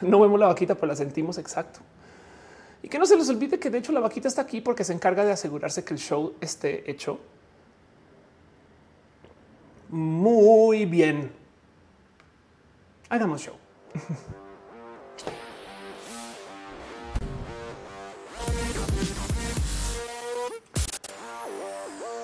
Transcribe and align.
No 0.00 0.20
vemos 0.20 0.38
la 0.40 0.46
vaquita, 0.46 0.74
pero 0.74 0.86
la 0.86 0.96
sentimos 0.96 1.38
exacto. 1.38 1.80
Y 2.82 2.88
que 2.88 2.98
no 2.98 3.06
se 3.06 3.16
les 3.16 3.28
olvide 3.28 3.58
que 3.58 3.70
de 3.70 3.78
hecho 3.78 3.92
la 3.92 4.00
vaquita 4.00 4.28
está 4.28 4.42
aquí 4.42 4.60
porque 4.60 4.84
se 4.84 4.92
encarga 4.92 5.24
de 5.24 5.32
asegurarse 5.32 5.84
que 5.84 5.94
el 5.94 6.00
show 6.00 6.34
esté 6.40 6.90
hecho 6.90 7.20
muy 9.90 10.84
bien. 10.86 11.32
Hagamos 13.08 13.42
show. 13.42 13.54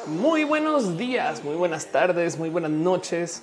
Muy 0.07 0.45
buenos 0.45 0.97
días, 0.97 1.43
muy 1.43 1.57
buenas 1.57 1.87
tardes, 1.87 2.39
muy 2.39 2.49
buenas 2.49 2.71
noches, 2.71 3.43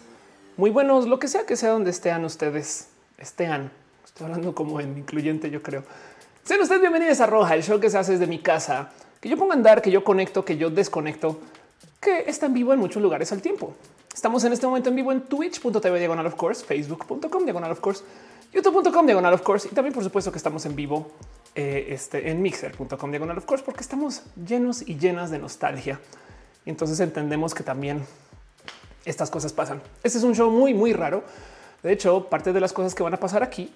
muy 0.55 0.69
buenos, 0.69 1.05
lo 1.05 1.19
que 1.19 1.27
sea 1.27 1.45
que 1.45 1.57
sea 1.57 1.71
donde 1.71 1.89
estén 1.89 2.23
ustedes, 2.23 2.87
estén. 3.17 3.69
Estoy 4.13 4.27
hablando 4.27 4.53
como 4.53 4.79
en 4.79 4.95
incluyente, 4.95 5.49
yo 5.49 5.63
creo. 5.63 5.83
Sean 6.43 6.61
ustedes 6.61 6.81
bienvenidos 6.81 7.19
a 7.19 7.25
Roja, 7.25 7.55
el 7.55 7.63
show 7.63 7.79
que 7.79 7.89
se 7.89 7.97
hace 7.97 8.11
desde 8.11 8.27
mi 8.27 8.37
casa, 8.37 8.91
que 9.19 9.27
yo 9.27 9.39
pongo 9.39 9.53
a 9.53 9.55
andar, 9.55 9.81
que 9.81 9.89
yo 9.89 10.03
conecto, 10.03 10.45
que 10.45 10.55
yo 10.55 10.69
desconecto, 10.69 11.39
que 11.99 12.25
está 12.27 12.45
en 12.45 12.53
vivo 12.53 12.73
en 12.73 12.79
muchos 12.79 13.01
lugares 13.01 13.31
al 13.31 13.41
tiempo. 13.41 13.73
Estamos 14.13 14.43
en 14.43 14.53
este 14.53 14.67
momento 14.67 14.89
en 14.89 14.97
vivo 14.97 15.11
en 15.11 15.21
twitch.tv 15.21 15.97
diagonal 15.97 16.27
of 16.27 16.35
course, 16.35 16.63
facebook.com 16.63 17.43
diagonal 17.43 17.71
of 17.71 17.79
course, 17.79 18.03
youtube.com 18.53 19.03
diagonal 19.03 19.33
of 19.33 19.41
course 19.41 19.67
y 19.71 19.73
también 19.73 19.95
por 19.95 20.03
supuesto 20.03 20.31
que 20.31 20.37
estamos 20.37 20.63
en 20.67 20.75
vivo 20.75 21.09
eh, 21.55 21.87
este, 21.89 22.29
en 22.29 22.39
mixer.com 22.39 23.09
diagonal 23.09 23.39
of 23.39 23.45
course 23.45 23.65
porque 23.65 23.81
estamos 23.81 24.21
llenos 24.35 24.87
y 24.87 24.99
llenas 24.99 25.31
de 25.31 25.39
nostalgia. 25.39 25.99
Y 26.65 26.69
entonces 26.69 26.99
entendemos 26.99 27.55
que 27.55 27.63
también 27.63 28.05
estas 29.05 29.31
cosas 29.31 29.53
pasan. 29.53 29.81
Este 30.03 30.19
es 30.19 30.23
un 30.23 30.35
show 30.35 30.51
muy, 30.51 30.75
muy 30.75 30.93
raro. 30.93 31.23
De 31.81 31.91
hecho, 31.91 32.29
parte 32.29 32.53
de 32.53 32.61
las 32.61 32.73
cosas 32.73 32.93
que 32.93 33.01
van 33.01 33.15
a 33.15 33.17
pasar 33.17 33.41
aquí 33.41 33.73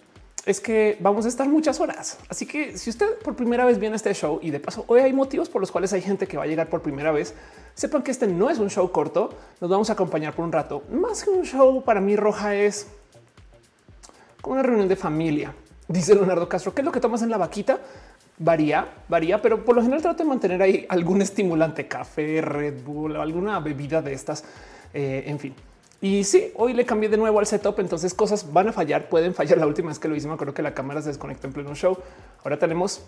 es 0.47 0.61
que 0.61 0.97
vamos 1.01 1.25
a 1.25 1.27
estar 1.27 1.47
muchas 1.47 1.79
horas. 1.81 2.17
Así 2.29 2.45
que 2.45 2.77
si 2.77 2.89
usted 2.89 3.19
por 3.19 3.35
primera 3.35 3.65
vez 3.65 3.79
viene 3.79 3.95
a 3.95 3.97
este 3.97 4.13
show 4.13 4.39
y 4.41 4.49
de 4.49 4.61
paso 4.61 4.85
hoy 4.88 5.02
hay 5.02 5.11
motivos 5.11 5.49
por 5.49 5.59
los 5.61 5.72
cuales 5.72 5.91
hay 5.91 6.02
gente 6.02 6.25
que 6.25 6.38
va 6.38 6.44
a 6.44 6.47
llegar 6.47 6.69
por 6.69 6.81
primera 6.81 7.11
vez, 7.11 7.33
sepan 7.75 8.02
que 8.02 8.11
este 8.11 8.27
no 8.27 8.49
es 8.49 8.57
un 8.57 8.69
show 8.69 8.89
corto. 8.91 9.30
Nos 9.59 9.69
vamos 9.69 9.89
a 9.89 9.94
acompañar 9.94 10.33
por 10.33 10.45
un 10.45 10.52
rato. 10.53 10.83
Más 10.89 11.23
que 11.23 11.30
un 11.30 11.44
show 11.44 11.83
para 11.83 11.99
mí 11.99 12.16
roja 12.16 12.55
es 12.55 12.88
como 14.41 14.53
una 14.53 14.63
reunión 14.63 14.88
de 14.88 14.95
familia. 14.95 15.53
Dice 15.89 16.16
Leonardo 16.16 16.47
Castro, 16.47 16.73
¿qué 16.73 16.81
es 16.81 16.85
lo 16.85 16.91
que 16.94 17.02
tomas 17.02 17.22
en 17.22 17.29
la 17.29 17.38
vaquita? 17.38 17.79
Varía, 18.39 18.88
varía, 19.09 19.41
pero 19.41 19.66
por 19.66 19.75
lo 19.75 19.81
general 19.81 20.02
trato 20.02 20.23
de 20.23 20.29
mantener 20.29 20.61
ahí 20.61 20.85
algún 20.88 21.22
estimulante, 21.22 21.88
café, 21.88 22.41
Red 22.41 22.83
Bull 22.83 23.17
alguna 23.17 23.59
bebida 23.59 24.02
de 24.02 24.13
estas. 24.13 24.45
Eh, 24.94 25.23
en 25.27 25.39
fin. 25.39 25.53
Y 26.02 26.23
sí, 26.23 26.52
hoy 26.56 26.73
le 26.73 26.86
cambié 26.86 27.09
de 27.09 27.17
nuevo 27.17 27.40
al 27.40 27.48
setup, 27.48 27.80
entonces 27.80 28.14
cosas 28.14 28.53
van 28.53 28.67
a 28.67 28.73
fallar, 28.73 29.09
pueden 29.09 29.34
fallar. 29.34 29.58
La 29.59 29.67
última 29.67 29.90
vez 29.90 30.00
que 30.00 30.08
lo 30.08 30.16
hice, 30.16 30.28
me 30.28 30.36
acuerdo 30.36 30.53
que 30.53 30.62
la 30.62 30.73
cámara 30.73 31.02
se 31.02 31.09
desconectó 31.09 31.48
en 31.48 31.53
pleno 31.53 31.73
show. 31.76 31.98
Ahora 32.44 32.59
tenemos 32.59 33.02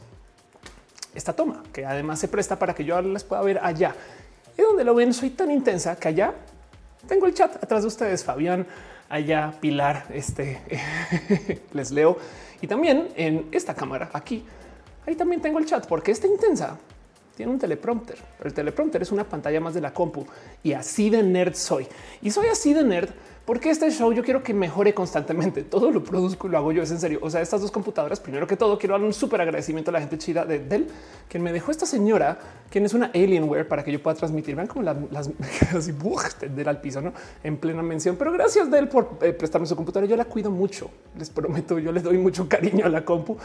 esta 1.14 1.34
toma 1.34 1.64
que 1.74 1.86
además 1.86 2.20
se 2.20 2.28
presta 2.28 2.58
para 2.58 2.74
que 2.74 2.86
yo 2.86 3.02
les 3.02 3.24
pueda 3.24 3.42
ver 3.42 3.60
allá. 3.62 3.96
Y 4.58 4.62
donde 4.62 4.84
lo 4.84 4.96
ven, 4.96 5.14
soy 5.14 5.30
tan 5.30 5.52
intensa 5.52 5.96
que 5.96 6.08
allá 6.08 6.34
tengo 7.08 7.26
el 7.26 7.34
chat 7.34 7.64
atrás 7.64 7.82
de 7.82 7.88
ustedes, 7.88 8.24
Fabián, 8.24 8.68
allá 9.08 9.54
Pilar, 9.60 10.06
este 10.14 10.60
les 11.74 11.92
leo 11.92 12.18
y 12.62 12.68
también 12.68 13.10
en 13.16 13.48
esta 13.52 13.74
cámara 13.74 14.10
aquí 14.12 14.46
Ahí 15.10 15.16
también 15.16 15.42
tengo 15.42 15.58
el 15.58 15.66
chat 15.66 15.88
porque 15.88 16.12
está 16.12 16.28
intensa. 16.28 16.78
Tiene 17.40 17.54
un 17.54 17.58
teleprompter, 17.58 18.18
el 18.44 18.54
teleprompter 18.54 19.02
es 19.02 19.14
una 19.14 19.24
pantalla 19.24 19.62
más 19.62 19.74
de 19.74 19.80
la 19.80 19.94
compu 19.94 20.26
y 20.62 20.74
así 20.74 21.10
de 21.10 21.24
nerd 21.24 21.54
soy. 21.54 21.88
Y 22.22 22.32
soy 22.32 22.48
así 22.48 22.74
de 22.74 22.84
nerd 22.84 23.12
porque 23.46 23.70
este 23.70 23.90
show 23.92 24.12
yo 24.12 24.26
quiero 24.26 24.44
que 24.44 24.54
mejore 24.54 24.94
constantemente. 24.94 25.64
Todo 25.72 25.90
lo 25.90 26.04
produzco 26.04 26.50
y 26.50 26.52
lo 26.52 26.58
hago 26.58 26.74
yo. 26.74 26.84
Es 26.84 26.92
en 26.92 27.00
serio. 27.00 27.20
O 27.22 27.30
sea, 27.30 27.40
estas 27.40 27.62
dos 27.62 27.72
computadoras, 27.72 28.20
primero 28.20 28.46
que 28.46 28.58
todo, 28.58 28.78
quiero 28.78 28.96
dar 28.96 29.06
un 29.06 29.14
súper 29.14 29.40
agradecimiento 29.40 29.90
a 29.90 29.94
la 29.94 30.02
gente 30.02 30.18
chida 30.18 30.44
de 30.44 30.60
Dell, 30.60 30.88
quien 31.30 31.42
me 31.42 31.54
dejó 31.54 31.72
esta 31.72 31.86
señora, 31.86 32.38
quien 32.70 32.86
es 32.86 32.94
una 32.94 33.06
Alienware 33.06 33.70
para 33.70 33.86
que 33.86 33.94
yo 33.94 34.04
pueda 34.04 34.18
transmitir. 34.18 34.58
Vean 34.58 34.68
como 34.68 34.84
las, 34.84 34.98
así 35.74 35.94
del 36.54 36.68
al 36.68 36.82
piso, 36.82 37.00
no 37.00 37.14
en 37.42 37.56
plena 37.56 37.82
mención. 37.82 38.18
Pero 38.18 38.34
gracias 38.34 38.70
Dell 38.70 38.90
por 38.90 39.18
eh, 39.22 39.32
prestarme 39.32 39.66
su 39.66 39.78
computadora. 39.78 40.10
Yo 40.10 40.18
la 40.18 40.26
cuido 40.26 40.52
mucho. 40.52 40.92
Les 41.18 41.30
prometo, 41.30 41.80
yo 41.80 41.94
les 41.94 42.04
doy 42.04 42.18
mucho 42.18 42.50
cariño 42.50 42.86
a 42.86 42.90
la 42.90 43.06
compu 43.06 43.38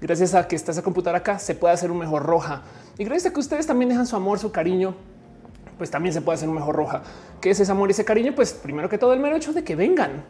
gracias 0.00 0.34
a 0.34 0.46
que 0.48 0.56
está 0.56 0.72
esa 0.72 0.82
computadora 0.82 1.18
acá, 1.18 1.38
se 1.38 1.54
puede 1.54 1.74
hacer 1.74 1.90
un 1.90 1.98
mejor 1.98 2.24
roja. 2.24 2.62
Y 2.98 3.04
gracias 3.04 3.30
a 3.30 3.34
que 3.34 3.40
ustedes 3.40 3.66
también 3.66 3.88
dejan 3.88 4.06
su 4.06 4.16
amor, 4.16 4.38
su 4.38 4.52
cariño, 4.52 4.94
pues 5.78 5.90
también 5.90 6.12
se 6.12 6.20
puede 6.20 6.36
hacer 6.36 6.48
un 6.48 6.54
mejor 6.54 6.76
roja. 6.76 7.02
¿Qué 7.40 7.50
es 7.50 7.60
ese 7.60 7.72
amor 7.72 7.88
y 7.90 7.92
ese 7.92 8.04
cariño? 8.04 8.34
Pues 8.34 8.52
primero 8.52 8.88
que 8.88 8.98
todo 8.98 9.12
el 9.12 9.20
mero 9.20 9.36
hecho 9.36 9.52
de 9.52 9.64
que 9.64 9.76
vengan. 9.76 10.24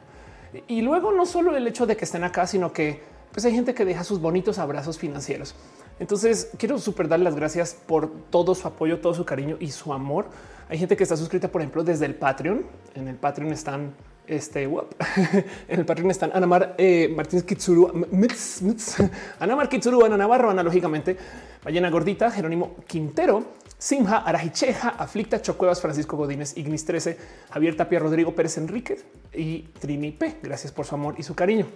Y 0.68 0.82
luego 0.82 1.12
no 1.12 1.26
solo 1.26 1.56
el 1.56 1.66
hecho 1.66 1.86
de 1.86 1.96
que 1.96 2.04
estén 2.04 2.24
acá, 2.24 2.46
sino 2.46 2.72
que 2.72 3.02
pues 3.32 3.44
hay 3.44 3.52
gente 3.52 3.74
que 3.74 3.84
deja 3.84 4.04
sus 4.04 4.20
bonitos 4.20 4.58
abrazos 4.58 4.98
financieros. 4.98 5.54
Entonces 5.98 6.50
quiero 6.56 6.78
super 6.78 7.08
darle 7.08 7.24
las 7.24 7.34
gracias 7.34 7.76
por 7.86 8.10
todo 8.30 8.54
su 8.54 8.66
apoyo, 8.66 9.00
todo 9.00 9.14
su 9.14 9.24
cariño 9.24 9.56
y 9.60 9.70
su 9.70 9.92
amor. 9.92 10.26
Hay 10.68 10.78
gente 10.78 10.96
que 10.96 11.02
está 11.02 11.16
suscrita, 11.16 11.48
por 11.48 11.60
ejemplo, 11.60 11.84
desde 11.84 12.06
el 12.06 12.14
Patreon. 12.14 12.64
En 12.94 13.08
el 13.08 13.16
Patreon 13.16 13.52
están 13.52 13.94
este 14.26 14.64
en 15.68 15.80
el 15.80 15.84
Patreon 15.84 16.10
están 16.10 16.30
Anamar 16.34 16.74
eh, 16.78 17.12
Martínez 17.14 17.44
Kitsuru, 17.44 18.06
Anamar 19.40 19.68
Kitsuru, 19.68 20.04
Ana 20.04 20.16
Navarro, 20.16 20.50
analógicamente, 20.50 21.16
Ballena 21.62 21.90
Gordita, 21.90 22.30
Jerónimo 22.30 22.76
Quintero, 22.86 23.44
Simja, 23.78 24.18
Arajicheja, 24.18 24.90
Aflicta, 24.90 25.42
Chocuevas, 25.42 25.80
Francisco 25.80 26.16
Godínez, 26.16 26.56
Ignis 26.56 26.84
13, 26.84 27.18
Javier 27.50 27.76
Tapia, 27.76 27.98
Rodrigo 27.98 28.34
Pérez 28.34 28.56
Enríquez 28.56 29.04
y 29.32 29.62
Trini 29.78 30.12
P. 30.12 30.36
Gracias 30.42 30.72
por 30.72 30.86
su 30.86 30.94
amor 30.94 31.14
y 31.18 31.22
su 31.22 31.34
cariño. 31.34 31.66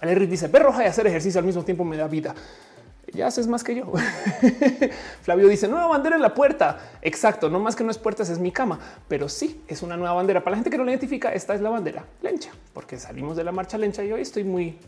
Alerri 0.00 0.26
dice: 0.26 0.48
Ver 0.48 0.62
roja 0.62 0.84
y 0.84 0.86
hacer 0.86 1.06
ejercicio 1.06 1.38
al 1.38 1.46
mismo 1.46 1.62
tiempo 1.62 1.84
me 1.84 1.96
da 1.96 2.08
vida 2.08 2.34
ya 3.12 3.26
haces 3.26 3.46
más 3.46 3.62
que 3.62 3.74
yo. 3.74 3.92
Flavio 5.22 5.48
dice 5.48 5.68
nueva 5.68 5.86
bandera 5.86 6.16
en 6.16 6.22
la 6.22 6.34
puerta. 6.34 6.78
Exacto, 7.02 7.48
no 7.48 7.60
más 7.60 7.76
que 7.76 7.84
no 7.84 7.90
es 7.90 7.98
puertas, 7.98 8.28
es 8.28 8.38
mi 8.38 8.52
cama, 8.52 8.78
pero 9.08 9.28
sí 9.28 9.62
es 9.68 9.82
una 9.82 9.96
nueva 9.96 10.14
bandera. 10.14 10.42
Para 10.42 10.52
la 10.52 10.56
gente 10.58 10.70
que 10.70 10.78
no 10.78 10.84
la 10.84 10.90
identifica, 10.90 11.32
esta 11.32 11.54
es 11.54 11.60
la 11.60 11.70
bandera 11.70 12.04
lencha, 12.22 12.50
porque 12.72 12.98
salimos 12.98 13.36
de 13.36 13.44
la 13.44 13.52
marcha 13.52 13.78
lencha 13.78 14.04
y 14.04 14.12
hoy 14.12 14.22
estoy 14.22 14.44
muy 14.44 14.78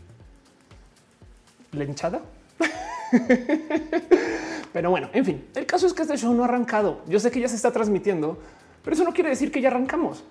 lenchada. 1.71 2.21
pero 4.73 4.89
bueno, 4.89 5.09
en 5.13 5.25
fin, 5.25 5.47
el 5.55 5.65
caso 5.65 5.87
es 5.87 5.93
que 5.93 6.03
este 6.03 6.17
show 6.17 6.33
no 6.33 6.43
ha 6.43 6.45
arrancado. 6.45 7.01
Yo 7.07 7.19
sé 7.19 7.31
que 7.31 7.39
ya 7.39 7.47
se 7.47 7.55
está 7.55 7.71
transmitiendo, 7.71 8.37
pero 8.83 8.95
eso 8.95 9.03
no 9.03 9.13
quiere 9.13 9.29
decir 9.29 9.51
que 9.51 9.61
ya 9.61 9.69
arrancamos. 9.69 10.23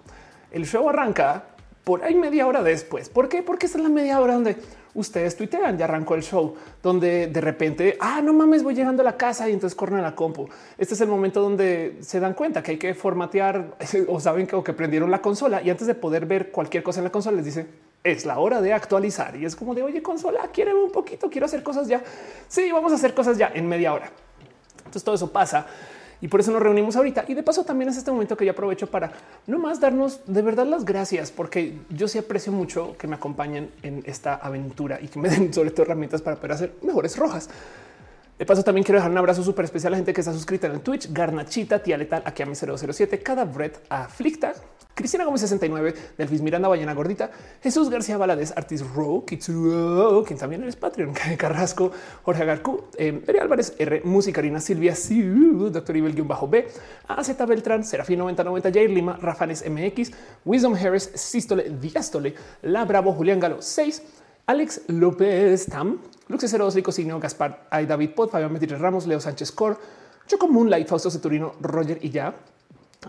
El 0.50 0.66
show 0.66 0.88
arranca 0.88 1.44
por 1.88 2.04
ahí 2.04 2.14
media 2.14 2.46
hora 2.46 2.62
después. 2.62 3.08
¿Por 3.08 3.30
qué? 3.30 3.42
Porque 3.42 3.64
esta 3.64 3.78
es 3.78 3.84
la 3.84 3.88
media 3.88 4.20
hora 4.20 4.34
donde 4.34 4.58
ustedes 4.92 5.38
tuitean, 5.38 5.78
ya 5.78 5.86
arrancó 5.86 6.16
el 6.16 6.22
show, 6.22 6.54
donde 6.82 7.28
de 7.28 7.40
repente, 7.40 7.96
ah, 7.98 8.20
no 8.20 8.34
mames, 8.34 8.62
voy 8.62 8.74
llegando 8.74 9.00
a 9.00 9.04
la 9.06 9.16
casa 9.16 9.48
y 9.48 9.54
entonces 9.54 9.74
corren 9.74 10.00
a 10.00 10.02
la 10.02 10.14
compu. 10.14 10.50
Este 10.76 10.92
es 10.92 11.00
el 11.00 11.08
momento 11.08 11.40
donde 11.40 11.96
se 12.00 12.20
dan 12.20 12.34
cuenta 12.34 12.62
que 12.62 12.72
hay 12.72 12.76
que 12.76 12.92
formatear 12.92 13.78
o 14.08 14.20
saben 14.20 14.46
que, 14.46 14.54
o 14.54 14.62
que 14.62 14.74
prendieron 14.74 15.10
la 15.10 15.22
consola 15.22 15.62
y 15.62 15.70
antes 15.70 15.86
de 15.86 15.94
poder 15.94 16.26
ver 16.26 16.50
cualquier 16.50 16.82
cosa 16.82 17.00
en 17.00 17.04
la 17.04 17.10
consola 17.10 17.36
les 17.36 17.46
dice 17.46 17.66
es 18.04 18.26
la 18.26 18.38
hora 18.38 18.60
de 18.60 18.74
actualizar 18.74 19.34
y 19.36 19.46
es 19.46 19.56
como 19.56 19.74
de 19.74 19.82
oye 19.82 20.02
consola, 20.02 20.50
quiere 20.52 20.74
un 20.74 20.92
poquito, 20.92 21.30
quiero 21.30 21.46
hacer 21.46 21.62
cosas 21.62 21.88
ya. 21.88 22.02
Sí, 22.48 22.70
vamos 22.70 22.92
a 22.92 22.96
hacer 22.96 23.14
cosas 23.14 23.38
ya 23.38 23.50
en 23.54 23.66
media 23.66 23.94
hora. 23.94 24.12
Entonces 24.76 25.02
todo 25.02 25.14
eso 25.14 25.32
pasa 25.32 25.66
y 26.20 26.28
por 26.28 26.40
eso 26.40 26.50
nos 26.50 26.62
reunimos 26.62 26.96
ahorita. 26.96 27.24
Y 27.28 27.34
de 27.34 27.42
paso 27.42 27.64
también 27.64 27.88
es 27.90 27.96
este 27.96 28.10
momento 28.10 28.36
que 28.36 28.44
yo 28.44 28.52
aprovecho 28.52 28.88
para 28.88 29.12
no 29.46 29.58
más 29.58 29.80
darnos 29.80 30.20
de 30.26 30.42
verdad 30.42 30.66
las 30.66 30.84
gracias, 30.84 31.30
porque 31.30 31.78
yo 31.90 32.08
sí 32.08 32.18
aprecio 32.18 32.52
mucho 32.52 32.96
que 32.98 33.06
me 33.06 33.16
acompañen 33.16 33.70
en 33.82 34.02
esta 34.06 34.34
aventura 34.34 34.98
y 35.00 35.08
que 35.08 35.18
me 35.18 35.28
den 35.28 35.52
sobre 35.52 35.70
todo 35.70 35.82
herramientas 35.82 36.22
para 36.22 36.36
poder 36.36 36.52
hacer 36.52 36.74
mejores 36.82 37.16
rojas. 37.16 37.48
De 38.38 38.46
paso, 38.46 38.62
también 38.62 38.84
quiero 38.84 38.98
dejar 38.98 39.10
un 39.10 39.18
abrazo 39.18 39.42
súper 39.42 39.64
especial 39.64 39.92
a 39.92 39.94
la 39.94 39.96
gente 39.98 40.12
que 40.12 40.20
está 40.20 40.32
suscrita 40.32 40.68
en 40.68 40.78
Twitch, 40.80 41.12
Garnachita, 41.12 41.82
Tía 41.82 41.96
Letal, 41.96 42.22
aquí 42.24 42.44
a 42.44 42.46
mi 42.46 42.54
007, 42.54 43.18
cada 43.18 43.44
Brett 43.44 43.80
Aflicta, 43.88 44.54
Cristina 44.98 45.24
Gómez 45.24 45.42
69, 45.42 45.94
Delfis 46.18 46.42
Miranda, 46.42 46.66
Ballena 46.66 46.92
Gordita, 46.92 47.30
Jesús 47.62 47.88
García 47.88 48.18
Valadez, 48.18 48.52
Artis 48.56 48.84
Row, 48.84 49.24
Kitsuru, 49.24 50.24
quien 50.24 50.36
también 50.36 50.64
eres 50.64 50.74
Patreon, 50.74 51.14
Carrasco, 51.38 51.92
Jorge 52.24 52.42
Agarcu, 52.42 52.82
eh, 52.98 53.22
Álvarez, 53.40 53.76
R, 53.78 54.02
Musicarina, 54.02 54.60
Silvia, 54.60 54.96
Siu, 54.96 55.70
Doctor 55.70 55.96
Ibel 55.96 56.20
bajo 56.24 56.48
B, 56.48 56.66
AZ 57.06 57.46
Beltrán, 57.46 57.84
Serafín 57.84 58.18
9090, 58.18 58.72
Jair 58.72 58.90
Lima, 58.90 59.16
Rafanes 59.22 59.64
MX, 59.70 60.10
Wisdom 60.44 60.74
Harris, 60.74 61.12
Sístole, 61.14 61.70
Diástole, 61.80 62.34
La 62.62 62.84
Bravo, 62.84 63.12
Julián 63.12 63.38
Galo 63.38 63.62
6, 63.62 64.02
Alex 64.46 64.80
López 64.88 65.66
Tam, 65.66 66.00
Lux 66.26 66.44
02, 66.50 66.74
Rico 66.74 66.90
Signo, 66.90 67.20
Gaspar, 67.20 67.68
Ay 67.70 67.86
David 67.86 68.14
Pod, 68.16 68.30
Fabián 68.30 68.52
Metir 68.52 68.76
Ramos, 68.76 69.06
Leo 69.06 69.20
Sánchez 69.20 69.52
Cor, 69.52 69.78
Choco 70.26 70.48
Moonlight, 70.48 70.88
Fausto 70.88 71.08
Ceturino, 71.08 71.52
Roger 71.60 72.00
y 72.02 72.10
ya, 72.10 72.34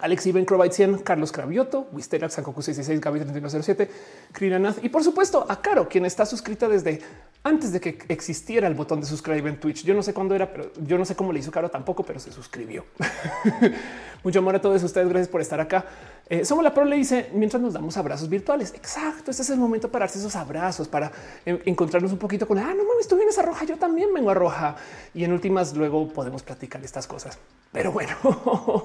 Alex 0.01 0.27
Iben 0.27 0.45
Crovite 0.45 0.75
100, 0.75 0.99
Carlos 0.99 1.31
Cravioto, 1.31 1.87
Wisterax, 1.91 2.33
Sankoku 2.35 2.61
66, 2.61 3.01
Gaby 3.01 3.19
3107, 3.21 3.89
Krinath 4.31 4.83
y 4.83 4.89
por 4.89 5.03
supuesto 5.03 5.45
a 5.49 5.61
Caro, 5.61 5.89
quien 5.89 6.05
está 6.05 6.25
suscrita 6.25 6.67
desde 6.67 7.01
antes 7.43 7.71
de 7.71 7.79
que 7.79 7.97
existiera 8.09 8.67
el 8.67 8.75
botón 8.75 8.99
de 8.99 9.07
suscribir 9.07 9.47
en 9.47 9.59
Twitch. 9.59 9.83
Yo 9.83 9.93
no 9.93 10.03
sé 10.03 10.13
cuándo 10.13 10.35
era, 10.35 10.51
pero 10.51 10.71
yo 10.85 10.97
no 10.97 11.05
sé 11.05 11.15
cómo 11.15 11.31
le 11.31 11.39
hizo 11.39 11.51
Caro 11.51 11.69
tampoco, 11.69 12.03
pero 12.03 12.19
se 12.19 12.31
suscribió. 12.31 12.85
Mucho 14.23 14.39
amor 14.39 14.55
a 14.55 14.61
todos 14.61 14.83
ustedes. 14.83 15.07
Gracias 15.07 15.29
por 15.29 15.39
estar 15.39 15.59
acá. 15.61 15.85
Eh, 16.29 16.43
Somos 16.43 16.63
la 16.63 16.73
Pro 16.73 16.83
le 16.83 16.97
dice 16.97 17.29
mientras 17.33 17.61
nos 17.61 17.73
damos 17.73 17.95
abrazos 17.95 18.29
virtuales. 18.29 18.73
Exacto. 18.75 19.31
Este 19.31 19.43
es 19.43 19.49
el 19.49 19.57
momento 19.57 19.89
para 19.89 20.03
darse 20.03 20.19
esos 20.19 20.35
abrazos, 20.35 20.87
para 20.87 21.11
encontrarnos 21.45 22.11
un 22.11 22.19
poquito 22.19 22.45
con 22.45 22.59
ah, 22.59 22.73
no 22.75 22.83
mames, 22.83 23.07
tú 23.07 23.15
vienes 23.15 23.39
a 23.39 23.41
roja. 23.41 23.65
Yo 23.65 23.77
también 23.77 24.13
vengo 24.13 24.29
a 24.29 24.33
roja 24.33 24.75
y 25.13 25.23
en 25.23 25.31
últimas 25.31 25.73
luego 25.75 26.09
podemos 26.09 26.43
platicar 26.43 26.83
estas 26.83 27.07
cosas. 27.07 27.39
Pero 27.71 27.93
bueno, 27.93 28.15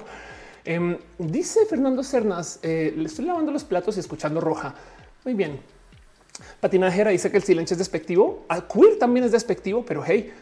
em, 0.65 0.97
dice 1.17 1.65
Fernando 1.65 2.03
Cernas, 2.03 2.59
eh, 2.63 2.93
le 2.95 3.05
estoy 3.05 3.25
lavando 3.25 3.51
los 3.51 3.63
platos 3.63 3.97
y 3.97 3.99
escuchando 3.99 4.41
roja. 4.41 4.75
Muy 5.23 5.33
bien. 5.33 5.59
Patinajera 6.59 7.11
dice 7.11 7.31
que 7.31 7.37
el 7.37 7.43
silencio 7.43 7.75
es 7.75 7.79
despectivo. 7.79 8.45
Ah, 8.49 8.61
queer 8.67 8.99
también 8.99 9.25
es 9.25 9.31
despectivo, 9.31 9.85
pero 9.85 10.03
hey, 10.05 10.33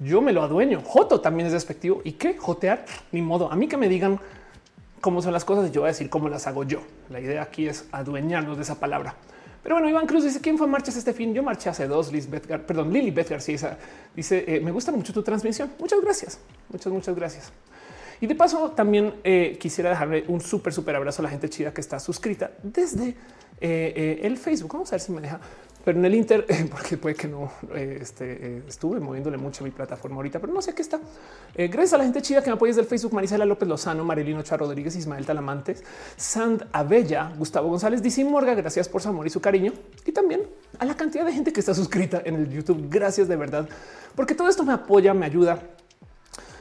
yo 0.00 0.20
me 0.20 0.32
lo 0.32 0.42
adueño. 0.42 0.82
Joto 0.84 1.20
también 1.20 1.46
es 1.46 1.52
despectivo. 1.52 2.00
¿Y 2.04 2.12
qué? 2.12 2.36
Jotear, 2.36 2.84
ni 3.12 3.22
modo. 3.22 3.50
A 3.50 3.56
mí 3.56 3.68
que 3.68 3.76
me 3.76 3.88
digan 3.88 4.18
cómo 5.00 5.22
son 5.22 5.32
las 5.32 5.44
cosas, 5.44 5.70
yo 5.72 5.82
voy 5.82 5.88
a 5.88 5.92
decir 5.92 6.10
cómo 6.10 6.28
las 6.28 6.46
hago 6.46 6.64
yo. 6.64 6.80
La 7.10 7.20
idea 7.20 7.42
aquí 7.42 7.68
es 7.68 7.86
adueñarnos 7.92 8.56
de 8.56 8.62
esa 8.62 8.80
palabra. 8.80 9.14
Pero 9.62 9.74
bueno, 9.74 9.88
Iván 9.88 10.06
Cruz 10.06 10.22
dice 10.22 10.40
quién 10.40 10.58
fue 10.58 10.66
a 10.66 10.70
marchas 10.70 10.96
este 10.96 11.12
fin. 11.12 11.34
Yo 11.34 11.42
marché 11.42 11.68
hace 11.68 11.88
dos. 11.88 12.12
Liz 12.12 12.28
Gar 12.30 12.64
perdón, 12.64 12.92
Lili 12.92 13.10
Beth 13.10 13.30
García 13.30 13.76
dice 14.14 14.44
eh, 14.46 14.60
me 14.60 14.70
gusta 14.70 14.92
mucho 14.92 15.12
tu 15.12 15.22
transmisión. 15.22 15.72
Muchas 15.78 16.00
gracias. 16.00 16.38
Muchas, 16.68 16.92
muchas 16.92 17.16
gracias. 17.16 17.52
Y 18.20 18.26
de 18.26 18.34
paso, 18.34 18.70
también 18.70 19.14
eh, 19.24 19.56
quisiera 19.60 19.90
dejarle 19.90 20.24
un 20.28 20.40
súper, 20.40 20.72
súper 20.72 20.96
abrazo 20.96 21.22
a 21.22 21.24
la 21.24 21.28
gente 21.28 21.48
chida 21.48 21.72
que 21.72 21.80
está 21.80 22.00
suscrita 22.00 22.50
desde 22.62 23.08
eh, 23.08 23.14
eh, 23.60 24.20
el 24.22 24.38
Facebook. 24.38 24.72
Vamos 24.72 24.90
a 24.92 24.96
ver 24.96 25.00
si 25.00 25.12
me 25.12 25.20
deja, 25.20 25.38
pero 25.84 25.98
en 25.98 26.04
el 26.04 26.14
Inter, 26.14 26.46
porque 26.70 26.96
puede 26.96 27.14
que 27.14 27.28
no 27.28 27.52
este, 27.74 28.62
estuve 28.66 29.00
moviéndole 29.00 29.36
mucho 29.36 29.64
mi 29.64 29.70
plataforma 29.70 30.16
ahorita, 30.16 30.38
pero 30.38 30.52
no 30.52 30.62
sé 30.62 30.74
qué 30.74 30.82
está. 30.82 30.98
gracias 31.54 31.92
a 31.92 31.98
la 31.98 32.04
gente 32.04 32.22
chida 32.22 32.42
que 32.42 32.48
me 32.48 32.54
apoya 32.54 32.70
desde 32.70 32.82
el 32.82 32.86
Facebook: 32.86 33.12
Marisela 33.12 33.44
López 33.44 33.68
Lozano, 33.68 34.02
Marilino 34.04 34.42
Chá 34.42 34.56
Rodríguez, 34.56 34.96
Ismael 34.96 35.26
Talamantes, 35.26 35.84
Sand 36.16 36.66
Abella, 36.72 37.32
Gustavo 37.36 37.68
González, 37.68 38.02
Dici 38.02 38.24
Morga. 38.24 38.54
Gracias 38.54 38.88
por 38.88 39.02
su 39.02 39.08
amor 39.08 39.26
y 39.26 39.30
su 39.30 39.40
cariño. 39.40 39.72
Y 40.06 40.12
también 40.12 40.42
a 40.78 40.84
la 40.84 40.96
cantidad 40.96 41.24
de 41.24 41.32
gente 41.32 41.52
que 41.52 41.60
está 41.60 41.74
suscrita 41.74 42.22
en 42.24 42.36
el 42.36 42.50
YouTube. 42.50 42.88
Gracias 42.88 43.28
de 43.28 43.36
verdad, 43.36 43.68
porque 44.14 44.34
todo 44.34 44.48
esto 44.48 44.64
me 44.64 44.72
apoya, 44.72 45.12
me 45.12 45.26
ayuda 45.26 45.60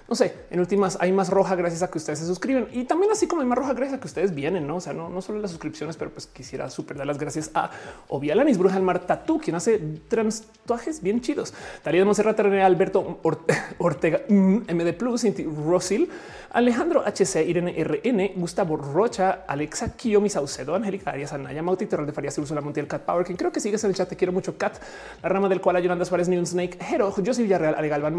no 0.07 0.16
sé, 0.16 0.36
en 0.52 0.60
últimas 0.60 0.98
hay 1.02 1.12
más 1.12 1.30
roja 1.30 1.56
gracias 1.56 1.81
a 1.81 1.90
que 1.90 1.98
ustedes 1.98 2.19
se 2.19 2.25
suscriben 2.25 2.68
y 2.72 2.84
también 2.84 3.12
así 3.12 3.28
como 3.28 3.42
hay 3.42 3.48
más 3.48 3.57
roja 3.57 3.74
gracias 3.74 3.98
a 3.98 4.00
que 4.00 4.07
ustedes 4.07 4.36
vienen, 4.36 4.68
no? 4.68 4.75
O 4.75 4.81
sea, 4.81 4.94
no, 4.94 5.10
no 5.10 5.22
solo 5.22 5.40
las 5.40 5.52
suscripciones, 5.52 5.98
pero 5.98 6.12
pues 6.12 6.28
quisiera 6.28 6.69
super 6.69 6.98
dar 6.98 7.07
las 7.07 7.18
gracias 7.18 7.50
a 7.56 7.72
Ovialanis 8.10 8.57
Bruja 8.57 8.75
del 8.75 8.84
Mar 8.84 9.00
Tatú, 9.00 9.40
quien 9.40 9.56
hace 9.56 9.80
transtuajes 10.07 11.02
bien 11.02 11.22
chidos. 11.22 11.54
Talía 11.81 12.02
de 12.02 12.06
Monserrat 12.06 12.40
Alberto 12.40 13.19
Ortega 13.80 14.22
MD 14.30 14.94
Plus, 14.94 15.25
Rosil, 15.66 16.10
Alejandro 16.51 17.03
HC, 17.06 17.47
Irene 17.47 17.83
RN, 17.83 18.31
Gustavo 18.36 18.77
Rocha, 18.77 19.44
Alexa 19.47 19.95
Kiyomi 19.95 20.30
Saucedo, 20.30 20.75
Angélica 20.75 21.12
Arias 21.12 21.33
Anaya, 21.33 21.62
Mauti 21.62 21.86
Terror 21.86 22.06
de 22.06 22.13
Farías, 22.13 22.38
Ursula 22.38 22.62
Montiel, 22.62 22.88
Cat 22.88 23.01
Power, 23.01 23.25
quien 23.25 23.38
creo 23.38 23.51
que 23.51 23.59
sigues 23.59 23.83
en 23.83 23.89
el 23.89 23.95
chat. 23.95 24.09
Te 24.09 24.15
quiero 24.15 24.31
mucho, 24.31 24.57
Cat, 24.57 24.77
la 25.21 25.30
rama 25.30 25.50
del 25.50 25.62
cual 25.62 25.81
Yolanda 25.81 26.06
Suárez, 26.06 26.30
New 26.30 26.45
Snake, 26.45 26.77
Hero, 26.89 27.12
José 27.12 27.44
Villarreal, 27.44 27.75
Ale 27.75 27.89
Galván 27.89 28.15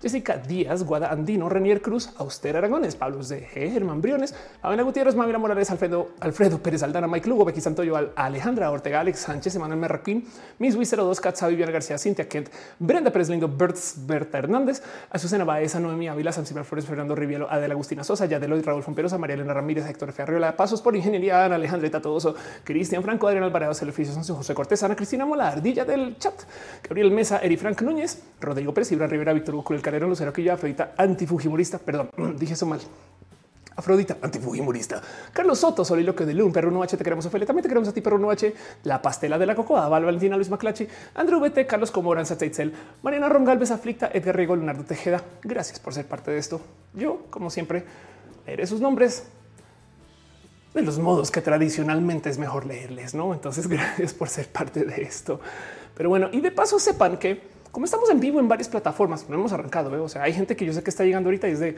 Jessica 0.00 0.36
Díaz, 0.36 0.82
Guada 0.84 1.10
Andino, 1.10 1.48
Renier 1.48 1.82
Cruz, 1.82 2.10
Auster 2.18 2.56
Aragones, 2.56 2.96
Pablo 2.96 3.22
de 3.22 3.46
G, 3.46 3.72
Germán 3.72 4.00
Briones, 4.00 4.34
Abena 4.62 4.82
Gutiérrez, 4.82 5.14
Mavira 5.14 5.38
Morales, 5.38 5.70
Alfredo, 5.70 6.10
Alfredo 6.20 6.58
Pérez 6.58 6.82
Aldana, 6.82 7.06
Mike 7.06 7.28
Lugo, 7.28 7.44
Becky 7.44 7.60
Santoyo, 7.60 8.12
Alejandra 8.16 8.70
Ortega, 8.70 9.00
Alex 9.00 9.20
Sánchez, 9.20 9.54
Emanuel 9.56 9.80
Merraquín, 9.80 10.26
Miss 10.58 10.76
Wii 10.76 10.86
02, 10.86 11.20
Katza, 11.20 11.48
Viviana 11.48 11.72
García, 11.72 11.98
Cintia 11.98 12.28
Kent, 12.28 12.48
Brenda 12.78 13.10
Pérez 13.10 13.28
Lindo, 13.28 13.48
Bertz, 13.48 13.94
Berta 14.06 14.38
Hernández, 14.38 14.82
Azucena 15.10 15.44
Baeza, 15.44 15.80
Noemí 15.80 16.08
Ávila, 16.08 16.32
Sancibal 16.32 16.64
Flores, 16.64 16.86
Fernando 16.86 17.14
Rivielo, 17.14 17.48
Adela 17.60 17.74
Agustina 17.74 18.02
Sosa, 18.02 18.26
Yadeloy, 18.26 18.60
Raúl 18.62 18.82
Fomperosa, 18.82 19.18
María 19.18 19.34
Elena 19.34 19.54
Ramírez, 19.54 19.86
Héctor 19.86 20.12
Ferriola, 20.12 20.56
Pasos 20.56 20.82
por 20.82 20.96
Ingeniería, 20.96 21.44
Ana 21.44 21.54
Alejandra 21.54 21.90
Tatoso, 21.90 22.34
Cristian 22.64 23.02
Franco, 23.02 23.28
Adrián 23.28 23.44
Alvarado, 23.44 23.74
Celefisio, 23.74 24.14
José 24.34 24.54
Cortés, 24.54 24.82
Ana 24.82 24.96
Cristina 24.96 25.24
Mola, 25.24 25.48
Ardilla 25.48 25.84
del 25.84 26.18
chat, 26.18 26.34
Gabriel 26.82 27.10
Mesa, 27.10 27.38
Eri 27.38 27.56
Frank 27.56 27.80
Núñez, 27.82 28.22
Rodrigo 28.40 28.74
Pérez, 28.74 28.90
Ibra 28.92 29.06
Rivera, 29.06 29.32
Víctor 29.32 29.54
Hugo, 29.54 29.74
el 29.74 29.82
Calero, 29.82 30.08
Lucero 30.08 30.32
Quilla, 30.32 30.54
Afrodita, 30.54 30.94
antifujimorista, 30.96 31.78
perdón, 31.78 32.10
dije 32.38 32.54
eso 32.54 32.66
mal. 32.66 32.80
Afrodita, 33.80 34.18
antifujimorista. 34.20 35.00
Carlos 35.32 35.58
Soto, 35.58 35.86
Soliloquio 35.86 36.26
de 36.26 36.34
Lun, 36.34 36.52
Perro 36.52 36.82
H, 36.82 36.98
te 36.98 37.02
queremos 37.02 37.24
Ophelia, 37.24 37.46
también 37.46 37.62
te 37.62 37.68
queremos 37.68 37.88
a 37.88 37.92
ti, 37.92 38.02
Perro 38.02 38.30
H, 38.30 38.54
La 38.84 39.00
Pastela 39.00 39.38
de 39.38 39.46
la 39.46 39.54
Cocoa, 39.54 39.88
Val 39.88 40.04
Valentina, 40.04 40.36
Luis 40.36 40.50
Maclachi, 40.50 40.86
Andrew 41.14 41.40
BT, 41.40 41.66
Carlos 41.66 41.90
Comoranza, 41.90 42.36
Teitzel, 42.36 42.74
Mariana 43.02 43.30
Rongalves, 43.30 43.70
Aflicta, 43.70 44.10
Edgar 44.12 44.36
Riego, 44.36 44.54
Leonardo 44.54 44.84
Tejeda. 44.84 45.24
Gracias 45.42 45.80
por 45.80 45.94
ser 45.94 46.06
parte 46.06 46.30
de 46.30 46.36
esto. 46.36 46.60
Yo, 46.92 47.22
como 47.30 47.48
siempre, 47.48 47.84
leeré 48.46 48.66
sus 48.66 48.82
nombres 48.82 49.24
de 50.74 50.82
los 50.82 50.98
modos 50.98 51.30
que 51.30 51.40
tradicionalmente 51.40 52.28
es 52.28 52.38
mejor 52.38 52.66
leerles, 52.66 53.14
¿no? 53.14 53.32
Entonces, 53.32 53.66
gracias 53.68 54.12
por 54.12 54.28
ser 54.28 54.46
parte 54.48 54.84
de 54.84 55.00
esto. 55.00 55.40
Pero 55.96 56.10
bueno, 56.10 56.28
y 56.32 56.42
de 56.42 56.50
paso 56.50 56.78
sepan 56.78 57.16
que 57.16 57.60
como 57.72 57.84
estamos 57.84 58.10
en 58.10 58.18
vivo 58.18 58.40
en 58.40 58.48
varias 58.48 58.68
plataformas, 58.68 59.28
no 59.28 59.36
hemos 59.36 59.52
arrancado, 59.52 59.94
¿eh? 59.94 60.00
o 60.00 60.08
sea, 60.08 60.24
hay 60.24 60.32
gente 60.32 60.56
que 60.56 60.66
yo 60.66 60.72
sé 60.72 60.82
que 60.82 60.90
está 60.90 61.04
llegando 61.04 61.28
ahorita 61.28 61.48
y 61.48 61.52
es 61.52 61.60
de 61.60 61.76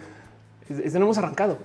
no 0.69 1.05
hemos 1.05 1.19
arrancado. 1.19 1.59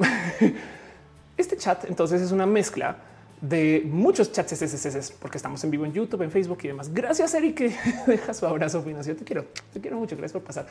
este 1.37 1.57
chat 1.57 1.85
entonces 1.85 2.21
es 2.21 2.31
una 2.31 2.45
mezcla 2.45 2.97
de 3.41 3.83
muchos 3.85 4.31
chats 4.31 4.53
SSS 4.55 5.11
porque 5.11 5.37
estamos 5.37 5.63
en 5.63 5.71
vivo 5.71 5.85
en 5.85 5.93
YouTube, 5.93 6.23
en 6.23 6.31
Facebook 6.31 6.59
y 6.63 6.67
demás. 6.67 6.93
Gracias, 6.93 7.33
Eric, 7.33 7.59
deja 8.07 8.33
su 8.33 8.45
abrazo 8.45 8.81
financiero. 8.81 9.17
Te 9.19 9.25
quiero, 9.25 9.45
te 9.73 9.79
quiero 9.79 9.97
mucho. 9.97 10.15
Gracias 10.15 10.33
por 10.33 10.43
pasar. 10.43 10.67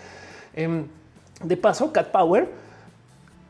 Em, 0.55 0.87
de 1.43 1.57
paso, 1.57 1.93
Cat 1.93 2.11
Power, 2.11 2.49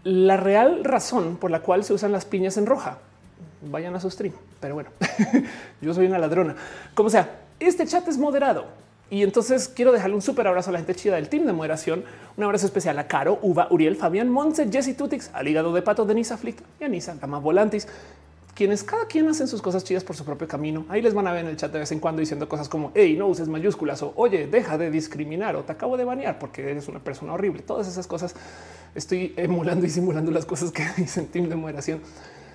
la 0.05 0.37
real 0.37 0.85
razón 0.85 1.37
por 1.37 1.51
la 1.51 1.61
cual 1.61 1.85
se 1.85 1.95
usan 1.95 2.13
las 2.13 2.25
piñas 2.25 2.57
en 2.57 2.67
roja. 2.67 2.99
Vayan 3.63 3.95
a 3.95 4.01
su 4.01 4.11
stream, 4.11 4.35
pero 4.61 4.75
bueno, 4.75 4.91
yo 5.81 5.95
soy 5.95 6.07
una 6.07 6.19
ladrona. 6.19 6.55
Como 6.95 7.11
sea, 7.11 7.41
este 7.59 7.87
chat 7.87 8.07
es 8.09 8.19
moderado 8.19 8.67
y 9.09 9.23
entonces 9.23 9.69
quiero 9.69 9.93
dejarle 9.93 10.17
un 10.17 10.23
súper 10.23 10.49
abrazo 10.49 10.71
a 10.71 10.73
la 10.73 10.79
gente 10.79 10.95
chida 10.95 11.15
del 11.15 11.29
team 11.29 11.47
de 11.47 11.53
moderación. 11.53 12.05
Un 12.37 12.45
abrazo 12.45 12.67
especial 12.67 12.99
a 12.99 13.07
Caro, 13.07 13.39
Uva, 13.41 13.69
Uriel, 13.71 13.95
Fabián, 13.95 14.29
Montse, 14.29 14.69
Jesse 14.71 14.97
Tutix, 14.97 15.31
al 15.33 15.47
hígado 15.47 15.73
de 15.73 15.83
pato, 15.83 16.05
Denise 16.05 16.35
Aflicta 16.35 16.65
y 16.81 16.85
Anisa, 16.85 17.15
Gama 17.15 17.39
Volantis, 17.39 17.87
quienes 18.57 18.83
cada 18.83 19.07
quien 19.07 19.29
hacen 19.29 19.47
sus 19.47 19.63
cosas 19.63 19.85
chidas 19.85 20.03
por 20.03 20.17
su 20.17 20.25
propio 20.25 20.49
camino. 20.49 20.87
Ahí 20.89 21.03
les 21.03 21.15
van 21.15 21.29
a 21.29 21.33
ver 21.33 21.45
en 21.45 21.51
el 21.51 21.57
chat 21.57 21.73
de 21.73 21.79
vez 21.79 21.93
en 21.93 22.01
cuando 22.01 22.19
diciendo 22.19 22.49
cosas 22.49 22.69
como 22.69 22.91
hey, 22.95 23.15
no 23.17 23.29
uses 23.29 23.47
mayúsculas 23.47 24.03
o 24.03 24.13
oye, 24.17 24.49
deja 24.49 24.77
de 24.77 24.91
discriminar 24.91 25.55
o 25.55 25.63
te 25.63 25.71
acabo 25.71 25.97
de 25.97 26.05
banear 26.05 26.41
porque 26.41 26.69
eres 26.69 26.89
una 26.89 26.99
persona 26.99 27.33
horrible. 27.35 27.63
Todas 27.63 27.87
esas 27.87 28.09
cosas 28.09 28.35
estoy 28.97 29.35
emulando 29.37 29.87
y 29.87 29.91
simulando 29.91 30.33
las 30.33 30.47
cosas 30.47 30.73
que 30.73 30.85
dicen 30.97 31.29
team 31.29 31.49
de 31.49 31.55
moderación. 31.55 32.01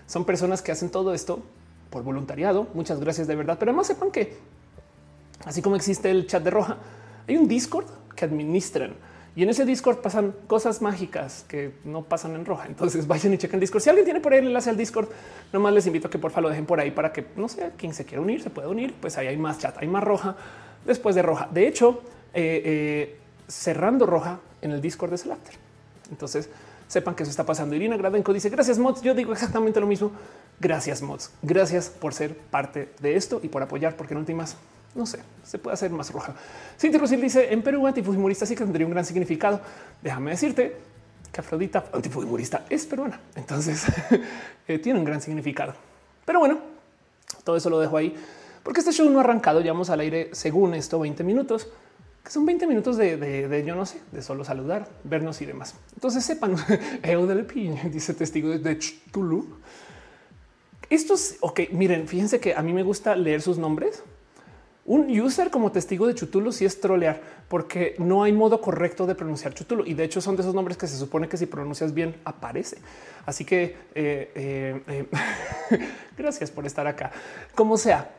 Son 0.06 0.25
personas 0.25 0.62
que 0.62 0.74
hacen 0.74 0.89
todo 0.89 1.13
esto 1.13 1.39
por 1.89 2.03
voluntariado. 2.03 2.68
Muchas 2.74 3.00
gracias 3.00 3.27
de 3.27 3.36
verdad, 3.36 3.56
pero 3.57 3.71
además 3.71 3.88
sepan 3.88 4.12
que 4.12 4.36
Así 5.45 5.61
como 5.61 5.75
existe 5.75 6.09
el 6.09 6.27
chat 6.27 6.43
de 6.43 6.49
roja, 6.49 6.77
hay 7.27 7.38
un 7.38 7.47
Discord 7.47 7.88
que 8.15 8.25
administran 8.25 8.95
y 9.33 9.43
en 9.43 9.50
ese 9.50 9.63
Discord 9.63 10.00
pasan 10.00 10.33
cosas 10.48 10.81
mágicas 10.81 11.45
que 11.48 11.71
no 11.86 12.03
pasan 12.03 12.36
en 12.36 12.45
roja. 12.45 12.65
Entonces 12.67 13.07
vayan 13.07 13.33
y 13.33 13.38
chequen 13.38 13.60
Discord. 13.60 13.81
Si 13.81 13.89
alguien 13.89 14.05
tiene 14.05 14.19
por 14.19 14.33
ahí 14.33 14.39
el 14.39 14.48
enlace 14.48 14.69
al 14.69 14.77
Discord, 14.77 15.07
nomás 15.53 15.74
les 15.74 15.88
invito 15.88 16.07
a 16.07 16.12
que 16.12 16.19
por 16.19 16.31
favor 16.31 16.43
lo 16.43 16.50
dejen 16.50 16.65
por 16.65 16.79
ahí 16.79 16.91
para 16.91 17.13
que 17.13 17.25
no 17.36 17.48
sé 17.48 17.71
quién 17.77 17.93
se 17.93 18.05
quiera 18.05 18.21
unir, 18.21 18.41
se 18.41 18.50
puede 18.50 18.67
unir. 18.67 18.93
Pues 19.00 19.17
ahí 19.17 19.27
hay 19.27 19.38
más 19.38 19.60
chat, 19.60 19.77
hay 19.77 19.88
más 19.88 20.03
roja 20.03 20.36
después 20.86 21.15
de 21.15 21.21
roja. 21.21 21.48
De 21.51 21.67
hecho, 21.67 22.01
eh, 22.33 22.62
eh, 22.65 23.17
cerrando 23.48 24.05
roja 24.05 24.39
en 24.62 24.71
el 24.71 24.81
Discord 24.81 25.13
es 25.13 25.25
el. 25.25 25.31
Entonces 26.10 26.50
sepan 26.89 27.15
que 27.15 27.24
eso 27.24 27.29
está 27.29 27.45
pasando. 27.45 27.74
Irina 27.74 27.95
Gradenko 27.95 28.33
dice 28.33 28.50
gracias 28.50 28.77
mods. 28.77 29.01
Yo 29.01 29.13
digo 29.13 29.31
exactamente 29.31 29.79
lo 29.79 29.88
mismo. 29.88 30.12
Gracias 30.60 31.01
mods. 31.01 31.31
Gracias 31.41 31.89
por 31.89 32.13
ser 32.13 32.36
parte 32.36 32.89
de 33.00 33.15
esto 33.15 33.39
y 33.41 33.48
por 33.48 33.63
apoyar, 33.63 33.95
porque 33.95 34.13
en 34.13 34.19
últimas 34.19 34.57
no 34.95 35.05
sé, 35.05 35.19
se 35.43 35.57
puede 35.57 35.74
hacer 35.74 35.91
más 35.91 36.12
roja. 36.12 36.36
Cintia 36.79 37.00
Rosil 37.00 37.21
dice 37.21 37.53
en 37.53 37.62
Perú 37.62 37.86
antifujimorista 37.88 38.45
sí 38.45 38.55
que 38.55 38.63
tendría 38.63 38.86
un 38.86 38.91
gran 38.91 39.05
significado. 39.05 39.62
Déjame 40.01 40.31
decirte 40.31 40.75
que 41.31 41.39
Afrodita 41.39 41.86
antifujimorista 41.93 42.65
es 42.69 42.86
peruana, 42.86 43.19
entonces 43.36 43.86
eh, 44.67 44.79
tiene 44.79 45.00
un 45.00 45.05
gran 45.05 45.21
significado. 45.21 45.74
Pero 46.25 46.39
bueno, 46.39 46.60
todo 47.43 47.55
eso 47.55 47.69
lo 47.69 47.79
dejo 47.79 47.98
ahí 47.98 48.15
porque 48.63 48.81
este 48.81 48.91
show 48.91 49.10
no 49.10 49.19
ha 49.19 49.24
arrancado. 49.24 49.62
Llevamos 49.62 49.89
al 49.89 50.01
aire 50.01 50.29
según 50.33 50.74
esto 50.74 51.00
20 51.00 51.24
minutos, 51.24 51.67
que 52.24 52.29
son 52.29 52.45
20 52.45 52.67
minutos 52.67 52.98
de, 52.98 53.63
yo 53.65 53.75
no 53.75 53.86
sé, 53.86 54.01
de 54.12 54.21
solo 54.21 54.43
saludar, 54.43 54.89
vernos 55.03 55.41
y 55.41 55.45
demás. 55.45 55.75
Entonces 55.93 56.24
sepan, 56.24 56.55
dice 57.91 58.13
testigo 58.13 58.50
de 58.50 58.79
Tulu. 59.12 59.57
Estos, 60.89 61.36
ok, 61.39 61.62
miren, 61.71 62.07
fíjense 62.07 62.39
que 62.39 62.53
a 62.53 62.62
mí 62.62 62.74
me 62.74 62.83
gusta 62.83 63.15
leer 63.15 63.41
sus 63.41 63.57
nombres 63.57 64.03
un 64.85 65.19
user 65.19 65.51
como 65.51 65.71
testigo 65.71 66.07
de 66.07 66.15
Chutulo 66.15 66.51
sí 66.51 66.65
es 66.65 66.81
trolear 66.81 67.21
porque 67.47 67.95
no 68.00 68.23
hay 68.23 68.33
modo 68.33 68.61
correcto 68.61 69.05
de 69.05 69.13
pronunciar 69.13 69.53
Chutulo 69.53 69.85
y 69.85 69.93
de 69.93 70.03
hecho 70.03 70.21
son 70.21 70.35
de 70.35 70.41
esos 70.41 70.55
nombres 70.55 70.77
que 70.77 70.88
se 70.88 70.97
supone 70.97 71.29
que 71.29 71.38
si 71.38 71.45
pronuncias 71.45 71.93
bien 71.93 72.15
aparece. 72.25 72.77
Así 73.25 73.45
que 73.45 73.75
eh, 73.93 74.31
eh, 74.33 74.81
eh, 74.88 75.79
gracias 76.17 76.50
por 76.50 76.65
estar 76.65 76.88
acá. 76.88 77.11
Como 77.53 77.77
sea, 77.77 78.09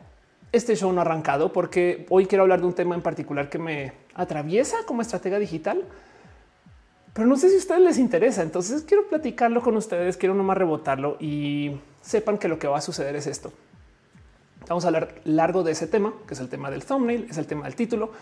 este 0.52 0.76
show 0.76 0.92
no 0.92 1.00
ha 1.00 1.04
arrancado 1.04 1.52
porque 1.52 2.06
hoy 2.10 2.26
quiero 2.26 2.42
hablar 2.42 2.60
de 2.60 2.66
un 2.66 2.74
tema 2.74 2.94
en 2.94 3.02
particular 3.02 3.48
que 3.48 3.58
me 3.58 3.92
atraviesa 4.14 4.76
como 4.86 5.02
estratega 5.02 5.38
digital. 5.38 5.82
Pero 7.12 7.26
no 7.26 7.36
sé 7.36 7.48
si 7.48 7.56
a 7.56 7.58
ustedes 7.58 7.82
les 7.82 7.98
interesa. 7.98 8.42
Entonces 8.42 8.82
quiero 8.82 9.08
platicarlo 9.08 9.62
con 9.62 9.76
ustedes, 9.76 10.16
quiero 10.16 10.34
nomás 10.34 10.56
rebotarlo 10.56 11.16
y 11.18 11.80
sepan 12.02 12.38
que 12.38 12.48
lo 12.48 12.58
que 12.58 12.68
va 12.68 12.78
a 12.78 12.82
suceder 12.82 13.16
es 13.16 13.26
esto. 13.26 13.52
Vamos 14.68 14.84
a 14.84 14.88
hablar 14.88 15.14
largo 15.24 15.62
de 15.62 15.72
ese 15.72 15.86
tema, 15.86 16.12
que 16.26 16.34
es 16.34 16.40
el 16.40 16.48
tema 16.48 16.70
del 16.70 16.84
thumbnail, 16.84 17.26
es 17.28 17.38
el 17.38 17.46
tema 17.46 17.64
del 17.64 17.74
título. 17.74 18.12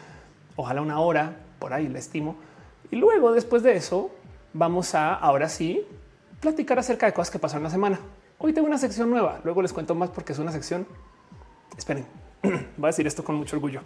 Ojalá 0.56 0.80
una 0.80 1.00
hora 1.00 1.36
por 1.58 1.72
ahí, 1.72 1.88
le 1.88 1.98
estimo. 1.98 2.36
Y 2.90 2.96
luego, 2.96 3.32
después 3.32 3.62
de 3.62 3.76
eso, 3.76 4.10
vamos 4.52 4.94
a 4.94 5.14
ahora 5.14 5.48
sí 5.48 5.84
platicar 6.40 6.78
acerca 6.78 7.06
de 7.06 7.12
cosas 7.12 7.30
que 7.30 7.38
pasaron 7.38 7.62
la 7.64 7.70
semana. 7.70 8.00
Hoy 8.38 8.52
tengo 8.52 8.66
una 8.66 8.78
sección 8.78 9.10
nueva. 9.10 9.40
Luego 9.44 9.62
les 9.62 9.72
cuento 9.72 9.94
más 9.94 10.10
porque 10.10 10.32
es 10.32 10.38
una 10.38 10.50
sección. 10.50 10.86
Esperen, 11.76 12.06
voy 12.42 12.84
a 12.84 12.86
decir 12.86 13.06
esto 13.06 13.22
con 13.22 13.36
mucho 13.36 13.56
orgullo. 13.56 13.82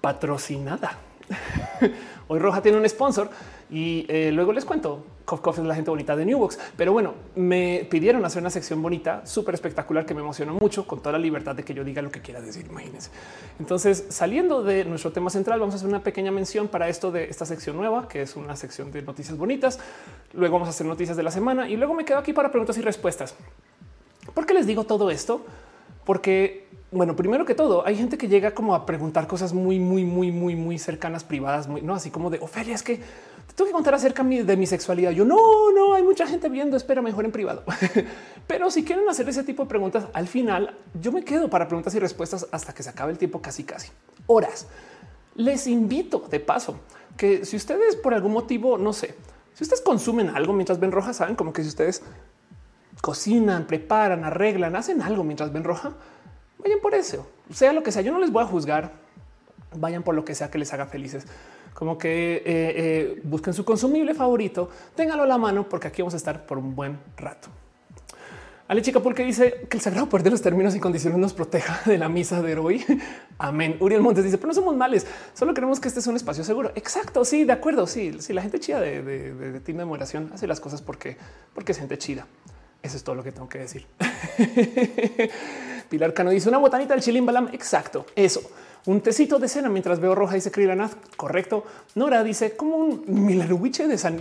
Patrocinada. 0.00 0.98
Hoy 2.28 2.38
Roja 2.38 2.62
tiene 2.62 2.78
un 2.78 2.88
sponsor 2.88 3.30
y 3.70 4.06
eh, 4.08 4.30
luego 4.32 4.52
les 4.52 4.64
cuento. 4.64 5.04
Cof 5.24 5.58
es 5.58 5.64
la 5.64 5.74
gente 5.74 5.90
bonita 5.90 6.16
de 6.16 6.24
Newbox. 6.24 6.58
Pero 6.76 6.92
bueno, 6.92 7.14
me 7.34 7.86
pidieron 7.90 8.24
hacer 8.24 8.42
una 8.42 8.50
sección 8.50 8.82
bonita, 8.82 9.24
súper 9.26 9.54
espectacular, 9.54 10.04
que 10.06 10.14
me 10.14 10.20
emocionó 10.20 10.54
mucho, 10.54 10.86
con 10.86 11.00
toda 11.00 11.12
la 11.12 11.18
libertad 11.18 11.54
de 11.54 11.64
que 11.64 11.74
yo 11.74 11.84
diga 11.84 12.02
lo 12.02 12.10
que 12.10 12.20
quiera 12.20 12.40
decir. 12.40 12.66
Imagínense. 12.66 13.10
Entonces, 13.58 14.06
saliendo 14.08 14.62
de 14.62 14.84
nuestro 14.84 15.12
tema 15.12 15.30
central, 15.30 15.60
vamos 15.60 15.74
a 15.74 15.76
hacer 15.76 15.88
una 15.88 16.02
pequeña 16.02 16.30
mención 16.30 16.68
para 16.68 16.88
esto 16.88 17.10
de 17.10 17.24
esta 17.24 17.46
sección 17.46 17.76
nueva, 17.76 18.08
que 18.08 18.22
es 18.22 18.36
una 18.36 18.56
sección 18.56 18.92
de 18.92 19.02
noticias 19.02 19.36
bonitas. 19.36 19.78
Luego 20.32 20.54
vamos 20.54 20.68
a 20.68 20.70
hacer 20.70 20.86
noticias 20.86 21.16
de 21.16 21.22
la 21.22 21.30
semana 21.30 21.68
y 21.68 21.76
luego 21.76 21.94
me 21.94 22.04
quedo 22.04 22.18
aquí 22.18 22.32
para 22.32 22.50
preguntas 22.50 22.76
y 22.78 22.82
respuestas. 22.82 23.34
¿Por 24.34 24.46
qué 24.46 24.54
les 24.54 24.66
digo 24.66 24.84
todo 24.84 25.10
esto? 25.10 25.44
Porque 26.04 26.62
bueno, 26.92 27.16
primero 27.16 27.46
que 27.46 27.54
todo, 27.54 27.86
hay 27.86 27.96
gente 27.96 28.18
que 28.18 28.28
llega 28.28 28.52
como 28.52 28.74
a 28.74 28.84
preguntar 28.84 29.26
cosas 29.26 29.54
muy, 29.54 29.80
muy, 29.80 30.04
muy, 30.04 30.30
muy, 30.30 30.54
muy 30.54 30.78
cercanas, 30.78 31.24
privadas, 31.24 31.66
muy, 31.66 31.80
no 31.80 31.94
así 31.94 32.10
como 32.10 32.28
de 32.28 32.38
Ofelia, 32.38 32.74
es 32.74 32.82
que 32.82 32.98
te 32.98 33.54
tengo 33.54 33.66
que 33.68 33.72
contar 33.72 33.94
acerca 33.94 34.22
de 34.22 34.56
mi 34.58 34.66
sexualidad. 34.66 35.10
Yo 35.12 35.24
no, 35.24 35.72
no 35.72 35.94
hay 35.94 36.02
mucha 36.02 36.26
gente 36.26 36.50
viendo, 36.50 36.76
espera 36.76 37.00
mejor 37.00 37.24
en 37.24 37.32
privado. 37.32 37.64
Pero 38.46 38.70
si 38.70 38.84
quieren 38.84 39.08
hacer 39.08 39.26
ese 39.26 39.42
tipo 39.42 39.62
de 39.62 39.70
preguntas, 39.70 40.04
al 40.12 40.28
final 40.28 40.76
yo 41.00 41.12
me 41.12 41.24
quedo 41.24 41.48
para 41.48 41.66
preguntas 41.66 41.94
y 41.94 41.98
respuestas 41.98 42.46
hasta 42.52 42.74
que 42.74 42.82
se 42.82 42.90
acabe 42.90 43.12
el 43.12 43.18
tiempo, 43.18 43.40
casi, 43.40 43.64
casi 43.64 43.90
horas. 44.26 44.66
Les 45.34 45.66
invito 45.66 46.26
de 46.30 46.40
paso 46.40 46.76
que 47.16 47.46
si 47.46 47.56
ustedes 47.56 47.96
por 47.96 48.12
algún 48.12 48.32
motivo, 48.32 48.76
no 48.76 48.92
sé, 48.92 49.14
si 49.54 49.64
ustedes 49.64 49.80
consumen 49.80 50.28
algo 50.28 50.52
mientras 50.52 50.78
ven 50.78 50.92
roja, 50.92 51.14
saben 51.14 51.36
como 51.36 51.54
que 51.54 51.62
si 51.62 51.68
ustedes 51.68 52.02
cocinan, 53.00 53.66
preparan, 53.66 54.24
arreglan, 54.24 54.76
hacen 54.76 55.02
algo 55.02 55.24
mientras 55.24 55.52
ven 55.52 55.64
roja, 55.64 55.92
vayan 56.58 56.80
por 56.80 56.94
eso, 56.94 57.28
sea 57.52 57.72
lo 57.72 57.82
que 57.82 57.92
sea. 57.92 58.02
Yo 58.02 58.12
no 58.12 58.20
les 58.20 58.30
voy 58.30 58.42
a 58.42 58.46
juzgar. 58.46 58.92
Vayan 59.74 60.02
por 60.02 60.14
lo 60.14 60.24
que 60.24 60.34
sea 60.34 60.50
que 60.50 60.58
les 60.58 60.72
haga 60.72 60.86
felices. 60.86 61.26
Como 61.74 61.96
que 61.96 62.36
eh, 62.36 62.42
eh, 62.44 63.20
busquen 63.24 63.54
su 63.54 63.64
consumible 63.64 64.14
favorito, 64.14 64.68
ténganlo 64.94 65.22
a 65.22 65.26
la 65.26 65.38
mano, 65.38 65.68
porque 65.68 65.88
aquí 65.88 66.02
vamos 66.02 66.14
a 66.14 66.18
estar 66.18 66.44
por 66.46 66.58
un 66.58 66.76
buen 66.76 66.98
rato. 67.16 67.48
Ale 68.68 68.80
Chica 68.80 69.00
porque 69.00 69.24
dice 69.24 69.66
que 69.68 69.76
el 69.76 69.82
sagrado 69.82 70.08
poder 70.08 70.24
de 70.24 70.30
los 70.30 70.40
términos 70.40 70.74
y 70.74 70.80
condiciones 70.80 71.18
nos 71.18 71.34
proteja 71.34 71.80
de 71.84 71.98
la 71.98 72.08
misa 72.08 72.40
de 72.40 72.56
hoy. 72.56 72.84
Amén. 73.38 73.76
Uriel 73.80 74.00
Montes 74.00 74.24
dice, 74.24 74.38
pero 74.38 74.48
no 74.48 74.54
somos 74.54 74.76
males, 74.76 75.06
solo 75.34 75.52
queremos 75.52 75.80
que 75.80 75.88
este 75.88 76.00
es 76.00 76.06
un 76.06 76.16
espacio 76.16 76.44
seguro. 76.44 76.70
Exacto, 76.74 77.24
sí, 77.24 77.44
de 77.44 77.52
acuerdo. 77.52 77.86
Sí, 77.86 78.14
sí, 78.20 78.32
la 78.32 78.42
gente 78.42 78.60
chida 78.60 78.80
de, 78.80 79.02
de, 79.02 79.34
de, 79.34 79.52
de 79.52 79.60
Team 79.60 79.78
de 79.78 79.84
Moderación 79.84 80.30
hace 80.32 80.46
las 80.46 80.60
cosas 80.60 80.80
porque, 80.80 81.16
porque 81.54 81.72
es 81.72 81.78
gente 81.78 81.98
chida. 81.98 82.26
Eso 82.82 82.96
es 82.96 83.04
todo 83.04 83.14
lo 83.14 83.22
que 83.22 83.32
tengo 83.32 83.48
que 83.48 83.58
decir. 83.58 83.86
Pilar 85.88 86.12
Cano 86.14 86.30
dice 86.30 86.48
una 86.48 86.58
botanita 86.58 86.94
del 86.94 87.02
chilín 87.02 87.24
balam. 87.24 87.48
Exacto, 87.52 88.06
eso. 88.16 88.42
Un 88.84 89.00
tecito 89.00 89.38
de 89.38 89.48
cena 89.48 89.68
mientras 89.68 90.00
veo 90.00 90.14
roja, 90.14 90.34
dice 90.34 90.50
Krilanath. 90.50 91.14
Correcto. 91.16 91.64
Nora 91.94 92.24
dice 92.24 92.56
como 92.56 92.76
un 92.76 93.04
milarubiche 93.06 93.86
de, 93.86 93.96
san. 93.96 94.20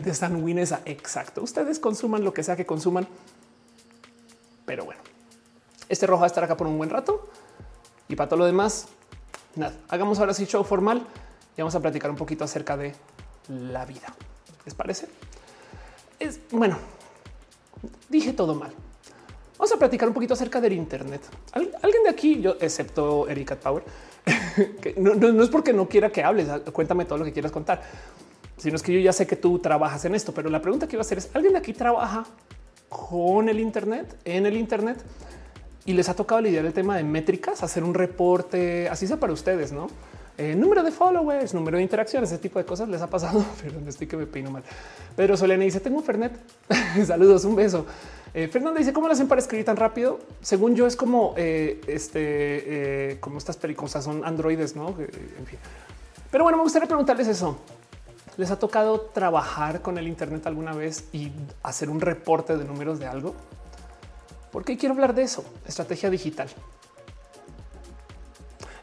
Exacto. 0.85 1.41
Ustedes 1.41 1.79
consuman 1.79 2.23
lo 2.23 2.33
que 2.33 2.43
sea 2.43 2.55
que 2.55 2.65
consuman. 2.67 3.07
Pero 4.65 4.85
bueno, 4.85 5.01
este 5.89 6.05
rojo 6.05 6.21
va 6.21 6.25
a 6.25 6.27
estar 6.27 6.43
acá 6.43 6.55
por 6.55 6.67
un 6.67 6.77
buen 6.77 6.91
rato. 6.91 7.27
Y 8.07 8.15
para 8.15 8.29
todo 8.29 8.39
lo 8.39 8.45
demás, 8.45 8.87
nada. 9.55 9.73
Hagamos 9.89 10.19
ahora 10.19 10.35
sí 10.35 10.45
show 10.45 10.63
formal 10.63 11.07
y 11.57 11.61
vamos 11.61 11.73
a 11.73 11.79
platicar 11.79 12.11
un 12.11 12.17
poquito 12.17 12.43
acerca 12.43 12.77
de 12.77 12.93
la 13.47 13.85
vida. 13.85 14.13
¿Les 14.65 14.75
parece? 14.75 15.07
Es 16.19 16.39
bueno, 16.51 16.77
dije 18.09 18.33
todo 18.33 18.55
mal. 18.55 18.71
Vamos 19.57 19.73
a 19.73 19.77
platicar 19.77 20.07
un 20.07 20.13
poquito 20.13 20.33
acerca 20.33 20.59
del 20.59 20.73
Internet. 20.73 21.21
Alguien 21.53 22.03
de 22.03 22.09
aquí, 22.09 22.41
yo 22.41 22.55
excepto 22.59 23.27
Erika 23.29 23.55
Power, 23.55 23.83
que 24.81 24.95
no, 24.97 25.43
es 25.43 25.49
porque 25.49 25.71
no 25.71 25.87
quiera 25.87 26.11
que 26.11 26.23
hables, 26.23 26.47
cuéntame 26.73 27.05
todo 27.05 27.19
lo 27.19 27.25
que 27.25 27.31
quieras 27.31 27.51
contar, 27.51 27.83
sino 28.57 28.75
es 28.75 28.81
que 28.81 28.91
yo 28.93 28.99
ya 28.99 29.13
sé 29.13 29.27
que 29.27 29.35
tú 29.35 29.59
trabajas 29.59 30.03
en 30.05 30.15
esto, 30.15 30.33
pero 30.33 30.49
la 30.49 30.61
pregunta 30.61 30.87
que 30.87 30.95
iba 30.95 31.01
a 31.01 31.05
hacer 31.05 31.19
es, 31.19 31.29
¿alguien 31.35 31.53
de 31.53 31.59
aquí 31.59 31.73
trabaja 31.73 32.25
con 32.89 33.49
el 33.49 33.59
Internet, 33.59 34.17
en 34.25 34.47
el 34.47 34.57
Internet? 34.57 34.97
Y 35.85 35.93
les 35.93 36.09
ha 36.09 36.15
tocado 36.15 36.41
lidiar 36.41 36.65
el 36.65 36.73
tema 36.73 36.97
de 36.97 37.03
métricas, 37.03 37.61
hacer 37.61 37.83
un 37.83 37.93
reporte, 37.93 38.89
así 38.89 39.05
sea 39.05 39.19
para 39.19 39.31
ustedes, 39.31 39.71
¿no? 39.71 39.87
Eh, 40.41 40.55
número 40.55 40.81
de 40.81 40.89
followers, 40.89 41.53
número 41.53 41.77
de 41.77 41.83
interacciones, 41.83 42.31
ese 42.31 42.41
tipo 42.41 42.57
de 42.57 42.65
cosas 42.65 42.89
les 42.89 42.99
ha 42.99 43.07
pasado. 43.07 43.45
Perdón, 43.61 43.87
estoy 43.87 44.07
que 44.07 44.17
me 44.17 44.25
peino 44.25 44.49
mal. 44.49 44.63
Pero 45.15 45.37
Solene 45.37 45.65
dice: 45.65 45.79
Tengo 45.79 46.01
Fernet. 46.01 46.31
Saludos, 47.05 47.45
un 47.45 47.55
beso. 47.55 47.85
Eh, 48.33 48.47
Fernanda 48.47 48.79
dice: 48.79 48.91
¿Cómo 48.91 49.05
lo 49.05 49.13
hacen 49.13 49.27
para 49.27 49.39
escribir 49.39 49.65
tan 49.65 49.77
rápido? 49.77 50.17
Según 50.41 50.75
yo, 50.75 50.87
es 50.87 50.95
como 50.95 51.35
eh, 51.37 51.79
este, 51.85 53.11
eh, 53.11 53.19
como 53.19 53.37
estas 53.37 53.55
pericosas 53.57 54.03
son 54.03 54.25
androides, 54.25 54.75
no? 54.75 54.87
En 54.97 55.45
fin. 55.45 55.59
Pero 56.31 56.43
bueno, 56.43 56.57
me 56.57 56.63
gustaría 56.63 56.87
preguntarles 56.87 57.27
eso. 57.27 57.59
¿Les 58.37 58.49
ha 58.49 58.57
tocado 58.57 58.99
trabajar 59.13 59.83
con 59.83 59.99
el 59.99 60.07
Internet 60.07 60.47
alguna 60.47 60.73
vez 60.73 61.03
y 61.13 61.31
hacer 61.61 61.87
un 61.87 62.01
reporte 62.01 62.57
de 62.57 62.65
números 62.65 62.97
de 62.97 63.05
algo? 63.05 63.35
Porque 64.51 64.75
quiero 64.75 64.95
hablar 64.95 65.13
de 65.13 65.21
eso, 65.21 65.45
estrategia 65.67 66.09
digital. 66.09 66.49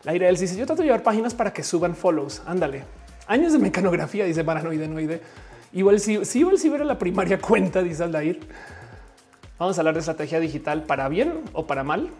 La 0.04 0.14
idea 0.14 0.30
dice 0.30 0.56
yo 0.56 0.66
trato 0.66 0.82
de 0.82 0.86
llevar 0.86 1.02
páginas 1.02 1.34
para 1.34 1.52
que 1.52 1.62
suban 1.62 1.94
follows. 1.94 2.42
Ándale. 2.46 2.84
Años 3.26 3.52
de 3.52 3.58
mecanografía, 3.58 4.24
dice 4.24 4.44
paranoide, 4.44 4.88
noide. 4.88 5.20
Igual 5.72 6.00
si, 6.00 6.24
si 6.24 6.38
igual 6.40 6.58
si 6.58 6.68
ver 6.68 6.84
la 6.86 6.98
primaria 6.98 7.38
cuenta, 7.38 7.82
dice 7.82 8.04
Aldair. 8.04 8.40
Vamos 9.58 9.76
a 9.76 9.80
hablar 9.80 9.94
de 9.94 10.00
estrategia 10.00 10.40
digital 10.40 10.84
para 10.84 11.08
bien 11.08 11.42
o 11.52 11.66
para 11.66 11.82
mal. 11.82 12.10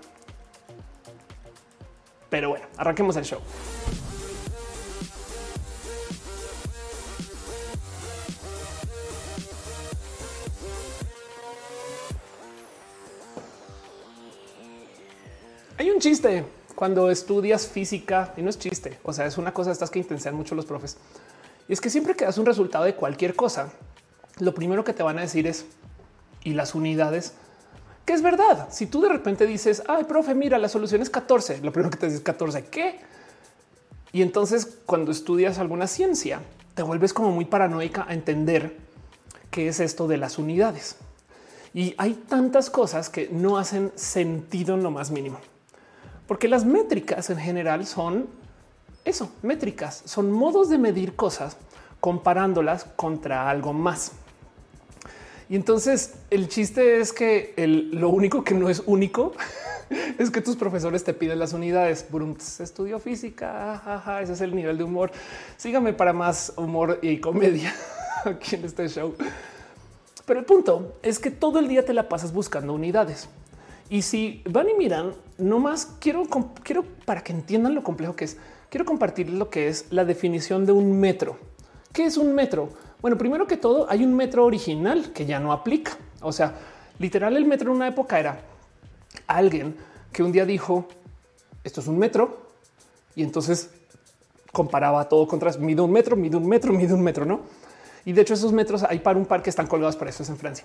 Pero 2.29 2.51
bueno, 2.51 2.67
arranquemos 2.77 3.17
el 3.17 3.25
show. 3.25 3.41
Hay 15.79 15.91
un 15.91 16.01
chiste 16.01 16.45
cuando 16.79 17.11
estudias 17.11 17.67
física 17.67 18.33
y 18.37 18.43
no 18.43 18.51
es 18.51 18.57
chiste. 18.57 19.01
O 19.03 19.13
sea, 19.13 19.27
es 19.27 19.37
una 19.37 19.53
cosa 19.53 19.71
de 19.71 19.73
estas 19.73 19.91
que 19.91 19.99
intensean 19.99 20.37
mucho 20.37 20.55
los 20.55 20.65
profes. 20.65 20.97
Y 21.69 21.73
es 21.73 21.81
que 21.81 21.91
siempre 21.91 22.15
que 22.15 22.25
das 22.25 22.39
un 22.39 22.47
resultado 22.47 22.85
de 22.85 22.95
cualquier 22.95 23.35
cosa, 23.35 23.73
lo 24.39 24.55
primero 24.55 24.85
que 24.85 24.93
te 24.93 25.03
van 25.03 25.19
a 25.19 25.23
decir 25.23 25.49
es 25.49 25.67
y 26.45 26.53
las 26.53 26.77
unidades, 26.77 27.33
que 28.05 28.13
es 28.13 28.23
verdad. 28.23 28.69
Si 28.71 28.87
tú 28.87 29.01
de 29.01 29.09
repente 29.09 29.45
dices, 29.45 29.83
ay, 29.89 30.05
profe, 30.05 30.37
mira, 30.37 30.57
la 30.57 30.69
solución 30.69 31.03
es 31.03 31.11
14, 31.11 31.63
lo 31.63 31.73
primero 31.73 31.91
que 31.91 31.97
te 31.97 32.07
dices 32.07 32.21
es 32.21 32.25
14, 32.25 32.67
¿qué? 32.67 33.01
Y 34.13 34.23
entonces 34.23 34.79
cuando 34.87 35.11
estudias 35.11 35.59
alguna 35.59 35.89
ciencia, 35.89 36.43
te 36.77 36.85
vuelves 36.85 37.13
como 37.13 37.33
muy 37.33 37.47
paranoica 37.47 38.07
a 38.09 38.15
entender 38.15 38.77
qué 39.51 39.67
es 39.67 39.81
esto 39.81 40.07
de 40.07 40.19
las 40.19 40.39
unidades. 40.39 40.95
Y 41.75 41.97
hay 41.99 42.15
tantas 42.15 42.71
cosas 42.71 43.11
que 43.11 43.29
no 43.33 43.59
hacen 43.59 43.91
sentido 43.97 44.77
en 44.77 44.85
lo 44.85 44.93
más 44.93 45.11
mínimo. 45.11 45.41
Porque 46.29 46.47
las 46.47 46.65
métricas 46.65 47.31
en 47.31 47.39
general 47.39 47.87
son 47.87 48.29
eso, 49.05 49.33
métricas, 49.43 50.03
son 50.05 50.31
modos 50.31 50.69
de 50.69 50.77
medir 50.77 51.17
cosas 51.17 51.57
comparándolas 51.99 52.85
contra 52.85 53.49
algo 53.49 53.73
más. 53.73 54.13
Y 55.49 55.57
entonces 55.57 56.17
el 56.31 56.49
chiste 56.49 57.01
es 57.01 57.15
que 57.15 57.55
lo 57.93 58.11
único 58.11 58.45
que 58.45 58.53
no 58.53 58.69
es 58.69 58.83
único 58.85 59.33
es 60.19 60.31
que 60.31 60.43
tus 60.43 60.57
profesores 60.57 61.03
te 61.03 61.15
piden 61.15 61.39
las 61.39 61.55
unidades. 61.55 62.07
Brunts 62.11 62.61
estudio 62.61 62.99
física. 62.99 64.21
ese 64.23 64.35
es 64.35 64.41
el 64.43 64.55
nivel 64.55 64.77
de 64.77 64.85
humor. 64.85 65.11
Sígame 65.57 65.95
para 65.95 66.13
más 66.13 66.53
humor 66.57 66.99
y 67.01 67.19
comedia 67.19 67.75
aquí 68.27 68.57
en 68.57 68.67
este 68.67 68.89
show. 68.89 69.15
Pero 70.27 70.41
el 70.41 70.45
punto 70.45 70.99
es 71.03 71.19
que 71.19 71.31
todo 71.31 71.59
el 71.59 71.69
día 71.69 71.87
te 71.87 71.95
la 71.95 72.11
pasas 72.11 72.35
buscando 72.35 72.75
unidades. 72.75 73.31
Y 73.91 74.03
si 74.03 74.43
van 74.49 74.69
y 74.69 74.75
miran, 74.75 75.13
no 75.39 75.59
más 75.59 75.97
quiero, 76.01 76.25
quiero 76.63 76.85
para 77.05 77.23
que 77.23 77.33
entiendan 77.33 77.75
lo 77.75 77.83
complejo 77.83 78.17
que 78.17 78.25
es, 78.27 78.37
quiero 78.69 78.85
compartir 78.85 79.31
lo 79.31 79.49
que 79.49 79.69
es 79.69 79.87
la 79.91 80.05
definición 80.05 80.67
de 80.67 80.73
un 80.73 80.99
metro. 80.99 81.39
¿Qué 81.93 82.05
es 82.05 82.17
un 82.17 82.35
metro? 82.35 82.69
Bueno, 83.01 83.17
primero 83.17 83.47
que 83.47 83.57
todo, 83.57 83.91
hay 83.91 84.05
un 84.05 84.15
metro 84.15 84.45
original 84.45 85.13
que 85.13 85.25
ya 85.25 85.41
no 85.41 85.53
aplica. 85.53 85.97
O 86.21 86.33
sea, 86.33 86.55
literal, 86.99 87.37
el 87.37 87.45
metro 87.45 87.71
en 87.71 87.77
una 87.77 87.89
época 87.89 88.19
era 88.19 88.41
alguien 89.27 89.77
que 90.13 90.23
un 90.23 90.33
día 90.33 90.45
dijo 90.45 90.87
esto 91.65 91.81
es 91.81 91.87
un 91.87 91.99
metro. 91.99 92.49
Y 93.15 93.23
entonces 93.23 93.71
comparaba 94.53 95.09
todo 95.09 95.27
contra 95.27 95.53
mide 95.59 95.83
un 95.83 95.93
metro, 95.93 96.17
mide 96.17 96.37
un 96.37 96.47
metro, 96.47 96.73
mide 96.73 96.95
un 96.95 97.03
metro, 97.03 97.25
no? 97.25 97.41
Y 98.05 98.13
de 98.13 98.23
hecho, 98.23 98.35
esos 98.35 98.53
metros 98.53 98.83
hay 98.85 99.01
para 99.01 99.19
un 99.19 99.27
par 99.27 99.43
que 99.43 99.51
están 99.51 99.67
colgados 99.67 99.97
para 99.97 100.11
eso 100.11 100.23
es 100.23 100.29
en 100.31 100.39
Francia. 100.39 100.65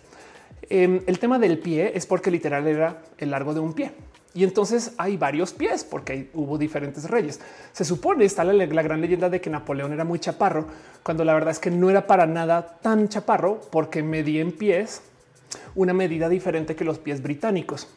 Em, 0.69 1.01
el 1.07 1.19
tema 1.19 1.39
del 1.39 1.59
pie 1.59 1.91
es 1.95 2.05
porque 2.05 2.31
literal 2.31 2.67
era 2.67 3.01
el 3.17 3.31
largo 3.31 3.53
de 3.53 3.59
un 3.59 3.73
pie. 3.73 3.91
Y 4.35 4.43
entonces 4.43 4.93
hay 4.97 5.15
varios 5.15 5.53
pies 5.53 5.83
porque 5.83 6.29
hubo 6.33 6.57
diferentes 6.57 7.09
reyes. 7.09 7.39
Se 7.71 7.85
supone 7.85 8.25
está 8.25 8.43
la, 8.43 8.53
la, 8.53 8.81
gran 8.81 8.99
leyenda 8.99 9.29
de 9.29 9.39
que 9.39 9.49
Napoleón 9.49 9.93
era 9.93 10.03
muy 10.03 10.19
chaparro, 10.19 10.65
cuando 11.03 11.23
la 11.23 11.33
verdad 11.33 11.51
es 11.51 11.59
que 11.59 11.69
no 11.69 11.89
era 11.89 12.07
para 12.07 12.25
nada 12.25 12.79
tan 12.81 13.09
chaparro 13.09 13.61
porque 13.71 14.01
medía 14.01 14.41
en 14.41 14.51
pies 14.51 15.01
una 15.75 15.93
medida 15.93 16.29
diferente 16.29 16.75
que 16.75 16.83
los 16.83 16.97
pies 16.97 17.21
británicos. 17.21 17.87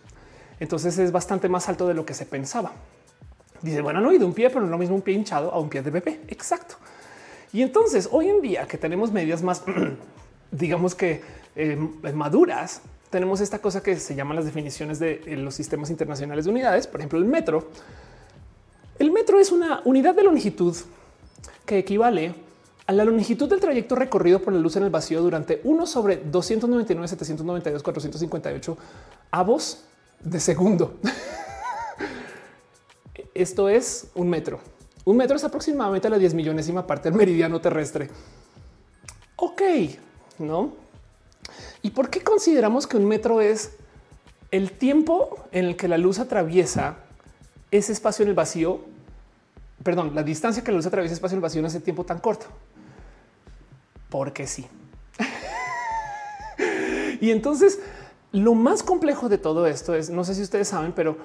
Entonces 0.61 0.99
es 0.99 1.13
bastante 1.13 1.49
más 1.49 1.69
alto 1.69 1.87
de 1.89 1.95
lo 1.95 2.05
que 2.05 2.13
se 2.13 2.27
pensaba. 2.27 2.73
Dice, 3.63 3.81
bueno, 3.81 4.01
no, 4.01 4.13
y 4.13 4.19
de 4.19 4.25
un 4.25 4.35
pie, 4.35 4.51
pero 4.51 4.61
no 4.61 4.69
lo 4.69 4.79
mismo 4.79 4.95
un 4.95 5.03
pie 5.03 5.15
hinchado 5.15 5.51
a 5.53 5.59
un 5.59 5.71
pie 5.71 5.81
de 5.83 5.91
bebé. 5.91 6.21
Exacto. 6.29 6.77
Y 7.53 7.63
entonces 7.63 8.09
hoy 8.13 8.29
en 8.29 8.43
día 8.43 8.67
que 8.67 8.77
tenemos 8.77 9.11
medidas 9.11 9.43
más, 9.43 9.63
digamos 10.51 10.95
que 10.95 11.23
eh, 11.57 11.77
maduras, 12.15 12.83
tenemos 13.11 13.41
esta 13.41 13.61
cosa 13.61 13.83
que 13.83 13.97
se 13.97 14.15
llaman 14.15 14.37
las 14.37 14.45
definiciones 14.45 14.99
de 14.99 15.23
eh, 15.27 15.37
los 15.37 15.55
sistemas 15.55 15.91
internacionales 15.91 16.45
de 16.45 16.51
unidades. 16.51 16.87
Por 16.87 17.01
ejemplo, 17.01 17.19
el 17.19 17.25
metro. 17.25 17.69
El 18.99 19.11
metro 19.11 19.41
es 19.41 19.53
una 19.53 19.81
unidad 19.85 20.15
de 20.15 20.23
longitud 20.23 20.77
que 21.65 21.79
equivale 21.79 22.35
a 22.87 22.93
la 22.93 23.05
longitud 23.05 23.49
del 23.49 23.61
trayecto 23.61 23.95
recorrido 23.95 24.41
por 24.41 24.53
la 24.53 24.61
luz 24.61 24.77
en 24.77 24.85
el 24.85 24.91
vacío 24.91 25.21
durante 25.21 25.61
1 25.65 25.87
sobre 25.87 26.17
299, 26.17 27.09
792, 27.09 27.83
458 27.83 28.79
avos 29.31 29.85
de 30.21 30.41
segundo. 30.41 30.95
Esto 33.35 33.69
es 33.69 34.09
un 34.15 34.29
metro. 34.29 34.61
Un 35.05 35.17
metro 35.17 35.37
es 35.37 35.45
aproximadamente 35.45 36.09
la 36.09 36.19
10 36.19 36.35
millonésima 36.35 36.87
parte 36.87 37.11
del 37.11 37.19
meridiano 37.19 37.61
terrestre. 37.61 38.09
Ok, 39.37 39.63
no? 40.39 40.86
¿Y 41.83 41.91
por 41.91 42.11
qué 42.11 42.23
consideramos 42.23 42.87
que 42.87 42.97
un 42.97 43.07
metro 43.07 43.41
es 43.41 43.73
el 44.51 44.73
tiempo 44.73 45.45
en 45.53 45.67
el 45.67 45.77
que 45.77 45.89
la 45.89 45.99
luz 45.99 46.19
atraviesa 46.19 46.97
ese 47.71 47.93
espacio 47.93 48.23
en 48.23 48.31
el 48.31 48.35
vacío? 48.35 48.81
Perdón, 49.83 50.15
la 50.15 50.23
distancia 50.23 50.65
que 50.65 50.71
la 50.71 50.77
luz 50.77 50.87
atraviesa 50.87 51.15
espacio 51.15 51.35
en 51.35 51.39
el 51.39 51.43
vacío 51.43 51.61
en 51.61 51.67
ese 51.67 51.81
tiempo 51.81 52.05
tan 52.05 52.19
corto. 52.19 52.47
Porque 54.09 54.47
sí. 54.47 54.67
y 57.21 57.31
entonces 57.31 57.79
lo 58.33 58.55
más 58.55 58.83
complejo 58.83 59.29
de 59.29 59.39
todo 59.39 59.67
esto 59.67 59.95
es, 59.95 60.11
no 60.11 60.25
sé 60.25 60.35
si 60.35 60.43
ustedes 60.43 60.69
saben, 60.69 60.93
pero 60.93 61.17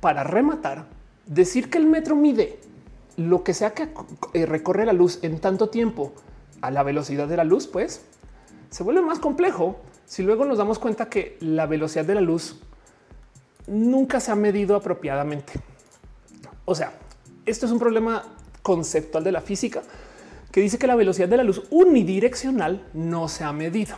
para 0.00 0.22
rematar, 0.22 0.86
decir 1.26 1.70
que 1.70 1.78
el 1.78 1.86
metro 1.86 2.14
mide 2.14 2.58
lo 3.16 3.42
que 3.42 3.54
sea 3.54 3.74
que 3.74 3.88
eh, 4.34 4.46
recorre 4.46 4.86
la 4.86 4.92
luz 4.92 5.18
en 5.22 5.40
tanto 5.40 5.68
tiempo 5.68 6.12
a 6.60 6.70
la 6.70 6.82
velocidad 6.82 7.28
de 7.28 7.36
la 7.36 7.44
luz, 7.44 7.66
pues 7.66 8.02
se 8.74 8.82
vuelve 8.82 9.02
más 9.02 9.20
complejo 9.20 9.76
si 10.04 10.24
luego 10.24 10.44
nos 10.44 10.58
damos 10.58 10.80
cuenta 10.80 11.08
que 11.08 11.38
la 11.38 11.66
velocidad 11.66 12.04
de 12.04 12.16
la 12.16 12.20
luz 12.20 12.60
nunca 13.68 14.18
se 14.18 14.32
ha 14.32 14.34
medido 14.34 14.74
apropiadamente. 14.74 15.52
O 16.64 16.74
sea, 16.74 16.92
esto 17.46 17.66
es 17.66 17.72
un 17.72 17.78
problema 17.78 18.24
conceptual 18.62 19.22
de 19.22 19.30
la 19.30 19.40
física 19.40 19.82
que 20.50 20.60
dice 20.60 20.76
que 20.76 20.88
la 20.88 20.96
velocidad 20.96 21.28
de 21.28 21.36
la 21.36 21.44
luz 21.44 21.62
unidireccional 21.70 22.84
no 22.94 23.28
se 23.28 23.44
ha 23.44 23.52
medido. 23.52 23.94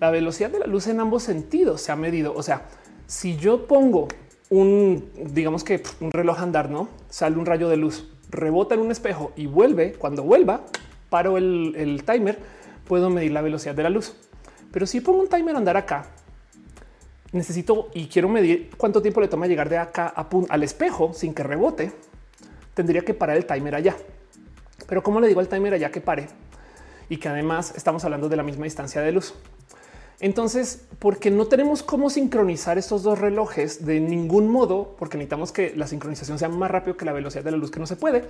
La 0.00 0.10
velocidad 0.10 0.48
de 0.48 0.60
la 0.60 0.66
luz 0.66 0.86
en 0.86 0.98
ambos 0.98 1.22
sentidos 1.24 1.82
se 1.82 1.92
ha 1.92 1.96
medido. 1.96 2.32
O 2.34 2.42
sea, 2.42 2.62
si 3.06 3.36
yo 3.36 3.66
pongo 3.66 4.08
un, 4.48 5.10
digamos 5.34 5.64
que 5.64 5.82
un 6.00 6.12
reloj 6.12 6.40
andar, 6.40 6.70
no 6.70 6.88
sale 7.10 7.36
un 7.36 7.44
rayo 7.44 7.68
de 7.68 7.76
luz, 7.76 8.08
rebota 8.30 8.74
en 8.74 8.80
un 8.80 8.90
espejo 8.90 9.32
y 9.36 9.44
vuelve. 9.44 9.92
Cuando 9.92 10.22
vuelva, 10.22 10.62
paro 11.10 11.36
el, 11.36 12.02
timer, 12.06 12.38
puedo 12.90 13.08
medir 13.08 13.30
la 13.30 13.40
velocidad 13.40 13.72
de 13.76 13.84
la 13.84 13.88
luz. 13.88 14.16
Pero 14.72 14.84
si 14.84 15.00
pongo 15.00 15.20
un 15.20 15.28
timer 15.28 15.54
andar 15.54 15.76
acá, 15.76 16.06
necesito 17.30 17.88
y 17.94 18.08
quiero 18.08 18.28
medir 18.28 18.72
cuánto 18.76 19.00
tiempo 19.00 19.20
le 19.20 19.28
toma 19.28 19.46
llegar 19.46 19.68
de 19.68 19.78
acá 19.78 20.12
al 20.48 20.62
espejo 20.64 21.12
sin 21.14 21.32
que 21.32 21.44
rebote. 21.44 21.92
Tendría 22.74 23.02
que 23.02 23.14
parar 23.14 23.36
el 23.36 23.46
timer 23.46 23.76
allá. 23.76 23.96
Pero 24.88 25.04
cómo 25.04 25.20
le 25.20 25.28
digo 25.28 25.38
al 25.38 25.46
timer 25.46 25.72
allá 25.72 25.92
que 25.92 26.00
pare 26.00 26.26
y 27.08 27.18
que 27.18 27.28
además 27.28 27.74
estamos 27.76 28.04
hablando 28.04 28.28
de 28.28 28.34
la 28.34 28.42
misma 28.42 28.64
distancia 28.64 29.00
de 29.02 29.12
luz. 29.12 29.34
Entonces, 30.18 30.84
porque 30.98 31.30
no 31.30 31.46
tenemos 31.46 31.84
cómo 31.84 32.10
sincronizar 32.10 32.76
estos 32.76 33.04
dos 33.04 33.20
relojes 33.20 33.86
de 33.86 34.00
ningún 34.00 34.48
modo, 34.48 34.96
porque 34.98 35.16
necesitamos 35.16 35.52
que 35.52 35.74
la 35.76 35.86
sincronización 35.86 36.40
sea 36.40 36.48
más 36.48 36.68
rápido 36.68 36.96
que 36.96 37.04
la 37.04 37.12
velocidad 37.12 37.44
de 37.44 37.52
la 37.52 37.56
luz 37.56 37.70
que 37.70 37.78
no 37.78 37.86
se 37.86 37.94
puede. 37.94 38.24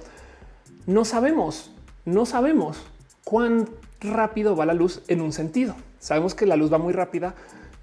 No 0.85 1.07
sabemos, 1.07 1.73
no 2.05 2.27
sabemos 2.27 2.83
cuán 3.25 3.67
rápido 4.01 4.57
va 4.57 4.67
la 4.67 4.75
luz 4.75 5.03
en 5.09 5.21
un 5.21 5.33
sentido. 5.33 5.75
Sabemos 5.99 6.35
que 6.35 6.47
la 6.47 6.57
luz 6.57 6.73
va 6.73 6.79
muy 6.79 6.93
rápida 6.93 7.35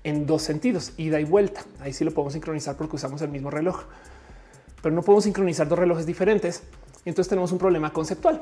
en 0.03 0.25
dos 0.25 0.41
sentidos, 0.41 0.93
ida 0.97 1.19
y 1.19 1.23
vuelta. 1.23 1.63
Ahí 1.79 1.93
sí 1.93 2.03
lo 2.03 2.11
podemos 2.11 2.33
sincronizar 2.33 2.75
porque 2.75 2.95
usamos 2.95 3.21
el 3.21 3.29
mismo 3.29 3.49
reloj, 3.49 3.83
pero 4.81 4.95
no 4.95 5.01
podemos 5.01 5.25
sincronizar 5.25 5.67
dos 5.67 5.77
relojes 5.77 6.05
diferentes. 6.05 6.63
Entonces 7.05 7.29
tenemos 7.29 7.51
un 7.51 7.57
problema 7.57 7.93
conceptual. 7.93 8.41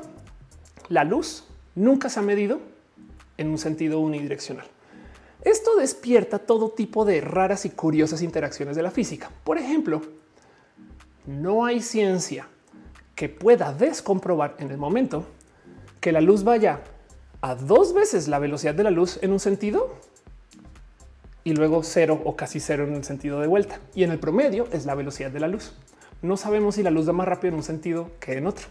La 0.88 1.04
luz 1.04 1.44
nunca 1.74 2.08
se 2.08 2.20
ha 2.20 2.22
medido 2.22 2.60
en 3.36 3.48
un 3.48 3.58
sentido 3.58 4.00
unidireccional. 4.00 4.66
Esto 5.42 5.76
despierta 5.76 6.38
todo 6.38 6.70
tipo 6.70 7.04
de 7.04 7.20
raras 7.20 7.66
y 7.66 7.70
curiosas 7.70 8.22
interacciones 8.22 8.76
de 8.76 8.82
la 8.82 8.90
física. 8.90 9.30
Por 9.44 9.58
ejemplo, 9.58 10.02
no 11.26 11.64
hay 11.64 11.80
ciencia 11.80 12.48
que 13.14 13.28
pueda 13.28 13.72
descomprobar 13.72 14.56
en 14.58 14.70
el 14.70 14.76
momento 14.76 15.26
que 16.00 16.12
la 16.12 16.20
luz 16.20 16.44
vaya 16.44 16.80
a 17.40 17.54
dos 17.54 17.94
veces 17.94 18.28
la 18.28 18.38
velocidad 18.38 18.74
de 18.74 18.82
la 18.82 18.90
luz 18.90 19.18
en 19.22 19.32
un 19.32 19.40
sentido 19.40 19.94
y 21.44 21.54
luego 21.54 21.82
cero 21.82 22.20
o 22.24 22.36
casi 22.36 22.60
cero 22.60 22.84
en 22.84 22.94
el 22.94 23.04
sentido 23.04 23.40
de 23.40 23.46
vuelta. 23.46 23.78
Y 23.94 24.04
en 24.04 24.10
el 24.10 24.18
promedio 24.18 24.66
es 24.72 24.86
la 24.86 24.94
velocidad 24.94 25.30
de 25.30 25.40
la 25.40 25.48
luz. 25.48 25.72
No 26.22 26.36
sabemos 26.36 26.74
si 26.74 26.82
la 26.82 26.90
luz 26.90 27.06
da 27.06 27.12
más 27.12 27.28
rápido 27.28 27.50
en 27.50 27.54
un 27.56 27.62
sentido 27.62 28.10
que 28.20 28.36
en 28.36 28.46
otro. 28.46 28.66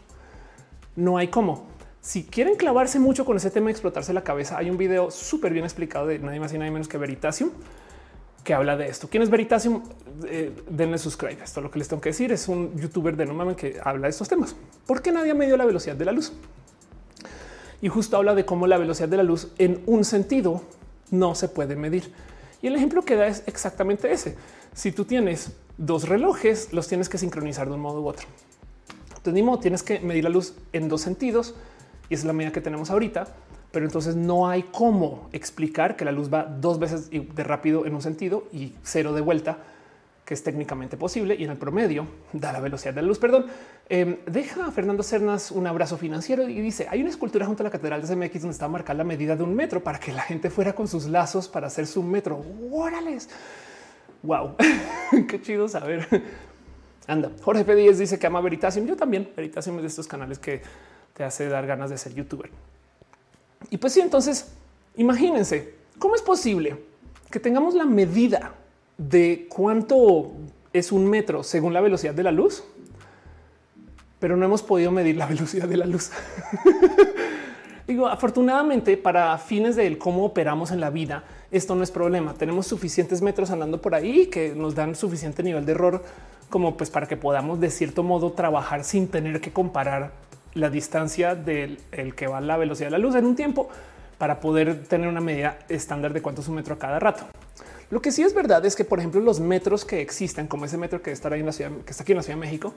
No 0.95 1.17
hay 1.17 1.29
cómo. 1.29 1.67
Si 2.01 2.23
quieren 2.23 2.55
clavarse 2.55 2.99
mucho 2.99 3.25
con 3.25 3.37
ese 3.37 3.49
tema, 3.49 3.71
explotarse 3.71 4.13
la 4.13 4.23
cabeza, 4.23 4.57
hay 4.57 4.69
un 4.69 4.77
video 4.77 5.09
súper 5.09 5.53
bien 5.53 5.65
explicado 5.65 6.07
de 6.07 6.19
nadie 6.19 6.39
más 6.39 6.53
y 6.53 6.57
nadie 6.57 6.71
menos 6.71 6.87
que 6.87 6.97
Veritasium 6.97 7.51
que 8.45 8.53
habla 8.53 8.77
de 8.77 8.87
esto. 8.87 9.09
¿Quién 9.09 9.23
es 9.23 9.29
Veritasium? 9.29 9.81
Eh, 10.27 10.55
denle 10.69 10.97
subscribe. 10.99 11.43
Esto 11.43 11.59
lo 11.61 11.71
que 11.71 11.79
les 11.79 11.89
tengo 11.89 11.99
que 11.99 12.09
decir 12.09 12.31
es 12.31 12.47
un 12.47 12.77
youtuber 12.77 13.17
de 13.17 13.25
no 13.25 13.33
mames 13.33 13.57
que 13.57 13.79
habla 13.83 14.03
de 14.03 14.11
estos 14.11 14.29
temas. 14.29 14.55
¿Por 14.85 15.01
qué 15.01 15.11
nadie 15.11 15.31
ha 15.31 15.33
medido 15.33 15.57
la 15.57 15.65
velocidad 15.65 15.95
de 15.95 16.05
la 16.05 16.11
luz? 16.11 16.31
Y 17.85 17.87
justo 17.87 18.17
habla 18.17 18.33
de 18.33 18.45
cómo 18.45 18.65
la 18.65 18.79
velocidad 18.79 19.09
de 19.09 19.17
la 19.17 19.21
luz 19.21 19.49
en 19.59 19.83
un 19.85 20.05
sentido 20.05 20.63
no 21.11 21.35
se 21.35 21.49
puede 21.49 21.75
medir. 21.75 22.11
Y 22.63 22.65
el 22.65 22.75
ejemplo 22.75 23.03
que 23.03 23.15
da 23.15 23.27
es 23.27 23.43
exactamente 23.45 24.11
ese. 24.11 24.35
Si 24.73 24.91
tú 24.91 25.05
tienes 25.05 25.51
dos 25.77 26.09
relojes, 26.09 26.73
los 26.73 26.87
tienes 26.87 27.09
que 27.09 27.19
sincronizar 27.19 27.67
de 27.67 27.75
un 27.75 27.81
modo 27.81 28.01
u 28.01 28.07
otro. 28.07 28.25
Entonces, 29.15 29.43
modo, 29.43 29.59
tienes 29.59 29.83
que 29.83 29.99
medir 29.99 30.23
la 30.23 30.31
luz 30.31 30.55
en 30.73 30.89
dos 30.89 31.01
sentidos 31.01 31.53
y 32.09 32.15
es 32.15 32.25
la 32.25 32.33
medida 32.33 32.51
que 32.51 32.59
tenemos 32.59 32.89
ahorita. 32.89 33.27
Pero 33.71 33.85
entonces 33.85 34.15
no 34.15 34.49
hay 34.49 34.63
cómo 34.63 35.29
explicar 35.31 35.95
que 35.95 36.05
la 36.05 36.11
luz 36.11 36.33
va 36.33 36.43
dos 36.43 36.79
veces 36.79 37.11
de 37.11 37.43
rápido 37.43 37.85
en 37.85 37.93
un 37.93 38.01
sentido 38.01 38.45
y 38.51 38.73
cero 38.81 39.13
de 39.13 39.21
vuelta, 39.21 39.59
que 40.25 40.33
es 40.33 40.43
técnicamente 40.43 40.97
posible 40.97 41.35
y 41.37 41.43
en 41.43 41.51
el 41.51 41.57
promedio 41.57 42.07
da 42.33 42.51
la 42.51 42.59
velocidad 42.59 42.95
de 42.95 43.01
la 43.03 43.07
luz. 43.07 43.19
Perdón, 43.19 43.45
em, 43.87 44.17
deja 44.25 44.65
a 44.65 44.71
Fernando 44.71 45.03
Cernas 45.03 45.51
un 45.51 45.67
abrazo 45.67 45.97
financiero 45.97 46.49
y 46.49 46.59
dice 46.61 46.87
hay 46.89 47.01
una 47.01 47.11
escultura 47.11 47.45
junto 47.45 47.61
a 47.61 47.65
la 47.65 47.69
catedral 47.69 48.01
de 48.01 48.07
CMX 48.07 48.41
donde 48.41 48.53
está 48.53 48.67
marcada 48.67 48.97
la 48.97 49.03
medida 49.03 49.35
de 49.35 49.43
un 49.43 49.53
metro 49.53 49.83
para 49.83 49.99
que 49.99 50.11
la 50.11 50.23
gente 50.23 50.49
fuera 50.49 50.73
con 50.73 50.87
sus 50.87 51.05
lazos 51.05 51.47
para 51.47 51.67
hacer 51.67 51.85
su 51.85 52.01
metro. 52.03 52.43
Órales. 52.71 53.29
Wow, 54.23 54.55
qué 55.27 55.39
chido 55.39 55.67
saber. 55.67 56.07
Anda, 57.05 57.29
Jorge 57.43 57.63
P. 57.63 57.75
dice 57.75 58.17
que 58.17 58.25
ama 58.25 58.41
Veritasium. 58.41 58.87
Yo 58.87 58.95
también. 58.95 59.29
Veritasium 59.35 59.75
es 59.75 59.81
de 59.83 59.87
estos 59.89 60.07
canales 60.07 60.39
que 60.39 60.63
te 61.13 61.23
hace 61.23 61.47
dar 61.47 61.67
ganas 61.67 61.91
de 61.91 61.97
ser 61.99 62.15
youtuber. 62.15 62.49
Y 63.69 63.77
pues 63.77 63.93
sí, 63.93 64.01
entonces 64.01 64.51
imagínense 64.95 65.75
cómo 65.99 66.15
es 66.15 66.23
posible 66.23 66.75
que 67.29 67.39
tengamos 67.39 67.75
la 67.75 67.85
medida 67.85 68.55
de 68.97 69.47
cuánto 69.49 70.31
es 70.73 70.91
un 70.91 71.09
metro 71.09 71.43
según 71.43 71.73
la 71.73 71.81
velocidad 71.81 72.13
de 72.13 72.23
la 72.23 72.31
luz, 72.31 72.63
pero 74.19 74.37
no 74.37 74.45
hemos 74.45 74.61
podido 74.61 74.91
medir 74.91 75.17
la 75.17 75.25
velocidad 75.27 75.67
de 75.67 75.77
la 75.77 75.85
luz. 75.85 76.11
Digo, 77.87 78.07
afortunadamente 78.07 78.97
para 78.97 79.37
fines 79.37 79.75
de 79.75 79.95
cómo 79.97 80.25
operamos 80.25 80.71
en 80.71 80.79
la 80.79 80.89
vida, 80.89 81.23
esto 81.51 81.75
no 81.75 81.83
es 81.83 81.91
problema. 81.91 82.33
Tenemos 82.33 82.65
suficientes 82.65 83.21
metros 83.21 83.51
andando 83.51 83.79
por 83.79 83.93
ahí 83.93 84.25
que 84.27 84.55
nos 84.55 84.73
dan 84.73 84.95
suficiente 84.95 85.43
nivel 85.43 85.65
de 85.65 85.73
error 85.73 86.03
como 86.49 86.77
pues 86.77 86.89
para 86.89 87.07
que 87.07 87.17
podamos 87.17 87.59
de 87.59 87.69
cierto 87.69 88.01
modo 88.01 88.31
trabajar 88.31 88.83
sin 88.83 89.07
tener 89.07 89.39
que 89.39 89.53
comparar 89.53 90.13
la 90.55 90.69
distancia 90.69 91.35
del 91.35 91.77
que 92.15 92.27
va 92.27 92.41
la 92.41 92.57
velocidad 92.57 92.87
de 92.87 92.91
la 92.91 92.97
luz 92.97 93.13
en 93.15 93.25
un 93.25 93.35
tiempo 93.35 93.69
para 94.17 94.39
poder 94.39 94.85
tener 94.85 95.07
una 95.07 95.21
medida 95.21 95.59
estándar 95.69 96.13
de 96.13 96.21
cuánto 96.21 96.41
es 96.41 96.47
un 96.47 96.55
metro 96.55 96.75
a 96.75 96.79
cada 96.79 96.99
rato. 96.99 97.25
Lo 97.95 98.01
que 98.01 98.11
sí 98.11 98.23
es 98.23 98.33
verdad 98.33 98.65
es 98.65 98.75
que, 98.75 98.83
por 98.83 98.99
ejemplo, 98.99 99.21
los 99.21 99.39
metros 99.39 99.85
que 99.85 100.01
existen, 100.01 100.47
como 100.47 100.65
ese 100.65 100.77
metro 100.77 101.01
que 101.01 101.13
está 101.13 101.33
en 101.33 101.45
la 101.45 101.53
ciudad, 101.53 101.71
que 101.85 101.91
está 101.91 102.03
aquí 102.03 102.11
en 102.11 102.17
la 102.17 102.23
Ciudad 102.23 102.35
de 102.37 102.41
México, 102.41 102.73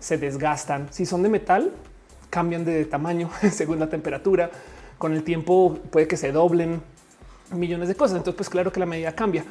se 0.00 0.18
desgastan. 0.18 0.88
Si 0.90 1.06
son 1.06 1.22
de 1.22 1.28
metal, 1.28 1.70
cambian 2.28 2.64
de 2.64 2.84
tamaño 2.84 3.30
según 3.52 3.78
la 3.78 3.88
temperatura. 3.88 4.50
Con 4.98 5.12
el 5.12 5.22
tiempo 5.22 5.78
puede 5.92 6.08
que 6.08 6.16
se 6.16 6.32
doblen 6.32 6.82
millones 7.52 7.86
de 7.86 7.94
cosas. 7.94 8.16
Entonces, 8.16 8.36
pues 8.36 8.48
claro 8.48 8.72
que 8.72 8.80
la 8.80 8.86
medida 8.86 9.14
cambia. 9.14 9.44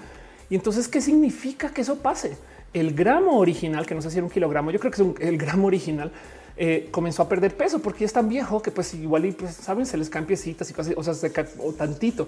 Y 0.49 0.55
entonces, 0.55 0.89
¿qué 0.89 0.99
significa 0.99 1.69
que 1.69 1.83
eso 1.83 1.99
pase? 1.99 2.35
El 2.73 2.93
gramo 2.93 3.39
original, 3.39 3.85
que 3.85 3.95
no 3.95 4.01
sé 4.01 4.11
si 4.11 4.17
era 4.17 4.25
un 4.25 4.29
kilogramo, 4.29 4.71
yo 4.71 4.79
creo 4.81 4.91
que 4.91 5.01
es 5.01 5.29
el 5.29 5.37
gramo 5.37 5.67
original, 5.67 6.11
eh, 6.57 6.89
comenzó 6.91 7.21
a 7.21 7.29
perder 7.29 7.55
peso 7.55 7.79
porque 7.79 8.03
es 8.03 8.11
tan 8.11 8.27
viejo 8.27 8.61
que 8.61 8.71
pues 8.71 8.93
igual 8.93 9.25
y 9.25 9.31
pues 9.31 9.55
saben, 9.55 9.85
se 9.85 9.95
les 9.95 10.09
caen 10.09 10.25
piecitas 10.25 10.69
y 10.69 10.73
cosas, 10.73 10.95
o 10.97 11.03
sea, 11.03 11.13
se 11.13 11.31
cae 11.31 11.47
o 11.59 11.71
tantito. 11.71 12.27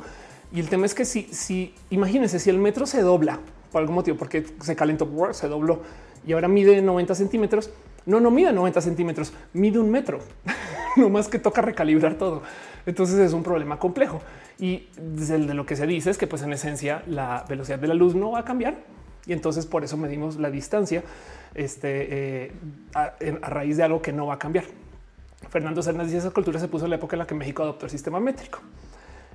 Y 0.51 0.59
el 0.59 0.69
tema 0.69 0.85
es 0.85 0.95
que 0.95 1.05
si, 1.05 1.23
si 1.31 1.73
imagínense, 1.89 2.39
si 2.39 2.49
el 2.49 2.57
metro 2.57 2.85
se 2.85 3.01
dobla 3.01 3.39
por 3.71 3.81
algún 3.81 3.95
motivo, 3.95 4.17
porque 4.17 4.45
se 4.62 4.75
calentó, 4.75 5.07
se 5.33 5.47
dobló 5.47 5.81
y 6.25 6.33
ahora 6.33 6.47
mide 6.47 6.81
90 6.81 7.15
centímetros, 7.15 7.71
no, 8.05 8.19
no 8.19 8.31
mide 8.31 8.51
90 8.51 8.81
centímetros, 8.81 9.33
mide 9.53 9.79
un 9.79 9.91
metro, 9.91 10.19
no 10.97 11.09
más 11.09 11.27
que 11.27 11.39
toca 11.39 11.62
recalibrar 11.62 12.15
todo. 12.15 12.41
Entonces 12.85 13.19
es 13.19 13.33
un 13.33 13.43
problema 13.43 13.77
complejo. 13.77 14.21
Y 14.59 14.88
de 14.97 15.53
lo 15.53 15.65
que 15.65 15.75
se 15.75 15.88
dice 15.88 16.09
es 16.09 16.17
que 16.17 16.27
pues 16.27 16.41
en 16.41 16.51
esencia 16.51 17.03
la 17.07 17.45
velocidad 17.47 17.79
de 17.79 17.88
la 17.88 17.93
luz 17.93 18.15
no 18.15 18.31
va 18.31 18.39
a 18.39 18.45
cambiar. 18.45 18.77
Y 19.25 19.33
entonces 19.33 19.65
por 19.65 19.83
eso 19.83 19.95
medimos 19.95 20.38
la 20.38 20.49
distancia 20.49 21.03
este, 21.53 22.45
eh, 22.45 22.51
a, 22.95 23.13
raíz 23.47 23.77
de 23.77 23.83
algo 23.83 24.01
que 24.01 24.12
no 24.12 24.27
va 24.27 24.35
a 24.35 24.39
cambiar. 24.39 24.65
Fernando 25.49 25.81
Cernas 25.81 26.07
dice 26.07 26.17
esa 26.17 26.31
cultura 26.31 26.59
se 26.59 26.67
puso 26.67 26.85
en 26.85 26.91
la 26.91 26.97
época 26.97 27.15
en 27.15 27.19
la 27.19 27.27
que 27.27 27.35
México 27.35 27.63
adoptó 27.63 27.85
el 27.85 27.91
sistema 27.91 28.19
métrico. 28.19 28.59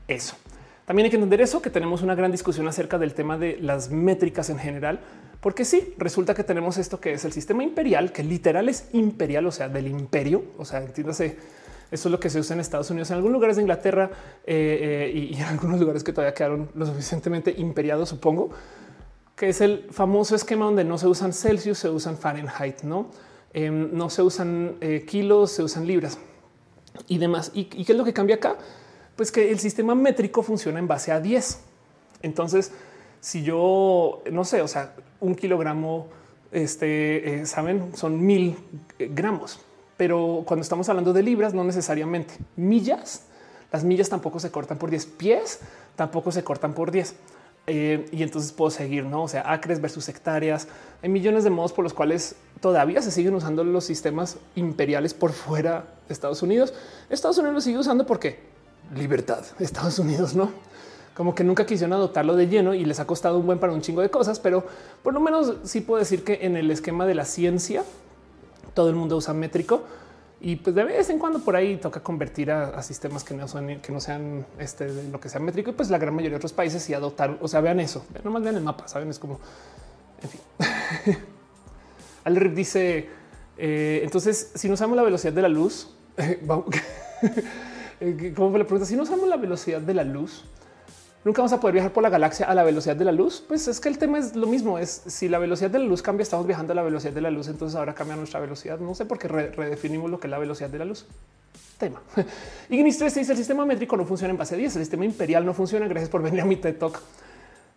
Eso. 0.06 0.36
También 0.84 1.04
hay 1.04 1.10
que 1.10 1.16
entender 1.16 1.40
eso, 1.40 1.62
que 1.62 1.70
tenemos 1.70 2.02
una 2.02 2.14
gran 2.14 2.30
discusión 2.30 2.68
acerca 2.68 2.98
del 2.98 3.14
tema 3.14 3.38
de 3.38 3.58
las 3.60 3.90
métricas 3.90 4.50
en 4.50 4.58
general, 4.58 5.00
porque 5.40 5.64
sí, 5.64 5.94
resulta 5.96 6.34
que 6.34 6.44
tenemos 6.44 6.76
esto 6.76 7.00
que 7.00 7.14
es 7.14 7.24
el 7.24 7.32
sistema 7.32 7.62
imperial, 7.62 8.12
que 8.12 8.22
literal 8.22 8.68
es 8.68 8.88
imperial, 8.92 9.46
o 9.46 9.52
sea, 9.52 9.68
del 9.68 9.86
imperio, 9.88 10.44
o 10.58 10.64
sea, 10.64 10.82
entiéndase, 10.82 11.38
eso 11.90 12.08
es 12.08 12.12
lo 12.12 12.20
que 12.20 12.28
se 12.28 12.38
usa 12.38 12.54
en 12.54 12.60
Estados 12.60 12.90
Unidos, 12.90 13.10
en 13.10 13.16
algunos 13.16 13.34
lugares 13.34 13.56
de 13.56 13.62
Inglaterra 13.62 14.10
eh, 14.46 15.10
eh, 15.14 15.18
y, 15.18 15.34
en 15.36 15.44
algunos 15.44 15.80
lugares 15.80 16.04
que 16.04 16.12
todavía 16.12 16.34
quedaron 16.34 16.70
lo 16.74 16.84
suficientemente 16.84 17.54
imperiados, 17.56 18.10
supongo, 18.10 18.50
que 19.36 19.48
es 19.48 19.60
el 19.62 19.86
famoso 19.90 20.34
esquema 20.36 20.66
donde 20.66 20.84
no 20.84 20.98
se 20.98 21.06
usan 21.06 21.32
Celsius, 21.32 21.78
se 21.78 21.88
usan 21.88 22.18
Fahrenheit, 22.18 22.82
no, 22.82 23.10
em, 23.54 23.88
no 23.92 24.10
se 24.10 24.22
usan 24.22 24.76
eh, 24.80 25.04
kilos, 25.06 25.52
se 25.52 25.62
usan 25.62 25.86
libras 25.86 26.18
y 27.08 27.18
demás. 27.18 27.52
¿Y, 27.54 27.68
¿Y 27.74 27.84
qué 27.84 27.92
es 27.92 27.98
lo 27.98 28.04
que 28.04 28.12
cambia 28.12 28.36
acá? 28.36 28.56
Pues 29.16 29.30
que 29.30 29.50
el 29.50 29.58
sistema 29.60 29.94
métrico 29.94 30.42
funciona 30.42 30.78
en 30.78 30.88
base 30.88 31.12
a 31.12 31.20
10. 31.20 31.60
Entonces, 32.22 32.72
si 33.20 33.42
yo 33.42 34.22
no 34.30 34.44
sé, 34.44 34.60
o 34.62 34.68
sea, 34.68 34.94
un 35.20 35.34
kilogramo, 35.34 36.08
este 36.52 37.40
eh, 37.40 37.46
saben, 37.46 37.96
son 37.96 38.24
mil 38.24 38.56
eh, 38.98 39.10
gramos, 39.12 39.60
pero 39.96 40.42
cuando 40.46 40.62
estamos 40.62 40.88
hablando 40.88 41.12
de 41.12 41.22
libras, 41.22 41.54
no 41.54 41.64
necesariamente 41.64 42.34
millas. 42.56 43.26
Las 43.72 43.84
millas 43.84 44.08
tampoco 44.08 44.38
se 44.40 44.50
cortan 44.50 44.78
por 44.78 44.90
10 44.90 45.06
pies, 45.06 45.60
tampoco 45.96 46.32
se 46.32 46.44
cortan 46.44 46.74
por 46.74 46.90
10. 46.90 47.14
Eh, 47.66 48.06
y 48.12 48.22
entonces 48.22 48.52
puedo 48.52 48.70
seguir, 48.70 49.04
no? 49.04 49.22
O 49.22 49.28
sea, 49.28 49.50
acres 49.50 49.80
versus 49.80 50.08
hectáreas. 50.08 50.68
Hay 51.02 51.08
millones 51.08 51.44
de 51.44 51.50
modos 51.50 51.72
por 51.72 51.82
los 51.82 51.94
cuales 51.94 52.36
todavía 52.60 53.00
se 53.00 53.10
siguen 53.10 53.34
usando 53.34 53.64
los 53.64 53.84
sistemas 53.84 54.36
imperiales 54.54 55.14
por 55.14 55.32
fuera 55.32 55.86
de 56.06 56.12
Estados 56.12 56.42
Unidos. 56.42 56.74
Estados 57.08 57.38
Unidos 57.38 57.54
lo 57.54 57.60
sigue 57.62 57.78
usando 57.78 58.06
porque 58.06 58.38
libertad. 58.94 59.44
Estados 59.58 59.98
Unidos 59.98 60.34
no 60.34 60.50
como 61.14 61.34
que 61.34 61.44
nunca 61.44 61.64
quisieron 61.64 61.92
adoptarlo 61.92 62.36
de 62.36 62.48
lleno 62.48 62.74
y 62.74 62.84
les 62.84 63.00
ha 63.00 63.06
costado 63.06 63.38
un 63.38 63.46
buen 63.46 63.58
para 63.58 63.72
un 63.72 63.80
chingo 63.80 64.02
de 64.02 64.10
cosas, 64.10 64.40
pero 64.40 64.64
por 65.02 65.14
lo 65.14 65.20
menos 65.20 65.54
sí 65.62 65.80
puedo 65.80 66.00
decir 66.00 66.24
que 66.24 66.40
en 66.42 66.56
el 66.56 66.70
esquema 66.70 67.06
de 67.06 67.14
la 67.14 67.24
ciencia 67.24 67.84
todo 68.74 68.88
el 68.88 68.96
mundo 68.96 69.16
usa 69.16 69.32
métrico 69.32 69.84
y 70.40 70.56
pues 70.56 70.74
de 70.74 70.84
vez 70.84 71.08
en 71.10 71.18
cuando 71.20 71.38
por 71.38 71.54
ahí 71.54 71.76
toca 71.76 72.00
convertir 72.00 72.50
a, 72.50 72.82
sistemas 72.82 73.22
que 73.22 73.32
no 73.32 73.46
son 73.46 73.80
que 73.80 73.92
no 73.92 74.00
sean 74.00 74.44
este 74.58 74.92
lo 75.04 75.20
que 75.20 75.28
sea 75.28 75.40
métrico 75.40 75.70
y 75.70 75.72
pues 75.72 75.88
la 75.88 75.98
gran 75.98 76.14
mayoría 76.14 76.32
de 76.32 76.36
otros 76.36 76.52
países 76.52 76.82
sí 76.82 76.92
adoptaron. 76.92 77.38
O 77.40 77.48
sea, 77.48 77.60
vean 77.60 77.80
eso, 77.80 78.04
nomás 78.24 78.42
vean 78.42 78.56
el 78.56 78.62
mapa, 78.64 78.88
saben, 78.88 79.08
es 79.08 79.18
como 79.18 79.38
en 80.20 80.28
fin. 80.28 80.40
Al 82.24 82.54
dice 82.54 83.08
eh, 83.56 84.00
entonces 84.02 84.50
si 84.54 84.66
no 84.66 84.74
usamos 84.74 84.96
la 84.96 85.02
velocidad 85.04 85.32
de 85.32 85.42
la 85.42 85.48
luz, 85.48 85.94
vamos 86.42 86.66
Eh, 88.04 88.34
¿Cómo 88.36 88.58
le 88.58 88.64
pregunta? 88.64 88.84
Si 88.84 88.96
no 88.96 89.04
usamos 89.04 89.26
la 89.26 89.38
velocidad 89.38 89.80
de 89.80 89.94
la 89.94 90.04
luz, 90.04 90.44
nunca 91.24 91.40
vamos 91.40 91.54
a 91.54 91.60
poder 91.60 91.72
viajar 91.72 91.90
por 91.90 92.02
la 92.02 92.10
galaxia 92.10 92.44
a 92.44 92.54
la 92.54 92.62
velocidad 92.62 92.94
de 92.94 93.06
la 93.06 93.12
luz. 93.12 93.42
Pues 93.48 93.66
es 93.66 93.80
que 93.80 93.88
el 93.88 93.96
tema 93.96 94.18
es 94.18 94.36
lo 94.36 94.46
mismo. 94.46 94.78
Es 94.78 95.04
si 95.06 95.26
la 95.26 95.38
velocidad 95.38 95.70
de 95.70 95.78
la 95.78 95.86
luz 95.86 96.02
cambia, 96.02 96.22
estamos 96.22 96.46
viajando 96.46 96.74
a 96.74 96.76
la 96.76 96.82
velocidad 96.82 97.14
de 97.14 97.22
la 97.22 97.30
luz. 97.30 97.48
Entonces 97.48 97.76
ahora 97.76 97.94
cambia 97.94 98.14
nuestra 98.14 98.40
velocidad. 98.40 98.78
No 98.78 98.94
sé 98.94 99.06
por 99.06 99.18
qué 99.18 99.28
redefinimos 99.28 100.10
lo 100.10 100.20
que 100.20 100.26
es 100.26 100.30
la 100.30 100.38
velocidad 100.38 100.68
de 100.68 100.78
la 100.78 100.84
luz. 100.84 101.06
Tema. 101.78 102.02
Ignis 102.68 102.98
3 102.98 103.14
dice 103.14 103.32
el 103.32 103.38
sistema 103.38 103.64
métrico 103.64 103.96
no 103.96 104.04
funciona 104.04 104.32
en 104.32 104.38
base 104.38 104.54
a 104.54 104.58
10. 104.58 104.76
El 104.76 104.82
sistema 104.82 105.06
imperial 105.06 105.46
no 105.46 105.54
funciona. 105.54 105.88
Gracias 105.88 106.10
por 106.10 106.22
venir 106.22 106.42
a 106.42 106.44
mi 106.44 106.56
TED 106.56 106.76
Talk. 106.76 107.00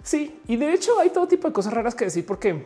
Sí, 0.04 0.42
y 0.48 0.58
de 0.58 0.74
hecho 0.74 1.00
hay 1.00 1.10
todo 1.12 1.26
tipo 1.26 1.48
de 1.48 1.54
cosas 1.54 1.74
raras 1.74 1.96
que 1.96 2.04
decir 2.04 2.26
porque, 2.26 2.66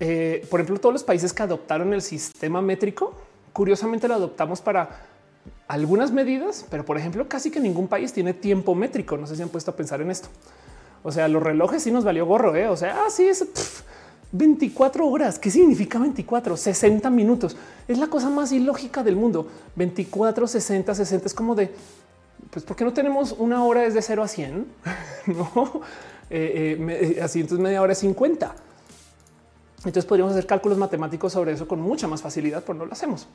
eh, 0.00 0.44
por 0.50 0.60
ejemplo, 0.60 0.80
todos 0.80 0.92
los 0.92 1.04
países 1.04 1.32
que 1.32 1.44
adoptaron 1.44 1.94
el 1.94 2.02
sistema 2.02 2.60
métrico, 2.60 3.14
curiosamente 3.52 4.06
lo 4.08 4.14
adoptamos 4.14 4.60
para 4.60 5.15
algunas 5.68 6.12
medidas, 6.12 6.66
pero 6.70 6.84
por 6.84 6.98
ejemplo, 6.98 7.28
casi 7.28 7.50
que 7.50 7.60
ningún 7.60 7.88
país 7.88 8.12
tiene 8.12 8.34
tiempo 8.34 8.74
métrico. 8.74 9.16
No 9.16 9.26
sé 9.26 9.36
si 9.36 9.42
han 9.42 9.48
puesto 9.48 9.70
a 9.70 9.76
pensar 9.76 10.00
en 10.00 10.10
esto. 10.10 10.28
O 11.02 11.12
sea, 11.12 11.28
los 11.28 11.42
relojes 11.42 11.82
sí 11.82 11.90
nos 11.90 12.04
valió 12.04 12.26
gorro. 12.26 12.54
¿eh? 12.54 12.68
O 12.68 12.76
sea, 12.76 13.06
así 13.06 13.26
ah, 13.26 13.30
es 13.30 13.46
24 14.32 15.06
horas. 15.06 15.38
¿Qué 15.38 15.50
significa 15.50 15.98
24? 15.98 16.56
60 16.56 17.10
minutos. 17.10 17.56
Es 17.88 17.98
la 17.98 18.08
cosa 18.08 18.30
más 18.30 18.52
ilógica 18.52 19.02
del 19.02 19.16
mundo. 19.16 19.48
24, 19.76 20.46
60, 20.46 20.94
60 20.94 21.26
es 21.26 21.34
como 21.34 21.54
de 21.54 21.72
pues, 22.50 22.64
¿por 22.64 22.76
qué 22.76 22.84
no 22.84 22.92
tenemos 22.92 23.32
una 23.32 23.64
hora 23.64 23.82
desde 23.82 24.02
0 24.02 24.22
a 24.22 24.28
100? 24.28 24.66
no 25.26 25.82
eh, 26.30 26.76
eh, 27.16 27.20
así, 27.22 27.40
entonces 27.40 27.62
media 27.62 27.82
hora 27.82 27.92
es 27.92 27.98
50. 27.98 28.54
Entonces 29.78 30.04
podríamos 30.04 30.32
hacer 30.32 30.46
cálculos 30.46 30.78
matemáticos 30.78 31.32
sobre 31.32 31.52
eso 31.52 31.68
con 31.68 31.80
mucha 31.80 32.08
más 32.08 32.22
facilidad, 32.22 32.62
pero 32.66 32.78
no 32.78 32.86
lo 32.86 32.92
hacemos. 32.92 33.28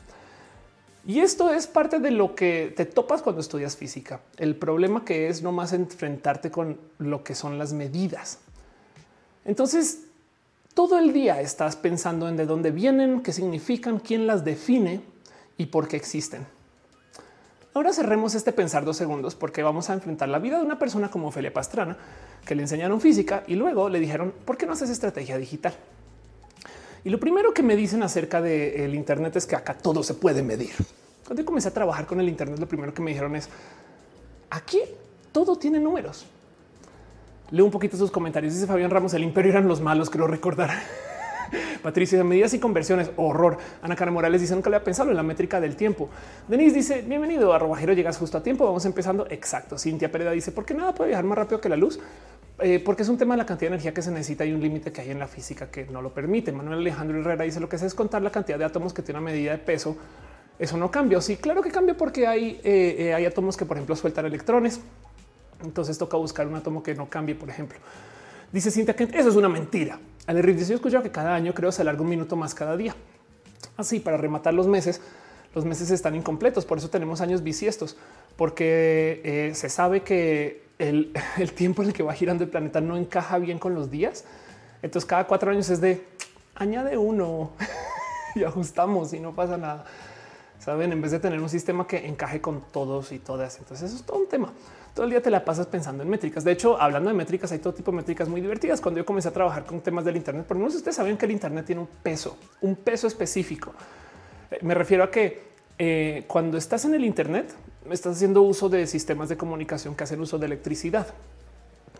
Y 1.05 1.19
esto 1.19 1.51
es 1.51 1.65
parte 1.65 1.99
de 1.99 2.11
lo 2.11 2.35
que 2.35 2.73
te 2.75 2.85
topas 2.85 3.21
cuando 3.21 3.41
estudias 3.41 3.75
física. 3.75 4.21
El 4.37 4.55
problema 4.55 5.03
que 5.03 5.29
es 5.29 5.41
no 5.41 5.51
más 5.51 5.73
enfrentarte 5.73 6.51
con 6.51 6.77
lo 6.99 7.23
que 7.23 7.33
son 7.33 7.57
las 7.57 7.73
medidas. 7.73 8.39
Entonces, 9.43 10.03
todo 10.75 10.99
el 10.99 11.11
día 11.11 11.41
estás 11.41 11.75
pensando 11.75 12.29
en 12.29 12.37
de 12.37 12.45
dónde 12.45 12.71
vienen, 12.71 13.23
qué 13.23 13.33
significan, 13.33 13.99
quién 13.99 14.27
las 14.27 14.45
define 14.45 15.01
y 15.57 15.65
por 15.67 15.87
qué 15.87 15.97
existen. 15.97 16.45
Ahora 17.73 17.93
cerremos 17.93 18.35
este 18.35 18.51
pensar 18.51 18.85
dos 18.85 18.97
segundos 18.97 19.33
porque 19.33 19.63
vamos 19.63 19.89
a 19.89 19.93
enfrentar 19.93 20.29
la 20.29 20.39
vida 20.39 20.57
de 20.57 20.65
una 20.65 20.77
persona 20.77 21.09
como 21.09 21.29
Ophelia 21.29 21.53
Pastrana 21.53 21.97
que 22.45 22.53
le 22.53 22.63
enseñaron 22.63 23.01
física 23.01 23.43
y 23.47 23.55
luego 23.55 23.89
le 23.89 23.99
dijeron 23.99 24.33
por 24.45 24.57
qué 24.57 24.65
no 24.65 24.73
haces 24.73 24.89
estrategia 24.89 25.37
digital. 25.37 25.73
Y 27.03 27.09
lo 27.09 27.19
primero 27.19 27.53
que 27.53 27.63
me 27.63 27.75
dicen 27.75 28.03
acerca 28.03 28.41
del 28.41 28.93
Internet 28.93 29.35
es 29.35 29.45
que 29.45 29.55
acá 29.55 29.73
todo 29.73 30.03
se 30.03 30.13
puede 30.13 30.43
medir. 30.43 30.73
Cuando 31.25 31.43
comencé 31.45 31.69
a 31.69 31.73
trabajar 31.73 32.05
con 32.05 32.19
el 32.19 32.29
Internet, 32.29 32.59
lo 32.59 32.67
primero 32.67 32.93
que 32.93 33.01
me 33.01 33.11
dijeron 33.11 33.35
es 33.35 33.49
aquí 34.49 34.79
todo 35.31 35.55
tiene 35.55 35.79
números. 35.79 36.25
Leo 37.49 37.65
un 37.65 37.71
poquito 37.71 37.97
sus 37.97 38.11
comentarios. 38.11 38.53
Dice 38.53 38.67
Fabián 38.67 38.91
Ramos, 38.91 39.13
el 39.13 39.23
imperio 39.23 39.51
eran 39.51 39.67
los 39.67 39.81
malos, 39.81 40.09
creo 40.09 40.27
recordar. 40.27 40.69
Patricia, 41.83 42.23
medidas 42.23 42.53
y 42.53 42.59
conversiones, 42.59 43.11
horror. 43.17 43.57
Ana 43.81 43.95
Cara 43.95 44.11
Morales 44.11 44.39
dice 44.39 44.53
nunca 44.53 44.69
le 44.69 44.77
había 44.77 44.85
pensado 44.85 45.09
en 45.09 45.17
la 45.17 45.23
métrica 45.23 45.59
del 45.59 45.75
tiempo. 45.75 46.09
Denise 46.47 46.75
dice 46.75 47.01
bienvenido 47.01 47.53
a 47.53 47.59
llegas 47.93 48.17
justo 48.17 48.37
a 48.37 48.43
tiempo. 48.43 48.65
Vamos 48.65 48.85
empezando. 48.85 49.27
Exacto. 49.29 49.77
Cintia 49.77 50.11
Pereda 50.11 50.31
dice 50.31 50.51
por 50.51 50.65
qué 50.65 50.73
nada 50.73 50.93
puede 50.93 51.09
viajar 51.09 51.25
más 51.25 51.37
rápido 51.37 51.59
que 51.59 51.69
la 51.69 51.77
luz. 51.77 51.99
Eh, 52.63 52.79
porque 52.79 53.01
es 53.01 53.09
un 53.09 53.17
tema 53.17 53.33
de 53.33 53.39
la 53.39 53.45
cantidad 53.45 53.71
de 53.71 53.75
energía 53.75 53.91
que 53.91 54.03
se 54.03 54.11
necesita 54.11 54.45
y 54.45 54.53
un 54.53 54.61
límite 54.61 54.91
que 54.91 55.01
hay 55.01 55.09
en 55.09 55.17
la 55.17 55.27
física 55.27 55.71
que 55.71 55.85
no 55.85 56.01
lo 56.01 56.13
permite. 56.13 56.51
Manuel 56.51 56.79
Alejandro 56.79 57.19
Herrera 57.19 57.43
dice 57.43 57.59
lo 57.59 57.67
que 57.67 57.77
se 57.79 57.87
es 57.87 57.95
contar 57.95 58.21
la 58.21 58.29
cantidad 58.29 58.59
de 58.59 58.65
átomos 58.65 58.93
que 58.93 59.01
tiene 59.01 59.19
una 59.19 59.31
medida 59.31 59.51
de 59.51 59.57
peso. 59.57 59.97
Eso 60.59 60.77
no 60.77 60.91
cambia. 60.91 61.19
Sí, 61.21 61.37
claro 61.37 61.63
que 61.63 61.71
cambia 61.71 61.97
porque 61.97 62.27
hay, 62.27 62.61
eh, 62.63 62.95
eh, 62.99 63.13
hay 63.15 63.25
átomos 63.25 63.57
que, 63.57 63.65
por 63.65 63.77
ejemplo, 63.77 63.95
sueltan 63.95 64.27
electrones. 64.27 64.79
Entonces 65.63 65.97
toca 65.97 66.17
buscar 66.17 66.45
un 66.45 66.53
átomo 66.53 66.83
que 66.83 66.93
no 66.93 67.09
cambie, 67.09 67.33
por 67.33 67.49
ejemplo. 67.49 67.79
Dice 68.51 68.69
Cintia 68.69 68.95
que 68.95 69.05
eso 69.05 69.29
es 69.29 69.35
una 69.35 69.49
mentira. 69.49 69.99
Al 70.27 70.39
dice 70.45 70.69
yo 70.69 70.75
escucho 70.75 71.01
que 71.01 71.09
cada 71.09 71.33
año 71.33 71.55
creo 71.55 71.71
se 71.71 71.81
alarga 71.81 72.01
un 72.01 72.09
minuto 72.09 72.35
más 72.35 72.53
cada 72.53 72.77
día. 72.77 72.95
Así 73.75 73.99
para 73.99 74.17
rematar 74.17 74.53
los 74.53 74.67
meses, 74.67 75.01
los 75.55 75.65
meses 75.65 75.89
están 75.89 76.13
incompletos. 76.15 76.65
Por 76.65 76.77
eso 76.77 76.91
tenemos 76.91 77.21
años 77.21 77.41
bisiestos, 77.41 77.97
porque 78.35 79.51
se 79.55 79.69
sabe 79.69 80.01
que 80.01 80.70
el, 81.37 81.51
tiempo 81.53 81.83
en 81.83 81.89
el 81.89 81.93
que 81.93 82.03
va 82.03 82.13
girando 82.13 82.43
el 82.43 82.49
planeta 82.49 82.81
no 82.81 82.97
encaja 82.97 83.37
bien 83.37 83.59
con 83.59 83.75
los 83.75 83.91
días. 83.91 84.25
Entonces 84.81 85.07
cada 85.07 85.27
cuatro 85.27 85.51
años 85.51 85.69
es 85.69 85.79
de 85.79 86.03
añade 86.55 86.97
uno 86.97 87.51
y 88.35 88.43
ajustamos 88.43 89.13
y 89.13 89.19
no 89.19 89.33
pasa 89.33 89.57
nada. 89.57 89.85
saben, 90.59 90.91
en 90.91 91.01
vez 91.01 91.11
de 91.11 91.19
tener 91.19 91.39
un 91.39 91.49
sistema 91.49 91.85
que 91.85 92.07
encaje 92.07 92.41
con 92.41 92.61
todos 92.71 93.11
y 93.11 93.19
todas. 93.19 93.59
Entonces 93.59 93.91
eso 93.91 93.97
es 93.97 94.03
todo 94.03 94.17
un 94.17 94.27
tema. 94.27 94.51
Todo 94.95 95.05
el 95.05 95.11
día 95.11 95.21
te 95.21 95.29
la 95.29 95.45
pasas 95.45 95.67
pensando 95.67 96.03
en 96.03 96.09
métricas. 96.09 96.43
De 96.43 96.51
hecho, 96.51 96.81
hablando 96.81 97.09
de 97.09 97.15
métricas, 97.15 97.51
hay 97.51 97.59
todo 97.59 97.73
tipo 97.73 97.91
de 97.91 97.97
métricas 97.97 98.27
muy 98.27 98.41
divertidas. 98.41 98.81
Cuando 98.81 98.99
yo 98.99 99.05
comencé 99.05 99.29
a 99.29 99.31
trabajar 99.31 99.63
con 99.65 99.81
temas 99.81 100.03
del 100.03 100.17
Internet, 100.17 100.45
por 100.45 100.57
lo 100.57 100.61
menos 100.61 100.75
ustedes 100.75 100.95
saben 100.95 101.15
que 101.15 101.25
el 101.25 101.31
Internet 101.31 101.65
tiene 101.65 101.81
un 101.81 101.87
peso, 101.87 102.37
un 102.61 102.75
peso 102.75 103.07
específico. 103.07 103.71
Eh, 104.49 104.59
me 104.63 104.73
refiero 104.73 105.03
a 105.03 105.11
que 105.11 105.51
eh, 105.77 106.25
cuando 106.27 106.57
estás 106.57 106.83
en 106.85 106.95
el 106.95 107.05
Internet, 107.05 107.53
estás 107.89 108.15
haciendo 108.15 108.41
uso 108.41 108.69
de 108.69 108.85
sistemas 108.87 109.29
de 109.29 109.37
comunicación 109.37 109.95
que 109.95 110.03
hacen 110.03 110.21
uso 110.21 110.37
de 110.37 110.45
electricidad. 110.45 111.07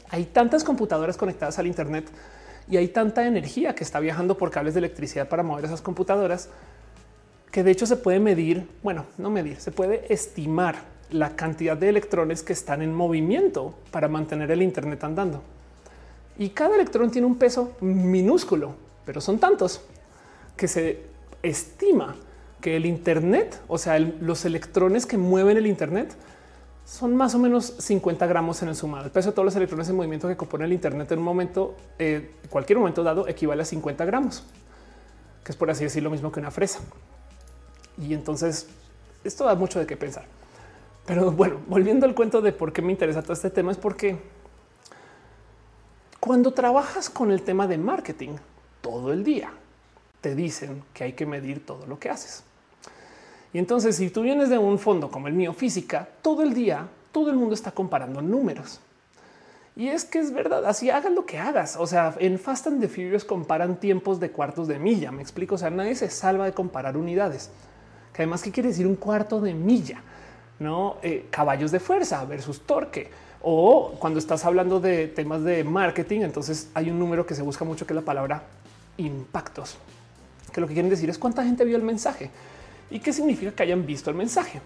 Hay 0.10 0.26
tantas 0.26 0.64
computadoras 0.64 1.18
conectadas 1.18 1.58
al 1.58 1.68
Internet 1.68 2.10
y 2.70 2.78
hay 2.78 2.90
tanta 2.90 3.26
energía 3.26 3.74
que 3.74 3.84
está 3.84 4.00
viajando 4.00 4.38
por 4.38 4.52
cables 4.52 4.74
de 4.74 4.80
electricidad 4.80 5.28
para 5.28 5.44
mover 5.44 5.66
esas 5.66 5.82
computadoras 5.82 6.50
que 7.52 7.64
de 7.64 7.72
hecho 7.72 7.86
se 7.86 7.98
puede 7.98 8.20
medir, 8.20 8.68
bueno, 8.82 9.06
no 9.18 9.30
medir, 9.30 9.60
se 9.60 9.72
puede 9.72 10.12
estimar 10.14 10.76
la 11.10 11.36
cantidad 11.36 11.76
de 11.76 11.90
electrones 11.90 12.44
que 12.44 12.54
están 12.54 12.82
en 12.82 12.94
movimiento 12.94 13.74
para 13.92 14.08
mantener 14.08 14.52
el 14.52 14.62
Internet 14.62 15.04
andando. 15.04 15.42
Y 16.38 16.50
cada 16.50 16.76
electrón 16.76 17.12
tiene 17.12 17.28
un 17.28 17.36
peso 17.36 17.76
minúsculo, 17.82 18.76
pero 19.06 19.20
son 19.20 19.38
tantos 19.38 19.82
que 20.56 20.68
se 20.68 21.02
estima 21.44 22.16
que 22.62 22.78
el 22.78 22.86
Internet, 22.86 23.62
o 23.68 23.78
sea, 23.78 24.00
los 24.00 24.46
electrones 24.46 25.06
que 25.06 25.18
mueven 25.18 25.58
el 25.58 25.68
Internet, 25.68 26.16
son 26.86 27.16
más 27.16 27.36
o 27.36 27.40
menos 27.40 27.74
50 27.80 28.26
gramos 28.28 28.62
en 28.62 28.70
el 28.70 28.76
sumado. 28.76 29.06
El 29.06 29.12
peso 29.12 29.30
de 29.30 29.34
todos 29.34 29.46
los 29.46 29.56
electrones 29.56 29.90
en 29.90 29.96
movimiento 29.96 30.28
que 30.28 30.38
compone 30.38 30.66
el 30.66 30.74
Internet 30.74 31.12
en 31.12 31.20
un 31.20 31.26
momento, 31.26 31.76
eh, 32.00 32.36
cualquier 32.50 32.80
momento 32.80 33.04
dado, 33.04 33.28
equivale 33.28 33.62
a 33.62 33.66
50 33.66 34.06
gramos, 34.06 34.44
que 35.44 35.52
es 35.52 35.56
por 35.56 35.70
así 35.70 35.84
decir 35.84 36.04
lo 36.04 36.10
mismo 36.10 36.32
que 36.32 36.40
una 36.40 36.52
fresa. 36.52 36.80
Y 37.98 38.14
entonces 38.14 38.68
esto 39.24 39.46
da 39.46 39.56
mucho 39.56 39.80
de 39.80 39.86
qué 39.86 39.98
pensar. 39.98 40.26
Pero 41.06 41.32
bueno, 41.32 41.60
volviendo 41.68 42.06
al 42.06 42.14
cuento 42.14 42.42
de 42.42 42.52
por 42.52 42.74
qué 42.74 42.82
me 42.82 42.92
interesa 42.92 43.22
todo 43.22 43.34
este 43.34 43.50
tema, 43.50 43.72
es 43.72 43.78
porque 43.78 44.20
cuando 46.20 46.52
trabajas 46.54 47.10
con 47.10 47.32
el 47.32 47.42
tema 47.42 47.68
de 47.68 47.78
marketing 47.78 48.36
todo 48.82 49.12
el 49.12 49.24
día, 49.24 49.52
te 50.22 50.36
dicen 50.36 50.84
que 50.94 51.04
hay 51.04 51.14
que 51.14 51.26
medir 51.26 51.66
todo 51.66 51.86
lo 51.88 52.00
que 52.00 52.10
haces. 52.10 52.44
Y 53.54 53.58
entonces, 53.58 53.98
si 53.98 54.10
tú 54.10 54.22
vienes 54.22 54.50
de 54.50 54.58
un 54.58 54.80
fondo 54.80 55.12
como 55.12 55.28
el 55.28 55.34
mío, 55.34 55.54
física, 55.54 56.08
todo 56.22 56.44
el 56.44 56.54
día, 56.54 56.88
todo 57.12 57.30
el 57.30 57.36
mundo 57.36 57.54
está 57.54 57.72
comparando 57.72 58.22
números. 58.22 58.80
Y 59.76 59.88
es 59.88 60.06
que 60.06 60.20
es 60.20 60.34
verdad, 60.34 60.66
así 60.66 60.90
hagas 60.90 61.12
lo 61.12 61.26
que 61.26 61.38
hagas. 61.38 61.78
O 61.78 61.88
sea, 61.88 62.16
en 62.20 62.40
Fast 62.40 62.68
and 62.68 62.82
the 62.82 62.88
Furious 62.88 63.26
comparan 63.26 63.78
tiempos 63.78 64.20
de 64.20 64.32
cuartos 64.32 64.68
de 64.68 64.80
milla. 64.80 65.12
Me 65.12 65.22
explico. 65.22 65.56
O 65.56 65.58
sea, 65.58 65.70
nadie 65.70 65.96
se 65.96 66.10
salva 66.10 66.46
de 66.46 66.54
comparar 66.54 66.98
unidades. 66.98 67.50
Que 68.14 68.24
además, 68.24 68.42
¿qué 68.42 68.52
quiere 68.52 68.70
decir 68.70 68.86
un 68.86 68.96
cuarto 68.96 69.40
de 69.40 69.54
milla? 69.54 70.02
No 70.60 70.98
eh, 71.02 71.28
caballos 71.30 71.72
de 71.72 71.80
fuerza 71.80 72.24
versus 72.26 72.62
torque. 72.62 73.10
O 73.42 73.94
cuando 74.00 74.20
estás 74.20 74.46
hablando 74.46 74.80
de 74.80 75.08
temas 75.08 75.44
de 75.44 75.64
marketing, 75.64 76.22
entonces 76.22 76.70
hay 76.74 76.90
un 76.90 77.00
número 77.00 77.26
que 77.26 77.34
se 77.34 77.42
busca 77.42 77.66
mucho 77.66 77.88
que 77.88 77.94
es 77.94 77.96
la 77.96 78.04
palabra 78.04 78.44
impactos, 78.98 79.78
que 80.54 80.62
lo 80.62 80.68
que 80.68 80.74
quieren 80.74 80.92
decir 80.92 81.10
es 81.10 81.18
cuánta 81.18 81.44
gente 81.44 81.66
vio 81.66 81.76
el 81.78 81.82
mensaje 81.82 82.30
y 82.92 83.00
qué 83.00 83.14
significa 83.14 83.52
que 83.54 83.64
hayan 83.64 83.86
visto 83.86 84.10
el 84.10 84.16
mensaje. 84.16 84.62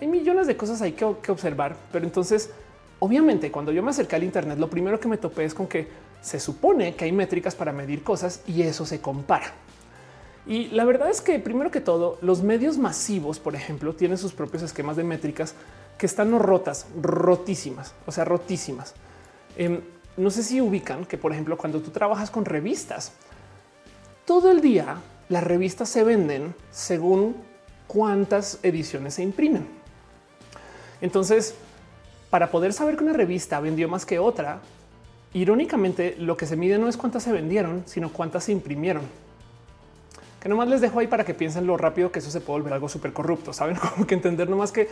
Hay 0.00 0.08
millones 0.08 0.46
de 0.46 0.56
cosas 0.56 0.80
hay 0.80 0.92
que, 0.92 1.04
observar, 1.04 1.76
pero 1.92 2.04
entonces, 2.04 2.50
obviamente, 2.98 3.50
cuando 3.52 3.70
yo 3.70 3.82
me 3.82 3.90
acerqué 3.90 4.16
al 4.16 4.24
Internet, 4.24 4.58
lo 4.58 4.70
primero 4.70 4.98
que 4.98 5.08
me 5.08 5.18
topé 5.18 5.44
es 5.44 5.54
con 5.54 5.66
que 5.66 5.86
se 6.22 6.40
supone 6.40 6.94
que 6.94 7.04
hay 7.04 7.12
métricas 7.12 7.54
para 7.54 7.70
medir 7.70 8.02
cosas 8.02 8.42
y 8.46 8.62
eso 8.62 8.86
se 8.86 9.00
compara. 9.00 9.52
Y 10.46 10.68
la 10.68 10.84
verdad 10.84 11.10
es 11.10 11.20
que 11.20 11.38
primero 11.38 11.70
que 11.70 11.80
todo, 11.80 12.18
los 12.22 12.42
medios 12.42 12.78
masivos, 12.78 13.38
por 13.38 13.54
ejemplo, 13.54 13.94
tienen 13.94 14.16
sus 14.16 14.32
propios 14.32 14.62
esquemas 14.62 14.96
de 14.96 15.04
métricas 15.04 15.54
que 15.98 16.06
están 16.06 16.38
rotas, 16.38 16.86
rotísimas, 17.00 17.94
o 18.06 18.12
sea, 18.12 18.24
rotísimas. 18.24 18.94
Em, 19.56 19.80
no 20.16 20.30
sé 20.30 20.42
si 20.42 20.60
ubican 20.60 21.04
que, 21.04 21.18
por 21.18 21.32
ejemplo, 21.32 21.56
cuando 21.58 21.80
tú 21.80 21.90
trabajas 21.90 22.30
con 22.30 22.44
revistas, 22.44 23.12
todo 24.24 24.50
el 24.50 24.60
día 24.60 24.96
las 25.28 25.44
revistas 25.44 25.88
se 25.88 26.04
venden 26.04 26.54
según 26.70 27.36
cuántas 27.86 28.58
ediciones 28.62 29.14
se 29.14 29.22
imprimen. 29.22 29.66
Entonces, 31.00 31.54
para 32.30 32.50
poder 32.50 32.72
saber 32.72 32.96
que 32.96 33.04
una 33.04 33.12
revista 33.12 33.60
vendió 33.60 33.88
más 33.88 34.06
que 34.06 34.18
otra, 34.18 34.60
irónicamente 35.32 36.16
lo 36.18 36.36
que 36.36 36.46
se 36.46 36.56
mide 36.56 36.78
no 36.78 36.88
es 36.88 36.96
cuántas 36.96 37.22
se 37.22 37.32
vendieron, 37.32 37.82
sino 37.86 38.12
cuántas 38.12 38.44
se 38.44 38.52
imprimieron. 38.52 39.02
Que 40.40 40.48
nomás 40.48 40.68
les 40.68 40.80
dejo 40.80 40.98
ahí 40.98 41.06
para 41.06 41.24
que 41.24 41.34
piensen 41.34 41.66
lo 41.66 41.76
rápido 41.76 42.12
que 42.12 42.18
eso 42.18 42.30
se 42.30 42.40
puede 42.40 42.60
volver 42.60 42.74
algo 42.74 42.88
súper 42.88 43.12
corrupto. 43.12 43.52
Saben 43.52 43.76
como 43.94 44.06
que 44.06 44.14
entender 44.14 44.48
nomás 44.48 44.72
que, 44.72 44.88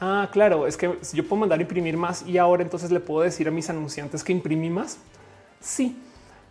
ah, 0.00 0.28
claro, 0.32 0.66
es 0.66 0.76
que 0.76 0.98
yo 1.12 1.26
puedo 1.26 1.40
mandar 1.40 1.58
a 1.58 1.62
imprimir 1.62 1.96
más 1.96 2.26
y 2.26 2.38
ahora 2.38 2.62
entonces 2.62 2.90
le 2.90 3.00
puedo 3.00 3.22
decir 3.22 3.48
a 3.48 3.50
mis 3.50 3.70
anunciantes 3.70 4.22
que 4.22 4.32
imprimí 4.32 4.70
más. 4.70 4.98
Sí, 5.60 5.96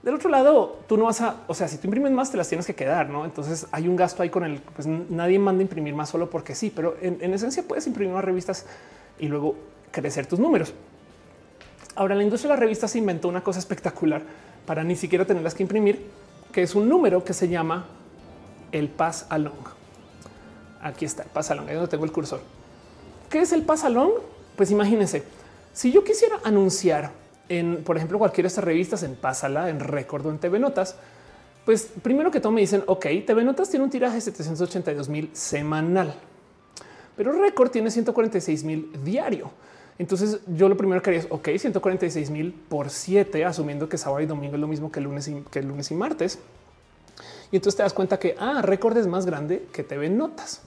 del 0.03 0.15
otro 0.15 0.29
lado, 0.29 0.79
tú 0.87 0.97
no 0.97 1.05
vas 1.05 1.21
a, 1.21 1.41
o 1.47 1.53
sea, 1.53 1.67
si 1.67 1.77
tú 1.77 1.85
imprimes 1.85 2.11
más, 2.11 2.31
te 2.31 2.37
las 2.37 2.47
tienes 2.47 2.65
que 2.65 2.73
quedar, 2.73 3.09
no? 3.09 3.23
Entonces 3.23 3.67
hay 3.71 3.87
un 3.87 3.95
gasto 3.95 4.23
ahí 4.23 4.29
con 4.29 4.43
el, 4.43 4.59
pues 4.59 4.87
nadie 4.87 5.37
manda 5.37 5.61
imprimir 5.61 5.93
más 5.93 6.09
solo 6.09 6.29
porque 6.29 6.55
sí, 6.55 6.71
pero 6.75 6.95
en, 7.01 7.33
esencia 7.33 7.63
puedes 7.63 7.85
imprimir 7.85 8.13
más 8.15 8.25
revistas 8.25 8.65
y 9.19 9.27
luego 9.27 9.55
crecer 9.91 10.25
tus 10.25 10.39
números. 10.39 10.73
Ahora, 11.95 12.15
la 12.15 12.23
industria 12.23 12.49
de 12.49 12.53
las 12.53 12.59
revistas 12.61 12.95
inventó 12.95 13.27
una 13.27 13.43
cosa 13.43 13.59
espectacular 13.59 14.23
para 14.65 14.83
ni 14.83 14.95
siquiera 14.95 15.25
tenerlas 15.25 15.53
que 15.53 15.63
imprimir, 15.63 16.07
que 16.51 16.63
es 16.63 16.73
un 16.73 16.89
número 16.89 17.23
que 17.23 17.33
se 17.33 17.47
llama 17.47 17.85
el 18.71 18.89
pass 18.89 19.27
along. 19.29 19.53
Aquí 20.81 21.05
está 21.05 21.23
el 21.23 21.29
pass 21.29 21.51
along, 21.51 21.67
ahí 21.67 21.75
donde 21.75 21.89
tengo 21.89 22.05
el 22.05 22.11
cursor. 22.11 22.41
¿Qué 23.29 23.41
es 23.41 23.51
el 23.51 23.63
pass 23.63 23.83
along? 23.83 24.13
Pues 24.55 24.71
imagínense, 24.71 25.23
si 25.73 25.91
yo 25.91 26.03
quisiera 26.03 26.39
anunciar 26.43 27.11
en, 27.51 27.83
por 27.83 27.97
ejemplo, 27.97 28.17
cualquiera 28.17 28.45
de 28.45 28.47
estas 28.47 28.63
revistas, 28.63 29.03
en 29.03 29.15
Pásala, 29.15 29.69
en 29.69 29.81
Récord 29.81 30.25
o 30.25 30.29
en 30.29 30.39
TV 30.39 30.57
Notas, 30.57 30.95
pues 31.65 31.91
primero 32.01 32.31
que 32.31 32.39
todo 32.39 32.53
me 32.53 32.61
dicen, 32.61 32.83
ok, 32.87 33.05
TV 33.25 33.43
Notas 33.43 33.69
tiene 33.69 33.83
un 33.83 33.91
tiraje 33.91 34.15
de 34.15 34.21
782 34.21 35.09
mil 35.09 35.29
semanal, 35.33 36.15
pero 37.17 37.33
Récord 37.33 37.69
tiene 37.69 37.91
146 37.91 38.63
mil 38.63 38.91
diario. 39.03 39.51
Entonces 39.99 40.39
yo 40.47 40.69
lo 40.69 40.77
primero 40.77 41.01
que 41.01 41.09
haría 41.09 41.19
es, 41.19 41.27
ok, 41.29 41.49
146 41.57 42.29
mil 42.31 42.53
por 42.53 42.89
7, 42.89 43.43
asumiendo 43.43 43.89
que 43.89 43.97
sábado 43.97 44.21
y 44.21 44.25
domingo 44.25 44.55
es 44.55 44.61
lo 44.61 44.67
mismo 44.67 44.91
que 44.91 45.01
lunes 45.01 45.27
y, 45.27 45.43
que 45.51 45.61
lunes 45.61 45.91
y 45.91 45.95
martes. 45.95 46.39
Y 47.51 47.57
entonces 47.57 47.75
te 47.75 47.83
das 47.83 47.93
cuenta 47.93 48.17
que, 48.17 48.35
ah, 48.39 48.61
Récord 48.61 48.97
es 48.97 49.07
más 49.07 49.25
grande 49.25 49.67
que 49.73 49.83
TV 49.83 50.09
Notas. 50.09 50.61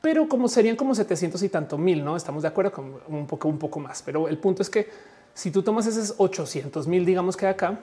Pero 0.00 0.28
como 0.28 0.48
serían 0.48 0.76
como 0.76 0.94
700 0.94 1.42
y 1.42 1.48
tanto 1.50 1.78
mil, 1.78 2.04
¿no? 2.04 2.16
Estamos 2.16 2.42
de 2.42 2.48
acuerdo 2.48 2.72
con 2.72 2.94
un 3.06 3.26
poco, 3.26 3.48
un 3.48 3.58
poco 3.58 3.80
más. 3.80 4.02
Pero 4.02 4.28
el 4.28 4.38
punto 4.38 4.62
es 4.62 4.70
que 4.70 4.88
si 5.34 5.50
tú 5.50 5.62
tomas 5.62 5.86
esos 5.86 6.14
800 6.16 6.86
mil, 6.86 7.04
digamos 7.04 7.36
que 7.36 7.46
acá, 7.46 7.78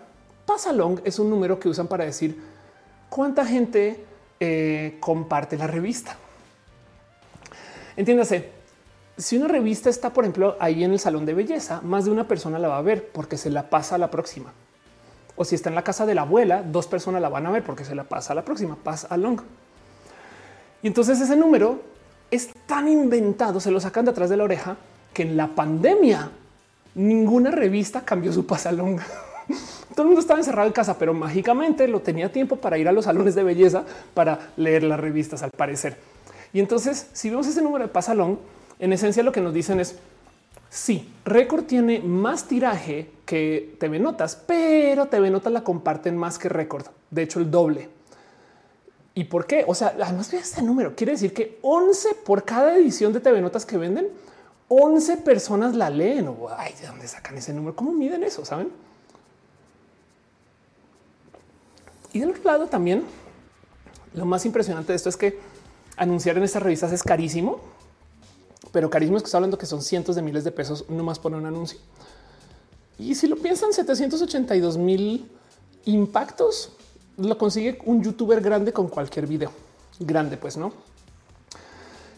Pasalong 0.45 0.99
es 1.03 1.19
un 1.19 1.29
número 1.29 1.59
que 1.59 1.69
usan 1.69 1.87
para 1.87 2.05
decir 2.05 2.41
cuánta 3.09 3.45
gente 3.45 4.03
eh, 4.39 4.97
comparte 4.99 5.57
la 5.57 5.67
revista. 5.67 6.17
Entiéndase, 7.95 8.49
si 9.17 9.37
una 9.37 9.47
revista 9.47 9.89
está, 9.89 10.11
por 10.11 10.23
ejemplo, 10.23 10.55
ahí 10.59 10.83
en 10.83 10.93
el 10.93 10.99
salón 10.99 11.25
de 11.25 11.33
belleza, 11.33 11.81
más 11.81 12.05
de 12.05 12.11
una 12.11 12.27
persona 12.27 12.57
la 12.57 12.69
va 12.69 12.77
a 12.77 12.81
ver 12.81 13.09
porque 13.09 13.37
se 13.37 13.49
la 13.49 13.69
pasa 13.69 13.95
a 13.95 13.97
la 13.97 14.09
próxima. 14.09 14.53
O 15.35 15.45
si 15.45 15.55
está 15.55 15.69
en 15.69 15.75
la 15.75 15.83
casa 15.83 16.05
de 16.05 16.15
la 16.15 16.21
abuela, 16.21 16.63
dos 16.63 16.87
personas 16.87 17.21
la 17.21 17.29
van 17.29 17.45
a 17.45 17.51
ver 17.51 17.63
porque 17.63 17.85
se 17.85 17.95
la 17.95 18.05
pasa 18.05 18.33
a 18.33 18.35
la 18.35 18.45
próxima, 18.45 18.75
pasa 18.75 19.07
along. 19.09 19.41
Y 20.81 20.87
entonces 20.87 21.19
ese 21.19 21.35
número 21.35 21.81
es 22.31 22.49
tan 22.65 22.87
inventado, 22.87 23.59
se 23.59 23.71
lo 23.71 23.79
sacan 23.79 24.05
de 24.05 24.11
atrás 24.11 24.29
de 24.29 24.37
la 24.37 24.45
oreja, 24.45 24.77
que 25.13 25.23
en 25.23 25.37
la 25.37 25.47
pandemia 25.47 26.31
ninguna 26.95 27.51
revista 27.51 28.01
cambió 28.01 28.33
su 28.33 28.45
pasalón. 28.45 28.97
Todo 29.95 30.03
el 30.03 30.07
mundo 30.07 30.21
estaba 30.21 30.39
encerrado 30.39 30.67
en 30.67 30.73
casa, 30.73 30.97
pero 30.97 31.13
mágicamente 31.13 31.87
lo 31.87 32.01
tenía 32.01 32.31
tiempo 32.31 32.55
para 32.55 32.77
ir 32.77 32.87
a 32.87 32.91
los 32.91 33.05
salones 33.05 33.35
de 33.35 33.43
belleza 33.43 33.83
para 34.13 34.51
leer 34.55 34.83
las 34.83 34.99
revistas, 34.99 35.43
al 35.43 35.51
parecer. 35.51 35.97
Y 36.53 36.59
entonces, 36.59 37.07
si 37.13 37.29
vemos 37.29 37.47
ese 37.47 37.61
número 37.61 37.85
de 37.85 37.91
pasalón, 37.91 38.39
en 38.79 38.93
esencia 38.93 39.23
lo 39.23 39.31
que 39.31 39.41
nos 39.41 39.53
dicen 39.53 39.79
es 39.79 39.97
sí, 40.69 41.09
Record 41.25 41.65
tiene 41.65 41.99
más 41.99 42.47
tiraje 42.47 43.09
que 43.25 43.75
TV 43.79 43.99
Notas, 43.99 44.35
pero 44.35 45.07
TV 45.07 45.29
Notas 45.29 45.53
la 45.53 45.63
comparten 45.63 46.17
más 46.17 46.39
que 46.39 46.49
Record. 46.49 46.85
De 47.09 47.23
hecho, 47.23 47.39
el 47.39 47.51
doble. 47.51 47.89
¿Y 49.13 49.25
por 49.25 49.45
qué? 49.45 49.65
O 49.67 49.75
sea, 49.75 49.93
además 50.01 50.31
de 50.31 50.37
este 50.37 50.61
número 50.61 50.95
quiere 50.95 51.11
decir 51.11 51.33
que 51.33 51.59
11 51.61 52.15
por 52.25 52.45
cada 52.45 52.77
edición 52.77 53.11
de 53.11 53.19
TV 53.19 53.41
Notas 53.41 53.65
que 53.65 53.77
venden 53.77 54.07
11 54.73 55.17
personas 55.17 55.75
la 55.75 55.89
leen. 55.89 56.29
O 56.29 56.47
ay, 56.49 56.73
de 56.79 56.87
dónde 56.87 57.05
sacan 57.05 57.37
ese 57.37 57.53
número? 57.53 57.75
¿Cómo 57.75 57.91
miden 57.91 58.23
eso? 58.23 58.45
Saben? 58.45 58.71
Y 62.13 62.19
del 62.19 62.29
otro 62.29 62.43
lado 62.43 62.67
también 62.67 63.03
lo 64.13 64.25
más 64.25 64.45
impresionante 64.45 64.93
de 64.93 64.95
esto 64.95 65.09
es 65.09 65.17
que 65.17 65.39
anunciar 65.97 66.37
en 66.37 66.43
estas 66.43 66.63
revistas 66.63 66.91
es 66.91 67.03
carísimo, 67.03 67.59
pero 68.71 68.89
carísimo 68.89 69.17
es 69.17 69.23
que 69.23 69.27
está 69.27 69.37
hablando 69.37 69.57
que 69.57 69.65
son 69.65 69.81
cientos 69.81 70.15
de 70.15 70.21
miles 70.21 70.43
de 70.45 70.51
pesos 70.51 70.85
nomás 70.89 71.19
por 71.19 71.33
un 71.33 71.45
anuncio. 71.45 71.79
Y 72.97 73.15
si 73.15 73.27
lo 73.27 73.35
piensan, 73.35 73.73
782 73.73 74.77
mil 74.77 75.29
impactos 75.85 76.71
lo 77.17 77.37
consigue 77.37 77.79
un 77.85 78.01
youtuber 78.03 78.39
grande 78.41 78.71
con 78.71 78.87
cualquier 78.87 79.27
video 79.27 79.51
grande, 79.99 80.37
pues 80.37 80.57
no. 80.57 80.71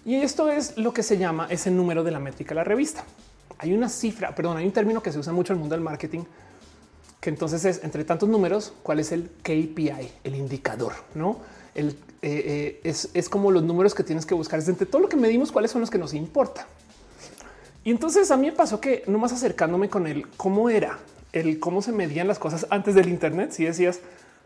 Y 0.05 0.15
esto 0.15 0.49
es 0.49 0.77
lo 0.77 0.93
que 0.93 1.03
se 1.03 1.17
llama 1.17 1.47
ese 1.49 1.71
número 1.71 2.03
de 2.03 2.11
la 2.11 2.19
métrica 2.19 2.49
de 2.49 2.55
la 2.55 2.63
revista. 2.63 3.05
Hay 3.57 3.73
una 3.73 3.87
cifra, 3.87 4.35
perdón, 4.35 4.57
hay 4.57 4.65
un 4.65 4.71
término 4.71 5.01
que 5.01 5.11
se 5.11 5.19
usa 5.19 5.31
mucho 5.31 5.53
en 5.53 5.57
el 5.57 5.59
mundo 5.61 5.75
del 5.75 5.83
marketing, 5.83 6.23
que 7.21 7.29
entonces 7.29 7.63
es 7.63 7.83
entre 7.83 8.03
tantos 8.03 8.27
números, 8.27 8.73
cuál 8.83 8.99
es 8.99 9.13
el 9.13 9.29
KPI, 9.41 10.11
el 10.25 10.35
indicador, 10.35 10.93
no? 11.15 11.37
Eh, 11.75 11.95
eh, 12.21 12.81
es, 12.83 13.29
como 13.29 13.51
los 13.51 13.63
números 13.63 13.93
que 13.93 14.03
tienes 14.03 14.25
que 14.25 14.33
buscar. 14.33 14.59
Es 14.59 14.67
entre 14.67 14.85
todo 14.85 15.01
lo 15.01 15.09
que 15.09 15.15
medimos, 15.15 15.51
cuáles 15.51 15.71
son 15.71 15.81
los 15.81 15.89
que 15.89 15.97
nos 15.97 16.13
importa. 16.13 16.67
Y 17.83 17.91
entonces 17.91 18.31
a 18.31 18.37
mí 18.37 18.47
me 18.47 18.53
pasó 18.53 18.79
que 18.79 19.03
no 19.07 19.17
más 19.17 19.33
acercándome 19.33 19.89
con 19.89 20.07
el 20.07 20.27
cómo 20.37 20.69
era, 20.69 20.99
el 21.31 21.59
cómo 21.59 21.81
se 21.81 21.91
medían 21.91 22.27
las 22.27 22.39
cosas 22.39 22.67
antes 22.69 22.95
del 22.95 23.09
Internet. 23.09 23.51
Si 23.51 23.65
decías 23.65 23.99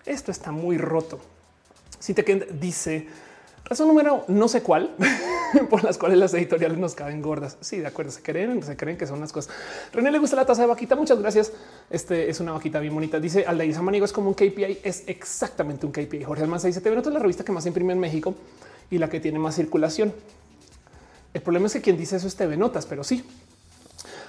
esto 0.06 0.32
está 0.32 0.52
muy 0.52 0.78
roto, 0.78 1.20
si 2.00 2.13
te 2.13 2.24
dice 2.60 3.08
razón 3.68 3.88
número 3.88 4.24
no 4.28 4.48
sé 4.48 4.62
cuál 4.62 4.96
por 5.70 5.84
las 5.84 5.98
cuales 5.98 6.18
las 6.18 6.34
editoriales 6.34 6.78
nos 6.78 6.96
caen 6.96 7.22
gordas. 7.22 7.58
Sí, 7.62 7.78
de 7.78 7.88
acuerdo. 7.88 8.12
Se 8.12 8.22
creen, 8.22 8.62
se 8.64 8.76
creen 8.76 8.98
que 8.98 9.08
son 9.08 9.20
las 9.20 9.32
cosas. 9.32 9.54
René 9.94 10.12
le 10.12 10.20
gusta 10.20 10.36
la 10.36 10.46
taza 10.46 10.62
de 10.62 10.68
vaquita. 10.68 10.96
Muchas 10.96 11.20
gracias. 11.20 11.52
Este 11.90 12.30
es 12.30 12.40
una 12.40 12.54
vaquita 12.54 12.80
bien 12.80 12.94
bonita. 12.94 13.20
Dice 13.20 13.46
Aldair 13.46 13.80
Manigo 13.82 14.06
es 14.06 14.14
como 14.14 14.30
un 14.30 14.34
KPI. 14.34 14.80
Es 14.84 15.04
exactamente 15.08 15.86
un 15.86 15.92
KPI. 15.92 16.24
Jorge 16.24 16.44
Almanza 16.44 16.68
dice: 16.68 16.82
Te 16.82 16.90
ven 16.90 17.02
la 17.14 17.20
revista 17.20 17.44
que 17.44 17.52
más 17.52 17.66
imprime 17.66 17.94
en 17.94 18.00
México 18.00 18.36
y 18.90 18.98
la 18.98 19.10
que 19.10 19.20
tiene 19.20 19.40
más 19.40 19.56
circulación. 19.56 20.14
El 21.34 21.42
problema 21.42 21.68
es 21.68 21.74
que 21.74 21.82
quien 21.82 21.98
dice 21.98 22.16
eso 22.16 22.28
es 22.28 22.36
TV 22.36 22.58
Notas, 22.58 22.86
pero 22.86 23.04
sí. 23.04 23.24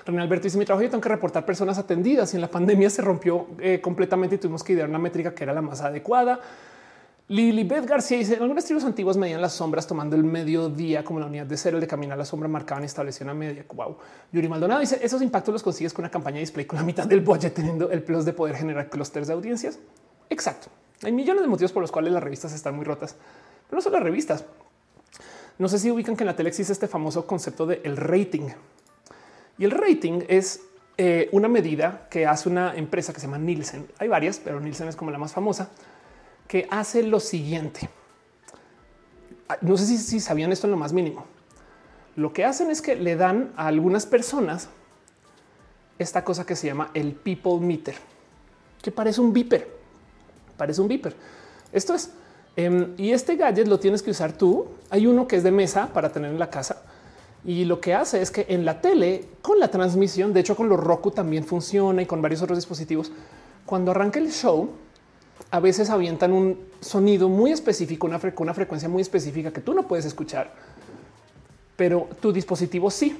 René 0.04 0.22
Alberto 0.22 0.44
dice 0.44 0.58
mi 0.58 0.64
trabajo. 0.64 0.82
Yo 0.82 0.90
tengo 0.90 1.02
que 1.02 1.08
reportar 1.08 1.44
personas 1.44 1.78
atendidas 1.78 2.32
y 2.32 2.36
en 2.36 2.40
la 2.40 2.48
pandemia 2.48 2.90
se 2.90 3.02
rompió 3.02 3.46
eh, 3.60 3.80
completamente 3.80 4.36
y 4.36 4.38
tuvimos 4.38 4.64
que 4.64 4.72
idear 4.72 4.88
una 4.88 4.98
métrica 4.98 5.34
que 5.34 5.44
era 5.44 5.52
la 5.52 5.62
más 5.62 5.80
adecuada. 5.80 6.40
Lilibeth 7.30 7.84
García 7.84 8.16
dice 8.16 8.36
en 8.36 8.42
algunas 8.42 8.64
tribus 8.64 8.84
antiguas 8.84 9.18
medían 9.18 9.42
las 9.42 9.52
sombras 9.52 9.86
tomando 9.86 10.16
el 10.16 10.24
mediodía 10.24 11.04
como 11.04 11.20
la 11.20 11.26
unidad 11.26 11.44
de 11.44 11.58
cero, 11.58 11.78
de 11.78 11.86
caminar 11.86 12.16
la 12.16 12.24
sombra 12.24 12.48
marcaban 12.48 12.84
y 12.84 12.86
establecían 12.86 13.28
una 13.28 13.34
media. 13.34 13.66
Wow. 13.70 13.98
Yuri 14.32 14.48
Maldonado 14.48 14.80
dice 14.80 14.98
esos 15.02 15.20
impactos 15.20 15.52
los 15.52 15.62
consigues 15.62 15.92
con 15.92 16.04
una 16.04 16.10
campaña 16.10 16.36
de 16.36 16.40
display 16.40 16.64
con 16.64 16.78
la 16.78 16.84
mitad 16.84 17.06
del 17.06 17.20
budget, 17.20 17.52
teniendo 17.52 17.90
el 17.90 18.02
plus 18.02 18.24
de 18.24 18.32
poder 18.32 18.56
generar 18.56 18.88
clústeres 18.88 19.28
de 19.28 19.34
audiencias. 19.34 19.78
Exacto. 20.30 20.68
Hay 21.02 21.12
millones 21.12 21.42
de 21.42 21.48
motivos 21.48 21.70
por 21.70 21.82
los 21.82 21.92
cuales 21.92 22.14
las 22.14 22.22
revistas 22.22 22.54
están 22.54 22.74
muy 22.74 22.86
rotas, 22.86 23.14
pero 23.68 23.76
no 23.76 23.82
solo 23.82 23.96
las 23.96 24.04
revistas. 24.04 24.46
No 25.58 25.68
sé 25.68 25.78
si 25.78 25.90
ubican 25.90 26.16
que 26.16 26.22
en 26.22 26.28
la 26.28 26.36
tele 26.36 26.48
existe 26.48 26.72
este 26.72 26.88
famoso 26.88 27.26
concepto 27.26 27.66
de 27.66 27.82
el 27.84 27.98
rating 27.98 28.48
y 29.58 29.64
el 29.64 29.72
rating 29.72 30.22
es 30.28 30.62
eh, 30.96 31.28
una 31.32 31.48
medida 31.48 32.06
que 32.10 32.26
hace 32.26 32.48
una 32.48 32.74
empresa 32.74 33.12
que 33.12 33.20
se 33.20 33.26
llama 33.26 33.38
Nielsen. 33.38 33.86
Hay 33.98 34.08
varias, 34.08 34.40
pero 34.42 34.60
Nielsen 34.60 34.88
es 34.88 34.96
como 34.96 35.10
la 35.10 35.18
más 35.18 35.34
famosa 35.34 35.68
que 36.48 36.66
hace 36.70 37.02
lo 37.02 37.20
siguiente. 37.20 37.88
Ah, 39.48 39.58
no 39.60 39.76
sé 39.76 39.98
si, 39.98 40.18
sabían 40.18 40.50
esto 40.50 40.66
en 40.66 40.72
lo 40.72 40.76
más 40.76 40.92
mínimo. 40.92 41.26
Lo 42.16 42.32
que 42.32 42.44
hacen 42.44 42.70
es 42.70 42.82
que 42.82 42.96
le 42.96 43.14
dan 43.14 43.52
a 43.56 43.68
algunas 43.68 44.06
personas 44.06 44.68
esta 45.98 46.24
cosa 46.24 46.44
que 46.44 46.56
se 46.56 46.66
llama 46.66 46.90
el 46.94 47.12
people 47.12 47.60
meter, 47.60 47.94
que 48.82 48.90
parece 48.90 49.20
un 49.20 49.32
beeper. 49.32 49.68
Parece 50.56 50.80
un 50.80 50.88
beeper. 50.88 51.14
Esto 51.70 51.94
es, 51.94 52.10
em, 52.56 52.94
y 52.96 53.12
este 53.12 53.36
gadget 53.36 53.68
lo 53.68 53.78
tienes 53.78 54.02
que 54.02 54.10
usar 54.10 54.32
tú. 54.32 54.66
Hay 54.90 55.06
uno 55.06 55.28
que 55.28 55.36
es 55.36 55.42
de 55.42 55.52
mesa 55.52 55.92
para 55.92 56.10
tener 56.10 56.32
en 56.32 56.38
la 56.38 56.50
casa. 56.50 56.82
Y 57.44 57.64
lo 57.64 57.80
que 57.80 57.94
hace 57.94 58.20
es 58.20 58.30
que 58.30 58.46
en 58.48 58.64
la 58.64 58.80
tele, 58.80 59.28
con 59.42 59.60
la 59.60 59.68
transmisión, 59.68 60.32
de 60.32 60.40
hecho 60.40 60.56
con 60.56 60.68
los 60.68 60.80
Roku 60.80 61.10
también 61.10 61.44
funciona 61.44 62.02
y 62.02 62.06
con 62.06 62.20
varios 62.20 62.42
otros 62.42 62.58
dispositivos, 62.58 63.12
cuando 63.64 63.92
arranca 63.92 64.18
el 64.18 64.32
show, 64.32 64.70
a 65.50 65.60
veces 65.60 65.90
avientan 65.90 66.32
un 66.32 66.58
sonido 66.80 67.28
muy 67.28 67.52
específico, 67.52 68.06
una, 68.06 68.18
frecuencia 68.18 68.88
muy 68.88 69.02
específica 69.02 69.50
que 69.50 69.60
tú 69.60 69.74
no 69.74 69.86
puedes 69.88 70.04
escuchar, 70.04 70.52
pero 71.76 72.08
tu 72.20 72.32
dispositivo 72.32 72.90
sí. 72.90 73.16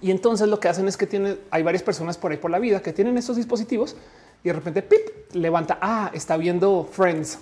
Y 0.00 0.10
entonces 0.12 0.48
lo 0.48 0.60
que 0.60 0.68
hacen 0.68 0.86
es 0.86 0.96
que 0.96 1.06
tiene, 1.06 1.36
hay 1.50 1.62
varias 1.62 1.82
personas 1.82 2.16
por 2.16 2.30
ahí 2.30 2.38
por 2.38 2.50
la 2.50 2.60
vida 2.60 2.80
que 2.80 2.92
tienen 2.92 3.18
estos 3.18 3.36
dispositivos 3.36 3.96
y 4.44 4.48
de 4.48 4.52
repente 4.52 4.82
pip, 4.82 5.34
levanta, 5.34 5.78
ah, 5.80 6.10
está 6.14 6.36
viendo 6.36 6.88
Friends. 6.90 7.38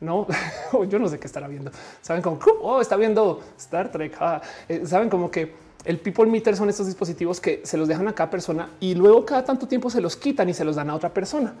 No, 0.00 0.26
yo 0.88 0.98
no 0.98 1.08
sé 1.08 1.18
qué 1.18 1.26
estará 1.26 1.46
viendo. 1.46 1.70
Saben 2.00 2.22
como, 2.22 2.38
oh, 2.62 2.80
está 2.80 2.96
viendo 2.96 3.42
Star 3.58 3.92
Trek. 3.92 4.16
Ah, 4.18 4.40
eh, 4.68 4.82
saben 4.86 5.10
como 5.10 5.30
que 5.30 5.52
el 5.84 5.98
people 5.98 6.26
meter 6.26 6.56
son 6.56 6.70
estos 6.70 6.86
dispositivos 6.86 7.40
que 7.40 7.60
se 7.64 7.76
los 7.76 7.86
dejan 7.86 8.08
a 8.08 8.14
cada 8.14 8.30
persona 8.30 8.70
y 8.80 8.94
luego 8.94 9.26
cada 9.26 9.44
tanto 9.44 9.68
tiempo 9.68 9.90
se 9.90 10.00
los 10.00 10.16
quitan 10.16 10.48
y 10.48 10.54
se 10.54 10.64
los 10.64 10.76
dan 10.76 10.88
a 10.90 10.94
otra 10.94 11.12
persona 11.12 11.54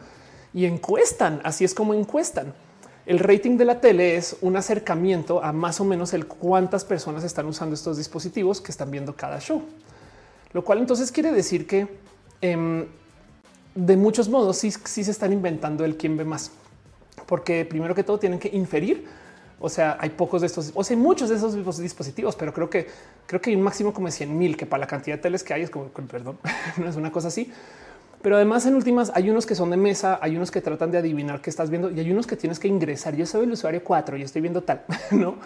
y 0.52 0.66
encuestan. 0.66 1.40
Así 1.44 1.64
es 1.64 1.74
como 1.74 1.94
encuestan. 1.94 2.54
El 3.06 3.18
rating 3.18 3.56
de 3.56 3.64
la 3.64 3.80
tele 3.80 4.16
es 4.16 4.36
un 4.42 4.56
acercamiento 4.56 5.42
a 5.42 5.52
más 5.52 5.80
o 5.80 5.84
menos 5.84 6.12
el 6.12 6.26
cuántas 6.26 6.84
personas 6.84 7.24
están 7.24 7.46
usando 7.46 7.74
estos 7.74 7.96
dispositivos 7.96 8.60
que 8.60 8.70
están 8.70 8.90
viendo 8.90 9.16
cada 9.16 9.40
show. 9.40 9.62
Lo 10.52 10.64
cual 10.64 10.78
entonces 10.78 11.10
quiere 11.10 11.32
decir 11.32 11.66
que 11.66 11.88
em, 12.40 12.86
de 13.74 13.96
muchos 13.96 14.28
modos 14.28 14.58
sí, 14.58 14.70
sí 14.70 15.04
se 15.04 15.10
están 15.10 15.32
inventando 15.32 15.84
el 15.84 15.96
quién 15.96 16.16
ve 16.16 16.24
más. 16.24 16.50
Porque 17.26 17.64
primero 17.64 17.94
que 17.94 18.04
todo 18.04 18.18
tienen 18.18 18.38
que 18.38 18.48
inferir 18.48 19.06
o 19.60 19.68
sea, 19.68 19.96
hay 20.00 20.10
pocos 20.10 20.40
de 20.40 20.46
estos, 20.46 20.70
o 20.74 20.84
sea, 20.84 20.96
hay 20.96 21.02
muchos 21.02 21.28
de 21.28 21.36
esos 21.36 21.78
dispositivos, 21.78 22.36
pero 22.36 22.52
creo 22.52 22.70
que 22.70 22.86
creo 23.26 23.40
que 23.40 23.50
hay 23.50 23.56
un 23.56 23.62
máximo 23.62 23.92
como 23.92 24.06
de 24.06 24.12
100 24.12 24.38
mil 24.38 24.56
que 24.56 24.66
para 24.66 24.80
la 24.80 24.86
cantidad 24.86 25.16
de 25.16 25.22
teles 25.22 25.42
que 25.42 25.52
hay 25.52 25.62
es 25.62 25.70
como 25.70 25.88
perdón, 25.88 26.38
no 26.76 26.88
es 26.88 26.96
una 26.96 27.10
cosa 27.10 27.28
así. 27.28 27.52
Pero 28.28 28.36
además 28.36 28.66
en 28.66 28.74
últimas 28.74 29.10
hay 29.14 29.30
unos 29.30 29.46
que 29.46 29.54
son 29.54 29.70
de 29.70 29.78
mesa, 29.78 30.18
hay 30.20 30.36
unos 30.36 30.50
que 30.50 30.60
tratan 30.60 30.90
de 30.90 30.98
adivinar 30.98 31.40
qué 31.40 31.48
estás 31.48 31.70
viendo 31.70 31.90
y 31.90 31.98
hay 31.98 32.10
unos 32.10 32.26
que 32.26 32.36
tienes 32.36 32.58
que 32.58 32.68
ingresar. 32.68 33.16
Yo 33.16 33.24
soy 33.24 33.44
el 33.44 33.52
usuario 33.52 33.82
4 33.82 34.18
y 34.18 34.22
estoy 34.22 34.42
viendo 34.42 34.60
tal, 34.60 34.84
¿no? 35.12 35.36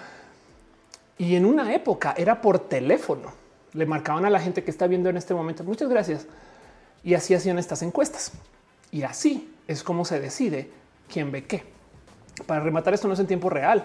Y 1.17 1.37
en 1.37 1.45
una 1.45 1.73
época 1.77 2.13
era 2.19 2.41
por 2.41 2.59
teléfono. 2.59 3.33
Le 3.73 3.87
marcaban 3.87 4.25
a 4.25 4.31
la 4.31 4.41
gente 4.41 4.65
que 4.65 4.73
está 4.73 4.89
viendo 4.89 5.09
en 5.09 5.17
este 5.17 5.33
momento. 5.33 5.63
Muchas 5.63 5.89
gracias. 5.89 6.27
Y 7.05 7.15
así 7.15 7.35
hacían 7.35 7.57
estas 7.57 7.83
encuestas. 7.83 8.33
Y 8.91 9.05
así 9.05 9.55
es 9.69 9.85
como 9.85 10.05
se 10.05 10.19
decide 10.19 10.69
quién 11.09 11.31
ve 11.31 11.45
qué. 11.45 11.63
Para 12.47 12.65
rematar 12.65 12.95
esto 12.95 13.07
no 13.07 13.15
es 13.15 13.21
en 13.21 13.29
tiempo 13.29 13.49
real, 13.49 13.85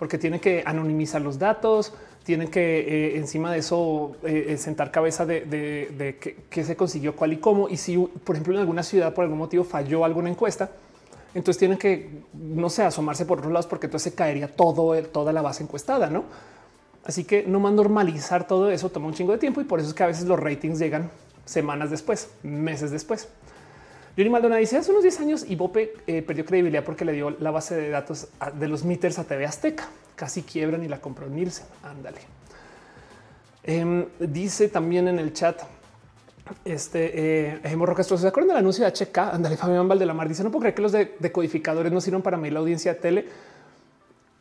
porque 0.00 0.16
tiene 0.16 0.40
que 0.40 0.62
anonimizar 0.64 1.20
los 1.20 1.38
datos, 1.38 1.92
tienen 2.24 2.48
que 2.48 2.60
eh, 2.80 3.18
encima 3.18 3.52
de 3.52 3.58
eso 3.58 4.16
eh, 4.24 4.46
eh, 4.48 4.56
sentar 4.56 4.90
cabeza 4.90 5.26
de, 5.26 6.16
qué 6.48 6.64
se 6.64 6.74
consiguió, 6.74 7.14
cuál 7.14 7.34
y 7.34 7.36
cómo. 7.36 7.68
Y 7.68 7.76
si, 7.76 7.98
por 7.98 8.34
ejemplo, 8.34 8.54
en 8.54 8.60
alguna 8.60 8.82
ciudad 8.82 9.12
por 9.12 9.24
algún 9.24 9.36
motivo 9.36 9.62
falló 9.62 10.06
alguna 10.06 10.30
encuesta, 10.30 10.70
entonces 11.34 11.58
tienen 11.58 11.76
que, 11.76 12.22
no 12.32 12.70
sé, 12.70 12.82
asomarse 12.82 13.26
por 13.26 13.40
otros 13.40 13.52
lados 13.52 13.66
porque 13.66 13.88
entonces 13.88 14.10
se 14.10 14.16
caería 14.16 14.48
todo, 14.48 14.96
toda 15.02 15.34
la 15.34 15.42
base 15.42 15.64
encuestada, 15.64 16.08
¿no? 16.08 16.24
Así 17.04 17.24
que 17.24 17.44
no 17.46 17.60
más 17.60 17.74
normalizar 17.74 18.46
todo 18.46 18.70
eso 18.70 18.88
toma 18.88 19.06
un 19.06 19.12
chingo 19.12 19.32
de 19.32 19.38
tiempo 19.38 19.60
y 19.60 19.64
por 19.64 19.80
eso 19.80 19.90
es 19.90 19.94
que 19.94 20.02
a 20.02 20.06
veces 20.06 20.24
los 20.24 20.40
ratings 20.40 20.78
llegan 20.78 21.10
semanas 21.44 21.90
después, 21.90 22.30
meses 22.42 22.90
después. 22.90 23.28
Yuri 24.16 24.30
Maldonado 24.30 24.60
dice 24.60 24.76
hace 24.76 24.90
unos 24.90 25.02
10 25.02 25.20
años 25.20 25.44
y 25.48 25.56
Bope 25.56 25.94
perdió 26.26 26.44
credibilidad 26.44 26.84
porque 26.84 27.04
le 27.04 27.12
dio 27.12 27.30
la 27.30 27.50
base 27.50 27.76
de 27.76 27.90
datos 27.90 28.28
de 28.58 28.68
los 28.68 28.84
meters 28.84 29.18
a 29.18 29.24
TV 29.24 29.46
Azteca 29.46 29.88
casi 30.20 30.42
quiebran 30.42 30.84
y 30.84 30.88
la 30.88 31.00
compró 31.00 31.26
Nielsen. 31.28 31.64
Ándale. 31.82 32.18
Em, 33.62 34.04
dice 34.18 34.68
también 34.68 35.08
en 35.08 35.18
el 35.18 35.32
chat 35.32 35.62
este 36.64 37.52
eh, 37.52 37.60
Castro, 37.96 38.18
¿se 38.18 38.28
acuerdan 38.28 38.48
del 38.48 38.58
anuncio 38.58 38.84
de 38.84 38.90
HK? 38.90 39.16
Ándale, 39.18 39.56
Fabián 39.56 39.88
Valdelamar 39.88 40.28
dice: 40.28 40.44
No 40.44 40.50
puedo 40.50 40.60
creer 40.60 40.74
que 40.74 40.82
los 40.82 40.92
decodificadores 40.92 41.90
no 41.90 42.02
sirvan 42.02 42.20
para 42.20 42.36
mí 42.36 42.50
la 42.50 42.58
audiencia 42.58 42.92
de 42.92 43.00
tele. 43.00 43.28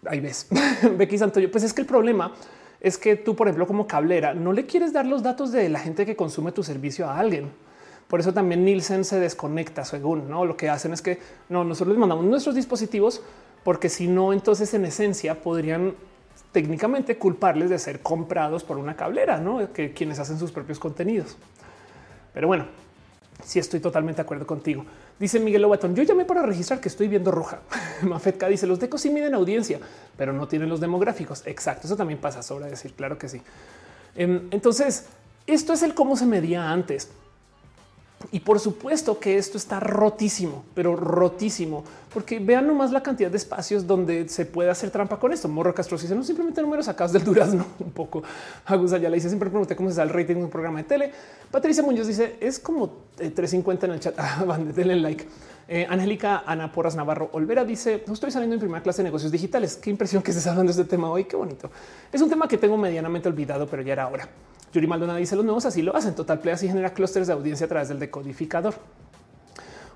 Ahí 0.06 0.20
ves, 0.20 0.48
Becky 0.98 1.18
Santoyo. 1.18 1.50
Pues 1.50 1.64
es 1.64 1.74
que 1.74 1.82
el 1.82 1.88
problema 1.88 2.34
es 2.82 2.98
que 2.98 3.16
tú, 3.16 3.36
por 3.36 3.48
ejemplo, 3.48 3.66
como 3.66 3.88
cablera, 3.88 4.34
no 4.34 4.52
le 4.52 4.66
quieres 4.66 4.92
dar 4.92 5.06
los 5.06 5.24
datos 5.24 5.54
de 5.54 5.70
la 5.70 5.80
gente 5.80 6.06
que 6.06 6.18
consume 6.18 6.52
tu 6.52 6.64
servicio 6.64 7.08
a 7.08 7.20
alguien. 7.20 7.52
Por 8.10 8.20
eso 8.20 8.34
también 8.34 8.66
Nielsen 8.66 9.06
se 9.06 9.20
desconecta 9.20 9.86
según 9.86 10.30
no 10.30 10.44
lo 10.44 10.58
que 10.58 10.68
hacen 10.68 10.94
es 10.94 11.02
que 11.02 11.20
no, 11.48 11.64
nosotros 11.64 11.90
les 11.90 12.00
mandamos 12.00 12.26
nuestros 12.26 12.56
dispositivos 12.56 13.22
porque 13.64 13.88
si 13.88 14.08
no, 14.08 14.34
entonces 14.34 14.74
en 14.74 14.84
esencia 14.86 15.42
podrían 15.42 15.94
técnicamente 16.52 17.18
culparles 17.18 17.70
de 17.70 17.78
ser 17.78 18.02
comprados 18.02 18.64
por 18.64 18.80
una 18.80 18.96
cablera, 18.96 19.38
¿no? 19.38 19.72
que 19.72 19.94
quienes 19.94 20.18
hacen 20.18 20.40
sus 20.40 20.52
propios 20.52 20.80
contenidos. 20.80 21.38
Pero 22.34 22.48
bueno, 22.48 22.66
sí 23.44 23.60
estoy 23.60 23.80
totalmente 23.80 24.18
de 24.18 24.24
acuerdo 24.24 24.48
contigo. 24.48 24.86
Dice 25.20 25.40
Miguel 25.40 25.62
Lobatón, 25.62 25.96
yo 25.96 26.02
llamé 26.02 26.26
para 26.26 26.42
registrar 26.42 26.80
que 26.80 26.90
estoy 26.90 27.08
viendo 27.08 27.30
roja. 27.30 27.60
Mafetka 28.02 28.48
dice, 28.48 28.66
los 28.66 28.80
decos 28.80 29.02
sí 29.02 29.12
miden 29.12 29.36
audiencia, 29.36 29.80
pero 30.18 30.34
no 30.34 30.48
tienen 30.48 30.68
los 30.68 30.80
demográficos. 30.80 31.44
Exacto, 31.46 31.86
eso 31.86 31.96
también 31.96 32.20
pasa, 32.20 32.42
sobra 32.42 32.66
decir, 32.66 32.94
claro 32.94 33.20
que 33.20 33.30
sí. 33.30 33.42
Em, 34.16 34.48
entonces, 34.50 35.08
esto 35.46 35.74
es 35.74 35.84
el 35.84 35.94
cómo 35.94 36.16
se 36.16 36.26
medía 36.26 36.72
antes. 36.72 37.10
Y 38.32 38.42
por 38.42 38.60
supuesto 38.60 39.18
que 39.18 39.38
esto 39.38 39.58
está 39.58 39.80
rotísimo, 39.80 40.64
pero 40.76 40.96
rotísimo, 40.96 41.86
porque 42.14 42.40
vean 42.40 42.68
nomás 42.68 42.92
la 42.92 43.02
cantidad 43.02 43.32
de 43.32 43.38
espacios 43.38 43.88
donde 43.88 44.28
se 44.28 44.46
puede 44.46 44.70
hacer 44.70 44.92
trampa 44.92 45.18
con 45.18 45.32
esto. 45.32 45.48
Morro 45.48 45.74
Castro 45.74 45.98
dice 45.98 46.14
no 46.14 46.24
simplemente 46.24 46.62
números 46.62 46.86
sacados 46.86 47.14
del 47.14 47.24
durazno 47.24 47.66
un 47.80 47.92
poco. 47.92 48.22
Agus 48.66 48.92
ya 48.92 49.00
le 49.10 49.16
dice 49.16 49.30
siempre 49.30 49.50
pregunté 49.50 49.76
cómo 49.76 49.90
se 49.90 49.98
da 49.98 50.04
el 50.04 50.10
rating 50.10 50.36
de 50.36 50.44
un 50.44 50.50
programa 50.50 50.80
de 50.80 50.84
tele. 50.84 51.12
Patricia 51.50 51.82
Muñoz 51.82 52.08
dice 52.08 52.36
es 52.42 52.60
como 52.60 52.90
350 53.16 53.86
eh, 53.86 53.90
en 53.90 53.94
el 53.94 54.00
chat. 54.00 54.16
Ah, 54.20 54.58
denle 54.58 54.96
like. 54.98 55.26
Eh, 55.68 55.86
Angélica 55.90 56.44
Ana 56.46 56.72
Porras 56.72 56.96
Navarro 56.96 57.30
Olvera 57.32 57.64
dice: 57.64 58.04
No 58.06 58.14
estoy 58.14 58.32
saliendo 58.32 58.56
en 58.56 58.60
primera 58.60 58.84
clase 58.84 59.02
de 59.02 59.06
negocios 59.06 59.32
digitales. 59.32 59.76
Qué 59.78 59.90
impresión 59.90 60.22
que 60.22 60.32
estés 60.32 60.46
hablando 60.48 60.74
de 60.74 60.82
este 60.82 60.90
tema 60.90 61.10
hoy. 61.10 61.24
Qué 61.26 61.36
bonito. 61.36 61.72
Es 62.12 62.22
un 62.22 62.30
tema 62.30 62.48
que 62.48 62.58
tengo 62.58 62.76
medianamente 62.76 63.30
olvidado, 63.30 63.68
pero 63.68 63.82
ya 63.82 63.94
era 63.94 64.08
hora. 64.08 64.28
Yuri 64.74 64.88
Maldonado 64.88 65.20
dice: 65.20 65.36
Los 65.36 65.46
nuevos 65.46 65.66
así 65.66 65.82
lo 65.82 65.96
hacen. 65.96 66.16
Total 66.16 66.40
Play 66.40 66.54
así 66.54 66.68
genera 66.68 66.94
clústeres 66.94 67.28
de 67.28 67.34
audiencia 67.34 67.66
a 67.66 67.70
través 67.70 67.90
del 67.90 68.00
decodificador. 68.00 68.76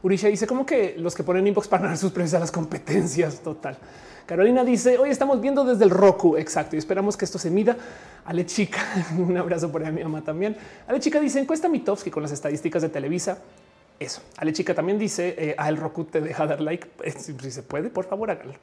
Urisha 0.04 0.28
dice 0.28 0.46
como 0.46 0.66
que 0.66 0.96
los 0.98 1.16
que 1.16 1.24
ponen 1.24 1.48
inbox 1.48 1.68
para 1.68 1.84
ganar 1.84 1.98
sus 1.98 2.12
precios 2.12 2.36
a 2.36 2.40
las 2.40 2.52
competencias. 2.52 3.40
Total. 3.40 3.78
Carolina 4.26 4.64
dice 4.64 4.98
hoy 4.98 5.10
estamos 5.10 5.40
viendo 5.40 5.64
desde 5.64 5.86
el 5.86 5.90
Roku. 5.90 6.38
Exacto. 6.38 6.76
Y 6.76 6.80
esperamos 6.80 7.16
que 7.16 7.26
esto 7.26 7.38
se 7.40 7.50
mida. 7.50 7.78
Ale 8.26 8.46
Chica, 8.46 8.80
un 9.18 9.38
abrazo 9.38 9.72
por 9.72 9.84
ahí 9.84 9.92
mi 9.92 10.04
mamá 10.04 10.22
también. 10.22 10.58
Ale 10.88 11.00
Chica 11.00 11.20
dice 11.20 11.40
encuesta 11.40 11.70
Mitofsky 11.70 12.12
con 12.12 12.24
las 12.24 12.32
estadísticas 12.32 12.82
de 12.82 12.90
Televisa. 12.90 13.38
Eso. 14.00 14.22
Ale 14.38 14.52
Chica 14.52 14.74
también 14.74 15.00
dice 15.00 15.36
eh, 15.38 15.56
a 15.58 15.70
el 15.70 15.78
Roku 15.78 16.06
te 16.06 16.20
deja 16.20 16.46
dar 16.48 16.62
like. 16.62 16.88
Eh, 17.04 17.12
si 17.12 17.34
se 17.52 17.64
puede, 17.64 17.90
por 17.90 18.06
favor, 18.06 18.32
hágalo. 18.32 18.54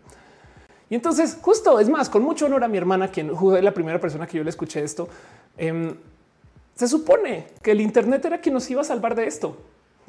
Y 0.91 0.97
entonces, 0.97 1.39
justo 1.41 1.79
es 1.79 1.89
más, 1.89 2.11
con 2.11 2.23
mucho 2.23 2.47
honor 2.47 2.65
a 2.65 2.69
mi 2.69 2.77
hermana, 2.77 3.09
quien 3.09 3.35
fue 3.37 3.63
la 3.63 3.73
primera 3.73 4.01
persona 4.01 4.27
que 4.27 4.37
yo 4.37 4.45
le 4.45 4.51
escuché 4.51 4.83
esto. 4.83 5.09
Em, 5.57 5.95
se 6.75 6.89
supone 6.89 7.47
que 7.63 7.73
el 7.73 7.81
Internet 7.81 8.25
era 8.25 8.41
quien 8.41 8.55
nos 8.55 8.71
iba 8.71 8.81
a 8.81 8.85
salvar 8.85 9.15
de 9.15 9.27
esto. 9.27 9.57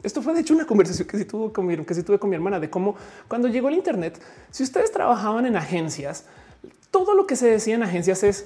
Esto 0.04 0.22
fue 0.22 0.34
de 0.34 0.42
hecho 0.42 0.54
una 0.54 0.66
conversación 0.66 1.08
que 1.08 1.18
sí 1.18 1.26
tuvo 1.26 1.54
con 1.54 1.66
mi, 1.66 1.78
que 1.86 1.94
sí 1.94 2.04
tuve 2.04 2.18
con 2.18 2.30
mi 2.30 2.36
hermana 2.36 2.60
de 2.60 2.70
cómo 2.70 2.96
cuando 3.28 3.48
llegó 3.48 3.70
el 3.70 3.76
Internet, 3.76 4.20
si 4.50 4.64
ustedes 4.64 4.92
trabajaban 4.92 5.46
en 5.46 5.56
agencias, 5.56 6.26
todo 6.90 7.14
lo 7.14 7.28
que 7.28 7.36
se 7.36 7.48
decía 7.48 7.76
en 7.76 7.84
agencias 7.84 8.24
es 8.24 8.46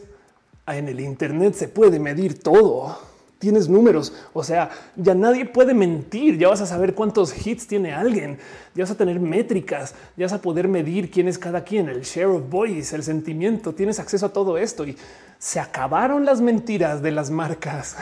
ah, 0.66 0.76
en 0.78 0.88
el 0.88 1.00
Internet 1.00 1.54
se 1.54 1.68
puede 1.68 2.00
medir 2.00 2.42
todo. 2.42 2.98
Tienes 3.46 3.70
números, 3.70 4.12
o 4.34 4.44
sea, 4.44 4.72
ya 4.96 5.14
nadie 5.14 5.46
puede 5.46 5.76
mentir. 5.76 6.40
Ya 6.40 6.50
vas 6.50 6.62
a 6.62 6.66
saber 6.66 6.96
cuántos 6.96 7.46
hits 7.46 7.68
tiene 7.68 7.94
alguien, 7.94 8.40
ya 8.74 8.86
vas 8.86 8.90
a 8.90 8.98
tener 8.98 9.20
métricas, 9.20 9.94
ya 10.18 10.26
vas 10.26 10.34
a 10.34 10.42
poder 10.42 10.68
medir 10.68 11.12
quién 11.12 11.28
es 11.28 11.38
cada 11.38 11.64
quien, 11.64 11.88
el 11.88 12.02
share 12.02 12.26
of 12.26 12.50
voice, 12.50 12.96
el 12.96 13.04
sentimiento. 13.04 13.76
Tienes 13.76 14.00
acceso 14.00 14.26
a 14.26 14.34
todo 14.34 14.58
esto 14.58 14.84
y 14.88 14.98
se 15.38 15.60
acabaron 15.60 16.26
las 16.26 16.42
mentiras 16.42 17.04
de 17.04 17.12
las 17.12 17.30
marcas. 17.30 17.96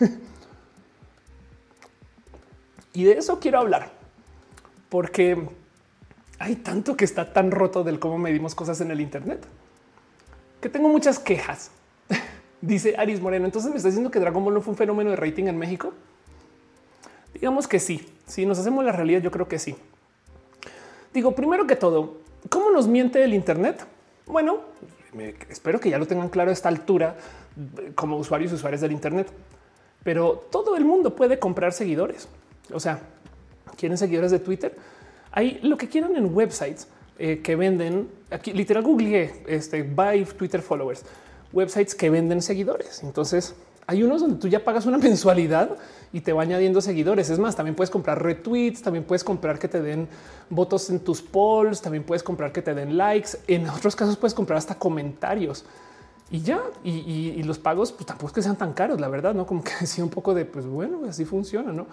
Y 2.92 3.02
de 3.02 3.14
eso 3.14 3.40
quiero 3.40 3.58
hablar, 3.58 3.90
porque 4.90 5.48
hay 6.38 6.54
tanto 6.54 6.96
que 6.96 7.04
está 7.04 7.32
tan 7.32 7.50
roto 7.50 7.82
del 7.82 7.98
cómo 7.98 8.18
medimos 8.18 8.54
cosas 8.54 8.80
en 8.82 8.92
el 8.92 9.00
Internet 9.00 9.44
que 10.60 10.68
tengo 10.68 10.88
muchas 10.88 11.18
quejas. 11.18 11.72
Dice 12.66 12.94
Aris 12.96 13.20
Moreno. 13.20 13.44
Entonces 13.44 13.70
me 13.70 13.76
está 13.76 13.88
diciendo 13.88 14.10
que 14.10 14.18
Dragon 14.18 14.42
Ball 14.42 14.54
no 14.54 14.60
fue 14.62 14.72
un 14.72 14.78
fenómeno 14.78 15.10
de 15.10 15.16
rating 15.16 15.44
en 15.44 15.58
México. 15.58 15.92
Digamos 17.34 17.68
que 17.68 17.78
sí. 17.78 18.06
Si 18.26 18.46
nos 18.46 18.58
hacemos 18.58 18.82
la 18.84 18.92
realidad, 18.92 19.20
yo 19.20 19.30
creo 19.30 19.46
que 19.46 19.58
sí. 19.58 19.76
Digo, 21.12 21.34
primero 21.34 21.66
que 21.66 21.76
todo, 21.76 22.16
¿cómo 22.48 22.70
nos 22.70 22.88
miente 22.88 23.22
el 23.22 23.34
Internet? 23.34 23.84
Bueno, 24.26 24.60
espero 25.50 25.78
que 25.78 25.90
ya 25.90 25.98
lo 25.98 26.06
tengan 26.06 26.30
claro 26.30 26.50
a 26.50 26.52
esta 26.54 26.70
altura 26.70 27.16
como 27.94 28.16
usuarios 28.16 28.50
y 28.52 28.54
usuarios 28.54 28.80
del 28.80 28.92
Internet. 28.92 29.30
Pero 30.02 30.46
todo 30.50 30.76
el 30.76 30.86
mundo 30.86 31.14
puede 31.14 31.38
comprar 31.38 31.74
seguidores. 31.74 32.28
O 32.72 32.80
sea, 32.80 32.98
quieren 33.76 33.98
seguidores 33.98 34.30
de 34.30 34.38
Twitter. 34.38 34.74
Hay 35.32 35.58
lo 35.62 35.76
que 35.76 35.88
quieran 35.88 36.16
en 36.16 36.34
websites 36.34 36.88
eh, 37.18 37.40
que 37.42 37.56
venden. 37.56 38.08
Aquí 38.30 38.54
literal 38.54 38.82
googleé 38.82 39.44
este 39.46 39.82
buy 39.82 40.24
Twitter 40.24 40.62
followers, 40.62 41.04
websites 41.54 41.94
que 41.94 42.10
venden 42.10 42.42
seguidores. 42.42 43.02
Entonces 43.02 43.54
hay 43.86 44.02
unos 44.02 44.20
donde 44.20 44.36
tú 44.36 44.48
ya 44.48 44.64
pagas 44.64 44.86
una 44.86 44.98
mensualidad 45.08 45.76
y 46.12 46.20
te 46.20 46.32
va 46.32 46.42
añadiendo 46.42 46.80
seguidores. 46.80 47.30
Es 47.30 47.38
más, 47.38 47.56
también 47.56 47.74
puedes 47.74 47.90
comprar 47.90 48.22
retweets, 48.22 48.82
también 48.82 49.04
puedes 49.04 49.24
comprar 49.24 49.58
que 49.58 49.68
te 49.68 49.80
den 49.80 50.08
votos 50.50 50.90
en 50.90 51.00
tus 51.00 51.22
polls, 51.22 51.80
también 51.80 52.04
puedes 52.04 52.22
comprar 52.22 52.52
que 52.52 52.62
te 52.62 52.74
den 52.74 52.96
likes. 52.96 53.30
En 53.46 53.68
otros 53.68 53.96
casos 53.96 54.16
puedes 54.16 54.34
comprar 54.34 54.58
hasta 54.58 54.76
comentarios 54.76 55.64
y 56.30 56.40
ya. 56.40 56.60
Y, 56.82 57.42
los 57.42 57.58
pagos 57.58 57.92
pues 57.92 58.06
tampoco 58.06 58.28
es 58.28 58.32
que 58.34 58.42
sean 58.42 58.56
tan 58.56 58.72
caros, 58.72 59.00
la 59.00 59.08
verdad, 59.08 59.34
no 59.34 59.46
como 59.46 59.62
que 59.62 59.72
decía 59.80 60.04
un 60.04 60.10
poco 60.10 60.34
de 60.34 60.44
pues 60.44 60.66
bueno, 60.66 61.02
así 61.08 61.24
funciona, 61.24 61.72
no? 61.72 61.86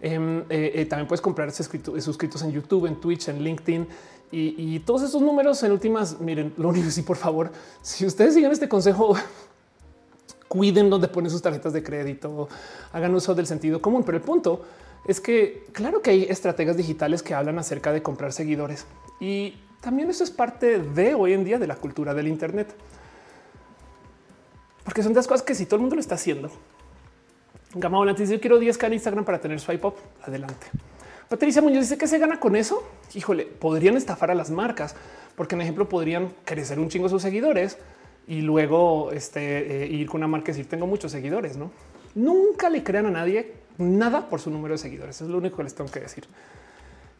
Em, 0.00 0.40
eh, 0.48 0.72
eh, 0.74 0.86
también 0.86 1.08
puedes 1.08 1.20
comprar 1.20 1.50
suscritos 1.50 2.42
en 2.42 2.52
YouTube, 2.52 2.86
en 2.86 3.00
Twitch, 3.00 3.28
en 3.28 3.42
LinkedIn 3.42 3.88
y, 4.30 4.78
todos 4.80 5.02
esos 5.02 5.22
números 5.22 5.62
en 5.62 5.72
últimas. 5.72 6.20
Miren, 6.20 6.52
lo 6.56 6.68
único 6.68 6.90
sí, 6.90 7.02
por 7.02 7.16
favor, 7.16 7.50
si 7.82 8.06
ustedes 8.06 8.34
siguen 8.34 8.52
este 8.52 8.68
consejo, 8.68 9.16
cuiden 10.48 10.90
donde 10.90 11.08
ponen 11.08 11.30
sus 11.30 11.42
tarjetas 11.42 11.72
de 11.72 11.82
crédito, 11.82 12.48
hagan 12.92 13.14
uso 13.14 13.34
del 13.34 13.46
sentido 13.46 13.80
común. 13.80 14.02
Pero 14.04 14.18
el 14.18 14.24
punto 14.24 14.64
es 15.06 15.20
que 15.20 15.66
claro 15.72 16.02
que 16.02 16.10
hay 16.10 16.22
estrategias 16.24 16.76
digitales 16.76 17.22
que 17.22 17.34
hablan 17.34 17.58
acerca 17.58 17.92
de 17.92 18.02
comprar 18.02 18.32
seguidores 18.32 18.86
y 19.20 19.54
también 19.80 20.10
eso 20.10 20.24
es 20.24 20.30
parte 20.30 20.78
de 20.80 21.14
hoy 21.14 21.32
en 21.32 21.44
día 21.44 21.58
de 21.58 21.66
la 21.66 21.76
cultura 21.76 22.14
del 22.14 22.28
Internet. 22.28 22.74
Porque 24.84 25.02
son 25.02 25.12
de 25.12 25.16
las 25.16 25.28
cosas 25.28 25.42
que 25.42 25.54
si 25.54 25.66
todo 25.66 25.76
el 25.76 25.82
mundo 25.82 25.96
lo 25.96 26.00
está 26.00 26.14
haciendo, 26.14 26.50
Gama 27.74 27.98
Volante 27.98 28.22
dice: 28.22 28.34
Yo 28.34 28.40
quiero 28.40 28.60
10k 28.60 28.86
en 28.86 28.92
Instagram 28.94 29.24
para 29.24 29.38
tener 29.38 29.60
swipe 29.60 29.86
up. 29.86 29.94
Adelante. 30.22 30.66
Patricia 31.28 31.60
Muñoz 31.60 31.82
dice 31.82 31.98
que 31.98 32.06
se 32.06 32.18
gana 32.18 32.40
con 32.40 32.56
eso. 32.56 32.82
Híjole, 33.14 33.46
podrían 33.46 33.96
estafar 33.96 34.30
a 34.30 34.34
las 34.34 34.50
marcas, 34.50 34.94
porque 35.36 35.54
en 35.54 35.62
ejemplo 35.62 35.88
podrían 35.88 36.34
crecer 36.44 36.78
un 36.78 36.88
chingo 36.88 37.08
sus 37.08 37.22
seguidores 37.22 37.78
y 38.26 38.42
luego 38.42 39.12
este, 39.12 39.84
eh, 39.84 39.86
ir 39.86 40.06
con 40.06 40.18
una 40.18 40.28
marca 40.28 40.50
y 40.50 40.54
decir 40.54 40.68
tengo 40.68 40.86
muchos 40.86 41.12
seguidores. 41.12 41.56
No, 41.56 41.70
nunca 42.14 42.68
le 42.68 42.82
crean 42.82 43.06
a 43.06 43.10
nadie 43.10 43.54
nada 43.78 44.28
por 44.28 44.40
su 44.40 44.50
número 44.50 44.74
de 44.74 44.78
seguidores. 44.78 45.20
Es 45.20 45.28
lo 45.28 45.38
único 45.38 45.56
que 45.58 45.64
les 45.64 45.74
tengo 45.74 45.90
que 45.90 46.00
decir. 46.00 46.24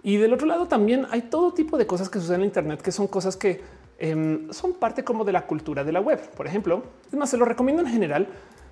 Y 0.03 0.17
del 0.17 0.33
otro 0.33 0.47
lado 0.47 0.69
también 0.69 1.07
hay 1.11 1.23
todo 1.23 1.53
tipo 1.55 1.79
de 1.79 1.87
cosas 1.87 2.09
que 2.09 2.19
suceden 2.19 2.43
en 2.43 2.47
Internet 2.47 2.83
que 2.83 2.93
son 2.93 3.09
cosas 3.09 3.37
que 3.37 3.61
em, 3.99 4.51
son 4.53 4.75
parte 4.75 5.03
como 5.03 5.25
de 5.25 5.33
la 5.33 5.47
cultura 5.47 5.83
de 5.83 5.93
la 5.93 6.01
web. 6.01 6.21
Por 6.37 6.47
ejemplo, 6.47 6.85
es 7.11 7.19
más, 7.19 7.31
se 7.31 7.37
lo 7.37 7.45
recomiendo 7.45 7.83
en 7.83 7.89
general 7.89 8.29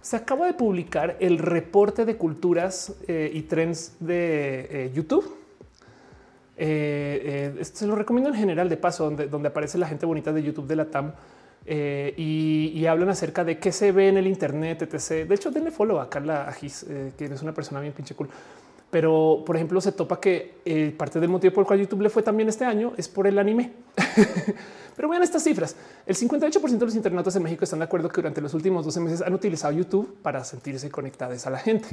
se 0.07 0.15
acaba 0.15 0.47
de 0.47 0.55
publicar 0.55 1.17
el 1.19 1.39
reporte 1.39 2.05
de 2.05 2.17
culturas 2.17 2.95
eh, 3.09 3.29
y 3.35 3.43
trends 3.43 3.97
de 3.99 4.93
eh. 6.57 7.55
Eh, 7.59 7.65
se 7.65 7.87
lo 7.87 7.95
recomiendo 7.95 8.31
en 8.31 8.37
general 8.37 8.69
de 8.69 8.77
paso, 8.77 9.05
donde, 9.05 9.27
donde 9.29 9.49
aparece 9.49 9.79
la 9.79 9.87
gente 9.87 10.07
bonita 10.07 10.33
de 10.33 10.43
YouTube 10.43 10.67
de 10.67 10.77
la 10.77 10.87
TAM 10.87 11.13
y, 11.67 12.87
hablan 12.87 13.09
acerca 13.09 13.45
de 13.45 13.59
qué 13.59 13.73
se 13.73 13.91
ve 13.93 14.09
en 14.09 14.17
el 14.17 14.27
Internet, 14.27 14.83
etc. 14.83 15.29
De 15.29 15.35
hecho, 15.35 15.51
denle 15.51 15.71
follow 15.71 15.99
a 15.99 16.09
Carla 16.09 16.47
Agis, 16.49 16.87
que 17.17 17.25
es 17.25 17.43
una 17.43 17.53
persona 17.53 17.81
bien 17.81 17.93
pinche 17.93 18.15
cool. 18.15 18.29
Pero, 18.89 19.43
por 19.45 19.57
ejemplo, 19.57 19.81
se 19.81 19.91
topa 19.91 20.21
que 20.21 20.95
parte 20.97 21.19
del 21.19 21.29
motivo 21.29 21.53
por 21.53 21.63
el 21.63 21.67
cual 21.67 21.81
YouTube 21.81 22.03
le 22.03 22.09
fue 22.09 22.23
también 22.23 22.49
este 22.49 22.65
año 22.65 22.93
es 22.97 23.09
por 23.09 23.27
el 23.27 23.39
anime. 23.39 23.73
Pero 24.97 25.09
vean 25.09 25.23
estas 25.23 25.45
cifras. 25.45 25.77
El 26.07 26.17
58% 26.17 26.79
de 26.79 26.87
los 26.87 26.95
internautas 26.95 27.37
en 27.37 27.43
México 27.43 27.65
están 27.65 27.81
de 27.81 27.85
acuerdo 27.85 28.09
que 28.09 28.17
durante 28.17 28.41
los 28.41 28.55
últimos 28.55 28.85
12 28.85 29.01
meses 29.01 29.23
han 29.23 29.35
utilizado 29.35 29.75
YouTube 29.75 30.17
para 30.23 30.43
sentirse 30.43 30.91
conectados 30.91 31.47
a 31.47 31.51
la 31.51 31.59
gente. 31.59 31.89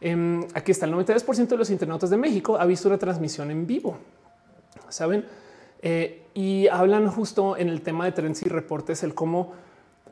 Em, 0.00 0.46
aquí 0.54 0.72
está 0.72 0.86
el 0.86 0.92
92% 0.92 1.48
de 1.48 1.56
los 1.56 1.70
internautas 1.70 2.10
de 2.10 2.16
México 2.16 2.56
ha 2.58 2.66
visto 2.66 2.88
una 2.88 2.98
transmisión 2.98 3.50
en 3.50 3.66
vivo. 3.66 3.98
Saben? 4.88 5.24
Eh, 5.82 6.22
y 6.34 6.68
hablan 6.68 7.08
justo 7.10 7.56
en 7.56 7.68
el 7.68 7.82
tema 7.82 8.04
de 8.04 8.12
trends 8.12 8.42
y 8.42 8.48
reportes, 8.48 9.02
el 9.02 9.14
cómo 9.14 9.52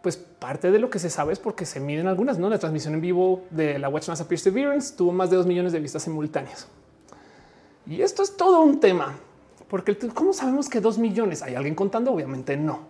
pues 0.02 0.16
parte 0.16 0.70
de 0.70 0.78
lo 0.78 0.88
que 0.88 1.00
se 1.00 1.10
sabe 1.10 1.32
es 1.32 1.40
porque 1.40 1.66
se 1.66 1.80
miden 1.80 2.06
algunas, 2.06 2.38
¿no? 2.38 2.48
La 2.48 2.58
transmisión 2.58 2.94
en 2.94 3.00
vivo 3.00 3.44
de 3.50 3.78
la 3.78 3.88
Watch 3.88 4.08
NASA 4.08 4.28
Perseverance 4.28 4.94
tuvo 4.96 5.10
más 5.10 5.30
de 5.30 5.36
dos 5.36 5.46
millones 5.46 5.72
de 5.72 5.80
vistas 5.80 6.04
simultáneas. 6.04 6.68
Y 7.86 8.00
esto 8.02 8.22
es 8.22 8.36
todo 8.36 8.62
un 8.62 8.78
tema. 8.78 9.16
Porque 9.68 9.96
cómo 10.14 10.32
sabemos 10.32 10.68
que 10.68 10.80
dos 10.80 10.98
millones 10.98 11.42
hay 11.42 11.56
alguien 11.56 11.74
contando? 11.74 12.12
Obviamente 12.12 12.56
no. 12.56 12.80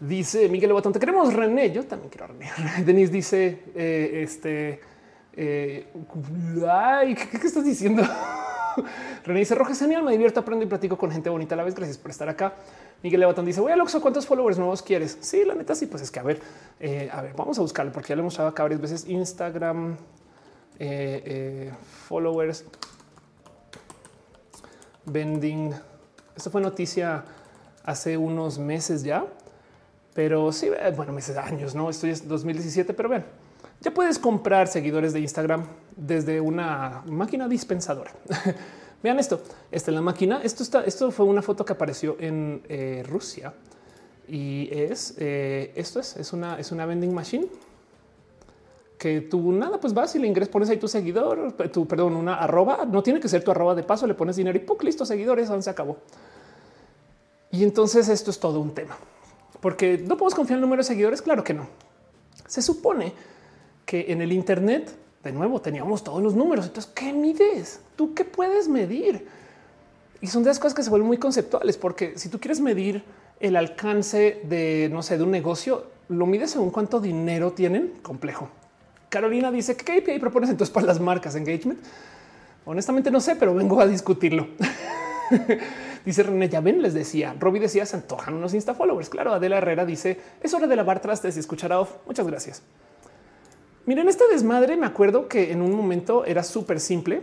Dice 0.00 0.48
Miguel 0.48 0.72
Botón, 0.72 0.92
te 0.92 0.98
queremos 0.98 1.32
René. 1.32 1.70
Yo 1.70 1.84
también 1.84 2.10
quiero 2.10 2.26
René. 2.26 2.50
Denise 2.84 3.12
dice 3.12 3.62
eh, 3.74 4.20
este. 4.24 4.80
Eh, 5.40 5.86
ay, 6.68 7.14
¿qué, 7.14 7.46
estás 7.46 7.64
diciendo? 7.64 8.02
René 9.24 9.38
dice 9.38 9.54
Roja 9.54 9.72
genial, 9.72 10.02
me 10.02 10.10
divierto, 10.10 10.40
aprendo 10.40 10.64
y 10.64 10.68
platico 10.68 10.98
con 10.98 11.12
gente 11.12 11.30
bonita 11.30 11.54
a 11.54 11.58
la 11.58 11.62
vez. 11.62 11.76
Gracias 11.76 11.96
por 11.96 12.10
estar 12.10 12.28
acá. 12.28 12.54
Miguel 13.04 13.20
Levatón 13.20 13.46
dice: 13.46 13.60
Voy 13.60 13.70
a 13.70 13.76
Loxo, 13.76 14.00
¿cuántos 14.00 14.26
followers 14.26 14.58
nuevos 14.58 14.82
quieres? 14.82 15.16
Sí, 15.20 15.44
la 15.44 15.54
neta, 15.54 15.76
sí, 15.76 15.86
pues 15.86 16.02
es 16.02 16.10
que 16.10 16.18
a 16.18 16.24
ver, 16.24 16.40
eh, 16.80 17.08
a 17.12 17.22
ver, 17.22 17.34
vamos 17.36 17.56
a 17.56 17.62
buscarlo 17.62 17.92
porque 17.92 18.08
ya 18.08 18.16
lo 18.16 18.22
hemos 18.22 18.34
usado 18.34 18.48
acá 18.48 18.64
varias 18.64 18.80
veces. 18.80 19.08
Instagram, 19.08 19.96
followers 22.08 22.64
vending. 25.04 25.72
Esto 26.36 26.50
fue 26.50 26.60
noticia 26.60 27.24
hace 27.84 28.16
unos 28.16 28.58
meses 28.58 29.04
ya, 29.04 29.24
pero 30.14 30.52
sí, 30.52 30.66
eh, 30.66 30.92
bueno, 30.96 31.12
meses, 31.12 31.36
años, 31.36 31.76
no? 31.76 31.90
Esto 31.90 32.08
es 32.08 32.26
2017, 32.26 32.92
pero 32.92 33.08
vean, 33.08 33.24
ya 33.80 33.92
puedes 33.92 34.18
comprar 34.18 34.68
seguidores 34.68 35.12
de 35.12 35.20
Instagram 35.20 35.64
desde 35.96 36.40
una 36.40 37.02
máquina 37.06 37.48
dispensadora. 37.48 38.12
Vean 39.02 39.18
esto. 39.18 39.40
Esta 39.70 39.90
es 39.90 39.94
la 39.94 40.02
máquina. 40.02 40.40
Esto 40.42 40.62
está. 40.62 40.84
Esto 40.84 41.10
fue 41.10 41.26
una 41.26 41.42
foto 41.42 41.64
que 41.64 41.72
apareció 41.72 42.16
en 42.18 42.62
eh, 42.68 43.04
Rusia 43.06 43.54
y 44.26 44.68
es 44.72 45.14
eh, 45.18 45.72
esto 45.74 46.00
es, 46.00 46.16
es 46.16 46.32
una, 46.32 46.58
es 46.58 46.70
una 46.72 46.84
vending 46.84 47.14
machine 47.14 47.46
que 48.98 49.20
tú 49.20 49.52
nada, 49.52 49.78
pues 49.80 49.94
vas 49.94 50.14
y 50.16 50.18
le 50.18 50.26
ingresas, 50.26 50.50
pones 50.50 50.68
ahí 50.68 50.76
tu 50.76 50.88
seguidor, 50.88 51.52
tu 51.72 51.86
perdón, 51.86 52.16
una 52.16 52.34
arroba, 52.34 52.84
no 52.84 53.02
tiene 53.02 53.20
que 53.20 53.28
ser 53.28 53.44
tu 53.44 53.52
arroba 53.52 53.74
de 53.74 53.84
paso, 53.84 54.06
le 54.06 54.14
pones 54.14 54.36
dinero 54.36 54.58
y 54.58 54.60
¡puc! 54.60 54.82
listo, 54.82 55.06
seguidores, 55.06 55.48
se 55.60 55.70
acabó. 55.70 55.98
Y 57.52 57.62
entonces 57.62 58.08
esto 58.08 58.30
es 58.30 58.40
todo 58.40 58.60
un 58.60 58.74
tema, 58.74 58.96
porque 59.60 59.98
no 59.98 60.16
podemos 60.16 60.34
confiar 60.34 60.56
en 60.56 60.58
el 60.58 60.62
número 60.62 60.80
de 60.80 60.84
seguidores. 60.84 61.22
Claro 61.22 61.44
que 61.44 61.54
no. 61.54 61.68
Se 62.46 62.60
supone 62.60 63.12
que 63.88 64.12
en 64.12 64.20
el 64.20 64.32
Internet, 64.32 64.94
de 65.24 65.32
nuevo, 65.32 65.62
teníamos 65.62 66.04
todos 66.04 66.22
los 66.22 66.34
números. 66.34 66.66
Entonces, 66.66 66.92
¿qué 66.94 67.10
mides? 67.10 67.80
¿Tú 67.96 68.12
qué 68.12 68.22
puedes 68.22 68.68
medir? 68.68 69.26
Y 70.20 70.26
son 70.26 70.42
de 70.42 70.50
las 70.50 70.58
cosas 70.58 70.74
que 70.74 70.82
se 70.82 70.90
vuelven 70.90 71.06
muy 71.06 71.16
conceptuales, 71.16 71.78
porque 71.78 72.12
si 72.18 72.28
tú 72.28 72.38
quieres 72.38 72.60
medir 72.60 73.02
el 73.40 73.56
alcance 73.56 74.42
de, 74.44 74.90
no 74.92 75.02
sé, 75.02 75.16
de 75.16 75.24
un 75.24 75.30
negocio, 75.30 75.86
lo 76.10 76.26
mides 76.26 76.50
según 76.50 76.68
cuánto 76.68 77.00
dinero 77.00 77.52
tienen. 77.52 77.94
Complejo. 78.02 78.50
Carolina 79.08 79.50
dice 79.50 79.74
qué 79.74 79.96
API 79.96 80.18
propones 80.18 80.50
entonces 80.50 80.70
para 80.70 80.84
las 80.84 81.00
marcas 81.00 81.34
engagement. 81.34 81.80
Honestamente 82.66 83.10
no 83.10 83.22
sé, 83.22 83.36
pero 83.36 83.54
vengo 83.54 83.80
a 83.80 83.86
discutirlo. 83.86 84.48
dice 86.04 86.24
René, 86.24 86.50
ya 86.50 86.60
ven, 86.60 86.82
les 86.82 86.92
decía, 86.92 87.34
Robbie 87.40 87.60
decía, 87.60 87.86
se 87.86 87.96
antojan 87.96 88.34
unos 88.34 88.52
Insta 88.52 88.74
followers. 88.74 89.08
Claro, 89.08 89.32
Adela 89.32 89.56
Herrera 89.56 89.86
dice, 89.86 90.20
es 90.42 90.52
hora 90.52 90.66
de 90.66 90.76
lavar 90.76 91.00
trastes 91.00 91.38
y 91.38 91.40
escuchar 91.40 91.72
a 91.72 91.80
off. 91.80 91.94
Muchas 92.06 92.26
gracias. 92.26 92.62
Miren, 93.88 94.06
este 94.06 94.24
desmadre 94.30 94.76
me 94.76 94.84
acuerdo 94.84 95.28
que 95.28 95.50
en 95.50 95.62
un 95.62 95.74
momento 95.74 96.26
era 96.26 96.42
súper 96.42 96.78
simple, 96.78 97.22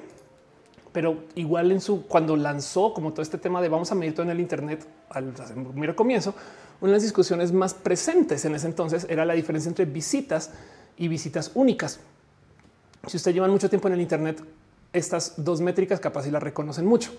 pero 0.91 1.26
igual 1.36 1.72
en 1.72 1.80
su 1.80 2.07
cuando 2.07 2.36
lanzó 2.36 2.91
como 2.91 3.11
todo 3.11 3.22
este 3.22 3.38
tema 3.38 3.61
de 3.61 3.70
vamos 3.70 3.91
a 3.91 3.93
medir 3.93 4.16
todo 4.16 4.24
en 4.24 4.32
el 4.32 4.39
Internet 4.39 4.84
al 5.09 5.26
primer 5.26 5.93
comienzo, 5.93 6.34
una 6.82 6.89
de 6.89 6.95
las 6.95 7.03
discusiones 7.03 7.51
más 7.51 7.76
presentes 7.76 8.45
en 8.45 8.55
ese 8.55 8.66
entonces 8.66 9.05
era 9.07 9.26
la 9.26 9.36
diferencia 9.36 9.70
entre 9.70 9.86
visitas 9.86 10.53
y 10.97 11.07
visitas 11.07 11.51
únicas. 11.53 11.99
Si 13.05 13.18
usted 13.18 13.32
lleva 13.32 13.47
mucho 13.47 13.70
tiempo 13.70 13.88
en 13.88 13.93
el 13.93 14.01
Internet, 14.01 14.43
estas 14.91 15.36
dos 15.38 15.61
métricas 15.61 15.99
capaz 15.99 16.24
si 16.24 16.32
las 16.32 16.41
reconocen 16.41 16.88
mucho. 16.88 17.11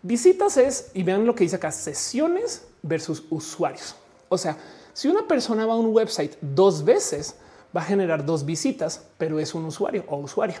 Visitas 0.00 0.56
es, 0.56 0.92
y 0.94 1.02
vean 1.02 1.26
lo 1.26 1.34
que 1.34 1.44
dice 1.44 1.56
acá, 1.56 1.72
sesiones 1.72 2.66
versus 2.80 3.24
usuarios. 3.28 3.96
O 4.30 4.38
sea, 4.38 4.56
si 4.94 5.08
una 5.08 5.28
persona 5.28 5.66
va 5.66 5.74
a 5.74 5.76
un 5.76 5.94
website 5.94 6.36
dos 6.40 6.82
veces, 6.86 7.36
va 7.76 7.82
a 7.82 7.84
generar 7.84 8.24
dos 8.24 8.44
visitas, 8.44 9.06
pero 9.18 9.38
es 9.38 9.54
un 9.54 9.64
usuario 9.64 10.04
o 10.08 10.16
usuario. 10.16 10.56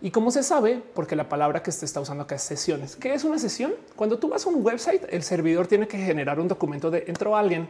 Y 0.00 0.10
cómo 0.10 0.30
se 0.30 0.42
sabe, 0.42 0.82
porque 0.94 1.16
la 1.16 1.28
palabra 1.28 1.62
que 1.62 1.72
se 1.72 1.84
está 1.84 2.00
usando 2.00 2.24
acá 2.24 2.34
es 2.34 2.42
sesiones. 2.42 2.96
¿Qué 2.96 3.14
es 3.14 3.24
una 3.24 3.38
sesión? 3.38 3.74
Cuando 3.96 4.18
tú 4.18 4.28
vas 4.28 4.46
a 4.46 4.50
un 4.50 4.64
website, 4.64 5.04
el 5.10 5.22
servidor 5.22 5.66
tiene 5.66 5.88
que 5.88 5.98
generar 5.98 6.38
un 6.38 6.48
documento 6.48 6.90
de 6.90 7.04
entró 7.06 7.36
alguien 7.36 7.68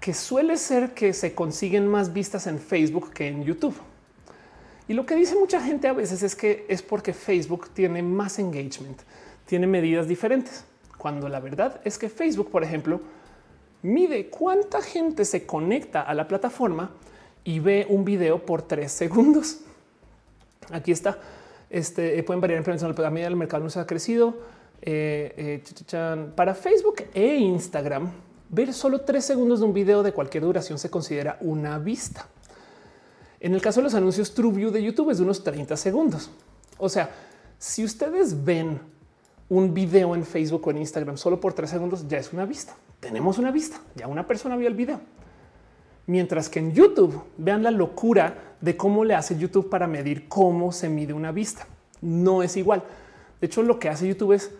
que 0.00 0.14
suele 0.14 0.56
ser 0.56 0.94
que 0.94 1.12
se 1.12 1.34
consiguen 1.34 1.88
más 1.88 2.12
vistas 2.12 2.46
en 2.46 2.58
Facebook 2.58 3.12
que 3.12 3.28
en 3.28 3.44
YouTube. 3.44 3.74
Y 4.86 4.94
lo 4.94 5.04
que 5.04 5.14
dice 5.14 5.34
mucha 5.34 5.60
gente 5.60 5.88
a 5.88 5.92
veces 5.92 6.22
es 6.22 6.34
que 6.34 6.64
es 6.68 6.82
porque 6.82 7.12
Facebook 7.12 7.68
tiene 7.74 8.02
más 8.02 8.38
engagement, 8.38 9.00
tiene 9.44 9.66
medidas 9.66 10.08
diferentes, 10.08 10.64
cuando 10.96 11.28
la 11.28 11.40
verdad 11.40 11.80
es 11.84 11.98
que 11.98 12.08
Facebook, 12.08 12.50
por 12.50 12.64
ejemplo, 12.64 13.00
mide 13.82 14.28
cuánta 14.30 14.80
gente 14.82 15.24
se 15.24 15.46
conecta 15.46 16.02
a 16.02 16.14
la 16.14 16.26
plataforma 16.26 16.90
y 17.44 17.60
ve 17.60 17.86
un 17.88 18.04
video 18.04 18.44
por 18.44 18.62
tres 18.62 18.92
segundos. 18.92 19.60
Aquí 20.70 20.92
está. 20.92 21.18
Este 21.70 22.22
pueden 22.22 22.40
variar 22.40 22.58
en 22.58 22.64
prevención. 22.64 22.94
La 22.96 23.10
medida 23.10 23.28
del 23.28 23.36
mercado 23.36 23.62
no 23.62 23.70
se 23.70 23.80
ha 23.80 23.86
crecido. 23.86 24.36
Eh, 24.80 25.60
eh, 25.92 26.32
para 26.36 26.54
Facebook 26.54 27.02
e 27.12 27.34
Instagram 27.36 28.10
Ver 28.50 28.72
solo 28.72 29.02
tres 29.02 29.26
segundos 29.26 29.60
de 29.60 29.66
un 29.66 29.74
video 29.74 30.02
de 30.02 30.12
cualquier 30.12 30.42
duración 30.42 30.78
se 30.78 30.88
considera 30.88 31.36
una 31.42 31.78
vista. 31.78 32.26
En 33.40 33.52
el 33.52 33.60
caso 33.60 33.80
de 33.80 33.84
los 33.84 33.94
anuncios 33.94 34.32
TrueView 34.32 34.70
de 34.70 34.82
YouTube 34.82 35.10
es 35.10 35.18
de 35.18 35.24
unos 35.24 35.44
30 35.44 35.76
segundos. 35.76 36.30
O 36.78 36.88
sea, 36.88 37.10
si 37.58 37.84
ustedes 37.84 38.44
ven 38.44 38.80
un 39.50 39.74
video 39.74 40.14
en 40.14 40.24
Facebook 40.24 40.66
o 40.66 40.70
en 40.70 40.78
Instagram 40.78 41.18
solo 41.18 41.40
por 41.40 41.52
tres 41.52 41.70
segundos, 41.70 42.08
ya 42.08 42.18
es 42.18 42.32
una 42.32 42.46
vista. 42.46 42.74
Tenemos 43.00 43.36
una 43.36 43.50
vista, 43.50 43.80
ya 43.94 44.08
una 44.08 44.26
persona 44.26 44.56
vio 44.56 44.66
el 44.66 44.74
video. 44.74 45.00
Mientras 46.08 46.48
que 46.48 46.58
en 46.58 46.72
YouTube 46.72 47.22
vean 47.36 47.62
la 47.62 47.70
locura 47.70 48.56
de 48.62 48.78
cómo 48.78 49.04
le 49.04 49.14
hace 49.14 49.38
YouTube 49.38 49.68
para 49.68 49.86
medir 49.86 50.26
cómo 50.26 50.72
se 50.72 50.88
mide 50.88 51.12
una 51.12 51.32
vista. 51.32 51.66
No 52.00 52.42
es 52.42 52.56
igual. 52.56 52.82
De 53.40 53.46
hecho, 53.46 53.62
lo 53.62 53.78
que 53.78 53.90
hace 53.90 54.08
YouTube 54.08 54.32
es 54.32 54.50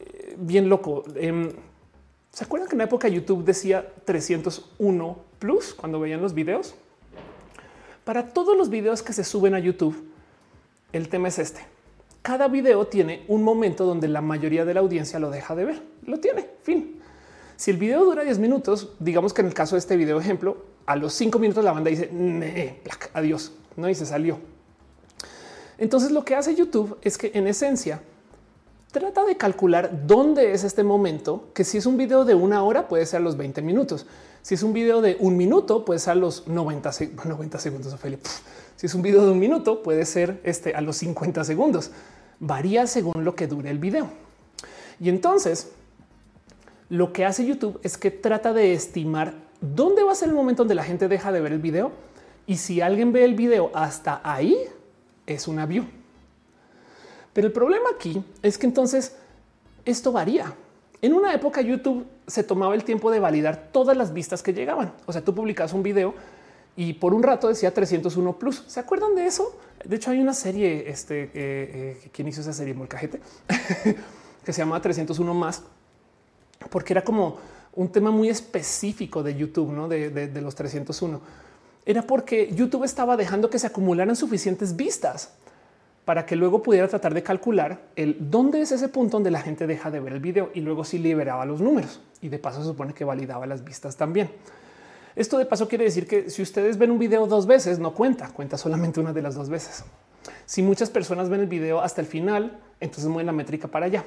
eh, 0.00 0.34
bien 0.36 0.68
loco. 0.68 1.04
Em, 1.14 1.50
¿Se 2.32 2.42
acuerdan 2.42 2.68
que 2.68 2.74
en 2.74 2.78
la 2.78 2.84
época 2.84 3.06
YouTube 3.06 3.44
decía 3.44 3.92
301 4.04 5.18
plus 5.38 5.72
cuando 5.72 6.00
veían 6.00 6.20
los 6.20 6.34
videos? 6.34 6.74
Para 8.04 8.30
todos 8.30 8.56
los 8.56 8.70
videos 8.70 9.02
que 9.02 9.12
se 9.12 9.22
suben 9.22 9.54
a 9.54 9.60
YouTube, 9.60 10.04
el 10.92 11.08
tema 11.08 11.28
es 11.28 11.38
este. 11.38 11.60
Cada 12.22 12.48
video 12.48 12.88
tiene 12.88 13.24
un 13.28 13.44
momento 13.44 13.86
donde 13.86 14.08
la 14.08 14.20
mayoría 14.20 14.64
de 14.64 14.74
la 14.74 14.80
audiencia 14.80 15.20
lo 15.20 15.30
deja 15.30 15.54
de 15.54 15.64
ver. 15.64 15.82
Lo 16.06 16.18
tiene, 16.18 16.48
fin. 16.64 16.99
Si 17.60 17.70
el 17.70 17.76
video 17.76 18.06
dura 18.06 18.24
10 18.24 18.38
minutos, 18.38 18.88
digamos 19.00 19.34
que 19.34 19.42
en 19.42 19.48
el 19.48 19.52
caso 19.52 19.74
de 19.74 19.80
este 19.80 19.94
video 19.98 20.18
ejemplo, 20.18 20.64
a 20.86 20.96
los 20.96 21.12
5 21.12 21.38
minutos 21.38 21.62
la 21.62 21.72
banda 21.72 21.90
dice, 21.90 22.08
adiós, 23.12 23.52
no, 23.76 23.86
y 23.86 23.94
se 23.94 24.06
salió. 24.06 24.38
Entonces 25.76 26.10
lo 26.10 26.24
que 26.24 26.34
hace 26.34 26.54
YouTube 26.54 26.96
es 27.02 27.18
que 27.18 27.32
en 27.34 27.46
esencia 27.46 28.00
trata 28.90 29.26
de 29.26 29.36
calcular 29.36 30.06
dónde 30.06 30.52
es 30.52 30.64
este 30.64 30.82
momento, 30.82 31.50
que 31.52 31.64
si 31.64 31.76
es 31.76 31.84
un 31.84 31.98
video 31.98 32.24
de 32.24 32.34
una 32.34 32.62
hora 32.62 32.88
puede 32.88 33.04
ser 33.04 33.18
a 33.18 33.24
los 33.24 33.36
20 33.36 33.60
minutos. 33.60 34.06
Si 34.40 34.54
es 34.54 34.62
un 34.62 34.72
video 34.72 35.02
de 35.02 35.18
un 35.20 35.36
minuto, 35.36 35.84
puede 35.84 36.00
ser 36.00 36.12
a 36.12 36.14
los 36.14 36.48
90, 36.48 36.90
90 37.26 37.58
segundos. 37.58 37.92
Ophelia. 37.92 38.20
Si 38.76 38.86
es 38.86 38.94
un 38.94 39.02
video 39.02 39.26
de 39.26 39.32
un 39.32 39.38
minuto, 39.38 39.82
puede 39.82 40.06
ser 40.06 40.40
este 40.44 40.72
a 40.74 40.80
los 40.80 40.96
50 40.96 41.44
segundos. 41.44 41.90
Varía 42.38 42.86
según 42.86 43.22
lo 43.22 43.34
que 43.34 43.46
dure 43.46 43.68
el 43.68 43.78
video. 43.78 44.08
Y 44.98 45.10
entonces, 45.10 45.68
lo 46.90 47.12
que 47.12 47.24
hace 47.24 47.46
YouTube 47.46 47.80
es 47.82 47.96
que 47.96 48.10
trata 48.10 48.52
de 48.52 48.74
estimar 48.74 49.34
dónde 49.60 50.02
va 50.02 50.12
a 50.12 50.14
ser 50.14 50.28
el 50.28 50.34
momento 50.34 50.62
donde 50.62 50.74
la 50.74 50.82
gente 50.82 51.08
deja 51.08 51.32
de 51.32 51.40
ver 51.40 51.52
el 51.52 51.60
video 51.60 51.92
y 52.46 52.56
si 52.56 52.80
alguien 52.80 53.12
ve 53.12 53.24
el 53.24 53.34
video 53.34 53.70
hasta 53.74 54.20
ahí 54.24 54.56
es 55.26 55.48
una 55.48 55.66
view. 55.66 55.84
Pero 57.32 57.46
el 57.46 57.52
problema 57.52 57.90
aquí 57.94 58.22
es 58.42 58.58
que 58.58 58.66
entonces 58.66 59.16
esto 59.84 60.10
varía. 60.10 60.52
En 61.00 61.14
una 61.14 61.32
época 61.32 61.60
YouTube 61.60 62.04
se 62.26 62.42
tomaba 62.42 62.74
el 62.74 62.82
tiempo 62.82 63.10
de 63.10 63.20
validar 63.20 63.68
todas 63.72 63.96
las 63.96 64.12
vistas 64.12 64.42
que 64.42 64.52
llegaban. 64.52 64.92
O 65.06 65.12
sea, 65.12 65.22
tú 65.22 65.32
publicas 65.32 65.72
un 65.72 65.84
video 65.84 66.14
y 66.76 66.94
por 66.94 67.14
un 67.14 67.22
rato 67.22 67.46
decía 67.46 67.72
301 67.72 68.36
plus. 68.36 68.64
¿Se 68.66 68.80
acuerdan 68.80 69.14
de 69.14 69.26
eso? 69.26 69.56
De 69.84 69.96
hecho, 69.96 70.10
hay 70.10 70.18
una 70.18 70.34
serie, 70.34 70.90
este, 70.90 71.22
eh, 71.22 71.30
eh, 71.34 72.10
¿quién 72.12 72.26
hizo 72.26 72.40
esa 72.40 72.52
serie? 72.52 72.74
Molcajete, 72.74 73.20
que 74.44 74.52
se 74.52 74.58
llama 74.58 74.82
301 74.82 75.34
más, 75.34 75.62
porque 76.68 76.92
era 76.92 77.02
como 77.02 77.38
un 77.74 77.90
tema 77.90 78.10
muy 78.10 78.28
específico 78.28 79.22
de 79.22 79.34
YouTube, 79.34 79.72
¿no? 79.72 79.88
De, 79.88 80.10
de 80.10 80.40
los 80.40 80.54
301. 80.54 81.20
Era 81.86 82.02
porque 82.02 82.52
YouTube 82.52 82.84
estaba 82.84 83.16
dejando 83.16 83.48
que 83.48 83.58
se 83.58 83.66
acumularan 83.66 84.14
suficientes 84.16 84.76
vistas 84.76 85.32
para 86.04 86.26
que 86.26 86.36
luego 86.36 86.62
pudiera 86.62 86.88
tratar 86.88 87.14
de 87.14 87.22
calcular 87.22 87.80
el 87.96 88.16
dónde 88.30 88.60
es 88.60 88.72
ese 88.72 88.88
punto 88.88 89.16
donde 89.16 89.30
la 89.30 89.40
gente 89.40 89.66
deja 89.66 89.90
de 89.90 90.00
ver 90.00 90.14
el 90.14 90.20
video 90.20 90.50
y 90.54 90.60
luego 90.60 90.84
sí 90.84 90.98
liberaba 90.98 91.44
los 91.44 91.60
números 91.60 92.00
y 92.20 92.28
de 92.28 92.38
paso 92.38 92.64
supone 92.64 92.94
que 92.94 93.04
validaba 93.04 93.46
las 93.46 93.64
vistas 93.64 93.96
también. 93.96 94.30
Esto 95.16 95.38
de 95.38 95.46
paso 95.46 95.68
quiere 95.68 95.84
decir 95.84 96.06
que 96.06 96.30
si 96.30 96.42
ustedes 96.42 96.78
ven 96.78 96.90
un 96.90 96.98
video 96.98 97.26
dos 97.26 97.46
veces 97.46 97.78
no 97.78 97.94
cuenta, 97.94 98.28
cuenta 98.30 98.56
solamente 98.56 99.00
una 99.00 99.12
de 99.12 99.22
las 99.22 99.34
dos 99.34 99.48
veces. 99.48 99.84
Si 100.46 100.62
muchas 100.62 100.90
personas 100.90 101.28
ven 101.28 101.40
el 101.40 101.46
video 101.46 101.80
hasta 101.80 102.00
el 102.00 102.06
final, 102.06 102.58
entonces 102.80 103.06
mueven 103.06 103.26
la 103.26 103.32
métrica 103.32 103.68
para 103.68 103.86
allá. 103.86 104.04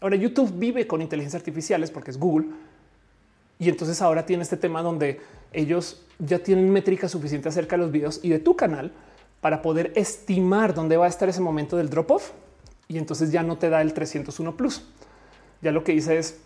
Ahora 0.00 0.16
YouTube 0.16 0.52
vive 0.54 0.86
con 0.86 1.02
inteligencia 1.02 1.38
artificiales 1.38 1.90
porque 1.90 2.10
es 2.10 2.18
Google 2.18 2.46
y 3.58 3.68
entonces 3.68 4.00
ahora 4.00 4.24
tiene 4.24 4.42
este 4.42 4.56
tema 4.56 4.82
donde 4.82 5.20
ellos 5.52 6.02
ya 6.18 6.38
tienen 6.38 6.70
métrica 6.70 7.08
suficiente 7.08 7.48
acerca 7.48 7.76
de 7.76 7.82
los 7.82 7.92
videos 7.92 8.20
y 8.22 8.28
de 8.28 8.38
tu 8.38 8.54
canal 8.54 8.92
para 9.40 9.62
poder 9.62 9.92
estimar 9.96 10.74
dónde 10.74 10.96
va 10.96 11.06
a 11.06 11.08
estar 11.08 11.28
ese 11.28 11.40
momento 11.40 11.76
del 11.76 11.90
drop 11.90 12.10
off 12.12 12.30
y 12.86 12.98
entonces 12.98 13.32
ya 13.32 13.42
no 13.42 13.58
te 13.58 13.68
da 13.70 13.82
el 13.82 13.92
301 13.92 14.56
plus. 14.56 14.82
Ya 15.60 15.72
lo 15.72 15.82
que 15.82 15.92
dice 15.92 16.18
es 16.18 16.38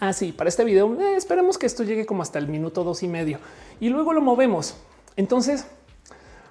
así 0.00 0.30
ah, 0.32 0.36
para 0.36 0.48
este 0.48 0.64
video. 0.64 1.00
Eh, 1.00 1.16
esperemos 1.16 1.58
que 1.58 1.66
esto 1.66 1.82
llegue 1.82 2.06
como 2.06 2.22
hasta 2.22 2.38
el 2.38 2.48
minuto 2.48 2.84
dos 2.84 3.02
y 3.02 3.08
medio 3.08 3.38
y 3.80 3.88
luego 3.88 4.12
lo 4.12 4.20
movemos. 4.20 4.76
Entonces, 5.16 5.66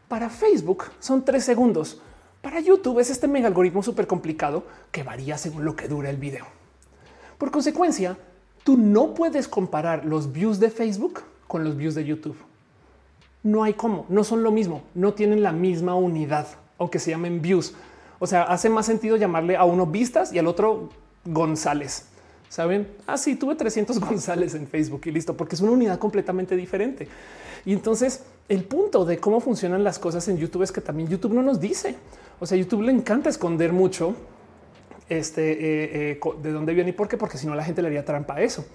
para 0.07 0.29
Facebook 0.29 0.85
son 0.99 1.23
tres 1.23 1.43
segundos. 1.43 2.01
Para 2.43 2.59
YouTube 2.59 2.99
es 2.99 3.09
este 3.09 3.27
mega 3.27 3.47
algoritmo 3.47 3.81
súper 3.81 4.05
complicado 4.05 4.67
que 4.91 5.01
varía 5.01 5.39
según 5.39 5.65
lo 5.65 5.75
que 5.75 5.87
dura 5.87 6.11
el 6.11 6.17
video. 6.17 6.45
Por 7.39 7.49
consecuencia, 7.49 8.15
tú 8.63 8.77
no 8.77 9.15
puedes 9.15 9.47
comparar 9.47 10.05
los 10.05 10.31
views 10.31 10.59
de 10.59 10.69
Facebook 10.69 11.23
con 11.47 11.63
los 11.63 11.75
views 11.75 11.95
de 11.95 12.05
YouTube 12.05 12.37
no 13.43 13.63
hay 13.63 13.73
cómo, 13.73 14.05
no 14.09 14.23
son 14.23 14.41
lo 14.41 14.51
mismo, 14.51 14.83
no 14.95 15.13
tienen 15.13 15.43
la 15.43 15.51
misma 15.51 15.95
unidad, 15.95 16.47
aunque 16.79 16.97
se 16.97 17.11
llamen 17.11 17.41
views. 17.41 17.75
O 18.19 18.25
sea, 18.25 18.43
hace 18.43 18.69
más 18.69 18.85
sentido 18.85 19.17
llamarle 19.17 19.57
a 19.57 19.65
uno 19.65 19.85
vistas 19.85 20.33
y 20.33 20.39
al 20.39 20.47
otro 20.47 20.89
González. 21.25 22.05
Saben? 22.47 22.87
Ah, 23.05 23.17
sí, 23.17 23.35
tuve 23.35 23.55
300 23.55 23.99
González 23.99 24.55
en 24.55 24.67
Facebook 24.67 25.01
y 25.05 25.11
listo, 25.11 25.35
porque 25.35 25.55
es 25.55 25.61
una 25.61 25.71
unidad 25.71 25.99
completamente 25.99 26.55
diferente. 26.55 27.07
Y 27.65 27.73
entonces 27.73 28.23
el 28.49 28.63
punto 28.65 29.05
de 29.05 29.17
cómo 29.17 29.39
funcionan 29.39 29.83
las 29.83 29.99
cosas 29.99 30.27
en 30.27 30.37
YouTube 30.37 30.63
es 30.63 30.71
que 30.71 30.81
también 30.81 31.09
YouTube 31.09 31.33
no 31.33 31.41
nos 31.41 31.59
dice. 31.59 31.95
O 32.39 32.45
sea, 32.45 32.57
YouTube 32.57 32.81
le 32.81 32.91
encanta 32.91 33.29
esconder 33.29 33.71
mucho 33.71 34.15
este 35.09 35.51
eh, 35.51 36.11
eh, 36.11 36.19
de 36.41 36.51
dónde 36.51 36.73
viene 36.73 36.89
y 36.89 36.93
por 36.93 37.07
qué, 37.07 37.17
porque 37.17 37.37
si 37.37 37.47
no 37.47 37.55
la 37.55 37.63
gente 37.63 37.81
le 37.81 37.87
haría 37.87 38.05
trampa 38.05 38.35
a 38.35 38.41
eso. 38.41 38.65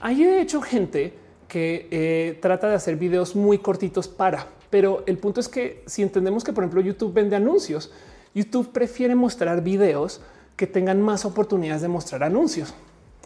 Hay 0.00 0.24
de 0.24 0.40
hecho 0.40 0.60
gente 0.60 1.14
que 1.48 1.88
eh, 1.90 2.38
trata 2.40 2.68
de 2.68 2.74
hacer 2.74 2.96
videos 2.96 3.36
muy 3.36 3.58
cortitos 3.58 4.08
para, 4.08 4.48
pero 4.70 5.04
el 5.06 5.18
punto 5.18 5.40
es 5.40 5.48
que 5.48 5.82
si 5.86 6.02
entendemos 6.02 6.42
que 6.42 6.52
por 6.52 6.64
ejemplo 6.64 6.80
YouTube 6.80 7.12
vende 7.12 7.36
anuncios, 7.36 7.92
YouTube 8.34 8.72
prefiere 8.72 9.14
mostrar 9.14 9.62
videos 9.62 10.20
que 10.56 10.66
tengan 10.66 11.00
más 11.00 11.24
oportunidades 11.24 11.82
de 11.82 11.88
mostrar 11.88 12.24
anuncios. 12.24 12.74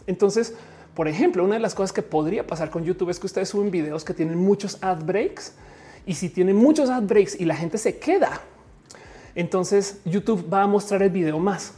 Entonces, 0.05 0.53
por 0.93 1.07
ejemplo, 1.07 1.43
una 1.43 1.55
de 1.55 1.61
las 1.61 1.73
cosas 1.73 1.93
que 1.93 2.01
podría 2.01 2.45
pasar 2.45 2.69
con 2.69 2.83
YouTube 2.83 3.09
es 3.09 3.19
que 3.19 3.25
ustedes 3.25 3.49
suben 3.49 3.71
videos 3.71 4.03
que 4.03 4.13
tienen 4.13 4.37
muchos 4.37 4.77
ad 4.81 5.03
breaks 5.03 5.53
y 6.05 6.15
si 6.15 6.29
tienen 6.29 6.55
muchos 6.55 6.89
ad 6.89 7.03
breaks 7.03 7.39
y 7.39 7.45
la 7.45 7.55
gente 7.55 7.77
se 7.77 7.97
queda, 7.97 8.41
entonces 9.35 10.01
YouTube 10.05 10.51
va 10.51 10.63
a 10.63 10.67
mostrar 10.67 11.01
el 11.03 11.09
video 11.09 11.39
más, 11.39 11.73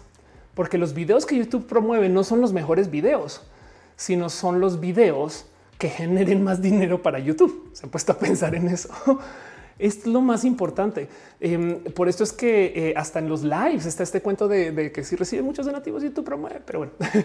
porque 0.55 0.77
los 0.77 0.93
videos 0.93 1.25
que 1.25 1.37
YouTube 1.37 1.65
promueve 1.65 2.09
no 2.09 2.23
son 2.23 2.41
los 2.41 2.53
mejores 2.53 2.89
videos, 2.89 3.41
sino 3.95 4.29
son 4.29 4.59
los 4.59 4.79
videos 4.79 5.45
que 5.77 5.89
generen 5.89 6.43
más 6.43 6.61
dinero 6.61 7.01
para 7.01 7.19
YouTube. 7.19 7.69
Se 7.73 7.85
han 7.85 7.89
puesto 7.89 8.13
a 8.13 8.17
pensar 8.17 8.55
en 8.55 8.69
eso. 8.69 8.89
Es 9.79 10.05
lo 10.05 10.21
más 10.21 10.45
importante. 10.45 11.09
Em, 11.39 11.83
por 11.95 12.07
esto 12.07 12.23
es 12.23 12.31
que 12.31 12.71
eh, 12.75 12.93
hasta 12.95 13.17
en 13.17 13.27
los 13.27 13.43
lives 13.43 13.87
está 13.87 14.03
este 14.03 14.21
cuento 14.21 14.47
de, 14.47 14.91
que 14.91 15.03
si 15.03 15.15
recibe 15.15 15.41
muchos 15.41 15.65
donativos 15.65 16.03
YouTube 16.03 16.23
promueve, 16.23 16.61
pero 16.63 16.79
bueno, 16.79 16.93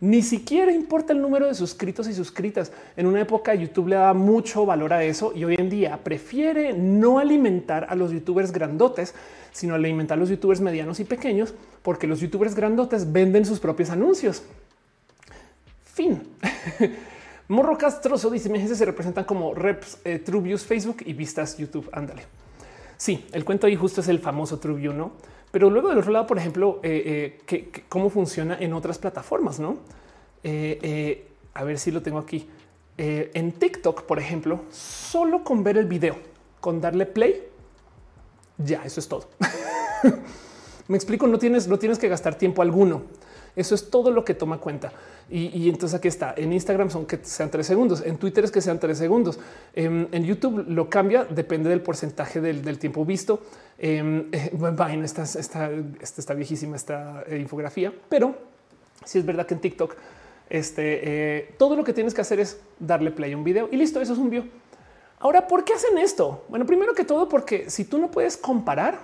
ni 0.00 0.22
siquiera 0.22 0.72
importa 0.72 1.12
el 1.12 1.22
número 1.22 1.46
de 1.46 1.54
suscritos 1.54 2.06
y 2.08 2.14
suscritas. 2.14 2.72
En 2.96 3.06
una 3.06 3.20
época 3.20 3.54
YouTube 3.54 3.88
le 3.88 3.96
daba 3.96 4.14
mucho 4.14 4.66
valor 4.66 4.92
a 4.92 5.04
eso 5.04 5.32
y 5.34 5.44
hoy 5.44 5.54
en 5.58 5.70
día 5.70 5.98
prefiere 6.04 6.72
no 6.74 7.18
alimentar 7.18 7.86
a 7.88 7.94
los 7.94 8.10
youtubers 8.12 8.52
grandotes, 8.52 9.14
sino 9.52 9.74
alimentar 9.74 10.18
a 10.18 10.20
los 10.20 10.28
youtubers 10.28 10.60
medianos 10.60 11.00
y 11.00 11.04
pequeños, 11.04 11.54
porque 11.82 12.06
los 12.06 12.20
youtubers 12.20 12.54
grandotes 12.54 13.10
venden 13.10 13.46
sus 13.46 13.58
propios 13.58 13.90
anuncios. 13.90 14.42
Fin. 15.82 16.22
Morro 17.48 17.78
Castroso 17.78 18.28
dice: 18.28 18.50
Mi 18.50 18.66
se 18.66 18.84
representan 18.84 19.24
como 19.24 19.54
reps 19.54 19.98
eh, 20.04 20.22
Facebook 20.58 20.98
y 21.06 21.14
vistas 21.14 21.56
YouTube. 21.56 21.88
Ándale. 21.92 22.24
Sí, 22.98 23.26
el 23.32 23.44
cuento 23.44 23.66
ahí 23.66 23.76
justo 23.76 24.00
es 24.00 24.08
el 24.08 24.18
famoso 24.18 24.58
True 24.58 24.82
no? 24.92 25.12
Pero 25.56 25.70
luego 25.70 25.88
del 25.88 25.96
otro 25.96 26.12
lado, 26.12 26.26
por 26.26 26.36
ejemplo, 26.36 26.80
eh, 26.82 27.40
eh, 27.48 27.82
cómo 27.88 28.10
funciona 28.10 28.58
en 28.60 28.74
otras 28.74 28.98
plataformas, 28.98 29.58
no? 29.58 29.78
a 30.44 31.64
ver 31.64 31.78
si 31.78 31.90
lo 31.90 32.02
tengo 32.02 32.18
aquí. 32.18 32.46
en 32.98 33.52
TikTok, 33.52 34.02
por 34.02 34.18
ejemplo, 34.18 34.60
solo 34.70 35.42
con 35.42 35.64
ver 35.64 35.78
el 35.78 35.86
video, 35.86 36.16
con 36.60 36.82
darle 36.82 37.06
play, 37.06 37.42
ya 38.58 38.84
eso 38.84 39.00
es 39.00 39.08
todo. 39.08 39.30
Me 40.88 40.96
explico, 40.98 41.26
no 41.26 41.38
tienes, 41.38 41.66
no 41.68 41.78
tienes 41.78 41.98
que 41.98 42.08
gastar 42.08 42.34
tiempo 42.34 42.60
alguno. 42.60 43.04
Eso 43.56 43.74
es 43.74 43.90
todo 43.90 44.10
lo 44.10 44.24
que 44.24 44.34
toma 44.34 44.58
cuenta. 44.58 44.92
Y, 45.28 45.68
entonces 45.68 45.98
aquí 45.98 46.08
está. 46.08 46.34
En 46.36 46.52
Instagram 46.52 46.90
son 46.90 47.06
que 47.06 47.18
sean 47.22 47.50
tres 47.50 47.66
segundos. 47.66 48.02
En 48.04 48.18
Twitter 48.18 48.44
es 48.44 48.52
que 48.52 48.60
sean 48.60 48.78
tres 48.78 48.98
segundos. 48.98 49.40
En, 49.74 50.24
YouTube 50.24 50.66
lo 50.68 50.88
cambia, 50.88 51.24
depende 51.24 51.70
del 51.70 51.80
porcentaje 51.80 52.40
del, 52.40 52.78
tiempo 52.78 53.04
visto. 53.04 53.40
Eh, 53.78 54.32
esta, 55.04 55.24
esta, 55.24 55.70
esta, 56.00 56.32
viejísima 56.32 56.76
esta 56.76 57.24
eh, 57.26 57.36
infografía, 57.36 57.92
pero 58.08 58.34
si 59.04 59.18
es 59.18 59.26
verdad 59.26 59.44
que 59.44 59.52
en 59.52 59.60
TikTok 59.60 59.94
este, 60.48 61.00
eh, 61.02 61.54
todo 61.58 61.76
lo 61.76 61.84
que 61.84 61.92
tienes 61.92 62.14
que 62.14 62.22
hacer 62.22 62.40
es 62.40 62.58
darle 62.78 63.10
play 63.10 63.32
a 63.32 63.36
un 63.36 63.44
video 63.44 63.68
y 63.70 63.76
listo. 63.76 64.00
Eso 64.00 64.12
es 64.14 64.18
un 64.18 64.30
view. 64.30 64.44
Ahora, 65.18 65.46
¿por 65.46 65.64
qué 65.64 65.74
hacen 65.74 65.98
esto? 65.98 66.44
Bueno, 66.48 66.66
primero 66.66 66.94
que 66.94 67.04
todo, 67.04 67.28
porque 67.28 67.70
si 67.70 67.84
tú 67.84 67.98
no 67.98 68.10
puedes 68.10 68.36
comparar, 68.36 68.98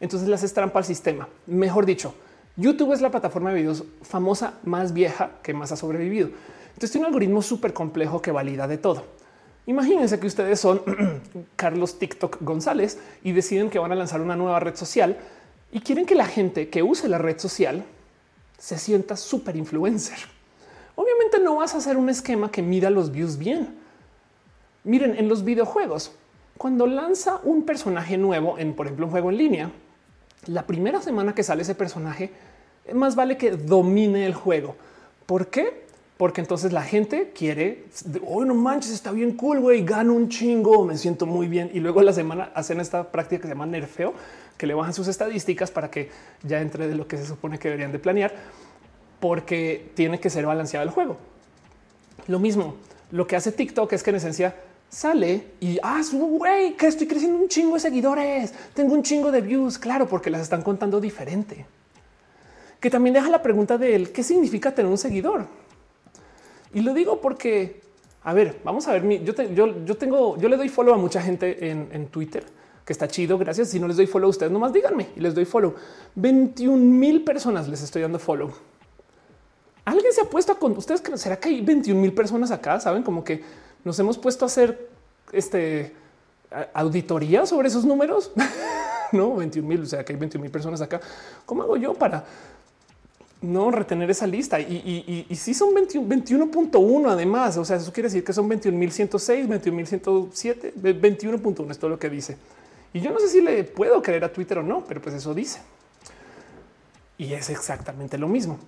entonces 0.00 0.28
le 0.28 0.34
haces 0.34 0.52
trampa 0.52 0.78
al 0.78 0.84
sistema. 0.84 1.28
Mejor 1.46 1.86
dicho, 1.86 2.14
YouTube 2.56 2.92
es 2.92 3.00
la 3.00 3.10
plataforma 3.10 3.50
de 3.50 3.56
videos 3.56 3.84
famosa 4.02 4.54
más 4.64 4.92
vieja 4.92 5.32
que 5.42 5.54
más 5.54 5.72
ha 5.72 5.76
sobrevivido. 5.76 6.30
Entonces 6.68 6.92
tiene 6.92 7.06
un 7.06 7.12
algoritmo 7.12 7.42
súper 7.42 7.72
complejo 7.72 8.20
que 8.20 8.32
valida 8.32 8.66
de 8.66 8.78
todo. 8.78 9.04
Imagínense 9.66 10.18
que 10.18 10.26
ustedes 10.26 10.58
son 10.58 10.82
Carlos 11.56 11.98
TikTok 11.98 12.38
González 12.40 12.98
y 13.22 13.32
deciden 13.32 13.70
que 13.70 13.78
van 13.78 13.92
a 13.92 13.94
lanzar 13.94 14.20
una 14.20 14.36
nueva 14.36 14.60
red 14.60 14.74
social 14.74 15.16
y 15.72 15.80
quieren 15.80 16.06
que 16.06 16.14
la 16.14 16.26
gente 16.26 16.68
que 16.68 16.82
use 16.82 17.08
la 17.08 17.18
red 17.18 17.38
social 17.38 17.84
se 18.58 18.78
sienta 18.78 19.16
súper 19.16 19.56
influencer. 19.56 20.18
Obviamente 20.96 21.38
no 21.38 21.56
vas 21.56 21.74
a 21.74 21.78
hacer 21.78 21.96
un 21.96 22.10
esquema 22.10 22.50
que 22.50 22.62
mida 22.62 22.90
los 22.90 23.12
views 23.12 23.38
bien. 23.38 23.76
Miren, 24.84 25.16
en 25.16 25.28
los 25.28 25.44
videojuegos, 25.44 26.12
cuando 26.58 26.86
lanza 26.86 27.40
un 27.44 27.64
personaje 27.64 28.18
nuevo 28.18 28.58
en, 28.58 28.74
por 28.74 28.86
ejemplo, 28.86 29.06
un 29.06 29.12
juego 29.12 29.30
en 29.30 29.36
línea, 29.38 29.70
la 30.46 30.66
primera 30.66 31.00
semana 31.00 31.34
que 31.34 31.42
sale 31.42 31.62
ese 31.62 31.74
personaje, 31.74 32.30
más 32.92 33.14
vale 33.14 33.36
que 33.36 33.52
domine 33.52 34.26
el 34.26 34.34
juego. 34.34 34.76
¿Por 35.26 35.48
qué? 35.48 35.84
Porque 36.16 36.40
entonces 36.40 36.72
la 36.72 36.82
gente 36.82 37.32
quiere, 37.34 37.84
hoy 38.26 38.46
no 38.46 38.54
manches, 38.54 38.92
está 38.92 39.10
bien 39.10 39.36
cool, 39.36 39.60
güey, 39.60 39.84
gano 39.84 40.12
un 40.12 40.28
chingo, 40.28 40.84
me 40.84 40.98
siento 40.98 41.24
muy 41.24 41.48
bien. 41.48 41.70
Y 41.72 41.80
luego 41.80 42.02
la 42.02 42.12
semana 42.12 42.50
hacen 42.54 42.80
esta 42.80 43.10
práctica 43.10 43.42
que 43.42 43.48
se 43.48 43.54
llama 43.54 43.66
nerfeo, 43.66 44.12
que 44.58 44.66
le 44.66 44.74
bajan 44.74 44.92
sus 44.92 45.08
estadísticas 45.08 45.70
para 45.70 45.90
que 45.90 46.10
ya 46.42 46.60
entre 46.60 46.88
de 46.88 46.94
lo 46.94 47.06
que 47.08 47.16
se 47.16 47.24
supone 47.24 47.58
que 47.58 47.68
deberían 47.68 47.92
de 47.92 47.98
planear, 47.98 48.34
porque 49.18 49.90
tiene 49.94 50.20
que 50.20 50.28
ser 50.28 50.44
balanceado 50.44 50.84
el 50.84 50.90
juego. 50.92 51.16
Lo 52.26 52.38
mismo, 52.38 52.74
lo 53.10 53.26
que 53.26 53.36
hace 53.36 53.52
TikTok 53.52 53.92
es 53.92 54.02
que 54.02 54.10
en 54.10 54.16
esencia 54.16 54.54
sale 54.90 55.52
y 55.60 55.78
ah, 55.82 56.02
güey, 56.12 56.76
que 56.76 56.88
estoy 56.88 57.06
creciendo 57.06 57.38
un 57.38 57.48
chingo 57.48 57.74
de 57.74 57.80
seguidores, 57.80 58.52
tengo 58.74 58.92
un 58.92 59.02
chingo 59.02 59.30
de 59.30 59.40
views, 59.40 59.78
claro, 59.78 60.06
porque 60.06 60.28
las 60.28 60.42
están 60.42 60.62
contando 60.62 61.00
diferente. 61.00 61.64
Que 62.80 62.90
también 62.90 63.14
deja 63.14 63.30
la 63.30 63.40
pregunta 63.40 63.78
de 63.78 63.94
él, 63.94 64.12
¿qué 64.12 64.22
significa 64.22 64.74
tener 64.74 64.90
un 64.90 64.98
seguidor? 64.98 65.46
Y 66.74 66.80
lo 66.80 66.92
digo 66.92 67.20
porque, 67.20 67.80
a 68.22 68.34
ver, 68.34 68.60
vamos 68.64 68.86
a 68.88 68.92
ver, 68.92 69.24
yo, 69.24 69.32
yo, 69.32 69.84
yo 69.84 69.96
tengo, 69.96 70.36
yo 70.36 70.48
le 70.48 70.56
doy 70.56 70.68
follow 70.68 70.92
a 70.92 70.98
mucha 70.98 71.22
gente 71.22 71.70
en, 71.70 71.88
en 71.92 72.08
Twitter 72.08 72.44
que 72.90 72.92
está 72.92 73.06
chido. 73.06 73.38
Gracias. 73.38 73.68
Si 73.68 73.78
no 73.78 73.86
les 73.86 73.96
doy 73.96 74.08
follow 74.08 74.26
a 74.26 74.30
ustedes, 74.30 74.50
nomás 74.50 74.72
díganme 74.72 75.10
y 75.14 75.20
les 75.20 75.32
doy 75.32 75.44
follow. 75.44 75.76
21 76.16 76.76
mil 76.76 77.22
personas 77.22 77.68
les 77.68 77.82
estoy 77.82 78.02
dando 78.02 78.18
follow. 78.18 78.50
Alguien 79.84 80.12
se 80.12 80.20
ha 80.20 80.24
puesto 80.24 80.50
a 80.50 80.58
con 80.58 80.76
ustedes 80.76 81.00
será 81.14 81.38
que 81.38 81.50
hay 81.50 81.60
21 81.60 82.00
mil 82.00 82.12
personas 82.12 82.50
acá. 82.50 82.80
Saben 82.80 83.04
como 83.04 83.22
que 83.22 83.42
nos 83.84 83.98
hemos 83.98 84.18
puesto 84.18 84.44
a 84.44 84.46
hacer 84.46 84.88
este 85.32 85.94
auditoría 86.74 87.46
sobre 87.46 87.68
esos 87.68 87.84
números. 87.84 88.32
no 89.12 89.36
21 89.36 89.68
mil, 89.68 89.82
o 89.82 89.86
sea 89.86 90.04
que 90.04 90.12
hay 90.12 90.18
21 90.18 90.42
mil 90.42 90.50
personas 90.50 90.80
acá. 90.80 91.00
¿Cómo 91.46 91.62
hago 91.62 91.76
yo 91.76 91.94
para 91.94 92.24
no 93.42 93.70
retener 93.70 94.10
esa 94.10 94.26
lista? 94.26 94.60
Y, 94.60 95.26
si 95.34 95.54
son 95.54 95.74
21.1 95.74 97.10
además, 97.10 97.56
o 97.56 97.64
sea, 97.64 97.76
eso 97.76 97.92
quiere 97.92 98.08
decir 98.08 98.24
que 98.24 98.32
son 98.32 98.48
21.106, 98.48 99.48
21.107, 99.48 100.74
21.1 100.74 101.70
es 101.70 101.78
todo 101.78 101.90
lo 101.90 101.98
que 101.98 102.10
dice. 102.10 102.36
Y 102.92 103.00
yo 103.00 103.12
no 103.12 103.20
sé 103.20 103.28
si 103.28 103.40
le 103.40 103.64
puedo 103.64 104.02
creer 104.02 104.24
a 104.24 104.32
Twitter 104.32 104.58
o 104.58 104.62
no, 104.62 104.84
pero 104.84 105.00
pues 105.00 105.14
eso 105.14 105.32
dice. 105.32 105.60
Y 107.18 107.34
es 107.34 107.50
exactamente 107.50 108.18
lo 108.18 108.28
mismo. 108.28 108.58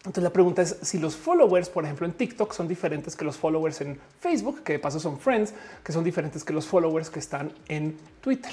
Entonces 0.00 0.24
la 0.24 0.30
pregunta 0.30 0.62
es 0.62 0.78
si 0.82 0.98
los 0.98 1.14
followers, 1.14 1.68
por 1.68 1.84
ejemplo, 1.84 2.06
en 2.06 2.12
TikTok 2.12 2.52
son 2.52 2.66
diferentes 2.66 3.14
que 3.16 3.24
los 3.24 3.36
followers 3.36 3.82
en 3.82 4.00
Facebook, 4.18 4.62
que 4.62 4.74
de 4.74 4.78
paso 4.78 4.98
son 4.98 5.18
friends, 5.18 5.52
que 5.84 5.92
son 5.92 6.04
diferentes 6.04 6.42
que 6.42 6.54
los 6.54 6.66
followers 6.66 7.10
que 7.10 7.18
están 7.18 7.52
en 7.68 7.98
Twitter. 8.22 8.52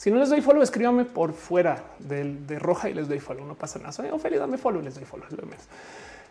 Si 0.00 0.10
no 0.10 0.18
les 0.18 0.30
doy 0.30 0.40
follow, 0.40 0.62
escríbame 0.62 1.04
por 1.04 1.34
fuera 1.34 1.84
de 1.98 2.58
roja 2.58 2.88
y 2.88 2.94
les 2.94 3.06
doy 3.06 3.20
follow. 3.20 3.44
No 3.44 3.54
pasa 3.54 3.78
nada. 3.78 4.14
Ophelia, 4.14 4.38
dame 4.38 4.56
follow, 4.56 4.80
les 4.80 4.94
doy 4.94 5.04
follow. 5.04 5.26
Lo 5.28 5.44
menos. 5.44 5.62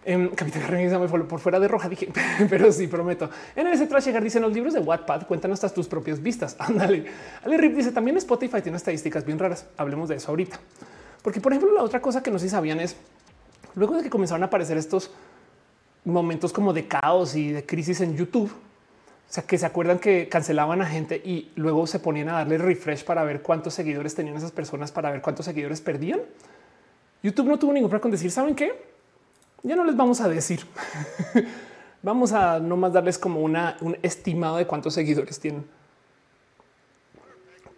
Eh, 0.03 0.31
Capitán 0.35 1.07
follow 1.07 1.27
por 1.27 1.39
fuera 1.39 1.59
de 1.59 1.67
roja. 1.67 1.87
Dije, 1.87 2.11
pero 2.49 2.71
sí, 2.71 2.87
prometo. 2.87 3.29
En 3.55 3.67
ese 3.67 3.85
trash 3.85 4.05
llegar 4.05 4.23
dicen 4.23 4.41
los 4.41 4.53
libros 4.53 4.73
de 4.73 4.79
Wattpad 4.79 5.27
cuentan 5.27 5.51
hasta 5.51 5.69
tus 5.69 5.87
propias 5.87 6.19
vistas. 6.19 6.55
Ándale. 6.59 7.05
Ale 7.45 7.57
Rip 7.57 7.75
dice 7.75 7.91
también 7.91 8.17
Spotify 8.17 8.59
tiene 8.63 8.77
estadísticas 8.77 9.23
bien 9.23 9.37
raras. 9.37 9.67
Hablemos 9.77 10.09
de 10.09 10.15
eso 10.15 10.31
ahorita. 10.31 10.59
Porque, 11.21 11.39
por 11.39 11.53
ejemplo, 11.53 11.71
la 11.71 11.83
otra 11.83 12.01
cosa 12.01 12.23
que 12.23 12.31
no 12.31 12.39
sé 12.39 12.45
si 12.45 12.49
sabían 12.49 12.79
es 12.79 12.95
luego 13.75 13.95
de 13.95 14.03
que 14.03 14.09
comenzaron 14.09 14.43
a 14.43 14.47
aparecer 14.47 14.77
estos 14.77 15.11
momentos 16.05 16.53
como 16.53 16.73
de 16.73 16.87
caos 16.87 17.35
y 17.35 17.51
de 17.51 17.65
crisis 17.65 18.01
en 18.01 18.15
YouTube, 18.15 18.51
o 18.51 19.31
sea, 19.31 19.43
que 19.43 19.57
se 19.57 19.65
acuerdan 19.65 19.99
que 19.99 20.27
cancelaban 20.27 20.81
a 20.81 20.85
gente 20.85 21.21
y 21.23 21.51
luego 21.55 21.85
se 21.85 21.99
ponían 21.99 22.29
a 22.29 22.33
darle 22.33 22.57
refresh 22.57 23.03
para 23.03 23.23
ver 23.23 23.43
cuántos 23.43 23.75
seguidores 23.75 24.15
tenían 24.15 24.35
esas 24.35 24.51
personas, 24.51 24.91
para 24.91 25.11
ver 25.11 25.21
cuántos 25.21 25.45
seguidores 25.45 25.81
perdían. 25.81 26.21
YouTube 27.21 27.47
no 27.47 27.59
tuvo 27.59 27.73
ningún 27.73 27.89
problema 27.89 28.01
con 28.01 28.11
decir, 28.11 28.31
¿saben 28.31 28.55
qué? 28.55 28.73
Ya 29.61 29.75
no 29.75 29.83
les 29.83 29.95
vamos 29.95 30.19
a 30.21 30.27
decir. 30.27 30.65
vamos 32.01 32.31
a 32.31 32.59
no 32.59 32.77
más 32.77 32.93
darles 32.93 33.19
como 33.19 33.41
una, 33.41 33.77
un 33.81 33.97
estimado 34.01 34.57
de 34.57 34.65
cuántos 34.65 34.93
seguidores 34.93 35.39
tienen. 35.39 35.65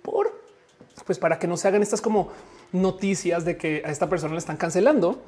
Por, 0.02 0.40
pues 1.06 1.20
para 1.20 1.38
que 1.38 1.48
no 1.48 1.58
se 1.58 1.68
hagan 1.68 1.82
estas 1.82 2.02
como 2.02 2.30
noticias 2.72 3.44
de 3.44 3.58
que 3.58 3.82
a 3.86 3.92
esta 3.92 4.08
persona 4.08 4.34
le 4.34 4.40
están 4.40 4.58
cancelando 4.58 5.22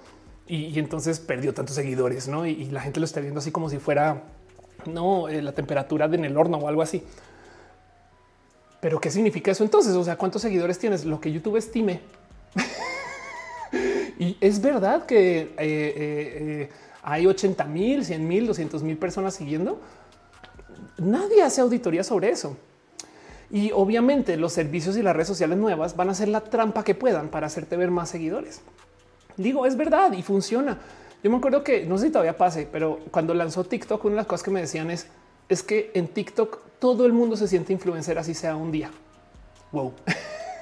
y, 0.45 0.77
entonces 0.77 1.19
perdió 1.19 1.53
tantos 1.53 1.75
seguidores, 1.75 2.27
¿no? 2.27 2.45
Y, 2.45 2.65
la 2.65 2.81
gente 2.81 2.99
lo 2.99 3.05
está 3.05 3.21
viendo 3.21 3.39
así 3.39 3.51
como 3.51 3.69
si 3.69 3.77
fuera 3.77 4.23
no 4.85 5.29
eh, 5.29 5.41
la 5.41 5.53
temperatura 5.53 6.05
en 6.05 6.25
el 6.25 6.37
horno 6.37 6.57
o 6.57 6.67
algo 6.67 6.81
así. 6.81 7.03
Pero 8.81 8.99
qué 8.99 9.09
significa 9.09 9.51
eso 9.51 9.63
entonces? 9.63 9.93
O 9.95 10.03
sea, 10.03 10.17
¿cuántos 10.17 10.41
seguidores 10.41 10.77
tienes? 10.77 11.05
Lo 11.05 11.21
que 11.21 11.31
YouTube 11.31 11.55
estime. 11.55 12.01
y 14.19 14.35
es 14.41 14.61
verdad 14.61 15.05
que 15.05 15.41
eh, 15.41 15.53
eh, 15.57 16.69
hay 17.01 17.25
80 17.25 17.63
mil, 17.65 18.03
100 18.03 18.27
mil, 18.27 18.45
200 18.45 18.83
mil 18.83 18.97
personas 18.97 19.35
siguiendo. 19.35 19.79
Nadie 20.97 21.41
hace 21.41 21.61
auditoría 21.61 22.03
sobre 22.03 22.29
eso. 22.29 22.57
Y 23.49 23.71
obviamente 23.71 24.35
los 24.35 24.51
servicios 24.51 24.97
y 24.97 25.01
las 25.01 25.15
redes 25.15 25.29
sociales 25.29 25.57
nuevas 25.57 25.95
van 25.95 26.09
a 26.09 26.11
hacer 26.11 26.27
la 26.27 26.41
trampa 26.41 26.83
que 26.83 26.95
puedan 26.95 27.29
para 27.29 27.47
hacerte 27.47 27.77
ver 27.77 27.91
más 27.91 28.09
seguidores. 28.09 28.61
Digo, 29.37 29.65
es 29.65 29.75
verdad 29.75 30.11
y 30.13 30.23
funciona. 30.23 30.79
Yo 31.23 31.31
me 31.31 31.37
acuerdo 31.37 31.63
que 31.63 31.85
no 31.85 31.97
sé 31.97 32.07
si 32.07 32.11
todavía 32.11 32.37
pase, 32.37 32.67
pero 32.71 32.99
cuando 33.11 33.33
lanzó 33.33 33.63
TikTok, 33.63 34.03
una 34.05 34.13
de 34.13 34.17
las 34.17 34.27
cosas 34.27 34.43
que 34.43 34.51
me 34.51 34.59
decían 34.59 34.91
es, 34.91 35.07
es 35.47 35.63
que 35.63 35.91
en 35.93 36.07
TikTok 36.07 36.59
todo 36.79 37.05
el 37.05 37.13
mundo 37.13 37.37
se 37.37 37.47
siente 37.47 37.71
influencer 37.71 38.17
así 38.17 38.33
sea 38.33 38.55
un 38.55 38.71
día. 38.71 38.91
Wow. 39.71 39.93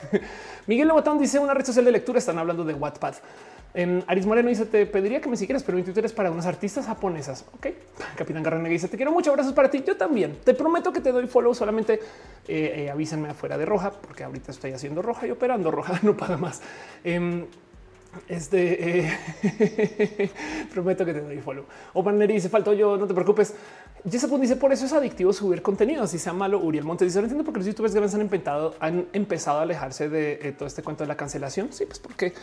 Miguel 0.68 0.88
Lobotón 0.88 1.20
dice 1.20 1.40
una 1.40 1.54
red 1.54 1.66
social 1.66 1.86
de 1.86 1.92
lectura. 1.92 2.20
Están 2.20 2.38
hablando 2.38 2.64
de 2.64 2.74
Wattpad. 2.74 3.16
En 3.74 4.04
Aris 4.06 4.26
Moreno 4.26 4.50
dice 4.50 4.66
te 4.66 4.86
pediría 4.86 5.22
que 5.22 5.30
me 5.30 5.38
siguieras, 5.38 5.64
pero 5.64 5.78
mi 5.78 5.84
Twitter 5.84 6.04
es 6.06 6.14
para 6.14 6.30
unas 6.30 6.46
artistas 6.46 6.86
japonesas. 6.86 7.46
Ok. 7.56 7.68
Capitán 8.16 8.44
Garrone 8.44 8.70
dice 8.70 8.88
te 8.88 8.98
quiero 8.98 9.12
mucho. 9.12 9.32
Abrazos 9.32 9.54
para 9.54 9.70
ti. 9.70 9.84
Yo 9.86 9.98
también 9.98 10.38
te 10.44 10.54
prometo 10.54 10.94
que 10.94 11.02
te 11.02 11.12
doy 11.12 11.28
follow. 11.28 11.54
Solamente 11.56 11.96
eh, 12.48 12.84
eh, 12.86 12.90
avísenme 12.90 13.30
afuera 13.30 13.58
de 13.58 13.66
roja, 13.66 13.92
porque 13.92 14.24
ahorita 14.24 14.52
estoy 14.52 14.74
haciendo 14.74 15.02
roja 15.02 15.28
y 15.28 15.32
operando 15.32 15.72
roja. 15.72 16.00
No 16.04 16.16
paga 16.16 16.38
más. 16.38 16.62
Em, 17.04 17.46
este 18.28 19.00
eh, 19.00 20.32
prometo 20.74 21.06
que 21.06 21.14
te 21.14 21.22
doy 21.22 21.38
follow. 21.40 21.66
O 21.94 22.04
Banner 22.04 22.32
dice 22.32 22.50
faltó 22.50 22.74
yo, 22.74 22.98
no 22.98 23.08
te 23.08 23.14
preocupes. 23.14 23.54
Jessica 24.10 24.38
dice 24.38 24.56
por 24.56 24.72
eso 24.72 24.86
es 24.86 24.94
adictivo 24.94 25.32
subir 25.32 25.62
contenido, 25.62 26.04
así 26.04 26.18
sea 26.18 26.34
malo. 26.34 26.60
Uriel 26.60 26.84
Montes 26.84 27.08
dice 27.08 27.20
no 27.20 27.26
entiendo 27.26 27.44
por 27.44 27.54
qué 27.54 27.60
los 27.60 27.68
youtubers 27.68 27.94
grandes 27.94 28.16
han 28.16 28.22
empezado, 28.22 28.76
han 28.80 29.08
empezado 29.14 29.60
a 29.60 29.62
alejarse 29.64 30.10
de 30.10 30.40
eh, 30.42 30.52
todo 30.54 30.68
este 30.68 30.82
cuento 30.82 31.04
de 31.04 31.08
la 31.08 31.16
cancelación. 31.16 31.72
Sí, 31.72 31.86
pues 31.86 32.00
porque 32.00 32.34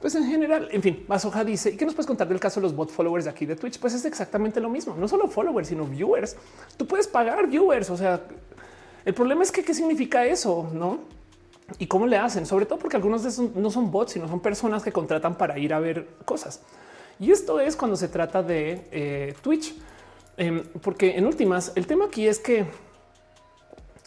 pues 0.00 0.14
en 0.14 0.26
general, 0.26 0.68
en 0.70 0.80
fin, 0.80 1.04
Masoja 1.08 1.44
dice, 1.44 1.70
¿y 1.70 1.76
qué 1.76 1.84
nos 1.84 1.94
puedes 1.94 2.06
contar 2.06 2.28
del 2.28 2.38
caso 2.38 2.60
de 2.60 2.66
los 2.66 2.76
bot 2.76 2.90
followers 2.90 3.24
de 3.24 3.30
aquí 3.30 3.46
de 3.46 3.56
Twitch? 3.56 3.80
Pues 3.80 3.94
es 3.94 4.04
exactamente 4.04 4.60
lo 4.60 4.68
mismo, 4.68 4.94
no 4.96 5.08
solo 5.08 5.26
followers, 5.26 5.68
sino 5.68 5.84
viewers. 5.84 6.36
Tú 6.76 6.86
puedes 6.86 7.08
pagar 7.08 7.48
viewers, 7.48 7.90
o 7.90 7.96
sea, 7.96 8.22
el 9.04 9.14
problema 9.14 9.42
es 9.42 9.50
que 9.50 9.64
qué 9.64 9.74
significa 9.74 10.24
eso, 10.24 10.70
¿no? 10.72 11.00
Y 11.78 11.86
cómo 11.86 12.06
le 12.06 12.16
hacen, 12.16 12.46
sobre 12.46 12.66
todo 12.66 12.78
porque 12.78 12.96
algunos 12.96 13.22
de 13.22 13.28
esos 13.28 13.54
no 13.54 13.70
son 13.70 13.90
bots, 13.90 14.12
sino 14.12 14.28
son 14.28 14.40
personas 14.40 14.82
que 14.82 14.92
contratan 14.92 15.36
para 15.36 15.58
ir 15.58 15.74
a 15.74 15.80
ver 15.80 16.08
cosas. 16.24 16.60
Y 17.20 17.30
esto 17.32 17.60
es 17.60 17.76
cuando 17.76 17.96
se 17.96 18.08
trata 18.08 18.42
de 18.42 18.86
eh, 18.90 19.34
Twitch, 19.42 19.74
em, 20.36 20.62
porque 20.80 21.16
en 21.16 21.26
últimas 21.26 21.72
el 21.74 21.86
tema 21.86 22.06
aquí 22.06 22.26
es 22.26 22.38
que 22.38 22.66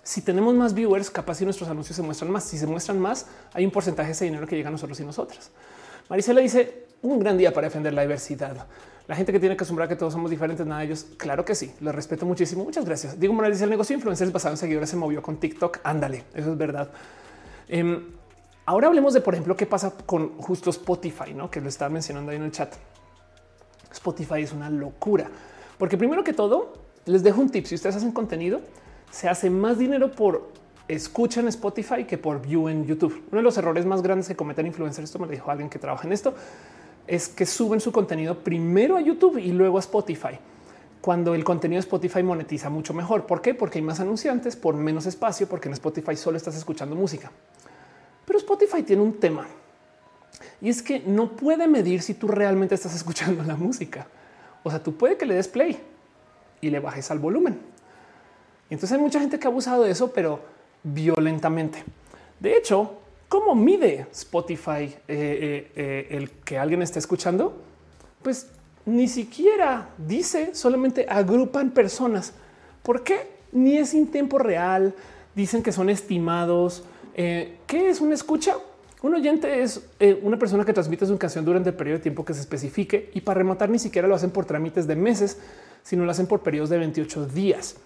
si 0.03 0.21
tenemos 0.21 0.55
más 0.55 0.73
viewers, 0.73 1.09
capaz 1.11 1.35
si 1.35 1.45
nuestros 1.45 1.69
anuncios 1.69 1.95
se 1.95 2.01
muestran 2.01 2.31
más. 2.31 2.43
Si 2.45 2.57
se 2.57 2.65
muestran 2.65 2.99
más, 2.99 3.27
hay 3.53 3.65
un 3.65 3.71
porcentaje 3.71 4.07
de 4.07 4.13
ese 4.13 4.25
dinero 4.25 4.47
que 4.47 4.55
llega 4.55 4.69
a 4.69 4.71
nosotros 4.71 4.99
y 4.99 5.05
nosotras. 5.05 5.51
Marisela 6.09 6.41
dice 6.41 6.87
un 7.03 7.19
gran 7.19 7.37
día 7.37 7.53
para 7.53 7.67
defender 7.67 7.93
la 7.93 8.01
diversidad. 8.01 8.65
La 9.07 9.15
gente 9.15 9.31
que 9.31 9.39
tiene 9.39 9.57
que 9.57 9.63
asombrar 9.63 9.87
que 9.87 9.95
todos 9.95 10.13
somos 10.13 10.31
diferentes, 10.31 10.65
nada 10.65 10.79
de 10.81 10.87
ellos. 10.87 11.05
Claro 11.17 11.43
que 11.45 11.53
sí, 11.53 11.73
lo 11.81 11.91
respeto 11.91 12.25
muchísimo. 12.25 12.63
Muchas 12.63 12.85
gracias. 12.85 13.19
Digo, 13.19 13.33
Morales 13.33 13.61
el 13.61 13.69
negocio 13.69 13.93
de 13.93 13.97
influencers 13.97 14.31
basado 14.31 14.53
en 14.53 14.57
seguidores 14.57 14.89
se 14.89 14.95
movió 14.95 15.21
con 15.21 15.37
TikTok. 15.37 15.79
Ándale, 15.83 16.23
eso 16.33 16.51
es 16.51 16.57
verdad. 16.57 16.89
Em, 17.71 18.03
ahora 18.65 18.87
hablemos 18.87 19.13
de, 19.13 19.21
por 19.21 19.33
ejemplo, 19.33 19.55
qué 19.55 19.65
pasa 19.65 19.93
con 20.05 20.37
justo 20.37 20.69
Spotify, 20.69 21.33
¿no? 21.33 21.49
que 21.49 21.61
lo 21.61 21.69
estaba 21.69 21.89
mencionando 21.89 22.31
ahí 22.31 22.37
en 22.37 22.43
el 22.43 22.51
chat. 22.51 22.75
Spotify 23.93 24.41
es 24.41 24.51
una 24.51 24.69
locura, 24.69 25.29
porque 25.77 25.97
primero 25.97 26.21
que 26.21 26.33
todo, 26.33 26.73
les 27.05 27.23
dejo 27.23 27.39
un 27.39 27.49
tip. 27.49 27.65
Si 27.65 27.75
ustedes 27.75 27.95
hacen 27.95 28.11
contenido, 28.11 28.59
se 29.09 29.29
hace 29.29 29.49
más 29.49 29.79
dinero 29.79 30.11
por 30.11 30.49
escucha 30.89 31.39
en 31.39 31.47
Spotify 31.47 32.03
que 32.03 32.17
por 32.17 32.41
view 32.41 32.67
en 32.67 32.85
YouTube. 32.85 33.23
Uno 33.31 33.37
de 33.37 33.43
los 33.43 33.57
errores 33.57 33.85
más 33.85 34.01
grandes 34.01 34.27
que 34.27 34.35
cometen 34.35 34.67
influencers, 34.67 35.05
esto 35.05 35.19
me 35.19 35.27
lo 35.27 35.31
dijo 35.31 35.49
alguien 35.49 35.69
que 35.69 35.79
trabaja 35.79 36.05
en 36.05 36.11
esto, 36.11 36.33
es 37.07 37.29
que 37.29 37.45
suben 37.45 37.79
su 37.79 37.93
contenido 37.93 38.37
primero 38.39 38.97
a 38.97 39.01
YouTube 39.01 39.37
y 39.37 39.53
luego 39.53 39.77
a 39.77 39.79
Spotify 39.79 40.37
cuando 41.01 41.33
el 41.33 41.43
contenido 41.43 41.77
de 41.77 41.85
Spotify 41.85 42.23
monetiza 42.23 42.69
mucho 42.69 42.93
mejor. 42.93 43.25
¿Por 43.25 43.41
qué? 43.41 43.53
Porque 43.53 43.79
hay 43.79 43.83
más 43.83 43.99
anunciantes 43.99 44.55
por 44.55 44.75
menos 44.75 45.07
espacio, 45.07 45.47
porque 45.49 45.67
en 45.67 45.73
Spotify 45.73 46.15
solo 46.15 46.37
estás 46.37 46.55
escuchando 46.55 46.95
música. 46.95 47.31
Pero 48.25 48.37
Spotify 48.37 48.83
tiene 48.83 49.01
un 49.01 49.19
tema 49.19 49.47
y 50.61 50.69
es 50.69 50.81
que 50.81 50.99
no 50.99 51.35
puede 51.35 51.67
medir 51.67 52.01
si 52.01 52.13
tú 52.13 52.27
realmente 52.27 52.75
estás 52.75 52.95
escuchando 52.95 53.43
la 53.43 53.55
música. 53.55 54.07
O 54.63 54.69
sea, 54.69 54.81
tú 54.81 54.95
puede 54.95 55.17
que 55.17 55.25
le 55.25 55.33
des 55.33 55.47
play 55.47 55.79
y 56.61 56.69
le 56.69 56.79
bajes 56.79 57.09
al 57.09 57.19
volumen. 57.19 57.59
entonces 58.69 58.91
hay 58.91 59.01
mucha 59.01 59.19
gente 59.19 59.39
que 59.39 59.47
ha 59.47 59.49
abusado 59.49 59.83
de 59.83 59.91
eso, 59.91 60.13
pero 60.13 60.39
violentamente. 60.83 61.83
De 62.39 62.55
hecho, 62.55 62.99
¿cómo 63.27 63.55
mide 63.55 64.07
Spotify 64.11 64.83
eh, 64.83 64.95
eh, 65.07 65.71
eh, 65.75 66.07
el 66.11 66.29
que 66.29 66.59
alguien 66.59 66.83
esté 66.83 66.99
escuchando? 66.99 67.59
Pues 68.21 68.51
ni 68.85 69.07
siquiera 69.07 69.89
dice, 69.97 70.53
solamente 70.55 71.05
agrupan 71.07 71.71
personas. 71.71 72.33
¿Por 72.83 73.03
qué? 73.03 73.29
Ni 73.51 73.77
es 73.77 73.93
en 73.93 74.07
tiempo 74.07 74.37
real. 74.37 74.93
Dicen 75.35 75.63
que 75.63 75.71
son 75.71 75.89
estimados. 75.89 76.83
Eh, 77.13 77.57
¿Qué 77.67 77.89
es 77.89 78.01
una 78.01 78.15
escucha? 78.15 78.55
Un 79.01 79.15
oyente 79.15 79.63
es 79.63 79.81
eh, 79.99 80.19
una 80.21 80.37
persona 80.37 80.63
que 80.63 80.73
transmite 80.73 81.05
su 81.05 81.17
canción 81.17 81.43
durante 81.43 81.69
el 81.69 81.75
periodo 81.75 81.97
de 81.97 82.03
tiempo 82.03 82.23
que 82.23 82.33
se 82.33 82.41
especifique 82.41 83.09
y 83.13 83.21
para 83.21 83.39
rematar 83.39 83.69
ni 83.69 83.79
siquiera 83.79 84.07
lo 84.07 84.13
hacen 84.13 84.29
por 84.29 84.45
trámites 84.45 84.85
de 84.85 84.95
meses, 84.95 85.39
sino 85.83 86.05
lo 86.05 86.11
hacen 86.11 86.27
por 86.27 86.41
periodos 86.41 86.69
de 86.69 86.77
28 86.77 87.25
días. 87.27 87.77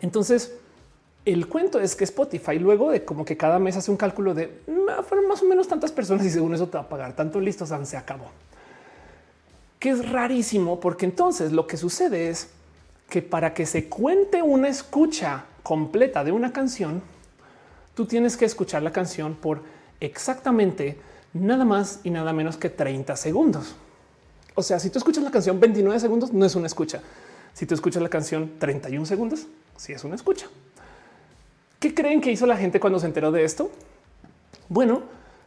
Entonces, 0.00 0.58
el 1.24 1.48
cuento 1.48 1.80
es 1.80 1.96
que 1.96 2.04
Spotify 2.04 2.58
luego 2.58 2.90
de 2.90 3.04
como 3.04 3.24
que 3.24 3.38
cada 3.38 3.58
mes 3.58 3.76
hace 3.76 3.90
un 3.90 3.96
cálculo 3.96 4.34
de 4.34 4.60
mm, 4.66 5.04
fueron 5.04 5.26
más 5.26 5.42
o 5.42 5.46
menos 5.46 5.68
tantas 5.68 5.90
personas 5.90 6.26
y 6.26 6.30
según 6.30 6.54
eso 6.54 6.68
te 6.68 6.76
va 6.76 6.84
a 6.84 6.88
pagar 6.88 7.16
tanto 7.16 7.40
listo, 7.40 7.64
se 7.66 7.96
acabó. 7.96 8.26
Que 9.84 9.90
es 9.90 10.08
rarísimo 10.08 10.80
porque 10.80 11.04
entonces 11.04 11.52
lo 11.52 11.66
que 11.66 11.76
sucede 11.76 12.30
es 12.30 12.48
que 13.10 13.20
para 13.20 13.52
que 13.52 13.66
se 13.66 13.86
cuente 13.86 14.40
una 14.40 14.68
escucha 14.68 15.44
completa 15.62 16.24
de 16.24 16.32
una 16.32 16.54
canción, 16.54 17.02
tú 17.94 18.06
tienes 18.06 18.38
que 18.38 18.46
escuchar 18.46 18.82
la 18.82 18.92
canción 18.92 19.34
por 19.34 19.60
exactamente 20.00 20.96
nada 21.34 21.66
más 21.66 22.00
y 22.02 22.08
nada 22.08 22.32
menos 22.32 22.56
que 22.56 22.70
30 22.70 23.14
segundos. 23.14 23.74
O 24.54 24.62
sea, 24.62 24.80
si 24.80 24.88
tú 24.88 24.96
escuchas 24.96 25.22
la 25.22 25.30
canción 25.30 25.60
29 25.60 26.00
segundos, 26.00 26.32
no 26.32 26.46
es 26.46 26.54
una 26.54 26.66
escucha. 26.66 27.02
Si 27.52 27.66
tú 27.66 27.74
escuchas 27.74 28.02
la 28.02 28.08
canción 28.08 28.52
31 28.58 29.04
segundos, 29.04 29.48
sí 29.76 29.92
es 29.92 30.02
una 30.02 30.14
escucha. 30.14 30.46
¿Qué 31.78 31.94
creen 31.94 32.22
que 32.22 32.32
hizo 32.32 32.46
la 32.46 32.56
gente 32.56 32.80
cuando 32.80 32.98
se 32.98 33.04
enteró 33.04 33.30
de 33.30 33.44
esto? 33.44 33.70
Bueno, 34.70 35.02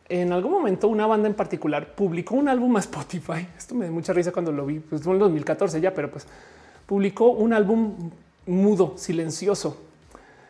en 0.10 0.32
algún 0.32 0.52
momento 0.52 0.88
una 0.88 1.06
banda 1.06 1.28
en 1.28 1.34
particular 1.34 1.94
publicó 1.94 2.36
un 2.36 2.48
álbum 2.48 2.76
a 2.78 2.80
Spotify. 2.80 3.48
Esto 3.58 3.76
me 3.76 3.86
da 3.86 3.92
mucha 3.92 4.14
risa 4.14 4.32
cuando 4.32 4.52
lo 4.52 4.66
vi, 4.66 4.80
pues 4.80 5.02
fue 5.02 5.14
en 5.14 5.20
2014 5.20 5.82
ya, 5.82 5.94
pero 5.94 6.10
pues 6.10 6.26
publicó 6.86 7.32
un 7.32 7.54
álbum 7.54 8.12
mudo, 8.46 8.94
silencioso. 8.98 9.78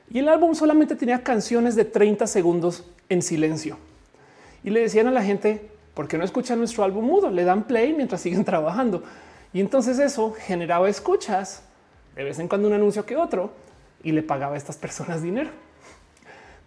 Y 0.10 0.20
el 0.20 0.30
álbum 0.30 0.56
solamente 0.56 0.96
tenía 0.96 1.24
canciones 1.24 1.76
de 1.76 1.86
30 1.86 2.28
segundos 2.28 2.86
en 3.10 3.22
silencio. 3.22 3.78
Y 4.64 4.70
le 4.70 4.82
decían 4.82 5.08
a 5.08 5.12
la 5.12 5.24
gente, 5.24 5.70
¿por 5.94 6.08
qué 6.08 6.18
no 6.18 6.24
escuchan 6.24 6.60
nuestro 6.60 6.84
álbum 6.84 7.06
mudo? 7.06 7.30
Le 7.30 7.44
dan 7.44 7.64
play 7.64 7.94
mientras 7.94 8.22
siguen 8.22 8.46
trabajando. 8.46 9.04
Y 9.54 9.60
entonces 9.60 10.00
eso 10.00 10.34
generaba 10.34 10.88
escuchas, 10.88 11.64
de 12.16 12.24
vez 12.24 12.40
en 12.40 12.48
cuando 12.48 12.68
un 12.68 12.74
anuncio 12.76 13.06
que 13.06 13.18
otro, 13.18 13.52
y 14.04 14.12
le 14.12 14.22
pagaba 14.22 14.54
a 14.54 14.58
estas 14.58 14.78
personas 14.78 15.22
dinero. 15.22 15.50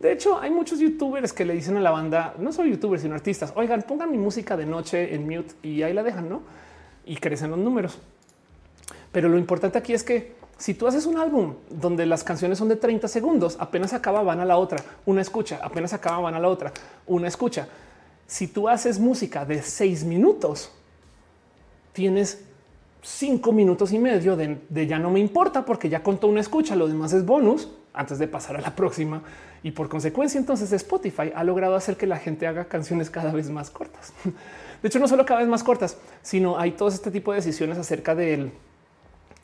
De 0.00 0.10
hecho, 0.12 0.40
hay 0.40 0.50
muchos 0.50 0.78
youtubers 0.78 1.34
que 1.34 1.44
le 1.44 1.52
dicen 1.52 1.76
a 1.76 1.80
la 1.80 1.90
banda, 1.90 2.34
no 2.38 2.52
solo 2.52 2.70
youtubers, 2.70 3.02
sino 3.02 3.14
artistas, 3.14 3.52
oigan, 3.54 3.82
pongan 3.82 4.10
mi 4.10 4.16
música 4.16 4.56
de 4.56 4.64
noche 4.64 5.14
en 5.14 5.28
mute 5.28 5.54
y 5.62 5.82
ahí 5.82 5.92
la 5.92 6.02
dejan, 6.02 6.26
¿no? 6.26 6.40
Y 7.04 7.16
crecen 7.16 7.50
los 7.50 7.58
números. 7.58 7.98
Pero 9.12 9.28
lo 9.28 9.36
importante 9.36 9.76
aquí 9.76 9.92
es 9.92 10.02
que 10.02 10.32
si 10.56 10.72
tú 10.72 10.86
haces 10.86 11.04
un 11.04 11.18
álbum 11.18 11.54
donde 11.68 12.06
las 12.06 12.24
canciones 12.24 12.56
son 12.56 12.68
de 12.68 12.76
30 12.76 13.08
segundos, 13.08 13.58
apenas 13.60 13.92
acaba, 13.92 14.22
van 14.22 14.40
a 14.40 14.46
la 14.46 14.56
otra, 14.56 14.82
una 15.04 15.20
escucha, 15.20 15.60
apenas 15.62 15.92
acaba, 15.92 16.20
van 16.20 16.34
a 16.34 16.40
la 16.40 16.48
otra, 16.48 16.72
una 17.06 17.28
escucha. 17.28 17.68
Si 18.26 18.46
tú 18.46 18.70
haces 18.70 18.98
música 18.98 19.44
de 19.44 19.60
seis 19.60 20.04
minutos, 20.04 20.72
tienes 21.92 22.42
cinco 23.02 23.52
minutos 23.52 23.92
y 23.92 23.98
medio 23.98 24.34
de, 24.36 24.60
de, 24.68 24.86
ya 24.86 24.98
no 24.98 25.10
me 25.10 25.20
importa 25.20 25.64
porque 25.64 25.90
ya 25.90 26.02
contó 26.02 26.26
una 26.26 26.40
escucha, 26.40 26.74
lo 26.74 26.88
demás 26.88 27.12
es 27.12 27.26
bonus 27.26 27.68
antes 27.92 28.18
de 28.18 28.28
pasar 28.28 28.56
a 28.56 28.60
la 28.60 28.74
próxima. 28.74 29.22
Y 29.62 29.72
por 29.72 29.88
consecuencia, 29.88 30.38
entonces 30.38 30.72
Spotify 30.72 31.32
ha 31.34 31.44
logrado 31.44 31.74
hacer 31.74 31.96
que 31.96 32.06
la 32.06 32.18
gente 32.18 32.46
haga 32.46 32.64
canciones 32.64 33.10
cada 33.10 33.32
vez 33.32 33.50
más 33.50 33.70
cortas. 33.70 34.12
De 34.82 34.88
hecho, 34.88 34.98
no 34.98 35.08
solo 35.08 35.26
cada 35.26 35.40
vez 35.40 35.48
más 35.48 35.62
cortas, 35.62 35.98
sino 36.22 36.58
hay 36.58 36.72
todo 36.72 36.88
este 36.88 37.10
tipo 37.10 37.32
de 37.32 37.36
decisiones 37.36 37.76
acerca 37.76 38.14
de 38.14 38.50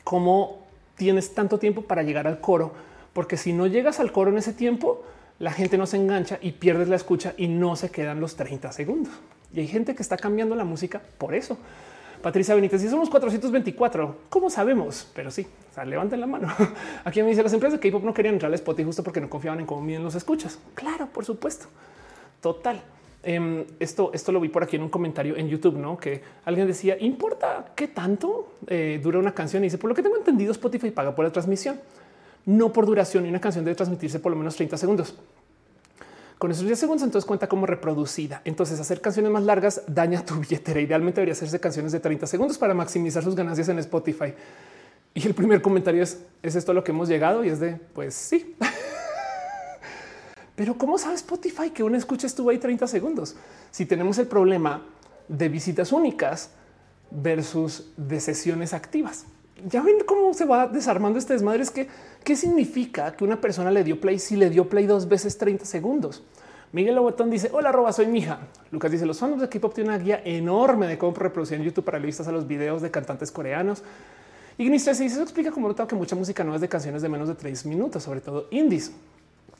cómo 0.03 0.65
tienes 0.95 1.35
tanto 1.35 1.59
tiempo 1.59 1.83
para 1.83 2.01
llegar 2.01 2.27
al 2.27 2.41
coro, 2.41 2.73
porque 3.13 3.37
si 3.37 3.53
no 3.53 3.67
llegas 3.67 3.99
al 3.99 4.11
coro 4.11 4.31
en 4.31 4.39
ese 4.39 4.53
tiempo, 4.53 5.03
la 5.37 5.51
gente 5.51 5.77
no 5.77 5.85
se 5.85 5.97
engancha 5.97 6.39
y 6.41 6.53
pierdes 6.53 6.87
la 6.87 6.95
escucha 6.95 7.33
y 7.37 7.47
no 7.47 7.75
se 7.75 7.91
quedan 7.91 8.19
los 8.19 8.35
30 8.35 8.71
segundos. 8.71 9.13
Y 9.53 9.59
hay 9.59 9.67
gente 9.67 9.95
que 9.95 10.01
está 10.01 10.17
cambiando 10.17 10.55
la 10.55 10.63
música 10.63 11.01
por 11.17 11.35
eso. 11.35 11.57
Patricia 12.27 12.53
Benítez, 12.55 12.81
si 12.81 12.89
somos 12.89 13.09
424, 13.09 14.15
¿cómo 14.27 14.49
sabemos? 14.49 15.09
Pero 15.15 15.31
sí, 15.31 15.47
levanten 15.85 16.19
la 16.19 16.27
mano. 16.27 16.53
Aquí 17.05 17.23
me 17.23 17.29
dice 17.29 17.41
las 17.41 17.53
empresas 17.53 17.79
de 17.79 17.89
K-pop 17.89 18.03
no 18.03 18.13
querían 18.13 18.33
entrar 18.35 18.49
al 18.49 18.55
Spotify 18.55 18.83
justo 18.85 19.01
porque 19.01 19.21
no 19.21 19.29
confiaban 19.29 19.61
en 19.61 19.65
cómo 19.65 19.81
miden 19.81 20.03
los 20.03 20.13
escuchas. 20.13 20.59
Claro, 20.75 21.07
por 21.07 21.23
supuesto. 21.23 21.67
Total. 22.41 22.83
Um, 23.25 23.63
esto, 23.79 24.11
esto 24.13 24.33
lo 24.33 24.41
vi 24.41 24.49
por 24.49 24.61
aquí 24.61 24.75
en 24.75 24.83
un 24.83 24.89
comentario 24.89 25.37
en 25.37 25.47
YouTube, 25.47 25.77
no 25.77 25.97
que 25.97 26.21
alguien 26.43 26.67
decía: 26.67 26.97
importa 26.99 27.71
qué 27.73 27.87
tanto 27.87 28.55
eh, 28.67 28.99
dura 29.01 29.19
una 29.19 29.33
canción. 29.33 29.63
Y 29.63 29.67
dice: 29.67 29.77
Por 29.77 29.89
lo 29.89 29.95
que 29.95 30.03
tengo 30.03 30.17
entendido, 30.17 30.51
Spotify 30.51 30.91
paga 30.91 31.15
por 31.15 31.23
la 31.23 31.31
transmisión, 31.31 31.79
no 32.45 32.73
por 32.73 32.85
duración. 32.85 33.25
Y 33.25 33.29
una 33.29 33.39
canción 33.39 33.63
debe 33.63 33.75
transmitirse 33.75 34.19
por 34.19 34.33
lo 34.33 34.37
menos 34.37 34.53
30 34.57 34.75
segundos. 34.75 35.15
Con 36.37 36.51
esos 36.51 36.65
10 36.65 36.77
segundos, 36.77 37.03
entonces 37.03 37.25
cuenta 37.25 37.47
como 37.47 37.65
reproducida. 37.65 38.41
Entonces, 38.45 38.79
hacer 38.79 39.01
canciones 39.01 39.31
más 39.31 39.43
largas 39.43 39.81
daña 39.87 40.23
tu 40.23 40.35
billetera. 40.35 40.79
Idealmente 40.79 41.21
debería 41.21 41.33
hacerse 41.33 41.59
canciones 41.59 41.91
de 41.91 41.99
30 41.99 42.27
segundos 42.27 42.57
para 42.57 42.75
maximizar 42.75 43.23
sus 43.23 43.35
ganancias 43.35 43.69
en 43.69 43.79
Spotify. 43.79 44.33
Y 45.15 45.25
el 45.25 45.33
primer 45.33 45.63
comentario 45.63 46.03
es: 46.03 46.19
¿Es 46.43 46.55
esto 46.55 46.73
lo 46.73 46.83
que 46.83 46.91
hemos 46.91 47.09
llegado? 47.09 47.43
Y 47.43 47.49
es 47.49 47.59
de 47.59 47.79
pues 47.93 48.13
sí. 48.13 48.55
Pero 50.55 50.77
¿cómo 50.77 50.97
sabe 50.97 51.15
Spotify 51.15 51.71
que 51.71 51.83
una 51.83 51.97
escucha 51.97 52.27
estuvo 52.27 52.51
ahí 52.51 52.59
30 52.59 52.87
segundos? 52.87 53.35
Si 53.71 53.85
tenemos 53.85 54.17
el 54.19 54.27
problema 54.27 54.83
de 55.27 55.49
visitas 55.49 55.91
únicas 55.91 56.51
versus 57.09 57.91
de 57.97 58.19
sesiones 58.19 58.73
activas. 58.73 59.25
Ya 59.67 59.81
ven 59.81 59.97
cómo 60.05 60.33
se 60.33 60.45
va 60.45 60.67
desarmando 60.67 61.17
este 61.17 61.33
desmadre. 61.33 61.63
Es 61.63 61.71
que 61.71 61.87
qué 62.27 62.35
significa 62.35 63.15
que 63.15 63.23
una 63.23 63.39
persona 63.39 63.71
le 63.71 63.85
dio 63.85 64.01
play 64.01 64.19
si 64.19 64.35
le 64.35 64.49
dio 64.49 64.67
play 64.67 64.85
dos 64.85 65.07
veces 65.07 65.37
30 65.37 65.63
segundos. 65.63 66.23
Miguel 66.73 66.95
Lobotón 66.95 67.29
dice: 67.29 67.49
Hola, 67.53 67.71
Roba, 67.71 67.93
soy 67.93 68.07
mi 68.07 68.19
hija. 68.19 68.39
Lucas 68.69 68.91
dice: 68.91 69.05
Los 69.05 69.17
fans 69.17 69.39
de 69.39 69.47
K-pop 69.47 69.73
tienen 69.73 69.93
una 69.93 70.03
guía 70.03 70.21
enorme 70.25 70.87
de 70.87 70.97
cómo 70.97 71.13
reproducir 71.13 71.57
en 71.57 71.63
YouTube 71.63 71.85
para 71.85 71.99
listas 71.99 72.27
a 72.27 72.33
los 72.33 72.45
videos 72.45 72.81
de 72.81 72.91
cantantes 72.91 73.31
coreanos. 73.31 73.81
Ignis 74.57 74.85
dice: 74.85 75.05
Eso 75.05 75.21
explica 75.21 75.51
cómo 75.51 75.69
notado 75.69 75.87
que 75.87 75.95
mucha 75.95 76.17
música 76.17 76.43
no 76.43 76.53
es 76.53 76.59
de 76.59 76.67
canciones 76.67 77.01
de 77.01 77.07
menos 77.07 77.29
de 77.29 77.35
tres 77.35 77.65
minutos, 77.65 78.03
sobre 78.03 78.19
todo 78.19 78.49
indies. 78.51 78.91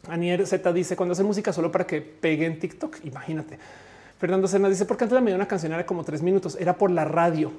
Anier 0.09 0.45
Z 0.45 0.73
dice 0.73 0.97
cuando 0.97 1.13
hace 1.13 1.23
música 1.23 1.53
solo 1.53 1.71
para 1.71 1.87
que 1.87 2.01
pegue 2.01 2.45
en 2.45 2.59
TikTok. 2.59 2.97
Imagínate. 3.05 3.57
Fernando 4.19 4.45
Sena 4.45 4.67
dice 4.67 4.83
porque 4.83 5.05
antes 5.05 5.15
la 5.15 5.21
media 5.21 5.37
una 5.37 5.47
canción 5.47 5.71
era 5.71 5.85
como 5.85 6.03
tres 6.03 6.21
minutos, 6.21 6.57
era 6.59 6.77
por 6.77 6.91
la 6.91 7.05
radio. 7.05 7.53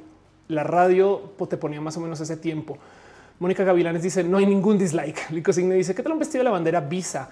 La 0.48 0.64
radio 0.64 1.32
te 1.48 1.56
ponía 1.56 1.80
más 1.80 1.96
o 1.96 2.00
menos 2.00 2.20
ese 2.20 2.36
tiempo. 2.36 2.76
Mónica 3.38 3.64
Gavilanes 3.64 4.02
dice 4.02 4.24
no 4.24 4.38
hay 4.38 4.46
ningún 4.46 4.78
dislike. 4.78 5.30
Lico 5.30 5.52
Signe 5.52 5.74
dice 5.74 5.94
que 5.94 6.02
lo 6.02 6.12
han 6.12 6.18
vestido 6.18 6.40
de 6.40 6.44
la 6.44 6.50
bandera 6.50 6.80
Visa. 6.80 7.28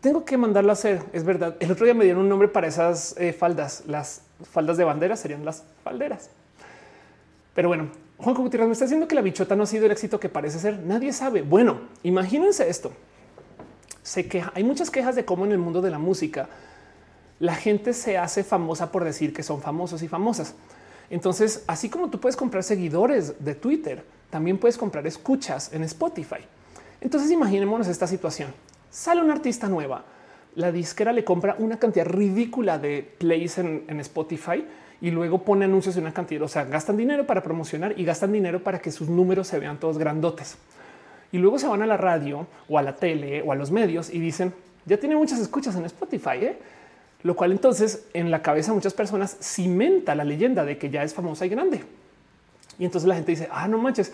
Tengo 0.00 0.24
que 0.24 0.36
mandarlo 0.36 0.70
a 0.70 0.74
hacer. 0.74 1.02
Es 1.12 1.24
verdad. 1.24 1.56
El 1.60 1.70
otro 1.70 1.84
día 1.84 1.94
me 1.94 2.04
dieron 2.04 2.22
un 2.22 2.28
nombre 2.28 2.48
para 2.48 2.66
esas 2.66 3.14
eh, 3.18 3.32
faldas. 3.32 3.84
Las 3.86 4.22
faldas 4.50 4.76
de 4.76 4.84
bandera 4.84 5.16
serían 5.16 5.44
las 5.44 5.64
falderas. 5.82 6.30
Pero 7.54 7.68
bueno, 7.68 7.88
Juan 8.18 8.34
Gutiérrez 8.34 8.66
me 8.66 8.72
está 8.72 8.86
diciendo 8.86 9.06
que 9.06 9.14
la 9.14 9.20
bichota 9.20 9.54
no 9.54 9.64
ha 9.64 9.66
sido 9.66 9.86
el 9.86 9.92
éxito 9.92 10.18
que 10.18 10.28
parece 10.28 10.58
ser. 10.58 10.78
Nadie 10.80 11.12
sabe. 11.12 11.42
Bueno, 11.42 11.80
imagínense 12.02 12.68
esto 12.68 12.92
se 14.04 14.28
queja. 14.28 14.52
Hay 14.54 14.62
muchas 14.62 14.90
quejas 14.90 15.16
de 15.16 15.24
cómo 15.24 15.44
en 15.44 15.52
el 15.52 15.58
mundo 15.58 15.82
de 15.82 15.90
la 15.90 15.98
música 15.98 16.48
la 17.40 17.56
gente 17.56 17.92
se 17.94 18.16
hace 18.16 18.44
famosa 18.44 18.92
por 18.92 19.02
decir 19.02 19.32
que 19.32 19.42
son 19.42 19.60
famosos 19.60 20.02
y 20.02 20.08
famosas. 20.08 20.54
Entonces, 21.10 21.64
así 21.66 21.88
como 21.88 22.10
tú 22.10 22.20
puedes 22.20 22.36
comprar 22.36 22.62
seguidores 22.62 23.42
de 23.42 23.54
Twitter, 23.54 24.04
también 24.30 24.58
puedes 24.58 24.78
comprar 24.78 25.06
escuchas 25.06 25.72
en 25.72 25.84
Spotify. 25.84 26.44
Entonces, 27.00 27.30
imaginémonos 27.30 27.88
esta 27.88 28.06
situación. 28.06 28.52
Sale 28.90 29.20
una 29.20 29.34
artista 29.34 29.68
nueva, 29.68 30.04
la 30.54 30.70
disquera 30.72 31.12
le 31.12 31.24
compra 31.24 31.56
una 31.58 31.78
cantidad 31.78 32.06
ridícula 32.06 32.78
de 32.78 33.08
plays 33.18 33.58
en, 33.58 34.00
Spotify 34.00 34.64
y 35.00 35.10
luego 35.10 35.42
pone 35.42 35.64
anuncios 35.64 35.96
de 35.96 36.00
una 36.00 36.14
cantidad. 36.14 36.42
O 36.42 36.48
sea, 36.48 36.64
gastan 36.64 36.96
dinero 36.96 37.26
para 37.26 37.42
promocionar 37.42 37.98
y 37.98 38.04
gastan 38.04 38.32
dinero 38.32 38.62
para 38.62 38.78
que 38.78 38.92
sus 38.92 39.08
números 39.08 39.48
se 39.48 39.58
vean 39.58 39.78
todos 39.78 39.98
grandotes 39.98 40.56
y 41.34 41.38
luego 41.38 41.58
se 41.58 41.66
van 41.66 41.82
a 41.82 41.86
la 41.86 41.96
radio 41.96 42.46
o 42.68 42.78
a 42.78 42.82
la 42.82 42.94
tele 42.94 43.42
o 43.42 43.50
a 43.50 43.56
los 43.56 43.72
medios 43.72 44.08
y 44.08 44.20
dicen 44.20 44.54
ya 44.86 44.98
tiene 44.98 45.16
muchas 45.16 45.40
escuchas 45.40 45.74
en 45.74 45.84
Spotify, 45.84 46.36
¿eh? 46.42 46.58
lo 47.24 47.34
cual 47.34 47.50
entonces 47.50 48.06
en 48.14 48.30
la 48.30 48.40
cabeza 48.40 48.70
de 48.70 48.76
muchas 48.76 48.94
personas 48.94 49.36
cimenta 49.40 50.14
la 50.14 50.22
leyenda 50.22 50.64
de 50.64 50.78
que 50.78 50.90
ya 50.90 51.02
es 51.02 51.12
famosa 51.12 51.44
y 51.44 51.48
grande. 51.48 51.82
Y 52.78 52.84
entonces 52.84 53.08
la 53.08 53.14
gente 53.14 53.32
dice, 53.32 53.48
ah, 53.50 53.68
no 53.68 53.78
manches, 53.78 54.12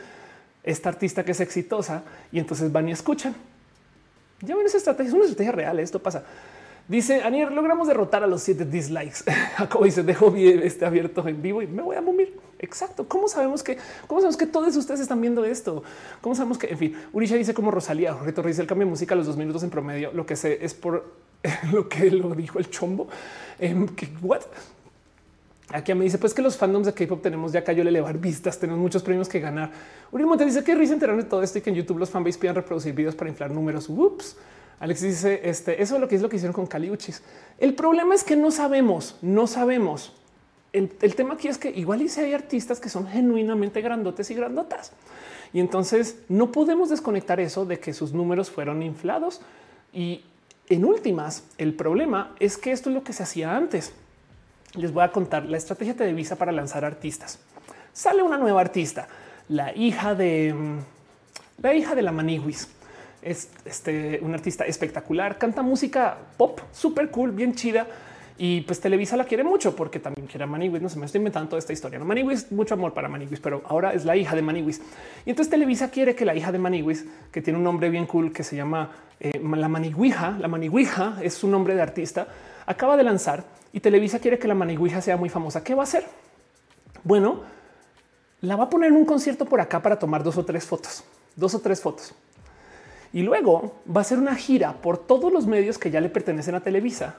esta 0.62 0.88
artista 0.88 1.24
que 1.24 1.32
es 1.32 1.40
exitosa 1.40 2.02
y 2.32 2.38
entonces 2.38 2.70
van 2.70 2.88
y 2.88 2.92
escuchan. 2.92 3.34
Ya 4.42 4.56
ven 4.56 4.66
esa 4.66 4.78
estrategia, 4.78 5.08
es 5.08 5.14
una 5.14 5.24
estrategia 5.24 5.52
real, 5.52 5.78
esto 5.78 6.00
pasa. 6.00 6.24
Dice 6.88 7.22
Anier, 7.22 7.52
logramos 7.52 7.86
derrotar 7.86 8.24
a 8.24 8.26
los 8.26 8.42
siete 8.42 8.64
dislikes. 8.64 9.18
Como 9.70 9.84
dice, 9.84 10.02
dejo 10.02 10.34
este 10.34 10.84
abierto 10.84 11.26
en 11.28 11.40
vivo 11.40 11.62
y 11.62 11.68
me 11.68 11.82
voy 11.82 11.94
a 11.94 12.00
momir. 12.00 12.36
Exacto. 12.58 13.06
¿Cómo 13.06 13.28
sabemos 13.28 13.62
que, 13.62 13.78
cómo 14.08 14.20
sabemos 14.20 14.36
que 14.36 14.46
todos 14.46 14.74
ustedes 14.76 14.98
están 14.98 15.20
viendo 15.20 15.44
esto? 15.44 15.84
¿Cómo 16.20 16.34
sabemos 16.34 16.58
que, 16.58 16.66
en 16.66 16.78
fin, 16.78 16.96
Urisha 17.12 17.36
dice 17.36 17.54
como 17.54 17.70
Rosalía, 17.70 18.14
Jorge 18.14 18.32
Torres 18.32 18.56
dice 18.56 18.62
el 18.62 18.66
cambio 18.66 18.86
de 18.86 18.90
música 18.90 19.14
a 19.14 19.16
los 19.16 19.26
dos 19.26 19.36
minutos 19.36 19.62
en 19.62 19.70
promedio. 19.70 20.10
Lo 20.12 20.26
que 20.26 20.34
sé 20.34 20.58
es 20.64 20.74
por 20.74 21.14
lo 21.72 21.88
que 21.88 22.10
lo 22.10 22.34
dijo 22.34 22.58
el 22.58 22.68
chombo. 22.70 23.08
Em, 23.60 23.86
what? 24.20 24.42
Aquí 25.72 25.94
me 25.94 26.04
dice 26.04 26.18
pues 26.18 26.34
que 26.34 26.42
los 26.42 26.56
fandoms 26.56 26.86
de 26.86 26.94
K-pop 26.94 27.22
tenemos 27.22 27.52
ya 27.52 27.62
cayó 27.62 27.82
el 27.82 27.88
elevar 27.88 28.18
vistas, 28.18 28.58
tenemos 28.58 28.80
muchos 28.80 29.02
premios 29.02 29.28
que 29.28 29.38
ganar. 29.38 29.70
Uri 30.10 30.24
te 30.36 30.44
dice 30.44 30.64
que 30.64 30.74
risa 30.74 30.94
enteraron 30.94 31.20
de 31.20 31.28
todo 31.28 31.42
esto 31.42 31.58
y 31.58 31.60
que 31.60 31.70
en 31.70 31.76
YouTube 31.76 31.98
los 31.98 32.10
fanbase 32.10 32.38
pidan 32.38 32.56
reproducir 32.56 32.92
videos 32.92 33.14
para 33.14 33.30
inflar 33.30 33.50
números. 33.50 33.88
Ups. 33.88 34.36
Alex 34.80 35.00
dice 35.02 35.40
este, 35.44 35.80
eso 35.80 35.94
es 35.94 36.00
lo 36.00 36.08
que 36.08 36.16
es 36.16 36.22
lo 36.22 36.28
que 36.28 36.36
hicieron 36.36 36.54
con 36.54 36.66
Caliuchis. 36.66 37.22
El 37.58 37.74
problema 37.74 38.14
es 38.14 38.24
que 38.24 38.34
no 38.34 38.50
sabemos, 38.50 39.16
no 39.22 39.46
sabemos. 39.46 40.14
El, 40.72 40.88
tema 40.88 41.34
aquí 41.34 41.48
es 41.48 41.58
que 41.58 41.70
igual 41.70 42.00
y 42.00 42.08
si 42.08 42.20
hay 42.20 42.32
artistas 42.32 42.78
que 42.78 42.88
son 42.88 43.06
genuinamente 43.06 43.80
grandotes 43.80 44.30
y 44.30 44.34
grandotas. 44.34 44.92
Y 45.52 45.60
entonces 45.60 46.18
no 46.28 46.52
podemos 46.52 46.90
desconectar 46.90 47.40
eso 47.40 47.66
de 47.66 47.78
que 47.80 47.92
sus 47.92 48.12
números 48.12 48.50
fueron 48.50 48.82
inflados. 48.82 49.40
Y 49.92 50.22
en 50.68 50.84
últimas, 50.84 51.44
el 51.58 51.74
problema 51.74 52.34
es 52.38 52.56
que 52.56 52.70
esto 52.70 52.88
es 52.88 52.94
lo 52.94 53.02
que 53.02 53.12
se 53.12 53.24
hacía 53.24 53.56
antes. 53.56 53.92
Les 54.74 54.92
voy 54.92 55.02
a 55.02 55.10
contar 55.10 55.46
la 55.46 55.56
estrategia 55.56 55.94
de 55.94 56.12
Visa 56.12 56.36
para 56.36 56.52
lanzar 56.52 56.84
artistas. 56.84 57.40
sale 57.92 58.22
una 58.22 58.38
nueva 58.38 58.60
artista, 58.60 59.08
la 59.48 59.74
hija 59.74 60.14
de 60.14 60.54
mm, 60.54 60.78
la 61.62 61.74
hija 61.74 61.94
de 61.94 62.02
la 62.02 62.12
Maniwis. 62.12 62.68
Es 63.20 63.50
este, 63.64 64.18
un 64.22 64.32
artista 64.32 64.64
espectacular, 64.64 65.36
canta 65.36 65.62
música 65.62 66.16
pop 66.36 66.60
súper 66.72 67.10
cool, 67.10 67.32
bien 67.32 67.54
chida. 67.54 67.86
Y 68.38 68.62
pues 68.62 68.80
Televisa 68.80 69.18
la 69.18 69.24
quiere 69.24 69.44
mucho 69.44 69.76
porque 69.76 69.98
también 69.98 70.26
quiere 70.26 70.44
a 70.44 70.46
Maniwis. 70.46 70.80
No 70.80 70.88
se 70.88 70.98
me 70.98 71.04
estoy 71.04 71.18
inventando 71.18 71.50
toda 71.50 71.58
esta 71.58 71.74
historia. 71.74 71.98
No, 71.98 72.06
Maniwis, 72.06 72.50
mucho 72.50 72.72
amor 72.72 72.94
para 72.94 73.08
Maniwis, 73.08 73.38
pero 73.40 73.62
ahora 73.66 73.92
es 73.92 74.06
la 74.06 74.16
hija 74.16 74.34
de 74.34 74.40
Maniwis. 74.40 74.80
Y 75.26 75.30
entonces 75.30 75.50
Televisa 75.50 75.90
quiere 75.90 76.14
que 76.14 76.24
la 76.24 76.34
hija 76.34 76.50
de 76.50 76.58
Maniwis, 76.58 77.04
que 77.30 77.42
tiene 77.42 77.58
un 77.58 77.64
nombre 77.64 77.90
bien 77.90 78.06
cool 78.06 78.32
que 78.32 78.42
se 78.42 78.56
llama 78.56 78.92
eh, 79.18 79.38
la 79.42 79.68
Maniguija, 79.68 80.38
la 80.38 80.48
Maniguija 80.48 81.18
es 81.22 81.34
su 81.34 81.48
nombre 81.48 81.74
de 81.74 81.82
artista, 81.82 82.28
acaba 82.64 82.96
de 82.96 83.02
lanzar 83.02 83.44
y 83.72 83.80
Televisa 83.80 84.18
quiere 84.18 84.38
que 84.38 84.48
la 84.48 84.54
Maniguija 84.54 85.00
sea 85.00 85.16
muy 85.16 85.28
famosa. 85.28 85.62
¿Qué 85.62 85.74
va 85.74 85.82
a 85.82 85.84
hacer? 85.84 86.04
Bueno, 87.04 87.40
la 88.40 88.56
va 88.56 88.64
a 88.64 88.70
poner 88.70 88.90
en 88.90 88.96
un 88.96 89.04
concierto 89.04 89.44
por 89.44 89.60
acá 89.60 89.80
para 89.82 89.98
tomar 89.98 90.22
dos 90.22 90.36
o 90.36 90.44
tres 90.44 90.64
fotos, 90.64 91.04
dos 91.36 91.54
o 91.54 91.60
tres 91.60 91.80
fotos. 91.80 92.14
Y 93.12 93.22
luego 93.22 93.74
va 93.88 94.00
a 94.00 94.02
hacer 94.02 94.18
una 94.18 94.34
gira 94.34 94.74
por 94.74 94.98
todos 94.98 95.32
los 95.32 95.46
medios 95.46 95.78
que 95.78 95.90
ya 95.90 96.00
le 96.00 96.08
pertenecen 96.08 96.54
a 96.54 96.60
Televisa. 96.60 97.16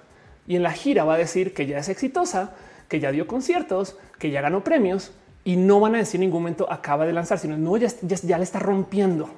Y 0.47 0.55
en 0.55 0.63
la 0.63 0.71
gira 0.71 1.03
va 1.03 1.15
a 1.15 1.17
decir 1.17 1.53
que 1.53 1.65
ya 1.65 1.77
es 1.79 1.89
exitosa, 1.89 2.53
que 2.87 2.99
ya 2.99 3.11
dio 3.11 3.27
conciertos, 3.27 3.97
que 4.19 4.31
ya 4.31 4.41
ganó 4.41 4.63
premios 4.63 5.11
y 5.43 5.55
no 5.55 5.79
van 5.79 5.95
a 5.95 5.99
decir 5.99 6.15
en 6.15 6.27
ningún 6.27 6.43
momento 6.43 6.71
acaba 6.71 7.05
de 7.05 7.13
lanzar, 7.13 7.39
sino 7.39 7.57
no, 7.57 7.77
ya, 7.77 7.89
ya, 8.01 8.17
ya 8.21 8.37
le 8.37 8.43
está 8.43 8.59
rompiendo. 8.59 9.29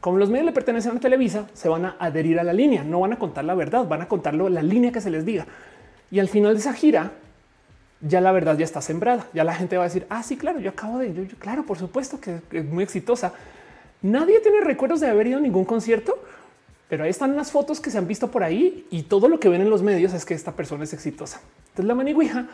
Como 0.00 0.18
los 0.18 0.28
medios 0.28 0.46
le 0.46 0.52
pertenecen 0.52 0.96
a 0.96 1.00
Televisa, 1.00 1.46
se 1.54 1.68
van 1.68 1.86
a 1.86 1.96
adherir 1.98 2.38
a 2.38 2.44
la 2.44 2.52
línea, 2.52 2.84
no 2.84 3.00
van 3.00 3.14
a 3.14 3.18
contar 3.18 3.44
la 3.44 3.54
verdad, 3.54 3.86
van 3.88 4.02
a 4.02 4.08
contarlo 4.08 4.48
la 4.48 4.62
línea 4.62 4.92
que 4.92 5.00
se 5.00 5.10
les 5.10 5.24
diga. 5.24 5.46
Y 6.10 6.20
al 6.20 6.28
final 6.28 6.54
de 6.54 6.60
esa 6.60 6.72
gira, 6.72 7.12
ya 8.00 8.20
la 8.20 8.32
verdad 8.32 8.56
ya 8.56 8.64
está 8.64 8.80
sembrada. 8.80 9.26
Ya 9.32 9.44
la 9.44 9.54
gente 9.54 9.76
va 9.76 9.84
a 9.84 9.88
decir, 9.88 10.06
ah, 10.10 10.22
sí, 10.22 10.36
claro, 10.36 10.60
yo 10.60 10.70
acabo 10.70 10.98
de, 10.98 11.12
yo, 11.14 11.24
claro, 11.38 11.64
por 11.64 11.78
supuesto 11.78 12.20
que 12.20 12.40
es 12.50 12.64
muy 12.64 12.84
exitosa. 12.84 13.32
Nadie 14.02 14.40
tiene 14.40 14.60
recuerdos 14.60 15.00
de 15.00 15.08
haber 15.08 15.28
ido 15.28 15.38
a 15.38 15.40
ningún 15.40 15.64
concierto, 15.64 16.18
pero 16.88 17.04
ahí 17.04 17.10
están 17.10 17.34
las 17.36 17.50
fotos 17.50 17.80
que 17.80 17.90
se 17.90 17.98
han 17.98 18.06
visto 18.06 18.30
por 18.30 18.44
ahí 18.44 18.86
y 18.90 19.04
todo 19.04 19.28
lo 19.28 19.40
que 19.40 19.48
ven 19.48 19.62
en 19.62 19.70
los 19.70 19.82
medios 19.82 20.12
es 20.12 20.24
que 20.24 20.34
esta 20.34 20.52
persona 20.52 20.84
es 20.84 20.92
exitosa. 20.92 21.40
Entonces 21.68 21.86
la 21.86 21.94
maniguija 21.94 22.46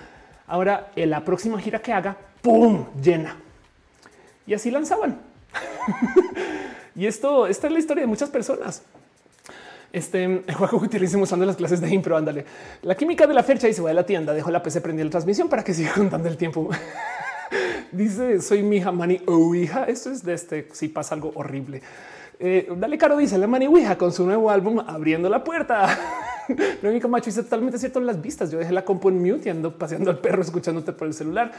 ahora 0.46 0.90
en 0.94 1.10
la 1.10 1.24
próxima 1.24 1.60
gira 1.60 1.82
que 1.82 1.92
haga, 1.92 2.16
¡pum! 2.40 2.86
llena. 3.02 3.36
Y 4.46 4.54
así 4.54 4.70
lanzaban. 4.70 5.20
y 6.94 7.06
esto, 7.06 7.46
esta 7.46 7.66
es 7.66 7.72
la 7.72 7.78
historia 7.80 8.02
de 8.02 8.06
muchas 8.06 8.30
personas. 8.30 8.82
Este 9.92 10.42
juego 10.56 10.78
utilizamos 10.78 11.28
usando 11.28 11.44
las 11.44 11.56
clases 11.56 11.80
de 11.80 11.92
impro. 11.92 12.16
Ándale 12.16 12.44
la 12.82 12.94
química 12.94 13.26
de 13.26 13.34
la 13.34 13.42
fecha 13.42 13.68
y 13.68 13.74
se 13.74 13.82
va 13.82 13.90
a 13.90 13.94
la 13.94 14.06
tienda. 14.06 14.32
Dejo 14.32 14.50
la 14.50 14.62
PC 14.62 14.80
prendida 14.80 15.04
la 15.04 15.10
transmisión 15.10 15.48
para 15.48 15.64
que 15.64 15.74
siga 15.74 15.92
contando 15.92 16.28
el 16.28 16.36
tiempo. 16.36 16.70
dice 17.92 18.40
soy 18.40 18.62
mi 18.62 18.76
hija 18.76 18.92
mani 18.92 19.20
o 19.26 19.54
hija. 19.54 19.84
Esto 19.84 20.10
es 20.10 20.24
de 20.24 20.34
este. 20.34 20.68
Si 20.72 20.88
pasa 20.88 21.14
algo 21.14 21.32
horrible, 21.34 21.82
eh, 22.38 22.68
dale 22.76 22.96
caro, 22.98 23.16
dice 23.16 23.36
la 23.36 23.46
mani 23.46 23.66
Ouija 23.66 23.98
con 23.98 24.12
su 24.12 24.24
nuevo 24.24 24.50
álbum 24.50 24.80
abriendo 24.86 25.28
la 25.28 25.42
puerta. 25.42 25.98
no 26.82 26.88
único 26.88 27.08
macho 27.08 27.26
dice 27.26 27.42
totalmente 27.42 27.78
cierto 27.78 27.98
en 27.98 28.06
las 28.06 28.20
vistas. 28.22 28.50
Yo 28.50 28.58
dejé 28.58 28.72
la 28.72 28.84
compu 28.84 29.08
en 29.08 29.20
mute 29.20 29.48
y 29.48 29.50
ando 29.50 29.76
paseando 29.76 30.10
al 30.10 30.18
perro 30.18 30.42
escuchándote 30.42 30.92
por 30.92 31.08
el 31.08 31.14
celular. 31.14 31.50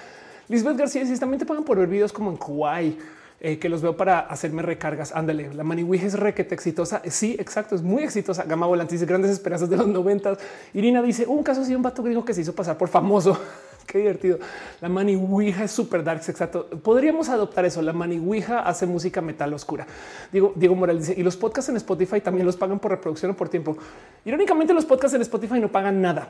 Lisbeth 0.48 0.78
García 0.78 1.02
dice 1.02 1.20
también 1.20 1.40
te 1.40 1.46
pagan 1.46 1.64
por 1.64 1.78
ver 1.78 1.88
videos 1.88 2.14
como 2.14 2.32
en 2.32 2.38
Kuwait 2.38 2.98
eh, 3.44 3.58
que 3.58 3.70
los 3.70 3.82
veo 3.82 3.98
para 3.98 4.20
hacerme 4.20 4.62
recargas. 4.62 5.12
Ándale, 5.16 5.52
la 5.56 5.64
Maniwij 5.64 6.04
es 6.04 6.14
requete 6.14 6.54
exitosa. 6.54 7.02
Sí, 7.10 7.36
exacto, 7.40 7.74
es 7.74 7.82
muy 7.82 8.04
exitosa. 8.04 8.44
Gama 8.44 8.68
Volante 8.68 8.94
dice 8.94 9.08
grandes 9.08 9.32
esperanzas 9.32 9.68
de 9.68 9.78
los 9.78 9.88
noventas. 9.88 10.38
Irina 10.76 11.02
dice 11.02 11.26
un 11.26 11.42
caso 11.42 11.62
así, 11.62 11.74
un 11.74 11.82
vato 11.82 12.04
gringo 12.04 12.24
que 12.24 12.36
se 12.36 12.42
hizo 12.42 12.54
pasar 12.54 12.78
por 12.78 12.88
famoso. 12.88 13.36
Qué 13.88 13.98
divertido. 13.98 14.38
La 14.80 14.90
Maniwija 14.90 15.64
es 15.64 15.72
súper 15.72 16.04
dark. 16.04 16.22
Exacto. 16.28 16.68
Podríamos 16.68 17.30
adoptar 17.30 17.66
eso. 17.66 17.82
La 17.82 17.94
Maniwija 17.94 18.60
hace 18.60 18.86
música 18.86 19.22
metal 19.22 19.52
oscura. 19.56 19.88
Diego, 20.32 20.54
Diego 20.56 20.76
Morales 20.76 21.08
dice 21.08 21.20
y 21.20 21.24
los 21.24 21.36
podcasts 21.36 21.70
en 21.70 21.78
Spotify 21.78 22.22
también 22.22 22.46
los 22.46 22.56
pagan 22.56 22.78
por 22.78 22.92
reproducción 22.92 23.32
o 23.32 23.34
por 23.36 23.50
tiempo. 23.50 23.76
Irónicamente, 24.24 24.72
los 24.72 24.86
podcasts 24.86 25.16
en 25.16 25.22
Spotify 25.24 25.60
no 25.60 25.72
pagan 25.72 26.00
nada. 26.00 26.30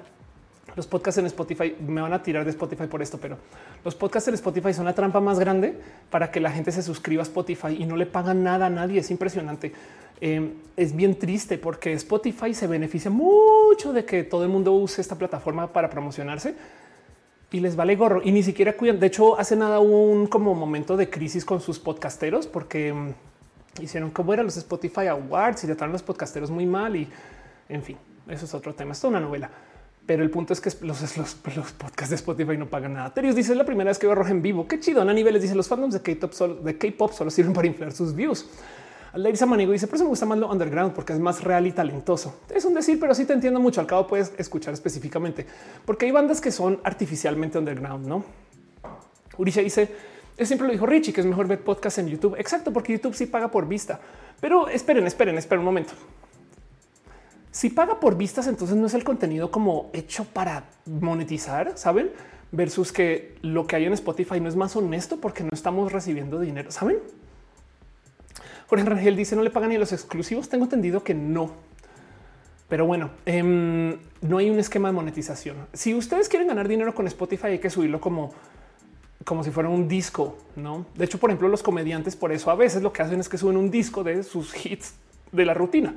Los 0.76 0.88
podcasts 0.88 1.18
en 1.18 1.26
Spotify 1.26 1.76
me 1.86 2.02
van 2.02 2.14
a 2.14 2.24
tirar 2.24 2.46
de 2.46 2.52
Spotify 2.52 2.88
por 2.88 3.02
esto, 3.02 3.18
pero 3.18 3.38
los 3.84 3.96
podcasts 3.96 4.28
en 4.30 4.36
Spotify 4.36 4.74
son 4.74 4.86
la 4.86 4.94
trampa 4.94 5.20
más 5.20 5.40
grande 5.40 5.78
para 6.10 6.32
que 6.32 6.40
la 6.40 6.52
gente 6.52 6.72
se 6.72 6.82
suscriba 6.82 7.22
a 7.22 7.24
Spotify 7.24 7.76
y 7.78 7.86
no 7.86 7.98
le 7.98 8.06
pagan 8.06 8.44
nada 8.44 8.68
a 8.68 8.70
nadie. 8.70 9.00
Es 9.00 9.12
impresionante. 9.12 9.74
Em, 10.22 10.54
es 10.78 10.96
bien 10.96 11.18
triste 11.18 11.58
porque 11.58 11.94
Spotify 11.94 12.54
se 12.54 12.68
beneficia 12.68 13.10
mucho 13.10 13.92
de 13.92 14.06
que 14.06 14.24
todo 14.24 14.44
el 14.44 14.50
mundo 14.50 14.72
use 14.72 15.02
esta 15.02 15.18
plataforma 15.18 15.74
para 15.74 15.90
promocionarse 15.90 16.56
y 17.52 17.60
les 17.60 17.76
vale 17.76 17.96
gorro 17.96 18.22
y 18.24 18.32
ni 18.32 18.44
siquiera 18.44 18.74
cuidan. 18.74 19.00
De 19.00 19.08
hecho, 19.08 19.38
hace 19.38 19.56
nada 19.56 19.80
un 19.80 20.28
como 20.28 20.54
momento 20.54 20.96
de 20.96 21.10
crisis 21.10 21.44
con 21.44 21.60
sus 21.60 21.80
podcasteros 21.80 22.48
porque 22.48 22.90
em, 22.90 23.14
hicieron 23.82 24.12
como 24.12 24.34
eran 24.34 24.46
los 24.46 24.58
Spotify 24.58 25.08
Awards 25.08 25.64
y 25.64 25.68
trataron 25.68 25.92
los 25.92 26.04
podcasteros 26.04 26.52
muy 26.52 26.66
mal 26.66 26.96
y 26.96 27.10
en 27.68 27.84
fin, 27.84 27.98
eso 28.28 28.46
es 28.46 28.54
otro 28.54 28.74
tema. 28.74 28.94
Es 28.94 29.02
toda 29.02 29.18
una 29.18 29.20
novela. 29.20 29.50
Pero 30.06 30.24
el 30.24 30.30
punto 30.30 30.54
es 30.54 30.60
que 30.60 30.72
los, 30.86 30.99
podcasts 31.36 32.10
de 32.10 32.16
Spotify 32.16 32.58
no 32.58 32.68
pagan 32.68 32.93
nada. 32.93 33.14
Terios 33.14 33.36
dice 33.36 33.54
la 33.56 33.64
primera 33.64 33.89
vez 33.89 33.99
que 33.99 34.08
veo 34.08 34.16
rojo 34.16 34.32
en 34.32 34.41
vivo. 34.41 34.68
Qué 34.68 34.80
chido. 34.80 35.02
Ana 35.02 35.14
Niveles 35.14 35.41
dice 35.41 35.56
los 35.56 35.68
fandoms 35.68 35.93
de 35.93 36.02
K-pop 36.02 36.34
solo, 36.34 36.62
K-pop 36.64 37.14
solo 37.14 37.30
sirven 37.30 37.54
para 37.54 37.68
inflar 37.68 37.91
sus 37.91 38.16
views. 38.16 38.47
Aldairza 39.14 39.45
Manigo 39.45 39.74
dice, 39.74 39.88
por 39.88 39.95
eso 39.95 40.06
me 40.06 40.10
gusta 40.10 40.26
más 40.26 40.38
lo 40.38 40.49
underground 40.49 40.93
porque 40.93 41.12
es 41.12 41.20
más 41.20 41.43
real 41.43 41.68
y 41.68 41.74
talentoso. 41.74 42.39
Es 42.49 42.64
un 42.64 42.74
decir, 42.74 42.99
pero 42.99 43.14
sí 43.14 43.26
te 43.26 43.34
entiendo 43.34 43.60
mucho. 43.60 43.82
Al 43.82 43.88
cabo 43.88 44.08
puedes 44.08 44.34
escuchar 44.38 44.74
específicamente 44.74 45.45
porque 45.86 46.06
hay 46.06 46.12
bandas 46.12 46.39
que 46.39 46.52
son 46.52 46.80
artificialmente 46.84 47.58
underground, 47.58 48.08
no? 48.08 48.24
Urisha 49.38 49.62
dice, 49.62 49.89
es 50.38 50.47
siempre 50.47 50.68
lo 50.68 50.74
dijo 50.74 50.86
Richie, 50.86 51.14
que 51.14 51.22
es 51.22 51.28
mejor 51.28 51.47
ver 51.47 51.62
podcast 51.62 51.99
en 51.99 52.08
YouTube. 52.08 52.36
Exacto, 52.38 52.72
porque 52.72 52.93
YouTube 52.93 53.14
sí 53.14 53.26
paga 53.26 53.52
por 53.52 53.68
vista. 53.68 53.99
Pero 54.39 54.70
esperen, 54.70 55.06
esperen, 55.06 55.38
esperen 55.38 55.60
un 55.60 55.66
momento. 55.66 55.93
Si 57.52 57.70
paga 57.70 57.99
por 57.99 58.16
vistas, 58.16 58.47
entonces 58.47 58.78
no 58.78 58.88
es 58.88 58.93
el 58.93 59.04
contenido 59.04 59.52
como 59.52 59.89
hecho 59.93 60.26
para 60.26 60.66
monetizar, 60.86 61.78
saben? 61.78 62.12
Versus 62.52 62.91
que 62.91 63.36
lo 63.41 63.68
que 63.68 63.76
hay 63.76 63.86
en 63.86 63.93
Spotify 63.93 64.39
no 64.39 64.47
es 64.47 64.56
más 64.56 64.76
honesto 64.76 65.18
porque 65.18 65.43
no 65.43 65.49
estamos 65.52 65.91
recibiendo 65.91 66.39
dinero, 66.39 66.72
saben? 66.72 66.97
Jorge 68.68 68.86
Rangel 68.86 69.18
dice 69.18 69.36
no 69.36 69.43
le 69.43 69.49
pagan 69.49 69.70
ni 69.70 69.78
los 69.78 69.91
exclusivos. 69.91 70.47
Tengo 70.47 70.64
entendido 70.64 71.04
que 71.04 71.14
no. 71.14 71.52
Pero 72.70 72.86
bueno, 72.86 73.10
em, 73.26 73.97
no 74.22 74.38
hay 74.38 74.49
un 74.49 74.58
esquema 74.58 74.88
de 74.88 74.93
monetización. 74.93 75.58
Si 75.74 75.93
ustedes 75.93 76.30
quieren 76.30 76.47
ganar 76.47 76.70
dinero 76.70 76.95
con 76.95 77.06
Spotify, 77.08 77.47
hay 77.47 77.60
que 77.60 77.70
subirlo 77.70 77.99
como 77.99 78.34
como 79.26 79.43
si 79.43 79.52
fuera 79.52 79.70
un 79.70 79.88
disco, 79.88 80.38
no? 80.56 80.86
De 80.95 81.06
hecho, 81.06 81.20
por 81.20 81.30
ejemplo, 81.30 81.47
los 81.47 81.62
comediantes 81.62 82.16
por 82.16 82.32
eso 82.32 82.49
a 82.49 82.56
veces 82.56 82.82
lo 82.82 82.91
que 82.91 83.04
hacen 83.04 83.20
es 83.20 83.30
que 83.30 83.38
suben 83.38 83.58
un 83.58 83.70
disco 83.70 84.04
de 84.04 84.24
sus 84.24 84.66
hits 84.66 84.95
de 85.32 85.45
la 85.45 85.54
rutina. 85.54 85.93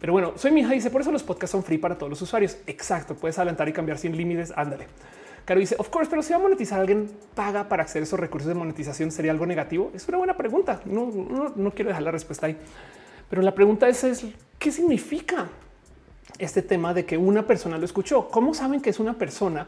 Pero 0.00 0.12
bueno, 0.12 0.32
soy 0.36 0.52
mi 0.52 0.60
hija 0.60 0.72
dice 0.72 0.90
por 0.90 1.00
eso 1.00 1.10
los 1.10 1.22
podcasts 1.22 1.52
son 1.52 1.64
free 1.64 1.78
para 1.78 1.96
todos 1.96 2.10
los 2.10 2.22
usuarios. 2.22 2.58
Exacto. 2.66 3.14
Puedes 3.14 3.38
adelantar 3.38 3.68
y 3.68 3.72
cambiar 3.72 3.98
sin 3.98 4.16
límites. 4.16 4.52
Ándale. 4.56 4.86
Caro 5.44 5.60
dice, 5.60 5.76
of 5.78 5.88
course, 5.88 6.10
pero 6.10 6.22
si 6.22 6.32
va 6.34 6.38
a 6.38 6.42
monetizar, 6.42 6.78
alguien 6.78 7.10
paga 7.34 7.70
para 7.70 7.82
acceder 7.82 8.02
a 8.02 8.04
esos 8.04 8.20
recursos 8.20 8.48
de 8.48 8.54
monetización. 8.54 9.10
¿Sería 9.10 9.32
algo 9.32 9.46
negativo? 9.46 9.90
Es 9.94 10.06
una 10.06 10.18
buena 10.18 10.36
pregunta. 10.36 10.82
No, 10.84 11.10
no, 11.56 11.70
quiero 11.70 11.88
dejar 11.88 12.02
la 12.02 12.10
respuesta 12.10 12.46
ahí. 12.46 12.56
Pero 13.30 13.40
la 13.42 13.54
pregunta 13.54 13.88
es, 13.88 14.04
es, 14.04 14.26
¿qué 14.58 14.70
significa 14.70 15.48
este 16.38 16.60
tema 16.60 16.92
de 16.92 17.06
que 17.06 17.16
una 17.16 17.46
persona 17.46 17.78
lo 17.78 17.86
escuchó? 17.86 18.28
¿Cómo 18.28 18.52
saben 18.52 18.82
que 18.82 18.90
es 18.90 19.00
una 19.00 19.14
persona 19.14 19.66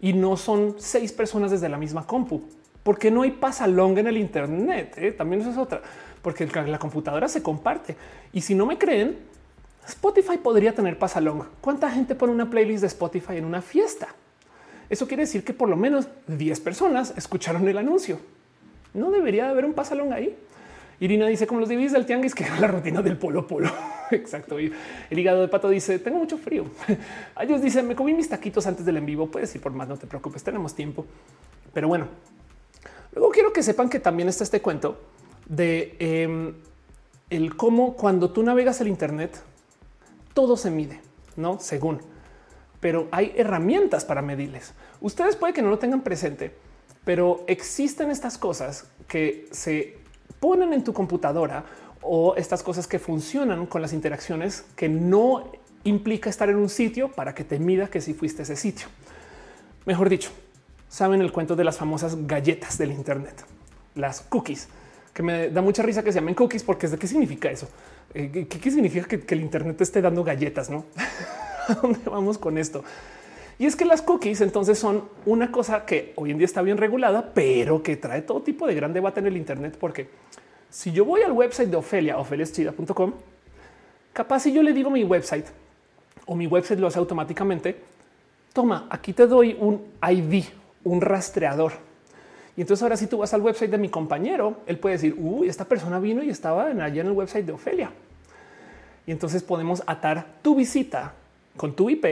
y 0.00 0.12
no 0.12 0.36
son 0.36 0.74
seis 0.78 1.12
personas 1.12 1.52
desde 1.52 1.68
la 1.68 1.78
misma 1.78 2.06
compu? 2.06 2.42
Porque 2.82 3.12
no 3.12 3.22
hay 3.22 3.30
pasalong 3.30 3.98
en 3.98 4.08
el 4.08 4.16
Internet. 4.16 4.94
Eh? 4.98 5.12
También 5.12 5.42
eso 5.42 5.50
es 5.50 5.58
otra, 5.58 5.80
porque 6.22 6.44
la 6.46 6.78
computadora 6.80 7.28
se 7.28 7.40
comparte. 7.40 7.94
Y 8.32 8.40
si 8.40 8.56
no 8.56 8.66
me 8.66 8.78
creen, 8.78 9.16
Spotify 9.86 10.38
podría 10.38 10.74
tener 10.74 10.98
pasalong. 10.98 11.44
¿Cuánta 11.60 11.90
gente 11.90 12.14
pone 12.14 12.32
una 12.32 12.48
playlist 12.48 12.82
de 12.82 12.86
Spotify 12.86 13.36
en 13.36 13.44
una 13.44 13.62
fiesta? 13.62 14.08
Eso 14.88 15.06
quiere 15.06 15.22
decir 15.22 15.44
que 15.44 15.54
por 15.54 15.68
lo 15.68 15.76
menos 15.76 16.08
10 16.26 16.60
personas 16.60 17.14
escucharon 17.16 17.66
el 17.68 17.78
anuncio. 17.78 18.18
No 18.92 19.10
debería 19.10 19.48
haber 19.48 19.64
un 19.64 19.72
pasalong 19.72 20.12
ahí. 20.12 20.36
Irina 20.98 21.26
dice 21.26 21.46
como 21.46 21.60
los 21.60 21.68
divis 21.68 21.92
del 21.92 22.04
tianguis 22.04 22.34
que 22.34 22.44
la 22.60 22.66
rutina 22.66 23.00
del 23.00 23.16
polo 23.16 23.46
polo. 23.46 23.70
Exacto. 24.10 24.60
Y 24.60 24.72
el 25.08 25.18
hígado 25.18 25.40
de 25.40 25.48
pato 25.48 25.68
dice 25.68 25.98
tengo 25.98 26.18
mucho 26.18 26.38
frío. 26.38 26.64
Ellos 27.40 27.62
dicen 27.62 27.86
me 27.88 27.96
comí 27.96 28.14
mis 28.14 28.28
taquitos 28.28 28.66
antes 28.66 28.84
del 28.84 28.98
en 28.98 29.06
vivo. 29.06 29.30
Puedes 29.30 29.54
ir 29.54 29.60
por 29.60 29.72
más, 29.72 29.88
no 29.88 29.96
te 29.96 30.06
preocupes, 30.06 30.42
tenemos 30.42 30.74
tiempo. 30.74 31.06
Pero 31.72 31.88
bueno, 31.88 32.08
luego 33.12 33.30
quiero 33.30 33.52
que 33.52 33.62
sepan 33.62 33.88
que 33.88 34.00
también 34.00 34.28
está 34.28 34.44
este 34.44 34.60
cuento 34.60 35.00
de 35.46 35.96
em, 35.98 36.54
el 37.30 37.56
cómo 37.56 37.94
cuando 37.94 38.30
tú 38.30 38.42
navegas 38.42 38.80
el 38.80 38.88
Internet 38.88 39.40
todo 40.34 40.56
se 40.56 40.70
mide, 40.70 41.00
no 41.36 41.58
según, 41.60 42.00
pero 42.80 43.08
hay 43.10 43.32
herramientas 43.36 44.04
para 44.04 44.22
medirles. 44.22 44.72
Ustedes 45.00 45.36
puede 45.36 45.52
que 45.52 45.62
no 45.62 45.70
lo 45.70 45.78
tengan 45.78 46.02
presente, 46.02 46.54
pero 47.04 47.44
existen 47.46 48.10
estas 48.10 48.38
cosas 48.38 48.86
que 49.08 49.48
se 49.50 49.98
ponen 50.38 50.72
en 50.72 50.84
tu 50.84 50.92
computadora 50.92 51.64
o 52.02 52.34
estas 52.36 52.62
cosas 52.62 52.86
que 52.86 52.98
funcionan 52.98 53.66
con 53.66 53.82
las 53.82 53.92
interacciones 53.92 54.64
que 54.76 54.88
no 54.88 55.52
implica 55.84 56.30
estar 56.30 56.48
en 56.48 56.56
un 56.56 56.68
sitio 56.68 57.10
para 57.10 57.34
que 57.34 57.44
te 57.44 57.58
mida 57.58 57.88
que 57.88 58.00
si 58.00 58.14
fuiste 58.14 58.42
ese 58.42 58.56
sitio. 58.56 58.88
Mejor 59.86 60.08
dicho, 60.08 60.30
saben 60.88 61.20
el 61.20 61.32
cuento 61.32 61.56
de 61.56 61.64
las 61.64 61.78
famosas 61.78 62.26
galletas 62.26 62.78
del 62.78 62.92
Internet, 62.92 63.44
las 63.94 64.20
cookies, 64.22 64.68
que 65.12 65.22
me 65.22 65.50
da 65.50 65.62
mucha 65.62 65.82
risa 65.82 66.02
que 66.02 66.12
se 66.12 66.20
llamen 66.20 66.34
cookies 66.34 66.62
porque 66.62 66.86
es 66.86 66.92
de 66.92 66.98
qué 66.98 67.06
significa 67.06 67.50
eso. 67.50 67.68
Eh, 68.14 68.46
¿Qué, 68.48 68.70
significa 68.70 69.06
que, 69.06 69.34
el 69.34 69.40
Internet 69.40 69.76
te 69.76 69.84
esté 69.84 70.02
dando 70.02 70.24
galletas? 70.24 70.70
No, 70.70 70.84
¿a 71.68 71.74
dónde 71.74 72.00
vamos 72.06 72.38
con 72.38 72.58
esto? 72.58 72.84
Y 73.58 73.66
es 73.66 73.76
que 73.76 73.84
las 73.84 74.02
cookies 74.02 74.40
entonces 74.40 74.78
son 74.78 75.04
una 75.26 75.52
cosa 75.52 75.84
que 75.84 76.12
hoy 76.16 76.30
en 76.30 76.38
día 76.38 76.46
está 76.46 76.62
bien 76.62 76.78
regulada, 76.78 77.32
pero 77.34 77.82
que 77.82 77.96
trae 77.96 78.22
todo 78.22 78.40
tipo 78.40 78.66
de 78.66 78.74
gran 78.74 78.92
debate 78.92 79.20
en 79.20 79.26
el 79.26 79.36
Internet, 79.36 79.76
porque 79.78 80.08
si 80.70 80.92
yo 80.92 81.04
voy 81.04 81.22
al 81.22 81.32
website 81.32 81.68
de 81.68 81.76
Ofelia, 81.76 82.18
ofeliaschida.com, 82.18 83.12
capaz 84.12 84.40
si 84.40 84.52
yo 84.52 84.62
le 84.62 84.72
digo 84.72 84.90
mi 84.90 85.04
website 85.04 85.46
o 86.26 86.34
mi 86.34 86.46
website 86.46 86.80
lo 86.80 86.86
hace 86.86 86.98
automáticamente, 86.98 87.76
toma, 88.52 88.86
aquí 88.88 89.12
te 89.12 89.26
doy 89.26 89.56
un 89.60 89.84
ID, 90.02 90.44
un 90.84 91.00
rastreador. 91.00 91.89
Y 92.60 92.62
entonces 92.62 92.82
ahora 92.82 92.98
si 92.98 93.06
tú 93.06 93.16
vas 93.16 93.32
al 93.32 93.40
website 93.40 93.70
de 93.70 93.78
mi 93.78 93.88
compañero, 93.88 94.58
él 94.66 94.78
puede 94.78 94.96
decir, 94.96 95.16
esta 95.46 95.64
persona 95.64 95.98
vino 95.98 96.22
y 96.22 96.28
estaba 96.28 96.66
allá 96.66 97.00
en 97.00 97.06
el 97.06 97.12
website 97.12 97.46
de 97.46 97.52
Ofelia. 97.52 97.90
Y 99.06 99.12
entonces 99.12 99.42
podemos 99.42 99.82
atar 99.86 100.26
tu 100.42 100.54
visita 100.54 101.14
con 101.56 101.74
tu 101.74 101.88
IP 101.88 102.04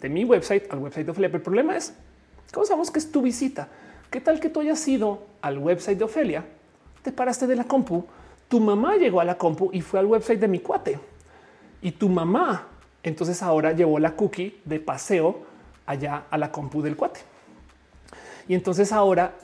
de 0.00 0.08
mi 0.08 0.24
website 0.24 0.72
al 0.72 0.78
website 0.78 1.04
de 1.04 1.10
Ofelia. 1.12 1.28
Pero 1.28 1.36
el 1.36 1.42
problema 1.42 1.76
es, 1.76 1.92
¿cómo 2.50 2.64
sabemos 2.64 2.90
que 2.90 2.98
es 2.98 3.12
tu 3.12 3.20
visita? 3.20 3.68
¿Qué 4.10 4.22
tal 4.22 4.40
que 4.40 4.48
tú 4.48 4.60
hayas 4.60 4.88
ido 4.88 5.22
al 5.42 5.58
website 5.58 5.98
de 5.98 6.04
Ofelia? 6.04 6.46
Te 7.02 7.12
paraste 7.12 7.46
de 7.46 7.56
la 7.56 7.64
compu, 7.64 8.06
tu 8.48 8.58
mamá 8.58 8.96
llegó 8.96 9.20
a 9.20 9.24
la 9.26 9.36
compu 9.36 9.68
y 9.70 9.82
fue 9.82 10.00
al 10.00 10.06
website 10.06 10.40
de 10.40 10.48
mi 10.48 10.60
cuate. 10.60 10.98
Y 11.82 11.92
tu 11.92 12.08
mamá 12.08 12.68
entonces 13.02 13.42
ahora 13.42 13.72
llevó 13.72 13.98
la 13.98 14.16
cookie 14.16 14.62
de 14.64 14.80
paseo 14.80 15.42
allá 15.84 16.24
a 16.30 16.38
la 16.38 16.50
compu 16.50 16.80
del 16.80 16.96
cuate. 16.96 17.20
Y 18.48 18.54
entonces 18.54 18.92
ahora 18.92 19.34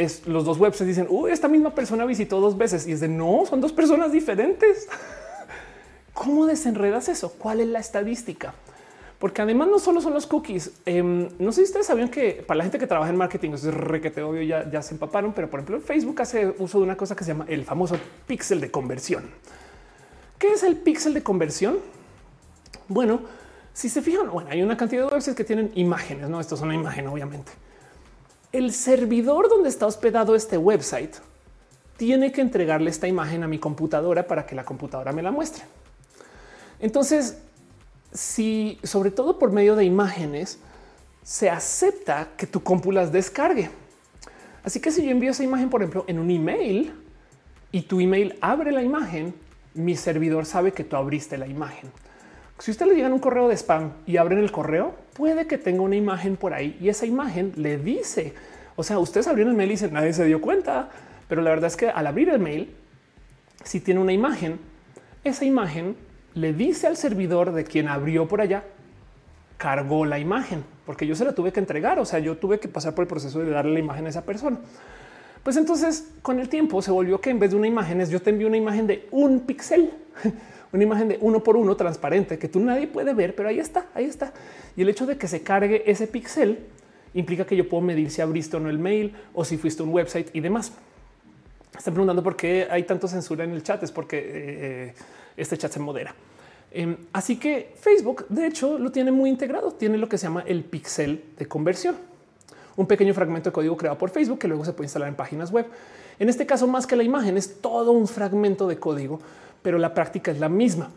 es, 0.00 0.26
los 0.26 0.44
dos 0.44 0.58
websites 0.58 0.86
dicen, 0.86 1.06
uy, 1.08 1.30
esta 1.30 1.48
misma 1.48 1.74
persona 1.74 2.04
visitó 2.04 2.40
dos 2.40 2.56
veces 2.56 2.86
y 2.86 2.92
es 2.92 3.00
de 3.00 3.08
no, 3.08 3.44
son 3.48 3.60
dos 3.60 3.72
personas 3.72 4.12
diferentes. 4.12 4.88
¿Cómo 6.12 6.46
desenredas 6.46 7.08
eso? 7.08 7.34
¿Cuál 7.38 7.60
es 7.60 7.68
la 7.68 7.78
estadística? 7.78 8.54
Porque 9.18 9.42
además 9.42 9.68
no 9.68 9.78
solo 9.78 10.00
son 10.00 10.14
los 10.14 10.26
cookies. 10.26 10.72
Em, 10.86 11.28
no 11.38 11.52
sé 11.52 11.60
si 11.60 11.64
ustedes 11.64 11.86
sabían 11.86 12.08
que 12.08 12.42
para 12.46 12.58
la 12.58 12.64
gente 12.64 12.78
que 12.78 12.86
trabaja 12.86 13.10
en 13.10 13.16
marketing, 13.16 13.50
es 13.52 13.64
requete 13.64 14.22
obvio, 14.22 14.42
ya, 14.42 14.82
se 14.82 14.94
empaparon, 14.94 15.34
pero 15.34 15.50
por 15.50 15.60
ejemplo 15.60 15.80
Facebook 15.80 16.22
hace 16.22 16.54
uso 16.58 16.78
de 16.78 16.84
una 16.84 16.96
cosa 16.96 17.14
que 17.14 17.24
se 17.24 17.32
llama 17.32 17.44
el 17.48 17.64
famoso 17.64 17.96
píxel 18.26 18.60
de 18.60 18.70
conversión. 18.70 19.30
¿Qué 20.38 20.52
es 20.52 20.62
el 20.62 20.76
píxel 20.76 21.12
de 21.12 21.22
conversión? 21.22 21.78
Bueno, 22.88 23.20
si 23.74 23.90
se 23.90 24.00
fijan, 24.00 24.30
bueno, 24.30 24.48
hay 24.50 24.62
una 24.62 24.76
cantidad 24.76 25.06
de 25.06 25.12
websites 25.12 25.36
que 25.36 25.44
tienen 25.44 25.70
imágenes, 25.74 26.30
no? 26.30 26.40
Esto 26.40 26.54
es 26.54 26.62
una 26.62 26.74
imagen, 26.74 27.06
obviamente. 27.06 27.52
El 28.52 28.72
servidor 28.72 29.48
donde 29.48 29.68
está 29.68 29.86
hospedado 29.86 30.34
este 30.34 30.58
website 30.58 31.14
tiene 31.96 32.32
que 32.32 32.40
entregarle 32.40 32.90
esta 32.90 33.06
imagen 33.06 33.44
a 33.44 33.48
mi 33.48 33.58
computadora 33.58 34.26
para 34.26 34.46
que 34.46 34.54
la 34.54 34.64
computadora 34.64 35.12
me 35.12 35.22
la 35.22 35.30
muestre. 35.30 35.62
Entonces, 36.80 37.38
si 38.12 38.78
sobre 38.82 39.10
todo 39.10 39.38
por 39.38 39.52
medio 39.52 39.76
de 39.76 39.84
imágenes 39.84 40.58
se 41.22 41.50
acepta 41.50 42.30
que 42.36 42.46
tu 42.46 42.62
compu 42.62 42.90
las 42.90 43.12
descargue. 43.12 43.70
Así 44.64 44.80
que 44.80 44.90
si 44.90 45.04
yo 45.04 45.10
envío 45.10 45.30
esa 45.30 45.44
imagen, 45.44 45.70
por 45.70 45.82
ejemplo, 45.82 46.04
en 46.06 46.18
un 46.18 46.30
email 46.30 46.92
y 47.70 47.82
tu 47.82 48.00
email 48.00 48.36
abre 48.40 48.72
la 48.72 48.82
imagen, 48.82 49.34
mi 49.74 49.96
servidor 49.96 50.44
sabe 50.44 50.72
que 50.72 50.84
tú 50.84 50.96
abriste 50.96 51.38
la 51.38 51.46
imagen. 51.46 51.90
Si 52.58 52.70
usted 52.70 52.86
le 52.86 52.94
llega 52.94 53.08
un 53.08 53.20
correo 53.20 53.48
de 53.48 53.56
spam 53.56 53.92
y 54.06 54.16
abren 54.16 54.38
el 54.38 54.50
correo, 54.50 54.94
puede 55.20 55.46
que 55.46 55.58
tenga 55.58 55.82
una 55.82 55.96
imagen 55.96 56.38
por 56.38 56.54
ahí 56.54 56.78
y 56.80 56.88
esa 56.88 57.04
imagen 57.04 57.52
le 57.56 57.76
dice, 57.76 58.32
o 58.74 58.82
sea, 58.82 58.98
ustedes 58.98 59.28
abrieron 59.28 59.50
el 59.50 59.56
mail 59.58 59.68
y 59.68 59.74
dicen 59.74 59.92
nadie 59.92 60.14
se 60.14 60.24
dio 60.24 60.40
cuenta, 60.40 60.88
pero 61.28 61.42
la 61.42 61.50
verdad 61.50 61.66
es 61.66 61.76
que 61.76 61.90
al 61.90 62.06
abrir 62.06 62.30
el 62.30 62.38
mail, 62.38 62.74
si 63.62 63.80
tiene 63.80 64.00
una 64.00 64.14
imagen, 64.14 64.58
esa 65.22 65.44
imagen 65.44 65.94
le 66.32 66.54
dice 66.54 66.86
al 66.86 66.96
servidor 66.96 67.52
de 67.52 67.64
quien 67.64 67.88
abrió 67.88 68.28
por 68.28 68.40
allá, 68.40 68.64
cargó 69.58 70.06
la 70.06 70.18
imagen, 70.18 70.64
porque 70.86 71.06
yo 71.06 71.14
se 71.14 71.26
la 71.26 71.34
tuve 71.34 71.52
que 71.52 71.60
entregar. 71.60 71.98
O 71.98 72.06
sea, 72.06 72.18
yo 72.18 72.38
tuve 72.38 72.58
que 72.58 72.68
pasar 72.68 72.94
por 72.94 73.02
el 73.02 73.08
proceso 73.08 73.40
de 73.40 73.50
darle 73.50 73.74
la 73.74 73.80
imagen 73.80 74.06
a 74.06 74.08
esa 74.08 74.24
persona. 74.24 74.58
Pues 75.42 75.58
entonces, 75.58 76.12
con 76.22 76.40
el 76.40 76.48
tiempo 76.48 76.80
se 76.80 76.90
volvió 76.90 77.20
que 77.20 77.28
en 77.28 77.40
vez 77.40 77.50
de 77.50 77.56
una 77.56 77.66
imagen, 77.66 78.02
yo 78.06 78.22
te 78.22 78.30
envío 78.30 78.48
una 78.48 78.56
imagen 78.56 78.86
de 78.86 79.06
un 79.10 79.40
píxel, 79.40 79.90
una 80.72 80.82
imagen 80.82 81.08
de 81.08 81.18
uno 81.20 81.42
por 81.42 81.56
uno 81.56 81.76
transparente 81.76 82.38
que 82.38 82.48
tú 82.48 82.60
nadie 82.60 82.86
puede 82.86 83.12
ver, 83.12 83.34
pero 83.34 83.48
ahí 83.48 83.58
está, 83.58 83.86
ahí 83.94 84.04
está. 84.04 84.32
Y 84.76 84.82
el 84.82 84.88
hecho 84.88 85.06
de 85.06 85.16
que 85.16 85.26
se 85.26 85.42
cargue 85.42 85.82
ese 85.90 86.06
píxel 86.06 86.58
implica 87.14 87.44
que 87.44 87.56
yo 87.56 87.68
puedo 87.68 87.82
medir 87.82 88.10
si 88.10 88.20
abriste 88.20 88.56
o 88.56 88.60
no 88.60 88.70
el 88.70 88.78
mail 88.78 89.14
o 89.34 89.44
si 89.44 89.56
fuiste 89.56 89.82
a 89.82 89.86
un 89.86 89.92
website 89.92 90.28
y 90.32 90.40
demás. 90.40 90.72
Están 91.76 91.94
preguntando 91.94 92.22
por 92.22 92.36
qué 92.36 92.68
hay 92.70 92.82
tanto 92.84 93.08
censura 93.08 93.44
en 93.44 93.52
el 93.52 93.62
chat. 93.62 93.82
Es 93.82 93.92
porque 93.92 94.18
eh, 94.18 94.24
eh, 94.26 94.94
este 95.36 95.56
chat 95.56 95.72
se 95.72 95.80
modera. 95.80 96.14
Em, 96.70 96.96
así 97.12 97.36
que 97.36 97.74
Facebook, 97.80 98.26
de 98.28 98.46
hecho, 98.46 98.78
lo 98.78 98.92
tiene 98.92 99.10
muy 99.10 99.30
integrado. 99.30 99.72
Tiene 99.72 99.98
lo 99.98 100.08
que 100.08 100.18
se 100.18 100.24
llama 100.24 100.44
el 100.46 100.62
pixel 100.62 101.24
de 101.36 101.46
conversión, 101.46 101.96
un 102.76 102.86
pequeño 102.86 103.14
fragmento 103.14 103.50
de 103.50 103.54
código 103.54 103.76
creado 103.76 103.98
por 103.98 104.10
Facebook 104.10 104.38
que 104.38 104.48
luego 104.48 104.64
se 104.64 104.72
puede 104.72 104.86
instalar 104.86 105.08
en 105.08 105.16
páginas 105.16 105.50
web. 105.50 105.66
En 106.18 106.28
este 106.28 106.46
caso, 106.46 106.66
más 106.66 106.86
que 106.86 106.96
la 106.96 107.02
imagen, 107.02 107.36
es 107.36 107.60
todo 107.60 107.92
un 107.92 108.06
fragmento 108.06 108.68
de 108.68 108.78
código, 108.78 109.20
pero 109.62 109.78
la 109.78 109.94
práctica 109.94 110.30
es 110.30 110.38
la 110.38 110.48
misma. 110.48 110.90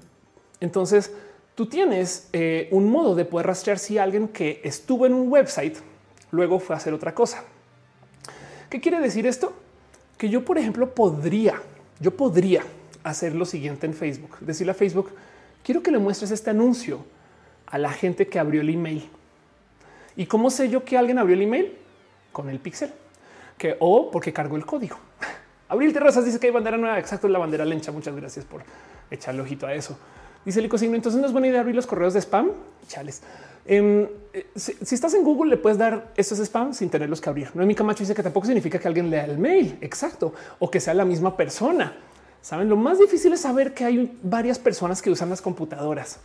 Entonces, 0.59 1.11
tú 1.55 1.67
tienes 1.67 2.29
eh, 2.33 2.67
un 2.71 2.89
modo 2.89 3.15
de 3.15 3.25
poder 3.25 3.47
rastrear 3.47 3.79
si 3.79 3.97
alguien 3.97 4.27
que 4.27 4.61
estuvo 4.63 5.05
en 5.05 5.13
un 5.13 5.31
website 5.31 5.77
luego 6.31 6.59
fue 6.59 6.75
a 6.75 6.77
hacer 6.77 6.93
otra 6.93 7.13
cosa. 7.13 7.43
¿Qué 8.69 8.81
quiere 8.81 8.99
decir 8.99 9.27
esto? 9.27 9.53
Que 10.17 10.29
yo, 10.29 10.43
por 10.43 10.57
ejemplo, 10.57 10.95
podría, 10.95 11.61
yo 11.99 12.15
podría 12.15 12.63
hacer 13.03 13.35
lo 13.35 13.45
siguiente 13.45 13.85
en 13.85 13.93
Facebook, 13.93 14.37
decirle 14.39 14.71
a 14.71 14.75
Facebook, 14.75 15.11
quiero 15.63 15.83
que 15.83 15.91
le 15.91 15.99
muestres 15.99 16.31
este 16.31 16.49
anuncio 16.49 17.05
a 17.67 17.77
la 17.77 17.91
gente 17.91 18.27
que 18.27 18.39
abrió 18.39 18.61
el 18.61 18.69
email. 18.69 19.07
¿Y 20.15 20.25
cómo 20.25 20.49
sé 20.49 20.69
yo 20.69 20.83
que 20.83 20.97
alguien 20.97 21.19
abrió 21.19 21.35
el 21.35 21.41
email? 21.41 21.77
Con 22.31 22.49
el 22.49 22.59
pixel, 22.59 22.91
que 23.57 23.75
o 23.79 24.09
porque 24.09 24.33
cargó 24.33 24.55
el 24.55 24.65
código. 24.65 24.97
Abril 25.73 25.91
Terrazas 25.91 26.23
dice 26.23 26.39
que 26.39 26.47
hay 26.47 26.53
bandera 26.53 26.77
nueva. 26.77 26.99
Exacto, 26.99 27.27
la 27.27 27.39
bandera 27.39 27.65
lencha. 27.65 27.91
Muchas 27.91 28.15
gracias 28.15 28.45
por 28.45 28.61
echarle 29.09 29.41
ojito 29.41 29.65
a 29.65 29.73
eso. 29.73 29.97
Dice 30.45 30.59
el 30.59 30.69
Signo. 30.77 30.95
Entonces 30.95 31.19
no 31.19 31.25
es 31.25 31.33
buena 31.33 31.47
idea 31.47 31.61
abrir 31.61 31.75
los 31.75 31.87
correos 31.87 32.13
de 32.13 32.21
spam. 32.21 32.51
Chales. 32.87 33.23
Em, 33.65 34.07
eh, 34.33 34.47
si, 34.55 34.75
estás 34.93 35.15
en 35.15 35.23
Google, 35.23 35.49
le 35.49 35.57
puedes 35.57 35.79
dar 35.79 36.11
estos 36.15 36.37
spam 36.39 36.73
sin 36.73 36.89
tenerlos 36.89 37.19
que 37.19 37.29
abrir. 37.29 37.49
No 37.55 37.65
mi 37.65 37.73
Camacho 37.73 38.03
dice 38.03 38.13
que 38.13 38.21
tampoco 38.21 38.45
significa 38.45 38.77
que 38.77 38.87
alguien 38.87 39.09
lea 39.09 39.25
el 39.25 39.39
mail. 39.39 39.79
Exacto. 39.81 40.33
O 40.59 40.69
que 40.69 40.79
sea 40.79 40.93
la 40.93 41.05
misma 41.05 41.35
persona. 41.35 41.93
Saben, 42.41 42.69
lo 42.69 42.75
más 42.75 42.99
difícil 42.99 43.33
es 43.33 43.41
saber 43.41 43.73
que 43.73 43.83
hay 43.83 44.19
varias 44.21 44.59
personas 44.59 45.01
que 45.01 45.09
usan 45.09 45.29
las 45.29 45.41
computadoras. 45.41 46.19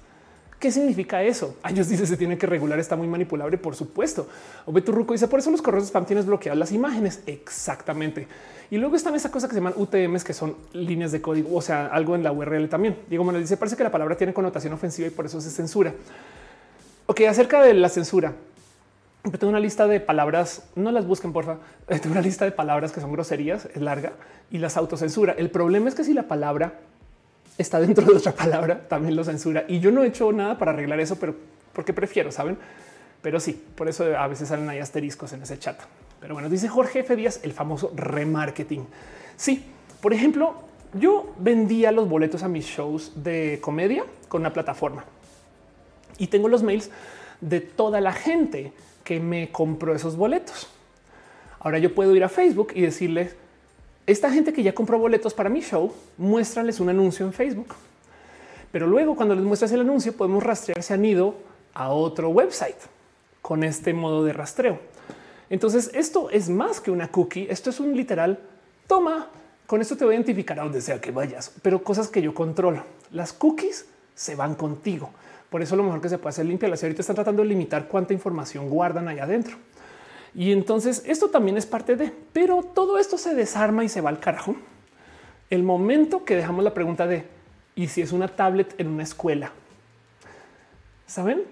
¿Qué 0.58 0.72
significa 0.72 1.22
eso? 1.22 1.56
Ellos 1.68 1.88
dicen 1.88 2.06
se 2.06 2.16
tiene 2.16 2.36
que 2.36 2.46
regular, 2.46 2.78
está 2.78 2.96
muy 2.96 3.06
manipulable, 3.06 3.58
por 3.58 3.76
supuesto. 3.76 4.28
O 4.66 4.72
Beturruco 4.72 5.12
dice 5.12 5.28
por 5.28 5.40
eso 5.40 5.50
los 5.50 5.62
correos 5.62 5.84
spam 5.84 6.04
tienes 6.04 6.26
bloqueadas 6.26 6.58
las 6.58 6.72
imágenes. 6.72 7.20
Exactamente. 7.26 8.26
Y 8.70 8.76
luego 8.76 8.96
están 8.96 9.14
esa 9.14 9.30
cosa 9.30 9.48
que 9.48 9.54
se 9.54 9.60
llaman 9.60 9.74
UTMs, 9.76 10.24
que 10.24 10.34
son 10.34 10.56
líneas 10.72 11.12
de 11.12 11.22
código, 11.22 11.56
o 11.56 11.62
sea, 11.62 11.86
algo 11.86 12.14
en 12.14 12.22
la 12.22 12.32
URL 12.32 12.68
también. 12.68 12.98
Diego 13.08 13.24
Manuel 13.24 13.44
dice 13.44 13.56
parece 13.56 13.76
que 13.76 13.84
la 13.84 13.90
palabra 13.90 14.16
tiene 14.16 14.34
connotación 14.34 14.72
ofensiva 14.72 15.08
y 15.08 15.10
por 15.10 15.26
eso 15.26 15.40
se 15.40 15.50
censura. 15.50 15.94
Ok, 17.06 17.22
acerca 17.22 17.62
de 17.62 17.72
la 17.72 17.88
censura, 17.88 18.34
tengo 19.22 19.48
una 19.48 19.60
lista 19.60 19.86
de 19.86 20.00
palabras, 20.00 20.64
no 20.74 20.92
las 20.92 21.06
busquen, 21.06 21.32
por 21.32 21.44
favor. 21.44 21.60
Tengo 21.86 22.12
una 22.12 22.20
lista 22.20 22.44
de 22.44 22.52
palabras 22.52 22.92
que 22.92 23.00
son 23.00 23.12
groserías, 23.12 23.66
es 23.66 23.80
larga 23.80 24.12
y 24.50 24.58
las 24.58 24.76
autocensura. 24.76 25.32
El 25.32 25.50
problema 25.50 25.88
es 25.88 25.94
que 25.94 26.04
si 26.04 26.14
la 26.14 26.24
palabra 26.24 26.80
está 27.58 27.80
dentro 27.80 28.06
de 28.06 28.16
otra 28.16 28.32
palabra, 28.32 28.88
también 28.88 29.16
lo 29.16 29.24
censura. 29.24 29.64
Y 29.68 29.80
yo 29.80 29.90
no 29.90 30.02
he 30.02 30.06
hecho 30.06 30.32
nada 30.32 30.56
para 30.56 30.72
arreglar 30.72 31.00
eso, 31.00 31.16
pero 31.16 31.34
porque 31.72 31.92
prefiero, 31.92 32.32
saben? 32.32 32.56
Pero 33.20 33.40
sí, 33.40 33.60
por 33.74 33.88
eso 33.88 34.16
a 34.16 34.26
veces 34.28 34.48
salen 34.48 34.68
ahí 34.68 34.78
asteriscos 34.78 35.32
en 35.32 35.42
ese 35.42 35.58
chat. 35.58 35.78
Pero 36.20 36.34
bueno, 36.34 36.48
dice 36.48 36.68
Jorge 36.68 37.00
F. 37.00 37.14
Díaz, 37.16 37.40
el 37.42 37.52
famoso 37.52 37.92
remarketing. 37.94 38.86
Sí, 39.36 39.64
por 40.00 40.14
ejemplo, 40.14 40.54
yo 40.94 41.34
vendía 41.38 41.92
los 41.92 42.08
boletos 42.08 42.42
a 42.42 42.48
mis 42.48 42.64
shows 42.66 43.12
de 43.16 43.58
comedia 43.60 44.04
con 44.28 44.40
una 44.42 44.52
plataforma 44.52 45.04
y 46.18 46.26
tengo 46.26 46.48
los 46.48 46.62
mails 46.62 46.90
de 47.40 47.60
toda 47.60 48.00
la 48.00 48.12
gente 48.12 48.72
que 49.04 49.20
me 49.20 49.50
compró 49.50 49.94
esos 49.94 50.16
boletos. 50.16 50.68
Ahora 51.60 51.78
yo 51.78 51.94
puedo 51.94 52.14
ir 52.14 52.24
a 52.24 52.28
Facebook 52.28 52.72
y 52.74 52.82
decirles, 52.82 53.36
esta 54.08 54.30
gente 54.30 54.54
que 54.54 54.62
ya 54.62 54.74
compró 54.74 54.98
boletos 54.98 55.34
para 55.34 55.50
mi 55.50 55.60
show, 55.60 55.92
muéstrales 56.16 56.80
un 56.80 56.88
anuncio 56.88 57.26
en 57.26 57.32
Facebook. 57.34 57.74
Pero 58.72 58.86
luego 58.86 59.14
cuando 59.14 59.34
les 59.34 59.44
muestras 59.44 59.70
el 59.72 59.82
anuncio 59.82 60.14
podemos 60.14 60.42
rastrear 60.42 60.82
si 60.82 60.94
han 60.94 61.04
ido 61.04 61.34
a 61.74 61.90
otro 61.90 62.30
website 62.30 62.78
con 63.42 63.62
este 63.62 63.92
modo 63.92 64.24
de 64.24 64.32
rastreo. 64.32 64.78
Entonces 65.50 65.90
esto 65.92 66.30
es 66.30 66.48
más 66.48 66.80
que 66.80 66.90
una 66.90 67.08
cookie. 67.08 67.48
Esto 67.50 67.68
es 67.68 67.80
un 67.80 67.94
literal 67.94 68.38
toma. 68.86 69.28
Con 69.66 69.82
esto 69.82 69.94
te 69.94 70.06
voy 70.06 70.14
a 70.14 70.16
identificar 70.16 70.58
a 70.58 70.62
donde 70.62 70.80
sea 70.80 71.02
que 71.02 71.10
vayas, 71.10 71.52
pero 71.60 71.84
cosas 71.84 72.08
que 72.08 72.22
yo 72.22 72.32
controlo. 72.32 72.84
Las 73.10 73.34
cookies 73.34 73.84
se 74.14 74.34
van 74.34 74.54
contigo. 74.54 75.10
Por 75.50 75.60
eso 75.60 75.76
lo 75.76 75.82
mejor 75.82 76.00
que 76.00 76.08
se 76.08 76.16
puede 76.16 76.30
hacer 76.30 76.46
limpia. 76.46 76.66
Las 76.70 76.82
ahorita 76.82 77.02
están 77.02 77.16
tratando 77.16 77.42
de 77.42 77.48
limitar 77.48 77.88
cuánta 77.88 78.14
información 78.14 78.70
guardan 78.70 79.06
ahí 79.08 79.18
adentro. 79.18 79.58
Y 80.38 80.52
entonces 80.52 81.02
esto 81.04 81.30
también 81.30 81.56
es 81.56 81.66
parte 81.66 81.96
de, 81.96 82.12
pero 82.32 82.62
todo 82.62 83.00
esto 83.00 83.18
se 83.18 83.34
desarma 83.34 83.82
y 83.82 83.88
se 83.88 84.00
va 84.00 84.08
al 84.08 84.20
carajo. 84.20 84.54
El 85.50 85.64
momento 85.64 86.24
que 86.24 86.36
dejamos 86.36 86.62
la 86.62 86.74
pregunta 86.74 87.08
de, 87.08 87.26
¿y 87.74 87.88
si 87.88 88.02
es 88.02 88.12
una 88.12 88.28
tablet 88.28 88.72
en 88.78 88.86
una 88.86 89.02
escuela? 89.02 89.50
¿Saben? 91.08 91.42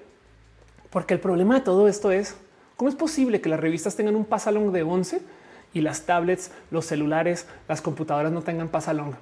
Porque 0.90 1.14
el 1.14 1.20
problema 1.20 1.56
de 1.56 1.62
todo 1.62 1.88
esto 1.88 2.12
es, 2.12 2.36
¿cómo 2.76 2.88
es 2.88 2.94
posible 2.94 3.40
que 3.40 3.48
las 3.48 3.58
revistas 3.58 3.96
tengan 3.96 4.14
un 4.14 4.24
pasalón 4.24 4.72
de 4.72 4.84
11 4.84 5.20
y 5.74 5.80
las 5.80 6.02
tablets, 6.02 6.52
los 6.70 6.86
celulares, 6.86 7.48
las 7.66 7.82
computadoras 7.82 8.30
no 8.30 8.42
tengan 8.42 8.68
pasalón? 8.68 9.16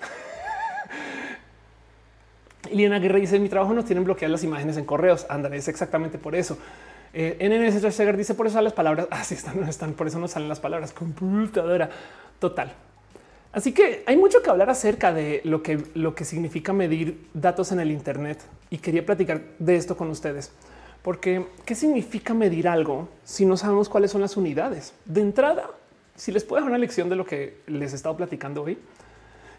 Liliana 2.70 2.98
Guerra 2.98 3.18
dice: 3.18 3.38
Mi 3.38 3.50
trabajo 3.50 3.74
nos 3.74 3.84
tienen 3.84 4.04
bloqueadas 4.04 4.32
las 4.32 4.44
imágenes 4.44 4.78
en 4.78 4.86
correos. 4.86 5.26
Ándale, 5.28 5.58
es 5.58 5.68
exactamente 5.68 6.16
por 6.16 6.34
eso. 6.34 6.56
Eh, 7.18 7.38
NNS 7.40 7.80
dice: 8.18 8.34
Por 8.34 8.46
eso 8.46 8.60
las 8.60 8.74
palabras 8.74 9.08
así 9.10 9.34
ah, 9.34 9.38
están, 9.38 9.60
no 9.60 9.66
están, 9.66 9.94
por 9.94 10.06
eso 10.06 10.18
no 10.18 10.28
salen 10.28 10.50
las 10.50 10.60
palabras 10.60 10.92
computadora 10.92 11.88
total. 12.38 12.74
Así 13.52 13.72
que 13.72 14.04
hay 14.04 14.18
mucho 14.18 14.42
que 14.42 14.50
hablar 14.50 14.68
acerca 14.68 15.14
de 15.14 15.40
lo 15.44 15.62
que, 15.62 15.82
lo 15.94 16.14
que 16.14 16.26
significa 16.26 16.74
medir 16.74 17.26
datos 17.32 17.72
en 17.72 17.80
el 17.80 17.90
Internet 17.90 18.42
y 18.68 18.76
quería 18.76 19.06
platicar 19.06 19.40
de 19.58 19.76
esto 19.76 19.96
con 19.96 20.10
ustedes. 20.10 20.52
Porque 21.00 21.46
qué 21.64 21.74
significa 21.74 22.34
medir 22.34 22.68
algo 22.68 23.08
si 23.24 23.46
no 23.46 23.56
sabemos 23.56 23.88
cuáles 23.88 24.10
son 24.10 24.20
las 24.20 24.36
unidades 24.36 24.92
de 25.06 25.22
entrada. 25.22 25.70
Si 26.16 26.32
les 26.32 26.44
puedo 26.44 26.60
dar 26.60 26.68
una 26.68 26.78
lección 26.78 27.08
de 27.08 27.16
lo 27.16 27.24
que 27.24 27.62
les 27.66 27.94
he 27.94 27.96
estado 27.96 28.14
platicando 28.14 28.62
hoy, 28.62 28.76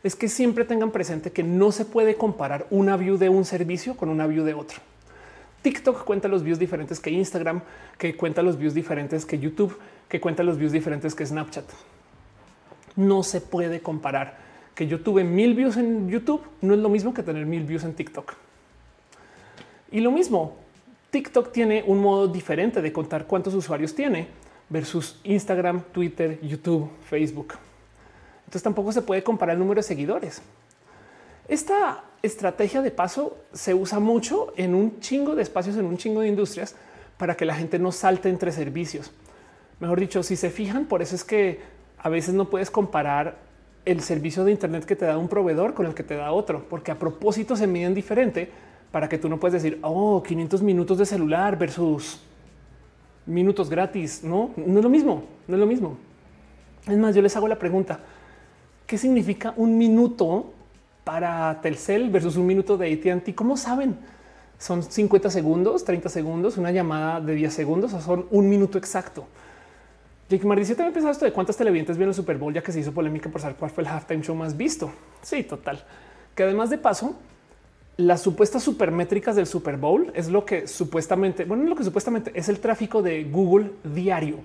es 0.04 0.16
que 0.16 0.30
siempre 0.30 0.64
tengan 0.64 0.92
presente 0.92 1.32
que 1.32 1.42
no 1.42 1.72
se 1.72 1.86
puede 1.86 2.18
comparar 2.18 2.68
una 2.70 2.98
view 2.98 3.18
de 3.18 3.30
un 3.30 3.46
servicio 3.46 3.98
con 3.98 4.10
una 4.10 4.28
view 4.28 4.44
de 4.44 4.54
otro. 4.54 4.80
TikTok 5.62 6.04
cuenta 6.04 6.28
los 6.28 6.44
views 6.44 6.60
diferentes 6.60 7.00
que 7.00 7.10
Instagram, 7.10 7.62
que 7.98 8.16
cuenta 8.16 8.42
los 8.42 8.58
views 8.58 8.74
diferentes 8.74 9.26
que 9.26 9.40
YouTube, 9.40 9.78
que 10.08 10.22
cuenta 10.22 10.44
los 10.44 10.58
views 10.58 10.72
diferentes 10.72 11.16
que 11.16 11.26
Snapchat. 11.26 11.66
No 12.96 13.24
se 13.24 13.42
puede 13.42 13.82
comparar 13.82 14.38
que 14.76 14.88
yo 14.88 15.02
tuve 15.02 15.24
mil 15.24 15.56
views 15.56 15.78
en 15.78 16.10
YouTube, 16.10 16.44
no 16.62 16.74
es 16.74 16.80
lo 16.80 16.90
mismo 16.90 17.14
que 17.14 17.24
tener 17.24 17.46
mil 17.46 17.64
views 17.64 17.84
en 17.84 17.94
TikTok. 17.94 18.34
Y 19.92 20.02
lo 20.02 20.12
mismo, 20.12 20.58
TikTok 21.10 21.52
tiene 21.52 21.84
un 21.86 22.00
modo 22.00 22.28
diferente 22.28 22.82
de 22.82 22.94
contar 22.94 23.26
cuántos 23.26 23.54
usuarios 23.54 23.96
tiene 23.96 24.28
versus 24.70 25.20
Instagram, 25.24 25.82
Twitter, 25.92 26.40
YouTube, 26.42 26.90
Facebook. 27.10 27.56
Entonces 28.40 28.64
tampoco 28.64 28.92
se 28.92 29.02
puede 29.02 29.24
comparar 29.24 29.56
el 29.56 29.60
número 29.60 29.80
de 29.80 29.84
seguidores. 29.84 30.42
Esta 31.48 32.04
estrategia 32.22 32.82
de 32.82 32.92
paso 32.92 33.38
se 33.54 33.74
usa 33.74 34.00
mucho 34.00 34.54
en 34.58 34.76
un 34.76 35.00
chingo 35.00 35.36
de 35.36 35.44
espacios, 35.44 35.78
en 35.78 35.86
un 35.86 35.98
chingo 35.98 36.22
de 36.22 36.28
industrias 36.28 36.76
para 37.18 37.36
que 37.36 37.46
la 37.46 37.56
gente 37.56 37.80
no 37.80 37.92
salte 37.92 38.30
entre 38.30 38.52
servicios. 38.52 39.12
Mejor 39.80 40.00
dicho, 40.00 40.24
si 40.24 40.36
se 40.36 40.50
fijan, 40.50 40.86
por 40.86 41.02
eso 41.02 41.16
es 41.16 41.24
que 41.24 41.60
a 41.98 42.10
veces 42.10 42.34
no 42.34 42.50
puedes 42.50 42.72
comparar 42.72 43.38
el 43.86 44.02
servicio 44.02 44.44
de 44.44 44.52
Internet 44.52 44.86
que 44.86 44.96
te 44.96 45.06
da 45.06 45.18
un 45.18 45.30
proveedor 45.30 45.74
con 45.74 45.86
el 45.86 45.94
que 45.94 46.04
te 46.04 46.16
da 46.16 46.32
otro, 46.32 46.66
porque 46.70 46.92
a 46.92 47.00
propósito 47.00 47.56
se 47.56 47.68
miden 47.68 47.94
diferente 47.94 48.50
para 48.92 49.08
que 49.08 49.18
tú 49.18 49.30
no 49.30 49.40
puedes 49.40 49.62
decir, 49.62 49.80
oh, 49.82 50.22
500 50.24 50.62
minutos 50.62 50.98
de 50.98 51.06
celular 51.06 51.58
versus 51.58 52.22
minutos 53.26 53.70
gratis. 53.70 54.24
No, 54.24 54.52
no 54.56 54.80
es 54.80 54.84
lo 54.84 54.90
mismo, 54.90 55.24
no 55.48 55.56
es 55.56 55.60
lo 55.60 55.66
mismo. 55.66 55.98
Es 56.88 56.98
más, 56.98 57.16
yo 57.16 57.22
les 57.22 57.36
hago 57.36 57.48
la 57.48 57.60
pregunta, 57.60 58.00
¿qué 58.86 58.98
significa 58.98 59.54
un 59.58 59.78
minuto 59.78 60.54
para 61.08 61.62
Telcel 61.62 62.10
versus 62.10 62.36
un 62.36 62.46
minuto 62.46 62.78
de 62.78 62.92
AT&T? 62.92 63.34
¿Cómo 63.34 63.56
saben? 63.56 63.96
¿Son 64.60 64.84
50 64.84 65.30
segundos, 65.30 65.86
30 65.86 66.10
segundos, 66.10 66.58
una 66.58 66.70
llamada 66.70 67.22
de 67.22 67.34
10 67.34 67.54
segundos 67.54 67.94
o 67.94 68.02
son 68.02 68.26
un 68.30 68.50
minuto 68.50 68.78
exacto? 68.78 69.26
Jake 70.30 70.46
Mar 70.46 70.60
dice, 70.60 70.76
también 70.76 70.92
pensado 70.92 71.14
esto 71.14 71.24
de 71.24 71.32
cuántas 71.32 71.56
televidentes 71.56 71.96
vieron 71.96 72.10
el 72.10 72.14
Super 72.14 72.38
Bowl, 72.38 72.54
ya 72.54 72.62
que 72.62 72.74
se 72.74 72.82
hizo 72.82 72.92
polémica 72.92 73.30
por 73.30 73.40
saber 73.40 73.56
cuál 73.56 73.72
fue 73.72 73.86
el 73.86 73.90
halftime 73.90 74.22
show 74.22 74.36
más 74.36 74.58
visto. 74.58 74.92
Sí, 75.22 75.44
total. 75.44 75.82
Que 76.36 76.44
además 76.44 76.70
de 76.70 76.78
paso, 76.78 77.16
las 77.96 78.20
supuestas 78.20 78.62
supermétricas 78.62 79.38
del 79.38 79.48
Super 79.48 79.78
Bowl 79.78 80.12
es 80.14 80.28
lo 80.28 80.44
que 80.44 80.68
supuestamente, 80.68 81.46
bueno, 81.46 81.64
lo 81.64 81.76
que 81.78 81.86
supuestamente 81.86 82.34
es 82.36 82.50
el 82.50 82.60
tráfico 82.60 83.02
de 83.02 83.24
Google 83.24 83.72
diario. 83.86 84.40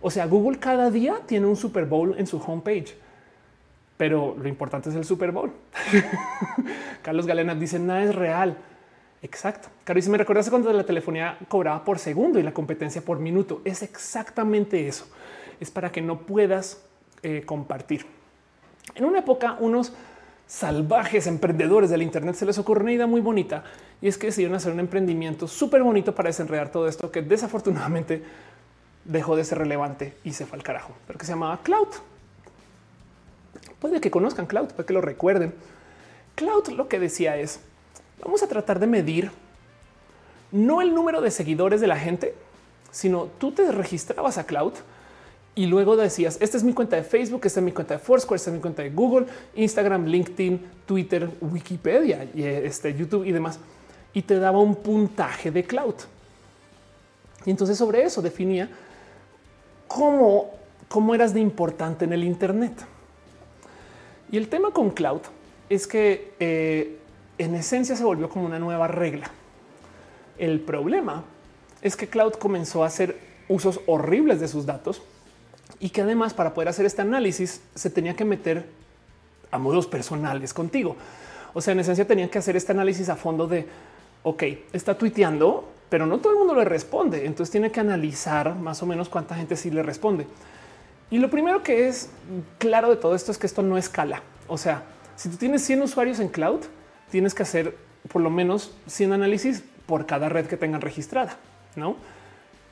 O 0.00 0.12
sea, 0.12 0.26
Google 0.26 0.60
cada 0.60 0.92
día 0.92 1.22
tiene 1.26 1.46
un 1.46 1.56
Super 1.56 1.86
Bowl 1.86 2.14
en 2.16 2.28
su 2.28 2.36
homepage, 2.38 2.94
pero 4.02 4.34
lo 4.36 4.48
importante 4.48 4.88
es 4.88 4.96
el 4.96 5.04
Super 5.04 5.30
Bowl. 5.30 5.52
Carlos 7.02 7.24
Galena 7.24 7.54
dice 7.54 7.78
nada 7.78 8.02
es 8.02 8.12
real. 8.12 8.58
Exacto. 9.22 9.68
Caro, 9.84 10.02
si 10.02 10.10
me 10.10 10.18
recuerdas 10.18 10.50
cuando 10.50 10.72
la 10.72 10.82
telefonía 10.82 11.38
cobraba 11.46 11.84
por 11.84 12.00
segundo 12.00 12.40
y 12.40 12.42
la 12.42 12.52
competencia 12.52 13.00
por 13.00 13.20
minuto, 13.20 13.62
es 13.64 13.80
exactamente 13.80 14.88
eso. 14.88 15.06
Es 15.60 15.70
para 15.70 15.92
que 15.92 16.02
no 16.02 16.18
puedas 16.18 16.84
eh, 17.22 17.44
compartir. 17.46 18.04
En 18.96 19.04
una 19.04 19.20
época, 19.20 19.56
unos 19.60 19.92
salvajes 20.48 21.28
emprendedores 21.28 21.88
del 21.88 22.02
Internet 22.02 22.34
se 22.34 22.44
les 22.44 22.58
ocurre 22.58 22.82
una 22.82 22.92
idea 22.94 23.06
muy 23.06 23.20
bonita 23.20 23.62
y 24.00 24.08
es 24.08 24.18
que 24.18 24.26
decidieron 24.26 24.56
hacer 24.56 24.72
un 24.72 24.80
emprendimiento 24.80 25.46
súper 25.46 25.84
bonito 25.84 26.12
para 26.12 26.28
desenredar 26.28 26.72
todo 26.72 26.88
esto 26.88 27.12
que 27.12 27.22
desafortunadamente 27.22 28.20
dejó 29.04 29.36
de 29.36 29.44
ser 29.44 29.58
relevante 29.58 30.14
y 30.24 30.32
se 30.32 30.44
fue 30.44 30.58
al 30.58 30.64
carajo, 30.64 30.92
pero 31.06 31.20
que 31.20 31.24
se 31.24 31.30
llamaba 31.34 31.60
Cloud. 31.62 32.11
Puede 33.82 34.00
que 34.00 34.12
conozcan 34.12 34.46
Cloud, 34.46 34.68
puede 34.68 34.86
que 34.86 34.92
lo 34.92 35.00
recuerden. 35.00 35.52
Cloud 36.36 36.68
lo 36.68 36.86
que 36.88 37.00
decía 37.00 37.36
es 37.36 37.58
vamos 38.22 38.40
a 38.44 38.46
tratar 38.46 38.78
de 38.78 38.86
medir 38.86 39.32
no 40.52 40.82
el 40.82 40.94
número 40.94 41.20
de 41.20 41.32
seguidores 41.32 41.80
de 41.80 41.88
la 41.88 41.96
gente, 41.96 42.32
sino 42.92 43.24
tú 43.38 43.50
te 43.50 43.72
registrabas 43.72 44.38
a 44.38 44.46
Cloud 44.46 44.74
y 45.56 45.66
luego 45.66 45.96
decías, 45.96 46.38
esta 46.40 46.56
es 46.56 46.62
mi 46.62 46.72
cuenta 46.72 46.94
de 46.94 47.02
Facebook, 47.02 47.40
esta 47.42 47.58
es 47.58 47.64
mi 47.64 47.72
cuenta 47.72 47.94
de 47.94 47.98
Foursquare, 47.98 48.36
esta 48.36 48.50
es 48.50 48.54
mi 48.54 48.62
cuenta 48.62 48.82
de 48.82 48.90
Google, 48.90 49.26
Instagram, 49.56 50.06
LinkedIn, 50.06 50.64
Twitter, 50.86 51.28
Wikipedia, 51.40 52.28
y 52.32 52.44
este, 52.44 52.94
YouTube 52.94 53.24
y 53.24 53.32
demás. 53.32 53.58
Y 54.12 54.22
te 54.22 54.38
daba 54.38 54.60
un 54.60 54.76
puntaje 54.76 55.50
de 55.50 55.64
cloud. 55.64 55.96
Y 57.44 57.50
entonces 57.50 57.76
sobre 57.76 58.04
eso 58.04 58.22
definía 58.22 58.70
cómo, 59.88 60.52
cómo 60.88 61.16
eras 61.16 61.34
de 61.34 61.40
importante 61.40 62.04
en 62.04 62.12
el 62.12 62.22
Internet. 62.22 62.91
Y 64.32 64.38
el 64.38 64.48
tema 64.48 64.72
con 64.72 64.90
cloud 64.90 65.20
es 65.68 65.86
que 65.86 66.32
eh, 66.40 66.98
en 67.38 67.54
esencia 67.54 67.94
se 67.94 68.02
volvió 68.02 68.28
como 68.28 68.46
una 68.46 68.58
nueva 68.58 68.88
regla. 68.88 69.30
El 70.38 70.58
problema 70.60 71.22
es 71.82 71.96
que 71.96 72.08
cloud 72.08 72.32
comenzó 72.32 72.82
a 72.82 72.86
hacer 72.86 73.18
usos 73.48 73.80
horribles 73.86 74.40
de 74.40 74.48
sus 74.48 74.64
datos 74.64 75.02
y 75.80 75.90
que 75.90 76.00
además 76.00 76.32
para 76.32 76.54
poder 76.54 76.68
hacer 76.68 76.86
este 76.86 77.02
análisis 77.02 77.60
se 77.74 77.90
tenía 77.90 78.14
que 78.14 78.24
meter 78.24 78.64
a 79.50 79.58
modos 79.58 79.86
personales 79.86 80.54
contigo. 80.54 80.96
O 81.52 81.60
sea, 81.60 81.72
en 81.72 81.80
esencia 81.80 82.06
tenían 82.06 82.30
que 82.30 82.38
hacer 82.38 82.56
este 82.56 82.72
análisis 82.72 83.10
a 83.10 83.16
fondo 83.16 83.46
de, 83.46 83.66
ok, 84.22 84.42
está 84.72 84.96
tuiteando, 84.96 85.68
pero 85.90 86.06
no 86.06 86.18
todo 86.18 86.32
el 86.32 86.38
mundo 86.38 86.54
le 86.54 86.64
responde. 86.64 87.26
Entonces 87.26 87.50
tiene 87.50 87.70
que 87.70 87.80
analizar 87.80 88.54
más 88.54 88.82
o 88.82 88.86
menos 88.86 89.10
cuánta 89.10 89.34
gente 89.34 89.56
sí 89.56 89.70
le 89.70 89.82
responde. 89.82 90.26
Y 91.12 91.18
lo 91.18 91.28
primero 91.28 91.62
que 91.62 91.88
es 91.88 92.08
claro 92.56 92.88
de 92.88 92.96
todo 92.96 93.14
esto 93.14 93.32
es 93.32 93.36
que 93.36 93.46
esto 93.46 93.62
no 93.62 93.76
escala. 93.76 94.22
O 94.48 94.56
sea, 94.56 94.84
si 95.14 95.28
tú 95.28 95.36
tienes 95.36 95.62
100 95.62 95.82
usuarios 95.82 96.18
en 96.20 96.28
cloud, 96.28 96.60
tienes 97.10 97.34
que 97.34 97.42
hacer 97.42 97.76
por 98.10 98.22
lo 98.22 98.30
menos 98.30 98.72
100 98.86 99.12
análisis 99.12 99.62
por 99.84 100.06
cada 100.06 100.30
red 100.30 100.46
que 100.46 100.56
tengan 100.56 100.80
registrada, 100.80 101.36
¿no? 101.76 101.96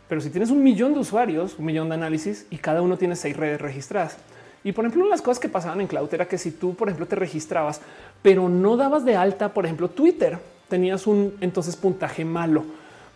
Pero 0.08 0.22
si 0.22 0.30
tienes 0.30 0.48
un 0.50 0.62
millón 0.62 0.94
de 0.94 1.00
usuarios, 1.00 1.56
un 1.58 1.66
millón 1.66 1.90
de 1.90 1.96
análisis 1.96 2.46
y 2.48 2.56
cada 2.56 2.80
uno 2.80 2.96
tiene 2.96 3.14
seis 3.14 3.36
redes 3.36 3.60
registradas. 3.60 4.16
Y 4.64 4.72
por 4.72 4.86
ejemplo, 4.86 5.02
una 5.02 5.10
de 5.10 5.16
las 5.16 5.22
cosas 5.22 5.38
que 5.38 5.50
pasaban 5.50 5.82
en 5.82 5.86
cloud 5.86 6.08
era 6.14 6.26
que 6.26 6.38
si 6.38 6.50
tú, 6.50 6.74
por 6.74 6.88
ejemplo, 6.88 7.06
te 7.06 7.16
registrabas, 7.16 7.82
pero 8.22 8.48
no 8.48 8.78
dabas 8.78 9.04
de 9.04 9.16
alta, 9.16 9.52
por 9.52 9.66
ejemplo, 9.66 9.90
Twitter, 9.90 10.38
tenías 10.66 11.06
un 11.06 11.36
entonces 11.42 11.76
puntaje 11.76 12.24
malo 12.24 12.64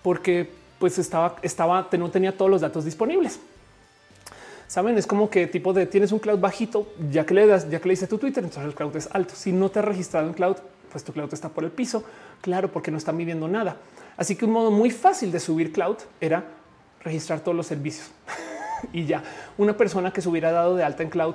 porque 0.03 0.51
pues 0.79 0.99
estaba, 0.99 1.37
estaba, 1.41 1.89
no 1.99 2.11
tenía 2.11 2.37
todos 2.37 2.51
los 2.51 2.61
datos 2.61 2.85
disponibles. 2.85 3.41
Saben, 4.67 4.97
es 4.99 5.07
como 5.07 5.31
que 5.31 5.47
tipo 5.47 5.73
de 5.73 5.87
tienes 5.87 6.13
un 6.13 6.19
cloud 6.19 6.39
bajito, 6.39 6.87
ya 7.11 7.27
que 7.27 7.35
le 7.35 7.47
das, 7.47 7.69
ya 7.71 7.81
que 7.81 7.89
le 7.89 7.93
dice 7.93 8.07
tu 8.07 8.19
Twitter, 8.19 8.43
entonces 8.43 8.67
el 8.67 8.75
cloud 8.75 8.97
es 8.97 9.09
alto. 9.13 9.35
Si 9.35 9.53
no 9.53 9.71
te 9.71 9.79
has 9.79 9.85
registrado 9.85 10.27
en 10.27 10.33
cloud, 10.33 10.57
pues 10.91 11.05
tu 11.05 11.13
cloud 11.13 11.33
está 11.33 11.49
por 11.49 11.65
el 11.65 11.71
piso. 11.71 12.05
Claro, 12.41 12.71
porque 12.71 12.91
no 12.91 12.99
está 12.99 13.13
midiendo 13.13 13.49
nada. 13.49 13.77
Así 14.17 14.37
que 14.37 14.45
un 14.45 14.53
modo 14.53 14.71
muy 14.71 14.91
fácil 14.91 15.33
de 15.33 15.41
subir 15.41 15.73
cloud 15.73 15.97
era 16.21 16.45
registrar 17.01 17.41
todos 17.41 17.57
los 17.57 17.67
servicios 17.67 18.11
y 18.93 19.05
ya 19.05 19.23
una 19.59 19.77
persona 19.77 20.13
que 20.13 20.23
se 20.23 20.29
hubiera 20.29 20.53
dado 20.53 20.77
de 20.77 20.85
alta 20.85 21.03
en 21.03 21.11
cloud 21.11 21.35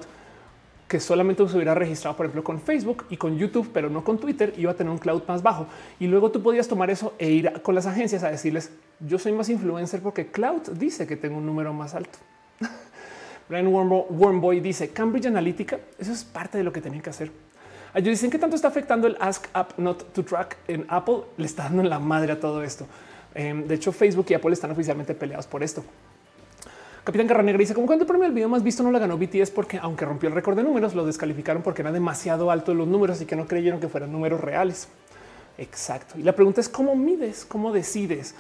que 0.90 1.00
solamente 1.00 1.48
se 1.48 1.56
hubiera 1.56 1.76
registrado, 1.76 2.18
por 2.18 2.26
ejemplo, 2.26 2.44
con 2.44 2.60
Facebook 2.60 3.06
y 3.12 3.18
con 3.18 3.38
YouTube, 3.38 3.70
pero 3.72 3.92
no 3.92 4.04
con 4.04 4.18
Twitter, 4.18 4.56
iba 4.58 4.72
a 4.72 4.74
tener 4.74 4.92
un 4.92 4.98
cloud 4.98 5.22
más 5.28 5.44
bajo. 5.44 5.68
Y 6.00 6.08
luego 6.08 6.32
tú 6.32 6.42
podías 6.42 6.68
tomar 6.68 6.90
eso 6.90 7.14
e 7.20 7.30
ir 7.30 7.62
con 7.62 7.76
las 7.76 7.86
agencias 7.86 8.24
a 8.24 8.32
decirles, 8.32 8.72
yo 9.00 9.20
soy 9.20 9.32
más 9.32 9.50
influencer 9.50 10.02
porque 10.02 10.32
cloud 10.32 10.64
dice 10.74 11.06
que 11.06 11.16
tengo 11.16 11.38
un 11.38 11.46
número 11.46 11.72
más 11.74 11.94
alto. 11.94 12.18
Brian 13.50 13.68
Wormboy 13.68 14.60
dice, 14.60 14.90
Cambridge 14.90 15.26
Analytica, 15.26 15.80
eso 15.98 16.14
es 16.14 16.24
parte 16.24 16.60
de 16.60 16.64
lo 16.64 16.72
que 16.72 16.82
tenían 16.82 17.02
que 17.02 17.10
hacer. 17.10 17.32
Ellos 17.96 18.10
dicen 18.10 18.30
que 18.30 18.38
tanto 18.38 18.56
está 18.56 18.68
afectando 18.68 19.08
el 19.08 19.18
Ask 19.20 19.48
App 19.54 19.78
Not 19.80 20.14
to 20.14 20.24
Track 20.24 20.58
en 20.68 20.86
Apple, 20.88 21.22
le 21.38 21.48
está 21.48 21.64
dando 21.64 21.82
en 21.82 21.90
la 21.90 21.98
madre 21.98 22.32
a 22.32 22.40
todo 22.40 22.64
esto. 22.64 22.86
Em, 23.34 23.66
de 23.66 23.76
hecho, 23.76 23.92
Facebook 23.92 24.28
y 24.30 24.36
Apple 24.36 24.54
están 24.54 24.70
oficialmente 24.70 25.16
peleados 25.16 25.48
por 25.48 25.64
esto. 25.64 25.84
Capitán 27.04 27.26
Garra 27.26 27.42
Negra 27.42 27.58
dice 27.58 27.74
como 27.74 27.88
cuando 27.88 28.04
el 28.04 28.08
premio 28.08 28.32
video 28.32 28.48
más 28.48 28.62
visto 28.62 28.84
no 28.84 28.92
la 28.92 29.00
ganó 29.00 29.18
BTS 29.18 29.50
porque 29.50 29.80
aunque 29.82 30.06
rompió 30.06 30.30
el 30.30 30.36
récord 30.36 30.56
de 30.56 30.62
números, 30.62 30.94
lo 30.94 31.04
descalificaron 31.04 31.64
porque 31.64 31.82
era 31.82 31.92
demasiado 31.92 32.52
alto 32.52 32.76
los 32.76 32.88
números 32.88 33.20
y 33.22 33.26
que 33.26 33.36
no 33.36 33.48
creyeron 33.48 33.80
que 33.80 33.88
fueran 33.88 34.12
números 34.12 34.40
reales. 34.42 34.88
Exacto. 35.58 36.20
Y 36.20 36.22
la 36.22 36.36
pregunta 36.36 36.62
es 36.62 36.70
cómo 36.70 36.96
mides, 36.96 37.46
cómo 37.46 37.72
decides. 37.72 38.36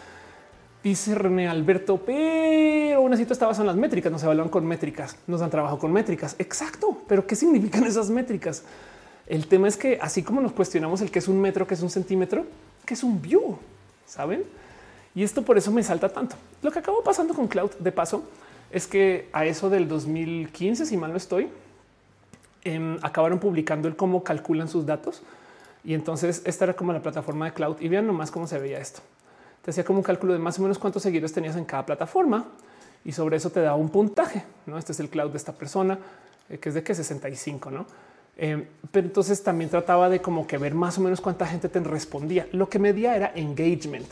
Dice 0.81 1.14
René 1.14 1.49
Alberto, 1.49 1.97
pero 2.06 3.01
una 3.01 3.18
cita 3.18 3.34
está 3.34 3.45
basada 3.45 3.64
en 3.64 3.68
las 3.68 3.76
métricas, 3.76 4.10
no 4.10 4.18
se 4.18 4.26
evalúan 4.26 4.47
con 4.47 4.65
métricas, 4.65 5.18
nos 5.27 5.41
dan 5.41 5.49
trabajo 5.49 5.77
con 5.77 5.91
métricas. 5.91 6.38
Exacto. 6.39 7.01
Pero 7.06 7.27
¿qué 7.27 7.35
significan 7.35 7.84
esas 7.85 8.10
métricas? 8.10 8.64
El 9.27 9.47
tema 9.47 9.68
es 9.68 9.76
que 9.76 9.99
así 10.01 10.23
como 10.23 10.39
nos 10.39 10.53
cuestionamos 10.53 11.01
el 11.01 11.11
que 11.11 11.19
es 11.19 11.27
un 11.27 11.41
metro, 11.41 11.68
que 11.68 11.73
es 11.73 11.81
un 11.81 11.89
centímetro, 11.89 12.45
que 12.85 12.93
es 12.93 13.03
un 13.03 13.22
view, 13.22 13.57
saben? 14.06 14.45
Y 15.14 15.23
esto 15.23 15.43
por 15.43 15.57
eso 15.57 15.69
me 15.69 15.84
salta 15.84 16.07
tanto. 16.07 16.38
Lo 16.61 16.72
que 16.72 16.80
acabó 16.80 17.03
pasando 17.03 17.34
con 17.34 17.49
Cloud 17.49 17.72
de 17.80 17.91
paso 17.91 18.23
es 18.72 18.88
que 18.88 19.27
a 19.34 19.45
eso 19.45 19.69
del 19.69 19.85
2015, 19.85 20.85
si 20.85 20.95
mal 20.95 21.11
no 21.11 21.18
estoy, 21.18 21.49
em, 22.64 22.97
acabaron 23.01 23.39
publicando 23.39 23.89
el 23.89 23.97
cómo 23.97 24.23
calculan 24.23 24.69
sus 24.69 24.85
datos. 24.85 25.23
Y 25.84 25.93
entonces 25.93 26.41
esta 26.45 26.64
era 26.64 26.73
como 26.73 26.93
la 26.93 27.01
plataforma 27.01 27.47
de 27.47 27.53
Cloud 27.53 27.81
y 27.81 27.89
vean 27.89 28.07
nomás 28.07 28.31
cómo 28.31 28.47
se 28.47 28.57
veía 28.60 28.80
esto 28.80 29.01
te 29.64 29.72
hacía 29.72 29.84
como 29.84 29.99
un 29.99 30.03
cálculo 30.03 30.34
de 30.34 30.40
más 30.40 30.57
o 30.60 30.61
menos 30.61 30.77
cuántos 30.77 31.03
seguidores 31.03 31.34
tenías 31.34 31.56
en 31.56 31.65
cada 31.65 31.86
plataforma 31.86 32.45
y 33.03 33.11
sobre 33.11 33.38
eso 33.38 33.49
te 33.49 33.61
da 33.61 33.76
un 33.76 33.90
puntaje. 33.90 34.44
No, 34.65 34.77
este 34.77 34.91
es 34.91 34.99
el 34.99 35.10
cloud 35.10 35.31
de 35.31 35.38
esta 35.38 35.53
persona 35.53 35.99
eh, 36.49 36.57
que 36.57 36.69
es 36.69 36.76
de 36.76 36.84
que 36.84 36.95
65, 36.95 37.72
no? 37.72 37.86
Eh, 38.38 38.68
pero 38.91 39.07
entonces 39.07 39.44
también 39.44 39.69
trataba 39.69 40.10
de 40.10 40.22
como 40.22 40.48
que 40.48 40.57
ver 40.57 40.73
más 40.73 40.98
o 40.98 41.02
menos 41.02 41.22
cuánta 41.22 41.45
gente 41.45 41.69
te 41.69 41.80
respondía. 41.81 42.48
Lo 42.52 42.69
que 42.69 42.80
medía 42.80 43.15
era 43.15 43.31
engagement. 43.36 44.07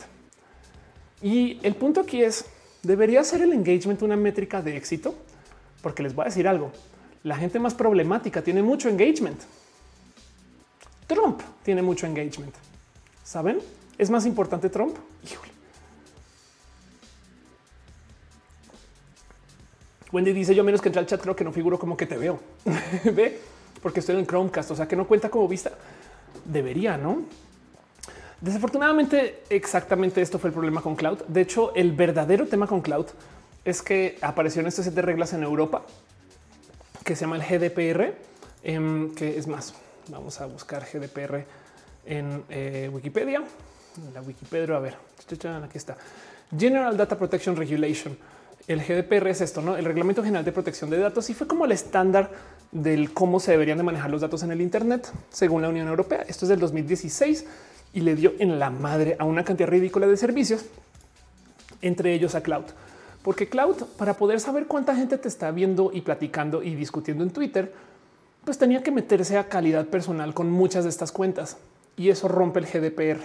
Y 1.22 1.58
el 1.62 1.74
punto 1.74 2.00
aquí 2.00 2.22
es, 2.22 2.44
¿debería 2.82 3.24
ser 3.24 3.42
el 3.42 3.52
engagement 3.52 4.02
una 4.02 4.16
métrica 4.16 4.62
de 4.62 4.76
éxito? 4.76 5.14
Porque 5.82 6.02
les 6.02 6.14
voy 6.14 6.24
a 6.24 6.26
decir 6.26 6.46
algo. 6.46 6.70
La 7.24 7.36
gente 7.36 7.58
más 7.58 7.74
problemática 7.74 8.42
tiene 8.42 8.62
mucho 8.62 8.88
engagement. 8.88 9.40
Trump 11.06 11.40
tiene 11.64 11.82
mucho 11.82 12.06
engagement. 12.06 12.54
¿Saben? 13.24 13.58
¿Es 13.98 14.08
más 14.10 14.24
importante 14.26 14.70
Trump? 14.70 14.96
Wendy 20.12 20.32
dice 20.32 20.54
yo 20.54 20.64
menos 20.64 20.80
que 20.80 20.88
entrar 20.88 21.02
al 21.02 21.06
chat 21.06 21.20
creo 21.20 21.36
que 21.36 21.44
no 21.44 21.52
figuro 21.52 21.78
como 21.78 21.96
que 21.96 22.06
te 22.06 22.16
veo. 22.16 22.38
Ve, 23.04 23.40
porque 23.82 24.00
estoy 24.00 24.16
en 24.16 24.26
Chromecast, 24.26 24.70
o 24.70 24.76
sea 24.76 24.86
que 24.86 24.96
no 24.96 25.06
cuenta 25.06 25.28
como 25.28 25.48
vista. 25.48 25.72
Debería, 26.44 26.96
¿no? 26.96 27.24
Desafortunadamente, 28.40 29.42
exactamente 29.50 30.22
esto 30.22 30.38
fue 30.38 30.48
el 30.48 30.54
problema 30.54 30.80
con 30.80 30.94
Cloud. 30.94 31.24
De 31.26 31.40
hecho, 31.40 31.74
el 31.74 31.92
verdadero 31.92 32.46
tema 32.46 32.68
con 32.68 32.80
Cloud 32.80 33.06
es 33.64 33.82
que 33.82 34.16
apareció 34.22 34.60
en 34.60 34.68
este 34.68 34.84
set 34.84 34.94
de 34.94 35.02
reglas 35.02 35.32
en 35.32 35.42
Europa 35.42 35.82
que 37.04 37.16
se 37.16 37.22
llama 37.22 37.36
el 37.36 37.42
GDPR, 37.42 38.14
em, 38.62 39.14
que 39.14 39.36
es 39.36 39.46
más, 39.46 39.74
vamos 40.08 40.40
a 40.40 40.46
buscar 40.46 40.86
GDPR 40.86 41.44
en 42.06 42.44
eh, 42.48 42.88
Wikipedia 42.92 43.42
la 44.12 44.22
Wikipedia. 44.22 44.76
A 44.76 44.80
ver, 44.80 44.96
aquí 45.64 45.78
está. 45.78 45.96
General 46.56 46.96
Data 46.96 47.18
Protection 47.18 47.56
Regulation. 47.56 48.16
El 48.66 48.80
GDPR 48.80 49.28
es 49.28 49.40
esto, 49.40 49.62
no? 49.62 49.76
El 49.76 49.84
Reglamento 49.84 50.22
General 50.22 50.44
de 50.44 50.52
Protección 50.52 50.90
de 50.90 50.98
Datos 50.98 51.30
y 51.30 51.34
fue 51.34 51.46
como 51.46 51.64
el 51.64 51.72
estándar 51.72 52.30
del 52.70 53.14
cómo 53.14 53.40
se 53.40 53.52
deberían 53.52 53.78
de 53.78 53.84
manejar 53.84 54.10
los 54.10 54.20
datos 54.20 54.42
en 54.42 54.50
el 54.50 54.60
Internet 54.60 55.10
según 55.30 55.62
la 55.62 55.70
Unión 55.70 55.88
Europea. 55.88 56.24
Esto 56.28 56.44
es 56.44 56.50
del 56.50 56.60
2016 56.60 57.46
y 57.94 58.00
le 58.00 58.14
dio 58.14 58.34
en 58.38 58.58
la 58.58 58.70
madre 58.70 59.16
a 59.18 59.24
una 59.24 59.44
cantidad 59.44 59.68
ridícula 59.68 60.06
de 60.06 60.16
servicios, 60.16 60.66
entre 61.80 62.12
ellos 62.12 62.34
a 62.34 62.42
Cloud. 62.42 62.66
Porque 63.22 63.48
Cloud, 63.48 63.76
para 63.96 64.14
poder 64.14 64.40
saber 64.40 64.66
cuánta 64.66 64.94
gente 64.94 65.16
te 65.18 65.28
está 65.28 65.50
viendo 65.50 65.90
y 65.92 66.02
platicando 66.02 66.62
y 66.62 66.74
discutiendo 66.74 67.24
en 67.24 67.30
Twitter, 67.30 67.72
pues 68.44 68.58
tenía 68.58 68.82
que 68.82 68.90
meterse 68.90 69.38
a 69.38 69.48
calidad 69.48 69.86
personal 69.86 70.34
con 70.34 70.50
muchas 70.50 70.84
de 70.84 70.90
estas 70.90 71.12
cuentas 71.12 71.56
y 71.96 72.10
eso 72.10 72.28
rompe 72.28 72.60
el 72.60 72.66
GDPR. 72.66 73.20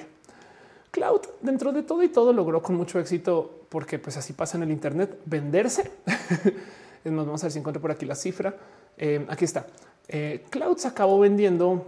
Cloud, 0.94 1.22
dentro 1.41 1.72
de 1.72 1.82
todo 1.82 2.03
y 2.03 2.10
todo, 2.10 2.32
logró 2.32 2.61
con 2.61 2.76
mucho 2.76 2.99
éxito, 2.99 3.65
porque 3.70 3.98
pues 3.98 4.15
así 4.15 4.34
pasa 4.34 4.57
en 4.57 4.64
el 4.64 4.70
Internet, 4.72 5.18
venderse. 5.26 5.90
más, 7.06 7.26
vamos 7.26 7.41
a 7.41 7.48
ver 7.48 7.52
si 7.52 7.57
encuentro 7.57 7.82
por 7.82 7.90
aquí 7.90 8.06
la 8.06 8.14
cifra. 8.14 8.56
Eh, 8.95 9.26
aquí 9.28 9.44
está. 9.44 9.65
Eh, 10.07 10.45
Cloud 10.52 10.78
se 10.78 10.88
acabó 10.88 11.18
vendiendo. 11.18 11.88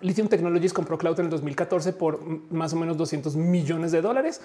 Lithium 0.00 0.28
Technologies 0.28 0.72
compró 0.72 0.96
Cloud 0.96 1.18
en 1.18 1.26
el 1.26 1.30
2014 1.30 1.92
por 1.92 2.20
más 2.52 2.72
o 2.72 2.76
menos 2.76 2.96
200 2.96 3.34
millones 3.34 3.90
de 3.90 4.00
dólares 4.00 4.40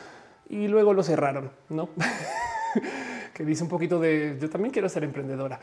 y 0.50 0.68
luego 0.68 0.96
lo 0.96 1.04
cerraron, 1.04 1.52
no? 1.70 1.90
que 3.36 3.46
dice 3.46 3.62
un 3.62 3.70
poquito 3.70 4.00
de 4.00 4.36
yo 4.41 4.50
también 4.50 4.74
quiero 4.74 4.90
ser 4.90 5.04
emprendedora, 5.04 5.60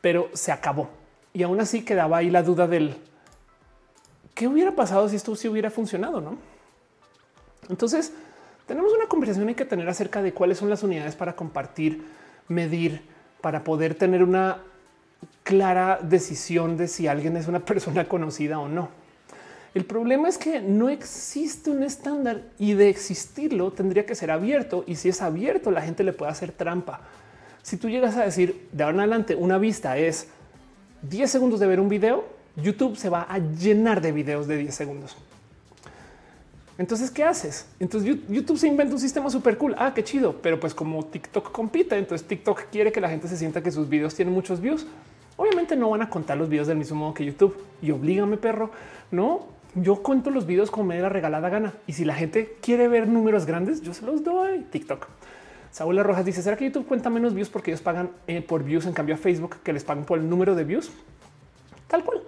pero 0.00 0.28
se 0.32 0.52
acabó 0.52 0.90
y 1.32 1.42
aún 1.42 1.60
así 1.60 1.84
quedaba 1.84 2.18
ahí 2.18 2.30
la 2.30 2.44
duda 2.44 2.68
del 2.68 2.96
qué 4.34 4.46
hubiera 4.48 4.74
pasado 4.74 5.08
si 5.08 5.16
esto 5.16 5.34
sí 5.36 5.48
hubiera 5.48 5.70
funcionado, 5.70 6.20
no? 6.20 6.49
Entonces, 7.70 8.12
tenemos 8.66 8.92
una 8.92 9.06
conversación 9.06 9.48
hay 9.48 9.54
que 9.54 9.64
tener 9.64 9.88
acerca 9.88 10.22
de 10.22 10.32
cuáles 10.32 10.58
son 10.58 10.68
las 10.68 10.82
unidades 10.82 11.16
para 11.16 11.34
compartir, 11.34 12.04
medir, 12.48 13.02
para 13.40 13.64
poder 13.64 13.94
tener 13.94 14.22
una 14.22 14.58
clara 15.42 15.98
decisión 16.02 16.76
de 16.76 16.88
si 16.88 17.06
alguien 17.06 17.36
es 17.36 17.48
una 17.48 17.60
persona 17.64 18.06
conocida 18.06 18.58
o 18.58 18.68
no. 18.68 18.88
El 19.72 19.84
problema 19.84 20.28
es 20.28 20.36
que 20.36 20.60
no 20.60 20.88
existe 20.88 21.70
un 21.70 21.84
estándar 21.84 22.42
y 22.58 22.74
de 22.74 22.88
existirlo 22.88 23.70
tendría 23.70 24.04
que 24.04 24.16
ser 24.16 24.32
abierto 24.32 24.82
y 24.86 24.96
si 24.96 25.08
es 25.08 25.22
abierto 25.22 25.70
la 25.70 25.82
gente 25.82 26.02
le 26.02 26.12
puede 26.12 26.32
hacer 26.32 26.50
trampa. 26.50 27.00
Si 27.62 27.76
tú 27.76 27.88
llegas 27.88 28.16
a 28.16 28.24
decir 28.24 28.68
de 28.72 28.82
ahora 28.82 28.94
en 28.94 29.00
adelante 29.00 29.36
una 29.36 29.58
vista 29.58 29.96
es 29.96 30.26
10 31.02 31.30
segundos 31.30 31.60
de 31.60 31.68
ver 31.68 31.78
un 31.78 31.88
video, 31.88 32.24
YouTube 32.56 32.96
se 32.96 33.08
va 33.08 33.22
a 33.22 33.38
llenar 33.38 34.00
de 34.00 34.10
videos 34.10 34.48
de 34.48 34.56
10 34.56 34.74
segundos. 34.74 35.16
Entonces, 36.80 37.10
¿qué 37.10 37.24
haces? 37.24 37.66
Entonces 37.78 38.16
YouTube 38.26 38.56
se 38.56 38.66
inventa 38.66 38.94
un 38.94 39.00
sistema 39.00 39.28
súper 39.28 39.58
cool. 39.58 39.74
Ah, 39.76 39.92
qué 39.94 40.02
chido. 40.02 40.36
Pero 40.40 40.58
pues 40.58 40.72
como 40.72 41.04
TikTok 41.04 41.52
compite, 41.52 41.98
entonces 41.98 42.26
TikTok 42.26 42.70
quiere 42.72 42.90
que 42.90 43.02
la 43.02 43.10
gente 43.10 43.28
se 43.28 43.36
sienta 43.36 43.62
que 43.62 43.70
sus 43.70 43.86
videos 43.90 44.14
tienen 44.14 44.32
muchos 44.32 44.62
views. 44.62 44.86
Obviamente 45.36 45.76
no 45.76 45.90
van 45.90 46.00
a 46.00 46.08
contar 46.08 46.38
los 46.38 46.48
videos 46.48 46.68
del 46.68 46.78
mismo 46.78 46.96
modo 46.96 47.12
que 47.12 47.26
YouTube. 47.26 47.54
Y 47.82 47.90
oblígame, 47.90 48.38
perro. 48.38 48.70
No, 49.10 49.48
yo 49.74 49.96
cuento 49.96 50.30
los 50.30 50.46
videos 50.46 50.70
como 50.70 50.86
me 50.86 50.96
da 50.96 51.02
la 51.02 51.08
regalada 51.10 51.50
gana. 51.50 51.74
Y 51.86 51.92
si 51.92 52.06
la 52.06 52.14
gente 52.14 52.56
quiere 52.62 52.88
ver 52.88 53.08
números 53.08 53.44
grandes, 53.44 53.82
yo 53.82 53.92
se 53.92 54.06
los 54.06 54.24
doy. 54.24 54.60
TikTok. 54.70 55.06
Saúl 55.72 56.02
Rojas 56.02 56.24
dice, 56.24 56.40
¿será 56.40 56.56
que 56.56 56.64
YouTube 56.64 56.86
cuenta 56.86 57.10
menos 57.10 57.34
views 57.34 57.50
porque 57.50 57.72
ellos 57.72 57.82
pagan 57.82 58.08
eh, 58.26 58.40
por 58.40 58.64
views 58.64 58.86
en 58.86 58.94
cambio 58.94 59.16
a 59.16 59.18
Facebook 59.18 59.56
que 59.62 59.74
les 59.74 59.84
pagan 59.84 60.04
por 60.04 60.18
el 60.18 60.26
número 60.30 60.54
de 60.54 60.64
views? 60.64 60.90
Tal 61.88 62.02
cual. 62.04 62.22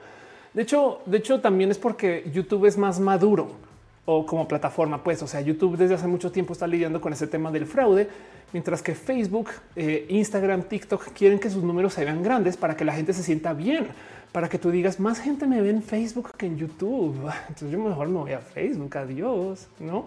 De 0.52 0.60
hecho, 0.60 1.00
de 1.06 1.16
hecho 1.16 1.40
también 1.40 1.70
es 1.70 1.78
porque 1.78 2.30
YouTube 2.30 2.66
es 2.66 2.76
más 2.76 3.00
maduro 3.00 3.71
o 4.04 4.26
como 4.26 4.48
plataforma, 4.48 5.02
pues, 5.02 5.22
o 5.22 5.26
sea, 5.26 5.40
YouTube 5.40 5.76
desde 5.76 5.94
hace 5.94 6.06
mucho 6.06 6.32
tiempo 6.32 6.52
está 6.52 6.66
lidiando 6.66 7.00
con 7.00 7.12
ese 7.12 7.26
tema 7.26 7.50
del 7.52 7.66
fraude, 7.66 8.08
mientras 8.52 8.82
que 8.82 8.94
Facebook, 8.94 9.50
eh, 9.76 10.06
Instagram, 10.08 10.64
TikTok 10.64 11.12
quieren 11.12 11.38
que 11.38 11.50
sus 11.50 11.62
números 11.62 11.94
se 11.94 12.04
vean 12.04 12.22
grandes 12.22 12.56
para 12.56 12.76
que 12.76 12.84
la 12.84 12.94
gente 12.94 13.12
se 13.12 13.22
sienta 13.22 13.52
bien, 13.52 13.86
para 14.32 14.48
que 14.48 14.58
tú 14.58 14.70
digas 14.70 14.98
más 14.98 15.20
gente 15.20 15.46
me 15.46 15.60
ve 15.60 15.70
en 15.70 15.82
Facebook 15.82 16.30
que 16.36 16.46
en 16.46 16.56
YouTube. 16.56 17.14
Entonces 17.48 17.70
yo 17.70 17.78
mejor 17.78 18.08
me 18.08 18.18
voy 18.18 18.32
a 18.32 18.40
Facebook. 18.40 18.96
Adiós. 18.96 19.68
No, 19.78 20.06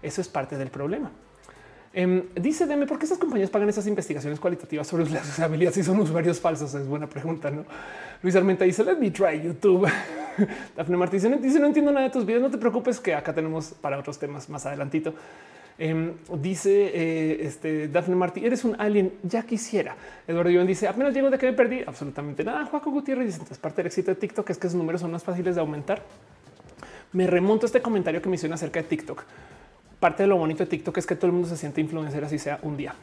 eso 0.00 0.20
es 0.20 0.28
parte 0.28 0.56
del 0.56 0.70
problema. 0.70 1.10
Em, 1.96 2.24
dice 2.34 2.66
Deme, 2.66 2.86
¿por 2.86 2.98
qué 2.98 3.04
estas 3.04 3.18
compañías 3.18 3.50
pagan 3.50 3.68
esas 3.68 3.86
investigaciones 3.86 4.40
cualitativas 4.40 4.84
sobre 4.84 5.08
las 5.08 5.28
usabilidad 5.28 5.72
si 5.72 5.84
son 5.84 6.00
usuarios 6.00 6.40
falsos? 6.40 6.74
Es 6.74 6.88
buena 6.88 7.08
pregunta, 7.08 7.52
¿no? 7.52 7.64
Luis 8.20 8.34
Armenta 8.34 8.64
dice, 8.64 8.82
let 8.82 8.96
me 8.96 9.12
try 9.12 9.40
YouTube. 9.40 9.88
Dafne 10.76 10.96
Martí 10.96 11.18
dice, 11.18 11.60
no 11.60 11.66
entiendo 11.66 11.92
nada 11.92 12.06
de 12.06 12.10
tus 12.10 12.26
videos, 12.26 12.42
no 12.42 12.50
te 12.50 12.58
preocupes 12.58 12.98
que 12.98 13.14
acá 13.14 13.32
tenemos 13.32 13.74
para 13.80 13.96
otros 13.96 14.18
temas 14.18 14.48
más 14.48 14.66
adelantito. 14.66 15.14
Em, 15.78 16.14
dice 16.40 16.90
eh, 16.92 17.46
este 17.46 17.86
Dafne 17.86 18.16
Martí, 18.16 18.44
eres 18.44 18.64
un 18.64 18.74
alien, 18.80 19.12
ya 19.22 19.44
quisiera. 19.44 19.94
Eduardo 20.26 20.50
Iván 20.50 20.66
dice, 20.66 20.88
apenas 20.88 21.14
llego 21.14 21.30
de 21.30 21.38
que 21.38 21.46
me 21.46 21.52
perdí, 21.52 21.84
absolutamente 21.86 22.42
nada. 22.42 22.64
Juaco 22.64 22.90
Gutiérrez 22.90 23.26
dice, 23.26 23.36
entonces 23.36 23.58
parte 23.58 23.76
del 23.76 23.86
éxito 23.86 24.10
de 24.10 24.16
TikTok 24.16 24.50
es 24.50 24.58
que 24.58 24.66
sus 24.68 24.76
números 24.76 25.00
son 25.00 25.12
más 25.12 25.22
fáciles 25.22 25.54
de 25.54 25.60
aumentar. 25.60 26.02
Me 27.12 27.28
remonto 27.28 27.66
a 27.66 27.68
este 27.68 27.80
comentario 27.80 28.20
que 28.20 28.28
me 28.28 28.34
hicieron 28.34 28.54
acerca 28.54 28.82
de 28.82 28.88
TikTok 28.88 29.24
parte 30.04 30.24
de 30.24 30.26
lo 30.26 30.36
bonito 30.36 30.62
de 30.64 30.68
TikTok 30.68 30.98
es 30.98 31.06
que 31.06 31.16
todo 31.16 31.28
el 31.28 31.32
mundo 31.32 31.48
se 31.48 31.56
siente 31.56 31.80
influencer 31.80 32.22
así 32.22 32.38
sea 32.38 32.58
un 32.60 32.76
día. 32.76 32.94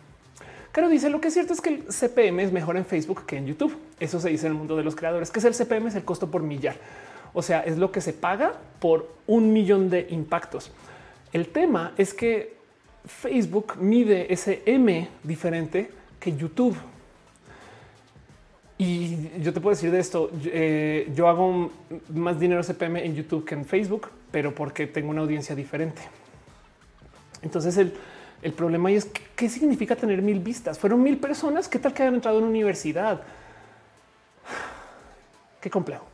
Claro, 0.71 0.87
dice 0.87 1.09
lo 1.09 1.19
que 1.19 1.29
es 1.29 1.33
cierto 1.33 1.51
es 1.51 1.59
que 1.59 1.69
el 1.69 1.83
CPM 1.85 2.41
es 2.41 2.51
mejor 2.51 2.77
en 2.77 2.85
Facebook 2.85 3.25
que 3.25 3.37
en 3.37 3.47
YouTube. 3.47 3.75
Eso 3.99 4.19
se 4.19 4.29
dice 4.29 4.45
en 4.45 4.51
el 4.51 4.57
mundo 4.59 4.75
de 4.77 4.83
los 4.83 4.95
creadores, 4.95 5.31
que 5.31 5.39
es 5.39 5.45
el 5.45 5.55
CPM, 5.55 5.87
es 5.87 5.95
el 5.95 6.03
costo 6.03 6.29
por 6.29 6.43
millar. 6.43 6.75
O 7.33 7.41
sea, 7.41 7.61
es 7.61 7.79
lo 7.79 7.91
que 7.91 8.01
se 8.01 8.13
paga 8.13 8.53
por 8.79 9.15
un 9.25 9.51
millón 9.51 9.89
de 9.89 10.05
impactos. 10.11 10.71
El 11.33 11.47
tema 11.47 11.93
es 11.97 12.13
que 12.13 12.53
Facebook 13.03 13.77
mide 13.79 14.31
ese 14.31 14.61
M 14.67 15.07
diferente 15.23 15.89
que 16.19 16.37
YouTube. 16.37 16.77
Y 18.77 19.39
yo 19.39 19.53
te 19.53 19.59
puedo 19.59 19.75
decir 19.75 19.89
de 19.89 19.99
esto, 19.99 20.29
eh, 20.45 21.11
yo 21.15 21.27
hago 21.27 21.71
más 22.13 22.39
dinero 22.39 22.61
CPM 22.61 22.97
en 22.97 23.15
YouTube 23.15 23.43
que 23.43 23.55
en 23.55 23.65
Facebook, 23.65 24.07
pero 24.29 24.53
porque 24.53 24.85
tengo 24.85 25.09
una 25.09 25.21
audiencia 25.21 25.55
diferente. 25.55 26.20
Entonces 27.41 27.77
el, 27.77 27.93
El 28.41 28.53
problema 28.53 28.91
es 28.91 29.05
qué 29.35 29.49
significa 29.49 29.95
tener 29.95 30.21
mil 30.21 30.39
vistas. 30.39 30.79
Fueron 30.79 31.03
mil 31.03 31.17
personas. 31.17 31.67
¿Qué 31.67 31.77
tal 31.77 31.93
que 31.93 32.03
hayan 32.03 32.15
entrado 32.15 32.39
en 32.39 32.45
universidad? 32.45 33.21
Qué 35.59 35.69
complejo. 35.69 36.05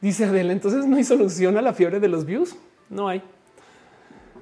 Dice 0.00 0.26
Adela, 0.26 0.52
entonces 0.52 0.86
no 0.86 0.96
hay 0.96 1.04
solución 1.04 1.56
a 1.56 1.62
la 1.62 1.72
fiebre 1.72 1.98
de 1.98 2.08
los 2.08 2.26
views. 2.26 2.56
No 2.90 3.08
hay. 3.08 3.22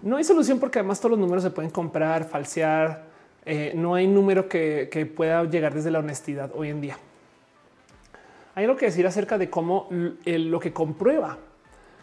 No 0.03 0.17
hay 0.17 0.25
solución 0.25 0.59
porque 0.59 0.81
además 0.81 0.99
todos 0.99 1.13
los 1.13 1.21
números 1.21 1.45
se 1.45 1.51
pueden 1.51 1.71
comprar, 1.71 2.29
falsear. 2.29 3.05
Eh, 3.45 3.73
no 3.77 3.95
hay 3.95 4.09
número 4.09 4.49
que, 4.49 5.13
pueda 5.17 5.45
llegar 5.45 5.73
desde 5.73 5.93
la 5.93 6.01
honestidad 6.01 6.51
hoy 6.55 6.71
en 6.71 6.81
día. 6.81 6.99
Hay 8.57 8.65
algo 8.65 8.77
que 8.77 8.87
decir 8.87 9.07
acerca 9.07 9.39
de 9.39 9.49
cómo 9.49 9.89
lo 10.25 10.61
que 10.61 10.73
comprueba 10.73 11.39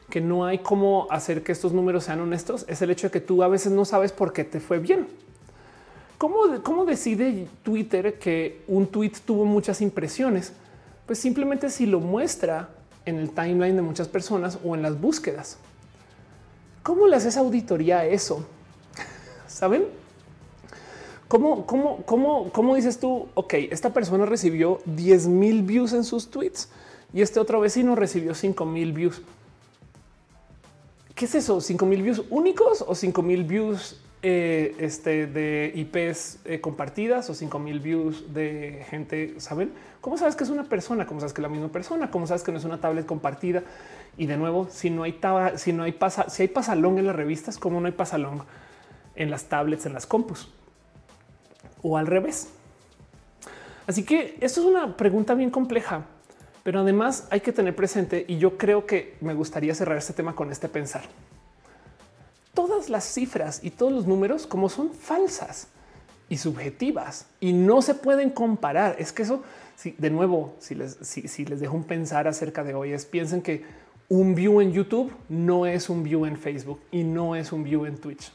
que 0.09 0.21
no 0.21 0.45
hay 0.45 0.59
cómo 0.59 1.07
hacer 1.09 1.43
que 1.43 1.51
estos 1.51 1.73
números 1.73 2.05
sean 2.05 2.19
honestos 2.19 2.65
es 2.67 2.81
el 2.81 2.91
hecho 2.91 3.07
de 3.07 3.11
que 3.11 3.21
tú 3.21 3.43
a 3.43 3.47
veces 3.47 3.71
no 3.71 3.85
sabes 3.85 4.11
por 4.11 4.33
qué 4.33 4.43
te 4.43 4.59
fue 4.59 4.79
bien. 4.79 5.07
¿Cómo, 6.17 6.37
cómo 6.63 6.85
decide 6.85 7.47
Twitter 7.63 8.17
que 8.19 8.61
un 8.67 8.87
tweet 8.87 9.13
tuvo 9.25 9.45
muchas 9.45 9.81
impresiones? 9.81 10.53
Pues 11.05 11.19
simplemente 11.19 11.69
si 11.69 11.85
lo 11.85 11.99
muestra 11.99 12.69
en 13.05 13.17
el 13.17 13.31
timeline 13.31 13.75
de 13.75 13.81
muchas 13.81 14.07
personas 14.07 14.57
o 14.63 14.75
en 14.75 14.81
las 14.81 14.99
búsquedas. 14.99 15.57
¿Cómo 16.81 17.07
le 17.07 17.15
haces 17.15 17.37
auditoría 17.37 17.99
a 17.99 18.05
eso? 18.05 18.45
¿Saben? 19.47 19.85
¿Cómo, 21.27 21.65
cómo, 21.65 22.03
cómo, 22.05 22.51
cómo 22.51 22.75
dices 22.75 22.99
tú, 22.99 23.27
ok, 23.33 23.53
esta 23.71 23.91
persona 23.91 24.25
recibió 24.25 24.79
10 24.85 25.27
mil 25.27 25.63
views 25.63 25.93
en 25.93 26.03
sus 26.03 26.29
tweets 26.29 26.69
y 27.13 27.21
este 27.21 27.39
otro 27.39 27.59
vecino 27.59 27.95
recibió 27.95 28.35
5 28.35 28.65
mil 28.65 28.93
views? 28.93 29.21
¿Qué 31.23 31.27
es 31.27 31.35
eso? 31.35 31.59
¿5 31.61 31.85
mil 31.85 32.01
views 32.01 32.21
únicos 32.29 32.83
o 32.85 32.93
5 32.93 33.21
mil 33.21 33.45
views 33.45 33.97
eh, 34.23 34.75
este, 34.77 35.25
de 35.25 35.71
IPs 35.73 36.39
eh, 36.43 36.59
compartidas 36.59 37.29
o 37.29 37.33
5 37.33 37.59
mil 37.59 37.79
views 37.79 38.33
de 38.33 38.85
gente? 38.89 39.35
¿Saben? 39.37 39.71
¿Cómo 40.01 40.17
sabes 40.17 40.35
que 40.35 40.43
es 40.43 40.49
una 40.49 40.65
persona? 40.65 41.05
¿Cómo 41.05 41.21
sabes 41.21 41.31
que 41.31 41.39
es 41.39 41.43
la 41.43 41.47
misma 41.47 41.69
persona? 41.69 42.11
¿Cómo 42.11 42.27
sabes 42.27 42.43
que 42.43 42.51
no 42.51 42.57
es 42.57 42.65
una 42.65 42.81
tablet 42.81 43.05
compartida? 43.05 43.63
Y 44.17 44.25
de 44.25 44.35
nuevo, 44.35 44.67
si 44.69 44.89
no 44.89 45.03
hay, 45.03 45.17
si 45.55 45.71
no 45.71 45.83
hay 45.83 45.93
pasa, 45.93 46.29
si 46.29 46.41
hay 46.41 46.49
pasalón 46.49 46.97
en 46.97 47.07
las 47.07 47.15
revistas, 47.15 47.57
¿cómo 47.57 47.79
no 47.79 47.85
hay 47.85 47.93
pasalón 47.93 48.43
en 49.15 49.31
las 49.31 49.45
tablets, 49.45 49.85
en 49.85 49.93
las 49.93 50.05
compus? 50.05 50.51
O 51.83 51.97
al 51.97 52.07
revés. 52.07 52.49
Así 53.87 54.03
que 54.03 54.37
esto 54.41 54.59
es 54.59 54.67
una 54.67 54.97
pregunta 54.97 55.35
bien 55.35 55.51
compleja 55.51 56.03
pero 56.63 56.79
además 56.79 57.27
hay 57.29 57.41
que 57.41 57.51
tener 57.51 57.75
presente, 57.75 58.25
y 58.27 58.37
yo 58.37 58.57
creo 58.57 58.85
que 58.85 59.17
me 59.21 59.33
gustaría 59.33 59.75
cerrar 59.75 59.97
este 59.97 60.13
tema 60.13 60.33
con 60.33 60.51
este 60.51 60.69
pensar. 60.69 61.03
Todas 62.53 62.89
las 62.89 63.03
cifras 63.03 63.59
y 63.63 63.71
todos 63.71 63.91
los 63.91 64.07
números 64.07 64.47
como 64.47 64.69
son 64.69 64.91
falsas 64.91 65.67
y 66.29 66.37
subjetivas 66.37 67.25
y 67.39 67.51
no 67.51 67.81
se 67.81 67.95
pueden 67.95 68.29
comparar. 68.29 68.95
Es 68.99 69.11
que 69.11 69.23
eso, 69.23 69.43
si, 69.75 69.91
de 69.97 70.09
nuevo, 70.09 70.55
si 70.59 70.75
les, 70.75 70.97
si 71.01 71.45
les 71.45 71.59
dejo 71.59 71.75
un 71.75 71.83
pensar 71.83 72.27
acerca 72.27 72.63
de 72.63 72.75
hoy, 72.75 72.93
es 72.93 73.05
piensen 73.05 73.41
que 73.41 73.65
un 74.07 74.35
view 74.35 74.61
en 74.61 74.71
YouTube 74.71 75.11
no 75.29 75.65
es 75.65 75.89
un 75.89 76.03
view 76.03 76.25
en 76.25 76.37
Facebook 76.37 76.79
y 76.91 77.03
no 77.03 77.35
es 77.35 77.51
un 77.51 77.63
view 77.63 77.85
en 77.85 77.97
Twitch. 77.97 78.31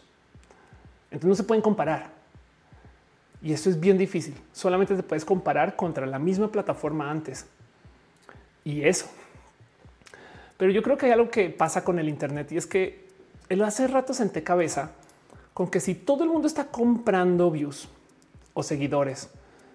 Entonces 1.10 1.28
no 1.28 1.34
se 1.36 1.44
pueden 1.44 1.62
comparar. 1.62 2.10
Y 3.40 3.52
esto 3.52 3.70
es 3.70 3.78
bien 3.78 3.96
difícil. 3.96 4.34
Solamente 4.52 4.96
te 4.96 5.02
puedes 5.04 5.24
comparar 5.24 5.76
contra 5.76 6.04
la 6.06 6.18
misma 6.18 6.50
plataforma 6.50 7.08
antes 7.08 7.46
y 8.68 8.84
eso. 8.84 9.06
Pero 10.58 10.70
yo 10.72 10.82
creo 10.82 10.98
que 10.98 11.06
hay 11.06 11.12
algo 11.12 11.30
que 11.30 11.48
pasa 11.48 11.84
con 11.84 11.98
el 11.98 12.08
Internet 12.08 12.52
y 12.52 12.58
es 12.58 12.66
que 12.66 13.06
él 13.48 13.62
hace 13.62 13.86
rato 13.86 14.12
senté 14.12 14.42
cabeza 14.42 14.92
con 15.54 15.70
que 15.70 15.80
si 15.80 15.94
todo 15.94 16.24
el 16.24 16.30
mundo 16.30 16.46
está 16.46 16.66
comprando 16.66 17.50
views 17.50 17.88
o 18.52 18.62
seguidores, 18.62 19.30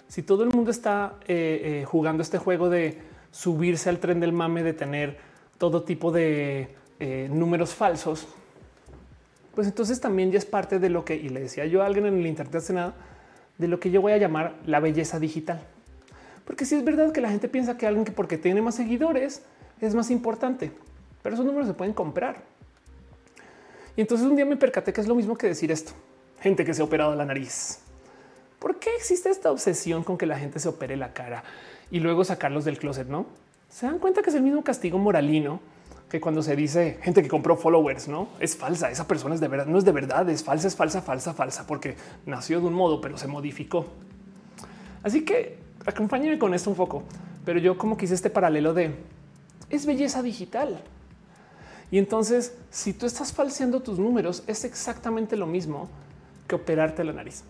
si 0.07 0.21
todo 0.21 0.43
el 0.43 0.49
mundo 0.49 0.69
está 0.69 1.15
eh, 1.27 1.81
eh, 1.81 1.85
jugando 1.85 2.21
este 2.21 2.37
juego 2.37 2.69
de 2.69 3.01
subirse 3.31 3.89
al 3.89 3.97
tren 3.97 4.19
del 4.19 4.31
mame, 4.31 4.61
de 4.61 4.73
tener 4.73 5.17
todo 5.57 5.83
tipo 5.83 6.11
de 6.11 6.75
eh, 6.99 7.29
números 7.31 7.73
falsos, 7.73 8.27
pues 9.55 9.67
entonces 9.67 9.99
también 9.99 10.31
ya 10.31 10.37
es 10.37 10.45
parte 10.45 10.77
de 10.77 10.89
lo 10.89 11.03
que, 11.03 11.15
y 11.15 11.29
le 11.29 11.39
decía 11.39 11.65
yo 11.65 11.81
a 11.81 11.87
alguien 11.87 12.05
en 12.05 12.19
el 12.19 12.27
Internet 12.27 12.55
hace 12.55 12.73
nada, 12.73 12.93
de 13.57 13.67
lo 13.67 13.79
que 13.79 13.89
yo 13.89 14.01
voy 14.01 14.11
a 14.11 14.17
llamar 14.17 14.55
la 14.65 14.79
belleza 14.79 15.19
digital. 15.19 15.65
Porque 16.45 16.65
si 16.65 16.75
es 16.75 16.83
verdad 16.83 17.11
que 17.11 17.21
la 17.21 17.29
gente 17.29 17.47
piensa 17.47 17.77
que 17.77 17.87
alguien 17.87 18.05
que 18.05 18.11
porque 18.11 18.37
tiene 18.37 18.61
más 18.61 18.75
seguidores 18.75 19.43
es 19.79 19.95
más 19.95 20.11
importante, 20.11 20.71
pero 21.21 21.35
esos 21.35 21.45
números 21.45 21.67
se 21.67 21.73
pueden 21.73 21.93
comprar. 21.93 22.43
Y 23.95 24.01
entonces 24.01 24.27
un 24.27 24.35
día 24.35 24.45
me 24.45 24.57
percaté 24.57 24.91
que 24.91 25.01
es 25.01 25.07
lo 25.07 25.15
mismo 25.15 25.37
que 25.37 25.47
decir 25.47 25.71
esto. 25.71 25.93
Gente 26.39 26.65
que 26.65 26.73
se 26.73 26.81
ha 26.81 26.85
operado 26.85 27.15
la 27.15 27.25
nariz. 27.25 27.79
¿Por 28.59 28.79
qué 28.79 28.89
existe 28.95 29.29
esta 29.29 29.51
obsesión 29.51 30.03
con 30.03 30.17
que 30.17 30.25
la 30.25 30.37
gente 30.37 30.59
se 30.59 30.69
opere 30.69 30.97
la 30.97 31.13
cara 31.13 31.43
y 31.91 31.99
luego 31.99 32.23
sacarlos 32.23 32.65
del 32.65 32.77
closet? 32.77 33.07
No 33.07 33.25
se 33.73 33.87
dan 33.87 33.97
cuenta 33.97 34.21
que 34.21 34.29
es 34.29 34.35
el 34.35 34.43
mismo 34.43 34.63
castigo 34.63 34.99
moralino 34.99 35.59
que 36.07 36.21
cuando 36.21 36.43
se 36.43 36.55
dice 36.55 36.99
gente 37.01 37.23
que 37.23 37.27
compró 37.27 37.57
followers, 37.57 38.07
no 38.07 38.27
es 38.39 38.55
falsa. 38.55 38.91
Esa 38.91 39.07
persona 39.07 39.33
es 39.33 39.41
de 39.41 39.47
verdad, 39.47 39.65
no 39.65 39.79
es 39.79 39.83
de 39.83 39.91
verdad, 39.91 40.29
es 40.29 40.43
falsa, 40.43 40.67
es 40.67 40.75
falsa, 40.75 41.01
falsa, 41.01 41.33
falsa, 41.33 41.65
porque 41.65 41.95
nació 42.27 42.59
de 42.59 42.67
un 42.67 42.73
modo, 42.75 43.01
pero 43.01 43.17
se 43.17 43.27
modificó. 43.27 43.87
Así 45.01 45.25
que 45.25 45.57
acompáñeme 45.85 46.39
con 46.39 46.53
esto 46.53 46.69
un 46.69 46.75
poco, 46.75 47.03
pero 47.45 47.59
yo 47.59 47.77
como 47.77 47.97
quise 47.97 48.13
este 48.13 48.29
paralelo 48.29 48.73
de 48.73 48.95
es 49.69 49.85
belleza 49.85 50.21
digital. 50.21 50.81
Y 51.91 51.97
entonces, 51.97 52.55
si 52.69 52.93
tú 52.93 53.05
estás 53.05 53.33
falseando 53.33 53.81
tus 53.81 53.99
números, 53.99 54.43
es 54.47 54.63
exactamente 54.63 55.35
lo 55.35 55.45
mismo 55.45 55.89
que 56.47 56.55
operarte 56.55 57.03
la 57.03 57.13
nariz. 57.13 57.43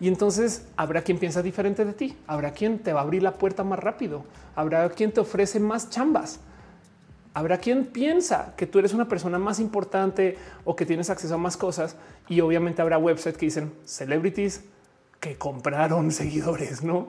Y 0.00 0.08
entonces 0.08 0.66
habrá 0.76 1.02
quien 1.02 1.18
piensa 1.18 1.42
diferente 1.42 1.84
de 1.84 1.92
ti, 1.92 2.16
habrá 2.26 2.52
quien 2.52 2.78
te 2.78 2.92
va 2.92 3.00
a 3.00 3.02
abrir 3.04 3.22
la 3.22 3.34
puerta 3.34 3.64
más 3.64 3.78
rápido, 3.78 4.24
habrá 4.54 4.88
quien 4.90 5.12
te 5.12 5.20
ofrece 5.20 5.60
más 5.60 5.90
chambas, 5.90 6.40
habrá 7.34 7.58
quien 7.58 7.86
piensa 7.86 8.54
que 8.56 8.66
tú 8.66 8.78
eres 8.78 8.94
una 8.94 9.08
persona 9.08 9.38
más 9.38 9.60
importante 9.60 10.36
o 10.64 10.76
que 10.76 10.86
tienes 10.86 11.10
acceso 11.10 11.34
a 11.34 11.38
más 11.38 11.56
cosas 11.56 11.96
y 12.28 12.40
obviamente 12.40 12.82
habrá 12.82 12.98
websites 12.98 13.38
que 13.38 13.46
dicen 13.46 13.72
celebrities 13.84 14.64
que 15.22 15.38
compraron 15.38 16.10
seguidores, 16.10 16.82
no? 16.82 17.08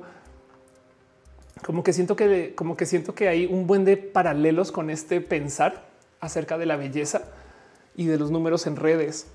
Como 1.65 1.83
que 1.83 1.93
siento 1.93 2.15
que, 2.15 2.53
como 2.55 2.77
que 2.77 2.85
siento 2.85 3.15
que 3.15 3.27
hay 3.27 3.45
un 3.45 3.65
buen 3.67 3.83
de 3.83 3.97
paralelos 3.97 4.71
con 4.71 4.89
este 4.89 5.19
pensar 5.19 5.85
acerca 6.19 6.57
de 6.57 6.65
la 6.65 6.75
belleza 6.77 7.23
y 7.95 8.05
de 8.05 8.17
los 8.17 8.31
números 8.31 8.67
en 8.67 8.75
redes. 8.75 9.27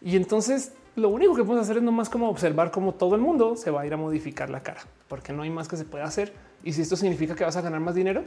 Y 0.00 0.16
entonces 0.16 0.72
lo 0.94 1.08
único 1.08 1.34
que 1.34 1.42
podemos 1.42 1.64
hacer 1.64 1.78
es 1.78 1.82
nomás 1.82 2.08
como 2.08 2.28
observar 2.28 2.70
cómo 2.70 2.94
todo 2.94 3.14
el 3.14 3.20
mundo 3.20 3.56
se 3.56 3.70
va 3.70 3.80
a 3.80 3.86
ir 3.86 3.94
a 3.94 3.96
modificar 3.96 4.48
la 4.48 4.62
cara, 4.62 4.82
porque 5.08 5.32
no 5.32 5.42
hay 5.42 5.50
más 5.50 5.66
que 5.66 5.76
se 5.76 5.84
pueda 5.84 6.04
hacer. 6.04 6.32
Y 6.62 6.72
si 6.72 6.82
esto 6.82 6.96
significa 6.96 7.34
que 7.34 7.44
vas 7.44 7.56
a 7.56 7.62
ganar 7.62 7.80
más 7.80 7.94
dinero, 7.94 8.24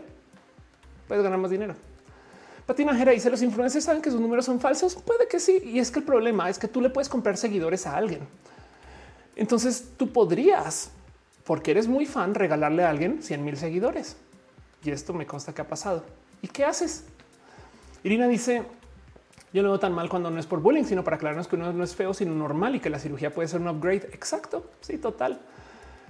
puedes 1.07 1.23
ganar 1.23 1.39
más 1.39 1.51
dinero. 1.51 1.75
Patinajera 2.65 3.11
dice 3.11 3.29
los 3.29 3.41
influencers 3.41 3.85
saben 3.85 4.01
que 4.01 4.11
sus 4.11 4.19
números 4.19 4.45
son 4.45 4.59
falsos. 4.59 4.95
Puede 4.95 5.27
que 5.27 5.39
sí. 5.39 5.61
Y 5.63 5.79
es 5.79 5.91
que 5.91 5.99
el 5.99 6.05
problema 6.05 6.49
es 6.49 6.59
que 6.59 6.67
tú 6.67 6.81
le 6.81 6.89
puedes 6.89 7.07
comprar 7.07 7.37
seguidores 7.37 7.87
a 7.87 7.95
alguien. 7.95 8.27
Entonces 9.41 9.93
tú 9.97 10.13
podrías, 10.13 10.91
porque 11.45 11.71
eres 11.71 11.87
muy 11.87 12.05
fan, 12.05 12.35
regalarle 12.35 12.83
a 12.83 12.91
alguien 12.91 13.23
100 13.23 13.43
mil 13.43 13.57
seguidores. 13.57 14.15
Y 14.83 14.91
esto 14.91 15.13
me 15.13 15.25
consta 15.25 15.51
que 15.51 15.63
ha 15.63 15.67
pasado. 15.67 16.03
¿Y 16.43 16.47
qué 16.47 16.63
haces? 16.63 17.05
Irina 18.03 18.27
dice, 18.27 18.61
yo 19.51 19.63
no 19.63 19.69
veo 19.69 19.79
tan 19.79 19.93
mal 19.93 20.09
cuando 20.09 20.29
no 20.29 20.39
es 20.39 20.45
por 20.45 20.61
bullying, 20.61 20.83
sino 20.83 21.03
para 21.03 21.15
aclararnos 21.15 21.47
que 21.47 21.55
uno 21.55 21.73
no 21.73 21.83
es 21.83 21.95
feo, 21.95 22.13
sino 22.13 22.35
normal 22.35 22.75
y 22.75 22.79
que 22.79 22.91
la 22.91 22.99
cirugía 22.99 23.33
puede 23.33 23.47
ser 23.47 23.61
un 23.61 23.69
upgrade. 23.69 24.09
Exacto. 24.13 24.69
Sí, 24.79 24.99
total. 24.99 25.41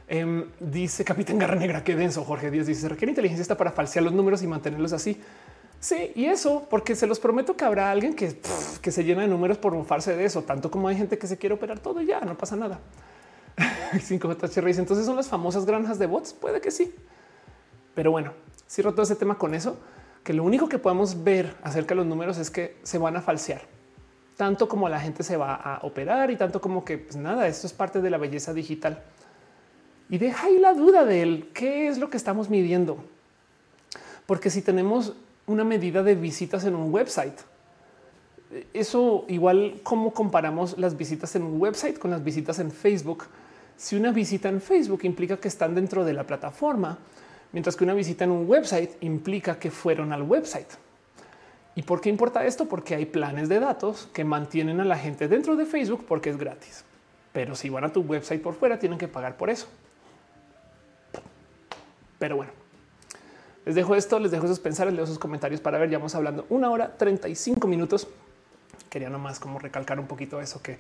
Em, 0.10 0.48
dice 0.60 1.06
Capitán 1.06 1.38
Garra 1.38 1.56
Negra, 1.56 1.86
qué 1.86 1.96
denso. 1.96 2.26
Jorge 2.26 2.52
Díaz 2.52 2.68
dice, 2.68 2.90
requiere 2.90 3.12
inteligencia 3.12 3.56
para 3.56 3.72
falsear 3.72 4.04
los 4.04 4.12
números 4.12 4.44
y 4.44 4.48
mantenerlos 4.48 4.92
así. 4.92 5.22
Sí, 5.80 6.12
y 6.16 6.26
eso 6.26 6.68
porque 6.70 6.98
se 6.98 7.08
los 7.08 7.22
prometo 7.22 7.56
que 7.56 7.64
habrá 7.64 7.92
alguien 7.92 8.14
que, 8.14 8.42
que 8.82 8.92
se 8.92 9.06
llena 9.06 9.22
de 9.22 9.30
números 9.30 9.58
por 9.58 9.74
mofarse 9.74 10.18
de 10.18 10.26
eso, 10.26 10.42
tanto 10.42 10.70
como 10.70 10.90
hay 10.90 10.98
gente 10.98 11.18
que 11.18 11.28
se 11.28 11.38
quiere 11.38 11.56
operar 11.56 11.80
todo 11.80 12.02
ya, 12.02 12.20
no 12.20 12.38
pasa 12.38 12.58
nada. 12.58 12.82
5J 13.94 14.66
dice 14.66 14.82
entonces 14.82 15.06
son 15.06 15.16
las 15.16 15.28
famosas 15.28 15.66
granjas 15.66 16.00
de 16.00 16.08
bots. 16.08 16.34
Puede 16.34 16.62
que 16.62 16.72
sí, 16.72 16.94
pero 17.96 18.12
bueno, 18.12 18.34
cierro 18.70 18.92
todo 18.94 19.04
ese 19.04 19.16
tema 19.16 19.38
con 19.38 19.54
eso, 19.54 19.78
que 20.24 20.34
lo 20.34 20.44
único 20.44 20.70
que 20.70 20.78
podemos 20.78 21.24
ver 21.24 21.56
acerca 21.64 21.90
de 21.90 21.96
los 21.96 22.06
números 22.06 22.38
es 22.38 22.50
que 22.50 22.78
se 22.84 22.98
van 22.98 23.16
a 23.16 23.22
falsear 23.22 23.62
tanto 24.42 24.68
como 24.68 24.90
la 24.90 25.00
gente 25.00 25.22
se 25.22 25.38
va 25.38 25.54
a 25.54 25.86
operar 25.86 26.32
y 26.32 26.36
tanto 26.36 26.60
como 26.62 26.84
que 26.84 26.98
pues 26.98 27.16
nada, 27.16 27.48
esto 27.48 27.68
es 27.68 27.74
parte 27.74 28.02
de 28.02 28.10
la 28.10 28.18
belleza 28.18 28.56
digital. 28.56 29.04
Y 30.10 30.18
deja 30.18 30.48
ahí 30.48 30.58
la 30.58 30.74
duda 30.74 31.06
de 31.06 31.22
él, 31.22 31.52
qué 31.54 31.88
es 31.88 32.00
lo 32.00 32.10
que 32.10 32.18
estamos 32.18 32.50
midiendo. 32.50 32.98
Porque 34.26 34.50
si 34.50 34.64
tenemos 34.64 35.14
una 35.46 35.64
medida 35.64 36.02
de 36.02 36.16
visitas 36.16 36.66
en 36.66 36.76
un 36.76 36.92
website, 36.92 37.40
eso 38.74 39.26
igual 39.28 39.80
cómo 39.84 40.12
comparamos 40.12 40.76
las 40.80 40.98
visitas 40.98 41.36
en 41.36 41.44
un 41.44 41.62
website 41.62 42.00
con 42.00 42.10
las 42.10 42.24
visitas 42.24 42.58
en 42.58 42.72
Facebook. 42.72 43.26
Si 43.82 43.96
una 43.96 44.12
visita 44.12 44.48
en 44.48 44.62
Facebook 44.62 45.00
implica 45.06 45.38
que 45.38 45.48
están 45.48 45.74
dentro 45.74 46.06
de 46.06 46.14
la 46.14 46.24
plataforma, 46.24 47.00
mientras 47.52 47.76
que 47.76 47.84
una 47.84 47.96
visita 47.96 48.26
en 48.26 48.30
un 48.30 48.48
website 48.48 48.92
implica 49.02 49.58
que 49.58 49.72
fueron 49.72 50.14
al 50.14 50.22
website. 50.22 50.68
¿Y 51.74 51.82
por 51.82 52.00
qué 52.00 52.10
importa 52.10 52.46
esto? 52.46 52.68
Porque 52.68 52.94
hay 52.94 53.08
planes 53.08 53.50
de 53.50 53.60
datos 53.60 54.08
que 54.14 54.24
mantienen 54.24 54.80
a 54.82 54.86
la 54.86 55.00
gente 55.00 55.28
dentro 55.28 55.56
de 55.56 55.66
Facebook 55.66 56.06
porque 56.08 56.30
es 56.30 56.38
gratis. 56.38 56.84
Pero 57.34 57.56
si 57.56 57.70
van 57.70 57.84
a 57.84 57.92
tu 57.92 58.02
website 58.02 58.40
por 58.40 58.54
fuera, 58.54 58.78
tienen 58.78 59.00
que 59.00 59.08
pagar 59.08 59.36
por 59.36 59.50
eso. 59.50 59.66
Pero 62.20 62.36
bueno, 62.36 62.52
les 63.66 63.74
dejo 63.74 63.96
esto, 63.96 64.20
les 64.20 64.30
dejo 64.30 64.46
esos 64.46 64.60
pensares, 64.60 64.94
dejo 64.94 65.08
sus 65.08 65.18
comentarios 65.18 65.60
para 65.60 65.80
ver. 65.80 65.90
Ya 65.90 65.98
vamos 65.98 66.14
hablando 66.14 66.46
una 66.50 66.70
hora 66.70 66.98
35 66.98 67.68
minutos. 67.68 68.08
Quería 68.92 69.10
nomás 69.10 69.40
como 69.40 69.58
recalcar 69.58 70.00
un 70.00 70.06
poquito 70.06 70.40
eso 70.40 70.62
que 70.62 70.78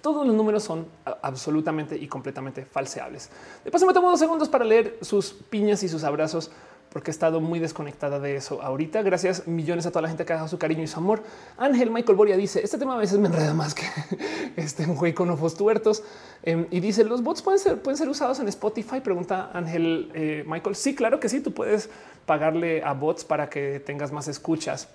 todos 0.00 0.26
los 0.26 0.34
números 0.34 0.62
son 0.62 0.86
absolutamente 1.22 1.96
y 1.96 2.06
completamente 2.06 2.64
falseables. 2.64 3.30
De 3.64 3.70
paso, 3.70 3.86
me 3.86 3.92
tomo 3.92 4.10
dos 4.10 4.20
segundos 4.20 4.48
para 4.48 4.64
leer 4.64 4.98
sus 5.02 5.32
piñas 5.32 5.82
y 5.82 5.88
sus 5.88 6.04
abrazos 6.04 6.50
porque 6.90 7.10
he 7.10 7.12
estado 7.12 7.40
muy 7.40 7.58
desconectada 7.58 8.18
de 8.18 8.36
eso 8.36 8.62
ahorita. 8.62 9.02
Gracias 9.02 9.46
millones 9.46 9.86
a 9.86 9.90
toda 9.90 10.02
la 10.02 10.08
gente 10.08 10.24
que 10.24 10.32
ha 10.32 10.36
dado 10.36 10.48
su 10.48 10.58
cariño 10.58 10.82
y 10.82 10.86
su 10.86 10.98
amor. 10.98 11.22
Ángel 11.56 11.90
Michael 11.90 12.16
Boria 12.16 12.36
dice 12.36 12.60
este 12.62 12.78
tema 12.78 12.94
a 12.94 12.98
veces 12.98 13.18
me 13.18 13.28
enreda 13.28 13.54
más 13.54 13.74
que 13.74 13.84
este 14.56 14.84
un 14.86 14.96
güey 14.96 15.12
con 15.12 15.28
ojos 15.30 15.54
tuertos 15.54 16.02
em, 16.42 16.66
y 16.70 16.80
dice 16.80 17.04
los 17.04 17.22
bots 17.22 17.42
pueden 17.42 17.58
ser, 17.58 17.82
pueden 17.82 17.98
ser 17.98 18.08
usados 18.08 18.40
en 18.40 18.48
Spotify. 18.48 19.00
Pregunta 19.00 19.50
Ángel 19.52 20.10
eh, 20.14 20.44
Michael. 20.46 20.76
Sí, 20.76 20.94
claro 20.94 21.20
que 21.20 21.28
sí. 21.28 21.40
Tú 21.40 21.52
puedes 21.52 21.90
pagarle 22.26 22.82
a 22.82 22.94
bots 22.94 23.24
para 23.24 23.50
que 23.50 23.80
tengas 23.80 24.12
más 24.12 24.28
escuchas. 24.28 24.88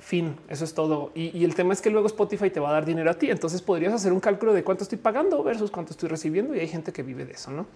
Fin, 0.00 0.36
eso 0.48 0.64
es 0.64 0.72
todo. 0.72 1.12
Y, 1.14 1.44
el 1.44 1.54
tema 1.54 1.74
es 1.74 1.82
que 1.82 1.90
luego 1.90 2.06
Spotify 2.06 2.48
te 2.48 2.58
va 2.58 2.70
a 2.70 2.72
dar 2.72 2.86
dinero 2.86 3.10
a 3.10 3.14
ti. 3.14 3.30
Entonces 3.30 3.60
podrías 3.60 3.92
hacer 3.92 4.12
un 4.12 4.20
cálculo 4.20 4.54
de 4.54 4.64
cuánto 4.64 4.82
estoy 4.82 4.98
pagando 4.98 5.42
versus 5.42 5.70
cuánto 5.70 5.92
estoy 5.92 6.08
recibiendo. 6.08 6.54
Y 6.54 6.60
hay 6.60 6.68
gente 6.68 6.92
que 6.92 7.02
vive 7.02 7.26
de 7.26 7.32
eso, 7.34 7.50
no? 7.50 7.66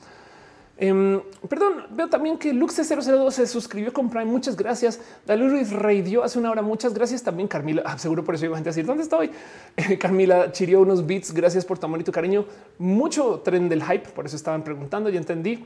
Um, 0.80 1.20
perdón, 1.48 1.84
veo 1.90 2.08
también 2.08 2.36
que 2.36 2.52
Luxe002 2.52 3.30
se 3.30 3.46
suscribió 3.46 3.92
con 3.92 4.08
Prime. 4.08 4.24
Muchas 4.24 4.56
gracias. 4.56 5.00
Daluriz 5.26 5.70
Radio 5.70 6.24
hace 6.24 6.38
una 6.38 6.50
hora. 6.50 6.62
Muchas 6.62 6.94
gracias 6.94 7.22
también, 7.22 7.46
Carmila. 7.46 7.82
Ah, 7.84 7.98
seguro 7.98 8.24
por 8.24 8.36
eso 8.36 8.46
iba 8.46 8.56
gente 8.56 8.70
a 8.70 8.72
decir 8.72 8.86
dónde 8.86 9.02
estoy. 9.02 9.30
Carmila 10.00 10.50
chirió 10.50 10.80
unos 10.80 11.06
beats. 11.06 11.32
Gracias 11.32 11.64
por 11.66 11.78
tu 11.78 11.84
amor 11.86 12.00
y 12.00 12.04
tu 12.04 12.12
cariño. 12.12 12.46
Mucho 12.78 13.40
tren 13.44 13.68
del 13.68 13.84
hype. 13.84 14.08
Por 14.08 14.24
eso 14.24 14.36
estaban 14.36 14.64
preguntando. 14.64 15.10
Ya 15.10 15.18
entendí. 15.18 15.62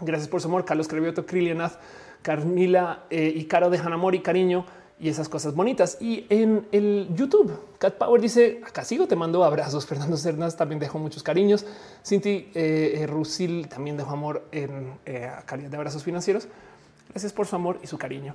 Gracias 0.00 0.28
por 0.28 0.40
su 0.40 0.48
amor. 0.48 0.64
Carlos 0.64 0.88
Crevioto, 0.88 1.24
Krilianath, 1.24 1.78
Carmila 2.20 3.04
eh, 3.10 3.32
y 3.32 3.44
Caro 3.44 3.70
de 3.70 3.78
Hanamori, 3.78 4.20
cariño 4.20 4.66
y 4.98 5.08
esas 5.08 5.28
cosas 5.28 5.54
bonitas. 5.54 5.98
Y 6.00 6.26
en 6.28 6.66
el 6.72 7.08
YouTube, 7.14 7.58
Cat 7.78 7.94
Power 7.94 8.20
dice 8.20 8.60
acá 8.66 8.84
sigo, 8.84 9.06
te 9.06 9.16
mando 9.16 9.44
abrazos. 9.44 9.86
Fernando 9.86 10.16
Cernas 10.16 10.56
también 10.56 10.78
dejó 10.78 10.98
muchos 10.98 11.22
cariños. 11.22 11.66
Cinti 12.04 12.50
eh, 12.54 13.00
eh, 13.00 13.06
Rusil 13.06 13.68
también 13.68 13.96
dejó 13.96 14.12
amor 14.12 14.44
en 14.52 14.92
eh, 15.06 15.30
calidad 15.46 15.70
de 15.70 15.76
abrazos 15.76 16.02
financieros. 16.02 16.48
Gracias 17.10 17.32
por 17.32 17.46
su 17.46 17.56
amor 17.56 17.78
y 17.82 17.86
su 17.86 17.98
cariño. 17.98 18.34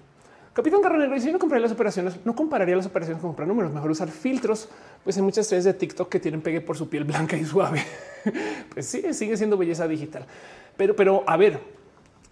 Capitán 0.53 0.81
Carronero 0.81 1.13
dice: 1.13 1.31
No 1.31 1.39
compraría 1.39 1.63
las 1.63 1.71
operaciones, 1.71 2.15
no 2.25 2.35
compararía 2.35 2.75
las 2.75 2.85
operaciones 2.85 3.21
con 3.21 3.31
comprar 3.31 3.47
números. 3.47 3.71
Mejor 3.71 3.91
usar 3.91 4.09
filtros, 4.09 4.67
pues 5.03 5.15
hay 5.15 5.23
muchas 5.23 5.45
estrellas 5.45 5.65
de 5.65 5.73
TikTok 5.73 6.09
que 6.09 6.19
tienen 6.19 6.41
pegue 6.41 6.59
por 6.59 6.75
su 6.75 6.89
piel 6.89 7.03
blanca 7.03 7.37
y 7.37 7.45
suave. 7.45 7.83
pues 8.73 8.85
sí, 8.85 9.13
sigue 9.13 9.37
siendo 9.37 9.57
belleza 9.57 9.87
digital. 9.87 10.25
Pero, 10.75 10.95
pero 10.95 11.23
a 11.27 11.37
ver, 11.37 11.59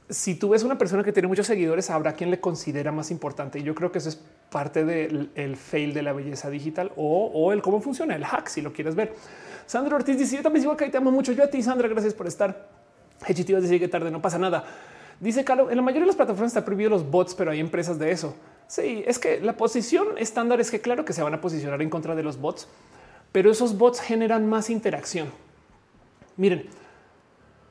si 0.09 0.35
tú 0.35 0.49
ves 0.49 0.63
una 0.63 0.77
persona 0.77 1.03
que 1.03 1.11
tiene 1.11 1.27
muchos 1.27 1.47
seguidores, 1.47 1.89
habrá 1.89 2.13
quien 2.13 2.31
le 2.31 2.39
considera 2.39 2.91
más 2.91 3.11
importante. 3.11 3.59
Y 3.59 3.63
yo 3.63 3.75
creo 3.75 3.91
que 3.91 3.97
eso 3.97 4.09
es 4.09 4.21
parte 4.49 4.85
del 4.85 5.57
fail 5.57 5.93
de 5.93 6.01
la 6.01 6.13
belleza 6.13 6.49
digital 6.49 6.91
o, 6.95 7.51
el 7.51 7.61
cómo 7.61 7.81
funciona 7.81 8.15
el 8.15 8.23
hack, 8.23 8.47
si 8.47 8.61
lo 8.61 8.71
quieres 8.71 8.95
ver. 8.95 9.13
Sandra 9.65 9.95
Ortiz 9.95 10.17
dice: 10.17 10.37
Yo 10.37 10.43
también 10.43 10.61
sigo 10.61 10.73
acá 10.73 10.85
y 10.85 10.91
te 10.91 10.97
amo 10.97 11.11
mucho. 11.11 11.33
Yo 11.33 11.43
a 11.43 11.47
ti, 11.47 11.61
Sandra, 11.61 11.87
gracias 11.87 12.13
por 12.13 12.27
estar. 12.27 12.69
Hechitivas 13.27 13.63
dice 13.63 13.79
que 13.79 13.87
tarde 13.87 14.09
no 14.11 14.21
pasa 14.21 14.37
nada. 14.37 14.63
Dice 15.19 15.43
Carlos, 15.43 15.71
en 15.71 15.77
la 15.77 15.81
mayoría 15.81 16.03
de 16.03 16.07
las 16.07 16.15
plataformas 16.15 16.51
está 16.51 16.63
prohibido 16.63 16.91
los 16.91 17.09
bots, 17.09 17.33
pero 17.33 17.51
hay 17.51 17.59
empresas 17.59 17.97
de 17.97 18.11
eso. 18.11 18.35
Sí, 18.67 19.03
es 19.07 19.17
que 19.17 19.41
la 19.41 19.57
posición 19.57 20.17
estándar 20.17 20.61
es 20.61 20.69
que 20.69 20.79
claro 20.79 21.03
que 21.05 21.13
se 21.13 21.23
van 21.23 21.33
a 21.33 21.41
posicionar 21.41 21.81
en 21.81 21.89
contra 21.89 22.15
de 22.15 22.21
los 22.21 22.39
bots, 22.39 22.67
pero 23.31 23.49
esos 23.49 23.77
bots 23.77 23.99
generan 23.99 24.47
más 24.47 24.69
interacción. 24.69 25.31
Miren, 26.35 26.67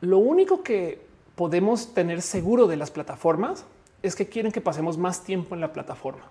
lo 0.01 0.19
único 0.19 0.63
que 0.63 1.06
podemos 1.37 1.95
tener 1.95 2.23
seguro 2.23 2.67
de 2.67 2.77
las 2.77 2.91
plataformas 2.91 3.65
es 4.03 4.17
que 4.17 4.27
quieren 4.27 4.51
que 4.51 4.61
pasemos 4.61 4.99
más 4.99 5.23
tiempo 5.23 5.55
en 5.55 5.61
la 5.61 5.73
plataforma. 5.73 6.31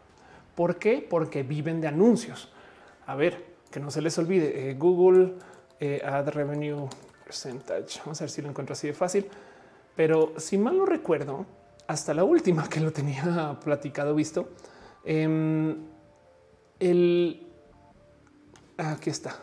¿Por 0.55 0.77
qué? 0.77 1.05
Porque 1.07 1.43
viven 1.43 1.79
de 1.79 1.87
anuncios. 1.87 2.51
A 3.05 3.15
ver, 3.15 3.45
que 3.71 3.79
no 3.79 3.91
se 3.91 4.01
les 4.01 4.17
olvide, 4.17 4.69
eh, 4.69 4.73
Google 4.73 5.35
eh, 5.79 6.01
Ad 6.03 6.29
Revenue 6.29 6.87
Percentage. 7.23 7.99
Vamos 7.99 8.19
a 8.19 8.23
ver 8.23 8.31
si 8.31 8.41
lo 8.41 8.49
encuentro 8.49 8.73
así 8.73 8.87
de 8.87 8.93
fácil. 8.93 9.27
Pero 9.95 10.33
si 10.37 10.57
mal 10.57 10.77
no 10.77 10.85
recuerdo, 10.85 11.45
hasta 11.87 12.13
la 12.13 12.23
última 12.23 12.67
que 12.67 12.79
lo 12.79 12.91
tenía 12.91 13.57
platicado, 13.63 14.15
visto, 14.15 14.49
em, 15.03 15.77
el... 16.79 17.47
Aquí 18.77 19.09
está 19.09 19.39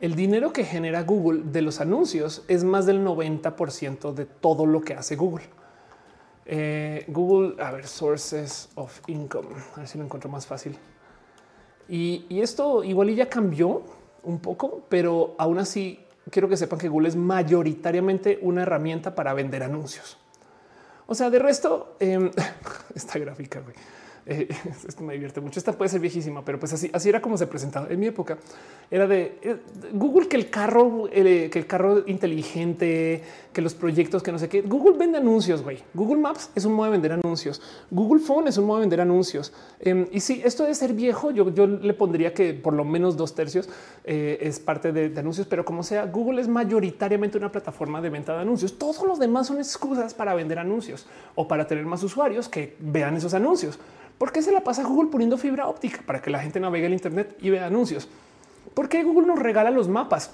el 0.00 0.14
dinero 0.14 0.52
que 0.52 0.64
genera 0.64 1.02
Google 1.02 1.42
de 1.44 1.62
los 1.62 1.80
anuncios 1.80 2.44
es 2.48 2.62
más 2.64 2.86
del 2.86 3.04
90% 3.04 4.12
de 4.12 4.26
todo 4.26 4.64
lo 4.64 4.80
que 4.80 4.94
hace 4.94 5.16
Google. 5.16 5.44
Eh, 6.46 7.04
Google, 7.08 7.62
a 7.62 7.72
ver, 7.72 7.86
sources 7.86 8.68
of 8.76 9.00
income, 9.08 9.48
a 9.74 9.80
ver 9.80 9.88
si 9.88 9.98
lo 9.98 10.04
encuentro 10.04 10.30
más 10.30 10.46
fácil. 10.46 10.78
Y, 11.88 12.26
esto 12.40 12.84
igual 12.84 13.14
ya 13.14 13.28
cambió 13.28 13.82
un 14.22 14.38
poco, 14.38 14.84
pero 14.88 15.34
aún 15.38 15.58
así 15.58 16.04
quiero 16.30 16.48
que 16.48 16.56
sepan 16.56 16.78
que 16.78 16.88
Google 16.88 17.08
es 17.08 17.16
mayoritariamente 17.16 18.38
una 18.42 18.62
herramienta 18.62 19.14
para 19.14 19.34
vender 19.34 19.62
anuncios. 19.62 20.16
O 21.06 21.14
sea, 21.14 21.30
de 21.30 21.38
resto, 21.38 21.96
eh, 21.98 22.30
esta 22.94 23.18
gráfica, 23.18 23.60
güey 23.60 23.74
eh, 24.28 24.48
esto 24.86 25.02
me 25.02 25.14
divierte 25.14 25.40
mucho. 25.40 25.58
Esta 25.58 25.72
puede 25.72 25.88
ser 25.88 26.00
viejísima, 26.00 26.44
pero 26.44 26.58
pues 26.58 26.72
así, 26.72 26.90
así 26.92 27.08
era 27.08 27.20
como 27.20 27.36
se 27.38 27.46
presentaba 27.46 27.88
en 27.88 27.98
mi 27.98 28.06
época. 28.06 28.38
Era 28.90 29.06
de 29.06 29.38
eh, 29.42 29.56
Google 29.92 30.28
que 30.28 30.36
el 30.36 30.50
carro, 30.50 31.08
eh, 31.10 31.48
que 31.50 31.58
el 31.58 31.66
carro 31.66 32.04
inteligente, 32.06 33.22
que 33.52 33.62
los 33.62 33.74
proyectos, 33.74 34.22
que 34.22 34.30
no 34.30 34.38
sé 34.38 34.48
qué. 34.48 34.60
Google 34.60 34.98
vende 34.98 35.18
anuncios, 35.18 35.62
güey. 35.62 35.78
Google 35.94 36.20
Maps 36.20 36.50
es 36.54 36.64
un 36.64 36.74
modo 36.74 36.86
de 36.86 36.92
vender 36.92 37.12
anuncios. 37.12 37.60
Google 37.90 38.20
Phone 38.20 38.48
es 38.48 38.58
un 38.58 38.66
modo 38.66 38.78
de 38.78 38.82
vender 38.82 39.00
anuncios. 39.00 39.52
Em, 39.80 40.06
y 40.12 40.20
si 40.20 40.42
esto 40.44 40.62
debe 40.62 40.74
ser 40.74 40.92
viejo, 40.92 41.30
yo, 41.30 41.52
yo 41.52 41.66
le 41.66 41.94
pondría 41.94 42.34
que 42.34 42.54
por 42.54 42.74
lo 42.74 42.84
menos 42.84 43.16
dos 43.16 43.34
tercios 43.34 43.68
es 44.08 44.58
parte 44.58 44.92
de, 44.92 45.10
de 45.10 45.20
anuncios, 45.20 45.46
pero 45.46 45.64
como 45.64 45.82
sea, 45.82 46.06
Google 46.06 46.40
es 46.40 46.48
mayoritariamente 46.48 47.36
una 47.36 47.52
plataforma 47.52 48.00
de 48.00 48.10
venta 48.10 48.34
de 48.34 48.40
anuncios. 48.40 48.78
Todos 48.78 49.02
los 49.02 49.18
demás 49.18 49.46
son 49.48 49.58
excusas 49.58 50.14
para 50.14 50.34
vender 50.34 50.58
anuncios 50.58 51.06
o 51.34 51.46
para 51.46 51.66
tener 51.66 51.84
más 51.84 52.02
usuarios 52.02 52.48
que 52.48 52.76
vean 52.80 53.16
esos 53.16 53.34
anuncios. 53.34 53.78
¿Por 54.18 54.32
qué 54.32 54.42
se 54.42 54.50
la 54.50 54.62
pasa 54.62 54.82
Google 54.82 55.10
poniendo 55.10 55.38
fibra 55.38 55.68
óptica 55.68 56.02
para 56.04 56.20
que 56.20 56.30
la 56.30 56.40
gente 56.40 56.58
navegue 56.58 56.86
el 56.86 56.92
Internet 56.92 57.36
y 57.40 57.50
vea 57.50 57.66
anuncios? 57.66 58.08
¿Por 58.74 58.88
qué 58.88 59.02
Google 59.04 59.26
nos 59.26 59.38
regala 59.38 59.70
los 59.70 59.88
mapas? 59.88 60.32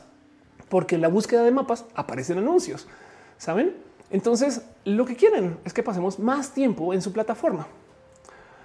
Porque 0.68 0.94
en 0.94 1.02
la 1.02 1.08
búsqueda 1.08 1.42
de 1.42 1.50
mapas 1.50 1.84
aparecen 1.94 2.38
anuncios. 2.38 2.88
¿Saben? 3.36 3.74
Entonces, 4.10 4.62
lo 4.84 5.04
que 5.04 5.16
quieren 5.16 5.58
es 5.64 5.74
que 5.74 5.82
pasemos 5.82 6.18
más 6.18 6.52
tiempo 6.52 6.94
en 6.94 7.02
su 7.02 7.12
plataforma. 7.12 7.66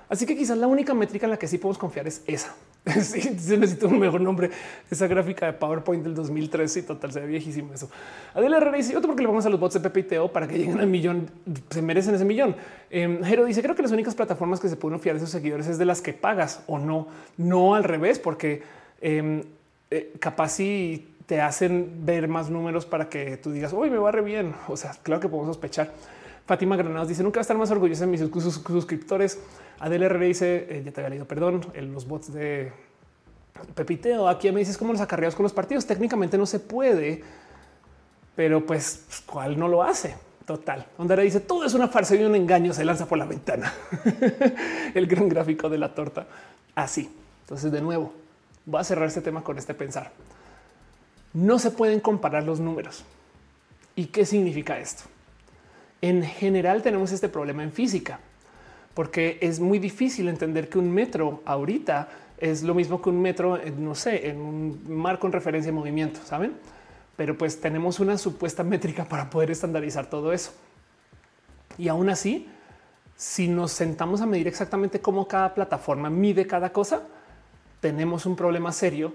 Así 0.07 0.25
que 0.25 0.37
quizás 0.37 0.57
la 0.57 0.67
única 0.67 0.93
métrica 0.93 1.25
en 1.25 1.31
la 1.31 1.37
que 1.37 1.47
sí 1.47 1.57
podemos 1.57 1.77
confiar 1.77 2.07
es 2.07 2.23
esa. 2.25 2.53
Sí, 3.01 3.21
se 3.21 3.57
necesita 3.57 3.87
un 3.87 3.99
mejor 3.99 4.21
nombre. 4.21 4.49
Esa 4.89 5.07
gráfica 5.07 5.45
de 5.45 5.53
PowerPoint 5.53 6.03
del 6.03 6.15
2003 6.15 6.77
y 6.77 6.81
total 6.83 7.11
se 7.11 7.19
ve 7.19 7.27
viejísimo 7.27 7.73
eso. 7.73 7.89
Adela 8.33 8.57
Herrera 8.57 8.77
dice 8.77 8.95
otro 8.95 9.07
porque 9.07 9.21
le 9.21 9.27
vamos 9.27 9.45
a 9.45 9.49
los 9.49 9.59
bots 9.59 9.75
de 9.75 9.79
Pepe 9.81 10.01
y 10.01 10.03
Teo 10.03 10.31
para 10.31 10.47
que 10.47 10.57
lleguen 10.57 10.79
al 10.79 10.87
millón. 10.87 11.29
Se 11.69 11.81
merecen 11.81 12.15
ese 12.15 12.25
millón. 12.25 12.55
Eh, 12.89 13.45
dice 13.45 13.61
creo 13.61 13.75
que 13.75 13.81
las 13.81 13.91
únicas 13.91 14.15
plataformas 14.15 14.59
que 14.59 14.69
se 14.69 14.75
pueden 14.75 14.99
fiar 14.99 15.15
de 15.15 15.21
sus 15.21 15.29
seguidores 15.29 15.67
es 15.67 15.77
de 15.77 15.85
las 15.85 16.01
que 16.01 16.13
pagas 16.13 16.63
o 16.67 16.79
no, 16.79 17.07
no 17.37 17.75
al 17.75 17.83
revés, 17.83 18.19
porque 18.19 18.63
em, 19.01 19.43
eh, 19.91 20.13
capaz 20.19 20.49
si 20.49 21.07
te 21.25 21.41
hacen 21.41 22.05
ver 22.05 22.27
más 22.27 22.49
números 22.49 22.87
para 22.87 23.07
que 23.07 23.37
tú 23.37 23.51
digas 23.51 23.73
hoy 23.73 23.89
me 23.89 23.97
va 23.97 24.11
re 24.11 24.21
bien. 24.21 24.53
O 24.67 24.77
sea, 24.77 24.95
claro 25.03 25.21
que 25.21 25.27
podemos 25.27 25.47
sospechar. 25.47 25.91
Fátima 26.47 26.75
Granados 26.75 27.07
dice 27.07 27.21
nunca 27.21 27.37
va 27.37 27.41
a 27.41 27.43
estar 27.43 27.57
más 27.57 27.69
orgullosa 27.69 28.05
de 28.05 28.11
mis 28.11 28.21
suscriptores. 28.21 29.39
Adele 29.79 30.05
R 30.05 30.25
dice 30.25 30.67
eh, 30.69 30.83
ya 30.83 30.91
te 30.91 31.01
había 31.01 31.09
leído, 31.09 31.25
perdón, 31.25 31.65
en 31.73 31.93
los 31.93 32.07
bots 32.07 32.33
de 32.33 32.71
Pepiteo. 33.75 34.27
Aquí 34.27 34.51
me 34.51 34.59
dices 34.59 34.77
cómo 34.77 34.91
los 34.91 35.01
acarreados 35.01 35.35
con 35.35 35.43
los 35.43 35.53
partidos. 35.53 35.85
Técnicamente 35.85 36.37
no 36.37 36.45
se 36.45 36.59
puede, 36.59 37.23
pero 38.35 38.65
pues 38.65 39.23
cuál 39.25 39.57
no 39.57 39.67
lo 39.67 39.83
hace. 39.83 40.15
Total. 40.45 40.87
Ondara 40.97 41.21
dice 41.21 41.39
todo 41.39 41.63
es 41.63 41.75
una 41.75 41.87
farsa 41.87 42.15
y 42.15 42.23
un 42.23 42.35
engaño. 42.35 42.73
Se 42.73 42.83
lanza 42.83 43.05
por 43.05 43.17
la 43.17 43.25
ventana. 43.25 43.73
el 44.93 45.07
gran 45.07 45.29
gráfico 45.29 45.69
de 45.69 45.77
la 45.77 45.93
torta. 45.93 46.27
Así. 46.75 47.09
Entonces, 47.41 47.71
de 47.71 47.81
nuevo, 47.81 48.13
voy 48.65 48.81
a 48.81 48.83
cerrar 48.83 49.07
este 49.07 49.21
tema 49.21 49.43
con 49.43 49.57
este 49.57 49.73
pensar. 49.73 50.11
No 51.33 51.59
se 51.59 51.71
pueden 51.71 51.99
comparar 51.99 52.43
los 52.43 52.59
números. 52.59 53.03
¿Y 53.95 54.05
qué 54.05 54.25
significa 54.25 54.79
esto? 54.79 55.03
En 56.01 56.23
general 56.23 56.81
tenemos 56.81 57.11
este 57.11 57.27
problema 57.27 57.63
en 57.63 57.71
física, 57.71 58.19
porque 58.99 59.37
es 59.39 59.61
muy 59.61 59.79
difícil 59.79 60.27
entender 60.27 60.67
que 60.67 60.77
un 60.77 60.91
metro 60.91 61.41
ahorita 61.45 62.09
es 62.37 62.63
lo 62.63 62.73
mismo 62.73 63.01
que 63.01 63.09
un 63.09 63.21
metro, 63.21 63.57
no 63.77 63.95
sé, 63.95 64.27
en 64.27 64.41
un 64.41 64.83
marco 64.89 65.25
en 65.25 65.31
referencia 65.31 65.71
de 65.71 65.77
movimiento, 65.77 66.19
¿saben? 66.25 66.57
Pero 67.15 67.37
pues 67.37 67.61
tenemos 67.61 68.01
una 68.01 68.17
supuesta 68.17 68.61
métrica 68.61 69.05
para 69.05 69.29
poder 69.29 69.51
estandarizar 69.51 70.07
todo 70.07 70.33
eso. 70.33 70.51
Y 71.77 71.87
aún 71.87 72.09
así, 72.09 72.49
si 73.15 73.47
nos 73.47 73.71
sentamos 73.71 74.19
a 74.19 74.25
medir 74.25 74.49
exactamente 74.49 74.99
cómo 74.99 75.29
cada 75.29 75.53
plataforma 75.53 76.09
mide 76.09 76.45
cada 76.45 76.73
cosa, 76.73 77.03
tenemos 77.79 78.25
un 78.25 78.35
problema 78.35 78.73
serio 78.73 79.13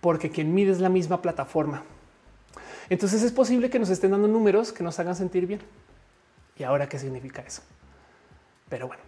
porque 0.00 0.30
quien 0.30 0.54
mide 0.54 0.72
es 0.72 0.80
la 0.80 0.88
misma 0.88 1.20
plataforma. 1.20 1.82
Entonces 2.88 3.22
es 3.22 3.32
posible 3.32 3.68
que 3.68 3.78
nos 3.78 3.90
estén 3.90 4.12
dando 4.12 4.26
números 4.26 4.72
que 4.72 4.82
nos 4.82 4.98
hagan 4.98 5.16
sentir 5.16 5.46
bien. 5.46 5.60
¿Y 6.56 6.62
ahora 6.62 6.88
qué 6.88 6.98
significa 6.98 7.42
eso? 7.42 7.60
Pero 8.72 8.86
bueno, 8.86 9.02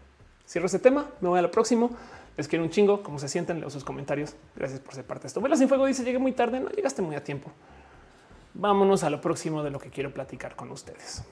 cierro 0.47 0.67
este 0.67 0.79
tema, 0.79 1.07
me 1.23 1.29
voy 1.31 1.39
a 1.39 1.43
lo 1.43 1.51
próximo. 1.51 1.91
Les 2.37 2.49
quiero 2.49 2.63
un 2.67 2.71
chingo, 2.71 3.03
cómo 3.03 3.19
se 3.19 3.31
sienten, 3.31 3.61
leo 3.61 3.71
sus 3.71 3.83
comentarios. 3.83 4.37
Gracias 4.55 4.79
por 4.79 4.95
ser 4.95 5.07
parte 5.07 5.23
de 5.23 5.29
esto. 5.29 5.41
Velas 5.41 5.59
sin 5.59 5.71
fuego 5.71 5.87
dice, 5.87 6.05
llegué 6.05 6.19
muy 6.19 6.33
tarde, 6.33 6.61
no 6.61 6.69
llegaste 6.69 7.01
muy 7.01 7.17
a 7.17 7.25
tiempo. 7.25 7.51
Vámonos 8.53 9.05
a 9.05 9.09
lo 9.09 9.23
próximo 9.23 9.63
de 9.63 9.71
lo 9.71 9.79
que 9.79 9.89
quiero 9.89 10.13
platicar 10.13 10.55
con 10.55 10.71
ustedes. 10.71 11.25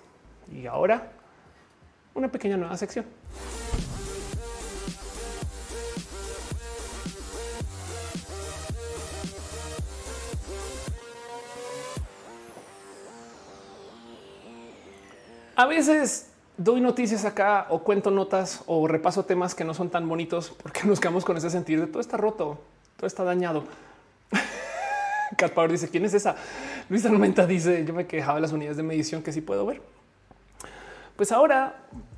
Y 0.50 0.64
ahora, 0.64 1.12
una 2.14 2.32
pequeña 2.32 2.56
nueva 2.56 2.74
sección. 2.78 3.04
A 15.54 15.66
veces 15.66 16.31
doy 16.62 16.80
noticias 16.80 17.24
acá 17.24 17.66
o 17.70 17.82
cuento 17.82 18.10
notas 18.10 18.62
o 18.66 18.86
repaso 18.86 19.24
temas 19.24 19.55
que 19.55 19.64
no 19.64 19.74
son 19.74 19.90
tan 19.90 20.09
bonitos 20.09 20.51
porque 20.62 20.82
nos 20.84 21.01
quedamos 21.01 21.24
con 21.24 21.36
ese 21.36 21.51
sentir 21.51 21.80
de 21.80 21.86
todo 21.86 22.01
está 22.01 22.16
roto, 22.16 22.59
todo 22.97 23.06
está 23.06 23.24
dañado. 23.24 23.64
Caspar 25.36 25.70
dice 25.70 25.89
quién 25.89 26.05
es 26.05 26.14
esa. 26.14 26.36
Luisa 26.89 27.09
Armenta 27.09 27.47
dice 27.47 27.84
yo 27.84 27.94
me 27.94 28.06
quejaba 28.06 28.36
de 28.36 28.43
las 28.43 28.52
unidades 28.52 28.76
de 28.76 28.82
medición 28.82 29.22
que 29.22 29.32
sí 29.32 29.40
puedo 29.40 29.66
ver. 29.66 29.82
Pues 31.16 31.32
ahora, 31.32 31.76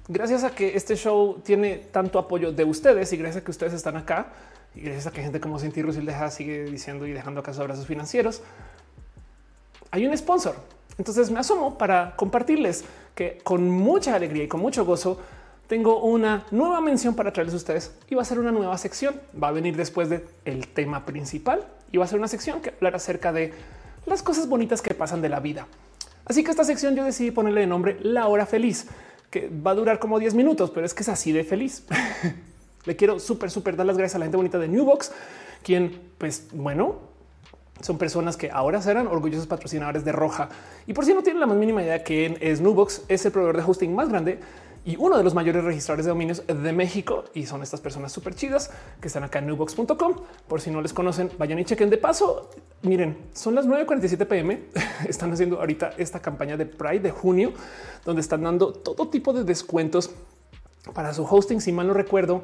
gracias 0.09 0.45
a 0.45 0.51
que 0.51 0.77
este 0.77 0.97
show 0.97 1.41
tiene 1.45 1.77
tanto 1.77 2.19
apoyo 2.19 2.53
de 2.53 2.65
ustedes 2.65 3.13
y 3.13 3.17
gracias 3.17 3.43
a 3.43 3.45
que 3.45 3.51
ustedes 3.51 3.73
están 3.73 3.97
acá 3.97 4.29
y 4.75 4.81
gracias 4.81 5.07
a 5.07 5.11
que 5.11 5.23
gente 5.23 5.41
como 5.41 5.59
Cinti 5.59 5.83
Rusil 5.83 6.11
sigue 6.31 6.65
diciendo 6.65 7.07
y 7.07 7.13
dejando 7.13 7.41
acá 7.41 7.53
sus 7.53 7.61
abrazos 7.61 7.87
financieros, 7.87 8.43
hay 9.91 10.07
un 10.07 10.17
sponsor. 10.17 10.57
Entonces 10.99 11.31
me 11.31 11.41
asomo 11.41 11.77
para 11.77 12.15
compartirles 12.17 12.85
que 13.15 13.39
con 13.43 13.69
mucha 13.71 14.15
alegría 14.15 14.45
y 14.45 14.49
con 14.49 14.61
mucho 14.61 14.85
gozo 14.85 15.21
tengo 15.67 16.03
una 16.03 16.45
nueva 16.51 16.81
mención 16.81 17.15
para 17.15 17.33
traerles 17.33 17.55
a 17.55 17.57
ustedes 17.57 17.93
y 18.09 18.15
va 18.15 18.23
a 18.23 18.25
ser 18.25 18.39
una 18.39 18.53
nueva 18.53 18.77
sección. 18.77 19.21
Va 19.41 19.49
a 19.49 19.53
venir 19.53 19.77
después 19.77 20.09
del 20.09 20.25
el 20.45 20.69
tema 20.69 21.07
principal 21.07 21.67
y 21.91 21.97
va 21.97 22.05
a 22.05 22.09
ser 22.09 22.19
una 22.19 22.29
sección 22.29 22.61
que 22.61 22.71
hablará 22.71 22.97
acerca 22.97 23.33
de 23.33 23.53
las 24.07 24.23
cosas 24.23 24.49
bonitas 24.49 24.83
que 24.83 24.95
pasan 24.95 25.23
de 25.23 25.29
la 25.29 25.41
vida. 25.41 25.67
Así 26.27 26.43
que 26.43 26.51
esta 26.51 26.65
sección 26.65 26.95
yo 26.97 27.05
decidí 27.05 27.31
ponerle 27.31 27.63
de 27.63 27.67
nombre 27.67 27.99
La 28.03 28.27
Hora 28.29 28.47
Feliz, 28.47 28.87
que 29.31 29.49
va 29.49 29.73
a 29.73 29.75
durar 29.75 29.99
como 29.99 30.19
10 30.19 30.35
minutos, 30.35 30.71
pero 30.71 30.87
es 30.87 30.95
que 30.95 31.03
es 31.03 31.09
así 31.09 31.33
de 31.33 31.45
feliz. 31.45 31.85
Le 32.85 32.97
quiero 32.97 33.19
súper, 33.19 33.51
súper 33.51 33.77
dar 33.77 33.87
las 33.87 33.97
gracias 33.97 34.17
a 34.17 34.19
la 34.19 34.27
gente 34.27 34.37
bonita 34.37 34.59
de 34.59 34.69
Newbox, 34.69 35.13
quien, 35.63 36.01
pues 36.19 36.49
bueno, 36.53 37.14
son 37.81 37.99
personas 37.99 38.37
que 38.37 38.51
ahora 38.51 38.81
serán 38.81 39.07
orgullosos 39.07 39.47
patrocinadores 39.47 40.05
de 40.05 40.13
Roja. 40.13 40.49
Y 40.87 40.93
por 40.93 41.05
si 41.05 41.13
no 41.13 41.23
tienen 41.23 41.41
la 41.41 41.47
más 41.47 41.57
mínima 41.57 41.83
idea 41.83 42.03
que 42.05 42.39
es 42.41 42.61
Nubox, 42.61 43.03
es 43.09 43.25
el 43.27 43.33
proveedor 43.33 43.57
de 43.57 43.63
hosting 43.63 43.95
más 43.95 44.09
grande 44.09 44.39
y 44.87 44.97
uno 44.97 45.17
de 45.17 45.25
los 45.25 45.35
mayores 45.35 45.65
registradores 45.65 46.05
de 46.05 46.11
dominios 46.11 46.43
de 46.47 46.73
México. 46.73 47.25
Y 47.33 47.47
son 47.47 47.63
estas 47.63 47.81
personas 47.81 48.13
súper 48.13 48.35
chidas 48.35 48.71
que 49.01 49.09
están 49.09 49.25
acá 49.25 49.39
en 49.39 49.47
newbox.com. 49.47 50.15
Por 50.47 50.61
si 50.61 50.71
no 50.71 50.83
les 50.83 50.93
conocen, 50.93 51.31
vayan 51.39 51.59
y 51.59 51.65
chequen 51.65 51.89
de 51.89 51.97
paso. 51.97 52.51
Miren, 52.83 53.17
son 53.33 53.55
las 53.55 53.67
9:47 53.67 54.27
pm. 54.27 54.65
Están 55.09 55.33
haciendo 55.33 55.59
ahorita 55.59 55.95
esta 55.97 56.21
campaña 56.21 56.59
de 56.59 56.67
Pride 56.67 57.01
de 57.01 57.11
junio, 57.11 57.53
donde 58.05 58.21
están 58.21 58.43
dando 58.43 58.73
todo 58.73 59.09
tipo 59.09 59.33
de 59.33 59.45
descuentos 59.45 60.11
para 60.93 61.15
su 61.15 61.25
hosting. 61.25 61.63
Si 61.63 61.73
mal 61.73 61.87
no 61.87 61.95
recuerdo, 61.95 62.43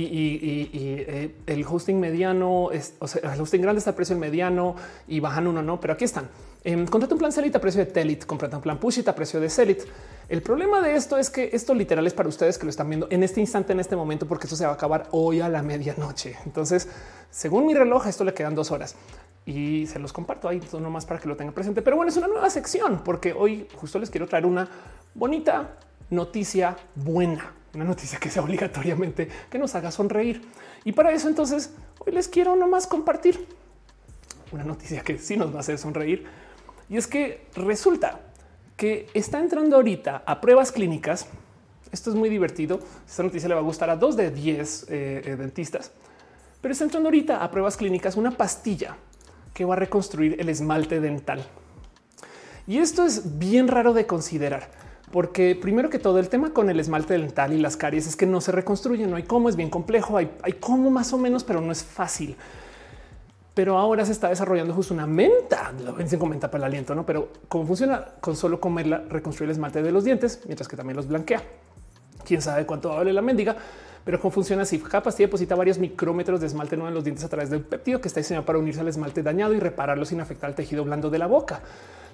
y, 0.00 0.68
eh, 0.74 1.34
el 1.46 1.64
hosting 1.64 1.98
mediano, 1.98 2.70
es, 2.70 2.94
o 2.98 3.08
sea, 3.08 3.34
el 3.34 3.40
hosting 3.40 3.62
grande 3.62 3.78
está 3.78 3.90
a 3.90 3.96
precio 3.96 4.14
del 4.14 4.20
mediano 4.20 4.76
y 5.08 5.20
bajan 5.20 5.46
uno, 5.46 5.62
no, 5.62 5.80
pero 5.80 5.94
aquí 5.94 6.04
están. 6.04 6.28
Eh, 6.64 6.84
contrata 6.90 7.14
un 7.14 7.20
plan 7.20 7.30
Celit 7.30 7.54
a 7.54 7.60
precio 7.60 7.84
de 7.84 7.90
Telit, 7.90 8.26
contrata 8.26 8.56
un 8.56 8.62
plan 8.62 8.78
Pushit 8.78 9.06
a 9.06 9.14
precio 9.14 9.38
de 9.38 9.48
Celit. 9.48 9.82
El 10.28 10.42
problema 10.42 10.80
de 10.80 10.96
esto 10.96 11.16
es 11.16 11.30
que 11.30 11.50
esto 11.52 11.74
literal 11.74 12.06
es 12.06 12.12
para 12.12 12.28
ustedes 12.28 12.58
que 12.58 12.64
lo 12.64 12.70
están 12.70 12.88
viendo 12.88 13.06
en 13.10 13.22
este 13.22 13.40
instante, 13.40 13.72
en 13.72 13.78
este 13.78 13.94
momento, 13.94 14.26
porque 14.26 14.46
esto 14.46 14.56
se 14.56 14.64
va 14.64 14.72
a 14.72 14.74
acabar 14.74 15.06
hoy 15.12 15.40
a 15.40 15.48
la 15.48 15.62
medianoche. 15.62 16.36
Entonces, 16.44 16.88
según 17.30 17.66
mi 17.66 17.74
reloj, 17.74 18.08
esto 18.08 18.24
le 18.24 18.34
quedan 18.34 18.56
dos 18.56 18.72
horas 18.72 18.96
y 19.46 19.86
se 19.86 20.00
los 20.00 20.12
comparto 20.12 20.48
ahí 20.48 20.60
nomás 20.72 21.06
para 21.06 21.20
que 21.20 21.28
lo 21.28 21.36
tengan 21.36 21.54
presente. 21.54 21.82
Pero 21.82 21.96
bueno, 21.96 22.10
es 22.10 22.16
una 22.16 22.26
nueva 22.26 22.50
sección 22.50 23.02
porque 23.04 23.32
hoy 23.32 23.68
justo 23.76 24.00
les 24.00 24.10
quiero 24.10 24.26
traer 24.26 24.44
una 24.44 24.68
bonita 25.14 25.76
noticia 26.10 26.76
buena 26.96 27.52
una 27.76 27.84
noticia 27.84 28.18
que 28.18 28.30
sea 28.30 28.42
obligatoriamente 28.42 29.28
que 29.50 29.58
nos 29.58 29.74
haga 29.74 29.90
sonreír. 29.90 30.42
Y 30.84 30.92
para 30.92 31.12
eso 31.12 31.28
entonces 31.28 31.70
hoy 31.98 32.12
les 32.12 32.26
quiero 32.26 32.56
nomás 32.56 32.86
compartir 32.86 33.46
una 34.50 34.64
noticia 34.64 35.02
que 35.02 35.18
sí 35.18 35.36
nos 35.36 35.52
va 35.52 35.58
a 35.58 35.60
hacer 35.60 35.78
sonreír. 35.78 36.24
Y 36.88 36.96
es 36.96 37.06
que 37.06 37.46
resulta 37.54 38.20
que 38.76 39.08
está 39.12 39.40
entrando 39.40 39.76
ahorita 39.76 40.22
a 40.24 40.40
pruebas 40.40 40.72
clínicas. 40.72 41.26
Esto 41.92 42.10
es 42.10 42.16
muy 42.16 42.28
divertido. 42.28 42.80
Esta 43.06 43.22
noticia 43.22 43.48
le 43.48 43.54
va 43.54 43.60
a 43.60 43.64
gustar 43.64 43.90
a 43.90 43.96
dos 43.96 44.16
de 44.16 44.30
10 44.30 44.86
eh, 44.88 45.22
eh, 45.24 45.36
dentistas, 45.36 45.92
pero 46.60 46.72
está 46.72 46.84
entrando 46.84 47.08
ahorita 47.08 47.42
a 47.42 47.50
pruebas 47.50 47.76
clínicas 47.76 48.16
una 48.16 48.30
pastilla 48.30 48.96
que 49.52 49.64
va 49.64 49.74
a 49.74 49.78
reconstruir 49.78 50.36
el 50.40 50.48
esmalte 50.48 51.00
dental. 51.00 51.44
Y 52.66 52.78
esto 52.78 53.04
es 53.04 53.38
bien 53.38 53.68
raro 53.68 53.92
de 53.92 54.06
considerar 54.06 54.70
porque 55.16 55.58
primero 55.58 55.88
que 55.88 55.98
todo 55.98 56.18
el 56.18 56.28
tema 56.28 56.52
con 56.52 56.68
el 56.68 56.78
esmalte 56.78 57.14
dental 57.14 57.54
y 57.54 57.58
las 57.58 57.78
caries 57.78 58.06
es 58.06 58.16
que 58.16 58.26
no 58.26 58.42
se 58.42 58.52
reconstruye, 58.52 59.06
no 59.06 59.16
hay 59.16 59.22
cómo, 59.22 59.48
es 59.48 59.56
bien 59.56 59.70
complejo, 59.70 60.18
hay, 60.18 60.28
cómo 60.60 60.90
más 60.90 61.10
o 61.14 61.16
menos, 61.16 61.42
pero 61.42 61.62
no 61.62 61.72
es 61.72 61.82
fácil. 61.82 62.36
Pero 63.54 63.78
ahora 63.78 64.04
se 64.04 64.12
está 64.12 64.28
desarrollando 64.28 64.74
justo 64.74 64.92
una 64.92 65.06
menta, 65.06 65.72
lo 65.82 65.94
ven 65.94 66.06
sin 66.06 66.18
comenta 66.18 66.50
para 66.50 66.66
el 66.66 66.72
aliento, 66.72 66.94
no? 66.94 67.06
Pero 67.06 67.30
cómo 67.48 67.64
funciona 67.64 68.04
con 68.20 68.36
solo 68.36 68.60
comerla, 68.60 69.04
reconstruir 69.08 69.48
el 69.48 69.52
esmalte 69.52 69.82
de 69.82 69.90
los 69.90 70.04
dientes, 70.04 70.42
mientras 70.44 70.68
que 70.68 70.76
también 70.76 70.98
los 70.98 71.08
blanquea. 71.08 71.42
Quién 72.22 72.42
sabe 72.42 72.66
cuánto 72.66 72.90
vale 72.90 73.10
la 73.14 73.22
mendiga, 73.22 73.56
pero 74.04 74.20
cómo 74.20 74.32
funciona 74.32 74.64
así. 74.64 74.78
Cada 74.80 75.02
pastilla 75.02 75.28
deposita 75.28 75.54
varios 75.54 75.78
micrómetros 75.78 76.42
de 76.42 76.48
esmalte 76.48 76.76
nuevo 76.76 76.88
en 76.88 76.94
los 76.94 77.04
dientes 77.04 77.24
a 77.24 77.30
través 77.30 77.48
de 77.48 77.56
un 77.56 77.62
péptido 77.62 78.02
que 78.02 78.08
está 78.08 78.20
diseñado 78.20 78.44
para 78.44 78.58
unirse 78.58 78.82
al 78.82 78.88
esmalte 78.88 79.22
dañado 79.22 79.54
y 79.54 79.60
repararlo 79.60 80.04
sin 80.04 80.20
afectar 80.20 80.50
al 80.50 80.54
tejido 80.54 80.84
blando 80.84 81.08
de 81.08 81.16
la 81.16 81.26
boca. 81.26 81.62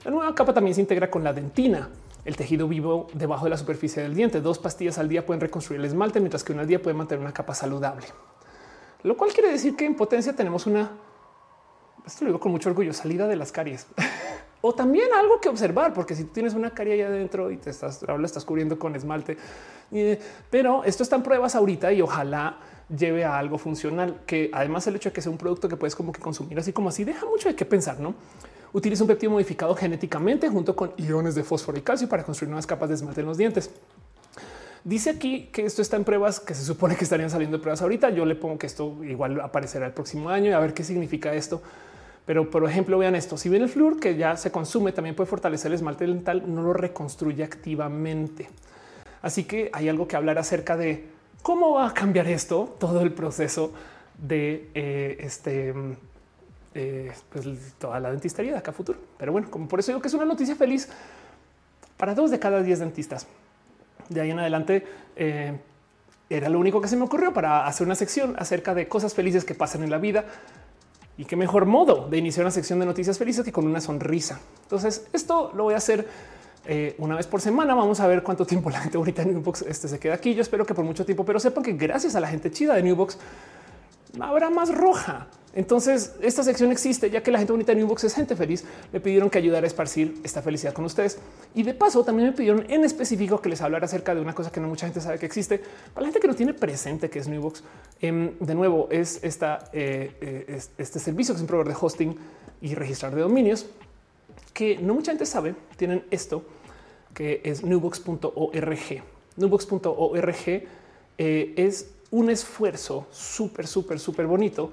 La 0.04 0.12
nueva 0.12 0.32
capa 0.36 0.54
también 0.54 0.76
se 0.76 0.80
integra 0.80 1.10
con 1.10 1.24
la 1.24 1.32
dentina, 1.32 1.88
el 2.24 2.36
tejido 2.36 2.69
vivo 2.69 3.09
debajo 3.15 3.44
de 3.44 3.51
la 3.51 3.57
superficie 3.57 4.03
del 4.03 4.15
diente. 4.15 4.40
Dos 4.40 4.59
pastillas 4.59 4.99
al 4.99 5.09
día 5.09 5.27
pueden 5.27 5.40
reconstruir 5.40 5.81
el 5.81 5.86
esmalte, 5.86 6.20
mientras 6.20 6.44
que 6.44 6.53
una 6.53 6.62
al 6.62 6.69
día 6.69 6.81
puede 6.81 6.94
mantener 6.94 7.20
una 7.23 7.32
capa 7.32 7.55
saludable. 7.55 8.07
Lo 9.03 9.16
cual 9.16 9.32
quiere 9.32 9.51
decir 9.51 9.74
que 9.74 9.85
en 9.85 9.97
potencia 9.97 10.35
tenemos 10.35 10.66
una, 10.66 10.93
esto 12.07 12.24
lo 12.24 12.28
digo 12.28 12.40
con 12.40 12.53
mucho 12.53 12.69
orgullo, 12.69 12.93
salida 12.93 13.27
de 13.27 13.36
las 13.36 13.51
caries. 13.51 13.86
o 14.61 14.73
también 14.74 15.09
algo 15.12 15.40
que 15.40 15.49
observar, 15.49 15.93
porque 15.93 16.15
si 16.15 16.24
tú 16.24 16.32
tienes 16.32 16.55
una 16.55 16.70
carie 16.70 16.94
allá 16.94 17.09
adentro 17.09 17.51
y 17.51 17.57
te 17.57 17.70
estás, 17.70 18.05
ahora 18.09 18.24
estás 18.24 18.44
cubriendo 18.44 18.78
con 18.78 18.94
esmalte, 18.94 19.36
eh, 19.90 20.20
pero 20.51 20.85
esto 20.85 21.03
está 21.03 21.16
en 21.16 21.24
pruebas 21.24 21.57
ahorita 21.57 21.93
y 21.93 22.01
ojalá 22.01 22.59
lleve 22.89 23.24
a 23.24 23.39
algo 23.39 23.59
funcional, 23.59 24.20
que 24.24 24.51
además 24.53 24.86
el 24.86 24.97
hecho 24.97 25.09
de 25.09 25.12
que 25.15 25.20
sea 25.20 25.32
un 25.32 25.39
producto 25.39 25.69
que 25.69 25.77
puedes 25.77 25.97
como 25.97 26.12
que 26.12 26.20
consumir 26.20 26.59
así 26.59 26.73
como 26.73 26.90
así, 26.90 27.03
deja 27.03 27.27
mucho 27.27 27.49
de 27.49 27.57
qué 27.57 27.65
pensar, 27.65 27.99
¿no? 27.99 28.15
Utiliza 28.73 29.05
un 29.05 29.09
péptido 29.09 29.32
modificado 29.32 29.74
genéticamente 29.74 30.49
junto 30.49 30.74
con 30.74 30.93
iones 30.97 31.35
de 31.35 31.44
fósforo 31.44 31.78
y 31.78 31.82
calcio 31.82 32.09
para 32.09 32.24
construir 32.24 32.49
nuevas 32.49 32.66
capas 32.66 32.89
de 32.89 32.94
esmalte 32.94 33.20
en 33.20 33.27
los 33.27 33.36
dientes. 33.36 33.70
Dice 34.85 35.11
aquí 35.11 35.49
que 35.53 35.65
esto 35.65 35.81
está 35.82 35.97
en 35.97 36.05
pruebas 36.05 36.40
que 36.40 36.55
se 36.55 36.65
supone 36.65 36.97
que 36.97 37.05
estarían 37.05 37.31
saliendo 37.31 37.59
de 37.59 37.62
pruebas 37.62 37.82
ahorita. 37.82 38.11
Yo 38.11 38.24
le 38.24 38.35
pongo 38.35 38.59
que 38.59 38.66
esto 38.66 39.05
igual 39.05 39.40
aparecerá 39.40 39.86
el 39.86 39.93
próximo 39.93 40.31
año 40.31 40.51
y 40.51 40.53
a 40.55 40.59
ver 40.59 40.74
qué 40.74 40.85
significa 40.85 41.32
esto. 41.35 41.62
Pero 42.27 42.51
por 42.51 42.69
ejemplo, 42.69 42.99
vean 42.99 43.15
esto. 43.15 43.36
Si 43.36 43.49
bien 43.49 43.62
el 43.62 43.69
flúor 43.69 44.01
que 44.01 44.16
ya 44.16 44.36
se 44.36 44.51
consume 44.51 44.93
también 44.93 45.15
puede 45.15 45.28
fortalecer 45.28 45.70
el 45.70 45.74
esmalte 45.74 46.07
dental, 46.07 46.43
no 46.47 46.62
lo 46.62 46.73
reconstruye 46.73 47.44
activamente. 47.44 48.49
Así 49.20 49.44
que 49.44 49.70
hay 49.73 49.89
algo 49.89 50.09
que 50.09 50.16
hablar 50.16 50.39
acerca 50.39 50.77
de 50.77 51.07
cómo 51.43 51.74
va 51.74 51.89
a 51.89 51.94
cambiar 51.94 52.27
esto, 52.27 52.74
todo 52.81 53.03
el 53.03 53.12
proceso 53.12 53.73
de 54.19 54.70
eh, 54.74 55.16
este 55.20 55.74
eh, 56.74 57.12
pues, 57.31 57.47
toda 57.78 58.01
la 58.01 58.11
dentistería 58.11 58.53
de 58.53 58.59
acá 58.59 58.70
a 58.70 58.74
futuro. 58.74 58.99
Pero 59.19 59.32
bueno, 59.32 59.51
como 59.51 59.69
por 59.69 59.81
eso 59.81 59.93
digo 59.93 60.01
que 60.01 60.09
es 60.09 60.15
una 60.15 60.24
noticia 60.24 60.57
feliz 60.57 60.89
para 61.97 62.15
dos 62.15 62.31
de 62.31 62.39
cada 62.39 62.62
diez 62.62 62.78
dentistas. 62.78 63.27
De 64.09 64.20
ahí 64.20 64.31
en 64.31 64.39
adelante 64.39 64.86
eh, 65.16 65.59
era 66.28 66.49
lo 66.49 66.59
único 66.59 66.81
que 66.81 66.89
se 66.89 66.97
me 66.97 67.05
ocurrió 67.05 67.32
para 67.32 67.66
hacer 67.66 67.86
una 67.86 67.94
sección 67.94 68.35
acerca 68.39 68.74
de 68.74 68.89
cosas 68.89 69.15
felices 69.15 69.44
que 69.44 69.55
pasan 69.55 69.82
en 69.82 69.90
la 69.90 69.99
vida. 69.99 70.24
Y 71.19 71.27
qué 71.27 71.36
mejor 71.36 71.66
modo 71.66 72.09
de 72.09 72.16
iniciar 72.16 72.44
una 72.44 72.51
sección 72.51 72.78
de 72.78 72.86
noticias 72.86 73.19
felices 73.19 73.44
que 73.44 73.53
con 73.53 73.66
una 73.66 73.81
sonrisa. 73.81 74.40
Entonces, 74.62 75.07
esto 75.12 75.53
lo 75.55 75.65
voy 75.65 75.74
a 75.74 75.77
hacer 75.77 76.09
eh, 76.65 76.94
una 76.99 77.16
vez 77.16 77.27
por 77.27 77.40
semana. 77.40 77.74
Vamos 77.74 78.01
a 78.01 78.07
ver 78.07 78.23
cuánto 78.23 78.47
tiempo 78.47 78.70
la 78.70 78.81
gente 78.81 78.97
ahorita 78.97 79.23
en 79.23 79.35
Newbox 79.35 79.62
este 79.62 79.89
se 79.89 79.99
queda 79.99 80.15
aquí. 80.15 80.35
Yo 80.35 80.43
espero 80.43 80.65
que 80.65 80.74
por 80.74 80.85
mucho 80.85 81.05
tiempo, 81.05 81.24
pero 81.24 81.39
sepan 81.39 81.62
que 81.62 81.73
gracias 81.73 82.15
a 82.16 82.20
la 82.20 82.28
gente 82.28 82.51
chida 82.51 82.74
de 82.74 82.82
Newbox 82.82 83.19
habrá 84.20 84.51
más 84.51 84.74
roja. 84.74 85.28
Entonces, 85.55 86.14
esta 86.22 86.43
sección 86.43 86.72
existe 86.72 87.10
ya 87.10 87.22
que 87.22 87.30
la 87.30 87.39
gente 87.39 87.52
bonita 87.52 87.72
de 87.72 87.80
Newbox 87.80 88.05
es 88.05 88.14
gente 88.14 88.34
feliz. 88.34 88.64
Me 88.90 89.01
pidieron 89.01 89.28
que 89.28 89.36
ayudara 89.36 89.64
a 89.64 89.66
esparcir 89.66 90.18
esta 90.24 90.40
felicidad 90.40 90.72
con 90.72 90.86
ustedes. 90.86 91.18
Y 91.55 91.62
de 91.62 91.74
paso, 91.74 92.02
también 92.05 92.30
me 92.30 92.34
pidieron 92.34 92.64
en 92.70 92.84
específico 92.84 93.40
que 93.40 93.51
les 93.51 93.60
hablara 93.60 93.84
acerca 93.84 94.14
de 94.14 94.22
una 94.22 94.34
cosa 94.34 94.51
que 94.51 94.60
no 94.60 94.68
mucha 94.68 94.86
gente 94.86 95.02
sabe 95.02 95.18
que 95.18 95.26
existe. 95.26 95.59
Para 95.93 96.06
la 96.06 96.06
gente 96.06 96.20
que 96.20 96.28
no 96.28 96.34
tiene 96.34 96.55
presente 96.55 97.10
que 97.10 97.18
es 97.18 97.28
Newbox, 97.28 97.62
em, 98.01 98.39
de 98.39 98.55
nuevo, 98.55 98.89
es 98.90 99.20
eh, 99.22 99.28
eh, 99.72 100.60
este 100.78 100.98
servicio 100.98 101.34
que 101.34 101.36
es 101.36 101.43
un 101.43 101.47
proveedor 101.47 101.74
de 101.74 101.78
hosting 101.78 102.16
y 102.62 102.74
registrar 102.74 103.14
de 103.14 103.20
dominios 103.20 103.66
que 104.55 104.78
no 104.78 104.94
mucha 104.94 105.12
gente 105.12 105.26
sabe. 105.26 105.55
Tienen 105.76 106.05
esto 106.10 106.44
que 107.14 107.43
es 107.44 107.62
newbox.org. 107.62 109.02
Newbox.org 109.36 110.48
eh, 111.18 111.55
es 111.56 111.89
un 112.12 112.30
esfuerzo 112.30 113.06
súper, 113.10 113.66
súper, 113.66 113.98
súper 113.98 114.26
bonito 114.26 114.72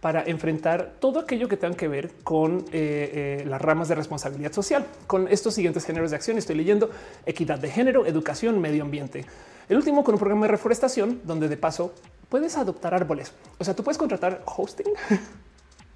para 0.00 0.22
enfrentar 0.24 0.94
todo 0.98 1.20
aquello 1.20 1.48
que 1.48 1.56
tenga 1.56 1.76
que 1.76 1.88
ver 1.88 2.10
con 2.24 2.64
eh, 2.72 3.40
eh, 3.42 3.44
las 3.46 3.60
ramas 3.60 3.88
de 3.88 3.94
responsabilidad 3.94 4.52
social, 4.52 4.86
con 5.06 5.28
estos 5.28 5.54
siguientes 5.54 5.84
géneros 5.84 6.10
de 6.10 6.16
acción. 6.16 6.36
Estoy 6.36 6.56
leyendo 6.56 6.90
equidad 7.26 7.58
de 7.58 7.70
género, 7.70 8.06
educación, 8.06 8.60
medio 8.60 8.82
ambiente. 8.82 9.24
El 9.68 9.76
último 9.76 10.02
con 10.02 10.14
un 10.14 10.18
programa 10.18 10.46
de 10.46 10.52
reforestación 10.52 11.20
donde 11.24 11.48
de 11.48 11.56
paso 11.56 11.92
puedes 12.28 12.56
adoptar 12.56 12.92
árboles. 12.92 13.32
O 13.58 13.64
sea, 13.64 13.74
tú 13.74 13.84
puedes 13.84 13.98
contratar 13.98 14.42
hosting 14.44 14.92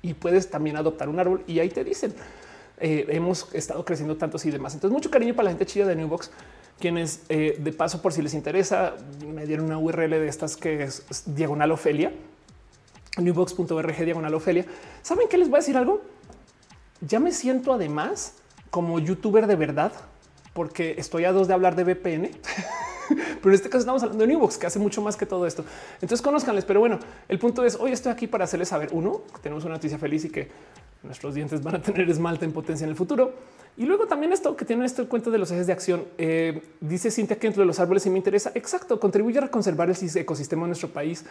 y 0.03 0.15
puedes 0.15 0.51
también 0.51 0.77
adoptar 0.77 1.09
un 1.09 1.19
árbol 1.19 1.43
y 1.47 1.59
ahí 1.59 1.71
te 1.71 1.83
dicen 1.83 2.15
eh, 2.79 3.07
hemos 3.09 3.53
estado 3.55 3.85
creciendo 3.85 4.17
tantos 4.17 4.45
y 4.47 4.51
demás. 4.51 4.75
Entonces, 4.75 4.93
mucho 4.93 5.11
cariño 5.11 5.35
para 5.35 5.45
la 5.45 5.51
gente 5.51 5.65
chida 5.65 5.87
de 5.87 5.97
Newbox, 5.97 6.31
quienes 6.79 7.27
de 7.29 7.75
paso, 7.77 8.03
por 8.03 8.13
si 8.13 8.23
les 8.23 8.35
interesa, 8.35 8.95
me 9.27 9.47
dieron 9.47 9.67
una 9.67 9.79
URL 9.79 10.11
de 10.11 10.29
estas 10.29 10.57
que 10.57 10.83
es 10.83 11.05
diagonal 11.27 11.71
Ofelia 11.73 12.13
newbox.org 13.23 14.05
diagonal 14.05 14.35
Ofelia. 14.35 14.65
¿Saben 15.03 15.29
qué 15.29 15.39
les 15.39 15.49
voy 15.49 15.59
a 15.59 15.61
decir 15.61 15.77
algo? 15.77 16.03
Ya 17.01 17.21
me 17.21 17.33
siento 17.33 17.73
además 17.73 18.35
como 18.71 18.99
youtuber 18.99 19.47
de 19.47 19.57
verdad, 19.57 19.93
porque 20.53 20.95
estoy 20.99 21.25
a 21.25 21.33
dos 21.33 21.49
de 21.49 21.55
hablar 21.55 21.77
de 21.77 21.85
VPN. 21.85 22.31
Pero 23.09 23.51
en 23.51 23.55
este 23.55 23.69
caso 23.69 23.81
estamos 23.81 24.03
hablando 24.03 24.23
de 24.25 24.33
Newbox, 24.33 24.57
que 24.57 24.67
hace 24.67 24.79
mucho 24.79 25.03
más 25.03 25.17
que 25.17 25.27
todo 25.27 25.47
esto. 25.47 25.65
Entonces 25.95 26.23
conozcanles. 26.23 26.65
Pero 26.65 26.81
bueno, 26.81 26.99
el 27.29 27.39
punto 27.39 27.65
es 27.65 27.77
hoy 27.79 27.93
estoy 27.93 28.11
aquí 28.11 28.27
para 28.27 28.45
hacerles 28.45 28.69
saber 28.69 28.89
uno, 28.93 29.23
que 29.35 29.43
tenemos 29.43 29.65
una 29.65 29.75
noticia 29.75 29.99
feliz 29.99 30.25
y 30.25 30.31
que 30.31 30.49
nuestros 31.03 31.35
dientes 31.35 31.63
van 31.63 31.77
a 31.77 31.83
tener 31.83 32.09
esmalte 32.09 32.47
en 32.47 32.53
potencia 32.53 32.85
en 32.85 32.91
el 32.91 32.97
futuro. 32.97 33.35
Y 33.77 33.87
luego 33.87 34.07
también 34.07 34.33
esto 34.33 34.57
que 34.57 34.65
tiene 34.65 34.85
este 34.85 35.05
cuento 35.07 35.31
de 35.31 35.39
los 35.39 35.51
ejes 35.51 35.67
de 35.67 35.73
acción. 35.73 36.05
Eh, 36.17 36.63
dice 36.81 37.11
Cintia 37.11 37.39
que 37.39 37.49
entre 37.49 37.65
los 37.65 37.81
árboles 37.81 38.05
si 38.05 38.11
me 38.11 38.19
interesa. 38.19 38.53
Exacto, 38.55 39.01
contribuye 39.01 39.39
a 39.39 39.49
conservar 39.49 39.91
el 39.91 39.97
ecosistema 40.17 40.63
de 40.63 40.69
nuestro 40.69 40.91
país. 40.91 41.25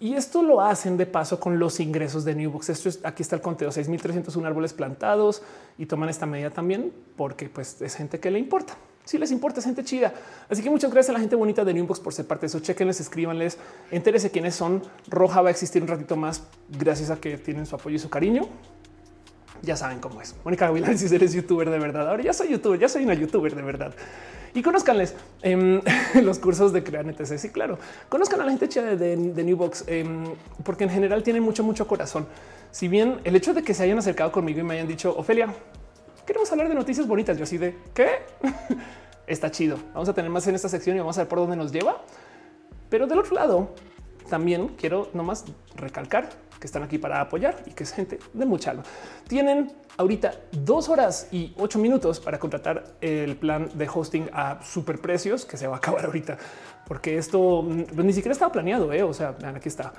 Y 0.00 0.14
esto 0.14 0.42
lo 0.42 0.62
hacen 0.62 0.96
de 0.96 1.06
paso 1.06 1.38
con 1.38 1.58
los 1.58 1.78
ingresos 1.78 2.24
de 2.24 2.34
Newbox. 2.34 2.70
Esto 2.70 2.88
es 2.88 3.00
aquí 3.04 3.22
está 3.22 3.36
el 3.36 3.42
conteo 3.42 3.70
6301 3.70 4.48
árboles 4.48 4.72
plantados 4.72 5.42
y 5.76 5.86
toman 5.86 6.08
esta 6.08 6.26
medida 6.26 6.50
también 6.50 6.90
porque 7.16 7.48
pues 7.48 7.80
es 7.82 7.94
gente 7.94 8.18
que 8.18 8.30
le 8.30 8.38
importa. 8.38 8.76
Si 9.04 9.18
les 9.18 9.30
importa, 9.30 9.60
es 9.60 9.66
gente 9.66 9.84
chida. 9.84 10.12
Así 10.48 10.62
que 10.62 10.70
muchas 10.70 10.90
gracias 10.90 11.10
a 11.10 11.12
la 11.14 11.20
gente 11.20 11.36
bonita 11.36 11.64
de 11.64 11.74
Newbox 11.74 12.00
por 12.00 12.14
ser 12.14 12.26
parte 12.26 12.42
de 12.42 12.46
eso. 12.46 12.60
Chequenles, 12.60 13.00
escríbanles, 13.00 13.58
entérese 13.90 14.30
quiénes 14.30 14.54
son. 14.54 14.82
Roja 15.08 15.42
va 15.42 15.48
a 15.48 15.50
existir 15.52 15.82
un 15.82 15.88
ratito 15.88 16.16
más 16.16 16.44
gracias 16.68 17.10
a 17.10 17.16
que 17.16 17.36
tienen 17.36 17.66
su 17.66 17.74
apoyo 17.74 17.96
y 17.96 17.98
su 17.98 18.08
cariño. 18.08 18.48
Ya 19.62 19.76
saben 19.76 20.00
cómo 20.00 20.20
es. 20.20 20.34
Mónica 20.44 20.66
Gavilán, 20.66 20.98
si 20.98 21.14
eres 21.14 21.32
youtuber 21.32 21.70
de 21.70 21.78
verdad. 21.78 22.08
Ahora 22.08 22.22
ya 22.22 22.32
soy 22.32 22.48
youtuber, 22.48 22.78
ya 22.78 22.88
soy 22.88 23.04
una 23.04 23.14
youtuber 23.14 23.54
de 23.54 23.62
verdad 23.62 23.94
y 24.54 24.62
conozcanles 24.62 25.14
em, 25.42 25.80
los 26.22 26.38
cursos 26.38 26.72
de 26.72 26.82
Crean 26.82 27.08
etc. 27.10 27.38
Sí, 27.38 27.50
claro, 27.50 27.78
conozcan 28.08 28.40
a 28.40 28.44
la 28.44 28.50
gente 28.50 28.68
chida 28.68 28.96
de, 28.96 29.16
de, 29.16 29.44
Newbox, 29.44 29.84
em, 29.86 30.24
porque 30.64 30.84
en 30.84 30.90
general 30.90 31.22
tienen 31.22 31.42
mucho, 31.42 31.62
mucho 31.62 31.86
corazón. 31.86 32.26
Si 32.70 32.88
bien 32.88 33.20
el 33.24 33.36
hecho 33.36 33.54
de 33.54 33.62
que 33.62 33.74
se 33.74 33.84
hayan 33.84 33.98
acercado 33.98 34.30
conmigo 34.32 34.60
y 34.60 34.62
me 34.62 34.74
hayan 34.74 34.88
dicho, 34.88 35.14
Ofelia, 35.16 35.52
queremos 36.26 36.50
hablar 36.52 36.68
de 36.68 36.74
noticias 36.74 37.06
bonitas, 37.06 37.36
yo 37.36 37.44
así 37.44 37.58
de 37.58 37.76
qué 37.94 38.20
está 39.26 39.50
chido. 39.50 39.78
Vamos 39.92 40.08
a 40.08 40.14
tener 40.14 40.30
más 40.30 40.46
en 40.46 40.54
esta 40.54 40.68
sección 40.68 40.96
y 40.96 41.00
vamos 41.00 41.16
a 41.18 41.22
ver 41.22 41.28
por 41.28 41.38
dónde 41.38 41.56
nos 41.56 41.72
lleva. 41.72 42.02
Pero 42.88 43.06
del 43.06 43.18
otro 43.18 43.34
lado, 43.34 43.74
también 44.28 44.68
quiero 44.68 45.08
nomás 45.14 45.44
recalcar 45.76 46.28
que 46.60 46.66
están 46.66 46.82
aquí 46.82 46.98
para 46.98 47.20
apoyar 47.20 47.56
y 47.66 47.72
que 47.72 47.84
es 47.84 47.92
gente 47.92 48.18
de 48.32 48.46
mucha 48.46 48.72
alma. 48.72 48.84
Tienen 49.26 49.72
ahorita 49.96 50.32
dos 50.52 50.88
horas 50.88 51.28
y 51.32 51.54
ocho 51.56 51.78
minutos 51.78 52.20
para 52.20 52.38
contratar 52.38 52.84
el 53.00 53.36
plan 53.36 53.68
de 53.74 53.88
hosting 53.92 54.28
a 54.32 54.62
super 54.62 55.00
precios 55.00 55.44
que 55.44 55.56
se 55.56 55.66
va 55.66 55.76
a 55.76 55.78
acabar 55.78 56.04
ahorita, 56.04 56.36
porque 56.86 57.16
esto 57.16 57.66
pues, 57.66 58.06
ni 58.06 58.12
siquiera 58.12 58.32
estaba 58.32 58.52
planeado. 58.52 58.92
¿eh? 58.92 59.02
O 59.02 59.14
sea, 59.14 59.32
vean, 59.32 59.56
aquí 59.56 59.68
está 59.68 59.92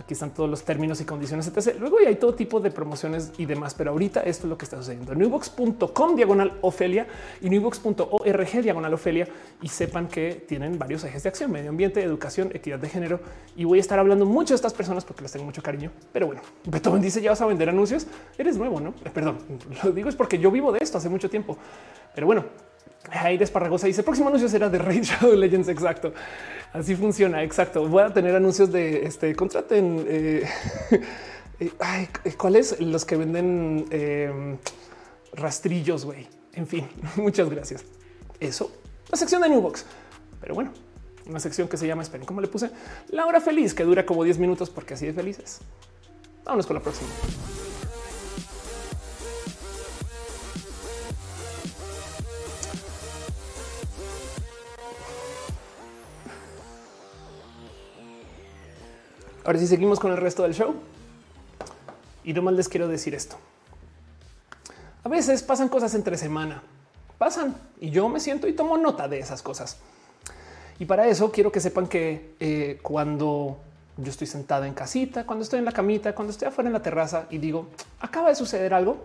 Aquí 0.00 0.14
están 0.14 0.32
todos 0.32 0.48
los 0.48 0.62
términos 0.64 0.98
y 1.02 1.04
condiciones, 1.04 1.46
etc. 1.46 1.76
Luego 1.78 1.98
hay 1.98 2.14
todo 2.16 2.34
tipo 2.34 2.58
de 2.58 2.70
promociones 2.70 3.32
y 3.36 3.44
demás, 3.44 3.74
pero 3.74 3.90
ahorita 3.90 4.20
esto 4.20 4.46
es 4.46 4.50
lo 4.50 4.56
que 4.56 4.64
está 4.64 4.78
sucediendo. 4.78 5.14
Newbox.com 5.14 6.16
diagonal 6.16 6.54
Ofelia 6.62 7.06
y 7.42 7.50
newbox.org 7.50 8.62
diagonal 8.62 8.94
Ofelia 8.94 9.28
y 9.60 9.68
sepan 9.68 10.08
que 10.08 10.42
tienen 10.48 10.78
varios 10.78 11.04
ejes 11.04 11.22
de 11.22 11.28
acción, 11.28 11.52
medio 11.52 11.68
ambiente, 11.68 12.02
educación, 12.02 12.50
equidad 12.54 12.78
de 12.78 12.88
género. 12.88 13.20
Y 13.56 13.64
voy 13.64 13.76
a 13.76 13.82
estar 13.82 13.98
hablando 13.98 14.24
mucho 14.24 14.54
de 14.54 14.56
estas 14.56 14.72
personas 14.72 15.04
porque 15.04 15.20
les 15.20 15.32
tengo 15.32 15.44
mucho 15.44 15.62
cariño. 15.62 15.90
Pero 16.12 16.26
bueno, 16.26 16.40
Beethoven 16.64 17.02
dice 17.02 17.20
ya 17.20 17.30
vas 17.30 17.42
a 17.42 17.46
vender 17.46 17.68
anuncios. 17.68 18.06
Eres 18.38 18.56
nuevo, 18.56 18.80
no? 18.80 18.94
Eh, 19.04 19.10
perdón, 19.12 19.36
lo 19.84 19.92
digo 19.92 20.08
es 20.08 20.16
porque 20.16 20.38
yo 20.38 20.50
vivo 20.50 20.72
de 20.72 20.78
esto 20.80 20.96
hace 20.96 21.10
mucho 21.10 21.28
tiempo. 21.28 21.58
Pero 22.14 22.26
bueno, 22.26 22.46
Aire 23.10 23.44
Esparragosa 23.44 23.86
dice 23.86 24.02
próximo 24.02 24.28
anuncio 24.28 24.48
será 24.48 24.70
de 24.70 24.78
Raid 24.78 25.02
Shadow 25.02 25.34
Legends. 25.34 25.68
Exacto. 25.68 26.14
Así 26.72 26.94
funciona. 26.94 27.42
Exacto. 27.42 27.86
Voy 27.88 28.02
a 28.02 28.12
tener 28.12 28.34
anuncios 28.34 28.70
de 28.70 29.04
este 29.04 29.34
contraten. 29.34 30.04
Eh, 30.06 30.44
eh, 31.60 31.72
ay, 31.80 32.08
¿cuáles? 32.36 32.80
Los 32.80 33.04
que 33.04 33.16
venden 33.16 33.86
eh, 33.90 34.56
rastrillos, 35.32 36.04
güey. 36.04 36.28
En 36.54 36.66
fin, 36.66 36.88
muchas 37.16 37.48
gracias. 37.50 37.84
Eso, 38.38 38.72
la 39.10 39.16
sección 39.16 39.42
de 39.42 39.48
Newbox. 39.48 39.84
Pero 40.40 40.54
bueno, 40.54 40.72
una 41.26 41.40
sección 41.40 41.68
que 41.68 41.76
se 41.76 41.86
llama, 41.86 42.02
esperen, 42.02 42.26
¿cómo 42.26 42.40
le 42.40 42.48
puse? 42.48 42.70
La 43.10 43.26
hora 43.26 43.40
feliz, 43.40 43.74
que 43.74 43.84
dura 43.84 44.06
como 44.06 44.24
10 44.24 44.38
minutos 44.38 44.70
porque 44.70 44.94
así 44.94 45.06
de 45.06 45.12
felices. 45.12 45.60
Vámonos 46.44 46.66
con 46.66 46.76
la 46.76 46.82
próxima. 46.82 47.08
Ahora 59.44 59.58
sí 59.58 59.66
seguimos 59.66 59.98
con 59.98 60.10
el 60.10 60.16
resto 60.16 60.42
del 60.42 60.54
show. 60.54 60.74
Y 62.24 62.32
nomás 62.32 62.54
les 62.54 62.68
quiero 62.68 62.88
decir 62.88 63.14
esto. 63.14 63.36
A 65.02 65.08
veces 65.08 65.42
pasan 65.42 65.68
cosas 65.68 65.94
entre 65.94 66.18
semana. 66.18 66.62
Pasan 67.16 67.54
y 67.80 67.90
yo 67.90 68.08
me 68.08 68.20
siento 68.20 68.46
y 68.48 68.52
tomo 68.52 68.76
nota 68.76 69.08
de 69.08 69.18
esas 69.18 69.42
cosas. 69.42 69.78
Y 70.78 70.84
para 70.84 71.06
eso 71.06 71.30
quiero 71.30 71.52
que 71.52 71.60
sepan 71.60 71.86
que 71.86 72.34
eh, 72.40 72.78
cuando 72.82 73.58
yo 73.96 74.10
estoy 74.10 74.26
sentada 74.26 74.66
en 74.66 74.74
casita, 74.74 75.26
cuando 75.26 75.42
estoy 75.42 75.58
en 75.58 75.64
la 75.64 75.72
camita, 75.72 76.14
cuando 76.14 76.32
estoy 76.32 76.48
afuera 76.48 76.68
en 76.68 76.72
la 76.72 76.82
terraza 76.82 77.26
y 77.30 77.38
digo, 77.38 77.68
acaba 78.00 78.28
de 78.28 78.34
suceder 78.34 78.72
algo, 78.72 79.04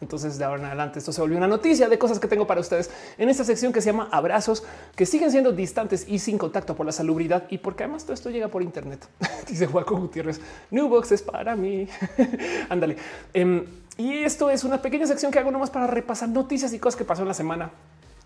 entonces, 0.00 0.38
de 0.38 0.44
ahora 0.44 0.60
en 0.60 0.66
adelante, 0.66 0.98
esto 0.98 1.12
se 1.12 1.20
volvió 1.20 1.36
una 1.36 1.46
noticia 1.46 1.88
de 1.88 1.98
cosas 1.98 2.18
que 2.18 2.26
tengo 2.26 2.46
para 2.46 2.60
ustedes 2.60 2.90
en 3.18 3.28
esta 3.28 3.44
sección 3.44 3.72
que 3.72 3.82
se 3.82 3.92
llama 3.92 4.08
abrazos, 4.10 4.64
que 4.96 5.04
siguen 5.04 5.30
siendo 5.30 5.52
distantes 5.52 6.06
y 6.08 6.18
sin 6.18 6.38
contacto 6.38 6.74
por 6.74 6.86
la 6.86 6.92
salubridad 6.92 7.44
y 7.50 7.58
porque 7.58 7.84
además 7.84 8.04
todo 8.04 8.14
esto 8.14 8.30
llega 8.30 8.48
por 8.48 8.62
Internet. 8.62 9.06
Dice 9.48 9.66
Juaco 9.66 9.96
Gutiérrez, 9.96 10.40
Newbox 10.70 11.12
es 11.12 11.22
para 11.22 11.54
mí. 11.54 11.86
Ándale. 12.70 12.96
Em, 13.34 13.64
y 13.98 14.14
esto 14.18 14.48
es 14.48 14.64
una 14.64 14.80
pequeña 14.80 15.06
sección 15.06 15.30
que 15.30 15.38
hago 15.38 15.50
nomás 15.50 15.70
para 15.70 15.86
repasar 15.86 16.30
noticias 16.30 16.72
y 16.72 16.78
cosas 16.78 16.96
que 16.96 17.04
pasó 17.04 17.22
en 17.22 17.28
la 17.28 17.34
semana. 17.34 17.70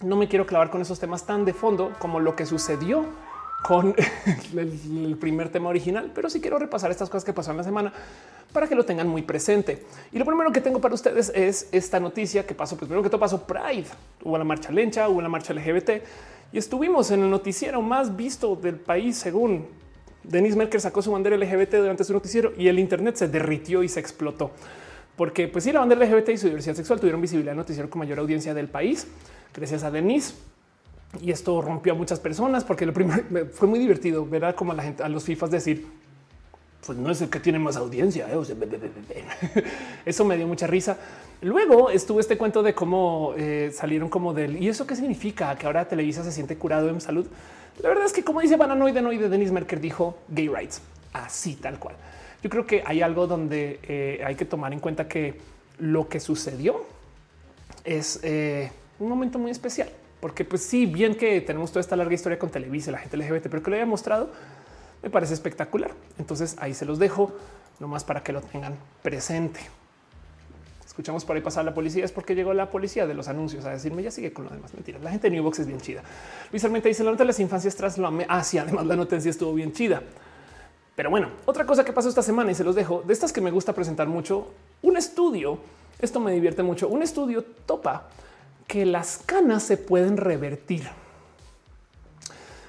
No 0.01 0.17
me 0.17 0.29
quiero 0.29 0.47
clavar 0.47 0.71
con 0.71 0.81
esos 0.81 1.01
temas 1.01 1.27
tan 1.27 1.45
de 1.45 1.55
fondo 1.55 1.93
como 1.99 2.21
lo 2.21 2.37
que 2.37 2.47
sucedió 2.47 3.07
con 3.65 3.95
el, 4.57 5.17
primer 5.17 5.49
tema 5.49 5.71
original, 5.71 6.13
pero 6.15 6.29
sí 6.29 6.39
quiero 6.39 6.59
repasar 6.59 6.91
estas 6.91 7.09
cosas 7.09 7.25
que 7.25 7.33
pasaron 7.33 7.57
la 7.57 7.65
semana 7.65 7.95
para 8.53 8.69
que 8.69 8.75
lo 8.75 8.85
tengan 8.85 9.09
muy 9.09 9.23
presente. 9.23 9.83
Y 10.13 10.19
lo 10.19 10.27
primero 10.27 10.53
que 10.53 10.61
tengo 10.61 10.83
para 10.83 10.95
ustedes 10.95 11.33
es 11.35 11.69
esta 11.73 11.99
noticia 11.99 12.45
que 12.45 12.55
pasó. 12.55 12.77
Pues 12.77 12.89
primero 12.89 13.03
que 13.03 13.09
todo 13.09 13.21
pasó 13.21 13.47
Pride, 13.47 13.87
hubo 14.23 14.37
la 14.37 14.45
marcha 14.45 14.71
lencha, 14.71 15.09
hubo 15.09 15.23
la 15.23 15.31
marcha 15.31 15.55
LGBT 15.55 15.91
y 16.53 16.59
estuvimos 16.59 17.11
en 17.11 17.23
el 17.23 17.31
noticiero 17.31 17.81
más 17.81 18.15
visto 18.15 18.55
del 18.55 18.77
país 18.77 19.17
según 19.17 19.67
Denis 20.23 20.57
Merkel 20.57 20.83
sacó 20.83 21.01
su 21.01 21.11
bandera 21.11 21.35
LGBT 21.35 21.77
durante 21.77 22.05
su 22.05 22.13
noticiero 22.13 22.53
y 22.59 22.69
el 22.69 22.79
Internet 22.79 23.17
se 23.17 23.29
derritió 23.29 23.83
y 23.83 23.89
se 23.89 23.99
explotó. 23.99 24.51
Porque 25.17 25.49
pues 25.49 25.65
sí, 25.65 25.73
la 25.73 25.81
bandera 25.81 26.05
LGBT 26.05 26.29
y 26.29 26.37
su 26.37 26.49
diversidad 26.49 26.75
sexual 26.75 27.01
tuvieron 27.01 27.23
visibilidad 27.23 27.53
en 27.53 27.59
el 27.59 27.63
noticiero 27.63 27.89
con 27.89 28.01
mayor 28.01 28.19
audiencia 28.19 28.53
del 28.53 28.69
país, 28.69 29.07
gracias 29.55 29.85
a 29.85 29.91
Denis 29.91 30.35
y 31.21 31.31
esto 31.31 31.61
rompió 31.63 31.93
a 31.93 31.97
muchas 31.97 32.21
personas 32.21 32.65
porque 32.65 32.87
lo 32.87 32.93
primero 32.93 33.23
fue 33.53 33.69
muy 33.69 33.79
divertido 33.79 34.27
ver 34.27 34.55
como 34.55 34.73
a 34.73 34.75
la 34.75 34.83
gente, 34.83 35.03
a 35.03 35.09
los 35.09 35.25
FIFAs 35.25 35.51
decir, 35.51 35.87
pues 36.87 36.99
no 36.99 37.11
es 37.11 37.21
el 37.23 37.31
que 37.31 37.41
tiene 37.41 37.59
más 37.59 37.77
audiencia. 37.77 38.27
¿eh? 38.31 38.39
Eso 40.05 40.25
me 40.25 40.37
dio 40.37 40.47
mucha 40.47 40.67
risa. 40.67 40.99
Luego 41.41 41.91
estuvo 41.91 42.21
este 42.21 42.37
cuento 42.37 42.63
de 42.63 42.75
cómo 42.75 43.35
eh, 43.37 43.71
salieron 43.73 44.09
como 44.09 44.33
del 44.33 44.63
y 44.63 44.69
eso 44.69 44.87
qué 44.87 44.97
significa 44.97 45.55
que 45.57 45.67
ahora 45.67 45.87
Televisa 45.87 46.25
se 46.25 46.33
siente 46.33 46.57
curado 46.57 46.89
en 46.89 47.01
salud. 47.01 47.27
La 47.83 47.89
verdad 47.89 48.07
es 48.07 48.13
que 48.13 48.25
como 48.25 48.41
dice 48.41 48.57
Bananoide, 48.57 49.03
de 49.03 49.29
Denis 49.29 49.53
Merker 49.53 49.81
dijo 49.81 50.17
gay 50.29 50.49
rights 50.49 50.81
así 51.13 51.55
tal 51.57 51.79
cual. 51.79 51.97
Yo 52.43 52.49
creo 52.49 52.67
que 52.67 52.83
hay 52.87 53.03
algo 53.03 53.27
donde 53.27 53.79
eh, 53.83 54.23
hay 54.25 54.37
que 54.37 54.45
tomar 54.45 54.73
en 54.73 54.81
cuenta 54.81 55.09
que 55.09 55.39
lo 55.79 56.09
que 56.09 56.21
sucedió 56.21 56.85
es 57.85 58.21
un 58.99 59.09
momento 59.09 59.39
muy 59.39 59.51
especial, 59.51 59.91
porque 60.25 60.47
pues 60.47 60.63
sí, 60.63 60.87
bien 60.87 61.17
que 61.17 61.43
tenemos 61.43 61.71
toda 61.71 61.83
esta 61.83 61.97
larga 61.97 62.15
historia 62.15 62.39
con 62.39 62.49
Televisa, 62.49 62.91
la 62.91 62.97
gente 62.97 63.19
LGBT, 63.19 63.49
pero 63.51 63.63
que 63.63 63.69
lo 63.69 63.77
haya 63.77 63.85
mostrado 63.85 64.31
me 65.03 65.11
parece 65.11 65.35
espectacular. 65.35 65.91
Entonces 66.17 66.57
ahí 66.61 66.73
se 66.73 66.87
los 66.87 66.99
dejo 66.99 67.31
nomás 67.79 68.05
para 68.05 68.23
que 68.23 68.33
lo 68.33 68.41
tengan 68.41 68.75
presente. 69.03 69.61
Escuchamos 70.87 71.27
por 71.27 71.37
ahí 71.37 71.43
pasar 71.43 71.67
la 71.67 71.75
policía, 71.75 72.07
es 72.07 72.11
porque 72.11 72.35
llegó 72.35 72.55
la 72.55 72.71
policía 72.71 73.07
de 73.07 73.13
los 73.13 73.29
anuncios 73.29 73.67
a 73.67 73.71
decirme 73.73 74.03
ya 74.03 74.11
sigue 74.11 74.33
con 74.33 74.47
lo 74.47 74.51
demás. 74.51 74.73
Mentiras. 74.73 75.03
La 75.03 75.11
gente 75.11 75.29
de 75.29 75.37
Newbox 75.37 75.59
es 75.59 75.67
bien 75.67 75.79
chida. 75.79 76.03
Luis 76.51 76.65
Armenta 76.65 76.89
dice 76.89 77.05
la 77.05 77.11
nota 77.11 77.25
de 77.25 77.27
las 77.27 77.41
infancias 77.41 77.77
tras 77.77 77.99
lo 77.99 78.07
amé. 78.07 78.25
Ah, 78.27 78.43
además 78.63 78.87
la 78.87 78.97
notencia 78.97 79.31
estuvo 79.31 79.53
bien 79.53 79.75
chida. 79.75 80.03
Pero 80.97 81.11
bueno, 81.11 81.29
otra 81.45 81.67
cosa 81.67 81.85
que 81.85 81.93
pasó 81.93 82.09
esta 82.09 82.23
semana 82.23 82.51
y 82.51 82.55
se 82.55 82.65
los 82.65 82.75
dejo 82.75 83.03
de 83.03 83.13
estas 83.13 83.31
que 83.31 83.43
me 83.43 83.51
gusta 83.51 83.75
presentar 83.75 84.09
mucho. 84.09 84.55
Un 84.81 84.97
estudio, 84.97 85.59
esto 85.99 86.19
me 86.19 86.33
divierte 86.33 86.63
mucho. 86.63 86.89
Un 86.89 87.03
estudio 87.03 87.45
topa 87.67 88.09
que 88.67 88.87
las 88.87 89.19
canas 89.19 89.63
se 89.63 89.77
pueden 89.77 90.17
revertir. 90.17 90.89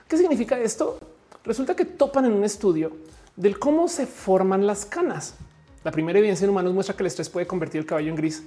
¿Qué 0.07 0.17
significa 0.17 0.59
esto? 0.59 0.99
Resulta 1.43 1.75
que 1.75 1.85
topan 1.85 2.25
en 2.25 2.33
un 2.33 2.43
estudio 2.43 2.91
del 3.35 3.59
cómo 3.59 3.87
se 3.87 4.05
forman 4.05 4.65
las 4.65 4.85
canas. 4.85 5.35
La 5.83 5.91
primera 5.91 6.19
evidencia 6.19 6.45
en 6.45 6.51
humanos 6.51 6.73
muestra 6.73 6.95
que 6.95 7.03
el 7.03 7.07
estrés 7.07 7.29
puede 7.29 7.47
convertir 7.47 7.81
el 7.81 7.87
cabello 7.87 8.09
en 8.09 8.15
gris, 8.15 8.43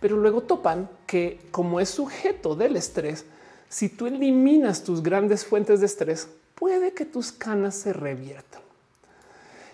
pero 0.00 0.16
luego 0.16 0.42
topan 0.42 0.88
que 1.06 1.40
como 1.50 1.80
es 1.80 1.90
sujeto 1.90 2.54
del 2.54 2.76
estrés, 2.76 3.24
si 3.68 3.88
tú 3.88 4.06
eliminas 4.06 4.84
tus 4.84 5.02
grandes 5.02 5.44
fuentes 5.44 5.80
de 5.80 5.86
estrés, 5.86 6.28
puede 6.54 6.94
que 6.94 7.04
tus 7.04 7.32
canas 7.32 7.74
se 7.74 7.92
reviertan. 7.92 8.67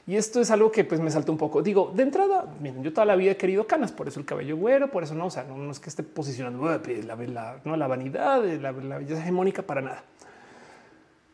Y 0.07 0.17
esto 0.17 0.41
es 0.41 0.51
algo 0.51 0.71
que 0.71 0.85
pues 0.85 1.01
me 1.01 1.11
saltó 1.11 1.33
un 1.33 1.39
poco. 1.39 1.63
Digo, 1.63 1.91
de 1.95 2.03
entrada, 2.03 2.47
miren, 2.61 2.83
yo 2.83 2.93
toda 2.93 3.07
la 3.07 3.17
vida 3.17 3.33
he 3.33 3.37
querido 3.37 3.67
canas, 3.67 3.91
por 3.91 4.07
eso 4.07 4.21
el 4.21 4.27
cabello 4.27 4.57
güero, 4.57 4.91
por 4.91 5.03
eso 5.03 5.15
no, 5.15 5.27
o 5.27 5.31
sea, 5.31 5.45
no, 5.45 5.71
es 5.71 5.81
que 5.81 5.89
esté 5.89 6.03
posicionando 6.03 6.65
la, 6.67 7.17
la, 7.27 7.57
no, 7.65 7.77
la 7.77 7.87
vanidad, 7.87 8.45
la, 8.45 8.73
la 8.73 8.99
belleza 8.99 9.23
hegemónica 9.23 9.63
para 9.63 9.81
nada. 9.81 10.05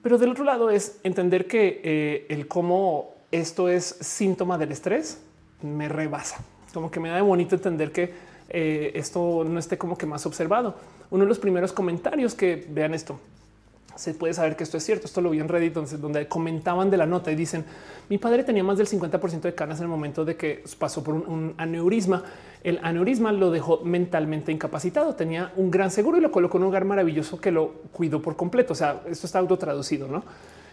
Pero 0.02 0.18
del 0.18 0.30
otro 0.30 0.44
lado 0.44 0.70
es 0.70 1.00
entender 1.02 1.46
que 1.46 1.80
eh, 1.82 2.26
el 2.28 2.46
cómo 2.46 3.14
esto 3.32 3.68
es 3.68 3.84
síntoma 4.00 4.56
del 4.56 4.72
estrés 4.72 5.20
me 5.62 5.88
rebasa. 5.88 6.44
Como 6.72 6.90
que 6.90 7.00
me 7.00 7.08
da 7.08 7.16
de 7.16 7.22
bonito 7.22 7.56
entender 7.56 7.90
que 7.90 8.12
eh, 8.48 8.92
esto 8.94 9.44
no 9.44 9.58
esté 9.58 9.76
como 9.78 9.98
que 9.98 10.06
más 10.06 10.24
observado. 10.26 10.76
Uno 11.10 11.24
de 11.24 11.28
los 11.28 11.40
primeros 11.40 11.72
comentarios 11.72 12.34
que 12.34 12.66
vean 12.70 12.94
esto 12.94 13.18
se 14.00 14.14
puede 14.14 14.32
saber 14.32 14.56
que 14.56 14.64
esto 14.64 14.78
es 14.78 14.84
cierto. 14.84 15.06
Esto 15.06 15.20
lo 15.20 15.28
vi 15.28 15.40
en 15.40 15.48
Reddit, 15.48 15.74
donde, 15.74 16.26
comentaban 16.26 16.90
de 16.90 16.96
la 16.96 17.04
nota 17.04 17.30
y 17.30 17.34
dicen 17.34 17.66
mi 18.08 18.16
padre 18.16 18.44
tenía 18.44 18.64
más 18.64 18.78
del 18.78 18.88
50% 18.88 19.42
de 19.42 19.54
canas 19.54 19.78
en 19.78 19.84
el 19.84 19.90
momento 19.90 20.24
de 20.24 20.36
que 20.36 20.64
pasó 20.78 21.04
por 21.04 21.14
un, 21.14 21.54
aneurisma. 21.58 22.24
El 22.64 22.80
aneurisma 22.82 23.30
lo 23.30 23.50
dejó 23.50 23.82
mentalmente 23.84 24.52
incapacitado. 24.52 25.14
Tenía 25.14 25.52
un 25.56 25.70
gran 25.70 25.90
seguro 25.90 26.16
y 26.16 26.22
lo 26.22 26.32
colocó 26.32 26.56
en 26.56 26.62
un 26.62 26.68
lugar 26.68 26.86
maravilloso 26.86 27.38
que 27.40 27.50
lo 27.50 27.74
cuidó 27.92 28.22
por 28.22 28.36
completo. 28.36 28.72
O 28.72 28.76
sea, 28.76 29.02
esto 29.06 29.26
está 29.26 29.38
auto 29.38 29.58
traducido, 29.58 30.08
no? 30.08 30.24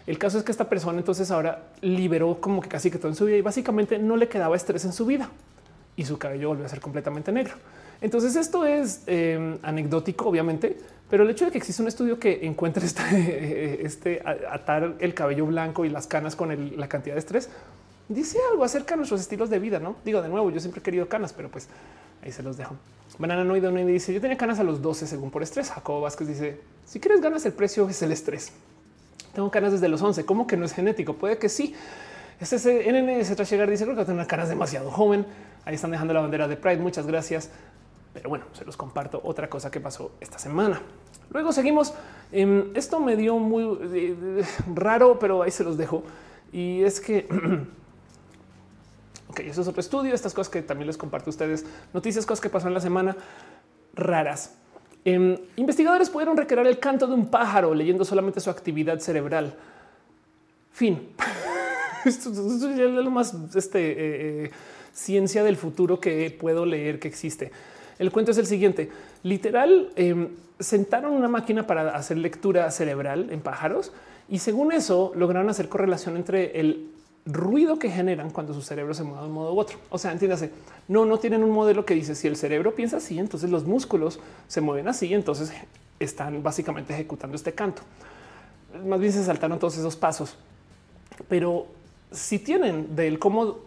El 0.06 0.18
caso 0.18 0.38
es 0.38 0.44
que 0.44 0.50
esta 0.50 0.70
persona 0.70 0.98
entonces 0.98 1.30
ahora 1.30 1.64
liberó 1.82 2.40
como 2.40 2.62
que 2.62 2.68
casi 2.70 2.90
que 2.90 2.96
todo 2.96 3.08
en 3.08 3.14
su 3.14 3.26
vida 3.26 3.36
y 3.36 3.42
básicamente 3.42 3.98
no 3.98 4.16
le 4.16 4.26
quedaba 4.26 4.56
estrés 4.56 4.86
en 4.86 4.94
su 4.94 5.04
vida 5.04 5.28
y 5.96 6.04
su 6.06 6.16
cabello 6.16 6.48
volvió 6.48 6.64
a 6.64 6.68
ser 6.70 6.80
completamente 6.80 7.30
negro. 7.30 7.54
Entonces 8.00 8.36
esto 8.36 8.64
es 8.64 9.02
em, 9.06 9.58
anecdótico, 9.62 10.28
obviamente, 10.28 10.76
pero 11.10 11.24
el 11.24 11.30
hecho 11.30 11.46
de 11.46 11.50
que 11.50 11.58
existe 11.58 11.82
un 11.82 11.88
estudio 11.88 12.18
que 12.18 12.46
encuentre 12.46 12.84
este, 12.84 13.84
este 13.86 14.22
atar 14.24 14.94
el 14.98 15.14
cabello 15.14 15.46
blanco 15.46 15.84
y 15.84 15.88
las 15.88 16.06
canas 16.06 16.36
con 16.36 16.76
la 16.76 16.88
cantidad 16.88 17.14
de 17.14 17.20
estrés 17.20 17.48
dice 18.08 18.38
algo 18.50 18.64
acerca 18.64 18.94
de 18.94 18.98
nuestros 18.98 19.20
estilos 19.20 19.50
de 19.50 19.58
vida. 19.58 19.78
No 19.78 19.96
digo 20.04 20.22
de 20.22 20.28
nuevo, 20.28 20.50
yo 20.50 20.60
siempre 20.60 20.80
he 20.80 20.82
querido 20.82 21.08
canas, 21.08 21.32
pero 21.32 21.50
pues 21.50 21.68
ahí 22.22 22.32
se 22.32 22.42
los 22.42 22.56
dejo. 22.56 22.76
Banana 23.18 23.42
no 23.42 23.54
dice 23.54 24.12
yo 24.12 24.20
tenía 24.20 24.36
canas 24.36 24.60
a 24.60 24.64
los 24.64 24.80
12 24.82 25.06
según 25.06 25.30
por 25.30 25.42
estrés. 25.42 25.70
Jacobo 25.70 26.02
Vázquez 26.02 26.28
dice 26.28 26.60
si 26.86 27.00
quieres 27.00 27.20
ganas, 27.20 27.44
el 27.46 27.52
precio 27.52 27.88
es 27.88 28.00
el 28.02 28.12
estrés. 28.12 28.52
Tengo 29.34 29.50
canas 29.50 29.72
desde 29.72 29.88
los 29.88 30.00
11. 30.00 30.24
¿Cómo 30.24 30.46
que 30.46 30.56
no 30.56 30.64
es 30.64 30.72
genético? 30.72 31.14
Puede 31.14 31.38
que 31.38 31.48
sí. 31.48 31.74
Este 32.40 32.56
es 32.56 32.64
NNS 32.66 33.34
tras 33.36 33.50
llegar 33.50 33.68
dice 33.68 33.84
creo 33.84 33.96
que 33.96 34.04
tengo 34.04 34.18
una 34.18 34.26
canas 34.26 34.48
demasiado 34.48 34.90
joven. 34.90 35.26
Ahí 35.64 35.74
están 35.74 35.90
dejando 35.90 36.14
la 36.14 36.20
bandera 36.20 36.48
de 36.48 36.56
Pride. 36.56 36.78
Muchas 36.78 37.06
gracias. 37.06 37.50
Pero 38.12 38.28
bueno, 38.28 38.46
se 38.52 38.64
los 38.64 38.76
comparto 38.76 39.20
otra 39.22 39.48
cosa 39.48 39.70
que 39.70 39.80
pasó 39.80 40.12
esta 40.20 40.38
semana. 40.38 40.80
Luego 41.30 41.52
seguimos. 41.52 41.94
Em, 42.32 42.70
esto 42.74 43.00
me 43.00 43.16
dio 43.16 43.38
muy 43.38 43.78
eh, 43.92 44.44
raro, 44.74 45.18
pero 45.18 45.42
ahí 45.42 45.50
se 45.50 45.64
los 45.64 45.76
dejo. 45.76 46.02
Y 46.52 46.82
es 46.82 47.00
que 47.00 47.28
ok, 49.28 49.40
eso 49.40 49.60
es 49.60 49.68
otro 49.68 49.80
estudio. 49.80 50.14
Estas 50.14 50.34
cosas 50.34 50.50
que 50.50 50.62
también 50.62 50.86
les 50.86 50.96
comparto 50.96 51.30
a 51.30 51.32
ustedes, 51.32 51.64
noticias, 51.92 52.26
cosas 52.26 52.40
que 52.40 52.48
pasaron 52.48 52.74
la 52.74 52.80
semana 52.80 53.16
raras. 53.94 54.54
Em, 55.04 55.38
investigadores 55.56 56.10
pudieron 56.10 56.36
recrear 56.36 56.66
el 56.66 56.78
canto 56.78 57.06
de 57.06 57.14
un 57.14 57.30
pájaro 57.30 57.74
leyendo 57.74 58.04
solamente 58.04 58.40
su 58.40 58.50
actividad 58.50 58.98
cerebral. 58.98 59.54
Fin. 60.72 61.14
esto, 62.04 62.30
es 62.30 62.34
lo 62.34 63.10
más 63.10 63.34
este, 63.54 63.90
eh, 63.90 64.44
eh, 64.44 64.50
ciencia 64.92 65.42
del 65.42 65.56
futuro 65.56 66.00
que 66.00 66.36
puedo 66.38 66.66
leer 66.66 66.98
que 66.98 67.08
existe. 67.08 67.52
El 67.98 68.12
cuento 68.12 68.30
es 68.30 68.38
el 68.38 68.46
siguiente. 68.46 68.90
Literal, 69.22 69.90
em, 69.96 70.28
sentaron 70.58 71.12
una 71.12 71.28
máquina 71.28 71.66
para 71.66 71.94
hacer 71.96 72.18
lectura 72.18 72.70
cerebral 72.70 73.28
en 73.30 73.40
pájaros 73.40 73.92
y 74.28 74.38
según 74.38 74.72
eso 74.72 75.12
lograron 75.14 75.48
hacer 75.48 75.68
correlación 75.68 76.16
entre 76.16 76.60
el 76.60 76.90
ruido 77.24 77.78
que 77.78 77.90
generan 77.90 78.30
cuando 78.30 78.54
su 78.54 78.62
cerebro 78.62 78.94
se 78.94 79.04
mueve 79.04 79.22
de 79.22 79.28
un 79.28 79.34
modo 79.34 79.54
u 79.54 79.58
otro. 79.58 79.78
O 79.90 79.98
sea, 79.98 80.12
entiéndase, 80.12 80.50
no, 80.88 81.04
no 81.04 81.18
tienen 81.18 81.44
un 81.44 81.50
modelo 81.50 81.84
que 81.84 81.94
dice 81.94 82.14
si 82.14 82.26
el 82.26 82.36
cerebro 82.36 82.74
piensa 82.74 82.96
así, 82.96 83.18
entonces 83.18 83.50
los 83.50 83.64
músculos 83.64 84.18
se 84.46 84.60
mueven 84.60 84.88
así, 84.88 85.12
entonces 85.12 85.52
están 86.00 86.42
básicamente 86.42 86.94
ejecutando 86.94 87.36
este 87.36 87.52
canto. 87.52 87.82
Más 88.86 89.00
bien 89.00 89.12
se 89.12 89.24
saltaron 89.24 89.58
todos 89.58 89.76
esos 89.76 89.96
pasos, 89.96 90.36
pero 91.28 91.66
si 92.10 92.38
tienen 92.38 92.96
del 92.96 93.18
cómo 93.18 93.58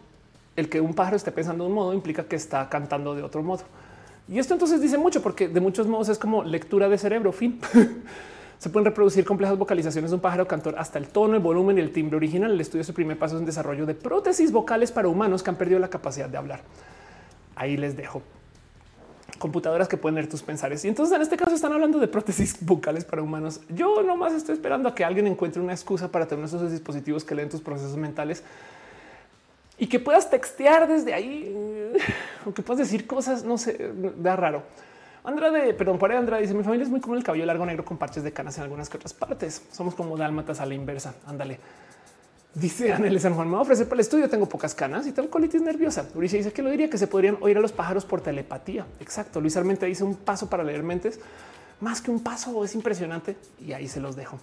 el 0.55 0.69
que 0.69 0.81
un 0.81 0.93
pájaro 0.93 1.17
esté 1.17 1.31
pensando 1.31 1.63
de 1.63 1.69
un 1.69 1.75
modo 1.75 1.93
implica 1.93 2.23
que 2.23 2.35
está 2.35 2.67
cantando 2.69 3.15
de 3.15 3.23
otro 3.23 3.43
modo. 3.43 3.63
Y 4.31 4.39
esto 4.39 4.53
entonces 4.53 4.79
dice 4.79 4.97
mucho 4.97 5.21
porque 5.21 5.49
de 5.49 5.59
muchos 5.59 5.87
modos 5.87 6.07
es 6.07 6.17
como 6.17 6.45
lectura 6.45 6.87
de 6.87 6.97
cerebro, 6.97 7.33
fin. 7.33 7.59
Se 8.59 8.69
pueden 8.69 8.85
reproducir 8.85 9.25
complejas 9.25 9.57
vocalizaciones 9.57 10.11
de 10.11 10.15
un 10.15 10.21
pájaro 10.21 10.47
cantor 10.47 10.75
hasta 10.77 10.97
el 10.99 11.09
tono, 11.09 11.35
el 11.35 11.41
volumen 11.41 11.77
el 11.77 11.91
timbre 11.91 12.15
original. 12.15 12.49
El 12.49 12.61
estudio 12.61 12.81
es 12.81 12.87
el 12.87 12.95
primer 12.95 13.19
paso 13.19 13.37
en 13.37 13.43
desarrollo 13.43 13.85
de 13.85 13.93
prótesis 13.93 14.53
vocales 14.53 14.89
para 14.89 15.09
humanos 15.09 15.43
que 15.43 15.49
han 15.49 15.57
perdido 15.57 15.79
la 15.79 15.89
capacidad 15.89 16.29
de 16.29 16.37
hablar. 16.37 16.61
Ahí 17.55 17.75
les 17.75 17.97
dejo 17.97 18.21
computadoras 19.37 19.89
que 19.89 19.97
pueden 19.97 20.15
leer 20.15 20.29
tus 20.29 20.43
pensares. 20.43 20.85
Y 20.85 20.87
entonces 20.87 21.13
en 21.13 21.21
este 21.21 21.35
caso 21.35 21.53
están 21.53 21.73
hablando 21.73 21.99
de 21.99 22.07
prótesis 22.07 22.55
vocales 22.61 23.03
para 23.03 23.21
humanos. 23.21 23.59
Yo 23.67 24.01
nomás 24.01 24.31
estoy 24.31 24.53
esperando 24.53 24.87
a 24.87 24.95
que 24.95 25.03
alguien 25.03 25.27
encuentre 25.27 25.61
una 25.61 25.73
excusa 25.73 26.09
para 26.09 26.25
tener 26.25 26.45
esos 26.45 26.71
dispositivos 26.71 27.25
que 27.25 27.35
leen 27.35 27.49
tus 27.49 27.59
procesos 27.59 27.97
mentales 27.97 28.43
y 29.81 29.87
que 29.87 29.99
puedas 29.99 30.29
textear 30.29 30.87
desde 30.87 31.11
ahí 31.11 31.51
o 32.45 32.53
que 32.53 32.61
puedas 32.61 32.87
decir 32.87 33.07
cosas, 33.07 33.43
no 33.43 33.57
sé, 33.57 33.91
da 34.17 34.35
raro. 34.35 34.61
Andrade, 35.23 35.73
perdón, 35.73 35.97
por 35.97 36.11
Andrade 36.11 36.43
dice 36.43 36.53
mi 36.53 36.63
familia 36.63 36.83
es 36.83 36.89
muy 36.91 37.01
común 37.01 37.17
el 37.17 37.23
cabello 37.23 37.47
largo 37.47 37.65
negro 37.65 37.83
con 37.83 37.97
parches 37.97 38.23
de 38.23 38.31
canas 38.31 38.55
en 38.57 38.63
algunas 38.63 38.89
que 38.89 38.97
otras 38.97 39.15
partes. 39.15 39.63
Somos 39.71 39.95
como 39.95 40.15
dálmatas 40.17 40.59
a 40.59 40.67
la 40.67 40.75
inversa. 40.75 41.15
Ándale. 41.25 41.59
Dice 42.53 42.93
Anel 42.93 43.19
San 43.19 43.33
Juan, 43.33 43.49
me 43.49 43.55
va 43.55 43.63
a 43.63 43.65
para 43.65 43.79
el 43.79 43.99
estudio. 44.01 44.29
Tengo 44.29 44.47
pocas 44.47 44.75
canas 44.75 45.07
y 45.07 45.13
tengo 45.13 45.31
colitis 45.31 45.63
nerviosa. 45.63 46.05
Ulises 46.13 46.45
dice 46.45 46.53
que 46.53 46.61
lo 46.61 46.69
diría 46.69 46.87
que 46.87 46.99
se 46.99 47.07
podrían 47.07 47.39
oír 47.41 47.57
a 47.57 47.59
los 47.59 47.71
pájaros 47.71 48.05
por 48.05 48.21
telepatía. 48.21 48.85
Exacto. 48.99 49.41
Luis 49.41 49.57
Armente 49.57 49.87
dice 49.87 50.03
un 50.03 50.15
paso 50.15 50.47
para 50.47 50.63
leer 50.63 50.83
mentes 50.83 51.19
más 51.79 52.03
que 52.03 52.11
un 52.11 52.21
paso. 52.21 52.63
Es 52.63 52.75
impresionante 52.75 53.35
y 53.59 53.73
ahí 53.73 53.87
se 53.87 53.99
los 53.99 54.15
dejo. 54.15 54.37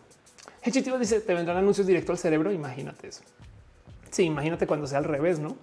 Hechitivo 0.64 0.98
dice 0.98 1.20
te 1.20 1.32
vendrán 1.32 1.58
anuncios 1.58 1.86
directo 1.86 2.10
al 2.10 2.18
cerebro. 2.18 2.50
Imagínate 2.50 3.06
eso. 3.06 3.22
Sí, 4.10 4.24
imagínate 4.24 4.66
cuando 4.66 4.86
sea 4.86 4.98
al 4.98 5.04
revés, 5.04 5.38
no? 5.38 5.56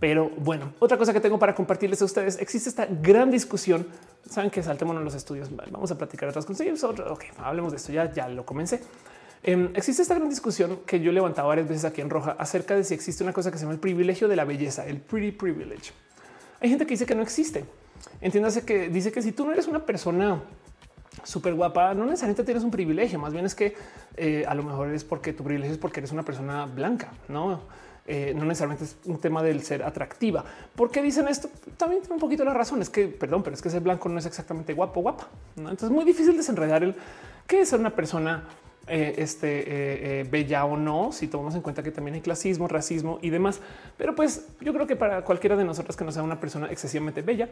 Pero 0.00 0.30
bueno, 0.36 0.72
otra 0.78 0.96
cosa 0.96 1.12
que 1.12 1.20
tengo 1.20 1.38
para 1.38 1.54
compartirles 1.54 2.00
a 2.02 2.04
ustedes, 2.04 2.38
existe 2.40 2.68
esta 2.68 2.86
gran 2.86 3.30
discusión. 3.30 3.86
Saben 4.28 4.50
que 4.50 4.62
saltémonos 4.62 5.02
los 5.02 5.14
estudios. 5.14 5.48
Vamos 5.70 5.90
a 5.90 5.98
platicar 5.98 6.28
otras 6.28 6.46
cosas. 6.46 6.84
Ok, 6.84 7.24
hablemos 7.38 7.72
de 7.72 7.78
esto. 7.78 7.92
Ya, 7.92 8.12
ya 8.12 8.28
lo 8.28 8.46
comencé. 8.46 8.80
Em, 9.42 9.70
existe 9.74 10.02
esta 10.02 10.14
gran 10.14 10.28
discusión 10.28 10.80
que 10.84 11.00
yo 11.00 11.12
levantaba 11.12 11.48
varias 11.48 11.68
veces 11.68 11.84
aquí 11.84 12.00
en 12.00 12.10
Roja 12.10 12.36
acerca 12.38 12.74
de 12.74 12.84
si 12.84 12.94
existe 12.94 13.22
una 13.22 13.32
cosa 13.32 13.50
que 13.50 13.58
se 13.58 13.64
llama 13.64 13.74
el 13.74 13.80
privilegio 13.80 14.28
de 14.28 14.36
la 14.36 14.44
belleza, 14.44 14.86
el 14.86 15.00
pretty 15.00 15.32
privilege. 15.32 15.92
Hay 16.60 16.68
gente 16.68 16.86
que 16.86 16.94
dice 16.94 17.06
que 17.06 17.14
no 17.14 17.22
existe. 17.22 17.64
Entiéndase 18.20 18.64
que 18.64 18.88
dice 18.88 19.12
que 19.12 19.22
si 19.22 19.32
tú 19.32 19.44
no 19.44 19.52
eres 19.52 19.68
una 19.68 19.84
persona 19.84 20.42
súper 21.24 21.54
guapa, 21.54 21.94
no 21.94 22.04
necesariamente 22.04 22.44
tienes 22.44 22.64
un 22.64 22.70
privilegio, 22.70 23.18
más 23.18 23.32
bien 23.32 23.44
es 23.44 23.54
que 23.54 23.74
eh, 24.16 24.44
a 24.46 24.54
lo 24.54 24.62
mejor 24.62 24.90
es 24.90 25.04
porque 25.04 25.32
tu 25.32 25.44
privilegio 25.44 25.72
es 25.72 25.78
porque 25.78 26.00
eres 26.00 26.12
una 26.12 26.22
persona 26.22 26.66
blanca, 26.66 27.12
no? 27.28 27.60
Eh, 28.10 28.32
no 28.34 28.46
necesariamente 28.46 28.84
es 28.84 28.96
un 29.04 29.18
tema 29.18 29.42
del 29.42 29.62
ser 29.62 29.82
atractiva. 29.82 30.42
¿Por 30.74 30.90
qué 30.90 31.02
dicen 31.02 31.28
esto? 31.28 31.50
También 31.76 32.00
tiene 32.00 32.14
un 32.14 32.20
poquito 32.20 32.42
la 32.42 32.54
razón. 32.54 32.80
Es 32.80 32.88
que, 32.88 33.06
perdón, 33.06 33.42
pero 33.42 33.54
es 33.54 33.60
que 33.60 33.68
ser 33.68 33.82
blanco 33.82 34.08
no 34.08 34.18
es 34.18 34.24
exactamente 34.24 34.72
guapo, 34.72 35.02
guapa. 35.02 35.28
Entonces 35.58 35.84
es 35.84 35.90
muy 35.90 36.06
difícil 36.06 36.34
desenredar 36.34 36.82
el 36.82 36.94
que 37.46 37.60
es 37.60 37.68
ser 37.68 37.80
una 37.80 37.90
persona 37.90 38.44
eh, 38.88 39.14
este, 39.18 39.58
eh, 39.58 39.64
eh, 40.20 40.26
bella 40.30 40.64
o 40.64 40.76
no, 40.76 41.12
si 41.12 41.28
tomamos 41.28 41.54
en 41.54 41.60
cuenta 41.60 41.82
que 41.82 41.90
también 41.90 42.14
hay 42.14 42.20
clasismo, 42.20 42.68
racismo 42.68 43.18
y 43.20 43.30
demás. 43.30 43.60
Pero 43.96 44.14
pues 44.14 44.46
yo 44.60 44.72
creo 44.72 44.86
que 44.86 44.96
para 44.96 45.22
cualquiera 45.22 45.56
de 45.56 45.64
nosotros 45.64 45.96
que 45.96 46.04
no 46.04 46.12
sea 46.12 46.22
una 46.22 46.40
persona 46.40 46.68
excesivamente 46.70 47.22
bella, 47.22 47.50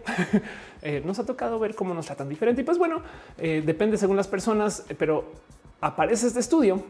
nos 1.04 1.18
ha 1.18 1.26
tocado 1.26 1.58
ver 1.58 1.74
cómo 1.74 1.94
nos 1.94 2.06
tratan 2.06 2.28
diferente. 2.28 2.62
Y 2.62 2.64
pues 2.64 2.78
bueno, 2.78 3.02
depende 3.36 3.98
según 3.98 4.16
las 4.16 4.28
personas, 4.28 4.84
pero 4.98 5.32
aparece 5.80 6.26
este 6.26 6.40
estudio 6.40 6.82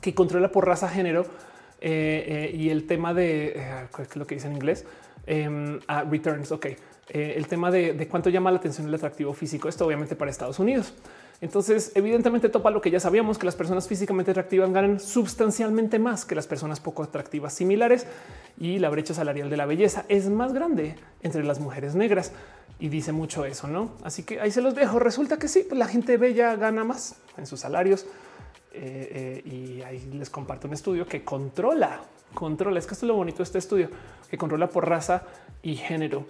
que 0.00 0.14
controla 0.14 0.50
por 0.50 0.66
raza, 0.66 0.88
género 0.88 1.26
y 1.80 2.70
el 2.70 2.86
tema 2.86 3.14
de 3.14 3.86
lo 4.14 4.26
que 4.26 4.34
dice 4.36 4.48
en 4.48 4.54
inglés, 4.54 4.84
em, 5.26 5.78
returns. 6.10 6.50
Ok, 6.50 6.66
el 7.08 7.46
tema 7.46 7.70
de, 7.70 7.92
de 7.92 8.08
cuánto 8.08 8.30
llama 8.30 8.50
la 8.50 8.58
atención 8.58 8.88
el 8.88 8.94
atractivo 8.94 9.32
físico. 9.34 9.68
Esto 9.68 9.86
obviamente 9.86 10.16
para 10.16 10.30
Estados 10.30 10.58
Unidos. 10.58 10.94
Entonces, 11.40 11.92
evidentemente 11.94 12.48
topa 12.48 12.70
lo 12.70 12.80
que 12.80 12.90
ya 12.90 12.98
sabíamos, 12.98 13.36
que 13.36 13.44
las 13.44 13.56
personas 13.56 13.86
físicamente 13.86 14.30
atractivas 14.30 14.72
ganan 14.72 15.00
sustancialmente 15.00 15.98
más 15.98 16.24
que 16.24 16.34
las 16.34 16.46
personas 16.46 16.80
poco 16.80 17.02
atractivas 17.02 17.52
similares 17.52 18.06
y 18.58 18.78
la 18.78 18.88
brecha 18.88 19.12
salarial 19.12 19.50
de 19.50 19.56
la 19.58 19.66
belleza 19.66 20.06
es 20.08 20.30
más 20.30 20.54
grande 20.54 20.96
entre 21.22 21.44
las 21.44 21.60
mujeres 21.60 21.94
negras. 21.94 22.32
Y 22.78 22.88
dice 22.88 23.12
mucho 23.12 23.44
eso, 23.44 23.68
¿no? 23.68 23.90
Así 24.02 24.22
que 24.22 24.40
ahí 24.40 24.50
se 24.50 24.60
los 24.60 24.74
dejo. 24.74 24.98
Resulta 24.98 25.38
que 25.38 25.48
sí, 25.48 25.64
pues 25.66 25.78
la 25.78 25.86
gente 25.86 26.16
bella 26.18 26.56
gana 26.56 26.84
más 26.84 27.16
en 27.36 27.46
sus 27.46 27.60
salarios. 27.60 28.06
Eh, 28.72 29.42
eh, 29.44 29.50
y 29.50 29.82
ahí 29.82 30.10
les 30.12 30.28
comparto 30.28 30.68
un 30.68 30.74
estudio 30.74 31.06
que 31.06 31.24
controla, 31.24 32.02
controla, 32.34 32.78
es 32.78 32.86
que 32.86 32.92
esto 32.92 33.06
es 33.06 33.08
lo 33.08 33.14
bonito 33.14 33.38
de 33.38 33.44
este 33.44 33.58
estudio, 33.58 33.88
que 34.28 34.36
controla 34.36 34.68
por 34.68 34.86
raza 34.86 35.22
y 35.62 35.76
género 35.76 36.26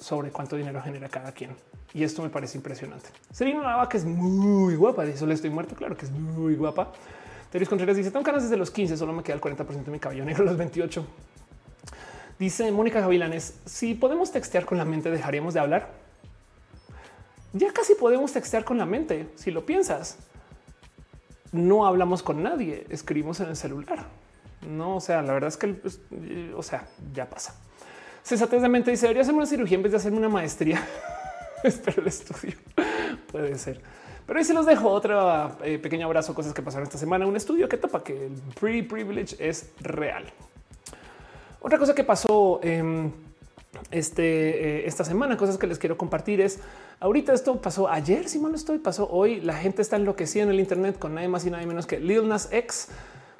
sobre 0.00 0.30
cuánto 0.30 0.56
dinero 0.56 0.82
genera 0.82 1.08
cada 1.08 1.32
quien. 1.32 1.50
Y 1.92 2.02
esto 2.04 2.22
me 2.22 2.28
parece 2.28 2.56
impresionante. 2.56 3.10
Serena 3.32 3.62
Nava, 3.62 3.88
que 3.88 3.98
es 3.98 4.04
muy 4.04 4.74
guapa, 4.76 5.04
de 5.04 5.12
eso 5.12 5.26
le 5.26 5.34
estoy 5.34 5.50
muerto, 5.50 5.74
claro 5.74 5.96
que 5.96 6.06
es 6.06 6.10
muy 6.10 6.54
guapa. 6.54 6.92
Teris 7.50 7.68
Contreras 7.68 7.96
dice, 7.96 8.10
tengo 8.10 8.24
canas 8.24 8.44
desde 8.44 8.56
los 8.56 8.70
15, 8.70 8.96
solo 8.96 9.12
me 9.12 9.22
queda 9.22 9.34
el 9.34 9.40
40% 9.40 9.84
de 9.84 9.90
mi 9.90 9.98
cabello 9.98 10.24
negro 10.24 10.44
los 10.44 10.56
28. 10.56 11.04
Dice 12.38 12.70
Mónica 12.72 13.00
Gavilanes, 13.00 13.60
si 13.66 13.94
podemos 13.94 14.30
textear 14.32 14.64
con 14.64 14.78
la 14.78 14.84
mente, 14.84 15.10
dejaríamos 15.10 15.52
de 15.54 15.60
hablar. 15.60 15.90
Ya 17.52 17.72
casi 17.72 17.94
podemos 17.94 18.32
textear 18.32 18.64
con 18.64 18.78
la 18.78 18.86
mente, 18.86 19.28
si 19.34 19.50
lo 19.50 19.66
piensas. 19.66 20.16
No 21.52 21.86
hablamos 21.86 22.22
con 22.22 22.42
nadie, 22.42 22.86
escribimos 22.88 23.40
en 23.40 23.48
el 23.48 23.56
celular. 23.56 24.06
No, 24.66 24.96
o 24.96 25.00
sea, 25.00 25.20
la 25.22 25.32
verdad 25.32 25.48
es 25.48 25.56
que, 25.56 25.68
pues, 25.68 26.00
o 26.54 26.62
sea, 26.62 26.86
ya 27.12 27.28
pasa. 27.28 27.56
César 28.22 28.48
de 28.48 28.68
mente 28.68 28.90
dice, 28.90 29.06
debería 29.06 29.22
hacerme 29.22 29.38
una 29.38 29.46
cirugía 29.46 29.76
en 29.76 29.82
vez 29.82 29.92
de 29.92 29.98
hacerme 29.98 30.18
una 30.18 30.28
maestría. 30.28 30.86
Espero 31.64 32.02
el 32.02 32.08
estudio. 32.08 32.54
Puede 33.32 33.56
ser. 33.58 33.80
Pero 34.26 34.38
ahí 34.38 34.44
se 34.44 34.54
los 34.54 34.66
dejo 34.66 34.88
otro 34.88 35.56
eh, 35.64 35.78
pequeño 35.78 36.06
abrazo, 36.06 36.34
cosas 36.34 36.52
que 36.54 36.62
pasaron 36.62 36.84
esta 36.86 36.98
semana. 36.98 37.26
Un 37.26 37.36
estudio 37.36 37.68
que 37.68 37.76
topa 37.76 38.04
que 38.04 38.26
el 38.26 38.34
pre 38.58 38.82
privilege 38.84 39.36
es 39.40 39.70
real. 39.80 40.24
Otra 41.60 41.78
cosa 41.78 41.94
que 41.94 42.04
pasó 42.04 42.60
em, 42.62 43.10
este, 43.90 44.22
eh, 44.22 44.86
esta 44.86 45.04
semana, 45.04 45.36
cosas 45.36 45.58
que 45.58 45.66
les 45.66 45.78
quiero 45.78 45.98
compartir 45.98 46.40
es 46.40 46.60
ahorita 47.00 47.32
esto 47.32 47.60
pasó 47.60 47.88
ayer, 47.88 48.28
si 48.28 48.38
mal 48.38 48.52
no 48.52 48.56
estoy, 48.56 48.78
pasó 48.78 49.08
hoy. 49.10 49.40
La 49.40 49.54
gente 49.54 49.82
está 49.82 49.96
enloquecida 49.96 50.44
en 50.44 50.50
el 50.50 50.60
Internet 50.60 50.98
con 50.98 51.14
nadie 51.14 51.28
más 51.28 51.44
y 51.44 51.50
nadie 51.50 51.66
menos 51.66 51.86
que 51.86 51.98
Lil 51.98 52.28
Nas 52.28 52.52
X, 52.52 52.88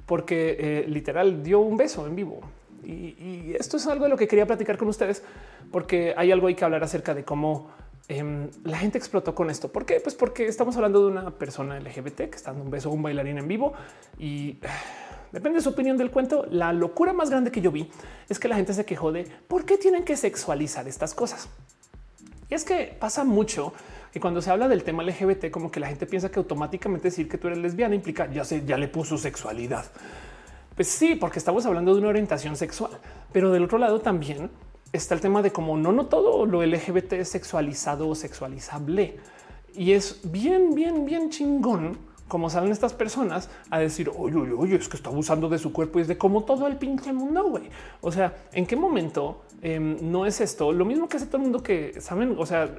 porque 0.07 0.57
eh, 0.59 0.85
literal 0.89 1.43
dio 1.43 1.61
un 1.61 1.77
beso 1.77 2.07
en 2.07 2.17
vivo. 2.17 2.41
Y, 2.85 2.93
y, 2.93 3.57
esto 3.59 3.77
es 3.77 3.87
algo 3.87 4.05
de 4.05 4.11
lo 4.11 4.17
que 4.17 4.27
quería 4.27 4.47
platicar 4.47 4.77
con 4.79 4.89
ustedes, 4.89 5.23
porque 5.71 6.15
hay 6.17 6.33
algo 6.33 6.47
hay 6.47 6.55
que 6.55 6.65
hablar 6.65 6.83
acerca 6.83 7.15
de 7.15 7.25
cómo 7.25 7.69
Em, 8.11 8.51
la 8.65 8.77
gente 8.77 8.99
explotó 8.99 9.37
con 9.37 9.51
esto. 9.51 9.71
¿Por 9.71 9.87
qué? 9.87 10.01
Pues 10.01 10.17
porque 10.17 10.49
estamos 10.49 10.75
hablando 10.75 11.01
de 11.01 11.13
una 11.13 11.31
persona 11.31 11.79
LGBT 11.79 12.29
que 12.29 12.35
está 12.35 12.51
dando 12.51 12.65
un 12.65 12.71
beso 12.73 12.89
a 12.89 12.93
un 12.93 13.05
bailarín 13.05 13.39
en 13.39 13.47
vivo 13.47 13.73
y 14.19 14.59
depende 15.31 15.59
de 15.59 15.63
su 15.63 15.69
opinión 15.69 15.97
del 15.97 16.11
cuento. 16.11 16.45
La 16.51 16.73
locura 16.73 17.13
más 17.13 17.31
grande 17.31 17.53
que 17.53 17.61
yo 17.61 17.71
vi 17.71 17.89
es 18.29 18.41
que 18.41 18.49
la 18.49 18.57
gente 18.57 18.75
se 18.75 18.85
quejó 18.85 19.13
de 19.13 19.31
por 19.47 19.65
qué 19.65 19.79
tienen 19.79 20.03
que 20.03 20.17
sexualizar 20.17 20.89
estas 20.89 21.15
cosas. 21.15 21.49
Y 22.49 22.55
es 22.55 22.65
que 22.65 22.97
pasa 22.99 23.23
mucho 23.23 23.73
que 24.13 24.19
cuando 24.19 24.43
se 24.43 24.51
habla 24.51 24.67
del 24.67 24.83
tema 24.83 25.05
LGBT, 25.05 25.53
como 25.53 25.71
que 25.71 25.79
la 25.79 25.87
gente 25.87 26.05
piensa 26.05 26.33
que 26.33 26.41
automáticamente 26.41 27.11
decir 27.11 27.29
que 27.29 27.39
tú 27.39 27.47
eres 27.47 27.61
lesbiana 27.61 27.95
implica 27.95 28.29
ya 28.29 28.45
se 28.45 28.65
ya 28.65 28.77
le 28.77 28.89
puso 28.89 29.19
sexualidad. 29.19 29.85
Pues 30.81 30.89
sí, 30.89 31.15
porque 31.15 31.39
estamos 31.39 31.67
hablando 31.67 31.93
de 31.93 32.01
una 32.01 32.09
orientación 32.09 32.57
sexual, 32.57 32.93
pero 33.35 33.51
del 33.53 33.65
otro 33.65 33.77
lado 33.77 34.01
también 34.01 34.51
está 34.95 35.15
el 35.15 35.21
tema 35.21 35.43
de 35.43 35.53
cómo 35.53 35.77
no, 35.77 35.93
no 35.93 36.07
todo 36.07 36.47
lo 36.47 36.65
LGBT 36.65 37.13
es 37.13 37.29
sexualizado 37.29 38.09
o 38.09 38.15
sexualizable. 38.15 39.19
Y 39.75 39.93
es 39.93 40.23
bien, 40.25 40.75
bien, 40.75 41.05
bien 41.05 41.29
chingón 41.29 41.99
como 42.29 42.49
salen 42.49 42.73
estas 42.73 42.95
personas 42.95 43.51
a 43.69 43.79
decir, 43.79 44.11
oye, 44.17 44.37
oye, 44.37 44.53
oye, 44.53 44.77
es 44.77 44.89
que 44.89 44.97
está 44.97 45.11
abusando 45.11 45.51
de 45.51 45.59
su 45.59 45.71
cuerpo 45.71 45.99
y 45.99 46.03
es 46.03 46.09
de 46.09 46.17
como 46.17 46.45
todo 46.45 46.67
el 46.67 46.79
pinche 46.79 47.13
mundo, 47.13 47.45
güey. 47.45 47.65
O 48.01 48.11
sea, 48.11 48.47
¿en 48.55 48.65
qué 48.65 48.75
momento 48.75 49.43
em, 49.61 49.99
no 50.11 50.25
es 50.25 50.41
esto? 50.41 50.73
Lo 50.73 50.87
mismo 50.87 51.11
que 51.11 51.19
hace 51.19 51.27
todo 51.27 51.37
el 51.37 51.43
mundo 51.43 51.63
que 51.63 52.01
saben, 52.01 52.37
o 52.39 52.47
sea, 52.47 52.75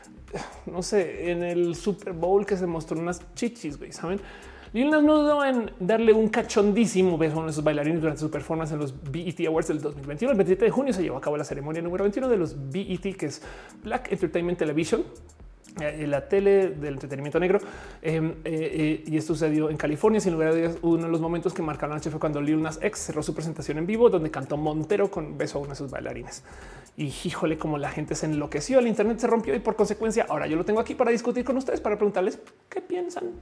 no 0.64 0.82
sé, 0.82 1.30
en 1.30 1.42
el 1.42 1.74
Super 1.74 2.14
Bowl 2.14 2.46
que 2.46 2.56
se 2.56 2.66
mostró 2.66 2.98
unas 2.98 3.20
chichis, 3.34 3.76
güey, 3.76 3.92
¿saben? 3.92 4.18
Lil 4.74 4.90
Nas 4.90 5.04
no 5.04 5.18
dudó 5.18 5.44
en 5.44 5.70
darle 5.78 6.12
un 6.12 6.28
cachondísimo 6.28 7.16
beso 7.16 7.36
a 7.36 7.38
uno 7.38 7.46
de 7.46 7.52
sus 7.52 7.62
bailarines 7.62 8.00
durante 8.00 8.20
su 8.20 8.28
performance 8.28 8.72
en 8.72 8.80
los 8.80 8.92
BET 9.10 9.46
Awards 9.46 9.68
del 9.68 9.80
2021. 9.80 10.32
El 10.32 10.36
27 10.36 10.64
de 10.64 10.70
junio 10.72 10.92
se 10.92 11.00
llevó 11.00 11.16
a 11.16 11.20
cabo 11.20 11.36
la 11.36 11.44
ceremonia 11.44 11.80
número 11.80 12.02
21 12.02 12.28
de 12.28 12.36
los 12.36 12.56
BET, 12.70 13.16
que 13.16 13.26
es 13.26 13.40
Black 13.84 14.10
Entertainment 14.10 14.58
Television 14.58 15.04
eh, 15.80 16.06
la 16.08 16.28
tele 16.28 16.70
del 16.70 16.94
entretenimiento 16.94 17.38
negro. 17.38 17.60
Em, 18.02 18.30
eh, 18.30 18.34
eh, 18.44 19.04
y 19.06 19.16
esto 19.16 19.34
sucedió 19.34 19.70
en 19.70 19.76
California. 19.76 20.20
Sin 20.20 20.32
lugar 20.32 20.48
a 20.48 20.54
dudas, 20.54 20.78
uno 20.82 21.04
de 21.04 21.08
los 21.08 21.20
momentos 21.20 21.52
que 21.52 21.62
marcaron 21.62 21.90
la 21.90 21.96
noche 21.96 22.10
fue 22.10 22.18
cuando 22.18 22.40
Lil 22.40 22.60
Nas 22.60 22.78
X 22.82 22.98
cerró 23.00 23.22
su 23.22 23.32
presentación 23.32 23.78
en 23.78 23.86
vivo, 23.86 24.10
donde 24.10 24.30
cantó 24.30 24.56
Montero 24.56 25.10
con 25.10 25.36
beso 25.38 25.58
a 25.58 25.60
uno 25.62 25.70
de 25.70 25.76
sus 25.76 25.90
bailarines. 25.90 26.44
Y 26.96 27.12
híjole, 27.24 27.58
como 27.58 27.78
la 27.78 27.90
gente 27.90 28.14
se 28.14 28.26
enloqueció, 28.26 28.78
el 28.78 28.86
Internet 28.86 29.18
se 29.18 29.26
rompió 29.26 29.54
y 29.54 29.58
por 29.58 29.74
consecuencia, 29.74 30.26
ahora 30.28 30.46
yo 30.46 30.56
lo 30.56 30.64
tengo 30.64 30.80
aquí 30.80 30.94
para 30.94 31.10
discutir 31.10 31.44
con 31.44 31.56
ustedes, 31.56 31.80
para 31.80 31.96
preguntarles 31.96 32.40
qué 32.68 32.80
piensan. 32.80 33.32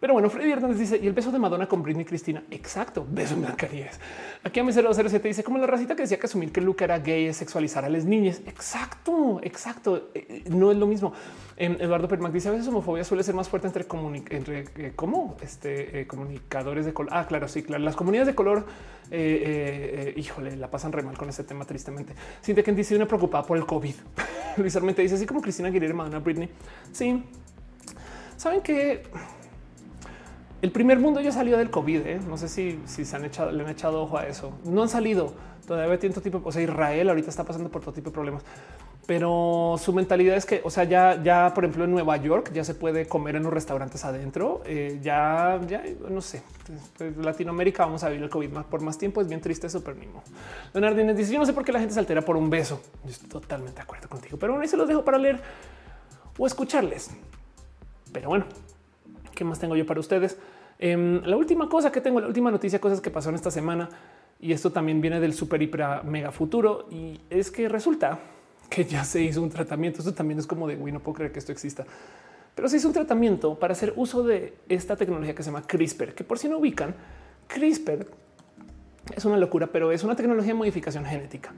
Pero 0.00 0.14
bueno, 0.14 0.30
Freddy 0.30 0.50
Hernández 0.50 0.78
dice 0.78 0.98
y 1.00 1.06
el 1.06 1.12
beso 1.12 1.30
de 1.30 1.38
Madonna 1.38 1.66
con 1.66 1.82
Britney 1.82 2.06
Cristina. 2.06 2.42
Exacto. 2.50 3.06
Beso 3.06 3.34
en 3.34 3.42
Blancanieves. 3.42 4.00
Aquí 4.42 4.58
a 4.58 4.64
mi 4.64 4.72
007 4.72 5.28
dice 5.28 5.44
como 5.44 5.58
la 5.58 5.66
racita 5.66 5.94
que 5.94 6.02
decía 6.02 6.18
que 6.18 6.24
asumir 6.24 6.52
que 6.52 6.62
Luca 6.62 6.86
era 6.86 6.98
gay 6.98 7.26
es 7.26 7.36
sexualizar 7.36 7.84
a 7.84 7.90
las 7.90 8.06
niñas. 8.06 8.40
Exacto, 8.46 9.40
exacto. 9.42 10.08
Eh, 10.14 10.26
eh, 10.26 10.44
no 10.48 10.72
es 10.72 10.78
lo 10.78 10.86
mismo. 10.86 11.12
Em, 11.58 11.76
Eduardo 11.78 12.08
Permac 12.08 12.32
dice 12.32 12.48
a 12.48 12.52
veces 12.52 12.66
homofobia 12.68 13.04
suele 13.04 13.22
ser 13.22 13.34
más 13.34 13.50
fuerte 13.50 13.66
entre, 13.66 13.86
entre 14.30 14.64
eh, 14.76 14.92
¿cómo? 14.96 15.36
Este, 15.42 16.06
comunicadores 16.06 16.86
de 16.86 16.94
color. 16.94 17.12
Ah, 17.12 17.26
claro, 17.26 17.46
sí, 17.46 17.62
claro. 17.62 17.84
Las 17.84 17.94
comunidades 17.94 18.28
de 18.28 18.34
color, 18.34 18.64
híjole, 20.16 20.56
la 20.56 20.70
pasan 20.70 20.92
re 20.92 21.02
mal 21.02 21.18
con 21.18 21.28
este 21.28 21.44
tema, 21.44 21.66
tristemente. 21.66 22.14
Sin 22.40 22.56
de 22.56 22.62
que 22.62 22.72
dice 22.72 22.96
una 22.96 23.06
preocupada 23.06 23.44
por 23.44 23.58
el 23.58 23.66
COVID. 23.66 23.94
Luis 24.56 24.74
Armente 24.76 25.02
dice 25.02 25.16
así 25.16 25.26
como 25.26 25.42
Cristina 25.42 25.68
Aguilera, 25.68 25.92
Madonna, 25.92 26.20
Britney. 26.20 26.48
Sí. 26.90 27.22
Saben 28.38 28.62
que 28.62 29.02
el 30.62 30.72
primer 30.72 30.98
mundo 30.98 31.20
ya 31.20 31.32
salió 31.32 31.56
del 31.56 31.70
COVID. 31.70 32.06
¿eh? 32.06 32.20
No 32.28 32.36
sé 32.36 32.48
si, 32.48 32.80
si 32.84 33.04
se 33.04 33.16
han 33.16 33.24
echado, 33.24 33.50
le 33.50 33.62
han 33.62 33.70
echado 33.70 34.02
ojo 34.02 34.18
a 34.18 34.26
eso. 34.26 34.52
No 34.64 34.82
han 34.82 34.88
salido 34.88 35.32
todavía. 35.66 35.98
Tiene 35.98 36.14
todo 36.14 36.22
tipo. 36.22 36.40
O 36.44 36.52
sea, 36.52 36.62
Israel 36.62 37.08
ahorita 37.08 37.30
está 37.30 37.44
pasando 37.44 37.70
por 37.70 37.80
todo 37.82 37.94
tipo 37.94 38.10
de 38.10 38.14
problemas, 38.14 38.42
pero 39.06 39.76
su 39.80 39.92
mentalidad 39.92 40.36
es 40.36 40.46
que, 40.46 40.60
o 40.62 40.70
sea, 40.70 40.84
ya, 40.84 41.20
ya, 41.22 41.52
por 41.54 41.64
ejemplo, 41.64 41.84
en 41.84 41.90
Nueva 41.90 42.16
York 42.18 42.52
ya 42.52 42.62
se 42.62 42.74
puede 42.74 43.06
comer 43.06 43.36
en 43.36 43.42
los 43.42 43.52
restaurantes 43.52 44.04
adentro. 44.04 44.62
Eh, 44.66 45.00
ya, 45.02 45.58
ya 45.66 45.82
no 46.08 46.20
sé. 46.20 46.42
Latinoamérica 47.18 47.86
vamos 47.86 48.04
a 48.04 48.08
vivir 48.08 48.24
el 48.24 48.30
COVID 48.30 48.50
más 48.50 48.66
por 48.66 48.82
más 48.82 48.98
tiempo. 48.98 49.20
Es 49.20 49.28
bien 49.28 49.40
triste 49.40 49.66
eso, 49.66 49.82
pero 49.82 49.96
mismo. 49.96 50.22
Leonardo 50.74 51.14
dice: 51.14 51.32
Yo 51.32 51.38
no 51.38 51.46
sé 51.46 51.54
por 51.54 51.64
qué 51.64 51.72
la 51.72 51.80
gente 51.80 51.94
se 51.94 52.00
altera 52.00 52.22
por 52.22 52.36
un 52.36 52.50
beso. 52.50 52.80
Yo 53.04 53.10
estoy 53.10 53.28
totalmente 53.28 53.76
de 53.76 53.82
acuerdo 53.82 54.08
contigo, 54.08 54.36
pero 54.38 54.52
bueno, 54.52 54.62
ahí 54.62 54.68
se 54.68 54.76
los 54.76 54.86
dejo 54.86 55.04
para 55.04 55.16
leer 55.16 55.40
o 56.36 56.46
escucharles. 56.46 57.10
Pero 58.12 58.28
bueno, 58.28 58.44
¿Qué 59.40 59.44
más 59.46 59.58
tengo 59.58 59.74
yo 59.74 59.86
para 59.86 59.98
ustedes? 59.98 60.36
Em, 60.78 61.22
la 61.24 61.34
última 61.34 61.66
cosa 61.66 61.90
que 61.90 62.02
tengo, 62.02 62.20
la 62.20 62.26
última 62.26 62.50
noticia, 62.50 62.78
cosas 62.78 63.00
que 63.00 63.08
pasaron 63.08 63.36
esta 63.36 63.50
semana, 63.50 63.88
y 64.38 64.52
esto 64.52 64.70
también 64.70 65.00
viene 65.00 65.18
del 65.18 65.32
super 65.32 65.62
hiper 65.62 66.04
mega 66.04 66.30
futuro, 66.30 66.86
y 66.90 67.18
es 67.30 67.50
que 67.50 67.66
resulta 67.66 68.18
que 68.68 68.84
ya 68.84 69.02
se 69.02 69.22
hizo 69.22 69.40
un 69.40 69.48
tratamiento. 69.48 70.00
Esto 70.00 70.12
también 70.12 70.40
es 70.40 70.46
como 70.46 70.68
de, 70.68 70.76
güey, 70.76 70.92
no 70.92 71.00
puedo 71.00 71.14
creer 71.14 71.32
que 71.32 71.38
esto 71.38 71.52
exista. 71.52 71.86
Pero 72.54 72.68
se 72.68 72.76
hizo 72.76 72.88
un 72.88 72.92
tratamiento 72.92 73.58
para 73.58 73.72
hacer 73.72 73.94
uso 73.96 74.22
de 74.22 74.58
esta 74.68 74.94
tecnología 74.94 75.34
que 75.34 75.42
se 75.42 75.50
llama 75.50 75.66
CRISPR, 75.66 76.12
que 76.12 76.22
por 76.22 76.38
si 76.38 76.46
no 76.46 76.58
ubican, 76.58 76.94
CRISPR 77.46 78.08
es 79.16 79.24
una 79.24 79.38
locura, 79.38 79.68
pero 79.68 79.90
es 79.90 80.04
una 80.04 80.16
tecnología 80.16 80.52
de 80.52 80.58
modificación 80.58 81.06
genética. 81.06 81.50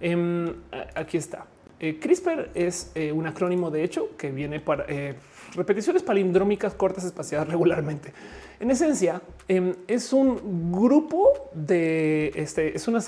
Em, 0.00 0.52
aquí 0.96 1.16
está. 1.16 1.46
Eh, 1.78 1.98
CRISPR 2.00 2.50
es 2.54 2.90
eh, 2.96 3.12
un 3.12 3.26
acrónimo 3.26 3.70
de 3.70 3.84
hecho 3.84 4.14
que 4.18 4.32
viene 4.32 4.58
para 4.58 4.84
eh, 4.88 5.14
repeticiones 5.54 6.02
palindrómicas 6.02 6.74
cortas 6.74 7.04
espaciadas 7.04 7.48
regularmente. 7.48 8.12
En 8.60 8.70
esencia, 8.70 9.22
em, 9.48 9.74
es 9.88 10.12
un 10.12 10.70
grupo 10.70 11.50
de 11.54 12.30
este, 12.34 12.76
es 12.76 12.86
una 12.88 13.00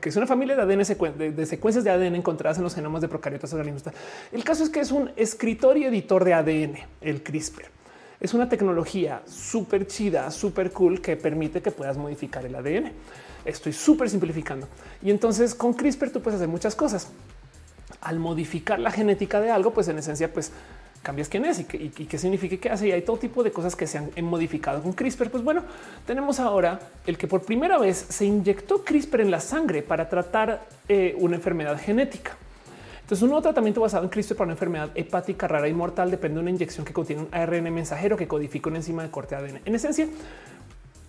que 0.00 0.08
es 0.08 0.16
una 0.16 0.26
familia 0.26 0.56
de 0.56 0.62
ADN 0.62 0.78
de, 0.78 1.46
secuencias 1.46 1.84
de 1.84 1.90
ADN 1.90 2.16
encontradas 2.16 2.56
en 2.56 2.64
los 2.64 2.74
genomas 2.74 3.02
de 3.02 3.08
procariotas 3.08 3.52
organismos. 3.52 3.82
El 4.32 4.42
caso 4.44 4.64
es 4.64 4.70
que 4.70 4.80
es 4.80 4.90
un 4.90 5.10
escritor 5.16 5.76
y 5.76 5.84
editor 5.84 6.24
de 6.24 6.32
ADN, 6.32 6.78
el 7.02 7.22
CRISPR. 7.22 7.64
es 8.18 8.32
una 8.32 8.48
tecnología 8.48 9.20
súper 9.26 9.86
chida, 9.86 10.30
súper 10.30 10.70
cool 10.70 11.02
que 11.02 11.16
permite 11.16 11.60
que 11.60 11.70
puedas 11.70 11.98
modificar 11.98 12.46
el 12.46 12.54
ADN. 12.54 12.90
Estoy 13.44 13.74
súper 13.74 14.08
simplificando. 14.08 14.68
Y 15.02 15.10
entonces 15.10 15.54
con 15.54 15.74
CRISPR 15.74 16.10
tú 16.10 16.22
puedes 16.22 16.36
hacer 16.36 16.48
muchas 16.48 16.74
cosas. 16.74 17.08
Al 18.00 18.18
modificar 18.18 18.80
la 18.80 18.90
genética 18.90 19.38
de 19.40 19.50
algo, 19.50 19.72
pues 19.74 19.88
en 19.88 19.98
esencia, 19.98 20.32
pues 20.32 20.50
cambias 21.04 21.28
quién 21.28 21.44
es 21.44 21.60
y 21.60 21.64
qué, 21.64 22.18
significa 22.18 22.56
que 22.56 22.70
hace. 22.70 22.88
Y 22.88 22.92
hay 22.92 23.02
todo 23.02 23.18
tipo 23.18 23.44
de 23.44 23.52
cosas 23.52 23.76
que 23.76 23.86
se 23.86 23.98
han 23.98 24.10
modificado 24.24 24.82
con 24.82 24.92
CRISPR. 24.92 25.30
Pues 25.30 25.44
bueno, 25.44 25.62
tenemos 26.04 26.40
ahora 26.40 26.80
el 27.06 27.16
que 27.16 27.28
por 27.28 27.42
primera 27.42 27.78
vez 27.78 28.06
se 28.08 28.24
inyectó 28.24 28.82
CRISPR 28.82 29.20
en 29.20 29.30
la 29.30 29.38
sangre 29.38 29.82
para 29.82 30.08
tratar 30.08 30.66
eh, 30.88 31.14
una 31.18 31.36
enfermedad 31.36 31.78
genética. 31.80 32.36
Entonces, 33.02 33.22
un 33.22 33.28
nuevo 33.28 33.42
tratamiento 33.42 33.82
basado 33.82 34.02
en 34.02 34.08
CRISPR 34.08 34.34
para 34.34 34.46
una 34.46 34.54
enfermedad 34.54 34.90
hepática 34.94 35.46
rara 35.46 35.68
y 35.68 35.74
mortal 35.74 36.10
depende 36.10 36.36
de 36.36 36.40
una 36.40 36.50
inyección 36.50 36.86
que 36.86 36.94
contiene 36.94 37.22
un 37.22 37.28
ARN 37.30 37.72
mensajero 37.72 38.16
que 38.16 38.26
codifica 38.26 38.70
una 38.70 38.78
enzima 38.78 39.02
de 39.02 39.10
corte 39.10 39.36
ADN. 39.36 39.60
En 39.66 39.74
esencia, 39.74 40.08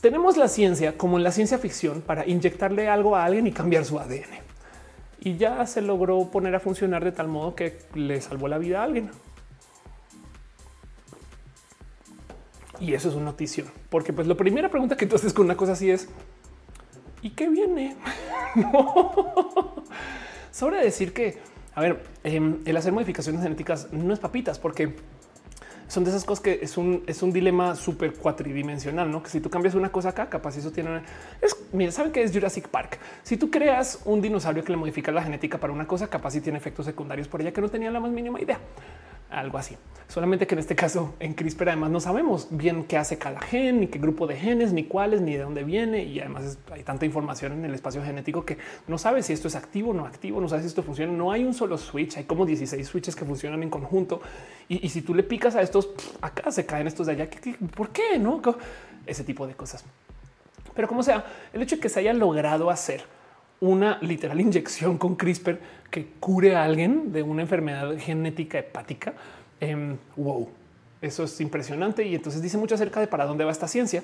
tenemos 0.02 0.36
la 0.36 0.50
ciencia 0.50 0.98
como 0.98 1.18
en 1.18 1.24
la 1.24 1.32
ciencia 1.32 1.58
ficción 1.58 2.02
para 2.02 2.28
inyectarle 2.28 2.90
algo 2.90 3.16
a 3.16 3.24
alguien 3.24 3.48
y 3.48 3.52
cambiar 3.54 3.86
su 3.86 3.98
ADN. 3.98 4.44
Y 5.22 5.38
ya 5.38 5.66
se 5.66 5.82
logró 5.82 6.30
poner 6.30 6.54
a 6.54 6.60
funcionar 6.60 7.04
de 7.04 7.14
tal 7.14 7.30
modo 7.30 7.56
que 7.56 7.80
le 7.96 8.20
salvó 8.20 8.50
la 8.50 8.58
vida 8.58 8.82
a 8.82 8.84
alguien. 8.84 9.10
Y 12.80 12.94
eso 12.94 13.10
es 13.10 13.16
una 13.16 13.26
notición, 13.26 13.68
porque 13.90 14.14
pues 14.14 14.28
la 14.28 14.36
primera 14.36 14.70
pregunta 14.70 14.98
que 14.98 15.06
tú 15.06 15.16
haces 15.16 15.34
con 15.34 15.46
una 15.46 15.56
cosa 15.56 15.74
así 15.74 15.90
es 15.90 16.10
¿y 17.26 17.32
qué 17.32 17.50
viene? 17.50 17.96
Sobre 20.52 20.84
decir 20.84 21.12
que, 21.12 21.40
a 21.74 21.82
ver, 21.82 22.04
em, 22.24 22.60
el 22.66 22.78
hacer 22.78 22.94
modificaciones 22.94 23.42
genéticas 23.42 23.92
no 23.92 24.14
es 24.14 24.20
papitas, 24.20 24.60
porque 24.60 24.96
son 25.88 26.04
de 26.04 26.12
esas 26.12 26.24
cosas 26.24 26.44
que 26.44 26.60
es 26.62 26.78
un, 26.78 27.04
es 27.08 27.24
un 27.24 27.32
dilema 27.32 27.76
súper 27.76 28.14
cuatridimensional, 28.14 29.10
¿no? 29.10 29.24
Que 29.24 29.30
si 29.30 29.40
tú 29.40 29.50
cambias 29.50 29.74
una 29.74 29.92
cosa 29.92 30.10
acá, 30.10 30.30
capaz 30.30 30.58
eso 30.58 30.72
tiene... 30.72 31.02
Es, 31.42 31.58
mira, 31.74 31.92
¿saben 31.92 32.12
qué 32.12 32.22
es 32.22 32.32
Jurassic 32.32 32.68
Park? 32.68 33.00
Si 33.24 33.38
tú 33.38 33.50
creas 33.50 34.02
un 34.06 34.22
dinosaurio 34.22 34.64
que 34.64 34.72
le 34.72 34.78
modifica 34.78 35.12
la 35.12 35.24
genética 35.24 35.60
para 35.60 35.74
una 35.74 35.88
cosa, 35.88 36.08
capaz 36.08 36.32
si 36.32 36.42
tiene 36.42 36.60
efectos 36.60 36.86
secundarios 36.86 37.28
por 37.28 37.42
ella 37.42 37.52
que 37.52 37.62
no 37.62 37.70
tenía 37.70 37.90
la 37.90 38.00
más 38.00 38.12
mínima 38.12 38.40
idea 38.40 38.60
algo 39.40 39.58
así. 39.58 39.78
Solamente 40.08 40.46
que 40.46 40.54
en 40.54 40.60
este 40.60 40.76
caso 40.76 41.16
en 41.20 41.34
CRISPR 41.34 41.70
además 41.70 41.90
no 41.90 42.00
sabemos 42.00 42.48
bien 42.52 42.84
qué 42.84 42.96
hace 42.96 43.18
cada 43.18 43.40
gen, 43.40 43.80
ni 43.80 43.88
qué 43.88 43.98
grupo 43.98 44.28
de 44.28 44.36
genes, 44.36 44.72
ni 44.72 44.84
cuáles, 44.84 45.22
ni 45.22 45.34
de 45.34 45.40
dónde 45.40 45.64
viene. 45.64 46.04
Y 46.04 46.20
además 46.20 46.60
hay 46.72 46.84
tanta 46.84 47.06
información 47.06 47.54
en 47.54 47.66
el 47.66 47.74
espacio 47.74 48.04
genético 48.04 48.46
que 48.46 48.58
no 48.88 48.98
sabes 49.00 49.26
si 49.26 49.34
esto 49.34 49.48
es 49.48 49.56
activo 49.56 49.92
o 49.92 49.94
no 49.94 50.06
activo, 50.06 50.40
no 50.40 50.48
sabes 50.48 50.64
si 50.64 50.68
esto 50.68 50.84
funciona. 50.84 51.12
No 51.12 51.32
hay 51.32 51.44
un 51.44 51.54
solo 51.54 51.78
switch, 51.78 52.18
hay 52.18 52.26
como 52.26 52.46
16 52.46 52.88
switches 52.88 53.16
que 53.16 53.26
funcionan 53.26 53.64
en 53.64 53.70
conjunto. 53.70 54.22
Y, 54.70 54.90
si 54.90 55.02
tú 55.02 55.14
le 55.14 55.24
picas 55.24 55.56
a 55.56 55.62
estos, 55.62 55.90
acá 56.22 56.52
se 56.52 56.66
caen 56.66 56.88
estos 56.88 57.08
de 57.08 57.14
allá. 57.14 57.30
¿Por 57.76 57.90
qué? 57.90 58.20
No, 58.20 58.42
ese 59.06 59.24
tipo 59.24 59.48
de 59.48 59.56
cosas. 59.56 59.84
Pero 60.76 60.88
como 60.88 61.04
sea, 61.04 61.26
el 61.52 61.62
hecho 61.62 61.78
de 61.78 61.82
que 61.82 61.90
se 61.90 62.00
haya 62.00 62.14
logrado 62.14 62.70
hacer 62.70 63.04
una 63.60 63.98
literal 64.02 64.40
inyección 64.42 64.98
con 64.98 65.16
CRISPR 65.16 65.60
que 65.90 66.08
cure 66.20 66.56
a 66.56 66.64
alguien 66.64 67.12
de 67.12 67.24
una 67.24 67.42
enfermedad 67.42 67.98
genética 67.98 68.60
hepática. 68.60 69.14
Em, 69.60 69.98
wow, 70.16 70.50
eso 71.02 71.24
es 71.24 71.40
impresionante. 71.42 72.06
Y 72.06 72.16
entonces 72.16 72.42
dice 72.42 72.58
mucho 72.58 72.76
acerca 72.76 73.00
de 73.00 73.08
para 73.08 73.26
dónde 73.26 73.46
va 73.46 73.52
esta 73.52 73.68
ciencia. 73.68 74.04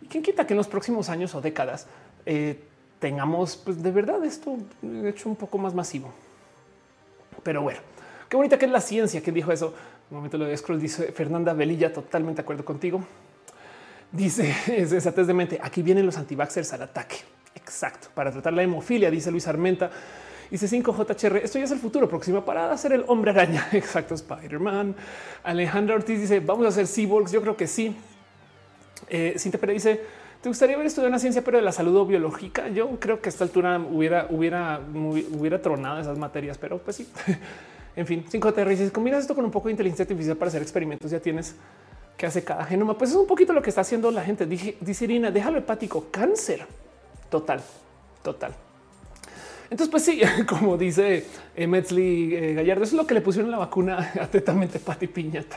Y 0.00 0.06
quién 0.06 0.22
quita 0.22 0.46
que 0.46 0.54
en 0.54 0.58
los 0.58 0.68
próximos 0.68 1.08
años 1.08 1.34
o 1.34 1.40
décadas 1.40 1.86
eh, 2.26 2.60
tengamos 2.98 3.56
pues, 3.56 3.82
de 3.82 3.90
verdad 3.90 4.24
esto 4.24 4.56
hecho 5.04 5.28
un 5.28 5.36
poco 5.36 5.58
más 5.58 5.74
masivo. 5.74 6.12
Pero 7.42 7.62
bueno, 7.62 7.80
qué 8.28 8.36
bonita 8.36 8.58
que 8.58 8.66
es 8.66 8.72
la 8.72 8.80
ciencia. 8.80 9.20
¿Quién 9.22 9.34
dijo 9.34 9.52
eso? 9.52 9.74
Un 10.10 10.18
momento 10.18 10.38
lo 10.38 10.44
de 10.44 10.56
scroll 10.56 10.80
dice 10.80 11.12
Fernanda 11.12 11.52
Velilla, 11.52 11.92
totalmente 11.92 12.38
de 12.38 12.42
acuerdo 12.42 12.64
contigo. 12.64 13.02
Dice 14.10 14.54
es 14.66 15.04
de 15.26 15.34
mente. 15.34 15.58
Aquí 15.62 15.82
vienen 15.82 16.06
los 16.06 16.18
antivaxers 16.18 16.72
al 16.72 16.82
ataque. 16.82 17.16
Exacto. 17.54 18.08
Para 18.14 18.30
tratar 18.30 18.52
la 18.52 18.62
hemofilia, 18.62 19.10
dice 19.10 19.30
Luis 19.30 19.46
Armenta. 19.48 19.90
Dice 20.50 20.66
5JHR. 20.66 21.36
Esto 21.36 21.58
ya 21.58 21.64
es 21.64 21.70
el 21.70 21.78
futuro. 21.78 22.08
Próxima 22.08 22.44
parada 22.44 22.76
ser 22.76 22.92
el 22.92 23.04
hombre 23.08 23.30
araña. 23.30 23.68
Exacto. 23.72 24.14
Spider-Man. 24.14 24.94
Alejandra 25.44 25.94
Ortiz 25.94 26.20
dice 26.20 26.40
vamos 26.40 26.66
a 26.66 26.68
hacer 26.68 26.86
cyborgs. 26.86 27.32
Yo 27.32 27.40
creo 27.40 27.56
que 27.56 27.66
sí. 27.66 27.96
Eh, 29.08 29.34
Cintia 29.38 29.60
Pérez 29.60 29.74
dice 29.74 30.00
te 30.42 30.48
gustaría 30.48 30.74
haber 30.74 30.88
estudiado 30.88 31.08
una 31.08 31.20
ciencia, 31.20 31.44
pero 31.44 31.58
de 31.58 31.62
la 31.62 31.70
salud 31.70 32.04
biológica. 32.04 32.68
Yo 32.68 32.98
creo 32.98 33.20
que 33.20 33.28
a 33.28 33.30
esta 33.30 33.44
altura 33.44 33.78
hubiera, 33.78 34.26
hubiera, 34.28 34.80
hubiera 34.92 35.62
tronado 35.62 36.00
esas 36.00 36.18
materias, 36.18 36.58
pero 36.58 36.78
pues 36.78 36.96
sí. 36.96 37.08
en 37.96 38.06
fin, 38.08 38.24
5TR 38.28 38.66
dice 38.66 38.90
combinas 38.90 39.20
esto 39.20 39.36
con 39.36 39.44
un 39.44 39.52
poco 39.52 39.68
de 39.68 39.72
inteligencia 39.74 40.02
artificial 40.02 40.36
para 40.36 40.48
hacer 40.48 40.60
experimentos. 40.60 41.12
Ya 41.12 41.20
tienes 41.20 41.54
que 42.16 42.26
hace 42.26 42.42
cada 42.42 42.64
genoma. 42.64 42.98
Pues 42.98 43.10
es 43.10 43.16
un 43.16 43.28
poquito 43.28 43.52
lo 43.52 43.62
que 43.62 43.70
está 43.70 43.82
haciendo 43.82 44.10
la 44.10 44.24
gente. 44.24 44.44
Dije, 44.44 44.76
dice 44.80 45.04
Irina, 45.04 45.30
déjalo 45.30 45.58
hepático, 45.58 46.08
cáncer. 46.10 46.66
Total, 47.32 47.62
total. 48.22 48.54
Entonces, 49.70 49.90
pues 49.90 50.04
sí, 50.04 50.20
como 50.46 50.76
dice 50.76 51.26
eh, 51.56 51.66
Metzli 51.66 52.36
eh, 52.36 52.52
Gallardo, 52.52 52.84
eso 52.84 52.94
es 52.94 53.00
lo 53.00 53.06
que 53.06 53.14
le 53.14 53.22
pusieron 53.22 53.50
la 53.50 53.56
vacuna 53.56 54.12
atentamente 54.20 54.78
Pati 54.78 55.06
Piñata. 55.06 55.56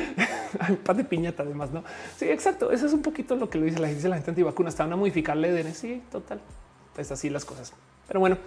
Pati 0.84 1.02
Piñata, 1.02 1.42
además, 1.42 1.70
no? 1.70 1.84
Sí, 2.16 2.24
exacto. 2.30 2.72
Eso 2.72 2.86
es 2.86 2.94
un 2.94 3.02
poquito 3.02 3.36
lo 3.36 3.50
que 3.50 3.58
lo 3.58 3.66
dice 3.66 3.78
la 3.78 3.88
gente, 3.88 4.08
la 4.08 4.14
gente 4.16 4.30
antivacuna. 4.30 4.70
Está 4.70 4.84
a 4.84 4.96
modificar 4.96 5.36
el 5.36 5.44
ADN. 5.44 5.74
Sí, 5.74 6.02
total. 6.10 6.40
Pues 6.94 7.12
así 7.12 7.28
las 7.28 7.44
cosas. 7.44 7.74
Pero 8.08 8.20
bueno, 8.20 8.38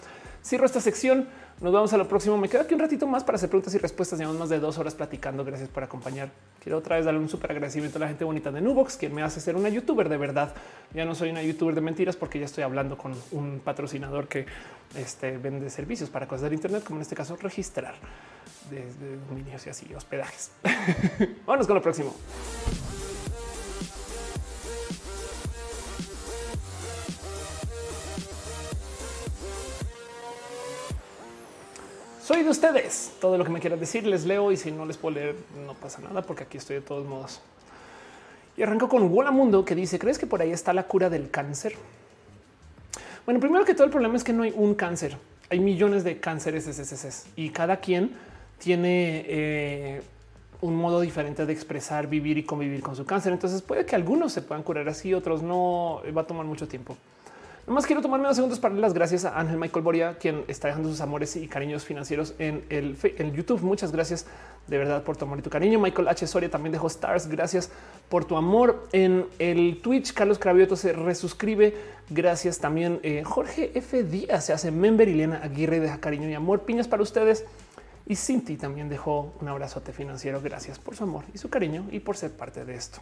cierro 0.45 0.65
esta 0.65 0.79
sección. 0.79 1.27
Nos 1.59 1.73
vamos 1.73 1.93
a 1.93 1.97
lo 1.97 2.07
próximo. 2.07 2.37
Me 2.37 2.49
quedo 2.49 2.61
aquí 2.61 2.73
un 2.73 2.79
ratito 2.79 3.07
más 3.07 3.23
para 3.23 3.37
hacer 3.37 3.49
preguntas 3.49 3.73
y 3.73 3.77
respuestas. 3.77 4.19
Llevamos 4.19 4.39
más 4.39 4.49
de 4.49 4.59
dos 4.59 4.77
horas 4.77 4.93
platicando. 4.93 5.43
Gracias 5.43 5.69
por 5.69 5.83
acompañar. 5.83 6.29
Quiero 6.61 6.77
otra 6.77 6.97
vez 6.97 7.05
darle 7.05 7.19
un 7.19 7.29
súper 7.29 7.51
agradecimiento 7.51 7.97
a 7.97 8.01
la 8.01 8.07
gente 8.07 8.23
bonita 8.23 8.51
de 8.51 8.61
Nubox, 8.61 8.97
quien 8.97 9.13
me 9.13 9.23
hace 9.23 9.39
ser 9.39 9.55
una 9.55 9.69
youtuber 9.69 10.09
de 10.09 10.17
verdad. 10.17 10.53
Ya 10.93 11.05
no 11.05 11.15
soy 11.15 11.29
una 11.29 11.41
youtuber 11.41 11.73
de 11.73 11.81
mentiras 11.81 12.15
porque 12.15 12.39
ya 12.39 12.45
estoy 12.45 12.63
hablando 12.63 12.97
con 12.97 13.13
un 13.31 13.61
patrocinador 13.63 14.27
que 14.27 14.45
este, 14.95 15.37
vende 15.37 15.69
servicios 15.69 16.09
para 16.09 16.27
cosas 16.27 16.43
del 16.43 16.53
Internet, 16.53 16.83
como 16.83 16.97
en 16.97 17.03
este 17.03 17.15
caso 17.15 17.35
registrar 17.37 17.95
desde 18.69 19.17
dominios 19.29 19.65
y 19.65 19.69
así 19.69 19.93
hospedajes. 19.93 20.51
Vámonos 21.45 21.67
con 21.67 21.75
lo 21.75 21.81
próximo. 21.81 22.13
Soy 32.25 32.41
de 32.41 32.49
ustedes. 32.49 33.11
Todo 33.21 33.37
lo 33.37 33.43
que 33.43 33.51
me 33.51 33.59
quieran 33.59 33.79
decir 33.79 34.05
les 34.07 34.25
leo 34.25 34.51
y 34.51 34.57
si 34.57 34.71
no 34.71 34.85
les 34.85 34.97
puedo 34.97 35.15
leer 35.15 35.35
no 35.65 35.75
pasa 35.75 36.01
nada 36.01 36.23
porque 36.23 36.43
aquí 36.43 36.57
estoy 36.57 36.77
de 36.77 36.81
todos 36.81 37.05
modos. 37.05 37.39
Y 38.57 38.63
arranco 38.63 38.89
con 38.89 39.11
Wola 39.11 39.29
Mundo 39.29 39.63
que 39.63 39.75
dice, 39.75 39.99
¿crees 39.99 40.17
que 40.17 40.25
por 40.25 40.41
ahí 40.41 40.51
está 40.51 40.73
la 40.73 40.83
cura 40.83 41.09
del 41.09 41.29
cáncer? 41.29 41.75
Bueno, 43.25 43.39
primero 43.39 43.63
que 43.63 43.75
todo 43.75 43.83
el 43.83 43.91
problema 43.91 44.15
es 44.15 44.23
que 44.23 44.33
no 44.33 44.41
hay 44.41 44.53
un 44.55 44.73
cáncer. 44.73 45.17
Hay 45.51 45.59
millones 45.59 46.03
de 46.03 46.19
cánceres 46.19 47.27
y 47.35 47.49
cada 47.51 47.77
quien 47.77 48.15
tiene 48.57 49.25
eh, 49.27 50.01
un 50.61 50.75
modo 50.75 51.01
diferente 51.01 51.45
de 51.45 51.53
expresar, 51.53 52.07
vivir 52.07 52.39
y 52.39 52.43
convivir 52.43 52.81
con 52.81 52.95
su 52.95 53.05
cáncer. 53.05 53.33
Entonces 53.33 53.61
puede 53.61 53.85
que 53.85 53.95
algunos 53.95 54.33
se 54.33 54.41
puedan 54.41 54.63
curar 54.63 54.89
así, 54.89 55.13
otros 55.13 55.43
no. 55.43 56.01
Va 56.17 56.21
a 56.21 56.27
tomar 56.27 56.47
mucho 56.47 56.67
tiempo. 56.67 56.97
Nomás 57.67 57.87
quiero 57.87 57.99
tomarme 57.99 58.25
unos 58.25 58.35
segundos 58.35 58.59
para 58.59 58.73
darle 58.73 58.81
las 58.83 58.93
gracias 58.93 59.25
a 59.25 59.39
Ángel 59.39 59.57
Michael 59.57 59.83
Boria, 59.83 60.17
quien 60.19 60.45
está 60.47 60.67
dejando 60.67 60.87
sus 60.87 61.01
amores 61.01 61.35
y 61.35 61.47
cariños 61.47 61.83
financieros 61.83 62.35
en 62.37 62.63
el 62.69 62.95
YouTube. 63.33 63.61
Muchas 63.61 63.91
gracias 63.91 64.27
de 64.67 64.77
verdad 64.77 65.01
por 65.01 65.17
tu 65.17 65.25
amor 65.25 65.39
y 65.39 65.41
tu 65.41 65.49
cariño. 65.49 65.79
Michael 65.79 66.07
H. 66.07 66.27
Soria 66.27 66.51
también 66.51 66.73
dejó 66.73 66.85
stars. 66.85 67.27
Gracias 67.27 67.71
por 68.07 68.23
tu 68.23 68.37
amor 68.37 68.87
en 68.91 69.25
el 69.39 69.81
Twitch. 69.81 70.13
Carlos 70.13 70.37
Cravioto 70.37 70.75
se 70.75 70.93
resuscribe. 70.93 71.75
Gracias 72.11 72.59
también. 72.59 72.99
Eh, 73.01 73.23
Jorge 73.25 73.71
F. 73.73 74.03
Díaz 74.03 74.45
se 74.45 74.53
hace 74.53 74.69
member 74.69 75.07
y 75.07 75.15
Lena 75.15 75.39
Aguirre 75.41 75.79
deja 75.79 75.99
cariño 75.99 76.29
y 76.29 76.35
amor. 76.35 76.61
Piñas 76.61 76.87
para 76.87 77.01
ustedes. 77.01 77.45
Y 78.05 78.15
Cinti 78.15 78.57
también 78.57 78.89
dejó 78.89 79.33
un 79.41 79.47
abrazote 79.47 79.91
financiero. 79.91 80.39
Gracias 80.39 80.77
por 80.77 80.95
su 80.95 81.03
amor 81.03 81.23
y 81.33 81.39
su 81.39 81.49
cariño 81.49 81.87
y 81.91 81.99
por 81.99 82.15
ser 82.15 82.31
parte 82.31 82.63
de 82.63 82.75
esto. 82.75 82.99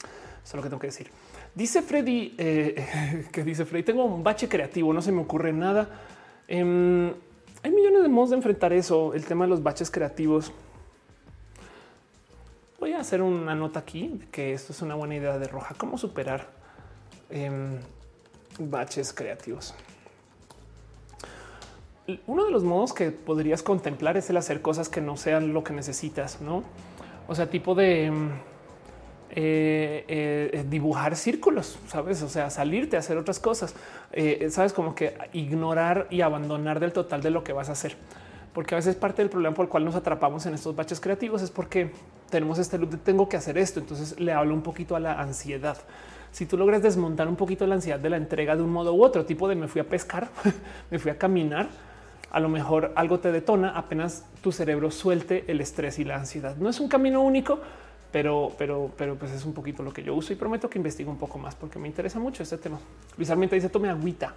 Eso 0.00 0.10
es 0.44 0.54
lo 0.54 0.62
que 0.62 0.68
tengo 0.68 0.80
que 0.80 0.86
decir. 0.86 1.10
Dice 1.54 1.82
Freddy 1.82 2.34
eh, 2.36 3.26
que 3.32 3.44
dice 3.44 3.64
Freddy, 3.64 3.84
tengo 3.84 4.04
un 4.04 4.24
bache 4.24 4.48
creativo, 4.48 4.92
no 4.92 5.00
se 5.00 5.12
me 5.12 5.22
ocurre 5.22 5.52
nada. 5.52 5.88
Em, 6.48 7.12
hay 7.62 7.70
millones 7.70 8.02
de 8.02 8.08
modos 8.08 8.30
de 8.30 8.36
enfrentar 8.36 8.72
eso, 8.72 9.14
el 9.14 9.24
tema 9.24 9.44
de 9.44 9.50
los 9.50 9.62
baches 9.62 9.90
creativos. 9.90 10.52
Voy 12.80 12.92
a 12.92 13.00
hacer 13.00 13.22
una 13.22 13.54
nota 13.54 13.80
aquí 13.80 14.20
que 14.30 14.52
esto 14.52 14.72
es 14.72 14.82
una 14.82 14.94
buena 14.94 15.14
idea 15.14 15.38
de 15.38 15.46
roja. 15.46 15.74
Cómo 15.78 15.96
superar 15.96 16.48
em, 17.30 17.78
baches 18.58 19.12
creativos. 19.12 19.74
Uno 22.26 22.44
de 22.44 22.50
los 22.50 22.64
modos 22.64 22.92
que 22.92 23.12
podrías 23.12 23.62
contemplar 23.62 24.16
es 24.18 24.28
el 24.28 24.36
hacer 24.36 24.60
cosas 24.60 24.90
que 24.90 25.00
no 25.00 25.16
sean 25.16 25.54
lo 25.54 25.64
que 25.64 25.72
necesitas, 25.72 26.42
no? 26.42 26.64
O 27.28 27.34
sea, 27.34 27.48
tipo 27.48 27.74
de 27.74 28.06
em, 28.06 28.30
eh, 29.36 30.04
eh, 30.06 30.64
dibujar 30.68 31.16
círculos, 31.16 31.78
sabes? 31.88 32.22
O 32.22 32.28
sea, 32.28 32.50
salirte 32.50 32.96
a 32.96 33.00
hacer 33.00 33.16
otras 33.18 33.40
cosas, 33.40 33.74
eh, 34.12 34.48
sabes, 34.50 34.72
como 34.72 34.94
que 34.94 35.16
ignorar 35.32 36.06
y 36.10 36.20
abandonar 36.20 36.78
del 36.78 36.92
total 36.92 37.20
de 37.20 37.30
lo 37.30 37.42
que 37.42 37.52
vas 37.52 37.68
a 37.68 37.72
hacer, 37.72 37.96
porque 38.52 38.74
a 38.74 38.78
veces 38.78 38.94
parte 38.94 39.22
del 39.22 39.30
problema 39.30 39.54
por 39.54 39.64
el 39.64 39.68
cual 39.68 39.84
nos 39.84 39.96
atrapamos 39.96 40.46
en 40.46 40.54
estos 40.54 40.76
baches 40.76 41.00
creativos 41.00 41.42
es 41.42 41.50
porque 41.50 41.90
tenemos 42.30 42.58
este 42.58 42.78
loop 42.78 42.90
de 42.90 42.96
tengo 42.98 43.28
que 43.28 43.36
hacer 43.36 43.58
esto. 43.58 43.80
Entonces 43.80 44.18
le 44.20 44.32
hablo 44.32 44.54
un 44.54 44.62
poquito 44.62 44.94
a 44.94 45.00
la 45.00 45.20
ansiedad. 45.20 45.78
Si 46.30 46.46
tú 46.46 46.56
logras 46.56 46.82
desmontar 46.82 47.28
un 47.28 47.36
poquito 47.36 47.66
la 47.66 47.74
ansiedad 47.76 47.98
de 47.98 48.10
la 48.10 48.16
entrega 48.16 48.56
de 48.56 48.62
un 48.62 48.70
modo 48.70 48.94
u 48.94 49.02
otro, 49.04 49.24
tipo 49.24 49.48
de 49.48 49.54
me 49.56 49.68
fui 49.68 49.80
a 49.80 49.88
pescar, 49.88 50.28
me 50.90 50.98
fui 50.98 51.10
a 51.10 51.18
caminar, 51.18 51.68
a 52.30 52.40
lo 52.40 52.48
mejor 52.48 52.92
algo 52.96 53.20
te 53.20 53.30
detona 53.30 53.70
apenas 53.70 54.24
tu 54.42 54.50
cerebro 54.50 54.90
suelte 54.90 55.44
el 55.46 55.60
estrés 55.60 55.98
y 55.98 56.04
la 56.04 56.16
ansiedad. 56.16 56.56
No 56.56 56.68
es 56.68 56.80
un 56.80 56.88
camino 56.88 57.22
único, 57.22 57.60
pero, 58.14 58.52
pero, 58.56 58.92
pero 58.96 59.16
pues 59.16 59.32
es 59.32 59.44
un 59.44 59.52
poquito 59.52 59.82
lo 59.82 59.92
que 59.92 60.04
yo 60.04 60.14
uso 60.14 60.32
y 60.32 60.36
prometo 60.36 60.70
que 60.70 60.78
investigo 60.78 61.10
un 61.10 61.18
poco 61.18 61.36
más 61.36 61.56
porque 61.56 61.80
me 61.80 61.88
interesa 61.88 62.20
mucho 62.20 62.44
este 62.44 62.56
tema. 62.58 62.78
Luis 63.16 63.28
dice 63.50 63.68
tome 63.68 63.90
agüita. 63.90 64.32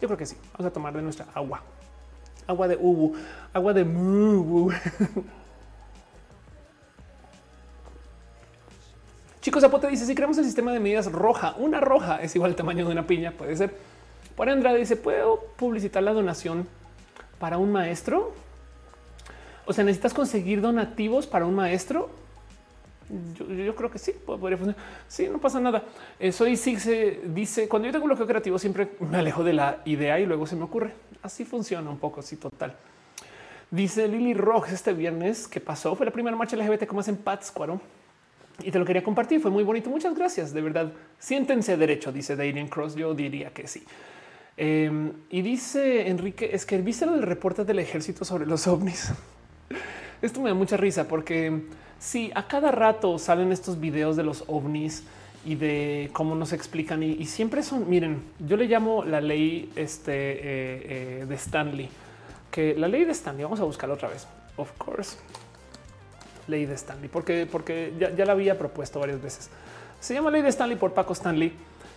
Yo 0.00 0.06
creo 0.06 0.16
que 0.16 0.24
sí. 0.24 0.36
Vamos 0.52 0.70
a 0.70 0.72
tomar 0.72 0.94
de 0.94 1.02
nuestra 1.02 1.26
agua, 1.34 1.60
agua 2.46 2.68
de 2.68 2.76
ubu, 2.76 3.16
agua 3.52 3.72
de 3.72 3.84
mubu. 3.84 4.70
Chicos, 9.40 9.62
Zapote 9.62 9.88
dice 9.88 10.06
si 10.06 10.14
creamos 10.14 10.38
el 10.38 10.44
sistema 10.44 10.72
de 10.72 10.78
medidas 10.78 11.10
roja, 11.10 11.56
una 11.58 11.80
roja 11.80 12.22
es 12.22 12.36
igual 12.36 12.52
al 12.52 12.56
tamaño 12.56 12.86
de 12.86 12.92
una 12.92 13.08
piña. 13.08 13.32
Puede 13.32 13.56
ser. 13.56 13.74
Por 14.36 14.48
Andrade 14.48 14.78
dice 14.78 14.94
puedo 14.94 15.40
publicitar 15.56 16.04
la 16.04 16.12
donación 16.12 16.68
para 17.40 17.58
un 17.58 17.72
maestro? 17.72 18.32
O 19.66 19.72
sea, 19.72 19.82
necesitas 19.82 20.14
conseguir 20.14 20.60
donativos 20.60 21.26
para 21.26 21.46
un 21.46 21.56
maestro. 21.56 22.10
Yo, 23.34 23.74
creo 23.74 23.90
que 23.90 23.98
sí, 23.98 24.12
podría 24.24 24.58
funcionar. 24.58 24.82
Sí, 25.06 25.28
no 25.30 25.38
pasa 25.38 25.60
nada. 25.60 25.82
Eh, 26.18 26.30
soy 26.32 26.56
se 26.56 27.20
dice 27.24 27.68
cuando 27.68 27.86
yo 27.86 27.92
tengo 27.92 28.06
bloqueo 28.06 28.26
creativo 28.26 28.58
siempre 28.58 28.88
me 29.00 29.18
alejo 29.18 29.42
de 29.42 29.54
la 29.54 29.80
idea 29.86 30.20
y 30.20 30.26
luego 30.26 30.46
se 30.46 30.56
me 30.56 30.64
ocurre. 30.64 30.92
Así 31.22 31.44
funciona 31.44 31.88
un 31.88 31.98
poco, 31.98 32.20
así 32.20 32.36
total. 32.36 32.76
Dice 33.70 34.08
Lily 34.08 34.34
Rock 34.34 34.68
este 34.72 34.92
viernes 34.92 35.48
que 35.48 35.60
pasó 35.60 35.94
fue 35.94 36.06
la 36.06 36.12
primera 36.12 36.36
marcha 36.36 36.56
LGBT 36.56 36.86
como 36.86 37.02
en 37.02 37.16
Pátzcuaro 37.16 37.80
y 38.62 38.70
te 38.70 38.78
lo 38.78 38.84
quería 38.84 39.02
compartir. 39.02 39.40
Fue 39.40 39.50
muy 39.50 39.64
bonito. 39.64 39.90
Muchas 39.90 40.14
gracias. 40.14 40.52
De 40.52 40.60
verdad, 40.60 40.92
siéntense 41.18 41.76
derecho, 41.76 42.12
dice 42.12 42.36
Darian 42.36 42.68
Cross. 42.68 42.94
Yo 42.94 43.14
diría 43.14 43.50
que 43.50 43.66
sí. 43.66 43.84
Em, 44.56 45.12
y 45.30 45.42
dice 45.42 46.08
Enrique, 46.08 46.50
es 46.52 46.66
que 46.66 46.78
viste 46.78 47.06
lo 47.06 47.12
del 47.12 47.22
reporte 47.22 47.64
del 47.64 47.78
ejército 47.78 48.24
sobre 48.24 48.44
los 48.44 48.66
ovnis. 48.66 49.12
Esto 50.22 50.40
me 50.40 50.48
da 50.48 50.54
mucha 50.54 50.76
risa 50.76 51.06
porque 51.06 51.62
si 51.98 52.30
a 52.34 52.46
cada 52.46 52.70
rato 52.70 53.18
salen 53.18 53.52
estos 53.52 53.80
videos 53.80 54.16
de 54.16 54.22
los 54.22 54.44
ovnis 54.46 55.04
y 55.44 55.54
de 55.54 56.10
cómo 56.12 56.34
nos 56.34 56.52
explican 56.52 57.02
y, 57.02 57.24
siempre 57.26 57.62
son, 57.62 57.88
miren, 57.88 58.22
yo 58.38 58.56
le 58.56 58.66
llamo 58.66 59.04
la 59.04 59.20
ley 59.20 59.70
este, 59.76 60.12
eh, 60.12 60.40
eh, 60.42 61.26
de 61.28 61.34
Stanley, 61.34 61.88
que 62.50 62.74
la 62.74 62.88
ley 62.88 63.04
de 63.04 63.12
Stanley, 63.12 63.44
vamos 63.44 63.60
a 63.60 63.64
buscarla 63.64 63.94
otra 63.94 64.08
vez, 64.08 64.26
of 64.56 64.70
course, 64.78 65.16
ley 66.46 66.66
de 66.66 66.74
Stanley, 66.74 67.08
porque, 67.08 67.46
porque 67.50 67.94
ya, 67.98 68.24
la 68.24 68.32
había 68.32 68.58
propuesto 68.58 69.00
varias 69.00 69.22
veces. 69.22 69.50
Se 70.00 70.14
llama 70.14 70.30
ley 70.30 70.42
de 70.42 70.48
Stanley 70.48 70.76
por 70.76 70.92
Paco 70.92 71.12
Stanley 71.12 71.52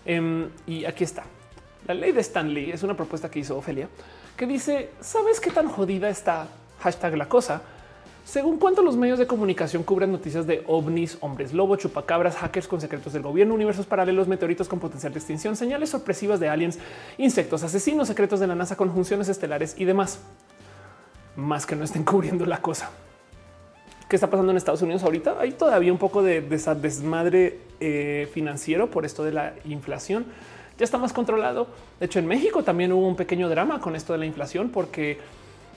em, 0.05 0.49
y 0.67 0.85
aquí 0.85 1.03
está. 1.03 1.23
La 1.87 1.93
ley 1.93 2.11
de 2.11 2.21
Stanley 2.21 2.71
es 2.71 2.83
una 2.83 2.95
propuesta 2.95 3.29
que 3.29 3.39
hizo 3.39 3.57
Ofelia 3.57 3.87
que 4.41 4.47
dice, 4.47 4.89
¿sabes 5.01 5.39
qué 5.39 5.51
tan 5.51 5.67
jodida 5.67 6.09
está 6.09 6.47
hashtag 6.79 7.15
la 7.15 7.29
cosa? 7.29 7.61
Según 8.23 8.57
cuánto 8.57 8.83
los 8.83 8.95
medios 8.95 9.17
de 9.17 9.25
comunicación 9.25 9.83
cubren 9.83 10.11
noticias 10.11 10.45
de 10.45 10.63
ovnis, 10.67 11.17
hombres 11.21 11.53
lobo, 11.53 11.75
chupacabras, 11.75 12.35
hackers 12.35 12.67
con 12.67 12.79
secretos 12.79 13.13
del 13.13 13.23
gobierno, 13.23 13.53
universos 13.53 13.85
paralelos, 13.85 14.27
meteoritos 14.27 14.67
con 14.67 14.79
potencial 14.79 15.11
de 15.11 15.19
extinción, 15.19 15.55
señales 15.55 15.89
sorpresivas 15.89 16.39
de 16.39 16.47
aliens, 16.47 16.77
insectos, 17.17 17.63
asesinos 17.63 18.07
secretos 18.07 18.39
de 18.39 18.47
la 18.47 18.55
NASA, 18.55 18.77
conjunciones 18.77 19.27
estelares 19.27 19.75
y 19.77 19.85
demás. 19.85 20.19
Más 21.35 21.65
que 21.65 21.75
no 21.75 21.83
estén 21.83 22.03
cubriendo 22.05 22.45
la 22.45 22.61
cosa. 22.61 22.91
¿Qué 24.07 24.15
está 24.17 24.29
pasando 24.29 24.51
en 24.51 24.57
Estados 24.57 24.81
Unidos 24.81 25.03
ahorita? 25.03 25.37
Hay 25.39 25.53
todavía 25.53 25.91
un 25.91 25.97
poco 25.97 26.21
de 26.21 26.41
desmadre 26.41 27.59
eh, 27.79 28.29
financiero 28.33 28.91
por 28.91 29.05
esto 29.05 29.23
de 29.23 29.31
la 29.31 29.53
inflación 29.65 30.25
ya 30.81 30.85
está 30.85 30.97
más 30.97 31.13
controlado. 31.13 31.67
De 31.99 32.07
hecho, 32.07 32.17
en 32.17 32.25
México 32.25 32.63
también 32.63 32.91
hubo 32.91 33.07
un 33.07 33.15
pequeño 33.15 33.47
drama 33.49 33.79
con 33.79 33.95
esto 33.95 34.13
de 34.13 34.19
la 34.19 34.25
inflación 34.25 34.69
porque 34.69 35.19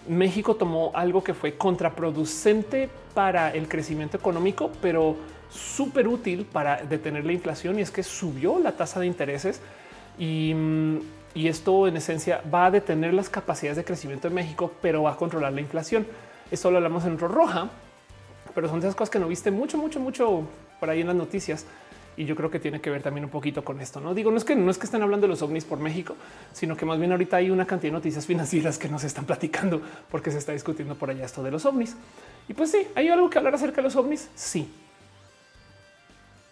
México 0.08 0.56
tomó 0.56 0.90
algo 0.94 1.24
que 1.24 1.34
fue 1.34 1.56
contraproducente 1.56 2.88
para 3.14 3.50
el 3.50 3.68
crecimiento 3.68 4.16
económico, 4.16 4.70
pero 4.80 5.16
súper 5.50 6.08
útil 6.08 6.44
para 6.44 6.82
detener 6.82 7.24
la 7.24 7.32
inflación 7.32 7.78
y 7.78 7.82
es 7.82 7.90
que 7.90 8.02
subió 8.02 8.58
la 8.58 8.72
tasa 8.72 9.00
de 9.00 9.06
intereses 9.06 9.60
y, 10.18 10.52
mm, 10.54 10.98
esto 11.34 11.88
en 11.88 11.96
esencia 11.96 12.42
va 12.52 12.66
a 12.66 12.70
detener 12.70 13.12
las 13.12 13.28
capacidades 13.28 13.76
de 13.76 13.84
crecimiento 13.84 14.28
de 14.28 14.34
México, 14.34 14.70
pero 14.80 15.02
va 15.02 15.12
a 15.12 15.16
controlar 15.16 15.52
la 15.52 15.60
inflación. 15.60 16.06
Esto 16.48 16.70
lo 16.70 16.76
hablamos 16.76 17.04
en 17.06 17.18
roja, 17.18 17.70
pero 18.54 18.68
son 18.68 18.78
esas 18.78 18.94
cosas 18.94 19.10
que 19.10 19.18
no 19.18 19.26
viste 19.26 19.50
mucho, 19.50 19.76
mucho, 19.76 19.98
mucho 19.98 20.42
por 20.78 20.90
ahí 20.90 21.00
en 21.00 21.08
las 21.08 21.16
noticias 21.16 21.66
y 22.16 22.24
yo 22.24 22.36
creo 22.36 22.50
que 22.50 22.60
tiene 22.60 22.80
que 22.80 22.90
ver 22.90 23.02
también 23.02 23.24
un 23.24 23.30
poquito 23.30 23.64
con 23.64 23.80
esto. 23.80 24.00
No 24.00 24.14
digo, 24.14 24.30
no 24.30 24.36
es 24.36 24.44
que 24.44 24.56
no 24.56 24.70
es 24.70 24.78
que 24.78 24.86
estén 24.86 25.02
hablando 25.02 25.26
de 25.26 25.28
los 25.28 25.42
ovnis 25.42 25.64
por 25.64 25.78
México, 25.78 26.16
sino 26.52 26.76
que 26.76 26.86
más 26.86 26.98
bien 26.98 27.12
ahorita 27.12 27.36
hay 27.36 27.50
una 27.50 27.66
cantidad 27.66 27.92
de 27.92 27.98
noticias 27.98 28.26
financieras 28.26 28.78
que 28.78 28.88
nos 28.88 29.04
están 29.04 29.24
platicando 29.24 29.80
porque 30.10 30.30
se 30.30 30.38
está 30.38 30.52
discutiendo 30.52 30.94
por 30.94 31.10
allá 31.10 31.24
esto 31.24 31.42
de 31.42 31.50
los 31.50 31.64
ovnis. 31.66 31.96
Y 32.48 32.54
pues 32.54 32.70
sí, 32.70 32.86
hay 32.94 33.08
algo 33.08 33.28
que 33.30 33.38
hablar 33.38 33.54
acerca 33.54 33.76
de 33.76 33.82
los 33.82 33.96
ovnis. 33.96 34.30
Sí, 34.34 34.68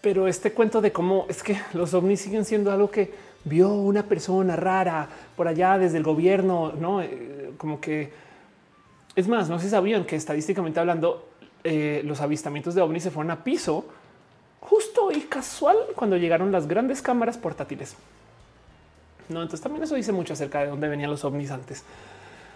pero 0.03 0.27
este 0.27 0.51
cuento 0.51 0.81
de 0.81 0.91
cómo 0.91 1.25
es 1.29 1.41
que 1.41 1.57
los 1.73 1.93
ovnis 1.93 2.19
siguen 2.19 2.43
siendo 2.43 2.73
algo 2.73 2.91
que 2.91 3.09
vio 3.45 3.69
una 3.69 4.03
persona 4.03 4.57
rara 4.57 5.07
por 5.37 5.47
allá 5.47 5.77
desde 5.77 5.95
el 5.95 6.03
gobierno, 6.03 6.73
no 6.77 7.01
eh, 7.01 7.51
como 7.57 7.79
que 7.79 8.11
es 9.15 9.29
más, 9.29 9.49
no 9.49 9.59
se 9.59 9.69
sabían 9.69 10.03
que 10.03 10.17
estadísticamente 10.17 10.77
hablando, 10.79 11.29
eh, 11.63 12.01
los 12.03 12.19
avistamientos 12.19 12.75
de 12.75 12.81
ovnis 12.81 13.03
se 13.03 13.11
fueron 13.11 13.31
a 13.31 13.45
piso 13.45 13.85
justo 14.63 15.11
y 15.11 15.21
casual 15.21 15.77
cuando 15.95 16.17
llegaron 16.17 16.51
las 16.51 16.67
grandes 16.67 17.01
cámaras 17.01 17.37
portátiles. 17.37 17.95
No, 19.29 19.41
entonces 19.41 19.61
también 19.61 19.83
eso 19.83 19.95
dice 19.95 20.11
mucho 20.11 20.33
acerca 20.33 20.61
de 20.61 20.67
dónde 20.67 20.87
venían 20.87 21.09
los 21.09 21.23
ovnis 21.25 21.51
antes. 21.51 21.83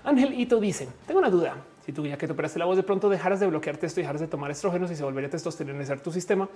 Ángel 0.04 0.40
Ito 0.40 0.60
dice: 0.60 0.88
Tengo 1.06 1.20
una 1.20 1.30
duda. 1.30 1.56
Si 1.86 1.94
tú 1.94 2.06
ya 2.06 2.18
que 2.18 2.28
te 2.28 2.34
operaste 2.34 2.60
la 2.60 2.66
voz 2.66 2.76
de 2.76 2.84
pronto 2.84 3.08
dejaras 3.10 3.40
de 3.40 3.48
bloquearte 3.48 3.86
esto 3.86 4.00
y 4.00 4.04
dejaras 4.04 4.22
de 4.22 4.28
tomar 4.28 4.52
estrógenos 4.52 4.92
y 4.92 4.96
se 4.96 5.04
volvería 5.04 5.28
a 5.28 5.32
testosteronizar 5.32 6.02
tu 6.02 6.12
sistema, 6.12 6.50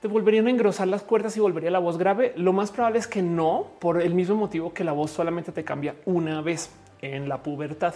te 0.00 0.06
volverían 0.06 0.46
a 0.46 0.50
engrosar 0.50 0.86
las 0.86 1.02
cuerdas 1.02 1.36
y 1.36 1.40
volvería 1.40 1.70
la 1.70 1.80
voz 1.80 1.98
grave. 1.98 2.32
Lo 2.36 2.52
más 2.52 2.70
probable 2.70 3.00
es 3.00 3.08
que 3.08 3.20
no, 3.20 3.66
por 3.80 4.00
el 4.00 4.14
mismo 4.14 4.36
motivo 4.36 4.72
que 4.72 4.84
la 4.84 4.92
voz 4.92 5.10
solamente 5.10 5.50
te 5.50 5.64
cambia 5.64 5.96
una 6.04 6.40
vez 6.40 6.70
en 7.02 7.28
la 7.28 7.42
pubertad. 7.42 7.94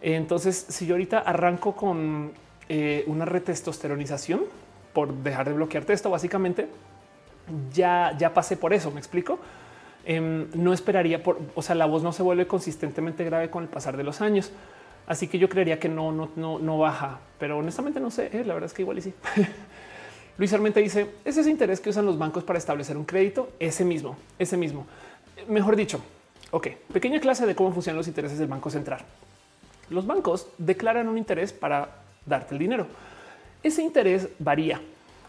Entonces, 0.00 0.66
si 0.68 0.86
yo 0.86 0.94
ahorita 0.94 1.18
arranco 1.18 1.76
con 1.76 2.32
eh, 2.70 3.04
una 3.06 3.26
retestosteronización, 3.26 4.44
por 4.96 5.12
dejar 5.12 5.46
de 5.46 5.52
bloquearte 5.52 5.92
esto, 5.92 6.08
básicamente 6.08 6.68
ya, 7.70 8.16
ya 8.18 8.32
pasé 8.32 8.56
por 8.56 8.72
eso. 8.72 8.90
Me 8.90 8.98
explico. 8.98 9.38
Em, 10.06 10.46
no 10.54 10.72
esperaría 10.72 11.22
por, 11.22 11.38
o 11.54 11.60
sea, 11.60 11.74
la 11.74 11.84
voz 11.84 12.02
no 12.02 12.12
se 12.12 12.22
vuelve 12.22 12.46
consistentemente 12.46 13.22
grave 13.22 13.50
con 13.50 13.62
el 13.62 13.68
pasar 13.68 13.98
de 13.98 14.04
los 14.04 14.22
años. 14.22 14.52
Así 15.06 15.28
que 15.28 15.38
yo 15.38 15.50
creería 15.50 15.78
que 15.78 15.90
no, 15.90 16.12
no, 16.12 16.30
no, 16.36 16.58
no 16.58 16.78
baja, 16.78 17.20
pero 17.38 17.58
honestamente 17.58 18.00
no 18.00 18.10
sé. 18.10 18.30
Eh, 18.32 18.42
la 18.46 18.54
verdad 18.54 18.68
es 18.68 18.72
que 18.72 18.80
igual 18.80 18.96
y 18.96 19.02
sí. 19.02 19.12
Luis 20.38 20.54
Armenta 20.54 20.80
dice: 20.80 21.10
Es 21.26 21.36
ese 21.36 21.50
interés 21.50 21.78
que 21.78 21.90
usan 21.90 22.06
los 22.06 22.16
bancos 22.16 22.42
para 22.42 22.58
establecer 22.58 22.96
un 22.96 23.04
crédito. 23.04 23.50
Ese 23.60 23.84
mismo, 23.84 24.16
ese 24.38 24.56
mismo. 24.56 24.86
Mejor 25.46 25.76
dicho, 25.76 26.00
ok, 26.52 26.68
pequeña 26.90 27.20
clase 27.20 27.44
de 27.44 27.54
cómo 27.54 27.70
funcionan 27.70 27.98
los 27.98 28.08
intereses 28.08 28.38
del 28.38 28.48
Banco 28.48 28.70
Central. 28.70 29.00
Los 29.90 30.06
bancos 30.06 30.48
declaran 30.56 31.06
un 31.06 31.18
interés 31.18 31.52
para 31.52 31.96
darte 32.24 32.54
el 32.54 32.60
dinero 32.60 32.86
ese 33.66 33.82
interés 33.82 34.28
varía. 34.38 34.80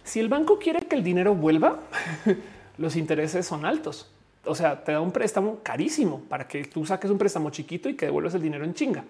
Si 0.03 0.19
el 0.19 0.29
banco 0.29 0.57
quiere 0.59 0.87
que 0.87 0.95
el 0.95 1.03
dinero 1.03 1.35
vuelva, 1.35 1.79
los 2.77 2.95
intereses 2.95 3.45
son 3.45 3.65
altos. 3.65 4.09
O 4.45 4.55
sea, 4.55 4.83
te 4.83 4.93
da 4.93 5.01
un 5.01 5.11
préstamo 5.11 5.59
carísimo 5.61 6.21
para 6.29 6.47
que 6.47 6.63
tú 6.63 6.85
saques 6.85 7.11
un 7.11 7.17
préstamo 7.17 7.49
chiquito 7.49 7.89
y 7.89 7.95
que 7.95 8.05
devuelvas 8.05 8.33
el 8.35 8.41
dinero 8.41 8.63
en 8.63 8.73
chinga. 8.73 9.03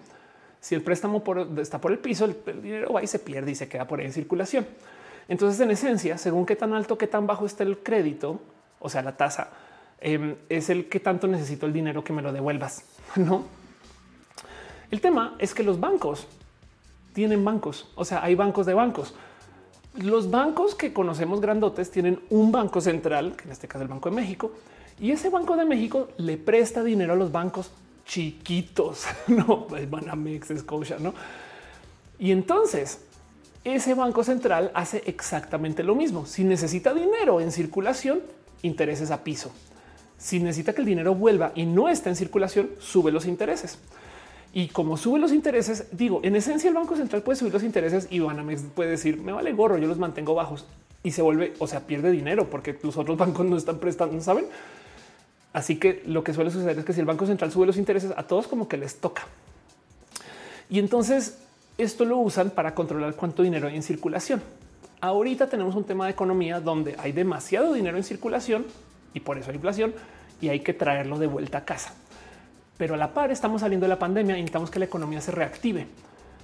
Si 0.60 0.74
el 0.74 0.82
préstamo 0.82 1.22
está 1.58 1.80
por 1.80 1.92
el 1.92 1.98
piso, 1.98 2.24
el, 2.24 2.36
dinero 2.62 2.92
va 2.92 3.02
y 3.02 3.06
se 3.06 3.20
pierde 3.20 3.52
y 3.52 3.54
se 3.54 3.68
queda 3.68 3.86
por 3.86 4.00
ahí 4.00 4.06
en 4.06 4.12
circulación. 4.12 4.66
Entonces, 5.28 5.60
en 5.60 5.70
esencia, 5.70 6.18
según 6.18 6.46
qué 6.46 6.56
tan 6.56 6.72
alto, 6.72 6.98
qué 6.98 7.06
tan 7.06 7.26
bajo 7.26 7.46
está 7.46 7.62
el 7.62 7.78
crédito, 7.78 8.40
o 8.80 8.88
sea, 8.88 9.02
la 9.02 9.16
tasa, 9.16 9.50
em, 10.00 10.34
es 10.48 10.70
el 10.70 10.88
que 10.88 10.98
tanto 10.98 11.28
necesito 11.28 11.66
el 11.66 11.72
dinero 11.72 12.02
que 12.02 12.12
me 12.12 12.22
lo 12.22 12.32
devuelvas. 12.32 12.84
No. 13.16 13.44
El 14.90 15.00
tema 15.00 15.36
es 15.38 15.52
que 15.52 15.62
los 15.62 15.78
bancos 15.78 16.26
tienen 17.18 17.44
bancos. 17.44 17.88
O 17.96 18.04
sea, 18.04 18.22
hay 18.22 18.36
bancos 18.36 18.64
de 18.64 18.74
bancos. 18.74 19.12
Los 19.96 20.30
bancos 20.30 20.76
que 20.76 20.92
conocemos 20.92 21.40
grandotes 21.40 21.90
tienen 21.90 22.20
un 22.30 22.52
banco 22.52 22.80
central, 22.80 23.34
que 23.34 23.46
en 23.46 23.50
este 23.50 23.66
caso 23.66 23.82
el 23.82 23.88
Banco 23.88 24.08
de 24.08 24.14
México, 24.14 24.52
y 25.00 25.10
ese 25.10 25.28
Banco 25.28 25.56
de 25.56 25.64
México 25.64 26.10
le 26.16 26.36
presta 26.36 26.84
dinero 26.84 27.14
a 27.14 27.16
los 27.16 27.32
bancos 27.32 27.72
chiquitos, 28.06 29.06
no 29.26 29.66
Banamex, 29.90 30.60
Scotia, 30.60 30.98
no? 31.00 31.12
Y 32.20 32.30
entonces 32.30 33.00
ese 33.64 33.94
banco 33.94 34.22
central 34.22 34.70
hace 34.72 35.02
exactamente 35.04 35.82
lo 35.82 35.96
mismo. 35.96 36.24
Si 36.24 36.44
necesita 36.44 36.94
dinero 36.94 37.40
en 37.40 37.50
circulación, 37.50 38.20
intereses 38.62 39.10
a 39.10 39.24
piso. 39.24 39.50
Si 40.18 40.38
necesita 40.38 40.72
que 40.72 40.82
el 40.82 40.86
dinero 40.86 41.16
vuelva 41.16 41.50
y 41.56 41.66
no 41.66 41.88
está 41.88 42.10
en 42.10 42.16
circulación, 42.16 42.70
sube 42.78 43.10
los 43.10 43.26
intereses. 43.26 43.80
Y 44.58 44.66
como 44.66 44.96
sube 44.96 45.20
los 45.20 45.32
intereses, 45.32 45.86
digo, 45.92 46.18
en 46.24 46.34
esencia 46.34 46.66
el 46.66 46.74
Banco 46.74 46.96
Central 46.96 47.22
puede 47.22 47.36
subir 47.36 47.52
los 47.52 47.62
intereses 47.62 48.08
y 48.10 48.18
Banamex 48.18 48.62
puede 48.74 48.90
decir, 48.90 49.16
me 49.16 49.30
vale 49.30 49.52
gorro, 49.52 49.78
yo 49.78 49.86
los 49.86 50.00
mantengo 50.00 50.34
bajos 50.34 50.66
y 51.04 51.12
se 51.12 51.22
vuelve, 51.22 51.54
o 51.60 51.68
sea, 51.68 51.86
pierde 51.86 52.10
dinero 52.10 52.50
porque 52.50 52.76
los 52.82 52.96
otros 52.96 53.16
bancos 53.16 53.46
no 53.46 53.56
están 53.56 53.78
prestando, 53.78 54.20
¿saben? 54.20 54.46
Así 55.52 55.76
que 55.76 56.02
lo 56.06 56.24
que 56.24 56.34
suele 56.34 56.50
suceder 56.50 56.76
es 56.76 56.84
que 56.84 56.92
si 56.92 56.98
el 56.98 57.06
Banco 57.06 57.24
Central 57.24 57.52
sube 57.52 57.66
los 57.66 57.76
intereses 57.76 58.12
a 58.16 58.24
todos 58.24 58.48
como 58.48 58.66
que 58.66 58.76
les 58.78 58.96
toca. 58.96 59.28
Y 60.68 60.80
entonces 60.80 61.38
esto 61.78 62.04
lo 62.04 62.18
usan 62.18 62.50
para 62.50 62.74
controlar 62.74 63.14
cuánto 63.14 63.44
dinero 63.44 63.68
hay 63.68 63.76
en 63.76 63.84
circulación. 63.84 64.42
Ahorita 65.00 65.48
tenemos 65.48 65.76
un 65.76 65.84
tema 65.84 66.06
de 66.06 66.10
economía 66.10 66.58
donde 66.58 66.96
hay 66.98 67.12
demasiado 67.12 67.74
dinero 67.74 67.96
en 67.96 68.02
circulación 68.02 68.66
y 69.14 69.20
por 69.20 69.38
eso 69.38 69.50
hay 69.50 69.54
inflación 69.54 69.94
y 70.40 70.48
hay 70.48 70.58
que 70.58 70.74
traerlo 70.74 71.16
de 71.20 71.28
vuelta 71.28 71.58
a 71.58 71.64
casa. 71.64 71.94
Pero 72.78 72.94
a 72.94 72.96
la 72.96 73.12
par 73.12 73.30
estamos 73.30 73.60
saliendo 73.60 73.84
de 73.84 73.88
la 73.88 73.98
pandemia 73.98 74.36
y 74.36 74.40
necesitamos 74.40 74.70
que 74.70 74.78
la 74.78 74.86
economía 74.86 75.20
se 75.20 75.32
reactive. 75.32 75.86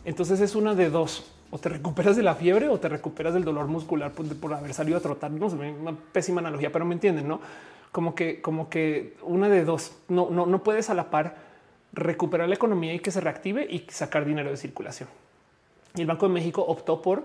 Entonces 0.05 0.41
es 0.41 0.55
una 0.55 0.75
de 0.75 0.91
dos. 0.91 1.31
O 1.51 1.59
te 1.59 1.69
recuperas 1.69 2.17
de 2.17 2.25
la 2.25 2.35
fiebre 2.35 2.69
o 2.69 2.79
te 2.79 2.89
recuperas 2.89 3.33
del 3.33 3.45
dolor 3.45 3.69
muscular 3.69 4.11
por, 4.13 4.53
haber 4.53 4.75
salido 4.75 4.99
a 4.99 5.01
trotar. 5.01 5.31
No 5.31 5.47
una 5.47 5.97
pésima 6.13 6.41
analogía, 6.41 6.73
pero 6.73 6.85
me 6.85 6.95
entienden, 6.95 7.29
¿no? 7.29 7.41
Como 7.93 8.17
que, 8.17 8.43
como 8.43 8.69
que 8.69 9.17
una 9.23 9.49
de 9.49 9.65
dos. 9.65 9.93
No, 10.09 10.29
no, 10.31 10.47
no 10.47 10.65
puedes 10.65 10.91
a 10.91 10.95
la 10.95 11.11
par 11.11 11.37
recuperar 11.93 12.49
la 12.49 12.57
economía 12.57 12.93
y 12.93 12.99
que 12.99 13.13
se 13.13 13.21
reactive 13.21 13.67
y 13.71 13.87
sacar 13.89 14.25
dinero 14.25 14.51
de 14.51 14.57
circulación. 14.57 15.09
Y 15.95 16.01
el 16.01 16.09
Banco 16.09 16.27
de 16.27 16.35
México 16.35 16.65
optó 16.67 17.01
por 17.01 17.25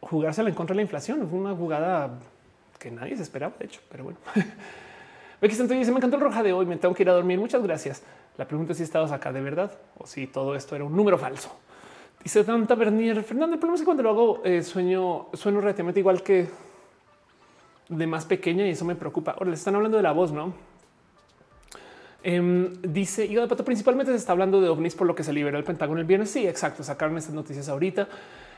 jugársela 0.00 0.48
en 0.48 0.54
contra 0.54 0.72
de 0.72 0.76
la 0.76 0.82
inflación. 0.82 1.28
Fue 1.28 1.38
una 1.38 1.54
jugada 1.54 2.18
que 2.78 2.90
nadie 2.90 3.14
se 3.16 3.22
esperaba, 3.22 3.52
de 3.58 3.66
hecho, 3.66 3.80
pero 3.90 4.04
bueno. 4.04 4.18
Becky 5.42 5.56
Santo 5.56 5.74
dice: 5.74 5.90
Me 5.90 5.98
encantó 5.98 6.16
el 6.16 6.22
roja 6.22 6.42
de 6.42 6.52
hoy, 6.52 6.64
me 6.64 6.76
tengo 6.76 6.94
que 6.94 7.02
ir 7.02 7.10
a 7.10 7.12
dormir. 7.12 7.38
Muchas 7.38 7.62
gracias. 7.62 8.02
La 8.38 8.46
pregunta 8.46 8.72
es 8.72 8.78
si 8.78 8.84
estabas 8.84 9.10
acá 9.10 9.32
de 9.32 9.40
verdad 9.40 9.72
o 9.98 10.06
si 10.06 10.28
todo 10.28 10.54
esto 10.54 10.76
era 10.76 10.84
un 10.84 10.96
número 10.96 11.18
falso. 11.18 11.54
Dice 12.22 12.44
Tanta 12.44 12.76
Bernier 12.76 13.24
Fernando. 13.24 13.54
El 13.54 13.58
problema 13.58 13.74
es 13.74 13.80
que 13.80 13.84
cuando 13.84 14.04
lo 14.04 14.10
hago 14.10 14.42
eh, 14.44 14.62
sueño, 14.62 15.26
sueno 15.34 15.60
relativamente 15.60 15.98
igual 15.98 16.22
que 16.22 16.48
de 17.88 18.06
más 18.06 18.24
pequeña 18.24 18.64
y 18.66 18.70
eso 18.70 18.84
me 18.84 18.94
preocupa. 18.94 19.32
Ahora 19.32 19.50
le 19.50 19.56
están 19.56 19.74
hablando 19.74 19.96
de 19.96 20.04
la 20.04 20.12
voz, 20.12 20.30
no? 20.30 20.54
Em, 22.22 22.72
dice 22.80 23.26
y 23.26 23.34
de 23.34 23.48
Pato 23.48 23.64
principalmente 23.64 24.12
se 24.12 24.18
está 24.18 24.30
hablando 24.30 24.60
de 24.60 24.68
ovnis 24.68 24.94
por 24.94 25.08
lo 25.08 25.14
que 25.16 25.24
se 25.24 25.32
liberó 25.32 25.58
el 25.58 25.64
Pentágono 25.64 25.98
el 25.98 26.06
viernes. 26.06 26.30
Sí, 26.30 26.46
exacto. 26.46 26.84
Sacaron 26.84 27.18
estas 27.18 27.34
noticias 27.34 27.68
ahorita. 27.68 28.08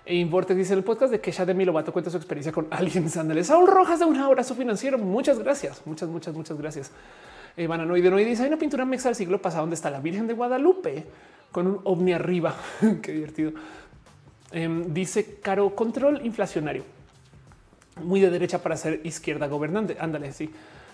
E 0.06 0.22
Vortex 0.26 0.56
dice 0.56 0.74
el 0.74 0.84
podcast 0.84 1.10
de 1.12 1.20
que 1.20 1.32
ya 1.32 1.46
de 1.46 1.54
mi 1.54 1.64
Lobato 1.64 1.92
cuenta 1.92 2.10
su 2.10 2.18
experiencia 2.18 2.52
con 2.52 2.66
aliens. 2.70 3.16
Ándale, 3.16 3.42
Saúl 3.42 3.66
Rojas 3.68 4.00
de 4.00 4.04
un 4.04 4.16
abrazo 4.16 4.54
financiero. 4.54 4.98
Muchas 4.98 5.38
gracias. 5.38 5.80
Muchas, 5.86 6.08
muchas, 6.10 6.34
muchas 6.34 6.58
gracias. 6.58 6.92
Eh, 7.56 7.66
Bananoide 7.66 8.10
no 8.10 8.16
dice 8.16 8.42
hay 8.42 8.48
una 8.48 8.58
pintura 8.58 8.84
mexa 8.84 9.08
del 9.08 9.16
siglo 9.16 9.40
pasado 9.40 9.62
donde 9.62 9.76
está 9.76 9.90
la 9.90 10.00
Virgen 10.00 10.26
de 10.26 10.34
Guadalupe 10.34 11.06
con 11.50 11.66
un 11.66 11.80
ovni 11.84 12.12
arriba. 12.12 12.54
Qué 13.02 13.12
divertido. 13.12 13.52
Em, 14.52 14.92
dice 14.92 15.38
caro 15.40 15.74
control 15.74 16.20
inflacionario. 16.24 16.84
Muy 18.02 18.20
de 18.20 18.28
derecha 18.28 18.58
para 18.58 18.76
ser 18.76 19.00
izquierda 19.04 19.46
gobernante. 19.46 19.96
Ándale, 19.98 20.32
sí. 20.32 20.50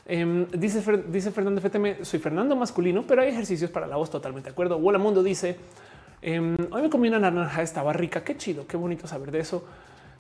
Em, 0.06 0.46
dice, 0.50 0.82
dice 1.08 1.30
Fernando 1.30 1.60
FTM, 1.60 2.04
soy 2.04 2.20
Fernando 2.20 2.54
masculino, 2.54 3.04
pero 3.06 3.22
hay 3.22 3.28
ejercicios 3.28 3.70
para 3.70 3.86
la 3.86 3.96
voz 3.96 4.10
totalmente 4.10 4.50
de 4.50 4.52
acuerdo. 4.52 4.76
Hola 4.76 4.98
Mundo 4.98 5.22
dice, 5.22 5.56
em, 6.22 6.56
hoy 6.70 6.82
me 6.82 6.90
comí 6.90 7.09
una 7.09 7.18
naranja, 7.18 7.62
estaba 7.62 7.92
rica, 7.92 8.22
qué 8.22 8.36
chido, 8.36 8.66
qué 8.66 8.76
bonito 8.76 9.06
saber 9.06 9.30
de 9.30 9.40
eso. 9.40 9.64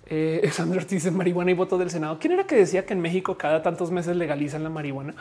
Eh, 0.06 0.48
Sandra 0.52 0.78
Ortiz 0.78 0.90
dice 0.90 1.10
marihuana 1.10 1.52
y 1.52 1.54
voto 1.54 1.78
del 1.78 1.90
Senado. 1.90 2.18
¿Quién 2.18 2.32
era 2.32 2.44
que 2.44 2.56
decía 2.56 2.84
que 2.84 2.92
en 2.92 3.00
México 3.00 3.38
cada 3.38 3.62
tantos 3.62 3.90
meses 3.90 4.16
legalizan 4.16 4.62
la 4.62 4.70
marihuana? 4.70 5.14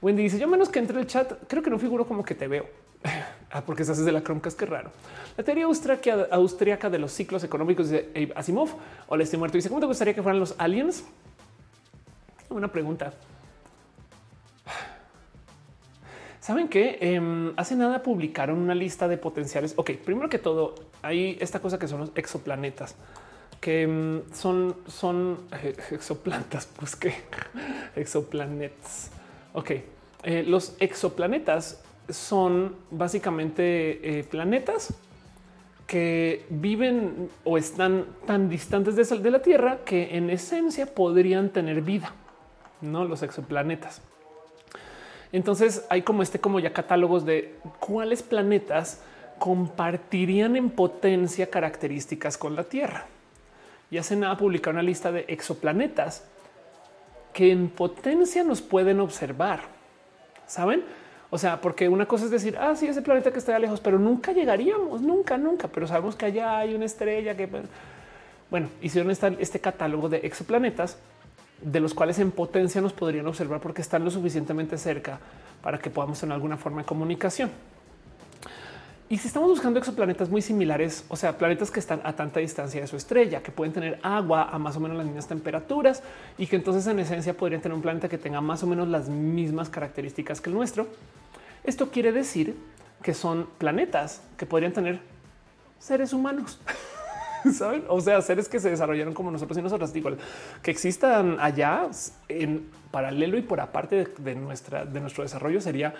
Wendy 0.00 0.22
dice 0.22 0.38
yo 0.38 0.46
menos 0.48 0.68
que 0.68 0.78
entre 0.78 1.00
el 1.00 1.06
chat, 1.06 1.32
creo 1.48 1.62
que 1.62 1.70
no 1.70 1.78
figuro 1.78 2.06
como 2.06 2.24
que 2.24 2.34
te 2.34 2.46
veo. 2.46 2.66
ah, 3.50 3.62
porque 3.64 3.82
estás 3.82 3.98
desde 3.98 4.12
la 4.12 4.22
Chromecast, 4.22 4.58
qué 4.58 4.66
raro. 4.66 4.90
La 5.36 5.44
teoría 5.44 5.64
austriaca, 5.64 6.28
austriaca 6.30 6.88
de 6.88 6.98
los 6.98 7.12
ciclos 7.12 7.42
económicos 7.44 7.90
de 7.90 8.32
Asimov 8.34 8.70
o 9.08 9.16
le 9.16 9.24
estoy 9.24 9.38
muerto. 9.38 9.56
Dice 9.58 9.68
cómo 9.68 9.80
te 9.80 9.86
gustaría 9.86 10.14
que 10.14 10.22
fueran 10.22 10.40
los 10.40 10.54
aliens? 10.58 11.04
Una 12.48 12.68
pregunta. 12.68 13.12
Saben 16.46 16.68
que 16.68 16.98
em, 17.00 17.52
hace 17.56 17.74
nada 17.74 18.04
publicaron 18.04 18.60
una 18.60 18.76
lista 18.76 19.08
de 19.08 19.18
potenciales. 19.18 19.74
Ok, 19.74 19.90
primero 20.04 20.28
que 20.28 20.38
todo, 20.38 20.76
hay 21.02 21.36
esta 21.40 21.58
cosa 21.58 21.76
que 21.76 21.88
son 21.88 21.98
los 21.98 22.12
exoplanetas, 22.14 22.94
que 23.60 23.82
em, 23.82 24.22
son, 24.32 24.76
son 24.86 25.40
eh, 25.60 25.74
pues 26.78 26.94
que 26.94 27.14
exoplanetas. 27.96 29.10
Ok, 29.54 29.70
eh, 30.22 30.44
los 30.46 30.76
exoplanetas 30.78 31.82
son 32.08 32.76
básicamente 32.92 34.20
eh, 34.20 34.22
planetas 34.22 34.94
que 35.88 36.46
viven 36.48 37.28
o 37.42 37.58
están 37.58 38.06
tan 38.24 38.48
distantes 38.48 38.94
de 38.94 39.30
la 39.32 39.42
Tierra 39.42 39.80
que 39.84 40.16
en 40.16 40.30
esencia 40.30 40.86
podrían 40.86 41.50
tener 41.50 41.82
vida, 41.82 42.12
no 42.82 43.04
los 43.04 43.24
exoplanetas. 43.24 44.00
Entonces 45.32 45.84
hay 45.90 46.02
como 46.02 46.22
este, 46.22 46.38
como 46.38 46.60
ya 46.60 46.72
catálogos 46.72 47.24
de 47.24 47.54
cuáles 47.80 48.22
planetas 48.22 49.00
compartirían 49.38 50.56
en 50.56 50.70
potencia 50.70 51.50
características 51.50 52.38
con 52.38 52.56
la 52.56 52.64
Tierra. 52.64 53.06
Y 53.90 53.98
hace 53.98 54.16
nada 54.16 54.36
publicar 54.36 54.72
una 54.72 54.82
lista 54.82 55.12
de 55.12 55.24
exoplanetas 55.28 56.24
que 57.32 57.52
en 57.52 57.68
potencia 57.68 58.42
nos 58.42 58.62
pueden 58.62 59.00
observar. 59.00 59.60
Saben? 60.46 60.84
O 61.30 61.38
sea, 61.38 61.60
porque 61.60 61.88
una 61.88 62.06
cosa 62.06 62.24
es 62.24 62.30
decir, 62.30 62.56
ah, 62.58 62.74
sí, 62.76 62.86
ese 62.86 63.02
planeta 63.02 63.32
que 63.32 63.38
está 63.38 63.58
lejos, 63.58 63.80
pero 63.80 63.98
nunca 63.98 64.32
llegaríamos, 64.32 65.02
nunca, 65.02 65.36
nunca. 65.36 65.68
Pero 65.68 65.86
sabemos 65.86 66.16
que 66.16 66.26
allá 66.26 66.58
hay 66.58 66.74
una 66.74 66.84
estrella 66.84 67.36
que, 67.36 67.48
bueno, 68.50 68.68
hicieron 68.80 69.10
este 69.10 69.60
catálogo 69.60 70.08
de 70.08 70.18
exoplanetas 70.18 70.98
de 71.60 71.80
los 71.80 71.94
cuales 71.94 72.18
en 72.18 72.30
potencia 72.30 72.80
nos 72.80 72.92
podrían 72.92 73.26
observar 73.26 73.60
porque 73.60 73.82
están 73.82 74.04
lo 74.04 74.10
suficientemente 74.10 74.78
cerca 74.78 75.18
para 75.62 75.78
que 75.78 75.90
podamos 75.90 76.20
tener 76.20 76.34
alguna 76.34 76.56
forma 76.56 76.82
de 76.82 76.86
comunicación. 76.86 77.50
Y 79.08 79.18
si 79.18 79.28
estamos 79.28 79.48
buscando 79.48 79.78
exoplanetas 79.78 80.28
muy 80.28 80.42
similares, 80.42 81.04
o 81.08 81.16
sea, 81.16 81.38
planetas 81.38 81.70
que 81.70 81.78
están 81.78 82.00
a 82.02 82.14
tanta 82.14 82.40
distancia 82.40 82.80
de 82.80 82.88
su 82.88 82.96
estrella, 82.96 83.40
que 83.40 83.52
pueden 83.52 83.72
tener 83.72 84.00
agua 84.02 84.48
a 84.50 84.58
más 84.58 84.76
o 84.76 84.80
menos 84.80 84.96
las 84.96 85.06
mismas 85.06 85.28
temperaturas 85.28 86.02
y 86.36 86.48
que 86.48 86.56
entonces 86.56 86.84
en 86.88 86.98
esencia 86.98 87.36
podrían 87.36 87.62
tener 87.62 87.76
un 87.76 87.82
planeta 87.82 88.08
que 88.08 88.18
tenga 88.18 88.40
más 88.40 88.64
o 88.64 88.66
menos 88.66 88.88
las 88.88 89.08
mismas 89.08 89.68
características 89.68 90.40
que 90.40 90.50
el 90.50 90.56
nuestro. 90.56 90.88
Esto 91.62 91.90
quiere 91.92 92.10
decir 92.10 92.56
que 93.00 93.14
son 93.14 93.46
planetas 93.58 94.22
que 94.36 94.44
podrían 94.44 94.72
tener 94.72 94.98
seres 95.78 96.12
humanos. 96.12 96.58
O 97.88 98.00
sea, 98.00 98.20
seres 98.22 98.48
que 98.48 98.60
se 98.60 98.70
desarrollaron 98.70 99.14
como 99.14 99.30
nosotros 99.30 99.58
y 99.58 99.62
nosotras, 99.62 99.92
digo, 99.92 100.10
que 100.62 100.70
existan 100.70 101.38
allá 101.40 101.88
en 102.28 102.66
paralelo 102.90 103.38
y 103.38 103.42
por 103.42 103.60
aparte 103.60 104.08
de, 104.18 104.34
nuestra, 104.34 104.84
de 104.84 105.00
nuestro 105.00 105.22
desarrollo 105.22 105.60
sería 105.60 105.94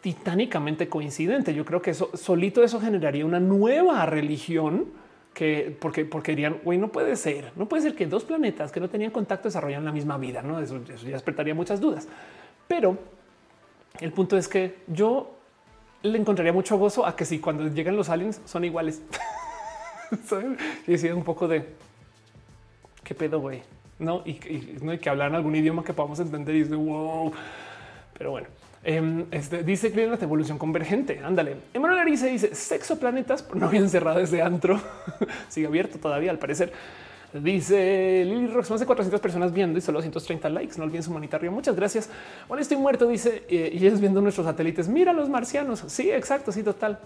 titánicamente 0.00 0.88
coincidente. 0.88 1.54
Yo 1.54 1.64
creo 1.64 1.80
que 1.80 1.90
eso 1.90 2.10
solito 2.14 2.62
eso 2.62 2.80
generaría 2.80 3.24
una 3.24 3.40
nueva 3.40 4.04
religión 4.06 4.86
que 5.32 5.76
porque, 5.80 6.04
porque 6.04 6.32
dirían, 6.32 6.58
güey, 6.64 6.78
no 6.78 6.88
puede 6.88 7.16
ser, 7.16 7.52
no 7.56 7.68
puede 7.68 7.82
ser 7.82 7.94
que 7.94 8.06
dos 8.06 8.24
planetas 8.24 8.70
que 8.70 8.80
no 8.80 8.90
tenían 8.90 9.10
contacto 9.10 9.48
desarrollan 9.48 9.84
la 9.84 9.92
misma 9.92 10.18
vida, 10.18 10.42
no? 10.42 10.60
Eso 10.60 10.80
ya 10.84 11.12
despertaría 11.12 11.54
muchas 11.54 11.80
dudas. 11.80 12.08
Pero 12.68 12.98
el 14.00 14.12
punto 14.12 14.36
es 14.36 14.48
que 14.48 14.80
yo 14.88 15.38
le 16.02 16.18
encontraría 16.18 16.52
mucho 16.52 16.76
gozo 16.76 17.06
a 17.06 17.14
que 17.16 17.24
si 17.24 17.38
cuando 17.38 17.68
llegan 17.68 17.96
los 17.96 18.08
aliens 18.08 18.40
son 18.44 18.64
iguales. 18.64 19.02
y 20.86 20.92
decía 20.92 21.14
un 21.14 21.24
poco 21.24 21.48
de 21.48 21.64
qué 23.04 23.14
pedo, 23.14 23.40
güey, 23.40 23.62
no? 23.98 24.22
Y, 24.24 24.78
no 24.82 24.98
que 24.98 25.08
hablar 25.08 25.34
algún 25.34 25.54
idioma 25.54 25.84
que 25.84 25.92
podamos 25.92 26.20
entender 26.20 26.54
y 26.54 26.64
dice 26.64 26.74
wow. 26.74 27.32
Pero 28.16 28.30
bueno, 28.30 28.48
em, 28.84 29.24
este, 29.30 29.62
dice 29.62 29.92
que 29.92 30.06
la 30.06 30.14
evolución 30.16 30.58
convergente. 30.58 31.20
Ándale. 31.24 31.56
Emanuel 31.72 32.04
dice, 32.06 32.28
dice 32.28 32.54
sexo 32.54 32.98
planetas 32.98 33.46
no 33.54 33.66
habían 33.66 33.88
cerrado 33.88 34.18
desde 34.18 34.42
antro. 34.42 34.80
Sigue 35.48 35.66
abierto 35.66 35.98
todavía, 35.98 36.30
al 36.30 36.38
parecer. 36.38 36.72
Dice 37.32 38.24
Lily 38.26 38.48
Rox, 38.48 38.70
más 38.70 38.80
de 38.80 38.84
400 38.84 39.18
personas 39.18 39.54
viendo 39.54 39.78
y 39.78 39.80
solo 39.80 39.98
230 39.98 40.50
likes. 40.50 40.74
No 40.76 40.84
olviden 40.84 41.02
su 41.02 41.10
manita. 41.10 41.38
Muchas 41.50 41.74
gracias. 41.74 42.10
Bueno, 42.46 42.60
estoy 42.60 42.76
muerto. 42.76 43.08
Dice 43.08 43.44
eh, 43.48 43.70
y 43.72 43.86
es 43.86 44.00
viendo 44.00 44.20
nuestros 44.20 44.46
satélites. 44.46 44.86
Mira 44.86 45.14
los 45.14 45.30
marcianos. 45.30 45.82
Sí, 45.86 46.10
exacto. 46.10 46.52
Sí, 46.52 46.62
total. 46.62 46.98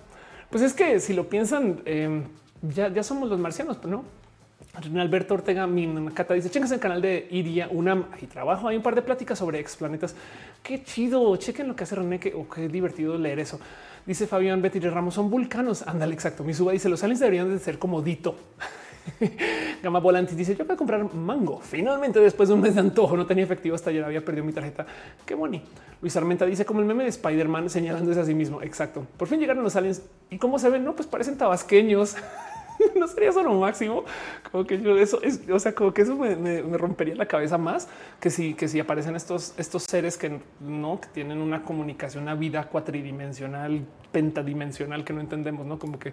Pues 0.50 0.64
es 0.64 0.72
que 0.72 0.98
si 0.98 1.14
lo 1.14 1.28
piensan, 1.28 1.80
eh, 1.84 2.22
ya, 2.62 3.02
somos 3.02 3.28
los 3.28 3.38
marcianos, 3.38 3.76
pero 3.76 3.90
no. 3.98 5.00
Alberto 5.00 5.34
Ortega 5.34 5.66
Minacata 5.66 6.34
dice: 6.34 6.50
Chéquense 6.50 6.74
el 6.74 6.80
canal 6.80 7.00
de 7.00 7.26
Iria 7.30 7.68
Unam 7.70 8.06
y 8.20 8.26
trabajo. 8.26 8.68
Hay 8.68 8.76
un 8.76 8.82
par 8.82 8.94
de 8.94 9.02
pláticas 9.02 9.38
sobre 9.38 9.58
explanetas. 9.58 10.14
Qué 10.62 10.82
chido. 10.82 11.34
Chequen 11.36 11.68
lo 11.68 11.76
que 11.76 11.84
hace 11.84 11.94
René. 11.94 12.20
Que, 12.20 12.34
oh, 12.34 12.46
qué 12.48 12.68
divertido 12.68 13.16
leer 13.16 13.38
eso. 13.38 13.58
Dice 14.04 14.26
Fabián 14.26 14.60
Betty 14.60 14.78
Ramos: 14.80 15.14
son 15.14 15.30
vulcanos. 15.30 15.86
Ándale, 15.86 16.14
exacto. 16.14 16.44
Mi 16.44 16.52
suba 16.52 16.72
dice: 16.72 16.88
Los 16.88 17.02
aliens 17.02 17.20
deberían 17.20 17.50
de 17.50 17.58
ser 17.58 17.78
como 17.78 18.02
Dito. 18.02 18.36
Gama 19.82 20.00
Volantis 20.00 20.36
dice: 20.36 20.54
Yo 20.56 20.64
voy 20.64 20.74
a 20.74 20.76
comprar 20.76 21.14
mango. 21.14 21.60
Finalmente, 21.60 22.20
después 22.20 22.48
de 22.48 22.54
un 22.54 22.60
mes 22.60 22.74
de 22.74 22.80
antojo, 22.80 23.16
no 23.16 23.24
tenía 23.24 23.44
efectivo 23.44 23.74
hasta 23.74 23.90
ayer, 23.90 24.04
había 24.04 24.24
perdido 24.24 24.44
mi 24.44 24.52
tarjeta. 24.52 24.86
Qué 25.24 25.34
bonito. 25.34 25.66
Luis 26.02 26.16
Armenta 26.16 26.44
dice: 26.44 26.64
Como 26.64 26.80
el 26.80 26.86
meme 26.86 27.04
de 27.04 27.10
Spider-Man 27.10 27.70
señalándose 27.70 28.20
a 28.20 28.24
sí 28.24 28.34
mismo. 28.34 28.60
Exacto. 28.62 29.06
Por 29.16 29.28
fin 29.28 29.40
llegaron 29.40 29.62
los 29.62 29.76
aliens 29.76 30.02
y 30.28 30.38
cómo 30.38 30.58
se 30.58 30.68
ven, 30.68 30.84
no, 30.84 30.94
pues 30.94 31.08
parecen 31.08 31.38
tabasqueños. 31.38 32.16
no 32.94 33.06
sería 33.06 33.30
eso 33.30 33.42
lo 33.42 33.54
máximo. 33.54 34.04
Como 34.50 34.66
que 34.66 34.80
yo 34.80 34.96
eso 34.96 35.20
es, 35.22 35.48
o 35.50 35.58
sea, 35.58 35.74
como 35.74 35.92
que 35.92 36.02
eso 36.02 36.16
me, 36.16 36.62
rompería 36.76 37.14
la 37.14 37.26
cabeza 37.26 37.58
más 37.58 37.88
que 38.20 38.30
si, 38.30 38.54
que 38.54 38.68
si 38.68 38.80
aparecen 38.80 39.16
estos, 39.16 39.54
estos 39.58 39.84
seres 39.84 40.16
que 40.16 40.40
no 40.60 41.00
que 41.00 41.08
tienen 41.08 41.38
una 41.38 41.62
comunicación, 41.62 42.24
una 42.24 42.34
vida 42.34 42.64
cuatridimensional, 42.64 43.84
pentadimensional 44.12 45.04
que 45.04 45.12
no 45.12 45.20
entendemos, 45.20 45.66
no 45.66 45.78
como 45.78 45.98
que, 45.98 46.12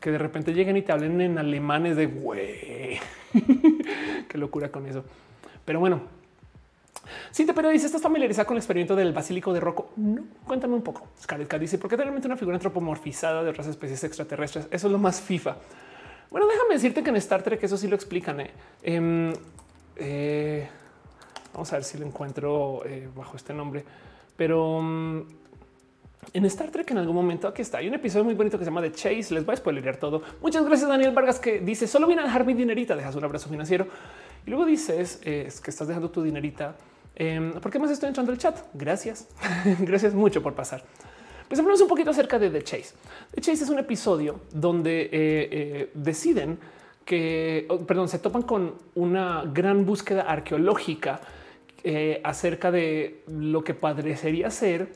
que 0.00 0.10
de 0.10 0.18
repente 0.18 0.52
lleguen 0.52 0.76
y 0.76 0.82
te 0.82 0.92
hablen 0.92 1.20
en 1.20 1.38
alemanes 1.38 1.96
de 1.96 2.06
güey. 2.06 2.98
Qué 4.28 4.38
locura 4.38 4.70
con 4.70 4.86
eso. 4.86 5.04
Pero 5.64 5.80
bueno, 5.80 6.18
Sí, 7.30 7.46
pero 7.54 7.70
dice, 7.70 7.86
¿estás 7.86 8.02
familiarizada 8.02 8.46
con 8.46 8.56
el 8.56 8.58
experimento 8.58 8.96
del 8.96 9.12
basílico 9.12 9.52
de 9.52 9.60
Rocco? 9.60 9.92
No, 9.96 10.24
cuéntame 10.46 10.74
un 10.74 10.82
poco. 10.82 11.08
Scarlett 11.20 11.52
dice, 11.58 11.78
¿por 11.78 11.88
qué 11.88 11.96
realmente 11.96 12.26
una 12.26 12.36
figura 12.36 12.56
antropomorfizada 12.56 13.42
de 13.42 13.50
otras 13.50 13.66
especies 13.66 14.04
extraterrestres? 14.04 14.68
Eso 14.70 14.86
es 14.86 14.92
lo 14.92 14.98
más 14.98 15.20
FIFA. 15.20 15.56
Bueno, 16.30 16.46
déjame 16.46 16.74
decirte 16.74 17.02
que 17.02 17.10
en 17.10 17.16
Star 17.16 17.42
Trek 17.42 17.62
eso 17.62 17.76
sí 17.76 17.88
lo 17.88 17.96
explican. 17.96 18.40
¿eh? 18.40 18.50
Em, 18.82 19.32
eh, 19.96 20.68
vamos 21.54 21.72
a 21.72 21.76
ver 21.76 21.84
si 21.84 21.96
lo 21.96 22.06
encuentro 22.06 22.82
eh, 22.84 23.08
bajo 23.14 23.36
este 23.36 23.54
nombre. 23.54 23.82
Pero 24.36 24.80
mm, 24.82 25.20
en 26.34 26.44
Star 26.44 26.70
Trek 26.70 26.90
en 26.90 26.98
algún 26.98 27.14
momento 27.14 27.48
aquí 27.48 27.62
está. 27.62 27.78
Hay 27.78 27.88
un 27.88 27.94
episodio 27.94 28.24
muy 28.24 28.34
bonito 28.34 28.58
que 28.58 28.64
se 28.64 28.70
llama 28.70 28.82
The 28.82 28.92
Chase. 28.92 29.32
Les 29.32 29.46
voy 29.46 29.54
a 29.54 29.56
spoilerear 29.56 29.96
todo. 29.96 30.22
Muchas 30.42 30.64
gracias, 30.66 30.88
Daniel 30.88 31.12
Vargas, 31.12 31.40
que 31.40 31.60
dice 31.60 31.86
solo 31.86 32.06
viene 32.06 32.20
a 32.22 32.26
dejar 32.26 32.44
mi 32.44 32.52
dinerita. 32.52 32.94
Dejas 32.94 33.16
un 33.16 33.24
abrazo 33.24 33.48
financiero 33.48 33.86
y 34.44 34.50
luego 34.50 34.66
dices 34.66 35.20
es 35.24 35.60
que 35.60 35.70
estás 35.70 35.88
dejando 35.88 36.10
tu 36.10 36.22
dinerita. 36.22 36.76
Em, 37.16 37.52
¿Por 37.52 37.72
qué 37.72 37.78
más 37.78 37.90
estoy 37.90 38.08
entrando 38.08 38.32
el 38.32 38.38
chat? 38.38 38.58
Gracias. 38.74 39.28
gracias 39.80 40.12
mucho 40.12 40.42
por 40.42 40.54
pasar. 40.54 40.84
Pues 41.48 41.58
hablamos 41.60 41.80
un 41.80 41.88
poquito 41.88 42.10
acerca 42.10 42.38
de 42.38 42.50
The 42.50 42.62
Chase. 42.62 42.94
The 43.34 43.40
Chase 43.40 43.64
es 43.64 43.70
un 43.70 43.78
episodio 43.78 44.40
donde 44.52 45.02
eh, 45.02 45.08
eh, 45.12 45.90
deciden 45.94 46.58
que, 47.06 47.66
perdón, 47.86 48.08
se 48.08 48.18
topan 48.18 48.42
con 48.42 48.74
una 48.94 49.44
gran 49.46 49.86
búsqueda 49.86 50.22
arqueológica 50.22 51.22
eh, 51.82 52.20
acerca 52.22 52.70
de 52.70 53.22
lo 53.28 53.64
que 53.64 53.72
parecería 53.72 54.50
ser 54.50 54.92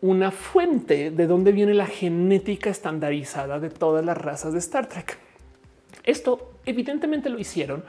una 0.00 0.30
fuente 0.30 1.10
de 1.10 1.26
dónde 1.26 1.50
viene 1.50 1.74
la 1.74 1.86
genética 1.86 2.70
estandarizada 2.70 3.58
de 3.58 3.68
todas 3.68 4.04
las 4.04 4.16
razas 4.16 4.52
de 4.52 4.60
Star 4.60 4.88
Trek. 4.88 5.18
Esto 6.04 6.52
evidentemente 6.66 7.30
lo 7.30 7.40
hicieron 7.40 7.82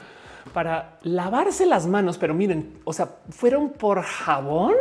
para 0.54 0.98
lavarse 1.04 1.68
las 1.68 1.86
manos, 1.86 2.18
pero 2.18 2.34
miren, 2.34 2.80
o 2.84 2.94
sea, 2.94 3.18
fueron 3.30 3.70
por 3.70 4.02
jabón 4.02 4.74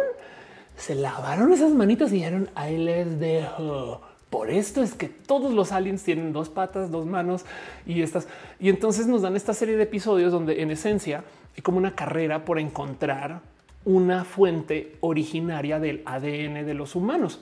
se 0.78 0.94
lavaron 0.94 1.52
esas 1.52 1.72
manitas 1.72 2.10
y 2.10 2.16
dijeron 2.16 2.48
ahí 2.54 2.78
les 2.78 3.20
dejo. 3.20 4.00
Por 4.30 4.50
esto 4.50 4.82
es 4.82 4.94
que 4.94 5.08
todos 5.08 5.52
los 5.52 5.72
aliens 5.72 6.02
tienen 6.02 6.32
dos 6.32 6.48
patas, 6.48 6.90
dos 6.90 7.06
manos 7.06 7.44
y 7.86 8.02
estas. 8.02 8.28
Y 8.60 8.68
entonces 8.68 9.06
nos 9.06 9.22
dan 9.22 9.36
esta 9.36 9.54
serie 9.54 9.76
de 9.76 9.82
episodios 9.84 10.32
donde 10.32 10.62
en 10.62 10.70
esencia 10.70 11.24
hay 11.56 11.62
como 11.62 11.78
una 11.78 11.94
carrera 11.94 12.44
por 12.44 12.58
encontrar 12.58 13.40
una 13.84 14.24
fuente 14.24 14.96
originaria 15.00 15.80
del 15.80 16.02
ADN 16.04 16.66
de 16.66 16.74
los 16.74 16.94
humanos. 16.94 17.40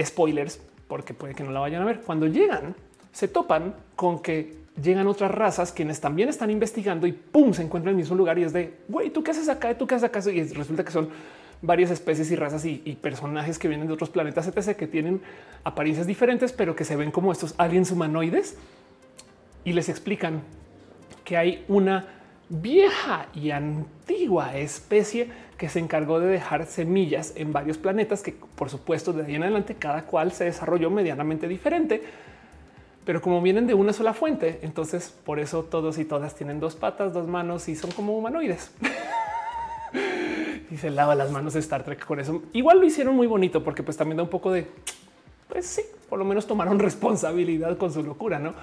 Spoilers, 0.00 0.60
porque 0.86 1.14
puede 1.14 1.34
que 1.34 1.44
no 1.44 1.50
la 1.50 1.60
vayan 1.60 1.82
a 1.82 1.86
ver. 1.86 2.00
Cuando 2.02 2.26
llegan, 2.26 2.76
se 3.10 3.26
topan 3.26 3.74
con 3.96 4.20
que 4.20 4.62
llegan 4.80 5.06
otras 5.06 5.30
razas 5.30 5.72
quienes 5.72 6.00
también 6.00 6.28
están 6.28 6.50
investigando 6.50 7.06
y 7.06 7.12
pum, 7.12 7.52
se 7.54 7.62
encuentran 7.62 7.94
en 7.94 7.98
el 7.98 8.02
mismo 8.02 8.16
lugar 8.16 8.38
y 8.38 8.44
es 8.44 8.52
de 8.52 8.74
güey, 8.88 9.10
tú 9.10 9.22
qué 9.22 9.30
haces 9.30 9.48
acá, 9.48 9.76
tú 9.76 9.86
qué 9.86 9.94
haces 9.94 10.08
acá. 10.08 10.20
Y 10.30 10.42
resulta 10.52 10.84
que 10.84 10.92
son 10.92 11.08
varias 11.62 11.92
especies 11.92 12.30
y 12.30 12.36
razas 12.36 12.64
y, 12.64 12.98
personajes 13.00 13.58
que 13.58 13.68
vienen 13.68 13.86
de 13.86 13.94
otros 13.94 14.10
planetas, 14.10 14.48
etc., 14.48 14.76
que 14.76 14.88
tienen 14.88 15.22
apariencias 15.64 16.06
diferentes, 16.06 16.52
pero 16.52 16.76
que 16.76 16.84
se 16.84 16.96
ven 16.96 17.12
como 17.12 17.32
estos 17.32 17.54
aliens 17.56 17.90
humanoides 17.92 18.56
y 19.64 19.72
les 19.72 19.88
explican 19.88 20.42
que 21.24 21.36
hay 21.36 21.64
una 21.68 22.06
vieja 22.48 23.28
y 23.32 23.52
antigua 23.52 24.56
especie 24.56 25.28
que 25.56 25.68
se 25.68 25.78
encargó 25.78 26.18
de 26.18 26.26
dejar 26.26 26.66
semillas 26.66 27.32
en 27.36 27.52
varios 27.52 27.78
planetas 27.78 28.22
que 28.22 28.34
por 28.56 28.68
supuesto 28.68 29.12
de 29.12 29.24
ahí 29.24 29.36
en 29.36 29.44
adelante 29.44 29.76
cada 29.76 30.04
cual 30.04 30.32
se 30.32 30.44
desarrolló 30.44 30.90
medianamente 30.90 31.46
diferente. 31.46 32.02
Pero 33.04 33.20
como 33.22 33.40
vienen 33.40 33.66
de 33.66 33.74
una 33.74 33.92
sola 33.92 34.14
fuente, 34.14 34.58
entonces 34.62 35.14
por 35.24 35.38
eso 35.38 35.62
todos 35.62 35.98
y 35.98 36.04
todas 36.04 36.34
tienen 36.34 36.60
dos 36.60 36.74
patas, 36.74 37.12
dos 37.12 37.28
manos 37.28 37.68
y 37.68 37.76
son 37.76 37.90
como 37.92 38.16
humanoides. 38.16 38.72
y 40.70 40.76
se 40.76 40.90
lava 40.90 41.14
las 41.14 41.30
manos 41.30 41.52
de 41.52 41.60
Star 41.60 41.84
Trek 41.84 42.04
con 42.04 42.18
eso. 42.18 42.42
Igual 42.52 42.80
lo 42.80 42.86
hicieron 42.86 43.14
muy 43.14 43.26
bonito 43.26 43.62
porque 43.62 43.82
pues 43.82 43.96
también 43.96 44.16
da 44.16 44.22
un 44.22 44.30
poco 44.30 44.50
de, 44.52 44.66
pues 45.48 45.66
sí, 45.66 45.82
por 46.08 46.18
lo 46.18 46.24
menos 46.24 46.46
tomaron 46.46 46.78
responsabilidad 46.78 47.76
con 47.76 47.92
su 47.92 48.02
locura, 48.02 48.38
¿no? 48.38 48.54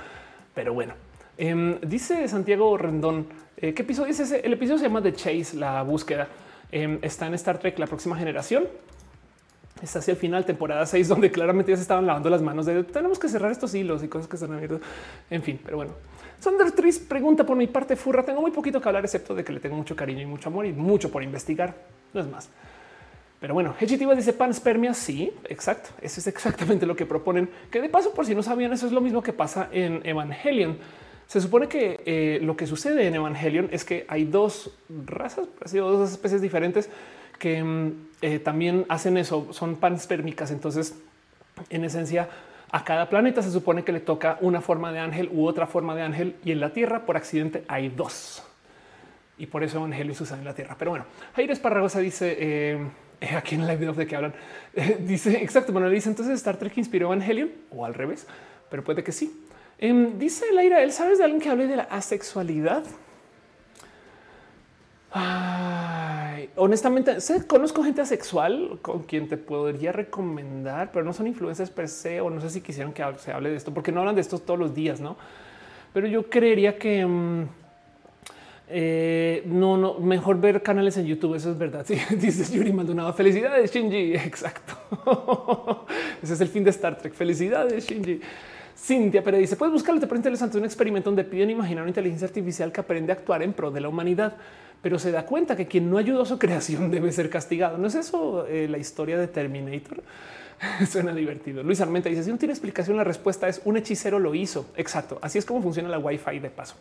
Pero 0.55 0.73
bueno, 0.73 0.93
em, 1.37 1.79
dice 1.81 2.27
Santiago 2.27 2.77
Rendón, 2.77 3.27
eh, 3.57 3.73
¿qué 3.73 3.83
episodio 3.83 4.11
es 4.11 4.19
ese? 4.19 4.39
El 4.39 4.53
episodio 4.53 4.79
se 4.79 4.85
llama 4.85 5.01
The 5.01 5.13
Chase, 5.13 5.55
la 5.55 5.83
búsqueda. 5.83 6.27
Em, 6.71 6.99
está 7.01 7.27
en 7.27 7.33
Star 7.35 7.59
Trek, 7.59 7.77
la 7.77 7.87
próxima 7.87 8.17
generación. 8.17 8.67
Está 9.81 9.99
hacia 9.99 10.11
el 10.13 10.17
final, 10.17 10.45
temporada 10.45 10.85
6, 10.85 11.07
donde 11.09 11.31
claramente 11.31 11.71
ya 11.71 11.77
se 11.77 11.83
estaban 11.83 12.05
lavando 12.05 12.29
las 12.29 12.41
manos 12.41 12.65
de 12.65 12.83
tenemos 12.83 13.19
que 13.19 13.29
cerrar 13.29 13.51
estos 13.51 13.73
hilos 13.75 14.03
y 14.03 14.07
cosas 14.07 14.27
que 14.27 14.35
están 14.35 14.53
abiertos. 14.53 14.81
En 15.29 15.43
fin, 15.43 15.59
pero 15.63 15.77
bueno, 15.77 15.93
Sander 16.39 16.71
Tris 16.71 16.99
pregunta 16.99 17.45
por 17.45 17.57
mi 17.57 17.67
parte 17.67 17.95
furra. 17.95 18.23
Tengo 18.23 18.41
muy 18.41 18.51
poquito 18.51 18.79
que 18.81 18.87
hablar, 18.87 19.03
excepto 19.03 19.35
de 19.35 19.43
que 19.43 19.51
le 19.51 19.59
tengo 19.59 19.75
mucho 19.75 19.95
cariño 19.95 20.21
y 20.21 20.25
mucho 20.25 20.49
amor 20.49 20.65
y 20.65 20.73
mucho 20.73 21.11
por 21.11 21.21
investigar 21.23 21.75
no 22.13 22.21
es 22.21 22.27
más. 22.27 22.49
Pero 23.39 23.53
bueno, 23.53 23.73
Hechitiva 23.79 24.15
dice 24.15 24.33
panspermia. 24.33 24.93
Sí, 24.93 25.31
exacto. 25.45 25.89
Eso 26.01 26.19
es 26.19 26.27
exactamente 26.27 26.85
lo 26.85 26.95
que 26.95 27.05
proponen. 27.05 27.49
Que 27.71 27.81
de 27.81 27.89
paso, 27.89 28.13
por 28.13 28.25
si 28.25 28.35
no 28.35 28.43
sabían, 28.43 28.73
eso 28.73 28.85
es 28.85 28.91
lo 28.91 29.01
mismo 29.01 29.23
que 29.23 29.33
pasa 29.33 29.69
en 29.71 30.05
Evangelion. 30.05 30.77
Se 31.27 31.39
supone 31.39 31.67
que 31.67 32.01
eh, 32.05 32.39
lo 32.41 32.57
que 32.57 32.65
sucede 32.65 33.07
en 33.07 33.15
Evangelion 33.15 33.69
es 33.71 33.85
que 33.85 34.05
hay 34.07 34.25
dos 34.25 34.71
razas, 35.05 35.47
dos 35.71 36.11
especies 36.11 36.41
diferentes 36.41 36.89
que 37.37 37.63
mm, 37.63 37.91
eh, 38.21 38.39
también 38.39 38.85
hacen 38.89 39.15
eso, 39.17 39.53
son 39.53 39.75
panspermicas. 39.75 40.51
Entonces, 40.51 40.95
en 41.69 41.85
esencia, 41.85 42.29
a 42.71 42.83
cada 42.83 43.09
planeta 43.09 43.41
se 43.41 43.51
supone 43.51 43.83
que 43.83 43.91
le 43.91 43.99
toca 43.99 44.37
una 44.41 44.61
forma 44.61 44.91
de 44.91 44.99
ángel 44.99 45.29
u 45.31 45.47
otra 45.47 45.67
forma 45.67 45.95
de 45.95 46.03
ángel 46.03 46.35
y 46.43 46.51
en 46.51 46.59
la 46.59 46.71
Tierra 46.71 47.05
por 47.05 47.17
accidente 47.17 47.63
hay 47.67 47.89
dos 47.89 48.43
y 49.39 49.47
por 49.47 49.63
eso 49.63 49.77
Evangelio 49.77 50.13
se 50.13 50.23
usa 50.23 50.37
en 50.37 50.43
la 50.43 50.53
tierra. 50.53 50.75
Pero 50.77 50.91
bueno, 50.91 51.05
Jair 51.35 51.49
Esparragosa 51.49 51.99
dice 51.99 52.35
eh, 52.39 52.87
aquí 53.35 53.55
en 53.55 53.61
el 53.61 53.77
video 53.77 53.93
de 53.93 54.05
que 54.05 54.15
hablan, 54.15 54.33
dice 54.99 55.41
exacto. 55.41 55.71
Bueno, 55.71 55.89
dice 55.89 56.09
entonces 56.09 56.35
Star 56.35 56.57
Trek 56.57 56.77
inspiró 56.77 57.07
Evangelion 57.07 57.49
o 57.71 57.85
al 57.85 57.93
revés, 57.93 58.27
pero 58.69 58.83
puede 58.83 59.03
que 59.03 59.13
sí. 59.13 59.45
Em, 59.79 60.19
dice 60.19 60.45
Laira, 60.53 60.83
él 60.83 60.91
sabes 60.91 61.17
de 61.17 61.23
alguien 61.23 61.41
que 61.41 61.49
hable 61.49 61.65
de 61.65 61.77
la 61.77 61.83
asexualidad. 61.83 62.83
Ay, 65.11 66.49
honestamente, 66.55 67.19
sé, 67.19 67.47
conozco 67.47 67.83
gente 67.83 68.01
asexual 68.01 68.77
con 68.81 69.03
quien 69.03 69.27
te 69.27 69.37
podría 69.37 69.91
recomendar, 69.91 70.91
pero 70.91 71.03
no 71.03 71.13
son 71.13 71.27
influencers 71.27 71.69
per 71.69 71.87
se, 71.87 72.21
o 72.21 72.29
no 72.29 72.39
sé 72.41 72.49
si 72.49 72.61
quisieron 72.61 72.93
que 72.93 73.03
se 73.17 73.31
hable 73.31 73.49
de 73.49 73.55
esto, 73.55 73.73
porque 73.73 73.91
no 73.91 74.01
hablan 74.01 74.15
de 74.15 74.21
esto 74.21 74.37
todos 74.37 74.59
los 74.59 74.75
días, 74.75 74.99
no? 74.99 75.17
Pero 75.93 76.07
yo 76.07 76.29
creería 76.29 76.77
que 76.77 77.05
mm, 77.05 77.47
eh, 78.71 79.41
no, 79.47 79.77
no, 79.77 79.95
mejor 79.95 80.39
ver 80.39 80.61
canales 80.61 80.95
en 80.97 81.05
YouTube. 81.05 81.35
Eso 81.35 81.51
es 81.51 81.57
verdad. 81.57 81.85
Sí, 81.87 81.97
dice 82.17 82.55
Yuri 82.55 82.71
Maldonado. 82.71 83.13
Felicidades, 83.13 83.71
Shinji. 83.71 84.13
Exacto. 84.15 84.75
Ese 86.21 86.33
es 86.33 86.41
el 86.41 86.47
fin 86.47 86.63
de 86.63 86.69
Star 86.69 86.97
Trek. 86.97 87.13
Felicidades, 87.13 87.87
Shinji. 87.87 88.21
Cintia 88.77 89.23
pero 89.23 89.37
dice: 89.37 89.55
Puedes 89.55 89.73
buscarlo. 89.73 89.99
Te 89.99 90.07
parece 90.07 90.19
interesante 90.19 90.57
un 90.57 90.65
experimento 90.65 91.09
donde 91.09 91.23
piden 91.23 91.49
imaginar 91.49 91.81
una 91.81 91.89
inteligencia 91.89 92.27
artificial 92.27 92.71
que 92.71 92.79
aprende 92.79 93.11
a 93.11 93.15
actuar 93.15 93.41
en 93.41 93.53
pro 93.53 93.71
de 93.71 93.81
la 93.81 93.89
humanidad, 93.89 94.35
pero 94.81 94.99
se 94.99 95.11
da 95.11 95.25
cuenta 95.25 95.55
que 95.55 95.67
quien 95.67 95.89
no 95.89 95.97
ayudó 95.97 96.23
a 96.23 96.25
su 96.25 96.39
creación 96.39 96.91
debe 96.91 97.11
ser 97.11 97.29
castigado. 97.29 97.77
No 97.77 97.87
es 97.87 97.95
eso 97.95 98.45
eh, 98.47 98.67
la 98.69 98.77
historia 98.77 99.17
de 99.17 99.27
Terminator. 99.27 100.01
Suena 100.89 101.13
divertido. 101.13 101.63
Luis 101.63 101.79
Armenta 101.81 102.09
dice: 102.09 102.23
Si 102.23 102.31
no 102.31 102.37
tiene 102.37 102.53
explicación, 102.53 102.97
la 102.97 103.03
respuesta 103.03 103.47
es 103.47 103.61
un 103.65 103.77
hechicero 103.77 104.19
lo 104.19 104.35
hizo. 104.35 104.65
Exacto. 104.75 105.17
Así 105.21 105.37
es 105.37 105.45
como 105.45 105.61
funciona 105.61 105.89
la 105.89 105.99
Wi-Fi 105.99 106.39
de 106.39 106.49
paso. 106.49 106.75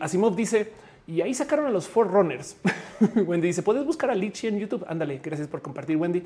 Asimov 0.00 0.34
dice: 0.34 0.72
y 1.06 1.20
ahí 1.22 1.34
sacaron 1.34 1.66
a 1.66 1.70
los 1.70 1.88
Forerunners. 1.88 2.56
Wendy 3.26 3.48
dice: 3.48 3.62
Puedes 3.62 3.84
buscar 3.84 4.10
a 4.10 4.14
Lichi 4.14 4.46
en 4.46 4.58
YouTube. 4.58 4.84
Ándale, 4.88 5.20
gracias 5.22 5.48
por 5.48 5.62
compartir, 5.62 5.96
Wendy. 5.96 6.22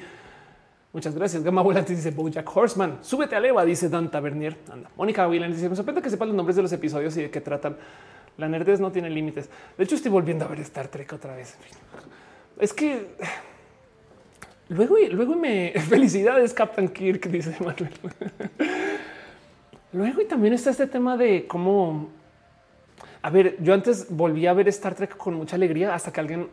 Muchas 0.93 1.15
gracias. 1.15 1.43
Gama 1.43 1.62
Volante 1.62 1.94
dice 1.94 2.11
Bojack 2.11 2.56
Horseman. 2.56 2.98
Súbete 3.01 3.35
a 3.35 3.40
Leva, 3.40 3.65
dice 3.65 3.89
Dan 3.89 4.11
Tavernier. 4.11 4.56
Mónica 4.97 5.27
Whelan 5.27 5.52
dice: 5.52 5.69
Me 5.69 5.77
sorprende 5.77 6.02
que 6.02 6.11
sepan 6.11 6.28
los 6.28 6.36
nombres 6.36 6.56
de 6.56 6.62
los 6.62 6.73
episodios 6.73 7.16
y 7.16 7.23
de 7.23 7.31
qué 7.31 7.40
tratan. 7.40 7.77
La 8.36 8.48
nerdez 8.48 8.81
no 8.81 8.90
tiene 8.90 9.11
límites. 9.11 9.48
De 9.78 9.85
hecho, 9.85 9.94
estoy 9.94 10.11
volviendo 10.11 10.44
a 10.44 10.48
ver 10.48 10.61
Star 10.61 10.89
Trek 10.89 11.12
otra 11.12 11.36
vez. 11.36 11.56
Es 12.59 12.73
que 12.73 13.06
luego, 14.69 14.97
luego 15.11 15.36
me 15.36 15.73
felicidades, 15.89 16.52
Captain 16.52 16.89
Kirk, 16.89 17.28
dice 17.28 17.56
Manuel. 17.61 17.90
luego 19.93 20.20
y 20.20 20.24
también 20.24 20.55
está 20.55 20.70
este 20.70 20.86
tema 20.86 21.16
de 21.16 21.47
cómo 21.47 22.11
A 23.23 23.31
ver, 23.31 23.56
yo 23.61 23.74
antes 23.74 24.06
volví 24.11 24.47
a 24.47 24.52
ver 24.52 24.69
Star 24.69 24.94
Trek 24.94 25.16
con 25.16 25.35
mucha 25.35 25.56
alegría 25.56 25.94
hasta 25.94 26.12
que 26.12 26.20
alguien 26.20 26.48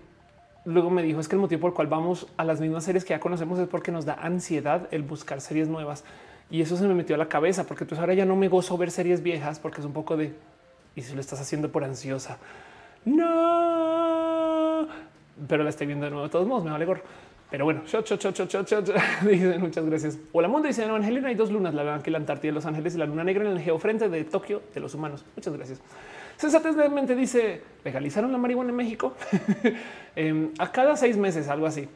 luego 0.66 0.90
me 0.90 1.02
dijo 1.02 1.20
es 1.20 1.28
que 1.28 1.36
el 1.36 1.42
motivo 1.42 1.62
por 1.62 1.72
el 1.72 1.76
cual 1.76 1.88
vamos 1.88 2.28
a 2.38 2.44
las 2.44 2.62
mismas 2.62 2.84
series 2.84 3.04
que 3.04 3.14
ya 3.14 3.20
conocemos 3.20 3.58
es 3.60 3.68
porque 3.68 3.92
nos 3.92 4.06
da 4.06 4.14
ansiedad 4.14 4.88
el 4.92 5.02
buscar 5.02 5.42
series 5.42 5.68
nuevas. 5.68 6.04
Y 6.50 6.62
eso 6.62 6.76
se 6.76 6.88
me 6.88 6.94
metió 6.94 7.16
a 7.16 7.18
la 7.18 7.30
cabeza 7.30 7.66
porque 7.66 7.86
pues 7.86 8.00
ahora 8.00 8.14
ya 8.14 8.26
no 8.26 8.36
me 8.36 8.50
gozo 8.50 8.78
ver 8.78 8.92
series 8.92 9.24
viejas 9.24 9.60
porque 9.60 9.80
es 9.80 9.86
un 9.86 9.94
poco 9.94 10.18
de 10.18 10.34
y 10.96 11.02
si 11.02 11.14
lo 11.14 11.22
estás 11.22 11.40
haciendo 11.42 11.72
por 11.72 11.84
ansiosa. 11.84 12.38
No, 13.06 14.88
pero 15.48 15.64
la 15.64 15.70
estoy 15.70 15.88
viendo 15.88 16.06
de 16.06 16.12
nuevo. 16.12 16.26
De 16.26 16.32
todos 16.32 16.48
modos, 16.48 16.64
me 16.64 16.72
vale 16.72 16.86
gorro. 16.86 17.02
Pero 17.50 17.66
bueno, 17.66 17.82
shot, 17.86 18.06
shot, 18.08 18.22
shot, 18.22 18.50
shot, 18.50 18.68
shot, 18.68 18.90
muchas 19.60 19.86
gracias. 19.86 20.18
Hola 20.32 20.48
mundo, 20.48 20.68
dice 20.68 20.84
en 20.84 20.90
Evangelio 20.90 21.28
hay 21.28 21.36
dos 21.36 21.52
lunas, 21.52 21.74
la 21.74 21.84
verdad 21.84 22.02
que 22.02 22.10
la 22.10 22.18
Antártida 22.18 22.52
de 22.52 22.56
Los 22.56 22.66
Ángeles 22.66 22.96
y 22.96 22.98
la 22.98 23.06
luna 23.06 23.26
negra 23.26 23.44
en 23.44 23.52
el 23.52 23.60
geofrente 23.60 24.08
de 24.08 24.24
Tokio 24.24 24.62
de 24.74 24.80
los 24.80 24.96
humanos. 24.96 25.26
Muchas 25.36 25.54
gracias. 25.54 25.82
Sensatez 26.38 26.76
de 26.78 27.16
dice 27.16 27.62
legalizaron 27.84 28.32
la 28.32 28.38
marihuana 28.38 28.70
en 28.70 28.76
México 28.78 29.16
em, 30.16 30.52
a 30.60 30.72
cada 30.72 30.96
seis 30.96 31.18
meses, 31.18 31.50
algo 31.50 31.66
así. 31.66 31.90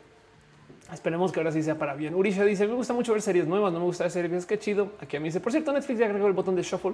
Esperemos 0.93 1.31
que 1.31 1.39
ahora 1.39 1.51
sí 1.51 1.63
sea 1.63 1.77
para 1.77 1.95
bien. 1.95 2.13
Urisha 2.13 2.43
dice: 2.43 2.67
Me 2.67 2.73
gusta 2.73 2.93
mucho 2.93 3.13
ver 3.13 3.21
series 3.21 3.47
nuevas, 3.47 3.73
no 3.73 3.79
me 3.79 3.85
gusta 3.85 4.03
ver 4.03 4.11
series. 4.11 4.45
Qué 4.45 4.59
chido. 4.59 4.91
Aquí 5.01 5.17
a 5.17 5.19
mí 5.19 5.29
dice: 5.29 5.39
Por 5.39 5.51
cierto, 5.51 5.71
Netflix 5.71 5.99
ya 5.99 6.05
agregó 6.05 6.27
el 6.27 6.33
botón 6.33 6.55
de 6.55 6.61
shuffle 6.61 6.93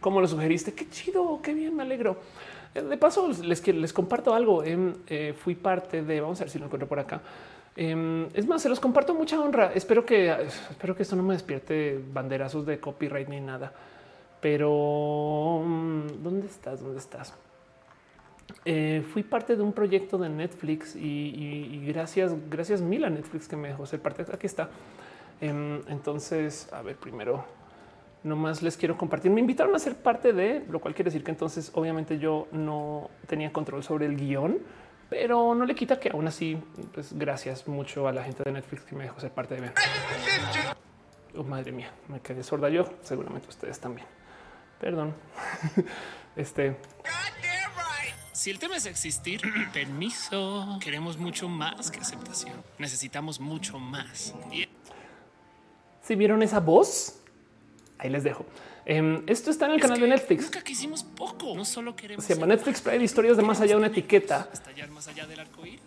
como 0.00 0.20
lo 0.20 0.26
sugeriste. 0.26 0.72
Qué 0.72 0.88
chido, 0.88 1.40
qué 1.42 1.54
bien, 1.54 1.76
me 1.76 1.82
alegro. 1.82 2.18
Eh, 2.74 2.82
de 2.82 2.96
paso, 2.96 3.28
les, 3.42 3.66
les 3.66 3.92
comparto 3.92 4.34
algo. 4.34 4.62
Em, 4.64 4.94
eh, 5.06 5.34
fui 5.36 5.54
parte 5.54 6.02
de, 6.02 6.20
vamos 6.20 6.40
a 6.40 6.44
ver 6.44 6.50
si 6.50 6.58
lo 6.58 6.66
encuentro 6.66 6.88
por 6.88 6.98
acá. 6.98 7.20
Em, 7.76 8.28
es 8.34 8.46
más, 8.46 8.62
se 8.62 8.68
los 8.68 8.80
comparto 8.80 9.14
mucha 9.14 9.40
honra. 9.40 9.72
Espero 9.74 10.04
que, 10.04 10.30
espero 10.70 10.94
que 10.96 11.02
esto 11.02 11.16
no 11.16 11.22
me 11.22 11.34
despierte 11.34 12.00
banderazos 12.12 12.66
de 12.66 12.80
copyright 12.80 13.28
ni 13.28 13.40
nada. 13.40 13.72
Pero 14.40 15.62
mm, 15.64 16.22
¿dónde 16.22 16.46
estás? 16.46 16.80
¿Dónde 16.80 16.98
estás? 16.98 17.34
Eh, 18.64 19.04
fui 19.12 19.22
parte 19.22 19.56
de 19.56 19.62
un 19.62 19.72
proyecto 19.72 20.18
de 20.18 20.28
Netflix 20.28 20.96
y, 20.96 21.84
gracias, 21.86 22.34
gracias 22.50 22.80
mil 22.80 23.04
a 23.04 23.10
Netflix 23.10 23.46
que 23.46 23.56
me 23.56 23.68
dejó 23.68 23.86
ser 23.86 24.00
parte. 24.00 24.24
Aquí 24.32 24.46
está. 24.46 24.70
Em, 25.40 25.80
entonces, 25.88 26.70
a 26.72 26.82
ver, 26.82 26.96
primero, 26.96 27.44
nomás 28.22 28.62
les 28.62 28.76
quiero 28.76 28.96
compartir. 28.96 29.30
Me 29.30 29.40
invitaron 29.40 29.74
a 29.74 29.78
ser 29.78 29.96
parte 29.96 30.32
de, 30.32 30.64
lo 30.68 30.80
cual 30.80 30.94
quiere 30.94 31.10
decir 31.10 31.24
que 31.24 31.30
entonces 31.30 31.70
obviamente 31.74 32.18
yo 32.18 32.48
no 32.52 33.10
tenía 33.26 33.52
control 33.52 33.82
sobre 33.82 34.06
el 34.06 34.16
guion, 34.16 34.58
pero 35.08 35.54
no 35.54 35.64
le 35.64 35.74
quita 35.74 35.98
que 35.98 36.10
aún 36.10 36.26
así, 36.28 36.56
pues 36.94 37.12
gracias 37.12 37.66
mucho 37.66 38.06
a 38.06 38.12
la 38.12 38.22
gente 38.22 38.42
de 38.44 38.52
Netflix 38.52 38.82
que 38.82 38.94
me 38.94 39.04
dejó 39.04 39.20
ser 39.20 39.32
parte 39.32 39.56
de. 39.56 39.70
Oh, 41.36 41.44
madre 41.44 41.72
mía, 41.72 41.90
me 42.08 42.20
quedé 42.20 42.42
sorda 42.42 42.68
yo, 42.68 42.84
seguramente 43.02 43.48
ustedes 43.48 43.78
también. 43.80 44.06
Perdón. 44.80 45.14
este. 46.36 46.76
Si 48.32 48.50
el 48.50 48.58
tema 48.58 48.76
es 48.76 48.86
existir, 48.86 49.40
permiso, 49.72 50.78
queremos 50.82 51.18
mucho 51.18 51.48
más 51.48 51.90
que 51.90 52.00
aceptación. 52.00 52.54
Necesitamos 52.78 53.38
mucho 53.38 53.78
más. 53.78 54.34
Si 56.02 56.14
vieron 56.14 56.42
esa 56.42 56.60
voz, 56.60 57.19
ahí 58.00 58.10
les 58.10 58.24
dejo. 58.24 58.46
Em, 58.84 59.22
esto 59.26 59.50
está 59.50 59.66
en 59.66 59.72
el 59.72 59.80
canal 59.80 60.00
de 60.00 60.08
Netflix. 60.08 60.44
Nunca 60.44 60.62
quisimos 60.62 61.04
poco. 61.04 61.54
No 61.54 61.64
solo 61.64 61.94
queremos. 61.94 62.24
Se 62.24 62.34
llama 62.34 62.46
Netflix 62.46 62.80
Pride 62.80 63.04
Historias 63.04 63.36
de 63.36 63.42
más 63.42 63.60
allá 63.60 63.74
de 63.74 63.76
una 63.76 63.86
etiqueta. 63.88 64.48
Estallar 64.52 64.90
más 64.90 65.06
allá 65.08 65.26
del 65.26 65.40
arco 65.40 65.64
iris. 65.66 65.80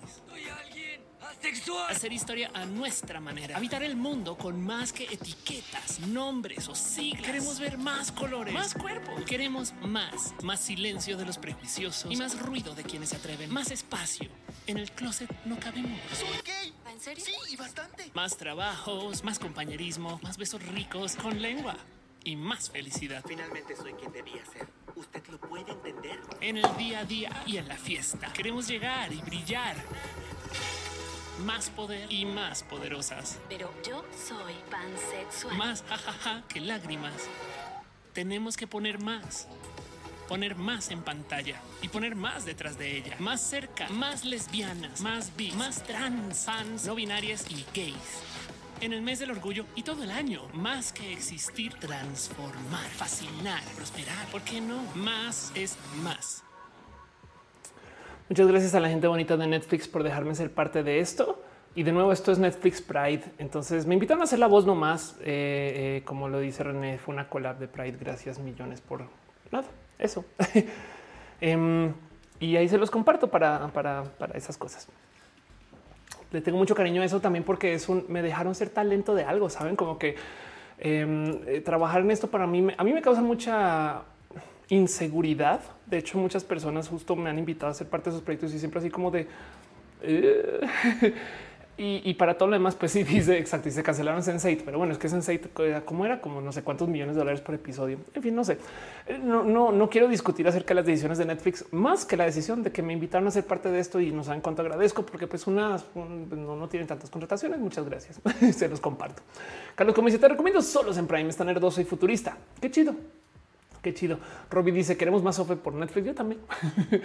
Hacer 1.90 2.14
historia 2.14 2.52
a 2.54 2.66
nuestra 2.66 3.20
manera. 3.20 3.58
Habitar 3.58 3.84
el 3.84 3.98
mundo 3.98 4.38
con 4.38 4.62
más 4.66 4.94
que 4.94 5.04
etiquetas, 5.04 6.00
nombres 6.00 6.70
o 6.70 6.76
siglas. 6.76 7.26
Queremos 7.26 7.60
ver 7.60 7.78
más 7.78 8.14
colores, 8.14 8.54
más 8.54 8.74
cuerpos. 8.74 9.26
Queremos 9.26 9.74
más. 9.82 10.34
Más 10.42 10.62
silencio 10.62 11.18
de 11.18 11.26
los 11.26 11.38
prejuiciosos 11.38 12.10
y 12.10 12.16
más 12.16 12.40
ruido 12.40 12.76
de 12.76 12.84
quienes 12.84 13.10
se 13.10 13.18
atreven. 13.18 13.52
Más 13.52 13.72
espacio. 13.72 14.30
En 14.68 14.78
el 14.78 14.92
closet 14.92 15.30
no 15.44 15.60
cabemos. 15.60 16.00
¿Soy 16.14 16.30
gay? 16.46 16.74
¿En 16.90 17.00
serio? 17.02 17.26
Sí, 17.26 17.34
y 17.52 17.58
bastante. 17.58 18.10
Más 18.14 18.38
trabajos, 18.38 19.26
más 19.26 19.38
compañerismo, 19.38 20.22
más 20.24 20.38
besos 20.38 20.66
ricos 20.66 21.18
con 21.18 21.42
lengua 21.42 21.76
y 22.24 22.36
más 22.36 22.70
felicidad. 22.70 23.24
Finalmente 23.28 23.76
soy 23.76 23.94
quien 23.94 24.12
debía 24.12 24.46
ser. 24.46 24.68
¿Usted 24.96 25.24
lo 25.28 25.40
puede 25.40 25.72
entender? 25.72 26.20
En 26.42 26.58
el 26.58 26.78
día 26.78 27.00
a 27.00 27.06
día 27.06 27.44
y 27.46 27.58
en 27.58 27.68
la 27.68 27.78
fiesta. 27.78 28.32
Queremos 28.34 28.68
llegar 28.68 29.12
y 29.12 29.22
brillar 29.22 29.76
más 31.46 31.70
poder 31.70 32.12
y 32.12 32.26
más 32.26 32.64
poderosas. 32.64 33.40
Pero 33.50 33.74
yo 33.86 34.06
soy 34.28 34.56
pansexual. 34.70 35.58
Más 35.58 35.84
jajaja 35.84 36.44
que 36.48 36.62
lágrimas. 36.62 37.28
Tenemos 38.14 38.56
que 38.56 38.68
poner 38.68 39.00
más. 39.00 39.48
Poner 40.28 40.56
más 40.56 40.90
en 40.90 41.02
pantalla 41.02 41.60
y 41.82 41.90
poner 41.90 42.16
más 42.16 42.46
detrás 42.46 42.78
de 42.78 42.98
ella. 42.98 43.16
Más 43.20 43.42
cerca, 43.42 43.90
más 43.90 44.24
lesbianas, 44.24 45.02
más 45.02 45.36
bi, 45.36 45.52
más 45.52 45.84
trans, 45.84 46.46
fans, 46.46 46.86
no 46.86 46.96
binarias 46.96 47.46
y 47.50 47.66
gays. 47.74 48.24
En 48.84 48.92
el 48.92 49.02
mes 49.02 49.20
del 49.20 49.32
orgullo 49.32 49.64
y 49.76 49.84
todo 49.84 50.04
el 50.04 50.12
año. 50.12 50.42
Más 50.54 50.92
que 50.92 51.14
existir, 51.14 51.74
transformar, 51.76 52.84
fascinar, 52.90 53.64
prosperar. 53.78 54.28
¿Por 54.30 54.42
qué 54.42 54.60
no? 54.60 54.84
Más 54.94 55.54
es 55.56 55.78
más. 56.04 56.44
Muchas 58.28 58.46
gracias 58.46 58.76
a 58.76 58.82
la 58.82 58.90
gente 58.90 59.08
bonita 59.08 59.38
de 59.38 59.48
Netflix 59.48 59.88
por 59.88 60.04
dejarme 60.04 60.36
ser 60.36 60.54
parte 60.54 60.84
de 60.84 61.00
esto. 61.00 61.42
Y 61.76 61.84
de 61.84 61.94
nuevo, 61.94 62.12
esto 62.12 62.34
es 62.34 62.40
Netflix 62.40 62.82
Pride. 62.82 63.24
Entonces 63.38 63.86
me 63.86 63.94
invitaron 63.94 64.20
a 64.20 64.26
hacer 64.26 64.40
la 64.40 64.48
voz 64.48 64.66
nomás. 64.66 65.16
Eh, 65.22 66.00
eh, 66.00 66.02
como 66.04 66.28
lo 66.28 66.40
dice 66.40 66.62
René, 66.66 66.98
fue 66.98 67.14
una 67.14 67.30
collab 67.30 67.60
de 67.60 67.70
Pride. 67.70 67.98
Gracias 67.98 68.38
millones 68.38 68.82
por 68.82 69.06
nada. 69.50 69.68
Eso. 69.98 70.26
Em, 71.40 71.94
y 72.42 72.58
ahí 72.58 72.68
se 72.68 72.78
los 72.78 72.92
comparto 72.92 73.30
para, 73.30 73.66
para, 73.70 74.04
esas 74.34 74.58
cosas. 74.58 74.90
Le 76.34 76.42
tengo 76.42 76.58
mucho 76.58 76.74
cariño 76.74 77.04
a 77.04 77.06
eso 77.06 77.22
también 77.22 77.44
porque 77.44 77.76
es 77.76 77.88
un 77.88 78.06
me 78.10 78.24
dejaron 78.24 78.56
ser 78.56 78.70
talento 78.70 79.14
de 79.14 79.24
algo. 79.24 79.50
Saben 79.50 79.76
como 79.76 80.00
que 80.00 80.16
em, 80.80 81.40
eh, 81.48 81.62
trabajar 81.62 82.02
en 82.02 82.10
esto 82.10 82.28
para 82.30 82.48
mí, 82.48 82.68
a 82.76 82.84
mí 82.84 82.92
me 82.92 83.02
causa 83.02 83.22
mucha 83.22 84.02
inseguridad. 84.68 85.62
De 85.86 86.00
hecho, 86.00 86.18
muchas 86.18 86.44
personas 86.44 86.90
justo 86.90 87.16
me 87.16 87.30
han 87.30 87.38
invitado 87.38 87.72
a 87.72 87.76
ser 87.76 87.88
parte 87.88 88.10
de 88.10 88.16
esos 88.16 88.24
proyectos 88.24 88.54
y 88.54 88.60
siempre 88.60 88.80
así 88.80 88.90
como 88.90 89.12
de... 89.12 89.28
Eh", 90.02 90.60
y, 91.76 92.14
para 92.14 92.38
todo 92.38 92.50
lo 92.50 92.54
demás, 92.54 92.76
pues 92.76 92.92
sí 92.92 93.04
dice 93.04 93.38
exacto 93.38 93.68
y 93.68 93.72
se 93.72 93.82
cancelaron 93.82 94.22
Sense8, 94.22 94.62
pero 94.64 94.78
bueno, 94.78 94.94
es 94.94 95.00
que 95.00 95.10
Sense8 95.10 95.84
como 95.84 96.06
era 96.06 96.22
como 96.22 96.40
no 96.40 96.52
sé 96.52 96.62
cuántos 96.62 96.88
millones 96.88 97.16
de 97.16 97.20
dólares 97.20 97.42
por 97.42 97.56
episodio. 97.56 97.98
En 98.14 98.22
fin, 98.22 98.36
no 98.36 98.44
sé. 98.44 98.60
Eh, 99.08 99.20
no, 99.22 99.44
no, 99.44 99.72
no 99.72 99.90
quiero 99.90 100.08
discutir 100.08 100.48
acerca 100.48 100.70
de 100.70 100.76
las 100.76 100.86
decisiones 100.86 101.18
de 101.18 101.26
Netflix 101.26 101.66
más 101.72 102.06
que 102.06 102.16
la 102.16 102.26
decisión 102.26 102.62
de 102.62 102.72
que 102.72 102.84
me 102.84 102.94
invitaron 102.94 103.28
a 103.28 103.32
ser 103.32 103.46
parte 103.46 103.72
de 103.72 103.80
esto 103.80 104.00
y 104.00 104.12
no 104.12 104.24
saben 104.24 104.42
cuánto 104.42 104.62
agradezco 104.62 105.06
porque 105.06 105.26
pues 105.26 105.48
unas 105.48 105.86
no, 105.96 106.56
no 106.56 106.70
tienen 106.70 106.88
tantas 106.88 107.10
contrataciones. 107.10 107.60
Muchas 107.60 107.86
gracias. 107.86 108.22
se 108.56 108.70
los 108.70 108.80
comparto. 108.80 109.24
Carlos, 109.76 109.96
como 109.96 110.08
dice, 110.08 110.20
te 110.20 110.28
recomiendo 110.28 110.62
solos 110.62 110.98
en 110.98 111.08
Prime, 111.08 111.30
estar 111.30 111.48
nerdoso 111.48 111.82
y 111.82 111.86
futurista. 111.86 112.38
Qué 112.62 112.70
chido. 112.70 112.96
Qué 113.84 113.94
chido. 113.94 114.18
Robbie 114.50 114.72
dice 114.72 114.96
queremos 114.96 115.22
más 115.22 115.36
software 115.36 115.60
por 115.60 115.74
Netflix. 115.74 116.08
Yo 116.08 116.16
también. 116.16 116.42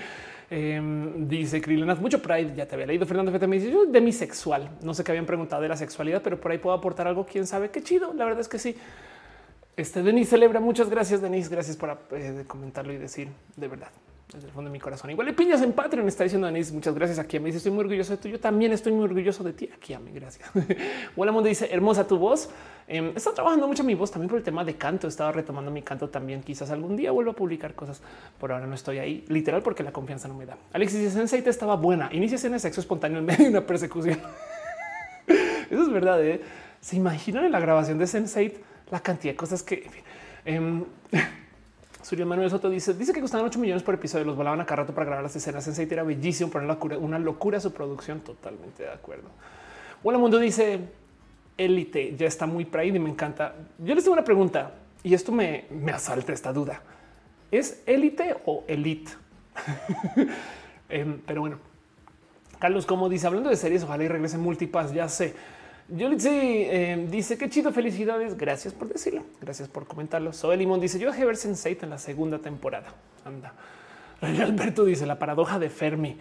Em, 0.51 1.29
dice 1.29 1.61
Krillenas, 1.61 2.01
mucho 2.01 2.23
Pride. 2.23 2.55
Ya 2.55 2.67
te 2.67 2.75
había 2.75 2.87
leído. 2.87 3.05
Fernando 3.05 3.31
Fete 3.31 3.47
me 3.47 3.57
dice 3.57 3.71
yo 3.71 3.85
demisexual. 3.85 4.71
No 4.81 4.95
sé 4.95 5.05
qué 5.05 5.11
habían 5.13 5.27
preguntado 5.27 5.61
de 5.61 5.69
la 5.69 5.77
sexualidad, 5.77 6.23
pero 6.23 6.41
por 6.41 6.53
ahí 6.53 6.57
puedo 6.57 6.75
aportar 6.75 7.07
algo. 7.07 7.27
Quién 7.27 7.47
sabe 7.47 7.71
qué 7.71 7.83
chido. 7.83 8.15
La 8.15 8.25
verdad 8.25 8.41
es 8.41 8.49
que 8.49 8.59
sí. 8.59 8.75
Este 9.77 10.03
Denis 10.03 10.31
celebra. 10.31 10.61
Muchas 10.61 10.89
gracias, 10.89 11.21
Denis. 11.21 11.51
Gracias 11.51 11.77
por 11.77 11.99
eh, 12.13 12.45
comentarlo 12.47 12.93
y 12.93 12.97
decir 12.97 13.29
de 13.57 13.69
verdad 13.69 13.91
desde 14.33 14.47
el 14.47 14.53
fondo 14.53 14.69
de 14.69 14.73
mi 14.73 14.81
corazón. 14.81 15.11
Igual 15.11 15.27
le 15.27 15.33
piñas 15.33 15.63
en 15.63 15.73
Patreon. 15.73 16.07
Está 16.07 16.25
diciendo 16.25 16.47
Denis. 16.47 16.71
Muchas 16.73 16.95
gracias. 16.95 17.19
Aquí 17.19 17.39
me 17.39 17.47
dice 17.47 17.59
estoy 17.59 17.73
muy 17.73 17.81
orgulloso 17.81 18.13
de 18.13 18.19
tú. 18.19 18.29
Yo 18.29 18.39
también 18.39 18.73
estoy 18.73 18.93
muy 18.93 19.05
orgulloso 19.05 19.43
de 19.43 19.53
ti. 19.53 19.71
Aquí 19.75 19.95
a 19.95 19.99
mí. 19.99 20.11
Gracias. 20.13 20.51
Mundo 21.17 21.43
dice 21.43 21.69
hermosa 21.73 22.07
tu 22.07 22.19
voz. 22.19 22.51
Eh, 22.87 23.13
está 23.17 23.33
trabajando 23.33 23.67
mucho 23.67 23.85
mi 23.85 23.95
voz 23.95 24.11
también 24.11 24.29
por 24.29 24.39
el 24.39 24.45
tema 24.45 24.65
de 24.65 24.75
canto. 24.77 25.07
He 25.07 25.11
estado 25.11 25.33
retomando 25.33 25.71
mi 25.71 25.83
canto 25.83 26.09
también. 26.09 26.43
Quizás 26.43 26.71
algún 26.71 26.97
día 26.97 27.11
vuelva 27.11 27.33
a 27.33 27.35
publicar 27.35 27.75
cosas. 27.75 28.03
Por 28.39 28.53
ahora 28.53 28.67
no 28.67 28.75
estoy 28.75 28.99
ahí 28.99 29.25
literal 29.29 29.63
porque 29.63 29.83
la 29.83 29.93
confianza 29.93 30.29
no 30.29 30.35
me 30.35 30.45
da. 30.45 30.59
Alexis 30.73 31.13
Sensei 31.13 31.41
te 31.41 31.51
estaba 31.51 31.77
buena. 31.77 32.11
Inicia 32.13 32.39
en 32.47 32.61
sexo 32.61 32.81
espontáneo 32.81 33.19
en 33.19 33.25
medio 33.25 33.45
de 33.45 33.51
una 33.51 33.67
persecución. 33.67 34.19
Eso 35.27 35.83
es 35.83 35.91
verdad. 35.91 36.23
¿eh? 36.23 36.43
Se 36.81 36.97
imaginan 36.97 37.47
en 37.47 37.53
la 37.53 37.61
grabación 37.61 37.99
de 37.99 38.07
Sensei 38.07 38.55
la 38.91 39.01
cantidad 39.01 39.33
de 39.33 39.37
cosas 39.37 39.63
que 39.63 39.89
fin, 40.45 40.87
Surya 42.09 42.25
Manuel 42.25 42.49
Soto 42.49 42.71
dice, 42.71 42.95
dice 42.95 43.13
que 43.13 43.21
costaban 43.21 43.45
8 43.45 43.59
millones 43.59 43.83
por 43.83 43.95
episodio, 43.95 44.25
los 44.25 44.35
volaban 44.35 44.59
a 44.63 44.65
cada 44.65 44.77
rato 44.77 44.95
para 44.95 45.05
grabar 45.05 45.25
las 45.25 45.37
escenas. 45.37 45.63
Sensei 45.63 45.87
era 45.91 46.03
bellísimo, 46.03 46.49
poner 46.49 46.75
una 46.97 47.19
locura 47.19 47.61
su 47.61 47.71
producción. 47.71 48.21
Totalmente 48.21 48.85
de 48.85 48.91
acuerdo. 48.91 49.29
Bueno, 50.03 50.19
Mundo 50.19 50.39
dice, 50.39 50.81
élite 51.59 52.17
ya 52.17 52.27
está 52.27 52.47
muy 52.47 52.65
pride 52.65 52.97
y 52.97 52.99
me 52.99 53.11
encanta. 53.11 53.55
Yo 53.77 53.95
les 53.95 54.05
tengo 54.05 54.15
una 54.15 54.25
pregunta 54.25 54.73
y 55.03 55.13
esto 55.13 55.33
me, 55.33 55.67
me 55.69 55.93
asalta 55.93 56.33
esta 56.33 56.51
duda. 56.51 56.81
¿Es 57.51 57.83
élite 57.85 58.35
o 58.47 58.65
elite? 58.67 59.13
Em, 60.91 61.21
pero 61.27 61.43
bueno, 61.43 61.59
Carlos, 62.59 62.87
como 62.87 63.11
dice, 63.11 63.27
hablando 63.27 63.51
de 63.51 63.57
series, 63.57 63.85
ojalá 63.85 64.05
y 64.05 64.09
regrese 64.09 64.39
Multipass, 64.39 64.95
ya 64.95 65.07
sé. 65.11 65.35
Yo 65.89 66.11
eh, 66.13 67.07
dice 67.11 67.39
que 67.39 67.49
chido, 67.49 67.73
felicidades. 67.73 68.37
Gracias 68.37 68.75
por 68.75 68.89
decirlo. 68.89 69.23
Gracias 69.41 69.69
por 69.69 69.87
comentarlo. 69.87 70.33
Soy 70.33 70.57
Limón 70.59 70.81
dice: 70.81 70.99
Yo 70.99 71.11
dejé 71.11 71.25
ver 71.25 71.37
Sense8 71.37 71.85
en 71.85 71.91
la 71.91 71.99
segunda 71.99 72.39
temporada. 72.39 72.89
Anda. 73.25 73.55
Alberto 74.21 74.85
dice 74.85 75.07
la 75.07 75.19
paradoja 75.19 75.59
de 75.59 75.71
Fermi. 75.71 76.19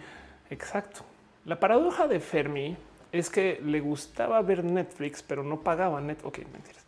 Exacto. 0.50 1.00
La 1.44 1.60
paradoja 1.60 2.08
de 2.08 2.20
Fermi 2.20 2.76
es 3.12 3.28
que 3.28 3.60
le 3.62 3.80
gustaba 3.80 4.40
ver 4.40 4.64
Netflix, 4.64 5.22
pero 5.22 5.42
no 5.42 5.60
pagaba 5.60 6.00
net. 6.00 6.18
Ok, 6.24 6.38
mentiras. 6.52 6.84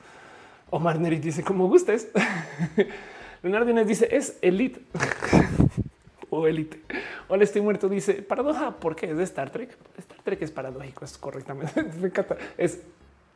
Omar 0.70 0.98
Neri 1.00 1.18
dice 1.18 1.42
como 1.42 1.68
gustes. 1.68 2.08
Leonardo 3.42 3.70
Inés 3.70 3.86
dice 3.86 4.08
es 4.10 4.38
elite 4.42 4.82
o 6.30 6.46
elite. 6.46 6.80
Hola, 7.28 7.44
estoy 7.44 7.60
muerto. 7.60 7.88
Dice 7.88 8.14
paradoja 8.14 8.76
porque 8.78 9.10
es 9.10 9.16
de 9.16 9.24
Star 9.24 9.50
Trek. 9.50 9.76
Star 9.98 10.18
Trek 10.22 10.42
es 10.42 10.50
paradójico, 10.50 11.04
es 11.04 11.18
correctamente. 11.18 11.82
Me 12.00 12.08
encanta. 12.08 12.36
Es 12.56 12.80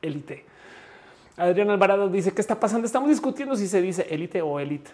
élite. 0.01 0.45
Adrián 1.37 1.71
Alvarado 1.71 2.09
dice 2.09 2.33
qué 2.33 2.41
está 2.41 2.59
pasando. 2.59 2.87
Estamos 2.87 3.09
discutiendo 3.09 3.57
si 3.57 3.66
se 3.66 3.83
dice 3.83 4.07
élite 4.11 4.41
o 4.41 4.61
elite. 4.61 4.91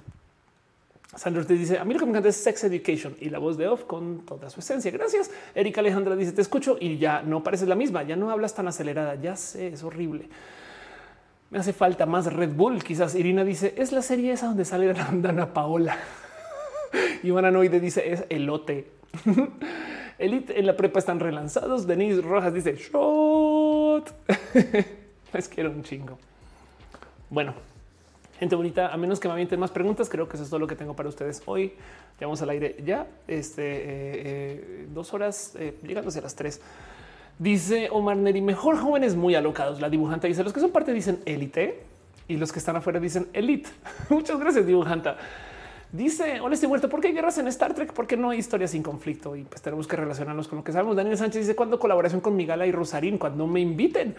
Sandro 1.17 1.45
te 1.45 1.55
dice 1.55 1.77
a 1.79 1.85
mí 1.85 1.93
lo 1.93 1.99
que 1.99 2.07
me 2.07 2.13
encanta 2.13 2.29
es 2.29 2.37
sex 2.37 2.63
education 2.65 3.17
y 3.21 3.31
la 3.31 3.41
voz 3.41 3.59
de 3.59 3.67
off 3.67 3.85
con 3.85 4.21
toda 4.21 4.49
su 4.49 4.61
esencia. 4.61 4.91
Gracias. 4.93 5.31
Erika 5.55 5.81
Alejandra 5.81 6.15
dice 6.15 6.33
te 6.33 6.41
escucho 6.41 6.77
y 6.81 6.99
ya 6.99 7.23
no 7.23 7.43
pareces 7.43 7.69
la 7.69 7.75
misma, 7.75 8.05
ya 8.05 8.17
no 8.17 8.31
hablas 8.31 8.55
tan 8.55 8.69
acelerada. 8.69 9.17
Ya 9.17 9.37
sé, 9.37 9.69
es 9.69 9.83
horrible. 9.83 10.29
Me 11.51 11.59
hace 11.59 11.73
falta 11.73 12.07
más 12.07 12.33
Red 12.33 12.53
Bull. 12.53 12.83
Quizás 12.85 13.17
Irina 13.17 13.43
dice 13.43 13.75
es 13.77 13.91
la 13.91 14.03
serie 14.03 14.33
esa 14.33 14.47
donde 14.47 14.65
sale 14.65 14.95
Dana 15.13 15.53
Paola. 15.53 15.99
Ivana 17.23 17.51
Noide 17.51 17.81
dice 17.81 18.13
es 18.13 18.25
elote. 18.29 18.91
Elite 20.19 20.59
en 20.59 20.67
la 20.67 20.77
prepa 20.77 20.99
están 20.99 21.19
relanzados. 21.19 21.87
Denise 21.87 22.21
Rojas 22.21 22.53
dice 22.53 22.77
shot. 22.77 24.15
Les 25.33 25.49
quiero 25.49 25.71
un 25.71 25.83
chingo. 25.83 26.19
Bueno, 27.31 27.55
gente 28.39 28.57
bonita, 28.57 28.93
a 28.93 28.97
menos 28.97 29.21
que 29.21 29.29
me 29.29 29.33
avienten 29.35 29.61
más 29.61 29.71
preguntas, 29.71 30.09
creo 30.09 30.29
que 30.29 30.37
eso 30.37 30.45
es 30.45 30.51
todo 30.51 30.59
lo 30.59 30.67
que 30.67 30.77
tengo 30.77 30.95
para 30.95 31.09
ustedes 31.09 31.43
hoy. 31.47 31.73
Llevamos 32.19 32.43
al 32.43 32.51
aire 32.51 32.77
ya 32.85 33.07
este 33.29 33.63
eh, 33.63 33.83
eh, 33.85 34.87
dos 34.93 35.15
horas, 35.15 35.55
eh, 35.59 35.79
llegando 35.83 36.11
a 36.11 36.21
las 36.21 36.35
tres. 36.35 36.61
Dice 37.39 37.89
Omar 37.91 38.19
Neri, 38.19 38.43
mejor 38.43 38.77
jóvenes 38.77 39.15
muy 39.15 39.35
alocados. 39.35 39.81
La 39.81 39.89
dibujante 39.89 40.27
dice 40.27 40.45
los 40.45 40.53
que 40.53 40.61
son 40.61 40.71
parte 40.71 40.93
dicen 40.93 41.21
élite 41.25 41.83
y 42.29 42.37
los 42.37 42.53
que 42.53 42.59
están 42.59 42.77
afuera 42.77 43.01
dicen 43.01 43.29
elite. 43.33 43.71
Muchas 44.11 44.39
gracias, 44.39 44.67
dibujanta. 44.67 45.17
Dice, 45.93 46.41
hola, 46.41 46.55
estoy 46.55 46.69
muerto. 46.69 46.89
¿Por 46.89 47.01
qué 47.01 47.09
hay 47.09 47.15
guerras 47.15 47.39
en 47.39 47.49
Star 47.49 47.75
Trek? 47.75 47.93
Porque 47.93 48.17
no 48.17 48.31
hay 48.31 48.39
historias 48.39 48.71
sin 48.71 48.83
conflicto 48.83 49.35
y 49.35 49.43
pues 49.43 49.61
tenemos 49.61 49.89
que 49.89 49.97
relacionarnos 49.97 50.47
con 50.47 50.59
lo 50.59 50.65
que 50.65 50.71
sabemos. 50.71 50.95
Daniel 50.95 51.19
Sánchez 51.19 51.43
dice, 51.43 51.57
¿cuándo 51.57 51.81
colaboración 51.81 52.21
con 52.21 52.37
Migala 52.37 52.65
y 52.67 52.71
Rosarín? 52.71 53.19
Cuando 53.19 53.47
me 53.49 53.61
inviten. 53.61 54.15